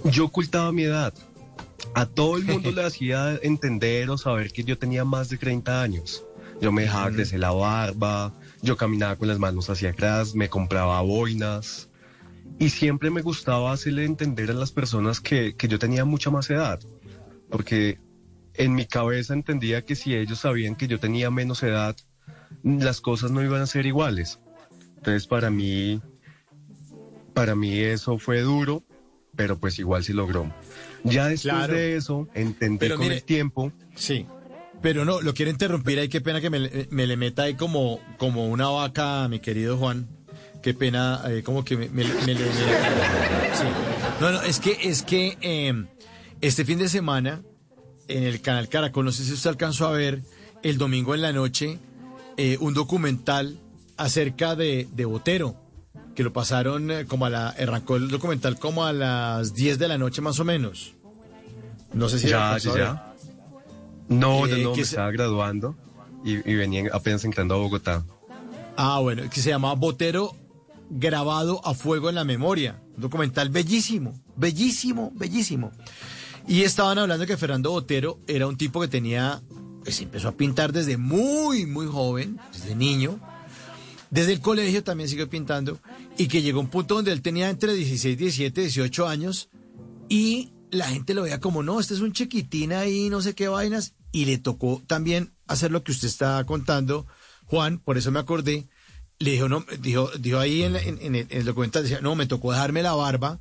yo 0.05 0.27
ocultaba 0.27 0.71
mi 0.73 0.85
edad. 0.85 1.13
A 1.95 2.07
todo 2.07 2.37
el 2.37 2.45
mundo 2.45 2.71
le 2.73 2.85
hacía 2.85 3.39
entender 3.43 4.09
o 4.11 4.19
saber 4.19 4.53
que 4.53 4.65
yo 4.65 4.79
tenía 4.79 5.05
más 5.05 5.29
de 5.29 5.37
30 5.39 5.83
años. 5.83 6.25
Yo 6.65 6.73
me 6.73 6.81
dejaba 6.85 7.11
crecer 7.11 7.41
la 7.41 7.51
barba, 7.51 8.33
yo 8.63 8.79
caminaba 8.79 9.17
con 9.17 9.29
las 9.29 9.39
manos 9.39 9.69
hacia 9.69 9.91
atrás, 9.91 10.35
me 10.35 10.49
compraba 10.49 10.99
boinas. 11.03 11.91
Y 12.59 12.71
siempre 12.71 13.11
me 13.11 13.21
gustaba 13.21 13.71
hacerle 13.71 14.07
entender 14.07 14.51
a 14.51 14.55
las 14.55 14.73
personas 14.73 15.21
que, 15.21 15.57
que 15.57 15.69
yo 15.69 15.79
tenía 15.79 16.07
mucha 16.07 16.31
más 16.31 16.49
edad. 16.49 16.81
Porque 17.51 17.99
en 18.55 18.75
mi 18.75 18.87
cabeza 18.87 19.35
entendía 19.35 19.85
que 19.85 19.95
si 19.95 20.15
ellos 20.15 20.39
sabían 20.39 20.75
que 20.75 20.89
yo 20.89 20.99
tenía 20.99 21.31
menos 21.31 21.63
edad, 21.63 21.97
las 22.63 23.03
cosas 23.03 23.31
no 23.31 23.43
iban 23.43 23.61
a 23.61 23.67
ser 23.67 23.85
iguales. 23.85 24.41
Entonces 24.97 25.27
para 25.27 25.51
mí, 25.51 26.01
para 27.35 27.55
mí 27.55 27.79
eso 27.79 28.17
fue 28.19 28.41
duro, 28.41 28.83
pero 29.37 29.59
pues 29.59 29.79
igual 29.79 30.03
se 30.03 30.15
logró. 30.15 30.51
Ya 31.03 31.27
después 31.27 31.53
Claro. 31.55 31.75
de 31.75 31.97
eso, 31.97 32.27
entendí 32.33 32.79
Pero 32.79 32.97
con 32.97 33.05
mire- 33.05 33.17
el 33.17 33.25
tiempo. 33.25 33.71
Sí. 33.97 34.27
Pero 34.85 35.07
no, 35.07 35.23
lo 35.23 35.33
quiero 35.33 35.51
interrumpir 35.51 35.99
ahí, 35.99 36.11
qué 36.11 36.21
pena 36.21 36.43
que 36.43 36.51
me, 36.51 36.59
le- 36.61 36.89
me 36.91 37.07
le 37.07 37.17
meta 37.17 37.45
ahí 37.45 37.55
como, 37.55 38.01
como 38.19 38.49
una 38.49 38.69
vaca, 38.69 39.27
mi 39.29 39.41
querido 39.41 39.79
Juan. 39.79 40.07
Qué 40.63 40.75
pena, 40.75 41.23
eh, 41.27 41.43
como 41.43 41.65
que 41.65 41.75
me, 41.79 41.89
me- 41.89 42.05
me 42.05 42.35
le- 42.35 42.45
sí. 42.53 43.65
No, 44.21 44.31
no, 44.31 44.43
es 44.43 44.61
que, 44.61 44.77
es 44.83 45.03
que 45.03 45.39
eh, 45.41 45.87
este 46.43 46.67
fin 46.67 46.79
de 46.79 46.91
semana, 46.91 47.41
en 48.09 48.25
el 48.25 48.43
canal 48.43 48.69
Caracol, 48.69 49.07
no 49.07 49.13
sé 49.13 49.25
si 49.25 49.33
usted 49.33 49.49
alcanzó 49.49 49.87
a 49.87 49.93
ver, 49.93 50.21
el 50.63 50.77
domingo 50.77 51.15
en 51.15 51.23
la 51.23 51.33
noche, 51.33 51.79
eh, 52.37 52.59
un 52.61 52.75
documental 52.75 53.59
acerca 53.97 54.55
de, 54.55 54.87
de 54.93 55.05
Botero, 55.07 55.57
que 56.15 56.23
lo 56.23 56.35
pasaron 56.35 56.91
eh, 56.91 57.07
como 57.07 57.25
a 57.25 57.31
la, 57.31 57.49
arrancó 57.49 57.97
el 57.97 58.09
documental 58.11 58.59
como 58.59 58.85
a 58.85 58.93
las 58.93 59.55
10 59.55 59.79
de 59.79 59.89
la 59.89 59.97
noche 59.97 60.21
más 60.21 60.39
o 60.41 60.45
menos. 60.45 60.93
No 61.95 62.11
sé 62.11 62.19
si 62.19 62.29
ya, 62.29 62.59
ya. 62.77 63.14
No, 64.09 64.47
Eh, 64.47 64.51
no, 64.51 64.57
no, 64.71 64.73
que 64.73 64.81
me 64.81 64.85
se- 64.87 64.91
estaba 64.95 65.11
graduando 65.11 65.75
y, 66.25 66.33
y 66.51 66.55
venía 66.55 66.85
apenas 66.93 67.25
entrando 67.25 67.55
a 67.55 67.59
Bogotá. 67.59 68.05
Ah, 68.77 68.99
bueno, 69.01 69.29
que 69.31 69.41
se 69.41 69.51
llama 69.51 69.73
Botero 69.75 70.35
grabado 70.91 71.61
a 71.67 71.75
fuego 71.75 72.09
en 72.09 72.15
la 72.17 72.25
memoria. 72.25 72.81
Un 72.97 73.03
documental 73.03 73.49
bellísimo, 73.49 74.21
bellísimo, 74.37 75.13
bellísimo. 75.15 75.73
Y 76.47 76.63
estaban 76.63 76.99
hablando 76.99 77.27
que 77.27 77.37
Fernando 77.37 77.71
Botero 77.71 78.19
era 78.27 78.47
un 78.47 78.57
tipo 78.57 78.81
que 78.81 78.89
tenía, 78.89 79.41
pues 79.83 80.01
empezó 80.01 80.29
a 80.29 80.33
pintar 80.33 80.73
desde 80.73 80.97
muy, 80.99 81.67
muy 81.67 81.87
joven, 81.87 82.39
desde 82.53 82.75
niño. 82.75 83.19
Desde 84.11 84.33
el 84.33 84.41
colegio 84.41 84.85
también 84.85 85.09
siguió 85.09 85.29
pintando 85.29 85.79
y 86.17 86.29
que 86.29 86.43
llegó 86.43 86.59
a 86.59 86.63
un 86.63 86.69
punto 86.69 86.95
donde 86.97 87.11
él 87.13 87.23
tenía 87.23 87.49
entre 87.51 87.75
16, 87.75 88.17
17, 88.17 88.61
18 88.61 89.09
años 89.09 89.49
y 90.09 90.53
la 90.71 90.87
gente 90.89 91.15
lo 91.15 91.23
veía 91.23 91.41
como, 91.41 91.63
no, 91.63 91.81
este 91.81 91.95
es 91.95 92.01
un 92.01 92.13
chiquitín 92.13 92.73
ahí, 92.73 93.09
no 93.11 93.23
sé 93.23 93.35
qué 93.35 93.49
vainas. 93.49 93.95
Y 94.13 94.25
le 94.27 94.39
tocó 94.39 94.83
también 94.87 95.35
hacer 95.47 95.71
lo 95.71 95.83
que 95.85 95.93
usted 95.93 96.09
está 96.09 96.43
contando, 96.45 97.07
Juan, 97.47 97.79
por 97.79 97.99
eso 97.99 98.11
me 98.11 98.21
acordé. 98.21 98.69
Le 99.19 99.33
dijo, 99.33 99.49
no, 99.49 99.65
dijo, 99.81 100.11
dijo 100.19 100.39
ahí 100.39 100.63
en, 100.63 100.77
en- 100.77 100.99
en 101.01 101.15
el, 101.15 101.27
en 101.31 101.39
el 101.39 101.45
documental, 101.45 101.83
decía, 101.85 102.01
no, 102.01 102.15
me 102.15 102.27
tocó 102.27 102.53
dejarme 102.53 102.83
la 102.83 102.95
barba 102.95 103.41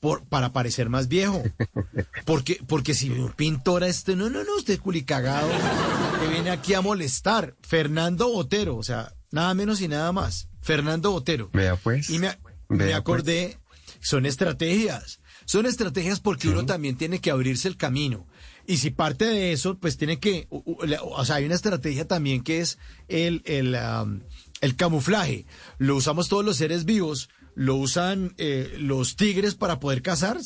por, 0.00 0.24
para 0.28 0.52
parecer 0.52 0.88
más 0.90 1.08
viejo. 1.08 1.42
Porque, 2.24 2.60
porque 2.66 2.92
si 2.94 3.08
un 3.10 3.32
pintor 3.32 3.84
a 3.84 3.86
este, 3.88 4.16
no, 4.16 4.28
no, 4.28 4.42
no, 4.42 4.56
usted 4.56 4.80
culicagado, 4.80 5.48
que 6.20 6.28
viene 6.28 6.50
aquí 6.50 6.74
a 6.74 6.80
molestar. 6.80 7.54
Fernando 7.62 8.28
Botero, 8.32 8.76
o 8.76 8.82
sea, 8.82 9.12
nada 9.30 9.54
menos 9.54 9.80
y 9.80 9.86
nada 9.88 10.10
más. 10.12 10.48
Fernando 10.60 11.12
Botero. 11.12 11.48
Vea 11.52 11.76
pues. 11.76 12.10
Y 12.10 12.18
me, 12.18 12.28
me 12.68 12.78
pues. 12.78 12.94
acordé, 12.94 13.58
son 14.00 14.26
estrategias. 14.26 15.20
Son 15.46 15.64
estrategias 15.64 16.20
porque 16.20 16.48
uno 16.48 16.66
también 16.66 16.96
tiene 16.96 17.20
que 17.20 17.30
abrirse 17.30 17.68
el 17.68 17.76
camino. 17.76 18.26
Y 18.66 18.78
si 18.78 18.90
parte 18.90 19.24
de 19.26 19.52
eso, 19.52 19.78
pues 19.78 19.96
tiene 19.96 20.18
que, 20.18 20.48
o 20.50 21.24
sea, 21.24 21.36
hay 21.36 21.44
una 21.44 21.54
estrategia 21.54 22.06
también 22.06 22.42
que 22.42 22.60
es 22.60 22.78
el, 23.08 23.42
el, 23.46 23.76
el 24.60 24.76
camuflaje. 24.76 25.46
Lo 25.78 25.96
usamos 25.96 26.28
todos 26.28 26.44
los 26.44 26.56
seres 26.56 26.84
vivos, 26.84 27.28
lo 27.54 27.76
usan 27.76 28.34
eh, 28.38 28.74
los 28.78 29.14
tigres 29.14 29.54
para 29.54 29.78
poder 29.78 30.02
cazar, 30.02 30.36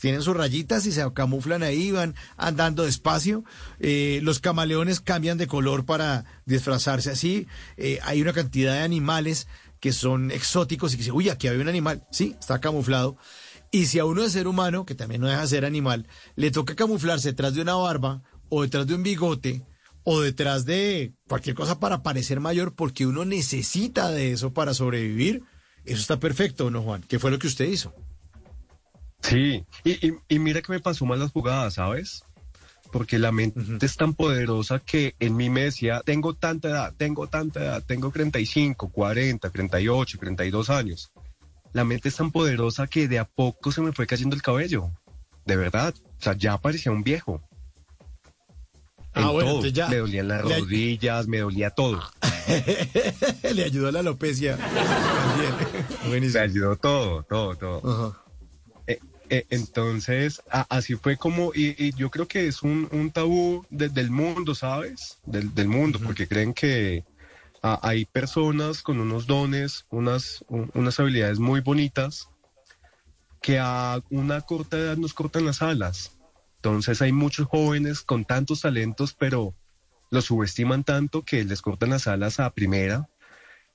tienen 0.00 0.22
sus 0.22 0.36
rayitas 0.36 0.84
y 0.84 0.92
se 0.92 1.02
camuflan 1.14 1.62
ahí, 1.62 1.90
van 1.90 2.14
andando 2.36 2.84
despacio. 2.84 3.44
Eh, 3.80 4.20
los 4.22 4.38
camaleones 4.38 5.00
cambian 5.00 5.38
de 5.38 5.46
color 5.46 5.86
para 5.86 6.24
disfrazarse 6.44 7.10
así. 7.10 7.46
Eh, 7.78 7.98
hay 8.02 8.20
una 8.20 8.34
cantidad 8.34 8.74
de 8.74 8.80
animales 8.80 9.48
que 9.80 9.92
son 9.92 10.30
exóticos 10.30 10.92
y 10.92 10.96
que 10.96 11.00
dicen, 11.00 11.14
uy, 11.14 11.30
aquí 11.30 11.48
había 11.48 11.62
un 11.62 11.68
animal, 11.68 12.06
sí, 12.12 12.36
está 12.38 12.60
camuflado. 12.60 13.16
Y 13.72 13.86
si 13.86 13.98
a 13.98 14.04
uno 14.04 14.22
de 14.22 14.30
ser 14.30 14.46
humano, 14.46 14.84
que 14.86 14.94
también 14.94 15.20
no 15.22 15.26
deja 15.28 15.40
de 15.40 15.48
ser 15.48 15.64
animal, 15.64 16.06
le 16.36 16.50
toca 16.50 16.76
camuflarse 16.76 17.30
detrás 17.30 17.54
de 17.54 17.62
una 17.62 17.74
barba 17.74 18.22
o 18.50 18.62
detrás 18.62 18.86
de 18.86 18.94
un 18.94 19.02
bigote 19.02 19.62
o 20.04 20.20
detrás 20.20 20.64
de 20.66 21.14
cualquier 21.26 21.56
cosa 21.56 21.80
para 21.80 22.02
parecer 22.02 22.38
mayor 22.38 22.74
porque 22.74 23.06
uno 23.06 23.24
necesita 23.24 24.10
de 24.10 24.32
eso 24.32 24.52
para 24.52 24.74
sobrevivir, 24.74 25.42
eso 25.84 26.00
está 26.00 26.18
perfecto, 26.20 26.70
¿no, 26.70 26.82
Juan? 26.82 27.02
¿Qué 27.08 27.18
fue 27.18 27.30
lo 27.30 27.38
que 27.38 27.46
usted 27.46 27.64
hizo? 27.66 27.94
Sí, 29.22 29.64
y, 29.84 30.06
y- 30.08 30.18
y 30.28 30.38
mira 30.38 30.60
que 30.60 30.72
me 30.72 30.80
pasó 30.80 31.06
mal 31.06 31.20
las 31.20 31.30
jugadas, 31.32 31.74
¿sabes? 31.74 32.24
Porque 32.90 33.18
la 33.18 33.32
mente 33.32 33.86
es 33.86 33.96
tan 33.96 34.12
poderosa 34.12 34.80
que 34.80 35.14
en 35.18 35.34
mí 35.36 35.48
me 35.48 35.62
decía, 35.64 36.02
tengo 36.04 36.34
tanta 36.34 36.68
edad, 36.68 36.94
tengo 36.96 37.26
tanta 37.26 37.60
edad, 37.60 37.82
tengo 37.86 38.10
35, 38.10 38.90
40, 38.90 39.48
38, 39.48 40.18
32 40.18 40.68
años. 40.68 41.10
La 41.72 41.84
mente 41.84 42.08
es 42.08 42.16
tan 42.16 42.30
poderosa 42.30 42.86
que 42.86 43.08
de 43.08 43.18
a 43.18 43.24
poco 43.24 43.72
se 43.72 43.80
me 43.80 43.92
fue 43.92 44.06
cayendo 44.06 44.36
el 44.36 44.42
cabello. 44.42 44.90
De 45.46 45.56
verdad. 45.56 45.94
O 46.18 46.22
sea, 46.22 46.34
ya 46.34 46.56
parecía 46.58 46.92
un 46.92 47.02
viejo. 47.02 47.42
En 49.14 49.24
Ah, 49.24 49.30
bueno, 49.30 49.50
todo. 49.54 49.66
ya- 49.66 49.88
Me 49.88 49.96
dolían 49.96 50.28
las 50.28 50.44
le- 50.44 50.58
rodillas, 50.60 51.26
me 51.28 51.38
dolía 51.40 51.70
todo. 51.70 52.00
Le 53.54 53.64
ayudó 53.64 53.90
la 53.92 54.00
alopecia. 54.00 54.56
También. 54.56 56.30
Me 56.32 56.38
ayudó 56.40 56.76
todo, 56.76 57.22
todo, 57.24 57.56
todo. 57.56 58.16
Eh, 58.86 58.98
eh, 59.30 59.46
entonces, 59.50 60.42
a- 60.50 60.66
así 60.68 60.94
fue 60.96 61.16
como, 61.16 61.52
y, 61.54 61.74
y 61.82 61.92
yo 61.94 62.10
creo 62.10 62.26
que 62.26 62.46
es 62.46 62.62
un, 62.62 62.88
un 62.92 63.10
tabú 63.10 63.64
de- 63.70 63.88
del 63.90 64.10
mundo, 64.10 64.54
¿sabes? 64.54 65.18
Del, 65.26 65.54
del 65.54 65.68
mundo, 65.68 65.98
porque 66.02 66.26
creen 66.26 66.54
que 66.54 67.04
ah, 67.62 67.78
hay 67.82 68.04
personas 68.04 68.82
con 68.82 69.00
unos 69.00 69.26
dones, 69.26 69.86
unas, 69.90 70.44
un- 70.48 70.70
unas 70.74 70.98
habilidades 71.00 71.38
muy 71.38 71.60
bonitas, 71.60 72.28
que 73.40 73.58
a 73.58 74.00
una 74.10 74.40
corta 74.40 74.78
edad 74.78 74.96
nos 74.96 75.14
cortan 75.14 75.44
las 75.44 75.62
alas. 75.62 76.12
Entonces 76.56 77.02
hay 77.02 77.12
muchos 77.12 77.48
jóvenes 77.48 78.02
con 78.02 78.24
tantos 78.24 78.60
talentos, 78.60 79.14
pero 79.14 79.54
los 80.10 80.26
subestiman 80.26 80.84
tanto 80.84 81.22
que 81.24 81.44
les 81.44 81.60
cortan 81.62 81.90
las 81.90 82.06
alas 82.06 82.38
a 82.38 82.50
primera 82.50 83.08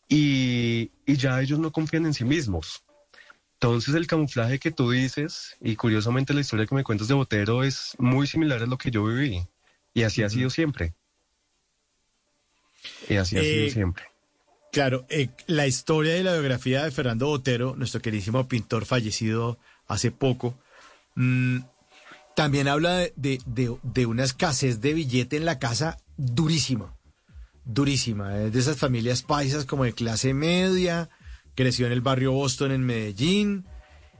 y, 0.08 0.92
y 1.06 1.18
ya 1.18 1.42
ellos 1.42 1.60
no 1.60 1.72
confían 1.72 2.06
en 2.06 2.14
sí 2.14 2.24
mismos. 2.24 2.84
Entonces 3.60 3.96
el 3.96 4.08
camuflaje 4.08 4.60
que 4.60 4.72
tú 4.72 4.92
dices, 4.92 5.58
y 5.60 5.76
curiosamente 5.76 6.34
la 6.34 6.42
historia 6.42 6.66
que 6.68 6.76
me 6.76 6.84
cuentas 6.84 7.08
de 7.08 7.16
Botero 7.16 7.64
es 7.64 7.96
muy 7.98 8.28
similar 8.28 8.62
a 8.62 8.68
lo 8.68 8.78
que 8.78 8.92
yo 8.92 9.04
viví. 9.04 9.46
Y 9.94 10.04
así 10.04 10.22
ha 10.24 10.30
sido 10.30 10.50
siempre. 10.52 10.94
Y 13.10 13.16
así 13.16 13.38
ha 13.38 13.42
sido 13.42 13.66
Eh, 13.66 13.72
siempre. 13.72 14.04
Claro, 14.72 15.06
eh, 15.10 15.30
la 15.48 15.66
historia 15.66 16.18
y 16.18 16.24
la 16.24 16.34
biografía 16.34 16.84
de 16.84 16.92
Fernando 16.92 17.28
Botero, 17.28 17.76
nuestro 17.76 18.02
queridísimo 18.02 18.48
pintor 18.48 18.86
fallecido 18.86 19.58
hace 19.88 20.12
poco, 20.12 20.56
mm, 21.16 21.60
también 22.36 22.68
habla 22.68 22.98
de, 22.98 23.14
de- 23.16 23.40
de- 23.46 23.78
de 23.82 24.06
una 24.06 24.24
escasez 24.24 24.82
de 24.82 24.94
billete 24.94 25.38
en 25.38 25.46
la 25.46 25.58
casa 25.58 25.98
durísima, 26.18 26.96
durísima. 27.66 28.38
Es 28.44 28.54
de 28.54 28.60
esas 28.60 28.78
familias 28.78 29.24
paisas 29.24 29.66
como 29.66 29.84
de 29.86 29.94
clase 29.94 30.34
media, 30.34 31.10
creció 31.56 31.88
en 31.88 31.94
el 31.94 32.02
barrio 32.02 32.34
Boston 32.34 32.72
en 32.72 32.86
Medellín. 32.86 33.66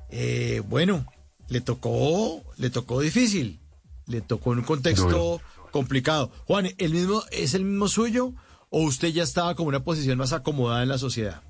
Eh, 0.10 0.62
bueno, 0.68 1.06
le 1.50 1.62
tocó, 1.62 2.44
le 2.58 2.70
tocó 2.70 3.02
difícil, 3.02 3.60
le 4.08 4.22
tocó 4.22 4.54
en 4.54 4.60
un 4.60 4.66
contexto 4.66 5.42
complicado. 5.72 6.32
Juan, 6.46 6.70
¿el 6.78 6.94
mismo, 6.94 7.22
¿es 7.32 7.54
el 7.54 7.66
mismo 7.66 7.88
suyo 7.88 8.34
o 8.70 8.84
usted 8.84 9.10
ya 9.10 9.24
estaba 9.24 9.56
como 9.56 9.70
una 9.70 9.84
posición 9.84 10.18
más 10.18 10.34
acomodada 10.34 10.84
en 10.84 10.90
la 10.90 10.98
sociedad? 10.98 11.42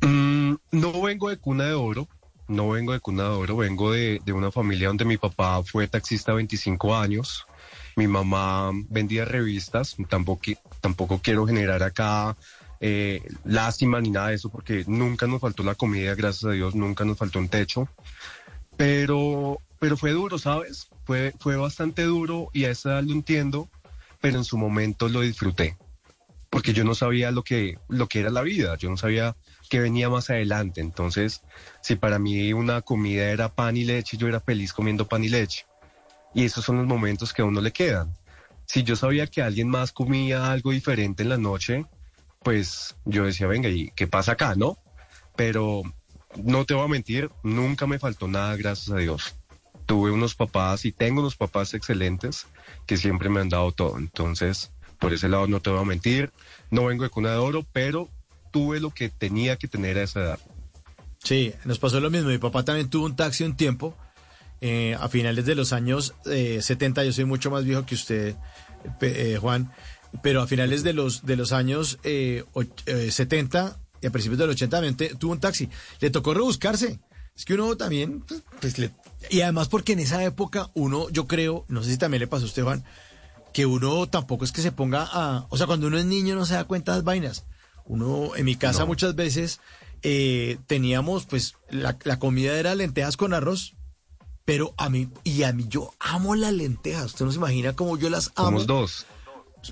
Mm, 0.00 0.54
no 0.72 1.02
vengo 1.02 1.28
de 1.28 1.38
cuna 1.38 1.64
de 1.64 1.74
oro, 1.74 2.08
no 2.48 2.70
vengo 2.70 2.92
de 2.92 3.00
cuna 3.00 3.24
de 3.24 3.28
oro, 3.30 3.56
vengo 3.56 3.92
de, 3.92 4.20
de 4.24 4.32
una 4.32 4.50
familia 4.50 4.88
donde 4.88 5.04
mi 5.04 5.16
papá 5.16 5.62
fue 5.62 5.88
taxista 5.88 6.32
25 6.32 6.94
años, 6.94 7.46
mi 7.96 8.06
mamá 8.06 8.70
vendía 8.88 9.24
revistas, 9.24 9.96
tampoco, 10.08 10.42
tampoco 10.80 11.20
quiero 11.22 11.46
generar 11.46 11.82
acá 11.82 12.36
eh, 12.80 13.22
lástima 13.44 14.00
ni 14.00 14.10
nada 14.10 14.28
de 14.28 14.34
eso, 14.34 14.50
porque 14.50 14.84
nunca 14.86 15.26
nos 15.26 15.40
faltó 15.40 15.62
la 15.62 15.74
comida, 15.74 16.14
gracias 16.14 16.44
a 16.44 16.52
Dios, 16.54 16.74
nunca 16.74 17.04
nos 17.04 17.16
faltó 17.16 17.38
un 17.38 17.48
techo, 17.48 17.88
pero, 18.76 19.58
pero 19.78 19.96
fue 19.96 20.10
duro, 20.10 20.38
¿sabes? 20.38 20.88
Fue, 21.04 21.32
fue 21.38 21.56
bastante 21.56 22.02
duro 22.02 22.50
y 22.52 22.64
a 22.64 22.70
esa 22.70 22.90
edad 22.90 23.04
lo 23.04 23.12
entiendo, 23.12 23.68
pero 24.20 24.38
en 24.38 24.44
su 24.44 24.58
momento 24.58 25.08
lo 25.08 25.20
disfruté, 25.20 25.76
porque 26.50 26.72
yo 26.72 26.84
no 26.84 26.94
sabía 26.94 27.30
lo 27.30 27.42
que, 27.42 27.78
lo 27.88 28.08
que 28.08 28.20
era 28.20 28.30
la 28.30 28.42
vida, 28.42 28.76
yo 28.76 28.90
no 28.90 28.96
sabía 28.96 29.36
que 29.68 29.80
venía 29.80 30.08
más 30.08 30.30
adelante, 30.30 30.80
entonces, 30.80 31.42
si 31.80 31.96
para 31.96 32.18
mí 32.18 32.52
una 32.52 32.82
comida 32.82 33.30
era 33.30 33.54
pan 33.54 33.76
y 33.76 33.84
leche, 33.84 34.16
yo 34.16 34.28
era 34.28 34.40
feliz 34.40 34.72
comiendo 34.72 35.06
pan 35.06 35.24
y 35.24 35.28
leche. 35.28 35.66
Y 36.34 36.44
esos 36.44 36.64
son 36.64 36.76
los 36.76 36.86
momentos 36.86 37.32
que 37.32 37.42
a 37.42 37.46
uno 37.46 37.60
le 37.60 37.72
quedan. 37.72 38.14
Si 38.66 38.82
yo 38.82 38.96
sabía 38.96 39.26
que 39.26 39.42
alguien 39.42 39.68
más 39.68 39.92
comía 39.92 40.50
algo 40.50 40.72
diferente 40.72 41.22
en 41.22 41.30
la 41.30 41.38
noche, 41.38 41.86
pues 42.42 42.96
yo 43.04 43.24
decía, 43.24 43.46
venga, 43.46 43.68
¿y 43.68 43.90
qué 43.96 44.06
pasa 44.06 44.32
acá, 44.32 44.54
no? 44.54 44.78
Pero 45.36 45.82
no 46.42 46.64
te 46.64 46.74
voy 46.74 46.84
a 46.84 46.88
mentir, 46.88 47.30
nunca 47.42 47.86
me 47.86 47.98
faltó 47.98 48.28
nada, 48.28 48.56
gracias 48.56 48.90
a 48.90 48.98
Dios. 48.98 49.34
Tuve 49.86 50.10
unos 50.10 50.34
papás 50.34 50.84
y 50.84 50.92
tengo 50.92 51.20
unos 51.20 51.36
papás 51.36 51.74
excelentes 51.74 52.46
que 52.86 52.96
siempre 52.96 53.28
me 53.28 53.40
han 53.40 53.48
dado 53.48 53.72
todo. 53.72 53.98
Entonces, 53.98 54.70
por 54.98 55.12
ese 55.12 55.28
lado 55.28 55.46
no 55.46 55.60
te 55.60 55.70
voy 55.70 55.80
a 55.80 55.84
mentir, 55.84 56.30
no 56.70 56.86
vengo 56.86 57.02
de 57.04 57.10
cuna 57.10 57.30
de 57.32 57.36
oro, 57.36 57.66
pero 57.72 58.08
tuve 58.52 58.80
lo 58.80 58.90
que 58.90 59.08
tenía 59.08 59.56
que 59.56 59.68
tener 59.68 59.98
a 59.98 60.02
esa 60.02 60.20
edad. 60.20 60.38
Sí, 61.22 61.52
nos 61.64 61.78
pasó 61.78 62.00
lo 62.00 62.10
mismo. 62.10 62.28
Mi 62.30 62.38
papá 62.38 62.64
también 62.64 62.88
tuvo 62.88 63.06
un 63.06 63.16
taxi 63.16 63.44
un 63.44 63.56
tiempo. 63.56 63.94
eh, 64.62 64.96
a 64.98 65.08
finales 65.10 65.44
de 65.44 65.54
los 65.54 65.74
años 65.74 66.14
eh, 66.24 66.60
70, 66.62 67.04
yo 67.04 67.12
soy 67.12 67.26
mucho 67.26 67.50
más 67.50 67.64
viejo 67.64 67.84
que 67.84 67.94
usted, 67.94 68.36
eh, 69.02 69.36
Juan, 69.38 69.70
pero 70.22 70.40
a 70.40 70.46
finales 70.46 70.82
de 70.82 70.94
los, 70.94 71.26
de 71.26 71.36
los 71.36 71.52
años 71.52 71.98
eh, 72.04 72.42
och- 72.54 72.82
eh, 72.86 73.10
70 73.10 73.76
y 74.00 74.06
a 74.06 74.10
principios 74.10 74.38
del 74.38 74.48
80 74.50 74.76
también 74.78 74.96
te- 74.96 75.14
tuvo 75.14 75.32
un 75.32 75.40
taxi. 75.40 75.68
Le 76.00 76.08
tocó 76.08 76.32
rebuscarse. 76.32 77.00
Es 77.36 77.44
que 77.44 77.52
uno 77.52 77.76
también, 77.76 78.20
pues, 78.20 78.42
pues, 78.60 78.78
le- 78.78 78.92
y 79.30 79.40
además 79.40 79.68
porque 79.68 79.92
en 79.92 80.00
esa 80.00 80.22
época 80.24 80.70
uno, 80.74 81.08
yo 81.10 81.26
creo, 81.26 81.64
no 81.68 81.82
sé 81.82 81.92
si 81.92 81.98
también 81.98 82.20
le 82.20 82.26
pasó 82.26 82.44
a 82.44 82.48
usted, 82.48 82.62
Juan, 82.62 82.84
que 83.52 83.66
uno 83.66 84.06
tampoco 84.06 84.44
es 84.44 84.52
que 84.52 84.62
se 84.62 84.72
ponga 84.72 85.08
a, 85.10 85.46
o 85.48 85.56
sea, 85.56 85.66
cuando 85.66 85.86
uno 85.86 85.98
es 85.98 86.04
niño 86.04 86.34
no 86.34 86.46
se 86.46 86.54
da 86.54 86.64
cuenta 86.64 86.92
de 86.92 86.98
las 86.98 87.04
vainas. 87.04 87.44
Uno, 87.84 88.34
en 88.36 88.44
mi 88.44 88.56
casa 88.56 88.84
muchas 88.84 89.14
veces 89.14 89.60
eh, 90.02 90.58
teníamos, 90.66 91.24
pues, 91.26 91.54
la, 91.70 91.96
la 92.04 92.18
comida 92.18 92.58
era 92.58 92.74
lentejas 92.74 93.16
con 93.16 93.32
arroz, 93.32 93.74
pero 94.44 94.74
a 94.76 94.88
mí, 94.88 95.08
y 95.24 95.42
a 95.42 95.52
mí 95.52 95.66
yo 95.68 95.92
amo 95.98 96.34
las 96.34 96.52
lentejas, 96.52 97.06
usted 97.06 97.24
no 97.24 97.32
se 97.32 97.38
imagina 97.38 97.74
cómo 97.74 97.96
yo 97.96 98.10
las 98.10 98.32
amo. 98.36 98.48
Somos 98.48 98.66
dos. 98.66 99.06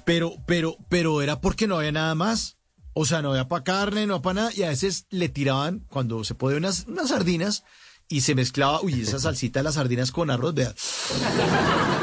Pero, 0.04 0.34
pero, 0.46 0.76
pero 0.88 1.22
era 1.22 1.40
porque 1.40 1.66
no 1.66 1.76
había 1.76 1.92
nada 1.92 2.14
más. 2.14 2.56
O 2.92 3.06
sea, 3.06 3.22
no 3.22 3.30
había 3.30 3.48
para 3.48 3.64
carne, 3.64 4.06
no 4.06 4.22
para 4.22 4.34
nada. 4.34 4.50
Y 4.54 4.62
a 4.62 4.68
veces 4.68 5.06
le 5.10 5.28
tiraban, 5.28 5.80
cuando 5.88 6.24
se 6.24 6.34
podía, 6.34 6.58
unas, 6.58 6.86
unas 6.86 7.08
sardinas 7.08 7.64
y 8.08 8.20
se 8.20 8.34
mezclaba, 8.34 8.80
uy, 8.82 9.00
esa 9.00 9.18
salsita 9.18 9.60
de 9.60 9.64
las 9.64 9.74
sardinas 9.74 10.10
con 10.10 10.30
arroz, 10.30 10.54
vea. 10.54 10.74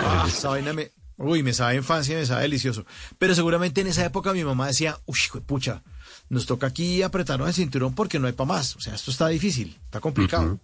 Ah, 0.04 0.26
esa 0.28 0.50
vaina 0.50 0.74
me, 0.74 0.92
uy, 1.18 1.44
me 1.44 1.54
sabe 1.54 1.76
infancia, 1.76 2.18
me 2.18 2.26
sabe 2.26 2.44
delicioso. 2.44 2.86
Pero 3.18 3.36
seguramente 3.36 3.82
en 3.82 3.88
esa 3.88 4.06
época 4.06 4.34
mi 4.34 4.44
mamá 4.44 4.68
decía, 4.68 4.98
uy, 5.06 5.20
pucha, 5.46 5.84
nos 6.30 6.46
toca 6.46 6.68
aquí 6.68 7.02
apretarnos 7.02 7.48
el 7.48 7.54
cinturón 7.54 7.94
porque 7.94 8.20
no 8.20 8.28
hay 8.28 8.34
para 8.34 8.48
más. 8.48 8.76
O 8.76 8.82
sea, 8.82 8.96
esto 8.96 9.12
está 9.12 9.28
difícil, 9.28 9.78
está 9.86 10.00
complicado. 10.00 10.60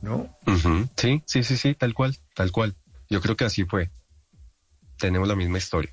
¿No? 0.00 0.36
Sí, 0.96 1.22
sí, 1.26 1.42
sí, 1.42 1.56
sí, 1.56 1.74
tal 1.74 1.92
cual, 1.92 2.16
tal 2.34 2.52
cual. 2.52 2.76
Yo 3.10 3.20
creo 3.20 3.36
que 3.36 3.44
así 3.44 3.64
fue. 3.64 3.90
Tenemos 4.96 5.26
la 5.28 5.36
misma 5.36 5.58
historia. 5.58 5.92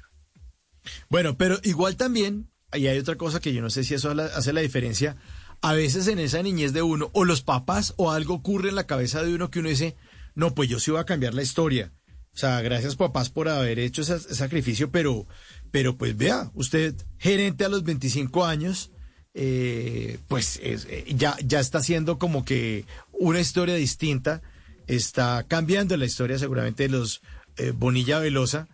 Bueno, 1.10 1.38
pero 1.38 1.60
igual 1.64 1.96
también, 1.98 2.50
y 2.74 2.88
hay 2.88 2.98
otra 3.00 3.16
cosa 3.16 3.40
que 3.40 3.54
yo 3.54 3.62
no 3.62 3.70
sé 3.70 3.84
si 3.84 3.96
eso 3.96 4.12
hace 4.12 4.54
la 4.54 4.62
diferencia, 4.62 5.18
a 5.62 5.74
veces 5.74 6.08
en 6.08 6.20
esa 6.20 6.42
niñez 6.42 6.74
de 6.74 6.82
uno, 6.82 7.10
o 7.14 7.26
los 7.26 7.42
papás, 7.42 7.94
o 7.98 8.12
algo 8.12 8.36
ocurre 8.36 8.70
en 8.70 8.76
la 8.76 8.88
cabeza 8.88 9.24
de 9.24 9.34
uno 9.34 9.52
que 9.52 9.60
uno 9.60 9.70
dice, 9.70 9.96
no, 10.36 10.56
pues 10.56 10.70
yo 10.70 10.80
sí 10.80 10.92
voy 10.92 11.00
a 11.00 11.06
cambiar 11.06 11.34
la 11.34 11.44
historia. 11.44 11.92
O 12.34 12.38
sea, 12.38 12.62
gracias 12.62 12.96
papás 12.96 13.30
por 13.30 13.50
haber 13.50 13.80
hecho 13.80 14.02
ese, 14.02 14.20
sacrificio, 14.20 14.92
pero, 14.92 15.28
pero 15.72 15.98
pues 15.98 16.16
vea, 16.16 16.52
usted 16.54 16.96
gerente 17.18 17.66
a 17.66 17.70
los 17.70 17.84
25 17.84 18.46
años, 18.46 18.92
eh, 19.34 20.20
pues 20.28 20.60
es- 20.64 20.86
eh, 20.90 21.06
ya, 21.16 21.36
ya 21.44 21.60
está 21.60 21.80
haciendo 21.80 22.18
como 22.18 22.46
que 22.46 22.86
una 23.12 23.40
historia 23.40 23.76
distinta, 23.76 24.42
está 24.88 25.46
cambiando 25.48 25.98
la 25.98 26.06
historia 26.06 26.40
seguramente 26.40 26.84
de 26.84 26.90
los 26.90 27.22
eh, 27.58 27.72
Bonilla 27.76 28.20
Velosa. 28.20 28.68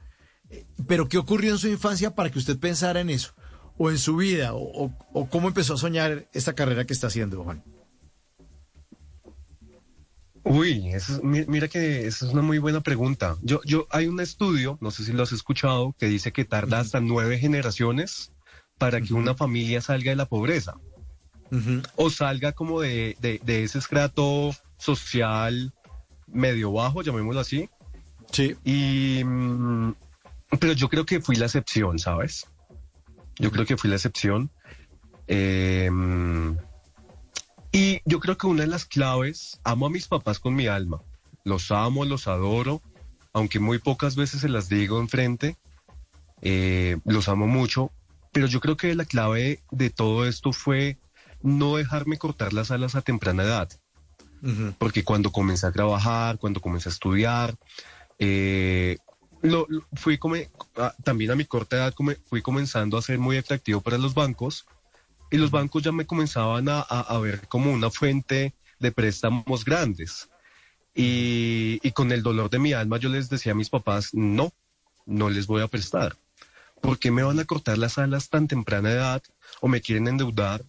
Pero 0.87 1.09
¿qué 1.09 1.17
ocurrió 1.17 1.51
en 1.53 1.57
su 1.57 1.67
infancia 1.67 2.13
para 2.13 2.29
que 2.29 2.39
usted 2.39 2.57
pensara 2.59 3.01
en 3.01 3.09
eso? 3.09 3.33
¿O 3.77 3.89
en 3.91 3.97
su 3.97 4.15
vida? 4.15 4.51
¿O, 4.53 4.91
cómo 5.29 5.47
empezó 5.49 5.73
a 5.73 5.77
soñar 5.77 6.25
esta 6.33 6.53
carrera 6.53 6.85
que 6.85 6.93
está 6.93 7.07
haciendo, 7.07 7.43
Juan? 7.43 7.63
Uy, 10.43 10.89
eso 10.93 11.13
es- 11.15 11.23
mi- 11.23 11.45
mira 11.47 11.67
que 11.67 12.05
esa 12.05 12.25
es 12.27 12.31
una 12.33 12.41
muy 12.43 12.59
buena 12.59 12.81
pregunta. 12.81 13.35
Yo, 13.41 13.61
yo, 13.65 13.87
hay 13.89 14.07
un 14.07 14.19
estudio, 14.19 14.77
no 14.79 14.91
sé 14.91 15.03
si 15.03 15.11
lo 15.11 15.23
has 15.23 15.31
escuchado, 15.31 15.95
que 15.97 16.05
dice 16.07 16.31
que 16.31 16.45
tarda 16.45 16.79
hasta 16.79 16.99
nueve 17.01 17.39
generaciones 17.39 18.31
para 18.77 19.01
que 19.01 19.13
una 19.13 19.33
familia 19.35 19.81
salga 19.81 20.11
de 20.11 20.15
la 20.15 20.25
pobreza 20.27 20.75
o 21.95 22.09
salga 22.09 22.51
como 22.51 22.81
de, 22.81 23.15
de, 23.21 23.39
de 23.43 23.63
ese 23.63 23.79
estrato 23.79 24.51
social 24.77 25.73
medio 26.27 26.71
bajo, 26.73 27.01
llamémoslo 27.01 27.39
así. 27.39 27.69
Sí. 28.31 28.55
Y, 28.63 29.23
mm, 29.23 29.93
pero 30.59 30.73
yo 30.73 30.89
creo 30.89 31.05
que 31.05 31.21
fui 31.21 31.37
la 31.37 31.45
excepción, 31.45 31.97
¿sabes? 31.97 32.45
Yo 33.39 33.51
creo 33.51 33.65
que 33.65 33.77
fui 33.77 33.89
la 33.89 33.95
excepción. 33.97 34.49
Eh, 35.27 35.89
y 37.71 38.01
yo 38.05 38.19
creo 38.19 38.37
que 38.37 38.47
una 38.47 38.61
de 38.61 38.67
las 38.67 38.85
claves, 38.85 39.59
amo 39.63 39.87
a 39.87 39.89
mis 39.89 40.07
papás 40.07 40.39
con 40.39 40.55
mi 40.55 40.67
alma. 40.67 41.01
Los 41.43 41.71
amo, 41.71 42.05
los 42.05 42.27
adoro, 42.27 42.81
aunque 43.33 43.59
muy 43.59 43.79
pocas 43.79 44.15
veces 44.15 44.41
se 44.41 44.49
las 44.49 44.69
digo 44.69 44.99
enfrente. 44.99 45.57
eh, 46.41 46.97
los 47.05 47.27
amo 47.27 47.47
mucho, 47.47 47.91
pero 48.31 48.47
yo 48.47 48.59
creo 48.59 48.77
que 48.77 48.93
la 48.95 49.05
clave 49.05 49.63
de 49.71 49.89
todo 49.89 50.27
esto 50.27 50.53
fue 50.53 50.97
no 51.41 51.77
dejarme 51.77 52.17
cortar 52.17 52.53
las 52.53 52.71
alas 52.71 52.95
a 52.95 53.01
temprana 53.01 53.43
edad 53.43 53.69
porque 54.77 55.03
cuando 55.03 55.31
comencé 55.31 55.65
a 55.65 55.71
trabajar, 55.71 56.37
cuando 56.37 56.61
comencé 56.61 56.89
a 56.89 56.91
estudiar, 56.91 57.55
eh, 58.19 58.97
lo, 59.45 59.65
lo- 59.69 59.87
fui 59.93 60.19
también 61.03 61.31
a 61.31 61.35
mi 61.35 61.45
corta 61.45 61.77
edad 61.77 61.93
come- 61.93 62.17
fui 62.29 62.41
comenzando 62.41 62.97
a 62.97 63.01
ser 63.01 63.19
muy 63.19 63.37
atractivo 63.37 63.81
para 63.81 63.97
los 63.97 64.13
bancos 64.13 64.65
y 65.31 65.37
los 65.37 65.51
bancos 65.51 65.83
ya 65.83 65.91
me 65.91 66.05
comenzaban 66.05 66.69
a, 66.69 66.79
a- 66.81 67.01
a 67.01 67.19
ver 67.19 67.47
como 67.47 67.71
una 67.71 67.89
fuente 67.89 68.53
de 68.79 68.91
préstamos 68.91 69.65
grandes. 69.65 70.29
Y, 70.93 71.79
y 71.83 71.91
con 71.91 72.11
el 72.11 72.23
dolor 72.23 72.49
de 72.49 72.59
mi 72.59 72.73
alma 72.73 72.97
yo 72.97 73.09
les 73.09 73.29
decía 73.29 73.51
a 73.51 73.55
mis 73.55 73.69
papás, 73.69 74.13
no, 74.13 74.53
no 75.05 75.29
les 75.29 75.47
voy 75.47 75.61
a 75.61 75.67
prestar. 75.67 76.17
¿Por 76.81 76.99
qué 76.99 77.11
me 77.11 77.23
van 77.23 77.39
a 77.39 77.45
cortar 77.45 77.77
las 77.77 77.97
alas 77.97 78.29
tan 78.29 78.47
temprana 78.47 78.91
edad 78.91 79.23
o 79.61 79.67
me 79.67 79.81
quieren 79.81 80.07
endeudar? 80.07 80.63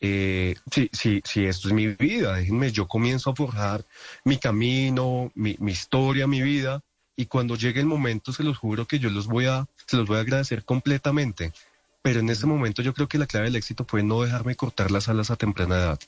Eh, 0.00 0.54
sí, 0.70 0.88
sí, 0.92 1.20
sí, 1.24 1.44
esto 1.44 1.68
es 1.68 1.74
mi 1.74 1.88
vida, 1.88 2.36
déjenme, 2.36 2.70
yo 2.70 2.86
comienzo 2.86 3.30
a 3.30 3.34
forjar 3.34 3.84
mi 4.24 4.38
camino, 4.38 5.32
mi, 5.34 5.56
mi 5.58 5.72
historia, 5.72 6.26
mi 6.28 6.40
vida, 6.40 6.80
y 7.18 7.26
cuando 7.26 7.56
llegue 7.56 7.80
el 7.80 7.86
momento 7.86 8.32
se 8.32 8.44
los 8.44 8.56
juro 8.58 8.86
que 8.86 9.00
yo 9.00 9.10
los 9.10 9.26
voy 9.26 9.46
a, 9.46 9.66
se 9.86 9.96
los 9.96 10.06
voy 10.06 10.18
a 10.18 10.20
agradecer 10.20 10.64
completamente. 10.64 11.52
Pero 12.00 12.20
en 12.20 12.30
ese 12.30 12.46
momento 12.46 12.80
yo 12.80 12.94
creo 12.94 13.08
que 13.08 13.18
la 13.18 13.26
clave 13.26 13.46
del 13.46 13.56
éxito 13.56 13.84
fue 13.86 14.04
no 14.04 14.22
dejarme 14.22 14.54
cortar 14.54 14.92
las 14.92 15.08
alas 15.08 15.32
a 15.32 15.36
temprana 15.36 15.74
edad, 15.74 15.98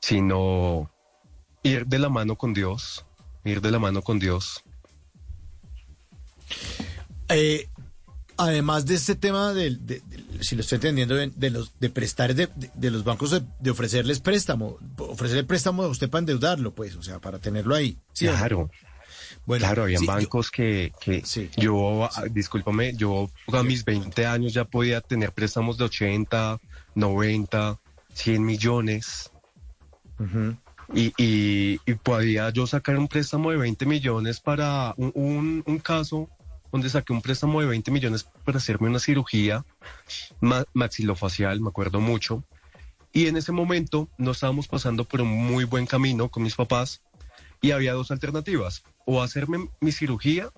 sino 0.00 0.90
ir 1.62 1.84
de 1.86 1.98
la 1.98 2.08
mano 2.08 2.36
con 2.36 2.54
Dios, 2.54 3.04
ir 3.44 3.60
de 3.60 3.70
la 3.70 3.78
mano 3.78 4.00
con 4.00 4.18
Dios. 4.18 4.64
Eh, 7.28 7.68
además 8.38 8.86
de 8.86 8.94
este 8.94 9.14
tema 9.14 9.52
del, 9.52 9.84
de- 9.86 10.00
de- 10.00 10.42
si 10.44 10.54
lo 10.54 10.62
estoy 10.62 10.76
entendiendo 10.76 11.16
de 11.16 11.50
los 11.50 11.78
de 11.78 11.90
prestar 11.90 12.34
de, 12.34 12.48
los 12.90 13.04
bancos 13.04 13.30
de, 13.60 13.70
ofrecerles 13.70 14.20
préstamo, 14.20 14.78
ofrecerle 14.96 15.44
préstamo 15.44 15.82
a 15.82 15.88
usted 15.88 16.08
para 16.08 16.20
endeudarlo, 16.20 16.74
pues, 16.74 16.94
o 16.96 17.02
sea, 17.02 17.18
para 17.20 17.38
tenerlo 17.38 17.74
ahí. 17.74 17.98
Claro. 18.16 18.70
Bueno, 19.46 19.64
claro, 19.64 19.84
habían 19.84 20.00
sí, 20.00 20.06
yo- 20.06 20.12
bancos 20.12 20.50
que, 20.50 20.92
que 21.00 21.22
yo, 21.56 22.04
ah, 22.04 22.24
discúlpame, 22.30 22.94
yo 22.96 23.30
a 23.52 23.62
mis 23.62 23.84
20 23.84 24.26
años 24.26 24.52
ya 24.52 24.64
podía 24.64 25.00
tener 25.00 25.32
préstamos 25.32 25.78
de 25.78 25.84
80, 25.84 26.58
90, 26.94 27.78
100 28.12 28.44
millones. 28.44 29.30
Y, 30.94 31.12
y, 31.16 31.80
y 31.84 31.94
podía 31.94 32.50
yo 32.50 32.66
sacar 32.66 32.96
un 32.98 33.08
préstamo 33.08 33.50
de 33.50 33.56
20 33.56 33.86
millones 33.86 34.40
para 34.40 34.94
un, 34.96 35.10
un, 35.14 35.62
un 35.66 35.78
caso 35.78 36.28
donde 36.72 36.88
saqué 36.90 37.12
un 37.12 37.22
préstamo 37.22 37.60
de 37.60 37.66
20 37.66 37.90
millones 37.90 38.28
para 38.44 38.58
hacerme 38.58 38.88
una 38.88 38.98
cirugía 38.98 39.64
ma- 40.40 40.64
maxilofacial, 40.74 41.60
me 41.60 41.68
acuerdo 41.68 42.00
mucho. 42.00 42.44
Y 43.12 43.26
en 43.28 43.36
ese 43.36 43.50
momento 43.52 44.08
no 44.18 44.32
estábamos 44.32 44.68
pasando 44.68 45.04
por 45.04 45.20
un 45.22 45.28
muy 45.28 45.64
buen 45.64 45.86
camino 45.86 46.28
con 46.28 46.42
mis 46.42 46.54
papás 46.54 47.00
y 47.60 47.70
había 47.72 47.92
dos 47.94 48.10
alternativas, 48.10 48.82
o 49.06 49.22
hacerme 49.22 49.70
mi 49.80 49.92
cirugía 49.92 50.50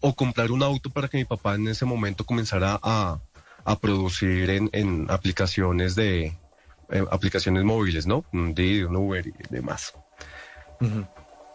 o 0.00 0.14
comprar 0.14 0.50
un 0.50 0.62
auto 0.62 0.90
para 0.90 1.08
que 1.08 1.16
mi 1.16 1.24
papá 1.24 1.54
en 1.54 1.68
ese 1.68 1.86
momento 1.86 2.26
comenzara 2.26 2.78
a, 2.82 3.20
a 3.64 3.78
producir 3.78 4.50
en, 4.50 4.68
en 4.72 5.06
aplicaciones 5.10 5.94
de 5.94 6.36
eh, 6.90 7.04
aplicaciones 7.10 7.64
móviles, 7.64 8.06
¿no? 8.06 8.24
Un 8.32 8.54
Didi, 8.54 8.82
un 8.82 8.96
Uber 8.96 9.26
y 9.26 9.32
demás. 9.48 9.94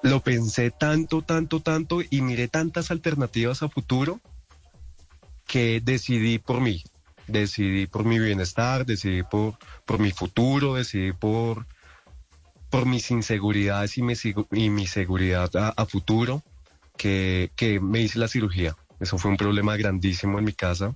Lo 0.01 0.19
pensé 0.21 0.71
tanto, 0.71 1.23
tanto, 1.23 1.59
tanto 1.59 1.99
y 2.09 2.21
miré 2.21 2.47
tantas 2.47 2.91
alternativas 2.91 3.61
a 3.61 3.69
futuro 3.69 4.21
que 5.45 5.81
decidí 5.83 6.39
por 6.39 6.61
mí. 6.61 6.83
Decidí 7.27 7.87
por 7.87 8.05
mi 8.05 8.19
bienestar, 8.19 8.85
decidí 8.85 9.23
por, 9.23 9.55
por 9.85 9.99
mi 9.99 10.11
futuro, 10.11 10.75
decidí 10.75 11.11
por, 11.11 11.65
por 12.75 12.85
mis 12.85 13.09
inseguridades 13.11 13.97
y 13.97 14.01
mi, 14.01 14.13
y 14.51 14.69
mi 14.69 14.85
seguridad 14.85 15.49
a, 15.55 15.69
a 15.69 15.85
futuro 15.85 16.41
que, 16.97 17.49
que 17.55 17.79
me 17.79 18.01
hice 18.01 18.19
la 18.19 18.27
cirugía. 18.27 18.75
Eso 18.99 19.17
fue 19.17 19.31
un 19.31 19.37
problema 19.37 19.77
grandísimo 19.77 20.39
en 20.39 20.45
mi 20.45 20.51
casa. 20.53 20.93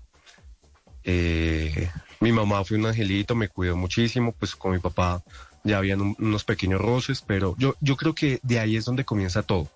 Eh, 1.03 1.90
mi 2.19 2.32
mamá 2.33 2.64
fue 2.66 2.77
un 2.77 2.85
angelito, 2.85 3.33
me 3.33 3.48
cuidó 3.48 3.77
muchísimo, 3.77 4.33
pues 4.38 4.56
con 4.56 4.74
mi 4.74 4.80
papá 4.80 5.24
ya 5.64 5.77
habían 5.77 6.01
un- 6.01 6.16
unos 6.19 6.43
pequeños 6.43 6.82
roces, 6.82 7.24
pero 7.25 7.56
yo, 7.58 7.75
yo 7.80 7.95
creo 7.95 8.14
que 8.14 8.40
de 8.43 8.59
ahí 8.59 8.75
es 8.75 8.85
donde 8.85 9.06
comienza 9.06 9.41
todo. 9.43 9.69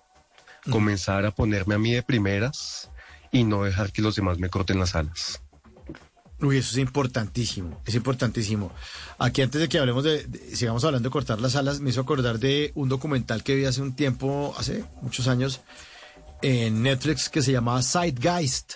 Comenzar 0.70 1.24
a 1.24 1.30
ponerme 1.30 1.74
a 1.74 1.78
mí 1.78 1.92
de 1.94 2.02
primeras 2.02 2.90
y 3.32 3.44
no 3.44 3.64
dejar 3.64 3.92
que 3.92 4.02
los 4.02 4.14
demás 4.16 4.38
me 4.38 4.50
corten 4.50 4.78
las 4.78 4.94
alas. 4.94 5.43
Uy, 6.40 6.58
eso 6.58 6.72
es 6.72 6.78
importantísimo, 6.78 7.80
es 7.86 7.94
importantísimo. 7.94 8.72
Aquí 9.18 9.40
antes 9.40 9.60
de 9.60 9.68
que 9.68 9.78
hablemos 9.78 10.02
de, 10.04 10.24
de- 10.26 10.56
sigamos 10.56 10.84
hablando 10.84 11.08
de 11.08 11.12
cortar 11.12 11.40
las 11.40 11.54
alas, 11.56 11.80
me 11.80 11.90
hizo 11.90 12.00
acordar 12.00 12.38
de 12.38 12.72
un 12.74 12.88
documental 12.88 13.42
que 13.44 13.54
vi 13.54 13.64
hace 13.64 13.80
un 13.80 13.94
tiempo, 13.94 14.54
hace 14.58 14.84
muchos 15.00 15.28
años, 15.28 15.60
en 16.42 16.82
Netflix 16.82 17.28
que 17.30 17.40
se 17.40 17.52
llamaba 17.52 17.82
Zeitgeist, 17.82 18.74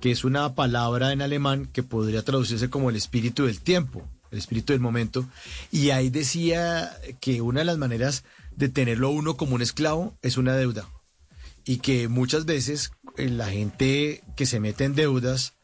que 0.00 0.10
es 0.10 0.24
una 0.24 0.54
palabra 0.54 1.12
en 1.12 1.22
alemán 1.22 1.66
que 1.72 1.82
podría 1.82 2.24
traducirse 2.24 2.68
como 2.68 2.90
el 2.90 2.96
espíritu 2.96 3.46
del 3.46 3.60
tiempo, 3.60 4.06
el 4.30 4.38
espíritu 4.38 4.72
del 4.72 4.80
momento. 4.80 5.26
Y 5.70 5.90
ahí 5.90 6.10
decía 6.10 6.92
que 7.20 7.40
una 7.40 7.60
de 7.60 7.64
las 7.66 7.78
maneras 7.78 8.24
de 8.56 8.68
tenerlo 8.68 9.10
uno 9.10 9.36
como 9.36 9.54
un 9.54 9.62
esclavo 9.62 10.18
es 10.20 10.36
una 10.36 10.54
deuda. 10.56 10.88
Y 11.64 11.78
que 11.78 12.08
muchas 12.08 12.44
veces 12.44 12.90
eh, 13.16 13.28
la 13.28 13.48
gente 13.48 14.22
que 14.36 14.46
se 14.46 14.58
mete 14.60 14.84
en 14.84 14.94
deudas, 14.94 15.54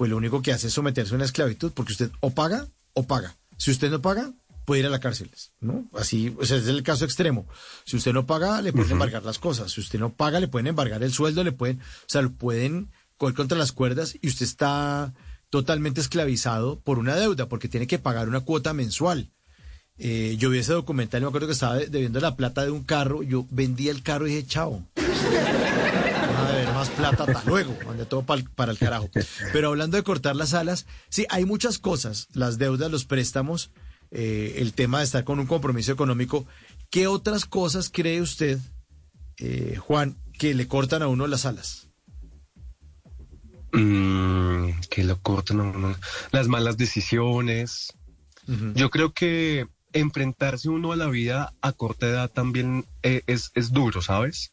pues 0.00 0.08
lo 0.08 0.16
único 0.16 0.40
que 0.40 0.50
hace 0.50 0.68
es 0.68 0.72
someterse 0.72 1.12
a 1.12 1.16
una 1.16 1.26
esclavitud, 1.26 1.72
porque 1.72 1.92
usted 1.92 2.10
o 2.20 2.30
paga 2.30 2.66
o 2.94 3.06
paga. 3.06 3.36
Si 3.58 3.70
usted 3.70 3.90
no 3.90 4.00
paga, 4.00 4.32
puede 4.64 4.80
ir 4.80 4.86
a 4.86 4.88
la 4.88 4.98
cárcel, 4.98 5.30
¿no? 5.60 5.90
Así, 5.92 6.34
o 6.40 6.46
sea, 6.46 6.56
es 6.56 6.68
el 6.68 6.82
caso 6.82 7.04
extremo. 7.04 7.46
Si 7.84 7.98
usted 7.98 8.14
no 8.14 8.24
paga, 8.24 8.62
le 8.62 8.72
pueden 8.72 8.92
embargar 8.92 9.26
las 9.26 9.38
cosas. 9.38 9.72
Si 9.72 9.82
usted 9.82 9.98
no 9.98 10.14
paga, 10.14 10.40
le 10.40 10.48
pueden 10.48 10.68
embargar 10.68 11.02
el 11.02 11.12
sueldo, 11.12 11.44
le 11.44 11.52
pueden, 11.52 11.80
o 11.80 12.06
sea, 12.06 12.22
lo 12.22 12.32
pueden 12.32 12.90
coger 13.18 13.34
contra 13.34 13.58
las 13.58 13.72
cuerdas 13.72 14.16
y 14.22 14.28
usted 14.28 14.46
está 14.46 15.12
totalmente 15.50 16.00
esclavizado 16.00 16.80
por 16.80 16.98
una 16.98 17.14
deuda, 17.14 17.50
porque 17.50 17.68
tiene 17.68 17.86
que 17.86 17.98
pagar 17.98 18.26
una 18.26 18.40
cuota 18.40 18.72
mensual. 18.72 19.28
Eh, 19.98 20.36
yo 20.38 20.48
vi 20.48 20.60
ese 20.60 20.72
documental 20.72 21.20
y 21.20 21.24
me 21.24 21.28
acuerdo 21.28 21.46
que 21.46 21.52
estaba 21.52 21.76
debiendo 21.76 22.20
la 22.20 22.36
plata 22.36 22.64
de 22.64 22.70
un 22.70 22.84
carro, 22.84 23.22
yo 23.22 23.46
vendía 23.50 23.90
el 23.90 24.02
carro 24.02 24.26
y 24.26 24.36
dije, 24.36 24.46
chao. 24.46 24.82
Más 26.80 26.88
plata 26.88 27.24
hasta 27.24 27.44
luego, 27.44 27.76
mandé 27.86 28.06
todo 28.06 28.22
pa'l- 28.22 28.48
para 28.54 28.72
el 28.72 28.78
carajo. 28.78 29.10
Pero 29.52 29.68
hablando 29.68 29.98
de 29.98 30.02
cortar 30.02 30.34
las 30.34 30.54
alas, 30.54 30.86
sí, 31.10 31.26
hay 31.28 31.44
muchas 31.44 31.78
cosas, 31.78 32.26
las 32.32 32.56
deudas, 32.56 32.90
los 32.90 33.04
préstamos, 33.04 33.70
eh, 34.10 34.54
el 34.56 34.72
tema 34.72 35.00
de 35.00 35.04
estar 35.04 35.24
con 35.24 35.38
un 35.38 35.46
compromiso 35.46 35.92
económico. 35.92 36.46
¿Qué 36.88 37.06
otras 37.06 37.44
cosas 37.44 37.90
cree 37.90 38.22
usted, 38.22 38.58
eh, 39.36 39.76
Juan, 39.78 40.16
que 40.38 40.54
le 40.54 40.68
cortan 40.68 41.02
a 41.02 41.08
uno 41.08 41.26
las 41.26 41.44
alas? 41.44 41.88
Mm, 43.72 44.70
que 44.88 45.04
lo 45.04 45.20
cortan 45.20 45.60
a 45.60 45.64
uno. 45.64 45.94
Las 46.32 46.48
malas 46.48 46.78
decisiones. 46.78 47.92
Yo 48.74 48.88
creo 48.88 49.12
que 49.12 49.66
enfrentarse 49.92 50.70
uno 50.70 50.92
a 50.92 50.96
la 50.96 51.08
vida 51.08 51.52
a 51.60 51.72
corta 51.72 52.06
edad 52.06 52.30
también 52.30 52.86
eh, 53.02 53.22
es, 53.26 53.52
es 53.54 53.70
duro, 53.70 54.00
¿sabes? 54.00 54.52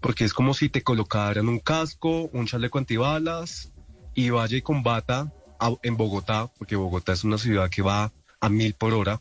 Porque 0.00 0.24
es 0.24 0.32
como 0.32 0.54
si 0.54 0.68
te 0.68 0.82
colocaran 0.82 1.48
un 1.48 1.58
casco, 1.58 2.30
un 2.32 2.46
chaleco 2.46 2.78
antibalas 2.78 3.72
y 4.14 4.30
vaya 4.30 4.56
y 4.56 4.62
combata 4.62 5.32
a- 5.58 5.74
en 5.82 5.96
Bogotá, 5.96 6.50
porque 6.58 6.76
Bogotá 6.76 7.12
es 7.12 7.24
una 7.24 7.38
ciudad 7.38 7.68
que 7.68 7.82
va 7.82 8.12
a 8.40 8.48
mil 8.48 8.74
por 8.74 8.94
hora. 8.94 9.20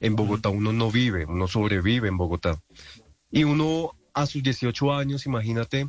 En 0.00 0.16
Bogotá 0.16 0.48
uno 0.48 0.72
no 0.72 0.90
vive, 0.90 1.24
uno 1.24 1.46
sobrevive 1.46 2.08
en 2.08 2.16
Bogotá. 2.16 2.60
Y 3.30 3.44
uno 3.44 3.92
a 4.12 4.26
sus 4.26 4.42
18 4.42 4.92
años, 4.92 5.26
imagínate, 5.26 5.88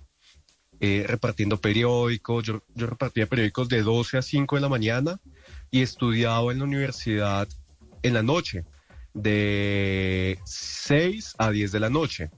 eh, 0.80 1.06
repartiendo 1.08 1.58
periódicos. 1.60 2.44
Yo, 2.44 2.62
yo 2.76 2.86
repartía 2.88 3.26
periódicos 3.26 3.68
de 3.70 3.82
12 3.82 4.18
a 4.18 4.22
5 4.22 4.56
de 4.56 4.62
la 4.62 4.70
mañana 4.70 5.20
y 5.72 5.82
estudiaba 5.82 6.52
en 6.52 6.60
la 6.60 6.66
universidad 6.66 7.48
en 8.04 8.14
la 8.14 8.22
noche, 8.24 8.64
de 9.14 10.40
6 10.46 11.34
a 11.38 11.50
10 11.50 11.72
de 11.72 11.80
la 11.80 11.90
noche. 11.90 12.30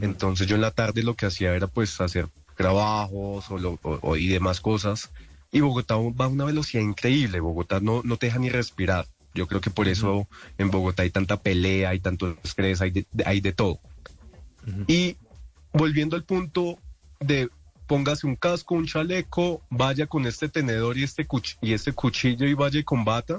Entonces 0.00 0.46
yo 0.46 0.54
en 0.56 0.62
la 0.62 0.70
tarde 0.70 1.02
lo 1.02 1.14
que 1.14 1.26
hacía 1.26 1.54
era 1.54 1.66
pues 1.66 2.00
hacer 2.00 2.28
trabajos 2.56 3.50
o, 3.50 3.58
lo- 3.58 3.78
o- 3.82 3.98
o- 4.02 4.16
y 4.16 4.28
demás 4.28 4.60
cosas. 4.60 5.10
Y 5.50 5.60
Bogotá 5.60 5.96
va 5.96 6.24
a 6.24 6.28
una 6.28 6.44
velocidad 6.44 6.82
increíble. 6.82 7.40
Bogotá 7.40 7.80
no, 7.80 8.00
no 8.04 8.16
te 8.16 8.26
deja 8.26 8.38
ni 8.38 8.48
respirar. 8.48 9.06
Yo 9.34 9.46
creo 9.46 9.60
que 9.60 9.70
por 9.70 9.88
eso 9.88 10.26
en 10.58 10.70
Bogotá 10.70 11.02
hay 11.02 11.10
tanta 11.10 11.40
pelea, 11.40 11.90
hay 11.90 12.00
tanto 12.00 12.36
estrés, 12.42 12.80
hay 12.80 12.90
de, 12.90 13.06
de- 13.12 13.24
hay 13.26 13.40
de 13.40 13.52
todo. 13.52 13.78
Y 14.86 15.16
volviendo 15.72 16.16
al 16.16 16.24
punto 16.24 16.78
de 17.20 17.48
póngase 17.86 18.26
un 18.26 18.36
casco, 18.36 18.74
un 18.74 18.86
chaleco, 18.86 19.62
vaya 19.68 20.06
con 20.06 20.26
este 20.26 20.48
tenedor 20.48 20.96
y 20.96 21.02
este, 21.02 21.26
cuch- 21.26 21.56
y 21.60 21.72
este 21.74 21.92
cuchillo 21.92 22.46
y 22.46 22.54
vaya 22.54 22.78
y 22.80 22.84
combata, 22.84 23.38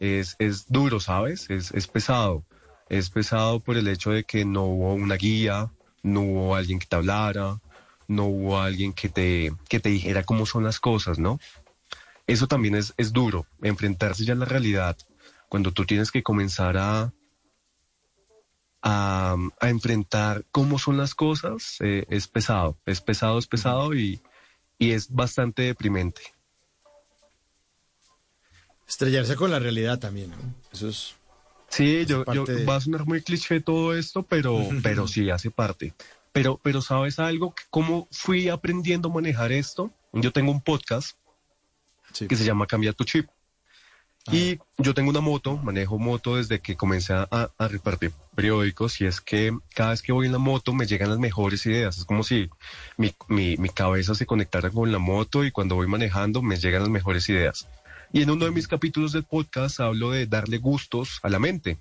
es, 0.00 0.36
es 0.38 0.66
duro, 0.68 1.00
¿sabes? 1.00 1.48
Es, 1.50 1.72
es 1.72 1.86
pesado. 1.86 2.44
Es 2.88 3.10
pesado 3.10 3.60
por 3.60 3.76
el 3.76 3.88
hecho 3.88 4.10
de 4.10 4.24
que 4.24 4.44
no 4.44 4.64
hubo 4.64 4.94
una 4.94 5.16
guía, 5.16 5.70
no 6.02 6.20
hubo 6.20 6.56
alguien 6.56 6.78
que 6.78 6.86
te 6.86 6.96
hablara, 6.96 7.60
no 8.08 8.26
hubo 8.26 8.60
alguien 8.60 8.92
que 8.92 9.08
te, 9.08 9.52
que 9.68 9.80
te 9.80 9.88
dijera 9.88 10.24
cómo 10.24 10.46
son 10.46 10.64
las 10.64 10.80
cosas, 10.80 11.18
¿no? 11.18 11.40
Eso 12.26 12.46
también 12.46 12.74
es, 12.74 12.94
es 12.96 13.12
duro, 13.12 13.46
enfrentarse 13.62 14.24
ya 14.24 14.32
a 14.32 14.36
la 14.36 14.44
realidad, 14.44 14.96
cuando 15.48 15.72
tú 15.72 15.84
tienes 15.84 16.10
que 16.10 16.22
comenzar 16.22 16.76
a, 16.76 17.12
a, 18.82 19.36
enfrentar 19.62 20.44
cómo 20.50 20.78
son 20.78 20.96
las 20.96 21.14
cosas, 21.14 21.76
eh, 21.80 22.06
es 22.08 22.28
pesado, 22.28 22.78
es 22.86 23.00
pesado, 23.00 23.38
es 23.38 23.46
pesado 23.46 23.94
y, 23.94 24.22
y 24.78 24.92
es 24.92 25.10
bastante 25.10 25.62
deprimente. 25.62 26.22
Estrellarse 28.86 29.36
con 29.36 29.50
la 29.50 29.58
realidad 29.58 29.98
también, 29.98 30.30
¿no? 30.30 30.36
Eso 30.72 30.88
es... 30.88 31.14
Sí, 31.76 32.06
yo, 32.06 32.24
yo- 32.32 32.44
de- 32.44 32.64
va 32.64 32.76
a 32.76 32.80
sonar 32.80 33.04
muy 33.06 33.20
cliché 33.22 33.60
todo 33.60 33.96
esto, 33.96 34.22
pero, 34.22 34.56
pero 34.82 35.08
sí 35.08 35.30
hace 35.30 35.50
parte. 35.50 35.92
Pero, 36.32 36.60
pero 36.62 36.80
sabes 36.82 37.18
algo, 37.18 37.54
cómo 37.70 38.08
fui 38.10 38.48
aprendiendo 38.48 39.08
a 39.08 39.12
manejar 39.12 39.52
esto. 39.52 39.90
Yo 40.12 40.32
tengo 40.32 40.50
un 40.52 40.60
podcast 40.60 41.16
que 42.28 42.36
se 42.36 42.44
llama 42.44 42.66
Cambia 42.66 42.92
tu 42.92 43.04
chip. 43.04 43.28
Y 44.32 44.58
yo 44.78 44.94
tengo 44.94 45.10
una 45.10 45.20
moto, 45.20 45.58
manejo 45.58 45.98
moto 45.98 46.36
desde 46.36 46.60
que 46.60 46.76
comencé 46.76 47.12
a, 47.12 47.28
a 47.58 47.68
repartir 47.68 48.10
periódicos 48.34 49.00
y 49.02 49.06
es 49.06 49.20
que 49.20 49.52
cada 49.74 49.90
vez 49.90 50.00
que 50.00 50.12
voy 50.12 50.26
en 50.26 50.32
la 50.32 50.38
moto 50.38 50.72
me 50.72 50.86
llegan 50.86 51.10
las 51.10 51.18
mejores 51.18 51.66
ideas. 51.66 51.98
Es 51.98 52.04
como 52.06 52.22
si 52.22 52.48
mi, 52.96 53.14
mi, 53.28 53.56
mi 53.58 53.68
cabeza 53.68 54.14
se 54.14 54.24
conectara 54.24 54.70
con 54.70 54.90
la 54.90 54.98
moto 54.98 55.44
y 55.44 55.50
cuando 55.50 55.74
voy 55.74 55.88
manejando 55.88 56.40
me 56.40 56.56
llegan 56.56 56.80
las 56.82 56.90
mejores 56.90 57.28
ideas. 57.28 57.68
Y 58.14 58.22
en 58.22 58.30
uno 58.30 58.44
de 58.44 58.52
mis 58.52 58.68
capítulos 58.68 59.10
del 59.10 59.24
podcast 59.24 59.80
hablo 59.80 60.12
de 60.12 60.28
darle 60.28 60.58
gustos 60.58 61.18
a 61.24 61.28
la 61.28 61.40
mente. 61.40 61.78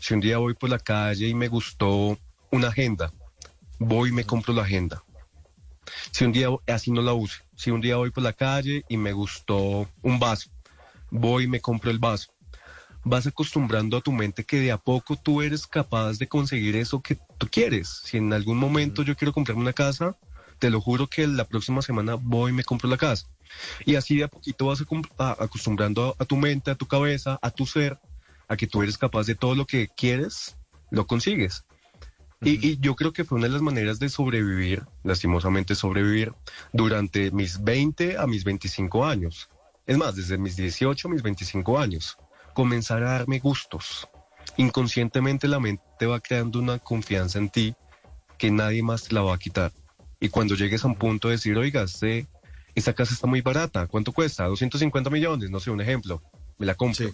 Si 0.00 0.14
un 0.14 0.20
día 0.20 0.38
voy 0.38 0.54
por 0.54 0.70
la 0.70 0.78
calle 0.78 1.28
y 1.28 1.34
me 1.34 1.46
gustó 1.46 2.18
una 2.50 2.68
agenda, 2.68 3.12
voy 3.78 4.08
y 4.08 4.12
me 4.12 4.24
compro 4.24 4.54
la 4.54 4.62
agenda. 4.62 5.04
Si 6.10 6.24
un 6.24 6.32
día 6.32 6.48
así 6.68 6.90
no 6.90 7.02
la 7.02 7.12
use, 7.12 7.42
si 7.54 7.70
un 7.70 7.82
día 7.82 7.96
voy 7.96 8.10
por 8.10 8.22
la 8.22 8.32
calle 8.32 8.82
y 8.88 8.96
me 8.96 9.12
gustó 9.12 9.86
un 10.00 10.18
vaso, 10.18 10.48
voy 11.10 11.44
y 11.44 11.48
me 11.48 11.60
compro 11.60 11.90
el 11.90 11.98
vaso. 11.98 12.32
Vas 13.04 13.26
acostumbrando 13.26 13.98
a 13.98 14.00
tu 14.00 14.10
mente 14.10 14.42
que 14.42 14.60
de 14.60 14.72
a 14.72 14.78
poco 14.78 15.16
tú 15.16 15.42
eres 15.42 15.66
capaz 15.66 16.16
de 16.16 16.26
conseguir 16.26 16.76
eso 16.76 17.02
que 17.02 17.18
tú 17.36 17.46
quieres. 17.50 18.00
Si 18.04 18.16
en 18.16 18.32
algún 18.32 18.56
momento 18.56 19.02
yo 19.02 19.14
quiero 19.16 19.34
comprarme 19.34 19.60
una 19.60 19.74
casa, 19.74 20.16
te 20.58 20.70
lo 20.70 20.80
juro 20.80 21.06
que 21.06 21.26
la 21.26 21.44
próxima 21.44 21.82
semana 21.82 22.14
voy 22.14 22.50
y 22.50 22.54
me 22.54 22.64
compro 22.64 22.88
la 22.88 22.96
casa. 22.96 23.26
Y 23.84 23.96
así 23.96 24.16
de 24.16 24.24
a 24.24 24.28
poquito 24.28 24.66
vas 24.66 24.82
acostumbrando 25.38 26.16
a, 26.18 26.22
a 26.22 26.26
tu 26.26 26.36
mente, 26.36 26.70
a 26.70 26.74
tu 26.74 26.86
cabeza, 26.86 27.38
a 27.42 27.50
tu 27.50 27.66
ser, 27.66 27.98
a 28.48 28.56
que 28.56 28.66
tú 28.66 28.82
eres 28.82 28.98
capaz 28.98 29.26
de 29.26 29.34
todo 29.34 29.54
lo 29.54 29.66
que 29.66 29.88
quieres, 29.88 30.56
lo 30.90 31.06
consigues. 31.06 31.64
Y, 32.42 32.66
y 32.66 32.78
yo 32.78 32.94
creo 32.94 33.12
que 33.12 33.24
fue 33.24 33.38
una 33.38 33.46
de 33.46 33.54
las 33.54 33.62
maneras 33.62 33.98
de 33.98 34.08
sobrevivir, 34.08 34.84
lastimosamente 35.02 35.74
sobrevivir, 35.74 36.32
durante 36.72 37.30
mis 37.30 37.62
20 37.62 38.18
a 38.18 38.26
mis 38.26 38.44
25 38.44 39.06
años. 39.06 39.48
Es 39.86 39.96
más, 39.96 40.16
desde 40.16 40.36
mis 40.38 40.56
18 40.56 41.08
a 41.08 41.10
mis 41.10 41.22
25 41.22 41.78
años. 41.78 42.16
comenzar 42.54 43.02
a 43.02 43.12
darme 43.12 43.40
gustos. 43.40 44.08
Inconscientemente 44.56 45.48
la 45.48 45.58
mente 45.58 46.06
va 46.06 46.20
creando 46.20 46.60
una 46.60 46.78
confianza 46.78 47.38
en 47.38 47.48
ti 47.50 47.74
que 48.38 48.50
nadie 48.50 48.82
más 48.82 49.04
te 49.04 49.14
la 49.14 49.22
va 49.22 49.34
a 49.34 49.38
quitar. 49.38 49.72
Y 50.24 50.30
cuando 50.30 50.54
llegues 50.54 50.82
a 50.82 50.86
un 50.88 50.94
punto 50.94 51.28
de 51.28 51.32
decir, 51.34 51.54
oiga, 51.58 51.82
este, 51.82 52.26
esta 52.74 52.94
casa 52.94 53.12
está 53.12 53.26
muy 53.26 53.42
barata, 53.42 53.86
¿cuánto 53.88 54.10
cuesta? 54.10 54.46
250 54.46 55.10
millones, 55.10 55.50
no 55.50 55.60
sé, 55.60 55.70
un 55.70 55.82
ejemplo, 55.82 56.22
me 56.56 56.64
la 56.64 56.74
compro. 56.74 57.10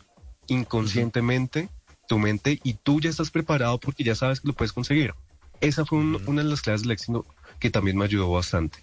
Inconscientemente, 0.47 1.69
tu 2.07 2.21
mente 2.21 2.61
y 2.63 2.75
tú 2.75 3.01
ya 3.01 3.11
estás 3.11 3.33
preparado 3.33 3.81
porque 3.81 4.05
ya 4.05 4.15
sabes 4.15 4.41
que 4.41 4.47
lo 4.47 4.55
puedes 4.55 4.73
conseguir. 4.73 5.13
Esa 5.61 5.85
fue 5.85 5.99
un- 5.99 6.23
una 6.29 6.45
de 6.45 6.51
las 6.51 6.63
clases 6.63 6.83
del 6.83 6.93
éxito 6.93 7.27
que 7.59 7.69
también 7.69 7.97
me 7.97 8.05
ayudó 8.05 8.31
bastante. 8.31 8.79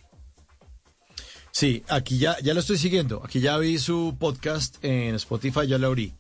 Sí, 1.52 1.84
aquí 1.88 2.18
ya, 2.18 2.38
ya 2.44 2.54
lo 2.54 2.60
estoy 2.60 2.78
siguiendo. 2.78 3.22
Aquí 3.24 3.40
ya 3.40 3.58
vi 3.58 3.78
su 3.80 4.18
podcast 4.20 4.84
en 4.84 5.16
Spotify, 5.16 5.68
ya 5.68 5.78
lo 5.78 5.88
abrí. 5.88 6.14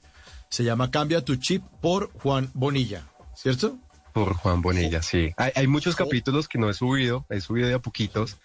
Se 0.49 0.63
llama 0.63 0.91
Cambia 0.91 1.25
tu 1.25 1.35
chip 1.35 1.61
por 1.81 2.09
Juan 2.13 2.49
Bonilla, 2.53 3.05
¿cierto? 3.35 3.77
Por 4.17 4.33
Juan 4.33 4.63
Bonilla, 4.63 5.03
sí. 5.03 5.31
Hay, 5.37 5.51
hay 5.53 5.67
muchos 5.67 5.95
capítulos 5.95 6.47
que 6.47 6.57
no 6.57 6.69
he 6.71 6.73
subido, 6.73 7.27
he 7.29 7.39
subido 7.39 7.67
de 7.67 7.75
a 7.75 7.79
poquitos 7.79 8.37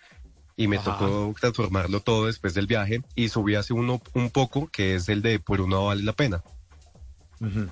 y 0.55 0.69
me 0.69 0.77
Ajá. 0.77 0.99
tocó 0.99 1.35
transformarlo 1.41 2.01
todo 2.01 2.27
después 2.27 2.53
del 2.53 2.67
viaje 2.67 3.03
y 3.15 3.31
subí 3.31 3.55
hace 3.55 3.73
uno 3.73 4.03
un 4.13 4.29
poco 4.29 4.69
que 4.69 4.97
es 4.97 5.09
el 5.09 5.23
de 5.23 5.39
por 5.39 5.63
uno 5.63 5.87
vale 5.87 6.03
la 6.03 6.13
pena. 6.13 6.43
Ujú. 7.41 7.69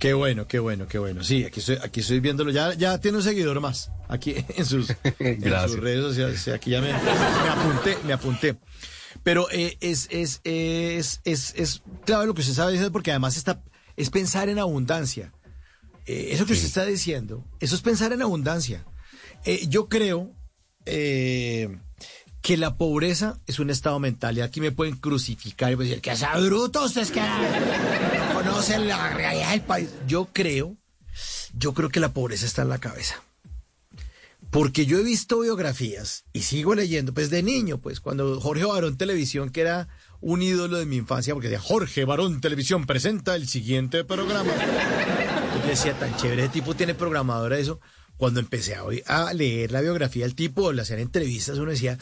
Qué 0.00 0.12
bueno, 0.14 0.48
qué 0.48 0.58
bueno, 0.58 0.88
qué 0.88 0.98
bueno. 0.98 1.22
Sí, 1.22 1.44
aquí 1.44 1.60
estoy, 1.60 1.78
aquí 1.80 2.00
estoy 2.00 2.18
viéndolo. 2.18 2.50
Ya, 2.50 2.74
ya 2.74 2.98
tiene 3.00 3.18
un 3.18 3.22
seguidor 3.22 3.60
más 3.60 3.92
aquí 4.08 4.34
en 4.56 4.66
sus, 4.66 4.92
en 5.20 5.68
sus 5.68 5.78
redes 5.80 6.02
sociales. 6.02 6.48
Aquí 6.48 6.70
ya 6.70 6.80
me, 6.80 6.92
me 6.92 6.98
apunté, 6.98 7.98
me 8.04 8.12
apunté. 8.12 8.56
Pero 9.22 9.48
eh, 9.52 9.76
es, 9.80 10.08
es, 10.10 10.40
es, 10.42 11.20
es, 11.22 11.54
es 11.56 11.82
clave 12.04 12.26
lo 12.26 12.34
que 12.34 12.40
usted 12.40 12.54
sabe 12.54 12.90
porque 12.90 13.12
además 13.12 13.36
está, 13.36 13.62
es 13.96 14.10
pensar 14.10 14.48
en 14.48 14.58
abundancia. 14.58 15.32
Eh, 16.06 16.28
eso 16.30 16.46
que 16.46 16.52
usted 16.52 16.66
está 16.66 16.84
diciendo, 16.84 17.44
eso 17.60 17.74
es 17.74 17.82
pensar 17.82 18.12
en 18.12 18.22
abundancia. 18.22 18.84
Eh, 19.44 19.66
yo 19.68 19.88
creo 19.88 20.32
eh, 20.84 21.78
que 22.42 22.56
la 22.56 22.76
pobreza 22.76 23.40
es 23.46 23.58
un 23.58 23.70
estado 23.70 23.98
mental 23.98 24.38
y 24.38 24.40
aquí 24.40 24.60
me 24.60 24.70
pueden 24.70 24.96
crucificar 24.96 25.72
y 25.72 25.76
decir 25.76 26.00
que 26.00 26.12
es 26.12 26.24
bruto, 26.40 26.84
usted 26.84 27.02
es 27.02 27.10
que 27.10 27.20
no 27.20 28.34
conocen 28.34 28.86
la 28.86 29.12
realidad 29.12 29.50
del 29.50 29.62
país. 29.62 29.88
Yo 30.06 30.28
creo, 30.32 30.76
yo 31.54 31.74
creo 31.74 31.88
que 31.88 31.98
la 31.98 32.12
pobreza 32.12 32.46
está 32.46 32.62
en 32.62 32.68
la 32.68 32.78
cabeza. 32.78 33.22
Porque 34.50 34.86
yo 34.86 34.98
he 34.98 35.02
visto 35.02 35.40
biografías 35.40 36.24
y 36.32 36.42
sigo 36.42 36.76
leyendo, 36.76 37.12
pues 37.12 37.30
de 37.30 37.42
niño, 37.42 37.78
pues 37.78 37.98
cuando 37.98 38.40
Jorge 38.40 38.64
Barón 38.64 38.96
Televisión, 38.96 39.50
que 39.50 39.62
era 39.62 39.88
un 40.20 40.40
ídolo 40.40 40.78
de 40.78 40.86
mi 40.86 40.96
infancia, 40.96 41.34
porque 41.34 41.48
decía 41.48 41.60
Jorge 41.60 42.04
Barón 42.04 42.40
Televisión 42.40 42.86
presenta 42.86 43.34
el 43.34 43.48
siguiente 43.48 44.04
programa. 44.04 44.52
Yo 45.66 45.70
decía, 45.70 45.98
tan 45.98 46.16
chévere, 46.16 46.44
ese 46.44 46.52
tipo 46.52 46.76
tiene 46.76 46.94
programadora 46.94 47.58
eso. 47.58 47.80
Cuando 48.16 48.38
empecé 48.38 48.76
a, 48.76 48.84
a 49.06 49.34
leer 49.34 49.72
la 49.72 49.80
biografía 49.80 50.24
del 50.24 50.36
tipo, 50.36 50.66
o 50.66 50.72
le 50.72 50.82
hacer 50.82 51.00
entrevistas, 51.00 51.58
uno 51.58 51.72
decía, 51.72 51.98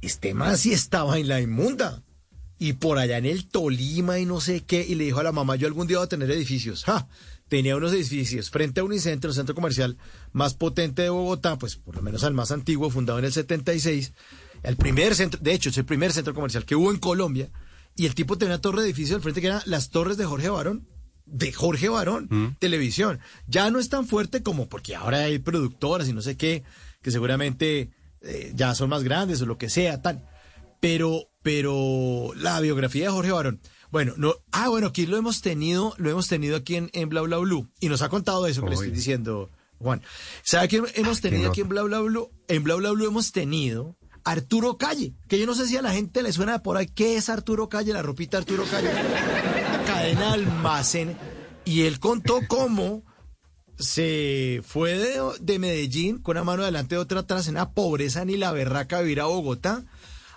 este 0.00 0.34
más 0.34 0.62
sí 0.62 0.72
estaba 0.72 1.16
en 1.16 1.28
la 1.28 1.40
inmunda. 1.40 2.02
Y 2.58 2.72
por 2.72 2.98
allá 2.98 3.18
en 3.18 3.26
el 3.26 3.46
Tolima 3.46 4.18
y 4.18 4.26
no 4.26 4.40
sé 4.40 4.64
qué, 4.64 4.84
y 4.84 4.96
le 4.96 5.04
dijo 5.04 5.20
a 5.20 5.22
la 5.22 5.30
mamá, 5.30 5.54
yo 5.54 5.68
algún 5.68 5.86
día 5.86 5.98
voy 5.98 6.06
a 6.06 6.08
tener 6.08 6.28
edificios. 6.32 6.84
Tenía 7.46 7.76
unos 7.76 7.92
edificios 7.92 8.50
frente 8.50 8.80
a 8.80 8.84
Unicentro, 8.84 9.30
el 9.30 9.36
centro 9.36 9.54
comercial 9.54 9.96
más 10.32 10.54
potente 10.54 11.02
de 11.02 11.10
Bogotá, 11.10 11.56
pues 11.58 11.76
por 11.76 11.94
lo 11.94 12.02
menos 12.02 12.24
al 12.24 12.34
más 12.34 12.50
antiguo, 12.50 12.90
fundado 12.90 13.20
en 13.20 13.26
el 13.26 13.32
76. 13.32 14.14
El 14.64 14.76
primer 14.76 15.14
centro, 15.14 15.38
de 15.40 15.54
hecho, 15.54 15.68
es 15.68 15.78
el 15.78 15.84
primer 15.84 16.12
centro 16.12 16.34
comercial 16.34 16.64
que 16.64 16.74
hubo 16.74 16.90
en 16.90 16.98
Colombia. 16.98 17.52
Y 17.94 18.06
el 18.06 18.16
tipo 18.16 18.36
tenía 18.36 18.56
una 18.56 18.60
torre 18.60 18.82
de 18.82 18.88
edificio 18.88 19.14
al 19.14 19.22
frente 19.22 19.40
que 19.40 19.46
eran 19.46 19.62
las 19.66 19.90
torres 19.90 20.16
de 20.16 20.24
Jorge 20.24 20.48
Barón. 20.48 20.88
De 21.26 21.52
Jorge 21.52 21.88
Barón, 21.88 22.56
televisión. 22.60 23.20
Ya 23.48 23.70
no 23.70 23.80
es 23.80 23.88
tan 23.88 24.06
fuerte 24.06 24.42
como 24.42 24.68
porque 24.68 24.94
ahora 24.94 25.24
hay 25.24 25.40
productoras 25.40 26.08
y 26.08 26.12
no 26.12 26.22
sé 26.22 26.36
qué, 26.36 26.62
que 27.02 27.10
seguramente 27.10 27.90
eh, 28.20 28.52
ya 28.54 28.74
son 28.74 28.90
más 28.90 29.02
grandes 29.02 29.42
o 29.42 29.46
lo 29.46 29.58
que 29.58 29.68
sea, 29.68 30.00
tal. 30.00 30.24
Pero, 30.80 31.28
pero 31.42 32.32
la 32.36 32.60
biografía 32.60 33.06
de 33.06 33.10
Jorge 33.10 33.32
Barón. 33.32 33.60
Bueno, 33.90 34.14
no, 34.16 34.34
ah, 34.52 34.68
bueno, 34.68 34.88
aquí 34.88 35.06
lo 35.06 35.16
hemos 35.16 35.40
tenido, 35.40 35.94
lo 35.98 36.10
hemos 36.10 36.28
tenido 36.28 36.56
aquí 36.56 36.76
en, 36.76 36.90
en 36.92 37.08
Bla 37.08 37.22
Bla 37.22 37.38
Blue. 37.38 37.68
Y 37.80 37.88
nos 37.88 38.02
ha 38.02 38.08
contado 38.08 38.46
eso 38.46 38.62
que 38.62 38.68
le 38.68 38.74
estoy 38.74 38.90
diciendo, 38.90 39.50
Juan. 39.78 40.02
¿Sabe 40.42 40.68
quién 40.68 40.84
hemos 40.94 41.20
qué 41.20 41.30
tenido 41.30 41.50
aquí 41.50 41.60
en 41.60 41.68
Bla 41.68 41.82
Bla 41.82 42.00
Blue? 42.00 42.30
En 42.48 42.62
Bla 42.62 42.74
Bla 42.76 42.90
Blue 42.90 43.06
hemos 43.06 43.32
tenido 43.32 43.96
Arturo 44.24 44.76
Calle, 44.76 45.14
que 45.28 45.38
yo 45.38 45.46
no 45.46 45.54
sé 45.54 45.66
si 45.66 45.76
a 45.76 45.82
la 45.82 45.92
gente 45.92 46.22
le 46.22 46.32
suena 46.32 46.52
de 46.52 46.58
por 46.60 46.76
ahí. 46.76 46.86
¿Qué 46.86 47.16
es 47.16 47.28
Arturo 47.28 47.68
Calle? 47.68 47.92
La 47.92 48.02
ropita 48.02 48.38
Arturo 48.38 48.64
Calle. 48.64 48.90
Cadena 50.06 50.34
almacén. 50.34 51.16
Y 51.64 51.82
él 51.82 51.98
contó 51.98 52.38
cómo 52.46 53.02
se 53.76 54.62
fue 54.64 54.96
de, 54.96 55.20
de 55.40 55.58
Medellín 55.58 56.18
con 56.18 56.36
una 56.36 56.44
mano 56.44 56.62
adelante 56.62 56.94
y 56.94 56.98
otra 56.98 57.20
atrás 57.20 57.48
en 57.48 57.54
la 57.54 57.72
pobreza 57.72 58.24
ni 58.24 58.36
la 58.36 58.52
berraca 58.52 58.98
de 58.98 59.02
vivir 59.02 59.20
a 59.20 59.24
Bogotá 59.24 59.84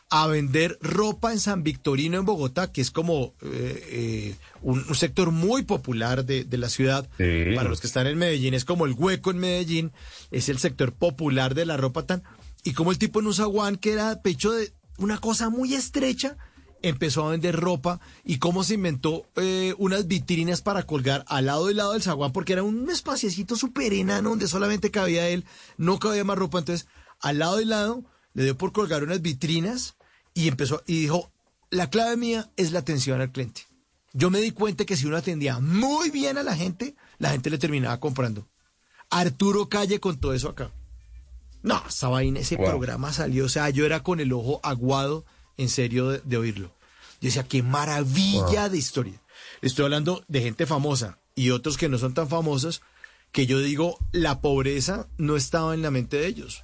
a 0.09 0.25
vender 0.25 0.79
ropa 0.81 1.31
en 1.33 1.39
San 1.39 1.61
Victorino 1.61 2.17
en 2.17 2.25
Bogotá, 2.25 2.71
que 2.71 2.81
es 2.81 2.89
como 2.89 3.35
eh, 3.43 3.83
eh, 3.91 4.35
un, 4.63 4.83
un 4.89 4.95
sector 4.95 5.29
muy 5.29 5.61
popular 5.61 6.25
de, 6.25 6.45
de 6.45 6.57
la 6.57 6.67
ciudad. 6.67 7.07
Sí. 7.19 7.53
Para 7.55 7.69
los 7.69 7.79
que 7.79 7.85
están 7.85 8.07
en 8.07 8.17
Medellín, 8.17 8.55
es 8.55 8.65
como 8.65 8.87
el 8.87 8.93
hueco 8.93 9.29
en 9.29 9.37
Medellín, 9.37 9.91
es 10.31 10.49
el 10.49 10.57
sector 10.57 10.93
popular 10.93 11.53
de 11.53 11.67
la 11.67 11.77
ropa 11.77 12.07
tan... 12.07 12.23
Y 12.63 12.73
como 12.73 12.89
el 12.89 12.97
tipo 12.97 13.19
en 13.19 13.27
un 13.27 13.35
zaguán 13.35 13.75
que 13.75 13.93
era 13.93 14.23
pecho 14.23 14.51
de 14.51 14.73
una 14.97 15.19
cosa 15.19 15.51
muy 15.51 15.75
estrecha, 15.75 16.37
empezó 16.81 17.25
a 17.27 17.31
vender 17.31 17.55
ropa 17.55 17.99
y 18.23 18.37
cómo 18.37 18.63
se 18.63 18.75
inventó 18.75 19.25
eh, 19.35 19.73
unas 19.77 20.07
vitrinas 20.07 20.61
para 20.61 20.83
colgar 20.83 21.25
al 21.27 21.45
lado 21.47 21.69
y 21.69 21.73
lado 21.73 21.93
del 21.93 22.01
zaguán, 22.03 22.31
porque 22.31 22.53
era 22.53 22.63
un 22.63 22.89
espaciecito 22.89 23.55
súper 23.55 23.93
enano 23.93 24.29
donde 24.29 24.47
solamente 24.47 24.91
cabía 24.91 25.27
él, 25.29 25.45
no 25.77 25.99
cabía 25.99 26.23
más 26.23 26.37
ropa. 26.37 26.59
Entonces, 26.59 26.87
al 27.19 27.39
lado 27.39 27.59
y 27.61 27.65
lado, 27.65 28.03
le 28.33 28.43
dio 28.43 28.57
por 28.57 28.71
colgar 28.71 29.03
unas 29.03 29.21
vitrinas 29.21 29.95
y 30.33 30.47
empezó 30.47 30.83
y 30.87 31.01
dijo, 31.01 31.31
la 31.69 31.89
clave 31.89 32.17
mía 32.17 32.49
es 32.55 32.71
la 32.71 32.79
atención 32.79 33.21
al 33.21 33.31
cliente. 33.31 33.61
Yo 34.13 34.29
me 34.29 34.39
di 34.39 34.51
cuenta 34.51 34.85
que 34.85 34.95
si 34.97 35.05
uno 35.05 35.17
atendía 35.17 35.59
muy 35.59 36.09
bien 36.09 36.37
a 36.37 36.43
la 36.43 36.55
gente, 36.55 36.95
la 37.19 37.29
gente 37.29 37.49
le 37.49 37.57
terminaba 37.59 37.99
comprando. 37.99 38.47
Arturo 39.09 39.69
Calle 39.69 39.99
con 39.99 40.19
todo 40.19 40.33
eso 40.33 40.49
acá. 40.49 40.71
No, 41.61 41.81
esa 41.87 42.07
vaina, 42.07 42.39
ese 42.39 42.55
Wow. 42.55 42.65
programa 42.65 43.11
salió, 43.11 43.45
o 43.45 43.49
sea, 43.49 43.69
yo 43.69 43.85
era 43.85 44.01
con 44.01 44.19
el 44.19 44.31
ojo 44.33 44.59
aguado, 44.63 45.25
en 45.59 45.69
serio, 45.69 46.09
de, 46.09 46.21
de 46.23 46.37
oírlo. 46.37 46.67
Yo 47.21 47.27
decía, 47.27 47.43
qué 47.47 47.61
maravilla 47.63 48.69
de 48.69 48.77
historia. 48.77 49.21
Estoy 49.61 49.85
hablando 49.85 50.23
de 50.27 50.41
gente 50.41 50.65
famosa 50.65 51.19
y 51.35 51.51
otros 51.51 51.77
que 51.77 51.89
no 51.89 51.97
son 51.97 52.13
tan 52.13 52.29
famosos, 52.29 52.81
que 53.31 53.45
yo 53.45 53.59
digo, 53.59 53.97
la 54.11 54.41
pobreza 54.41 55.07
no 55.17 55.35
estaba 55.35 55.73
en 55.73 55.81
la 55.81 55.91
mente 55.91 56.17
de 56.17 56.27
ellos. 56.27 56.63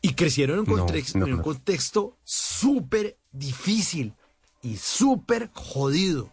Y 0.00 0.14
crecieron 0.14 0.56
en 0.58 0.60
un 0.70 0.76
No, 0.76 0.84
contexto, 0.86 1.18
no, 1.18 1.26
en 1.26 1.32
un 1.32 1.38
no. 1.38 1.44
contexto 1.44 2.18
súper 2.24 3.18
difícil 3.32 4.14
y 4.62 4.76
súper 4.76 5.50
jodido. 5.52 6.32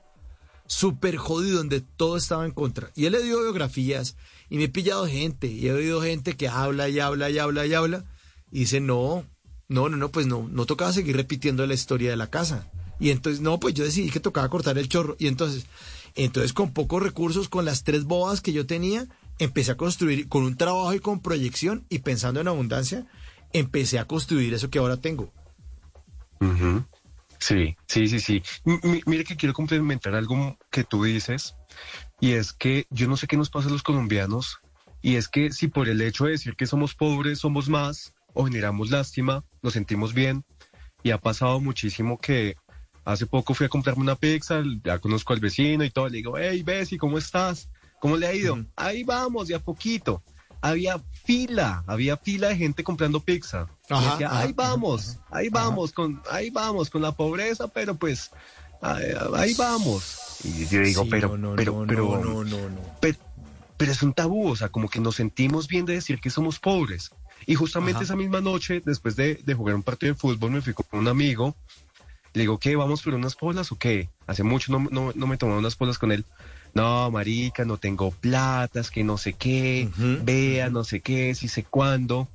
Súper 0.65 1.17
jodido, 1.17 1.57
donde 1.57 1.81
todo 1.81 2.15
estaba 2.15 2.45
en 2.45 2.51
contra. 2.51 2.91
Y 2.95 3.05
él 3.05 3.13
le 3.13 3.23
dio 3.23 3.41
biografías 3.41 4.15
y 4.49 4.57
me 4.57 4.65
he 4.65 4.69
pillado 4.69 5.07
gente 5.07 5.47
y 5.47 5.67
he 5.67 5.73
oído 5.73 6.01
gente 6.01 6.37
que 6.37 6.47
habla 6.47 6.89
y 6.89 6.99
habla 6.99 7.29
y 7.29 7.39
habla 7.39 7.65
y 7.65 7.73
habla 7.73 8.05
y 8.51 8.59
dice, 8.61 8.79
no, 8.79 9.25
no, 9.69 9.87
no, 9.87 9.97
no, 9.97 10.09
pues 10.09 10.27
no, 10.27 10.47
no 10.51 10.65
tocaba 10.65 10.91
seguir 10.91 11.15
repitiendo 11.15 11.65
la 11.65 11.73
historia 11.75 12.09
de 12.09 12.17
la 12.17 12.27
casa. 12.27 12.67
Y 12.99 13.11
entonces, 13.11 13.39
no, 13.41 13.59
pues 13.59 13.73
yo 13.75 13.85
decidí 13.85 14.09
que 14.09 14.19
tocaba 14.19 14.49
cortar 14.49 14.77
el 14.77 14.89
chorro. 14.89 15.15
Y 15.19 15.27
entonces, 15.27 15.65
entonces 16.15 16.51
con 16.51 16.73
pocos 16.73 17.01
recursos, 17.01 17.47
con 17.47 17.63
las 17.63 17.83
tres 17.83 18.03
bobas 18.03 18.41
que 18.41 18.51
yo 18.51 18.65
tenía, 18.65 19.07
empecé 19.37 19.71
a 19.71 19.77
construir 19.77 20.27
con 20.27 20.43
un 20.43 20.57
trabajo 20.57 20.93
y 20.93 20.99
con 20.99 21.21
proyección 21.21 21.85
y 21.87 21.99
pensando 21.99 22.41
en 22.41 22.49
abundancia, 22.49 23.07
empecé 23.53 23.99
a 23.99 24.05
construir 24.05 24.53
eso 24.53 24.69
que 24.69 24.79
ahora 24.79 24.97
tengo. 24.97 25.31
Sí, 27.39 27.77
sí, 27.87 28.07
sí, 28.07 28.19
sí. 28.19 28.43
M- 28.65 28.79
mi- 28.83 29.01
mire 29.05 29.23
que 29.23 29.37
quiero 29.37 29.53
complementar 29.53 30.13
algo 30.13 30.57
que 30.69 30.83
tú 30.83 31.03
dices, 31.03 31.55
y 32.19 32.31
es 32.31 32.51
que 32.51 32.85
yo 32.89 33.07
no 33.07 33.15
sé 33.15 33.27
qué 33.27 33.37
nos 33.37 33.49
pasa 33.49 33.69
a 33.69 33.71
los 33.71 33.83
colombianos, 33.83 34.59
y 35.01 35.15
es 35.15 35.29
que 35.29 35.51
si 35.51 35.67
por 35.67 35.87
el 35.87 36.01
hecho 36.01 36.25
de 36.25 36.31
decir 36.31 36.55
que 36.57 36.65
somos 36.67 36.95
pobres 36.95 37.39
somos 37.39 37.69
más, 37.69 38.13
o 38.33 38.45
generamos 38.45 38.89
lástima, 38.89 39.43
nos 39.61 39.73
sentimos 39.73 40.13
bien, 40.13 40.43
y 41.03 41.11
ha 41.11 41.17
pasado 41.17 41.59
muchísimo 41.59 42.19
que 42.19 42.55
hace 43.05 43.25
poco 43.25 43.53
fui 43.53 43.65
a 43.65 43.69
comprarme 43.69 44.01
una 44.01 44.15
pizza, 44.15 44.61
ya 44.83 44.99
conozco 44.99 45.33
al 45.33 45.39
vecino 45.39 45.83
y 45.83 45.89
todo, 45.89 46.09
le 46.09 46.17
digo, 46.17 46.37
hey, 46.37 46.61
Bessie, 46.63 46.97
¿cómo 46.97 47.17
estás? 47.17 47.69
¿Cómo 47.99 48.17
le 48.17 48.27
ha 48.27 48.33
ido? 48.33 48.57
Ahí 48.75 49.03
vamos, 49.03 49.47
de 49.47 49.55
a 49.55 49.59
poquito. 49.59 50.23
Había 50.61 51.01
fila, 51.23 51.83
había 51.87 52.17
fila 52.17 52.49
de 52.49 52.57
gente 52.57 52.83
comprando 52.83 53.21
pizza. 53.21 53.67
Ajá, 53.89 54.11
decía, 54.11 54.27
ajá, 54.27 54.39
ahí 54.39 54.53
ajá, 54.57 54.69
vamos, 54.69 55.17
ahí 55.31 55.49
vamos, 55.49 55.93
con, 55.93 56.21
ahí 56.29 56.49
vamos 56.49 56.89
con 56.89 57.01
la 57.01 57.13
pobreza, 57.13 57.67
pero 57.67 57.95
pues 57.95 58.31
ahí, 58.81 59.05
ahí 59.35 59.53
vamos. 59.53 60.39
Y 60.43 60.65
yo 60.67 60.81
digo, 60.81 61.03
Sí, 61.03 61.09
pero, 61.09 61.37
no, 61.37 61.51
no, 61.51 61.55
pero, 61.55 61.73
no, 61.73 61.87
pero, 61.87 62.23
no, 62.23 62.43
no, 62.43 62.69
no. 62.69 62.81
pero, 62.99 63.17
pero 63.77 63.91
es 63.91 64.03
un 64.03 64.13
tabú, 64.13 64.49
o 64.49 64.55
sea, 64.55 64.69
como 64.69 64.89
que 64.89 64.99
nos 64.99 65.15
sentimos 65.15 65.67
bien 65.67 65.85
de 65.85 65.93
decir 65.93 66.19
que 66.19 66.29
somos 66.29 66.59
pobres. 66.59 67.11
Y 67.49 67.55
justamente 67.55 67.97
Ajá. 67.97 68.03
esa 68.03 68.15
misma 68.15 68.41
noche, 68.41 68.79
después 68.85 69.15
de, 69.15 69.33
de 69.33 69.53
jugar 69.55 69.73
un 69.73 69.81
partido 69.81 70.13
de 70.13 70.19
fútbol, 70.19 70.51
me 70.51 70.61
fui 70.61 70.75
con 70.75 70.85
un 70.99 71.07
amigo, 71.07 71.55
Le 72.33 72.41
digo, 72.41 72.59
¿qué? 72.59 72.75
¿Vamos 72.75 73.01
por 73.01 73.15
unas 73.15 73.33
polas 73.33 73.71
o 73.71 73.75
qué? 73.75 74.07
Hace 74.27 74.43
mucho 74.43 74.71
no, 74.71 74.87
no, 74.91 75.11
no 75.15 75.25
me 75.25 75.35
tomaba 75.35 75.57
unas 75.57 75.75
polas 75.75 75.97
con 75.97 76.11
él. 76.11 76.25
No, 76.75 77.09
marica, 77.09 77.65
no 77.65 77.77
tengo 77.77 78.11
platas, 78.11 78.91
que 78.91 79.03
no 79.03 79.17
sé 79.17 79.33
qué, 79.33 79.89
vea, 80.23 80.69
no 80.69 80.83
sé 80.83 80.99
qué, 80.99 81.33
si 81.33 81.47
sé 81.47 81.63
cuándo. 81.63 82.27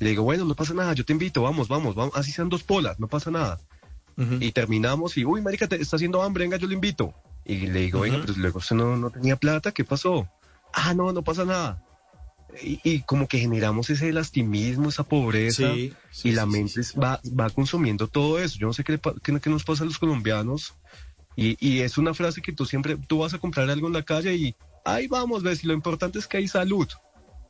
Le 0.00 0.10
digo, 0.10 0.24
bueno, 0.24 0.44
no 0.44 0.56
pasa 0.56 0.74
nada, 0.74 0.94
yo 0.94 1.04
te 1.04 1.12
invito, 1.12 1.42
vamos, 1.42 1.68
vamos, 1.68 1.94
vamos, 1.94 2.16
así 2.16 2.32
sean 2.32 2.48
dos 2.48 2.64
polas, 2.64 2.98
no 2.98 3.06
pasa 3.06 3.30
nada. 3.30 3.60
Y 4.40 4.50
terminamos 4.50 5.16
y, 5.16 5.24
uy, 5.24 5.42
marica, 5.42 5.68
te 5.68 5.80
está 5.80 5.94
haciendo 5.94 6.24
hambre, 6.24 6.42
venga, 6.42 6.56
yo 6.56 6.66
le 6.66 6.74
invito. 6.74 7.14
Y 7.44 7.68
le 7.68 7.82
digo, 7.82 8.00
venga, 8.00 8.18
pero 8.20 8.34
luego 8.36 8.58
usted 8.58 8.74
no, 8.74 8.96
no 8.96 9.10
tenía 9.10 9.36
plata, 9.36 9.70
¿qué 9.70 9.84
pasó? 9.84 10.28
Ah, 10.72 10.92
no, 10.92 11.12
no 11.12 11.22
pasa 11.22 11.44
nada. 11.44 11.85
Y, 12.62 12.80
y 12.82 13.02
como 13.02 13.26
que 13.28 13.38
generamos 13.38 13.90
ese 13.90 14.12
lastimismo, 14.12 14.88
esa 14.88 15.04
pobreza, 15.04 15.74
Sí, 15.74 15.92
y 16.24 16.32
la 16.32 16.46
mente 16.46 16.80
va, 17.00 17.20
va 17.38 17.50
consumiendo 17.50 18.08
todo 18.08 18.38
eso. 18.38 18.58
Yo 18.58 18.66
no 18.68 18.72
sé 18.72 18.82
qué, 18.84 18.92
le 18.92 19.00
qué- 19.22 19.40
qué 19.40 19.50
nos 19.50 19.64
pasa 19.64 19.82
a 19.82 19.86
los 19.86 19.98
colombianos. 19.98 20.74
Y, 21.36 21.56
y 21.60 21.80
es 21.80 21.98
una 21.98 22.14
frase 22.14 22.40
que 22.40 22.52
tú 22.52 22.64
siempre, 22.64 22.96
tú 23.08 23.18
vas 23.18 23.34
a 23.34 23.38
comprar 23.38 23.68
algo 23.68 23.86
en 23.88 23.92
la 23.92 24.02
calle 24.02 24.34
y 24.34 24.54
ahí 24.84 25.06
vamos, 25.06 25.42
ves, 25.42 25.62
y 25.62 25.66
lo 25.66 25.74
importante 25.74 26.18
es 26.18 26.26
que 26.26 26.38
hay 26.38 26.48
salud. 26.48 26.88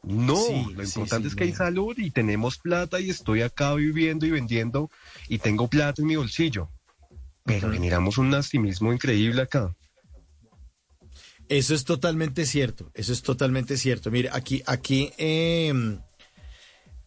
No, 0.02 0.70
lo 0.74 0.82
importante 0.82 1.28
es 1.28 1.34
que 1.34 1.44
hay 1.44 1.52
salud 1.52 1.96
y 1.98 2.10
tenemos 2.10 2.58
plata 2.58 3.00
y 3.00 3.10
estoy 3.10 3.42
acá 3.42 3.74
viviendo 3.74 4.26
y 4.26 4.30
vendiendo 4.30 4.90
y 5.28 5.38
tengo 5.38 5.68
plata 5.68 6.02
en 6.02 6.08
mi 6.08 6.16
bolsillo. 6.16 6.68
Pero 7.44 7.72
generamos 7.72 8.18
un 8.18 8.30
lastimismo 8.32 8.92
increíble 8.92 9.42
acá. 9.42 9.72
Eso 11.48 11.74
es 11.74 11.84
totalmente 11.84 12.44
cierto, 12.46 12.90
eso 12.94 13.12
es 13.12 13.22
totalmente 13.22 13.76
cierto. 13.76 14.10
Mire, 14.10 14.30
aquí, 14.32 14.62
aquí, 14.66 15.12
eh, 15.18 15.72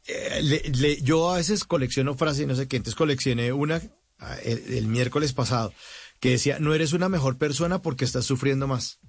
eh, 0.08 0.40
le- 0.42 0.64
le- 0.70 1.02
yo 1.02 1.30
a 1.32 1.38
veces 1.38 1.64
colecciono 1.64 2.16
frases 2.16 2.44
y 2.44 2.46
no 2.46 2.56
sé 2.56 2.68
qué, 2.68 2.78
entonces 2.78 2.96
coleccioné 2.96 3.52
una 3.54 3.82
ah, 4.20 4.38
el, 4.44 4.74
el 4.74 4.88
miércoles 4.88 5.34
pasado 5.34 5.74
que 6.20 6.32
decía, 6.32 6.58
no 6.60 6.74
eres 6.74 6.94
una 6.94 7.08
mejor 7.10 7.38
persona 7.38 7.82
porque 7.82 8.06
estás 8.06 8.26
sufriendo 8.26 8.68
más. 8.68 9.00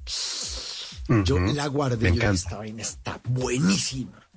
Yo 1.24 1.38
la 1.40 1.66
guardé, 1.66 2.10
Me 2.10 2.16
yo 2.16 2.22
esta 2.30 2.56
vaina 2.58 2.82
está 2.82 3.20
buenísima. 3.24 4.28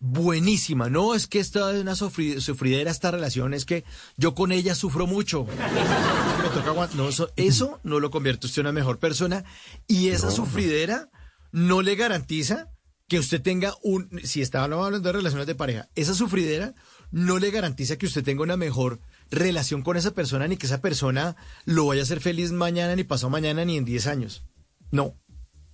Buenísima, 0.00 0.88
no 0.88 1.14
es 1.14 1.26
que 1.26 1.40
esta 1.40 1.72
es 1.74 1.80
una 1.80 1.92
sufri- 1.94 2.38
sufridera 2.40 2.90
esta 2.90 3.10
relación, 3.10 3.52
es 3.52 3.64
que 3.64 3.84
yo 4.16 4.34
con 4.34 4.52
ella 4.52 4.74
sufro 4.76 5.06
mucho. 5.08 5.44
Me 6.42 6.48
toca 6.50 6.88
no, 6.94 7.08
eso, 7.08 7.30
eso 7.36 7.80
no 7.82 7.98
lo 7.98 8.10
convierte 8.10 8.46
usted 8.46 8.60
en 8.60 8.66
una 8.66 8.72
mejor 8.72 8.98
persona 8.98 9.44
y 9.88 10.08
esa 10.10 10.30
sufridera 10.30 11.08
no 11.50 11.82
le 11.82 11.96
garantiza 11.96 12.68
que 13.08 13.18
usted 13.18 13.42
tenga 13.42 13.74
un, 13.82 14.08
si 14.22 14.40
estábamos 14.40 14.84
hablando 14.86 15.08
de 15.08 15.14
relaciones 15.14 15.46
de 15.48 15.54
pareja, 15.56 15.88
esa 15.96 16.14
sufridera 16.14 16.74
no 17.10 17.38
le 17.38 17.50
garantiza 17.50 17.96
que 17.96 18.06
usted 18.06 18.22
tenga 18.22 18.42
una 18.42 18.56
mejor 18.56 19.00
relación 19.30 19.82
con 19.82 19.96
esa 19.96 20.12
persona 20.12 20.46
ni 20.46 20.56
que 20.58 20.66
esa 20.66 20.80
persona 20.80 21.34
lo 21.64 21.86
vaya 21.86 22.02
a 22.02 22.04
hacer 22.04 22.20
feliz 22.20 22.52
mañana, 22.52 22.94
ni 22.94 23.02
pasado 23.04 23.30
mañana, 23.30 23.64
ni 23.64 23.76
en 23.78 23.84
10 23.84 24.06
años. 24.06 24.44
No, 24.92 25.16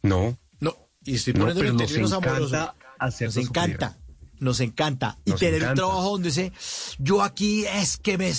No. 0.02 0.38
no. 0.60 0.76
Y 1.04 1.16
estoy 1.16 1.34
No, 1.34 1.40
poniendo 1.40 1.60
pero 1.60 1.70
en 1.72 1.76
nos 1.76 1.92
encanta 1.92 2.16
amorosos. 2.16 3.20
Nos 3.20 3.36
encanta. 3.36 3.98
Nos 4.38 4.60
encanta. 4.60 5.18
Y 5.24 5.32
tener 5.32 5.68
un 5.68 5.74
trabajo 5.74 6.10
donde 6.12 6.28
dice, 6.28 6.52
yo 6.98 7.22
aquí 7.22 7.64
es 7.66 7.96
que 7.96 8.18
me, 8.18 8.32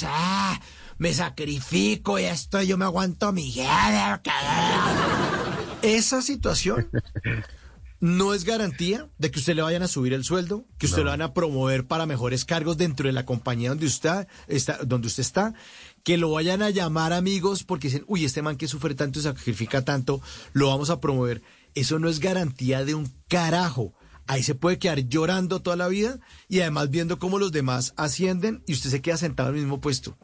me 0.97 1.13
sacrifico 1.13 2.19
y 2.19 2.23
esto 2.23 2.61
yo 2.61 2.77
me 2.77 2.85
aguanto 2.85 3.31
mi 3.31 3.51
jefe, 3.51 4.21
que-". 4.23 5.95
Esa 5.97 6.21
situación 6.21 6.89
no 7.99 8.33
es 8.33 8.43
garantía 8.43 9.09
de 9.17 9.31
que 9.31 9.39
usted 9.39 9.55
le 9.55 9.61
vayan 9.61 9.83
a 9.83 9.87
subir 9.87 10.13
el 10.13 10.23
sueldo, 10.23 10.65
que 10.77 10.85
usted 10.85 11.03
lo 11.03 11.09
van 11.09 11.21
a 11.21 11.33
promover 11.33 11.87
para 11.87 12.05
mejores 12.05 12.45
cargos 12.45 12.77
dentro 12.77 13.07
de 13.07 13.13
la 13.13 13.25
compañía 13.25 13.69
donde 13.69 13.87
usted 13.87 14.27
está, 14.47 14.77
donde 14.83 15.07
usted 15.07 15.21
está, 15.21 15.53
que 16.03 16.17
lo 16.17 16.31
vayan 16.31 16.61
a 16.61 16.69
llamar 16.69 17.13
amigos 17.13 17.63
porque 17.63 17.87
dicen, 17.87 18.03
uy, 18.07 18.25
este 18.25 18.41
man 18.41 18.57
que 18.57 18.67
sufre 18.67 18.95
tanto 18.95 19.19
y 19.19 19.23
sacrifica 19.23 19.83
tanto, 19.83 20.21
lo 20.53 20.67
vamos 20.67 20.89
a 20.89 20.99
promover. 20.99 21.41
Eso 21.73 21.99
no 21.99 22.09
es 22.09 22.19
garantía 22.19 22.85
de 22.85 22.95
un 22.95 23.11
carajo. 23.27 23.93
Ahí 24.27 24.41
se 24.43 24.55
puede 24.55 24.79
quedar 24.79 24.99
llorando 25.07 25.61
toda 25.61 25.75
la 25.75 25.87
vida 25.87 26.19
y 26.49 26.61
además 26.61 26.89
viendo 26.89 27.19
cómo 27.19 27.37
los 27.39 27.51
demás 27.51 27.93
ascienden 27.95 28.63
y 28.65 28.73
usted 28.73 28.89
se 28.89 29.01
queda 29.01 29.17
sentado 29.17 29.49
en 29.49 29.55
el 29.55 29.61
mismo 29.61 29.79
puesto. 29.81 30.17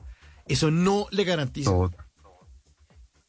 Eso 0.47 0.71
no 0.71 1.05
le 1.11 1.23
garantiza. 1.23 1.69
Todo- 1.71 1.91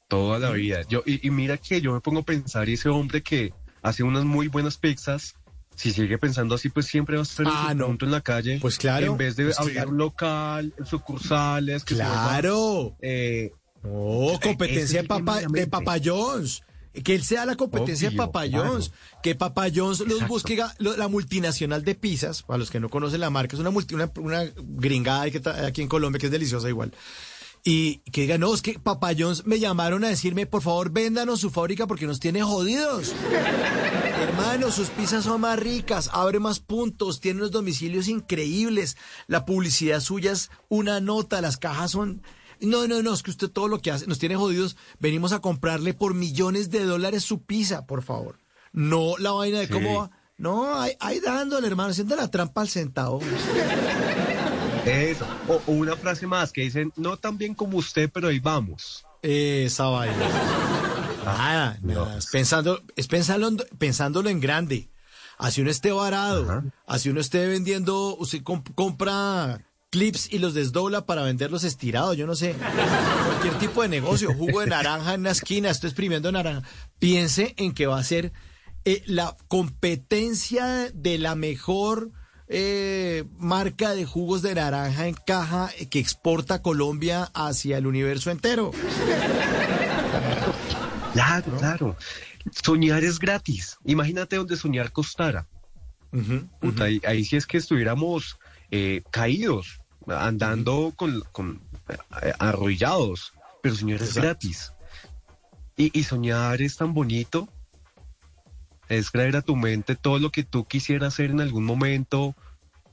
toda 0.08 0.38
la 0.38 0.50
vida. 0.50 0.82
Yo, 0.88 1.02
y, 1.06 1.26
y 1.26 1.30
mira 1.30 1.56
que 1.56 1.80
yo 1.80 1.92
me 1.92 2.00
pongo 2.00 2.20
a 2.20 2.24
pensar 2.24 2.68
y 2.68 2.74
ese 2.74 2.88
hombre 2.88 3.22
que 3.22 3.52
hace 3.82 4.02
unas 4.02 4.24
muy 4.24 4.48
buenas 4.48 4.76
pizzas, 4.76 5.34
si 5.74 5.90
sigue 5.92 6.18
pensando 6.18 6.54
así, 6.54 6.68
pues 6.68 6.86
siempre 6.86 7.16
va 7.16 7.22
a 7.22 7.24
estar 7.24 7.46
Ah, 7.48 7.68
en 7.72 7.78
no. 7.78 7.96
la 8.00 8.20
calle. 8.20 8.58
Pues 8.60 8.76
claro, 8.78 9.06
En 9.12 9.16
vez 9.16 9.36
de 9.36 9.44
pues 9.44 9.58
abrir 9.58 9.74
claro. 9.76 9.90
un 9.90 9.96
local, 9.98 10.74
sucursales. 10.84 11.84
que 11.84 11.94
Claro. 11.94 12.96
eh, 13.00 13.52
Oh, 13.84 14.38
competencia 14.40 15.02
de, 15.02 15.08
Papa, 15.08 15.40
de. 15.40 15.66
Que 17.04 17.14
él 17.14 17.24
sea 17.24 17.46
la 17.46 17.56
competencia 17.56 18.10
de 18.10 18.16
Papa 18.16 18.46
claro. 18.48 18.70
John's. 18.72 18.92
Que 19.22 19.34
Papa 19.34 19.66
John's 19.74 20.00
los 20.00 20.10
Exacto. 20.12 20.26
busque, 20.28 20.62
lo- 20.78 20.96
la 20.96 21.08
multinacional 21.08 21.84
de 21.84 21.94
pizzas, 21.94 22.42
para 22.42 22.58
los 22.58 22.70
que 22.70 22.80
no 22.80 22.88
conocen 22.90 23.20
la 23.20 23.30
marca, 23.30 23.56
es 23.56 23.60
una, 23.60 23.70
multi- 23.70 23.94
una, 23.94 24.10
una 24.18 24.44
gringada 24.56 25.30
que 25.30 25.38
está 25.38 25.66
aquí 25.66 25.80
en 25.82 25.88
Colombia 25.88 26.18
que 26.18 26.26
es 26.26 26.32
deliciosa 26.32 26.68
igual. 26.68 26.92
Y 27.64 27.98
que 28.10 28.22
diga, 28.22 28.38
no, 28.38 28.52
es 28.52 28.60
que 28.60 28.78
Papa 28.78 29.12
John's 29.16 29.46
me 29.46 29.60
llamaron 29.60 30.02
a 30.04 30.08
decirme, 30.08 30.46
por 30.46 30.62
favor, 30.62 30.90
véndanos 30.90 31.40
su 31.40 31.50
fábrica 31.50 31.86
porque 31.86 32.06
nos 32.08 32.18
tiene 32.20 32.42
jodidos. 32.42 33.14
Hermano, 34.20 34.70
sus 34.70 34.88
pizzas 34.88 35.24
son 35.24 35.40
más 35.42 35.58
ricas, 35.58 36.10
abre 36.12 36.38
más 36.40 36.60
puntos, 36.60 37.20
tiene 37.20 37.38
unos 37.40 37.50
domicilios 37.52 38.08
increíbles, 38.08 38.96
la 39.28 39.44
publicidad 39.46 40.00
suya 40.00 40.32
es 40.32 40.50
una 40.68 41.00
nota, 41.00 41.40
las 41.40 41.56
cajas 41.56 41.92
son... 41.92 42.22
No, 42.62 42.86
no, 42.88 43.02
no, 43.02 43.12
es 43.12 43.22
que 43.22 43.30
usted 43.30 43.50
todo 43.50 43.68
lo 43.68 43.80
que 43.80 43.90
hace 43.90 44.06
nos 44.06 44.18
tiene 44.18 44.36
jodidos. 44.36 44.76
Venimos 44.98 45.32
a 45.32 45.40
comprarle 45.40 45.94
por 45.94 46.14
millones 46.14 46.70
de 46.70 46.84
dólares 46.84 47.24
su 47.24 47.42
pizza, 47.42 47.86
por 47.86 48.02
favor. 48.02 48.38
No 48.72 49.16
la 49.18 49.32
vaina 49.32 49.58
de 49.58 49.66
Sí. 49.66 49.72
cómo 49.72 49.98
va. 50.00 50.10
No, 50.38 50.80
ahí, 50.80 50.92
ahí 51.00 51.20
dándole, 51.20 51.66
hermano, 51.66 51.90
haciendo 51.90 52.16
la 52.16 52.28
trampa 52.30 52.62
al 52.62 52.68
centavo. 52.68 53.20
Eso. 54.86 55.24
O, 55.48 55.60
o 55.66 55.72
una 55.72 55.96
frase 55.96 56.26
más 56.26 56.52
que 56.52 56.62
dicen, 56.62 56.92
no 56.96 57.16
tan 57.16 57.38
bien 57.38 57.54
como 57.54 57.78
usted, 57.78 58.10
pero 58.12 58.28
ahí 58.28 58.40
vamos. 58.40 59.04
Esa 59.22 59.84
vaina. 59.86 60.16
Nada, 61.24 61.78
nada, 61.82 62.18
es 62.18 62.26
pensando, 62.26 62.82
es 62.96 63.06
pensarlo, 63.06 63.46
en- 63.48 63.58
pensándolo 63.78 64.28
en 64.28 64.40
grande. 64.40 64.88
Así 65.38 65.60
uno 65.60 65.70
esté 65.70 65.92
varado, 65.92 66.64
así 66.86 67.08
uno 67.10 67.20
esté 67.20 67.46
vendiendo, 67.46 68.16
usted 68.16 68.42
comp- 68.42 68.74
compra 68.74 69.64
clips 69.92 70.32
y 70.32 70.38
los 70.38 70.54
desdobla 70.54 71.04
para 71.04 71.22
venderlos 71.22 71.64
estirados, 71.64 72.16
yo 72.16 72.26
no 72.26 72.34
sé. 72.34 72.56
Cualquier 73.26 73.58
tipo 73.58 73.82
de 73.82 73.88
negocio, 73.88 74.34
jugo 74.34 74.60
de 74.60 74.66
naranja 74.66 75.14
en 75.14 75.20
una 75.20 75.30
esquina, 75.30 75.70
estoy 75.70 75.88
exprimiendo 75.88 76.32
naranja. 76.32 76.66
Piense 76.98 77.54
en 77.58 77.74
que 77.74 77.86
va 77.86 77.98
a 77.98 78.02
ser 78.02 78.32
eh, 78.86 79.02
la 79.06 79.36
competencia 79.48 80.90
de 80.94 81.18
la 81.18 81.34
mejor 81.34 82.10
eh, 82.48 83.24
marca 83.36 83.94
de 83.94 84.06
jugos 84.06 84.40
de 84.40 84.54
naranja 84.54 85.06
en 85.08 85.14
caja 85.14 85.70
que 85.90 85.98
exporta 85.98 86.62
Colombia 86.62 87.30
hacia 87.34 87.76
el 87.76 87.86
universo 87.86 88.30
entero. 88.30 88.72
Claro, 91.12 91.58
claro. 91.58 91.96
Soñar 92.64 93.04
es 93.04 93.18
gratis. 93.18 93.76
Imagínate 93.84 94.36
donde 94.36 94.56
soñar 94.56 94.90
costara. 94.90 95.46
Puta, 96.60 96.84
ahí, 96.84 97.00
ahí 97.06 97.24
sí 97.24 97.36
es 97.36 97.46
que 97.46 97.58
estuviéramos 97.58 98.38
eh, 98.70 99.02
caídos, 99.10 99.81
andando 100.08 100.92
con, 100.96 101.22
con 101.32 101.60
eh, 102.22 102.32
arrollados, 102.38 103.32
pero 103.62 103.74
soñar 103.74 104.02
es 104.02 104.14
gratis. 104.14 104.72
Y, 105.76 105.98
y 105.98 106.04
soñar 106.04 106.60
es 106.60 106.76
tan 106.76 106.94
bonito, 106.94 107.48
es 108.88 109.10
traer 109.10 109.36
a 109.36 109.42
tu 109.42 109.56
mente 109.56 109.96
todo 109.96 110.18
lo 110.18 110.30
que 110.30 110.44
tú 110.44 110.64
quisieras 110.66 111.14
hacer 111.14 111.30
en 111.30 111.40
algún 111.40 111.64
momento, 111.64 112.34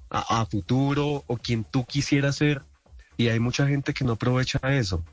a, 0.10 0.42
a 0.42 0.46
futuro, 0.46 1.24
o 1.28 1.38
quien 1.38 1.64
tú 1.64 1.86
quisieras 1.86 2.38
ser, 2.38 2.64
y 3.18 3.28
hay 3.28 3.40
mucha 3.40 3.68
gente 3.68 3.94
que 3.94 4.06
no 4.06 4.14
aprovecha 4.14 4.60
eso. 4.78 5.04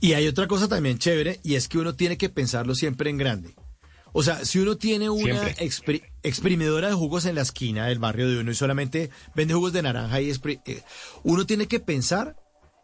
Y 0.00 0.14
hay 0.14 0.26
otra 0.26 0.46
cosa 0.46 0.68
también 0.68 0.98
chévere, 0.98 1.38
y 1.42 1.56
es 1.56 1.68
que 1.68 1.78
uno 1.78 1.94
tiene 1.94 2.16
que 2.16 2.28
pensarlo 2.28 2.74
siempre 2.74 3.10
en 3.10 3.18
grande. 3.18 3.54
O 4.12 4.22
sea, 4.22 4.44
si 4.44 4.58
uno 4.58 4.76
tiene 4.76 5.10
una 5.10 5.48
expri- 5.56 6.02
exprimidora 6.22 6.88
de 6.88 6.94
jugos 6.94 7.24
en 7.26 7.34
la 7.34 7.42
esquina 7.42 7.86
del 7.86 7.98
barrio 7.98 8.28
de 8.28 8.40
uno 8.40 8.50
y 8.50 8.54
solamente 8.54 9.10
vende 9.34 9.54
jugos 9.54 9.72
de 9.72 9.82
naranja 9.82 10.20
y 10.20 10.30
eh, 10.30 10.82
uno 11.24 11.46
tiene 11.46 11.66
que 11.68 11.80
pensar 11.80 12.36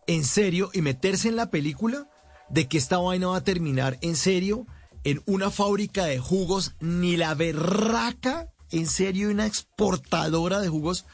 en 0.06 0.24
serio 0.24 0.70
y 0.72 0.82
meterse 0.82 1.28
en 1.28 1.36
la 1.36 1.50
película 1.50 2.08
de 2.50 2.68
que 2.68 2.78
esta 2.78 2.98
vaina 2.98 3.28
va 3.28 3.38
a 3.38 3.44
terminar 3.44 3.98
en 4.02 4.16
serio 4.16 4.66
en 5.04 5.22
una 5.26 5.50
fábrica 5.50 6.04
de 6.06 6.18
jugos, 6.18 6.74
ni 6.80 7.16
la 7.16 7.34
berraca, 7.34 8.50
en 8.70 8.86
serio, 8.86 9.30
una 9.30 9.46
exportadora 9.46 10.60
de 10.60 10.68
jugos 10.68 11.04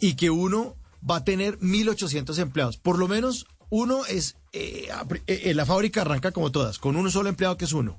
y 0.00 0.14
que 0.14 0.30
uno 0.30 0.76
va 1.08 1.16
a 1.16 1.24
tener 1.24 1.58
1.800 1.60 2.38
empleados. 2.38 2.76
Por 2.76 2.98
lo 2.98 3.08
menos 3.08 3.46
uno 3.70 4.04
es, 4.06 4.36
eh, 4.52 4.88
eh, 5.26 5.42
eh, 5.44 5.54
la 5.54 5.66
fábrica 5.66 6.02
arranca 6.02 6.32
como 6.32 6.50
todas, 6.52 6.78
con 6.78 6.96
uno 6.96 7.10
solo 7.10 7.28
empleado 7.28 7.56
que 7.56 7.64
es 7.64 7.72
uno. 7.72 7.98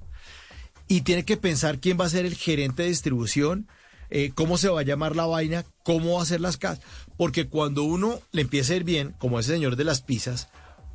Y 0.87 1.01
tiene 1.01 1.25
que 1.25 1.37
pensar 1.37 1.79
quién 1.79 1.99
va 1.99 2.05
a 2.05 2.09
ser 2.09 2.25
el 2.25 2.35
gerente 2.35 2.83
de 2.83 2.89
distribución, 2.89 3.67
eh, 4.09 4.31
cómo 4.33 4.57
se 4.57 4.69
va 4.69 4.81
a 4.81 4.83
llamar 4.83 5.15
la 5.15 5.25
vaina, 5.25 5.65
cómo 5.83 6.15
va 6.15 6.23
a 6.23 6.25
ser 6.25 6.41
las 6.41 6.57
casas. 6.57 6.83
Porque 7.17 7.47
cuando 7.47 7.83
uno 7.83 8.21
le 8.31 8.41
empieza 8.41 8.73
a 8.73 8.77
ir 8.77 8.83
bien, 8.83 9.15
como 9.17 9.39
ese 9.39 9.53
señor 9.53 9.75
de 9.75 9.83
las 9.83 10.01
pizzas, 10.01 10.49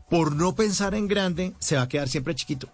por 0.09 0.35
no 0.35 0.55
pensar 0.55 0.95
en 0.95 1.09
grande, 1.09 1.55
se 1.59 1.77
va 1.77 1.83
a 1.83 1.89
quedar 1.89 2.09
siempre 2.09 2.35
chiquito. 2.35 2.69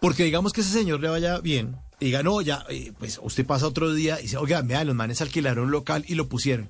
Porque 0.00 0.24
digamos 0.24 0.52
que 0.52 0.60
ese 0.60 0.72
señor 0.72 1.00
le 1.00 1.08
vaya 1.08 1.38
bien, 1.40 1.76
y 2.00 2.06
diga, 2.06 2.22
no, 2.22 2.40
ya, 2.42 2.64
eh, 2.68 2.92
pues 2.98 3.20
usted 3.22 3.46
pasa 3.46 3.66
otro 3.66 3.92
día 3.94 4.18
y 4.18 4.24
dice, 4.24 4.36
oiga, 4.36 4.60
vea, 4.62 4.84
los 4.84 4.94
manes 4.94 5.20
alquilaron 5.20 5.66
un 5.66 5.70
local 5.70 6.04
y 6.08 6.14
lo 6.14 6.28
pusieron. 6.28 6.68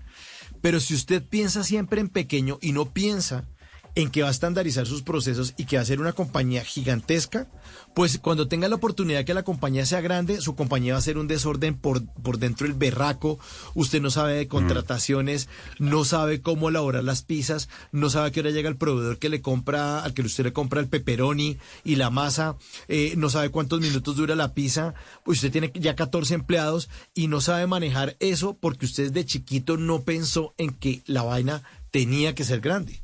Pero 0.61 0.81
si 0.81 0.95
usted 0.95 1.23
piensa 1.23 1.65
siempre 1.65 2.01
en 2.01 2.09
pequeño 2.09 2.59
y 2.61 2.73
no 2.73 2.93
piensa 2.93 3.49
en 3.95 4.11
que 4.11 4.23
va 4.23 4.29
a 4.29 4.33
estandarizar 4.33 4.87
sus 4.87 5.03
procesos 5.03 5.55
y 5.57 5.67
que 5.67 5.77
va 5.77 5.83
a 5.83 5.87
ser 5.87 6.01
una 6.01 6.13
compañía 6.13 6.65
gigantesca, 6.65 7.47
pues 7.95 8.19
cuando 8.19 8.49
tenga 8.49 8.69
la 8.69 8.75
oportunidad 8.75 9.25
que 9.25 9.35
la 9.35 9.45
compañía 9.45 9.87
sea 9.87 10.01
grande, 10.01 10.41
su 10.41 10.57
compañía 10.57 10.95
va 10.95 10.99
a 10.99 11.03
ser 11.03 11.17
un 11.17 11.29
desorden 11.29 11.77
por, 11.77 12.05
por 12.05 12.39
dentro 12.39 12.67
del 12.67 12.77
berraco, 12.77 13.39
usted 13.75 14.03
no 14.03 14.11
sabe 14.11 14.35
de 14.35 14.49
contrataciones, 14.49 15.49
no 15.79 16.05
sabe 16.05 16.41
cómo 16.41 16.69
elaborar 16.69 17.05
las 17.05 17.23
pizzas, 17.23 17.69
no 17.93 18.11
sabe 18.11 18.29
a 18.29 18.31
qué 18.33 18.41
hora 18.41 18.51
llega 18.51 18.69
el 18.69 18.77
proveedor 18.77 19.19
que 19.19 19.29
le 19.29 19.41
compra, 19.41 20.01
al 20.01 20.13
que 20.13 20.23
usted 20.23 20.45
le 20.45 20.53
compra 20.53 20.81
el 20.81 20.89
pepperoni 20.89 21.59
y 21.85 21.97
la 21.97 22.11
masa, 22.11 22.57
eh, 22.89 23.15
no 23.17 23.31
sabe 23.31 23.51
cuántos 23.51 23.81
minutos 23.81 24.17
dura 24.17 24.35
la 24.35 24.55
pizza, 24.55 24.95
pues 25.25 25.39
usted 25.39 25.53
tiene 25.53 25.71
ya 25.75 25.95
14 25.95 26.35
empleados 26.35 26.89
y 27.15 27.29
no 27.29 27.41
sabe 27.41 27.67
manejar 27.69 28.17
eso 28.19 28.59
porque 28.61 28.87
usted 28.87 29.13
de 29.13 29.25
chiquito 29.25 29.77
no 29.77 30.03
pensó 30.03 30.55
en 30.59 30.73
que 30.73 31.03
la 31.07 31.23
vaina 31.23 31.63
tenía 31.93 32.35
que 32.35 32.43
ser 32.43 32.61
grande. 32.61 33.04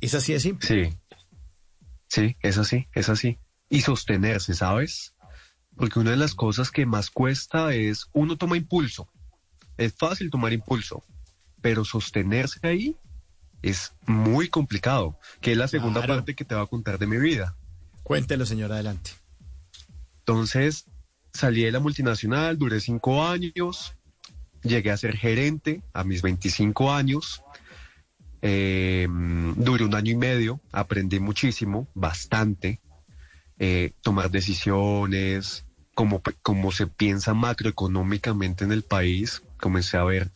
Es 0.00 0.14
así 0.14 0.32
de 0.32 0.40
simple. 0.40 0.66
Sí. 0.90 0.98
Sí, 2.08 2.36
es 2.42 2.58
así, 2.58 2.86
es 2.92 3.08
así. 3.08 3.38
Y 3.68 3.80
sostenerse, 3.80 4.54
¿sabes? 4.54 5.14
Porque 5.76 5.98
una 5.98 6.12
de 6.12 6.16
las 6.16 6.34
cosas 6.34 6.70
que 6.70 6.86
más 6.86 7.10
cuesta 7.10 7.74
es 7.74 8.06
uno 8.12 8.36
toma 8.36 8.56
impulso. 8.56 9.08
Es 9.76 9.94
fácil 9.94 10.30
tomar 10.30 10.52
impulso, 10.52 11.02
pero 11.60 11.84
sostenerse 11.84 12.60
ahí 12.62 12.96
es 13.62 13.92
muy 14.06 14.48
complicado, 14.48 15.18
que 15.40 15.52
es 15.52 15.58
la 15.58 15.68
segunda 15.68 16.00
Claro. 16.00 16.14
parte 16.20 16.34
que 16.34 16.44
te 16.44 16.54
voy 16.54 16.64
a 16.64 16.68
contar 16.68 16.98
de 16.98 17.06
mi 17.06 17.18
vida. 17.18 17.56
Cuéntelo, 18.04 18.46
señor, 18.46 18.72
adelante. 18.72 19.10
Entonces, 20.20 20.86
salí 21.32 21.62
de 21.64 21.72
la 21.72 21.80
multinacional, 21.80 22.56
duré 22.58 22.80
cinco 22.80 23.26
años, 23.26 23.94
llegué 24.62 24.90
a 24.92 24.96
ser 24.96 25.16
gerente 25.16 25.82
a 25.92 26.04
mis 26.04 26.22
25 26.22 26.92
años, 26.92 27.42
eh, 28.48 29.08
duré 29.56 29.84
un 29.84 29.94
año 29.96 30.12
y 30.12 30.16
medio, 30.16 30.60
aprendí 30.70 31.18
muchísimo, 31.18 31.88
bastante, 31.94 32.78
eh, 33.58 33.90
tomar 34.02 34.30
decisiones, 34.30 35.64
cómo, 35.94 36.70
se 36.70 36.86
piensa 36.86 37.34
macroeconómicamente 37.34 38.62
en 38.62 38.70
el 38.70 38.84
país, 38.84 39.42
comencé 39.58 39.96
a 39.96 40.04
ver 40.04 40.30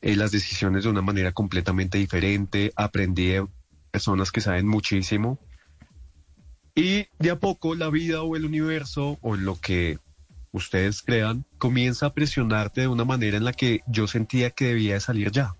eh, 0.00 0.16
las 0.16 0.30
decisiones 0.30 0.84
de 0.84 0.90
una 0.90 1.02
manera 1.02 1.32
completamente 1.32 1.98
diferente, 1.98 2.72
aprendí 2.76 3.26
de 3.26 3.46
personas 3.90 4.32
que 4.32 4.40
saben 4.40 4.66
muchísimo. 4.66 5.38
Y 6.74 7.08
de 7.18 7.30
a 7.30 7.38
poco 7.38 7.74
la 7.74 7.90
vida 7.90 8.22
o 8.22 8.36
el 8.36 8.46
universo 8.46 9.18
o 9.20 9.36
lo 9.36 9.60
que 9.60 9.98
ustedes 10.52 11.02
crean 11.02 11.44
comienza 11.58 12.06
a 12.06 12.14
presionarte 12.14 12.80
de 12.82 12.88
una 12.88 13.04
manera 13.04 13.36
en 13.36 13.44
la 13.44 13.52
que 13.52 13.82
yo 13.86 14.06
sentía 14.06 14.50
que 14.50 14.66
debía 14.66 14.94
de 14.94 15.00
salir 15.00 15.30
ya. 15.30 15.56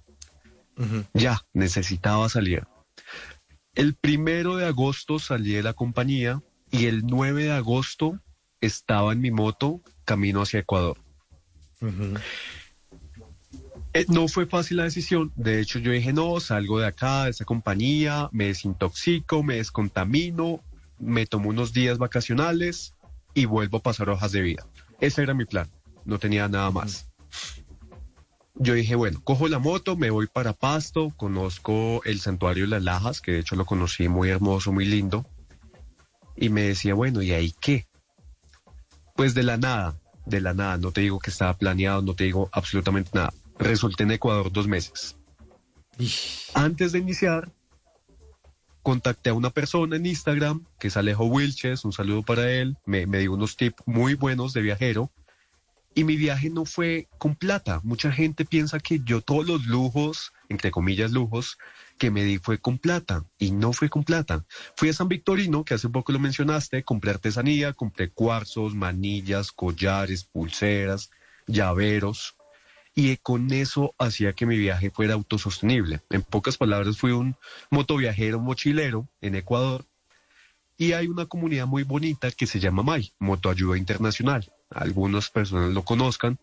Ya, 1.15 1.41
necesitaba 1.53 2.29
salir. 2.29 2.67
El 3.75 3.95
primero 3.95 4.57
de 4.57 4.67
agosto 4.67 5.19
salí 5.19 5.53
de 5.53 5.63
la 5.63 5.75
compañía 5.75 6.43
y 6.71 6.87
el 6.87 7.07
9 7.07 7.45
de 7.45 7.53
agosto 7.53 8.19
estaba 8.61 9.13
en 9.13 9.21
mi 9.21 9.31
moto 9.31 9.81
camino 10.05 10.43
hacia 10.43 10.61
Ecuador. 10.61 10.99
Eh, 13.93 14.07
no 14.09 14.29
fue 14.29 14.47
fácil 14.47 14.77
la 14.77 14.85
decisión. 14.85 15.33
De 15.35 15.61
hecho, 15.61 15.79
yo 15.79 15.93
dije, 15.93 16.13
no, 16.13 16.39
salgo 16.41 16.79
de 16.79 16.87
acá, 16.87 17.25
de 17.25 17.31
esa 17.31 17.45
compañía, 17.45 18.29
me 18.33 18.47
desintoxico, 18.47 19.43
me 19.43 19.57
descontamino, 19.57 20.61
me 20.99 21.27
tomo 21.27 21.49
unos 21.49 21.73
días 21.73 21.99
vacacionales 21.99 22.95
y 23.35 23.47
vuelvo 23.47 23.79
a 23.79 23.83
pasar 23.83 24.09
hojas 24.11 24.33
de 24.33 24.43
vida. 24.43 24.67
Ese 25.01 25.23
era 25.23 25.35
mi 25.35 25.45
plan. 25.45 25.69
No 26.05 26.19
tenía 26.19 26.49
nada 26.49 26.71
más. 26.71 27.10
Yo 28.63 28.75
dije, 28.75 28.95
bueno, 28.95 29.23
cojo 29.25 29.49
la 29.49 29.59
moto, 29.59 29.97
me 29.97 30.11
voy 30.11 30.27
para 30.27 30.53
Pasto, 30.53 31.15
conozco 31.17 32.03
el 32.05 32.21
santuario 32.21 32.65
de 32.65 32.69
las 32.69 32.83
Lajas, 32.83 33.23
que 33.23 33.33
de 33.33 33.39
hecho 33.39 33.57
lo 33.57 33.65
conocí 33.65 34.07
muy 34.07 34.29
hermoso, 34.29 34.71
muy 34.71 34.85
lindo. 34.85 35.25
Y 36.37 36.51
me 36.51 36.65
decía, 36.65 36.93
bueno, 36.93 37.23
¿y 37.23 37.33
ahí 37.33 37.55
qué? 37.59 37.87
Pues 39.17 39.33
de 39.33 39.45
la 39.45 39.57
nada, 39.57 39.99
de 40.27 40.43
la 40.43 40.53
nada. 40.53 40.77
No 40.77 40.93
te 40.93 41.01
digo 41.01 41.21
que 41.21 41.31
estaba 41.31 41.57
planeado, 41.57 42.03
no 42.03 42.15
te 42.15 42.25
digo 42.25 42.51
absolutamente 42.53 43.11
nada. 43.15 43.33
Resulté 43.59 44.03
en 44.03 44.11
Ecuador 44.11 44.53
dos 44.53 44.69
meses. 44.69 45.17
Antes 46.53 46.93
de 46.93 46.99
iniciar, 46.99 47.51
contacté 48.83 49.31
a 49.31 49.35
una 49.35 49.49
persona 49.49 49.97
en 49.97 50.05
Instagram, 50.05 50.67
que 50.79 50.89
es 50.89 50.99
Alejo 50.99 51.25
Wilches, 51.25 51.87
un 51.87 51.95
saludo 51.95 52.23
para 52.23 52.53
él, 52.53 52.77
me, 52.85 53.07
me 53.07 53.21
dio 53.21 53.33
unos 53.33 53.57
tips 53.57 53.83
muy 53.87 54.13
buenos 54.13 54.53
de 54.53 54.61
viajero. 54.61 55.11
Y 55.95 56.05
mi 56.05 56.17
viaje 56.17 56.51
no 56.51 56.65
fue 56.65 57.09
con 57.19 57.35
plata. 57.35 57.81
Mucha 57.83 58.13
gente 58.13 58.45
piensa 58.45 58.79
que 58.79 59.01
yo 59.01 59.21
todos 59.21 59.47
los 59.47 59.67
lujos, 59.67 60.33
entre 60.49 60.71
comillas 60.71 61.11
lujos, 61.11 61.59
que 61.99 62.11
me 62.13 62.23
di 62.23 62.39
fue 62.39 62.59
con 62.59 62.79
plata. 62.79 63.25
Y 63.39 63.51
no 63.51 63.73
fue 63.73 63.89
con 63.89 64.05
plata. 64.05 64.45
Fui 64.77 64.89
a 64.89 64.93
San 64.93 65.09
Victorino, 65.09 65.65
que 65.65 65.75
hace 65.75 65.89
poco 65.89 66.13
lo 66.13 66.21
mencionaste, 66.21 66.85
compré 66.85 67.11
artesanía, 67.11 67.73
compré 67.73 68.11
cuarzos, 68.11 68.75
manillas, 68.75 69.51
collares, 69.51 70.25
pulseras, 70.25 71.11
llaveros. 71.49 72.37
Y 72.95 73.17
con 73.17 73.53
eso 73.53 73.95
hacía 73.99 74.33
que 74.33 74.47
mi 74.47 74.59
viaje 74.59 74.91
fuera 74.91 75.15
autosostenible. 75.15 76.01
En 76.11 76.23
pocas 76.23 76.57
palabras, 76.57 76.99
fui 76.99 77.11
un 77.11 77.37
motoviajero 77.71 78.39
mochilero 78.39 79.09
en 79.21 79.35
Ecuador. 79.35 79.87
Y 80.77 80.93
hay 80.93 81.09
una 81.09 81.27
comunidad 81.27 81.67
muy 81.67 81.83
bonita 81.83 82.31
que 82.31 82.47
se 82.47 82.61
llama 82.61 82.83
MAI, 82.83 83.13
Motoayuda 83.19 83.77
Internacional. 83.77 84.51
Algunas 84.71 85.31
personas 85.31 85.73
lo 85.73 85.85
conozcan. 85.85 86.39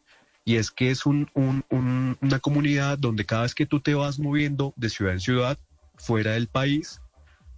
Y 0.46 0.56
es 0.56 0.72
que 0.72 0.92
es 0.92 1.06
un- 1.06 1.30
un- 1.34 1.66
un- 1.70 2.18
una 2.22 2.40
comunidad 2.40 2.98
donde 2.98 3.26
cada 3.26 3.44
vez 3.44 3.54
que 3.54 3.66
tú 3.66 3.82
te 3.82 3.94
vas 3.96 4.20
moviendo 4.20 4.74
de 4.78 4.90
ciudad 4.90 5.14
en 5.14 5.20
ciudad, 5.20 5.58
fuera 5.96 6.32
del 6.34 6.48
país, 6.48 7.02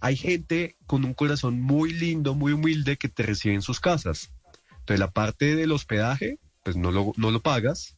hay 0.00 0.16
gente 0.16 0.76
con 0.86 1.04
un 1.04 1.14
corazón 1.14 1.60
muy 1.60 1.92
lindo, 1.92 2.34
muy 2.34 2.52
humilde 2.52 2.96
que 2.96 3.08
te 3.08 3.22
recibe 3.22 3.54
en 3.54 3.62
sus 3.62 3.80
casas. 3.80 4.32
Entonces 4.70 4.98
la 4.98 5.10
parte 5.10 5.54
del 5.54 5.72
hospedaje, 5.72 6.38
pues 6.62 6.76
no 6.76 6.90
lo, 6.90 7.12
no 7.16 7.30
lo 7.30 7.40
pagas, 7.40 7.96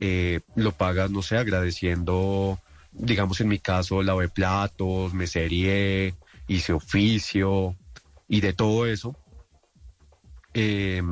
eh, 0.00 0.40
lo 0.56 0.72
pagas, 0.72 1.10
no 1.10 1.22
sé, 1.22 1.36
agradeciendo, 1.38 2.58
digamos 2.92 3.40
en 3.40 3.48
mi 3.48 3.58
caso, 3.58 4.02
lavé 4.02 4.28
platos, 4.28 5.14
me 5.14 5.26
serié, 5.26 6.14
hice 6.48 6.72
oficio 6.72 7.76
y 8.28 8.40
de 8.40 8.52
todo 8.52 8.86
eso. 8.86 9.16
Eh, 10.54 11.02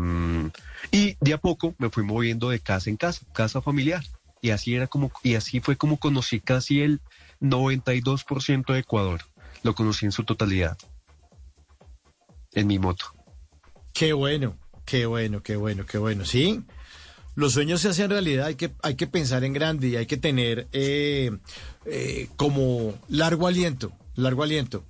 y 0.90 1.16
de 1.20 1.32
a 1.32 1.39
poco 1.39 1.74
me 1.78 1.90
fui 1.90 2.05
moviendo 2.05 2.50
de 2.50 2.60
casa 2.60 2.90
en 2.90 2.97
casa, 2.97 3.26
casa 3.32 3.60
familiar. 3.60 4.05
Y 4.42 4.50
así 4.50 4.74
era 4.74 4.86
como, 4.86 5.10
y 5.23 5.34
así 5.34 5.60
fue 5.60 5.76
como 5.76 5.98
conocí 5.98 6.40
casi 6.40 6.81
el 6.81 7.00
92% 7.40 8.73
de 8.73 8.78
Ecuador. 8.78 9.23
Lo 9.62 9.74
conocí 9.74 10.06
en 10.06 10.12
su 10.12 10.24
totalidad. 10.24 10.76
En 12.52 12.66
mi 12.66 12.78
moto. 12.78 13.06
Qué 13.92 14.12
bueno, 14.12 14.56
qué 14.84 15.06
bueno, 15.06 15.42
qué 15.42 15.56
bueno, 15.56 15.86
qué 15.86 15.98
bueno. 15.98 16.24
Sí, 16.24 16.62
los 17.34 17.52
sueños 17.52 17.82
se 17.82 17.89
hacen 17.89 18.10
realidad, 18.10 18.47
hay 18.47 18.55
que, 18.55 18.73
hay 18.82 18.94
que 18.94 19.06
pensar 19.06 19.44
en 19.44 19.52
grande 19.52 19.89
y 19.89 19.97
hay 19.97 20.06
que 20.06 20.16
tener 20.16 20.68
eh, 20.73 21.31
eh, 21.84 22.28
como 22.36 22.94
largo 23.08 23.47
aliento, 23.47 23.92
largo 24.15 24.42
aliento. 24.42 24.84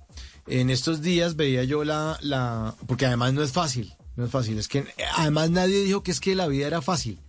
En 0.47 0.69
estos 0.69 1.01
días 1.01 1.35
veía 1.35 1.65
yo 1.65 1.83
la, 1.83 2.17
la, 2.21 2.73
porque 2.87 3.05
además 3.05 3.33
no 3.33 3.43
es 3.43 3.51
fácil, 3.51 3.93
no 4.17 4.25
es 4.25 4.31
fácil, 4.31 4.57
es 4.57 4.67
que 4.67 4.85
además 5.15 5.51
nadie 5.51 5.83
dijo 5.83 6.03
que 6.03 6.11
es 6.11 6.19
que 6.19 6.35
la 6.35 6.47
vida 6.47 6.67
era 6.67 6.81
fácil. 6.81 7.19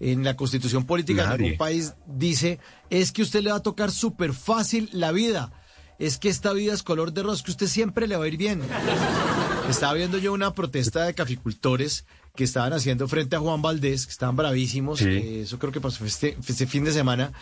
En 0.00 0.24
la 0.24 0.36
constitución 0.36 0.84
política 0.84 1.22
de 1.22 1.28
Nadie. 1.28 1.44
algún 1.44 1.58
país 1.58 1.94
dice, 2.06 2.58
es 2.90 3.12
que 3.12 3.22
usted 3.22 3.40
le 3.40 3.50
va 3.50 3.58
a 3.58 3.62
tocar 3.62 3.92
súper 3.92 4.32
fácil 4.32 4.90
la 4.92 5.12
vida. 5.12 5.52
Es 6.00 6.18
que 6.18 6.28
esta 6.28 6.52
vida 6.52 6.74
es 6.74 6.82
color 6.82 7.12
de 7.12 7.22
rosa, 7.22 7.44
que 7.44 7.52
usted 7.52 7.68
siempre 7.68 8.08
le 8.08 8.16
va 8.16 8.24
a 8.24 8.28
ir 8.28 8.36
bien. 8.36 8.62
Estaba 9.70 9.92
viendo 9.92 10.18
yo 10.18 10.32
una 10.32 10.52
protesta 10.54 11.04
de 11.04 11.14
caficultores 11.14 12.04
que 12.34 12.42
estaban 12.42 12.72
haciendo 12.72 13.06
frente 13.06 13.36
a 13.36 13.38
Juan 13.38 13.62
Valdés, 13.62 14.06
que 14.06 14.12
estaban 14.12 14.34
bravísimos. 14.34 14.98
Sí. 14.98 15.42
eso 15.42 15.60
creo 15.60 15.70
que 15.70 15.80
pasó 15.80 16.04
este, 16.04 16.36
este 16.44 16.66
fin 16.66 16.82
de 16.82 16.90
semana. 16.90 17.32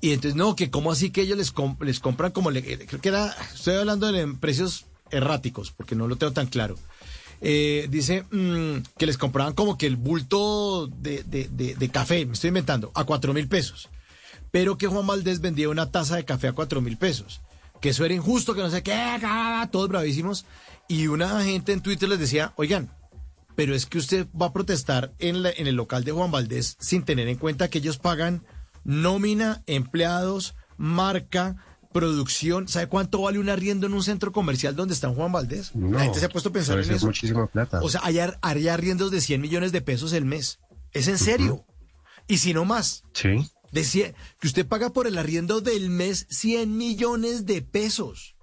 Y 0.00 0.12
entonces, 0.12 0.36
no, 0.36 0.56
que 0.56 0.70
cómo 0.70 0.92
así 0.92 1.10
que 1.10 1.20
ellos 1.20 1.36
les, 1.36 1.52
les 1.80 2.00
compran 2.00 2.32
como, 2.32 2.50
le, 2.50 2.62
creo 2.62 3.00
que 3.02 3.10
era, 3.10 3.36
estoy 3.52 3.74
hablando 3.74 4.10
de 4.10 4.26
precios 4.40 4.86
erráticos, 5.10 5.70
porque 5.70 5.94
no 5.94 6.08
lo 6.08 6.16
tengo 6.16 6.32
tan 6.32 6.46
claro. 6.46 6.76
Eh, 7.42 7.88
dice 7.90 8.24
mm, 8.30 8.82
que 8.98 9.06
les 9.06 9.16
compraban 9.16 9.54
como 9.54 9.78
que 9.78 9.86
el 9.86 9.96
bulto 9.96 10.86
de, 10.88 11.22
de- 11.24 11.48
de- 11.48 11.88
café, 11.88 12.26
me 12.26 12.34
estoy 12.34 12.48
inventando, 12.48 12.92
a 12.94 13.04
cuatro 13.04 13.32
mil 13.32 13.48
pesos. 13.48 13.88
Pero 14.50 14.76
que 14.76 14.86
Juan 14.88 15.06
Valdés 15.06 15.40
vendía 15.40 15.68
una 15.68 15.90
taza 15.90 16.16
de 16.16 16.24
café 16.24 16.48
a 16.48 16.52
cuatro 16.52 16.80
mil 16.80 16.96
pesos. 16.96 17.40
Que 17.80 17.90
eso 17.90 18.04
era 18.04 18.12
injusto, 18.14 18.54
que 18.54 18.60
no 18.60 18.68
sé 18.70 18.82
qué, 18.82 19.18
todos 19.70 19.88
bravísimos. 19.88 20.44
Y 20.88 21.06
una 21.06 21.42
gente 21.44 21.72
en 21.72 21.80
Twitter 21.80 22.08
les 22.08 22.18
decía, 22.18 22.52
oigan, 22.56 22.90
pero 23.54 23.74
es 23.74 23.86
que 23.86 23.98
usted 23.98 24.26
va 24.40 24.46
a 24.46 24.52
protestar 24.52 25.12
en, 25.18 25.36
en 25.46 25.66
el 25.66 25.76
local 25.76 26.04
de 26.04 26.12
Juan 26.12 26.30
Valdés 26.30 26.76
sin 26.80 27.04
tener 27.04 27.28
en 27.28 27.36
cuenta 27.38 27.68
que 27.70 27.78
ellos 27.78 27.96
pagan 27.98 28.44
nómina, 28.84 29.62
empleados, 29.66 30.54
marca, 30.76 31.56
producción. 31.92 32.68
¿Sabe 32.68 32.86
cuánto 32.88 33.22
vale 33.22 33.38
un 33.38 33.48
arriendo 33.48 33.86
en 33.86 33.94
un 33.94 34.02
centro 34.02 34.32
comercial 34.32 34.76
donde 34.76 34.94
está 34.94 35.08
Juan 35.08 35.32
Valdés? 35.32 35.74
No, 35.74 35.90
la 35.96 36.04
gente 36.04 36.20
se 36.20 36.26
ha 36.26 36.28
puesto 36.28 36.50
a 36.50 36.52
pensar 36.52 36.76
en 36.78 36.84
es 36.84 36.90
eso. 36.90 37.06
muchísima 37.06 37.46
plata. 37.46 37.80
O 37.82 37.88
sea, 37.88 38.00
hay, 38.04 38.18
hay 38.40 38.68
arriendos 38.68 39.10
de 39.10 39.20
100 39.20 39.40
millones 39.40 39.72
de 39.72 39.80
pesos 39.82 40.12
el 40.12 40.24
mes. 40.24 40.58
Es 40.92 41.08
en 41.08 41.18
serio. 41.18 41.64
Y 42.28 42.38
si 42.38 42.54
no 42.54 42.64
más. 42.64 43.02
Sí. 43.12 43.50
De 43.72 43.84
100 43.84 44.14
que 44.40 44.46
usted 44.48 44.66
paga 44.66 44.90
por 44.90 45.06
el 45.06 45.16
arriendo 45.18 45.60
del 45.60 45.90
mes 45.90 46.26
100 46.30 46.76
millones 46.76 47.46
de 47.46 47.62
pesos. 47.62 48.34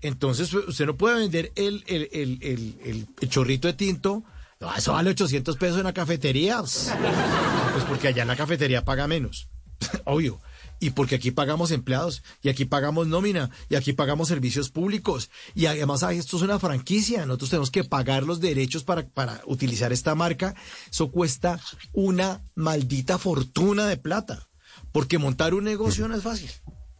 Entonces 0.00 0.52
usted 0.54 0.86
no 0.86 0.96
puede 0.96 1.18
vender 1.18 1.52
el, 1.56 1.84
el, 1.88 2.08
el, 2.12 2.38
el- 2.42 2.78
el- 2.84 3.06
el 3.20 3.28
chorrito 3.28 3.66
de 3.68 3.74
tinto. 3.74 4.24
No, 4.60 4.74
eso 4.74 4.92
vale 4.92 5.10
800 5.10 5.56
pesos 5.56 5.78
en 5.78 5.84
la 5.84 5.92
cafetería. 5.92 6.60
Pues 6.60 7.84
porque 7.88 8.08
allá 8.08 8.22
en 8.22 8.28
la 8.28 8.36
cafetería 8.36 8.84
paga 8.84 9.06
menos. 9.06 9.48
Obvio. 10.04 10.40
Y 10.80 10.90
porque 10.90 11.16
aquí 11.16 11.30
pagamos 11.32 11.70
empleados, 11.72 12.22
y 12.40 12.48
aquí 12.50 12.64
pagamos 12.64 13.06
nómina, 13.08 13.50
y 13.68 13.74
aquí 13.74 13.92
pagamos 13.92 14.28
servicios 14.28 14.70
públicos. 14.70 15.28
Y 15.54 15.66
además 15.66 16.02
esto 16.04 16.36
es 16.36 16.42
una 16.42 16.58
franquicia. 16.60 17.26
Nosotros 17.26 17.50
tenemos 17.50 17.70
que 17.70 17.82
pagar 17.84 18.22
los 18.22 18.40
derechos 18.40 18.84
para, 18.84 19.06
para 19.08 19.42
utilizar 19.46 19.92
esta 19.92 20.14
marca. 20.14 20.54
Eso 20.90 21.10
cuesta 21.10 21.58
una 21.92 22.42
maldita 22.54 23.18
fortuna 23.18 23.86
de 23.86 23.96
plata. 23.96 24.48
Porque 24.92 25.18
montar 25.18 25.52
un 25.54 25.64
negocio 25.64 26.06
no 26.08 26.14
es 26.16 26.22
fácil. 26.22 26.50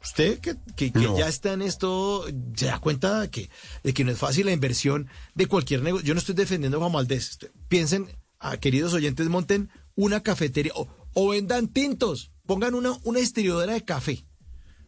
Usted 0.03 0.39
que, 0.41 0.57
que- 0.77 0.93
que 0.93 0.99
No. 1.01 1.19
ya 1.19 1.29
está 1.29 1.53
en 1.53 1.63
esto, 1.63 2.25
se 2.55 2.67
da 2.67 2.79
cuenta 2.79 3.21
de 3.21 3.31
que, 3.31 3.51
de 3.83 3.93
que 3.95 4.05
no 4.05 4.13
es 4.13 4.19
fácil 4.19 4.47
la 4.47 4.53
inversión 4.53 5.09
de 5.35 5.47
cualquier 5.47 5.83
negocio. 5.83 6.07
Yo 6.07 6.15
no 6.15 6.21
estoy 6.21 6.35
defendiendo 6.35 6.77
a 6.79 6.81
Juan 6.81 6.93
Valdés. 6.93 7.39
Piensen, 7.69 8.09
ah, 8.39 8.57
queridos 8.57 8.93
oyentes, 8.95 9.29
monten 9.29 9.71
una 9.97 10.23
cafetería 10.23 10.73
o, 10.77 10.89
o 11.15 11.29
vendan 11.31 11.69
tintos. 11.69 12.31
Pongan 12.49 12.75
una, 12.75 12.93
una 13.05 13.19
distribuidora 13.21 13.75
de 13.75 13.85
café. 13.85 14.25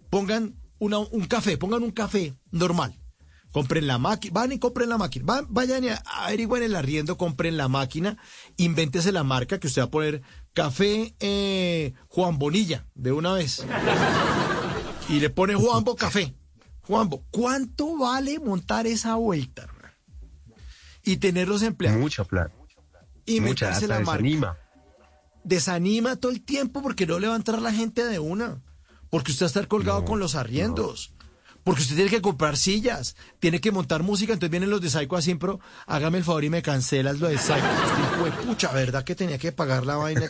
Pongan 0.09 0.57
una, 0.79 0.99
un 0.99 1.27
café, 1.27 1.59
pongan 1.59 1.83
un 1.83 1.91
café 1.91 2.35
normal. 2.51 2.97
Compren 3.53 3.87
la 3.87 3.99
máquina, 3.99 4.33
van 4.33 4.53
y 4.53 4.59
compren 4.59 4.89
la 4.89 4.97
máquina. 4.97 5.25
Van, 5.27 5.47
vayan 5.51 5.85
y 5.85 5.89
a- 5.91 6.03
averigüen 6.07 6.63
el 6.63 6.75
arriendo, 6.75 7.19
compren 7.19 7.59
la 7.59 7.69
máquina, 7.69 8.17
invéntese 8.57 9.13
la 9.13 9.25
marca 9.25 9.61
que 9.61 9.67
usted 9.67 9.83
va 9.83 9.87
a 9.87 9.91
poner 9.91 10.23
café 10.55 11.15
eh, 11.21 11.93
Juan 12.09 12.39
Bonilla 12.39 12.87
de 12.95 13.13
una 13.13 13.35
vez. 13.35 13.67
Y 15.11 15.21
le 15.21 15.29
pone 15.29 15.55
Juanbo 15.55 15.97
Café. 15.97 16.35
Juanbo, 16.83 17.25
¿cuánto 17.31 17.99
vale 17.99 18.39
montar 18.41 18.87
esa 18.87 19.17
vuelta? 19.17 19.69
Y 21.05 21.19
tener 21.19 21.47
los 21.47 21.61
empleados. 21.63 22.01
Mucha 22.01 22.25
plata. 22.25 22.55
Y 23.27 23.41
Mucha 23.41 23.67
la 23.67 24.01
marca. 24.01 24.23
desanima. 24.23 24.57
Desanima 25.45 26.17
todo 26.17 26.33
el 26.33 26.43
tiempo 26.43 26.83
porque 26.83 27.07
no 27.07 27.19
le 27.19 27.27
va 27.29 27.35
a 27.35 27.37
entrar 27.37 27.61
la 27.63 27.73
gente 27.73 28.05
de 28.05 28.19
una. 28.19 28.61
Porque 29.11 29.33
usted 29.33 29.45
va 29.45 29.49
a 29.49 29.49
estar 29.49 29.69
colgado 29.69 30.05
con 30.05 30.21
los 30.21 30.35
arriendos. 30.35 31.13
Porque 31.65 31.83
usted 31.83 31.95
tiene 31.95 32.11
que 32.11 32.23
comprar 32.23 32.57
sillas, 32.57 33.17
tiene 33.39 33.61
que 33.61 33.71
montar 33.71 34.03
música, 34.03 34.33
entonces 34.33 34.51
vienen 34.51 34.71
los 34.71 34.81
de 34.81 34.89
Psycho 34.89 35.17
a 35.17 35.21
Simpro, 35.21 35.61
hágame 35.87 36.17
el 36.17 36.25
favor 36.25 36.43
y 36.43 36.49
me 36.49 36.63
cancelas 36.63 37.21
lo 37.21 37.29
de 37.29 37.37
Psycho. 37.37 37.59
Hijo 38.15 38.25
de 38.25 38.31
pucha, 38.47 38.73
¿verdad 38.73 39.05
que 39.05 39.15
tenía 39.15 39.37
que 39.37 39.53
pagar 39.53 39.85
la 39.85 39.97
vaina? 39.97 40.23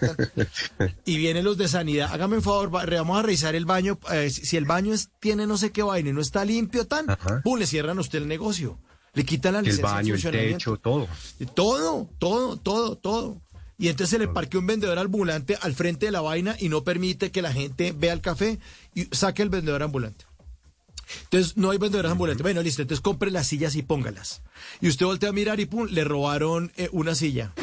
Y 1.05 1.19
vienen 1.19 1.45
los 1.45 1.57
de 1.57 1.69
sanidad, 1.69 2.11
hágame 2.13 2.35
el 2.37 2.43
favor, 2.43 2.71
vamos 2.71 3.17
a 3.19 3.23
revisar 3.23 3.55
el 3.55 3.65
baño, 3.65 3.97
eh, 4.13 4.29
si 4.29 4.57
el 4.57 4.65
baño 4.65 4.93
es- 4.93 5.11
tiene 5.21 5.47
no 5.47 5.57
sé 5.57 5.71
qué 5.71 5.85
vaina 5.85 6.11
y 6.11 6.13
no 6.13 6.21
está 6.21 6.45
limpio 6.45 6.89
tan, 6.89 7.07
pum, 7.45 7.59
le 7.61 7.67
cierran 7.67 7.99
a 7.99 8.01
usted 8.01 8.19
el 8.23 8.27
negocio. 8.29 8.81
Le 9.13 9.25
quitan 9.25 9.53
la 9.53 9.59
El 9.61 9.67
licencia 9.67 9.89
de 9.89 9.95
baño, 9.95 10.15
el 10.15 10.21
techo, 10.55 10.77
todo. 10.79 11.07
Todo, 11.55 12.11
todo, 12.19 12.57
todo, 12.57 12.97
todo. 12.97 13.41
Y 13.81 13.89
entonces 13.89 14.11
se 14.11 14.19
le 14.19 14.29
parquea 14.29 14.61
un 14.61 14.67
vendedor 14.67 14.99
ambulante 14.99 15.57
al 15.63 15.75
frente 15.75 16.05
de 16.05 16.13
la 16.13 16.21
vaina 16.21 16.55
y 16.59 16.69
no 16.69 16.85
permite 16.85 17.31
que 17.31 17.41
la 17.41 17.51
gente 17.51 17.93
vea 17.97 18.13
el 18.13 18.21
café 18.21 18.59
y 18.95 19.09
saque 19.11 19.43
el 19.43 19.49
vendedor 19.49 19.83
ambulante. 19.83 20.27
Entonces 21.25 21.57
no 21.57 21.71
hay 21.71 21.79
vendedores 21.79 22.13
ambulantes. 22.13 22.43
Bueno, 22.43 22.63
listo, 22.63 22.83
entonces 22.83 23.01
compre 23.01 23.31
las 23.31 23.47
sillas 23.47 23.77
y 23.77 23.83
póngalas. 23.83 24.43
Y 24.83 24.89
usted 24.89 25.07
voltea 25.07 25.31
a 25.31 25.33
mirar 25.33 25.61
y 25.61 25.65
pum, 25.65 25.89
le 25.91 26.05
robaron 26.05 26.71
eh, 26.77 26.91
una 26.93 27.15
silla. 27.15 27.55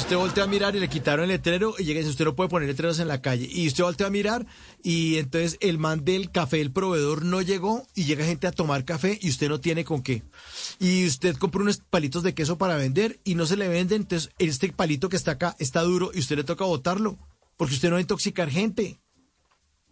Usted 0.00 0.16
voltea 0.16 0.44
a 0.44 0.46
mirar 0.48 0.74
y 0.74 0.80
le 0.80 0.88
quitaron 0.88 1.24
el 1.24 1.28
letrero 1.28 1.74
y 1.78 1.84
llega 1.84 2.00
y 2.00 2.02
dice, 2.02 2.10
usted 2.10 2.24
no 2.24 2.34
puede 2.34 2.48
poner 2.48 2.68
letreros 2.68 2.98
en 2.98 3.06
la 3.06 3.20
calle. 3.22 3.48
Y 3.52 3.68
usted 3.68 3.84
voltea 3.84 4.08
a 4.08 4.10
mirar 4.10 4.44
y 4.82 5.18
entonces 5.18 5.56
el 5.60 5.78
man 5.78 6.04
del 6.04 6.32
café, 6.32 6.60
el 6.60 6.72
proveedor, 6.72 7.24
no 7.24 7.42
llegó 7.42 7.86
y 7.94 8.04
llega 8.04 8.24
gente 8.24 8.46
a 8.48 8.52
tomar 8.52 8.84
café 8.84 9.18
y 9.20 9.28
usted 9.28 9.48
no 9.48 9.60
tiene 9.60 9.84
con 9.84 10.02
qué. 10.02 10.24
Y 10.80 11.06
usted 11.06 11.36
compró 11.36 11.62
unos 11.62 11.78
palitos 11.78 12.22
de 12.24 12.34
queso 12.34 12.58
para 12.58 12.76
vender 12.76 13.20
y 13.24 13.34
no 13.36 13.46
se 13.46 13.56
le 13.56 13.68
venden, 13.68 14.02
entonces 14.02 14.30
este 14.38 14.72
palito 14.72 15.08
que 15.10 15.16
está 15.16 15.32
acá 15.32 15.54
está 15.60 15.82
duro 15.82 16.10
y 16.12 16.18
usted 16.20 16.36
le 16.36 16.44
toca 16.44 16.64
botarlo 16.64 17.16
porque 17.56 17.74
usted 17.74 17.88
no 17.90 17.94
va 17.94 17.98
a 17.98 18.02
intoxicar 18.02 18.50
gente. 18.50 18.98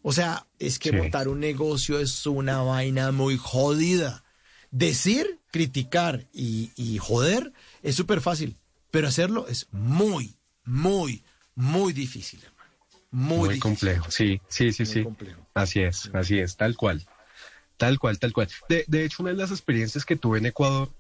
O 0.03 0.13
sea, 0.13 0.47
es 0.59 0.79
que 0.81 0.91
Sí. 0.91 0.97
montar 0.97 1.29
un 1.29 1.39
negocio 1.39 2.01
es 2.01 2.27
una 2.27 2.63
vaina 2.63 3.13
muy 3.13 3.37
jodida. 3.37 4.25
Decir, 4.73 5.39
criticar 5.53 6.27
y, 6.33 6.73
y 6.77 6.99
joder 6.99 7.53
es 7.83 7.95
súper 7.95 8.21
fácil, 8.21 8.57
pero 8.91 9.09
hacerlo 9.09 9.47
es 9.49 9.67
muy, 9.73 10.37
muy, 10.65 11.25
muy 11.55 11.93
difícil. 11.93 12.43
hermano. 12.45 12.73
Muy, 13.11 13.37
Muy, 13.39 13.49
difícil. 13.49 13.61
complejo. 13.61 14.11
Sí, 14.11 14.41
sí, 14.49 14.73
sí, 14.73 14.85
sí. 14.87 15.07
Así 15.55 15.81
es, 15.81 16.11
así 16.15 16.39
es, 16.39 16.57
tal 16.57 16.77
cual. 16.77 17.07
Tal 17.77 17.99
cual, 17.99 18.19
tal 18.19 18.33
cual. 18.33 18.49
De, 18.69 18.85
de 18.89 19.05
hecho, 19.05 19.23
una 19.23 19.33
de 19.33 19.39
las 19.39 19.51
experiencias 19.51 20.05
que 20.05 20.17
tuve 20.17 20.39
en 20.39 20.47
Ecuador, 20.47 20.91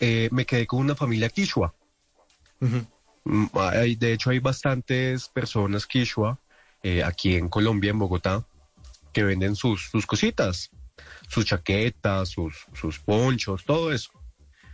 eh, 0.00 0.28
me 0.32 0.46
quedé 0.46 0.66
con 0.66 0.80
una 0.80 0.94
familia 0.94 1.28
quichua. 1.28 1.74
Mm, 3.24 3.46
hay- 3.54 3.96
de 3.96 4.12
hecho, 4.12 4.30
hay 4.30 4.38
bastantes 4.38 5.28
personas 5.28 5.86
quichua 5.86 6.38
eh, 6.82 7.04
aquí 7.04 7.36
en 7.36 7.48
Colombia, 7.48 7.90
en 7.90 7.98
Bogotá, 8.00 8.44
que 9.12 9.22
venden 9.22 9.54
sus, 9.54 9.88
sus 9.90 10.04
cositas, 10.06 10.70
sus 11.28 11.44
chaquetas, 11.44 12.30
sus, 12.30 12.66
sus 12.74 12.98
ponchos, 12.98 13.64
todo 13.64 13.92
eso. 13.92 14.10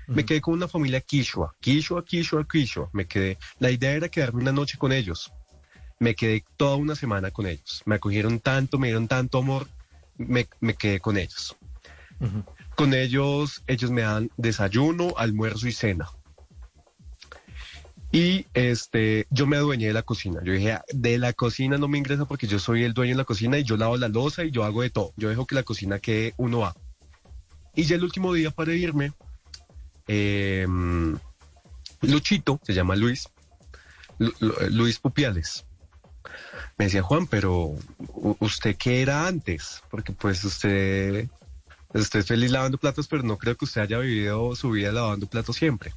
Me 0.09 0.25
quedé 0.25 0.41
con 0.41 0.55
una 0.55 0.69
familia 0.69 1.01
quichua, 1.03 1.55
quichua, 1.61 2.03
quichua, 2.05 2.47
quichua. 2.51 2.89
Me 2.93 3.07
quedé. 3.07 3.39
La 3.59 3.71
idea 3.71 3.93
era 3.93 4.09
quedarme 4.09 4.41
una 4.41 4.53
noche 4.53 4.79
con 4.79 4.91
ellos. 4.91 5.31
Me 6.01 6.15
quedé 6.15 6.45
toda 6.57 6.77
una 6.77 6.95
semana 6.95 7.31
con 7.31 7.47
ellos. 7.47 7.83
Me 7.85 7.97
acogieron 7.97 8.41
tanto, 8.41 8.79
me 8.79 8.87
dieron 8.89 9.07
tanto 9.07 9.39
amor, 9.39 9.69
me, 10.17 10.47
me 10.61 10.75
quedé 10.75 10.99
con 11.01 11.19
ellos. 11.19 11.57
Con 12.75 12.95
ellos, 12.95 13.63
ellos 13.67 13.91
me 13.91 14.03
dan 14.03 14.31
desayuno, 14.37 15.15
almuerzo 15.17 15.67
y 15.69 15.73
cena. 15.73 16.09
Y 18.11 18.47
este, 18.55 19.27
yo 19.31 19.47
me 19.47 19.57
adueñé 19.59 19.89
de 19.89 19.93
la 19.93 20.03
cocina. 20.03 20.41
Yo 20.43 20.53
dije, 20.53 20.73
"Ah, 20.73 20.85
de 20.89 21.19
la 21.19 21.35
cocina 21.35 21.77
no 21.77 21.89
me 21.89 21.99
ingresa 21.99 22.25
porque 22.25 22.47
yo 22.47 22.59
soy 22.59 22.85
el 22.85 22.95
dueño 22.95 23.13
de 23.13 23.19
la 23.19 23.25
cocina 23.25 23.59
y 23.59 23.65
yo 23.65 23.77
lavo 23.77 23.99
la 23.99 24.09
loza 24.09 24.45
y 24.45 24.51
yo 24.51 24.65
hago 24.65 24.81
de 24.83 24.91
todo. 24.91 25.13
Yo 25.17 25.29
dejo 25.29 25.47
que 25.47 25.55
la 25.55 25.63
cocina 25.63 25.99
quede 25.99 26.33
uno 26.39 26.65
a. 26.65 26.75
Y 27.75 27.85
ya 27.85 27.97
el 27.97 28.05
último 28.05 28.33
día 28.33 28.51
para 28.51 28.73
irme, 28.73 29.13
eh, 30.09 30.67
Luchito, 32.03 32.61
se 32.63 32.75
llama 32.75 32.97
Luis, 32.97 33.29
Lu- 34.19 34.35
Lu- 34.41 34.55
Luis 34.71 34.99
Pupiales. 34.99 35.65
Me 36.77 36.87
decía, 36.87 37.03
Juan, 37.03 37.27
pero 37.27 37.75
¿usted 38.41 38.77
qué 38.77 39.03
era 39.03 39.27
antes? 39.27 39.83
Porque 39.91 40.13
pues 40.13 40.45
usted, 40.45 41.29
usted 41.93 42.19
es 42.21 42.27
feliz 42.27 42.51
lavando 42.51 42.79
platos, 42.79 43.09
pero 43.09 43.23
no 43.23 43.37
creo 43.37 43.57
que 43.57 43.65
usted 43.65 43.83
haya 43.83 43.99
vivido 43.99 44.55
su 44.55 44.71
vida 44.71 44.93
lavando 44.93 45.27
platos 45.27 45.57
siempre. 45.57 45.93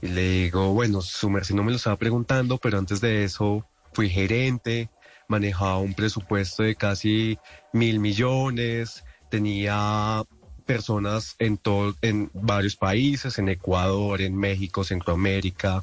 Y 0.00 0.08
le 0.08 0.22
digo, 0.30 0.72
bueno, 0.72 1.00
su 1.02 1.28
merced 1.28 1.54
no 1.54 1.62
me 1.62 1.70
lo 1.70 1.76
estaba 1.76 1.96
preguntando, 1.96 2.58
pero 2.58 2.78
antes 2.78 3.00
de 3.00 3.24
eso 3.24 3.66
fui 3.92 4.08
gerente, 4.08 4.88
manejaba 5.28 5.78
un 5.78 5.94
presupuesto 5.94 6.62
de 6.62 6.74
casi 6.74 7.38
mil 7.72 7.98
millones, 7.98 9.04
tenía 9.30 10.22
personas 10.68 11.34
en 11.38 11.56
todo, 11.56 11.96
en 12.02 12.30
varios 12.34 12.76
países, 12.76 13.38
en 13.38 13.48
Ecuador, 13.48 14.20
en 14.20 14.36
México, 14.36 14.84
Centroamérica, 14.84 15.82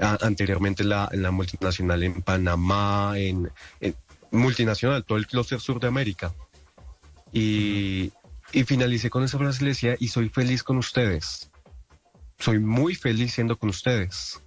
a- 0.00 0.18
anteriormente 0.26 0.82
en 0.82 0.88
la, 0.88 1.08
en 1.12 1.22
la 1.22 1.30
multinacional 1.30 2.02
en 2.02 2.20
Panamá, 2.20 3.14
en, 3.16 3.50
en 3.80 3.94
multinacional, 4.32 5.04
todo 5.04 5.18
el 5.18 5.28
clúster 5.28 5.60
sur 5.60 5.78
de 5.78 5.86
América. 5.86 6.34
Y, 7.32 8.12
y 8.52 8.64
finalicé 8.64 9.08
con 9.08 9.22
esa 9.22 9.38
frase, 9.38 9.62
le 9.62 9.70
decía, 9.70 9.94
y 10.00 10.08
soy 10.08 10.28
feliz 10.28 10.64
con 10.64 10.78
ustedes. 10.78 11.50
Soy 12.38 12.58
muy 12.58 12.96
feliz 12.96 13.32
siendo 13.34 13.56
con 13.56 13.68
ustedes. 13.70 14.40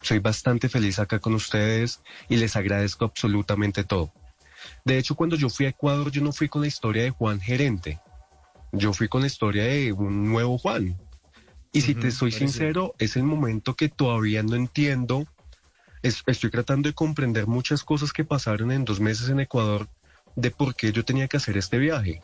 Soy 0.00 0.20
bastante 0.20 0.68
feliz 0.68 0.98
acá 1.00 1.18
con 1.18 1.34
ustedes 1.34 2.00
y 2.28 2.36
les 2.36 2.54
agradezco 2.54 3.04
absolutamente 3.04 3.82
todo. 3.82 4.12
De 4.84 4.96
hecho, 4.96 5.14
cuando 5.14 5.36
yo 5.36 5.48
fui 5.50 5.66
a 5.66 5.70
Ecuador, 5.70 6.10
yo 6.10 6.22
no 6.22 6.32
fui 6.32 6.48
con 6.48 6.62
la 6.62 6.68
historia 6.68 7.02
de 7.02 7.10
Juan 7.10 7.40
gerente. 7.40 7.98
Yo 8.76 8.92
fui 8.92 9.08
con 9.08 9.20
la 9.20 9.26
historia 9.28 9.64
de 9.64 9.92
un 9.92 10.28
nuevo 10.30 10.58
Juan. 10.58 10.96
Y 11.72 11.80
si 11.80 11.94
te 11.94 12.10
soy 12.10 12.30
parece. 12.30 12.46
sincero, 12.46 12.94
es 12.98 13.16
el 13.16 13.24
momento 13.24 13.74
que 13.74 13.88
todavía 13.88 14.42
no 14.42 14.54
entiendo. 14.56 15.26
Es- 16.02 16.22
estoy 16.26 16.50
tratando 16.50 16.88
de 16.88 16.94
comprender 16.94 17.46
muchas 17.46 17.82
cosas 17.82 18.12
que 18.12 18.24
pasaron 18.24 18.70
en 18.70 18.84
dos 18.84 19.00
meses 19.00 19.28
en 19.28 19.40
Ecuador 19.40 19.88
de 20.36 20.50
por 20.50 20.74
qué 20.74 20.92
yo 20.92 21.04
tenía 21.04 21.28
que 21.28 21.36
hacer 21.36 21.56
este 21.56 21.78
viaje. 21.78 22.20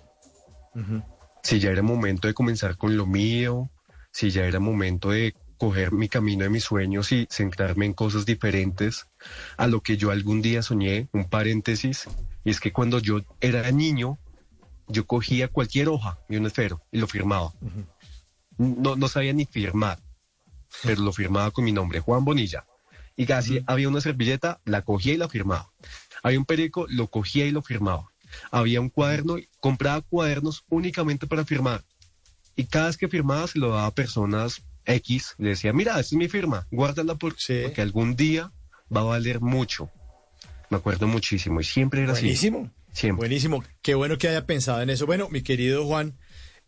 Si 1.43 1.59
ya 1.59 1.70
era 1.70 1.83
momento 1.83 2.29
de 2.29 2.35
comenzar 2.35 2.77
con 2.77 2.97
lo 2.97 3.07
mío, 3.07 3.70
si 4.12 4.31
ya 4.31 4.45
era 4.45 4.61
momento 4.61 5.11
de 5.11 5.35
coger 5.57 5.93
mi 5.93 6.09
camino 6.09 6.45
de 6.45 6.51
mis 6.51 6.65
sueños 6.65 7.12
y 7.12 7.27
centrarme 7.31 7.87
en 7.87 7.93
cosas 7.93 8.25
diferentes 8.27 9.07
a 9.57 9.67
lo 9.67 9.81
que 9.83 9.97
yo 9.97 10.11
algún 10.11 10.43
día 10.43 10.62
soñé, 10.62 11.09
un 11.12 11.29
paréntesis, 11.29 12.09
Y 12.43 12.51
es 12.51 12.61
que 12.61 12.73
cuando 12.73 12.99
yo 13.01 13.20
era 13.41 13.70
niño, 13.70 14.19
yo 14.91 15.07
cogía 15.07 15.49
cualquier 15.49 15.89
hoja 15.89 16.19
de 16.28 16.39
un 16.39 16.47
esfero 16.47 16.83
y 16.93 16.99
lo 16.99 17.07
firmaba. 17.07 17.52
no, 18.59 18.97
no 18.97 19.09
sabía 19.09 19.33
ni 19.33 19.47
firmar, 19.47 19.99
pero 20.83 21.02
lo 21.02 21.12
firmaba 21.12 21.51
con 21.51 21.65
mi 21.65 21.73
nombre, 21.73 22.01
Juan 22.01 22.25
Bonilla. 22.25 22.67
Y 23.17 23.27
casi 23.27 23.62
había 23.67 23.89
una 23.89 24.01
servilleta, 24.01 24.60
la 24.65 24.83
cogía 24.83 25.12
y 25.15 25.17
la 25.17 25.28
firmaba. 25.28 25.70
Había 26.23 26.39
un 26.39 26.44
periódico, 26.47 26.86
lo 26.89 27.09
cogía 27.09 27.47
y 27.47 27.51
lo 27.51 27.62
firmaba. 27.62 28.10
Había 28.51 28.81
un 28.81 28.89
cuaderno, 28.89 29.36
compraba 29.59 30.01
cuadernos 30.02 30.65
únicamente 30.69 31.27
para 31.27 31.44
firmar. 31.44 31.85
Y 32.57 32.65
cada 32.65 32.86
vez 32.86 32.97
que 32.97 33.09
firmaba 33.09 33.47
se 33.47 33.59
lo 33.59 33.69
daba 33.70 33.86
a 33.86 33.91
personas 33.94 34.62
X, 34.85 35.35
le 35.39 35.51
decía, 35.51 35.73
mira, 35.73 35.93
esta 35.93 36.15
es 36.15 36.19
mi 36.19 36.28
firma, 36.28 36.67
guárdala 36.70 37.15
por- 37.15 37.35
porque 37.65 37.81
algún 37.83 38.17
día 38.17 38.52
va 38.94 39.01
a 39.02 39.05
valer 39.05 39.41
mucho. 39.41 39.91
Me 40.70 40.77
acuerdo 40.78 41.07
muchísimo 41.07 41.60
y 41.60 41.65
siempre 41.65 42.02
era 42.02 42.12
Buenísimo. 42.12 42.59
así. 42.65 42.70
Buenísimo. 43.15 43.65
Qué 43.83 43.94
bueno 43.94 44.19
que 44.19 44.28
haya 44.28 44.47
pensado 44.47 44.83
en 44.83 44.91
eso. 44.91 45.07
Bueno, 45.07 45.28
mi 45.31 45.43
querido 45.43 45.86
Juan, 45.86 46.17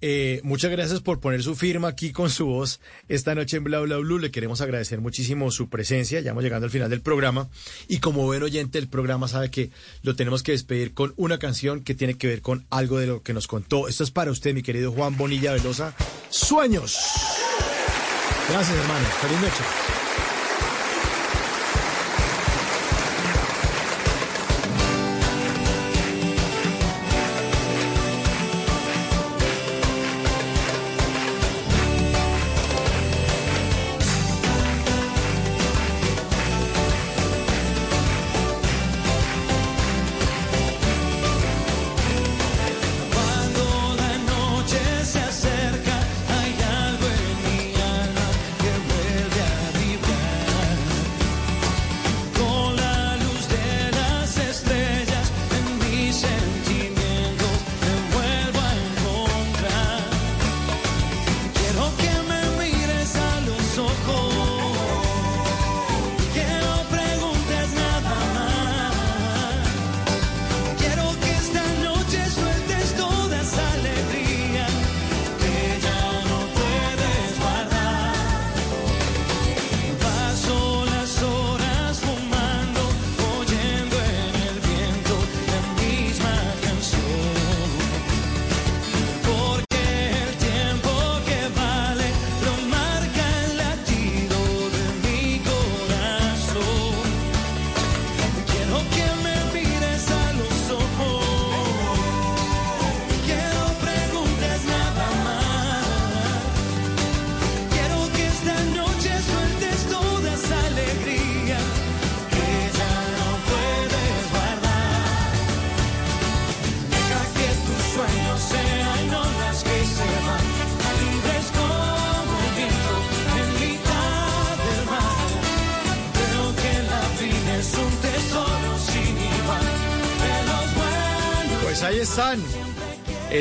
eh, 0.04 0.40
muchas 0.42 0.72
gracias 0.72 1.00
por 1.00 1.20
poner 1.20 1.44
su 1.44 1.54
firma 1.54 1.86
aquí 1.86 2.10
con 2.10 2.28
su 2.28 2.46
voz 2.46 2.80
esta 3.08 3.36
noche 3.36 3.56
en 3.56 3.64
Bla 3.64 3.78
Bla 3.80 3.98
Blue. 3.98 4.18
Le 4.18 4.32
queremos 4.32 4.60
agradecer 4.60 5.00
muchísimo 5.00 5.50
su 5.50 5.68
presencia. 5.68 6.20
Ya 6.20 6.32
vamos 6.32 6.42
llegando 6.42 6.64
al 6.64 6.70
final 6.72 6.90
del 6.90 7.02
programa. 7.02 7.48
Y 7.86 7.98
como 7.98 8.24
buen 8.24 8.42
oyente 8.42 8.78
del 8.78 8.88
programa, 8.88 9.28
sabe 9.28 9.50
que 9.50 9.70
lo 10.02 10.16
tenemos 10.16 10.42
que 10.42 10.52
despedir 10.52 10.92
con 10.92 11.14
una 11.16 11.38
canción 11.38 11.82
que 11.84 11.94
tiene 11.94 12.14
que 12.14 12.26
ver 12.26 12.42
con 12.42 12.66
algo 12.68 12.98
de 12.98 13.06
lo 13.06 13.22
que 13.22 13.32
nos 13.32 13.46
contó. 13.46 13.86
Esto 13.88 14.02
es 14.02 14.10
para 14.10 14.32
usted, 14.32 14.54
mi 14.54 14.62
querido 14.62 14.90
Juan 14.90 15.16
Bonilla 15.16 15.52
Velosa. 15.52 15.94
Sueños. 16.30 16.98
Gracias, 18.48 18.76
hermano. 18.76 19.06
Feliz 19.20 19.40
noche. 19.40 20.01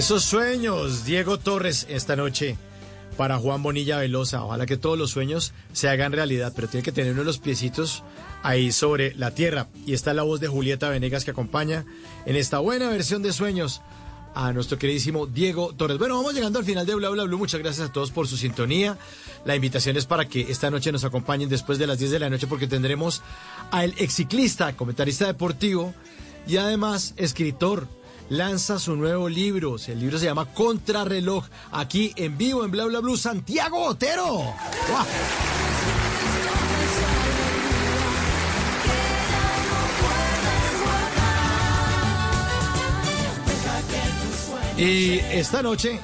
Esos 0.02 0.24
sueños, 0.24 1.06
Diego 1.06 1.38
Torres, 1.38 1.86
esta 1.88 2.16
noche 2.16 2.58
para 3.18 3.38
Juan 3.38 3.62
Bonilla 3.62 4.00
Velosa. 4.00 4.44
Ojalá 4.44 4.66
que 4.66 4.76
todos 4.76 4.98
los 4.98 5.12
sueños 5.12 5.54
se 5.74 5.90
hagan 5.90 6.12
realidad, 6.12 6.54
pero 6.56 6.68
tiene 6.68 6.84
que 6.84 6.92
tener 6.92 7.12
uno 7.12 7.22
de 7.22 7.26
los 7.26 7.38
piecitos 7.38 8.04
ahí 8.42 8.72
sobre 8.72 9.14
la 9.14 9.30
tierra. 9.36 9.68
Y 9.86 9.94
está 9.94 10.16
la 10.16 10.24
voz 10.24 10.40
de 10.40 10.48
Julieta 10.48 10.90
Venegas 10.90 11.24
que 11.24 11.30
acompaña 11.30 11.86
en 12.26 12.36
esta 12.36 12.58
buena 12.58 12.90
versión 12.90 13.22
de 13.22 13.32
sueños 13.32 13.84
a 14.34 14.52
nuestro 14.54 14.80
queridísimo 14.80 15.28
Diego 15.28 15.72
Torres. 15.76 16.00
Bueno, 16.00 16.16
vamos 16.16 16.34
llegando 16.34 16.58
al 16.58 16.66
final 16.66 16.88
de 16.88 16.96
Bla 16.96 17.10
Bla 17.10 17.26
Blue. 17.26 17.38
Muchas 17.38 17.62
gracias 17.62 17.90
a 17.90 17.94
todos 17.94 18.10
por 18.10 18.28
su 18.28 18.38
sintonía. 18.38 18.98
La 19.46 19.56
invitación 19.56 19.98
es 19.98 20.08
para 20.08 20.28
que 20.28 20.50
esta 20.50 20.72
noche 20.72 20.92
nos 20.92 21.04
acompañen 21.04 21.48
después 21.48 21.78
de 21.78 21.86
las 21.86 22.00
10 22.00 22.10
de 22.10 22.20
la 22.20 22.30
noche 22.32 22.48
porque 22.48 22.66
tendremos 22.66 23.22
al 23.70 23.94
exciclista, 24.00 24.76
comentarista 24.76 25.28
deportivo 25.28 25.94
y 26.48 26.58
además 26.58 27.14
escritor. 27.18 28.01
Lanza 28.30 28.80
su 28.80 28.96
nuevo 28.96 29.28
libro. 29.28 29.76
El 29.88 30.00
libro 30.00 30.18
se 30.18 30.26
llama 30.26 30.46
Contrarreloj. 30.46 31.46
Aquí 31.72 32.14
en 32.16 32.38
vivo 32.38 32.64
en 32.64 32.72
Bla 32.72 32.86
Bla 32.86 33.00
Blue, 33.00 33.18
Santiago 33.18 33.84
Otero. 33.86 34.54
Y 44.78 45.20
esta 45.32 45.62
noche, 45.62 46.00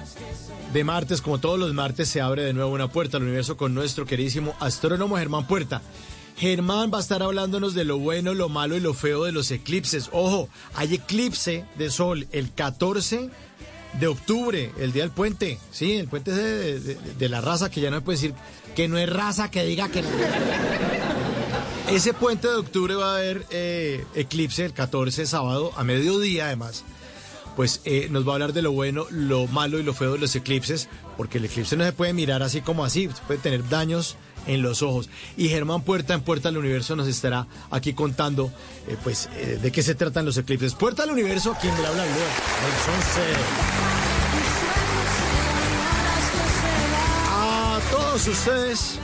de 0.71 0.83
martes, 0.83 1.21
como 1.21 1.39
todos 1.39 1.57
los 1.57 1.73
martes, 1.73 2.09
se 2.09 2.21
abre 2.21 2.43
de 2.43 2.53
nuevo 2.53 2.71
una 2.71 2.87
puerta 2.87 3.17
al 3.17 3.23
universo 3.23 3.57
con 3.57 3.73
nuestro 3.73 4.05
queridísimo 4.05 4.55
astrónomo 4.59 5.17
Germán 5.17 5.47
Puerta. 5.47 5.81
Germán 6.37 6.91
va 6.93 6.99
a 6.99 7.01
estar 7.01 7.23
hablándonos 7.23 7.73
de 7.73 7.83
lo 7.83 7.97
bueno, 7.97 8.33
lo 8.33 8.47
malo 8.49 8.77
y 8.77 8.79
lo 8.79 8.93
feo 8.93 9.23
de 9.23 9.31
los 9.31 9.49
eclipses. 9.51 10.09
Ojo, 10.11 10.49
hay 10.75 10.93
eclipse 10.95 11.65
de 11.77 11.89
sol 11.89 12.27
el 12.31 12.53
14 12.53 13.29
de 13.99 14.07
octubre, 14.07 14.71
el 14.79 14.91
día 14.91 15.01
del 15.03 15.11
puente. 15.11 15.57
Sí, 15.71 15.93
el 15.97 16.07
puente 16.07 16.31
de, 16.31 16.79
de- 16.79 16.95
de 17.17 17.29
la 17.29 17.41
raza, 17.41 17.71
que 17.71 17.81
ya 17.81 17.89
no 17.89 18.03
puede 18.03 18.17
decir 18.19 18.33
que 18.75 18.87
no 18.87 18.97
es 18.99 19.09
raza, 19.11 19.49
que 19.49 19.65
diga 19.65 19.89
que. 19.89 20.03
Ese 21.89 22.13
puente 22.13 22.47
de 22.47 22.55
octubre 22.55 22.95
va 22.95 23.13
a 23.13 23.17
haber 23.17 23.45
eh, 23.49 24.05
eclipse 24.13 24.65
el 24.65 24.73
14 24.73 25.25
sábado 25.25 25.71
a 25.77 25.83
mediodía 25.83 26.47
además. 26.47 26.83
Pues 27.55 27.81
eh, 27.85 28.07
nos 28.11 28.27
va 28.27 28.31
a 28.31 28.35
hablar 28.35 28.53
de 28.53 28.61
lo 28.61 28.71
bueno, 28.73 29.05
lo 29.09 29.47
malo 29.47 29.79
y 29.79 29.83
lo 29.83 29.93
feo 29.95 30.13
de 30.13 30.19
los 30.19 30.35
eclipses, 30.35 30.89
porque 31.15 31.39
el 31.39 31.45
eclipse 31.45 31.75
no 31.77 31.85
se 31.85 31.93
puede 31.93 32.13
mirar 32.13 32.43
así 32.43 32.61
como 32.61 32.85
así, 32.85 33.09
puede 33.25 33.39
tener 33.39 33.67
daños 33.69 34.15
en 34.47 34.61
los 34.61 34.81
ojos. 34.81 35.09
Y 35.35 35.49
Germán 35.49 35.81
Puerta 35.81 36.13
en 36.13 36.21
Puerta 36.21 36.49
al 36.49 36.57
Universo 36.57 36.95
nos 36.95 37.07
estará 37.07 37.47
aquí 37.69 37.93
contando 37.93 38.51
eh, 38.87 38.97
pues 39.03 39.29
eh, 39.35 39.59
de 39.61 39.71
qué 39.71 39.83
se 39.83 39.95
tratan 39.95 40.25
los 40.25 40.37
eclipses. 40.37 40.73
Puerta 40.73 41.03
al 41.03 41.11
Universo, 41.11 41.53
aquí 41.55 41.67
en 41.67 41.77
Bla 41.77 41.91
Bla 41.91 42.03
Blue, 42.03 42.13
a 42.13 42.67
las 42.69 42.87
11. 42.97 43.21
A 47.29 47.79
todos 47.91 48.27
ustedes, 48.27 48.99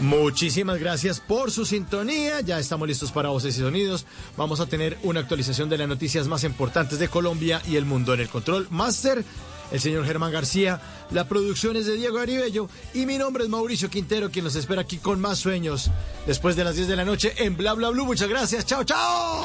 muchísimas 0.00 0.78
gracias 0.78 1.20
por 1.20 1.50
su 1.50 1.64
sintonía. 1.64 2.40
Ya 2.40 2.58
estamos 2.58 2.88
listos 2.88 3.12
para 3.12 3.28
voces 3.28 3.56
y 3.56 3.60
sonidos. 3.60 4.06
Vamos 4.36 4.60
a 4.60 4.66
tener 4.66 4.98
una 5.02 5.20
actualización 5.20 5.68
de 5.68 5.78
las 5.78 5.88
noticias 5.88 6.26
más 6.26 6.44
importantes 6.44 6.98
de 6.98 7.08
Colombia 7.08 7.62
y 7.68 7.76
el 7.76 7.84
mundo 7.84 8.14
en 8.14 8.20
el 8.20 8.28
control 8.28 8.66
master. 8.70 9.24
El 9.74 9.80
señor 9.80 10.06
Germán 10.06 10.30
García, 10.30 10.80
la 11.10 11.26
producción 11.26 11.76
es 11.76 11.86
de 11.86 11.96
Diego 11.96 12.20
Aribello 12.20 12.68
y 12.94 13.06
mi 13.06 13.18
nombre 13.18 13.42
es 13.42 13.50
Mauricio 13.50 13.90
Quintero, 13.90 14.30
quien 14.30 14.44
nos 14.44 14.54
espera 14.54 14.82
aquí 14.82 14.98
con 14.98 15.20
más 15.20 15.40
sueños 15.40 15.90
después 16.28 16.54
de 16.54 16.62
las 16.62 16.76
10 16.76 16.86
de 16.86 16.94
la 16.94 17.04
noche 17.04 17.34
en 17.38 17.56
Bla 17.56 17.72
Bla 17.72 17.90
Blue. 17.90 18.04
Muchas 18.04 18.28
gracias, 18.28 18.64
chao, 18.66 18.84
chao. 18.84 19.44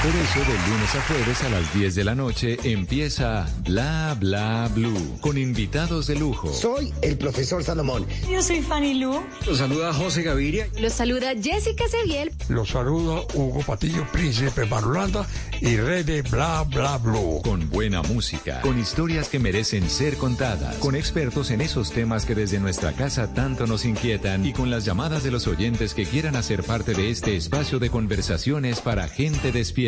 Por 0.00 0.14
eso, 0.14 0.38
de 0.38 0.70
lunes 0.70 0.94
a 0.94 1.02
jueves 1.02 1.42
a 1.42 1.48
las 1.48 1.74
10 1.74 1.94
de 1.96 2.04
la 2.04 2.14
noche 2.14 2.56
empieza 2.62 3.48
Bla 3.64 4.16
Bla 4.20 4.70
Blue 4.72 5.18
con 5.20 5.36
invitados 5.36 6.06
de 6.06 6.14
lujo. 6.14 6.52
Soy 6.52 6.94
el 7.02 7.18
profesor 7.18 7.64
Salomón. 7.64 8.06
Yo 8.30 8.40
soy 8.40 8.62
Fanny 8.62 8.94
Lu. 8.94 9.20
Los 9.44 9.58
saluda 9.58 9.92
José 9.92 10.22
Gaviria. 10.22 10.68
Los 10.80 10.92
saluda 10.92 11.32
Jessica 11.42 11.88
Seguiel. 11.88 12.30
Los 12.48 12.68
saluda 12.68 13.22
Hugo 13.34 13.60
Patillo, 13.66 14.06
príncipe 14.12 14.66
Marulanda 14.66 15.26
y 15.60 15.76
rey 15.78 16.04
de 16.04 16.22
Bla 16.22 16.62
Bla 16.62 16.98
Blue. 16.98 17.40
Con 17.42 17.68
buena 17.68 18.00
música, 18.02 18.60
con 18.60 18.78
historias 18.78 19.28
que 19.28 19.40
merecen 19.40 19.90
ser 19.90 20.16
contadas, 20.16 20.76
con 20.76 20.94
expertos 20.94 21.50
en 21.50 21.60
esos 21.60 21.90
temas 21.90 22.24
que 22.24 22.36
desde 22.36 22.60
nuestra 22.60 22.92
casa 22.92 23.34
tanto 23.34 23.66
nos 23.66 23.84
inquietan 23.84 24.46
y 24.46 24.52
con 24.52 24.70
las 24.70 24.84
llamadas 24.84 25.24
de 25.24 25.32
los 25.32 25.48
oyentes 25.48 25.92
que 25.92 26.04
quieran 26.06 26.36
hacer 26.36 26.62
parte 26.62 26.94
de 26.94 27.10
este 27.10 27.34
espacio 27.34 27.80
de 27.80 27.90
conversaciones 27.90 28.80
para 28.80 29.08
gente 29.08 29.50
despierta. 29.50 29.87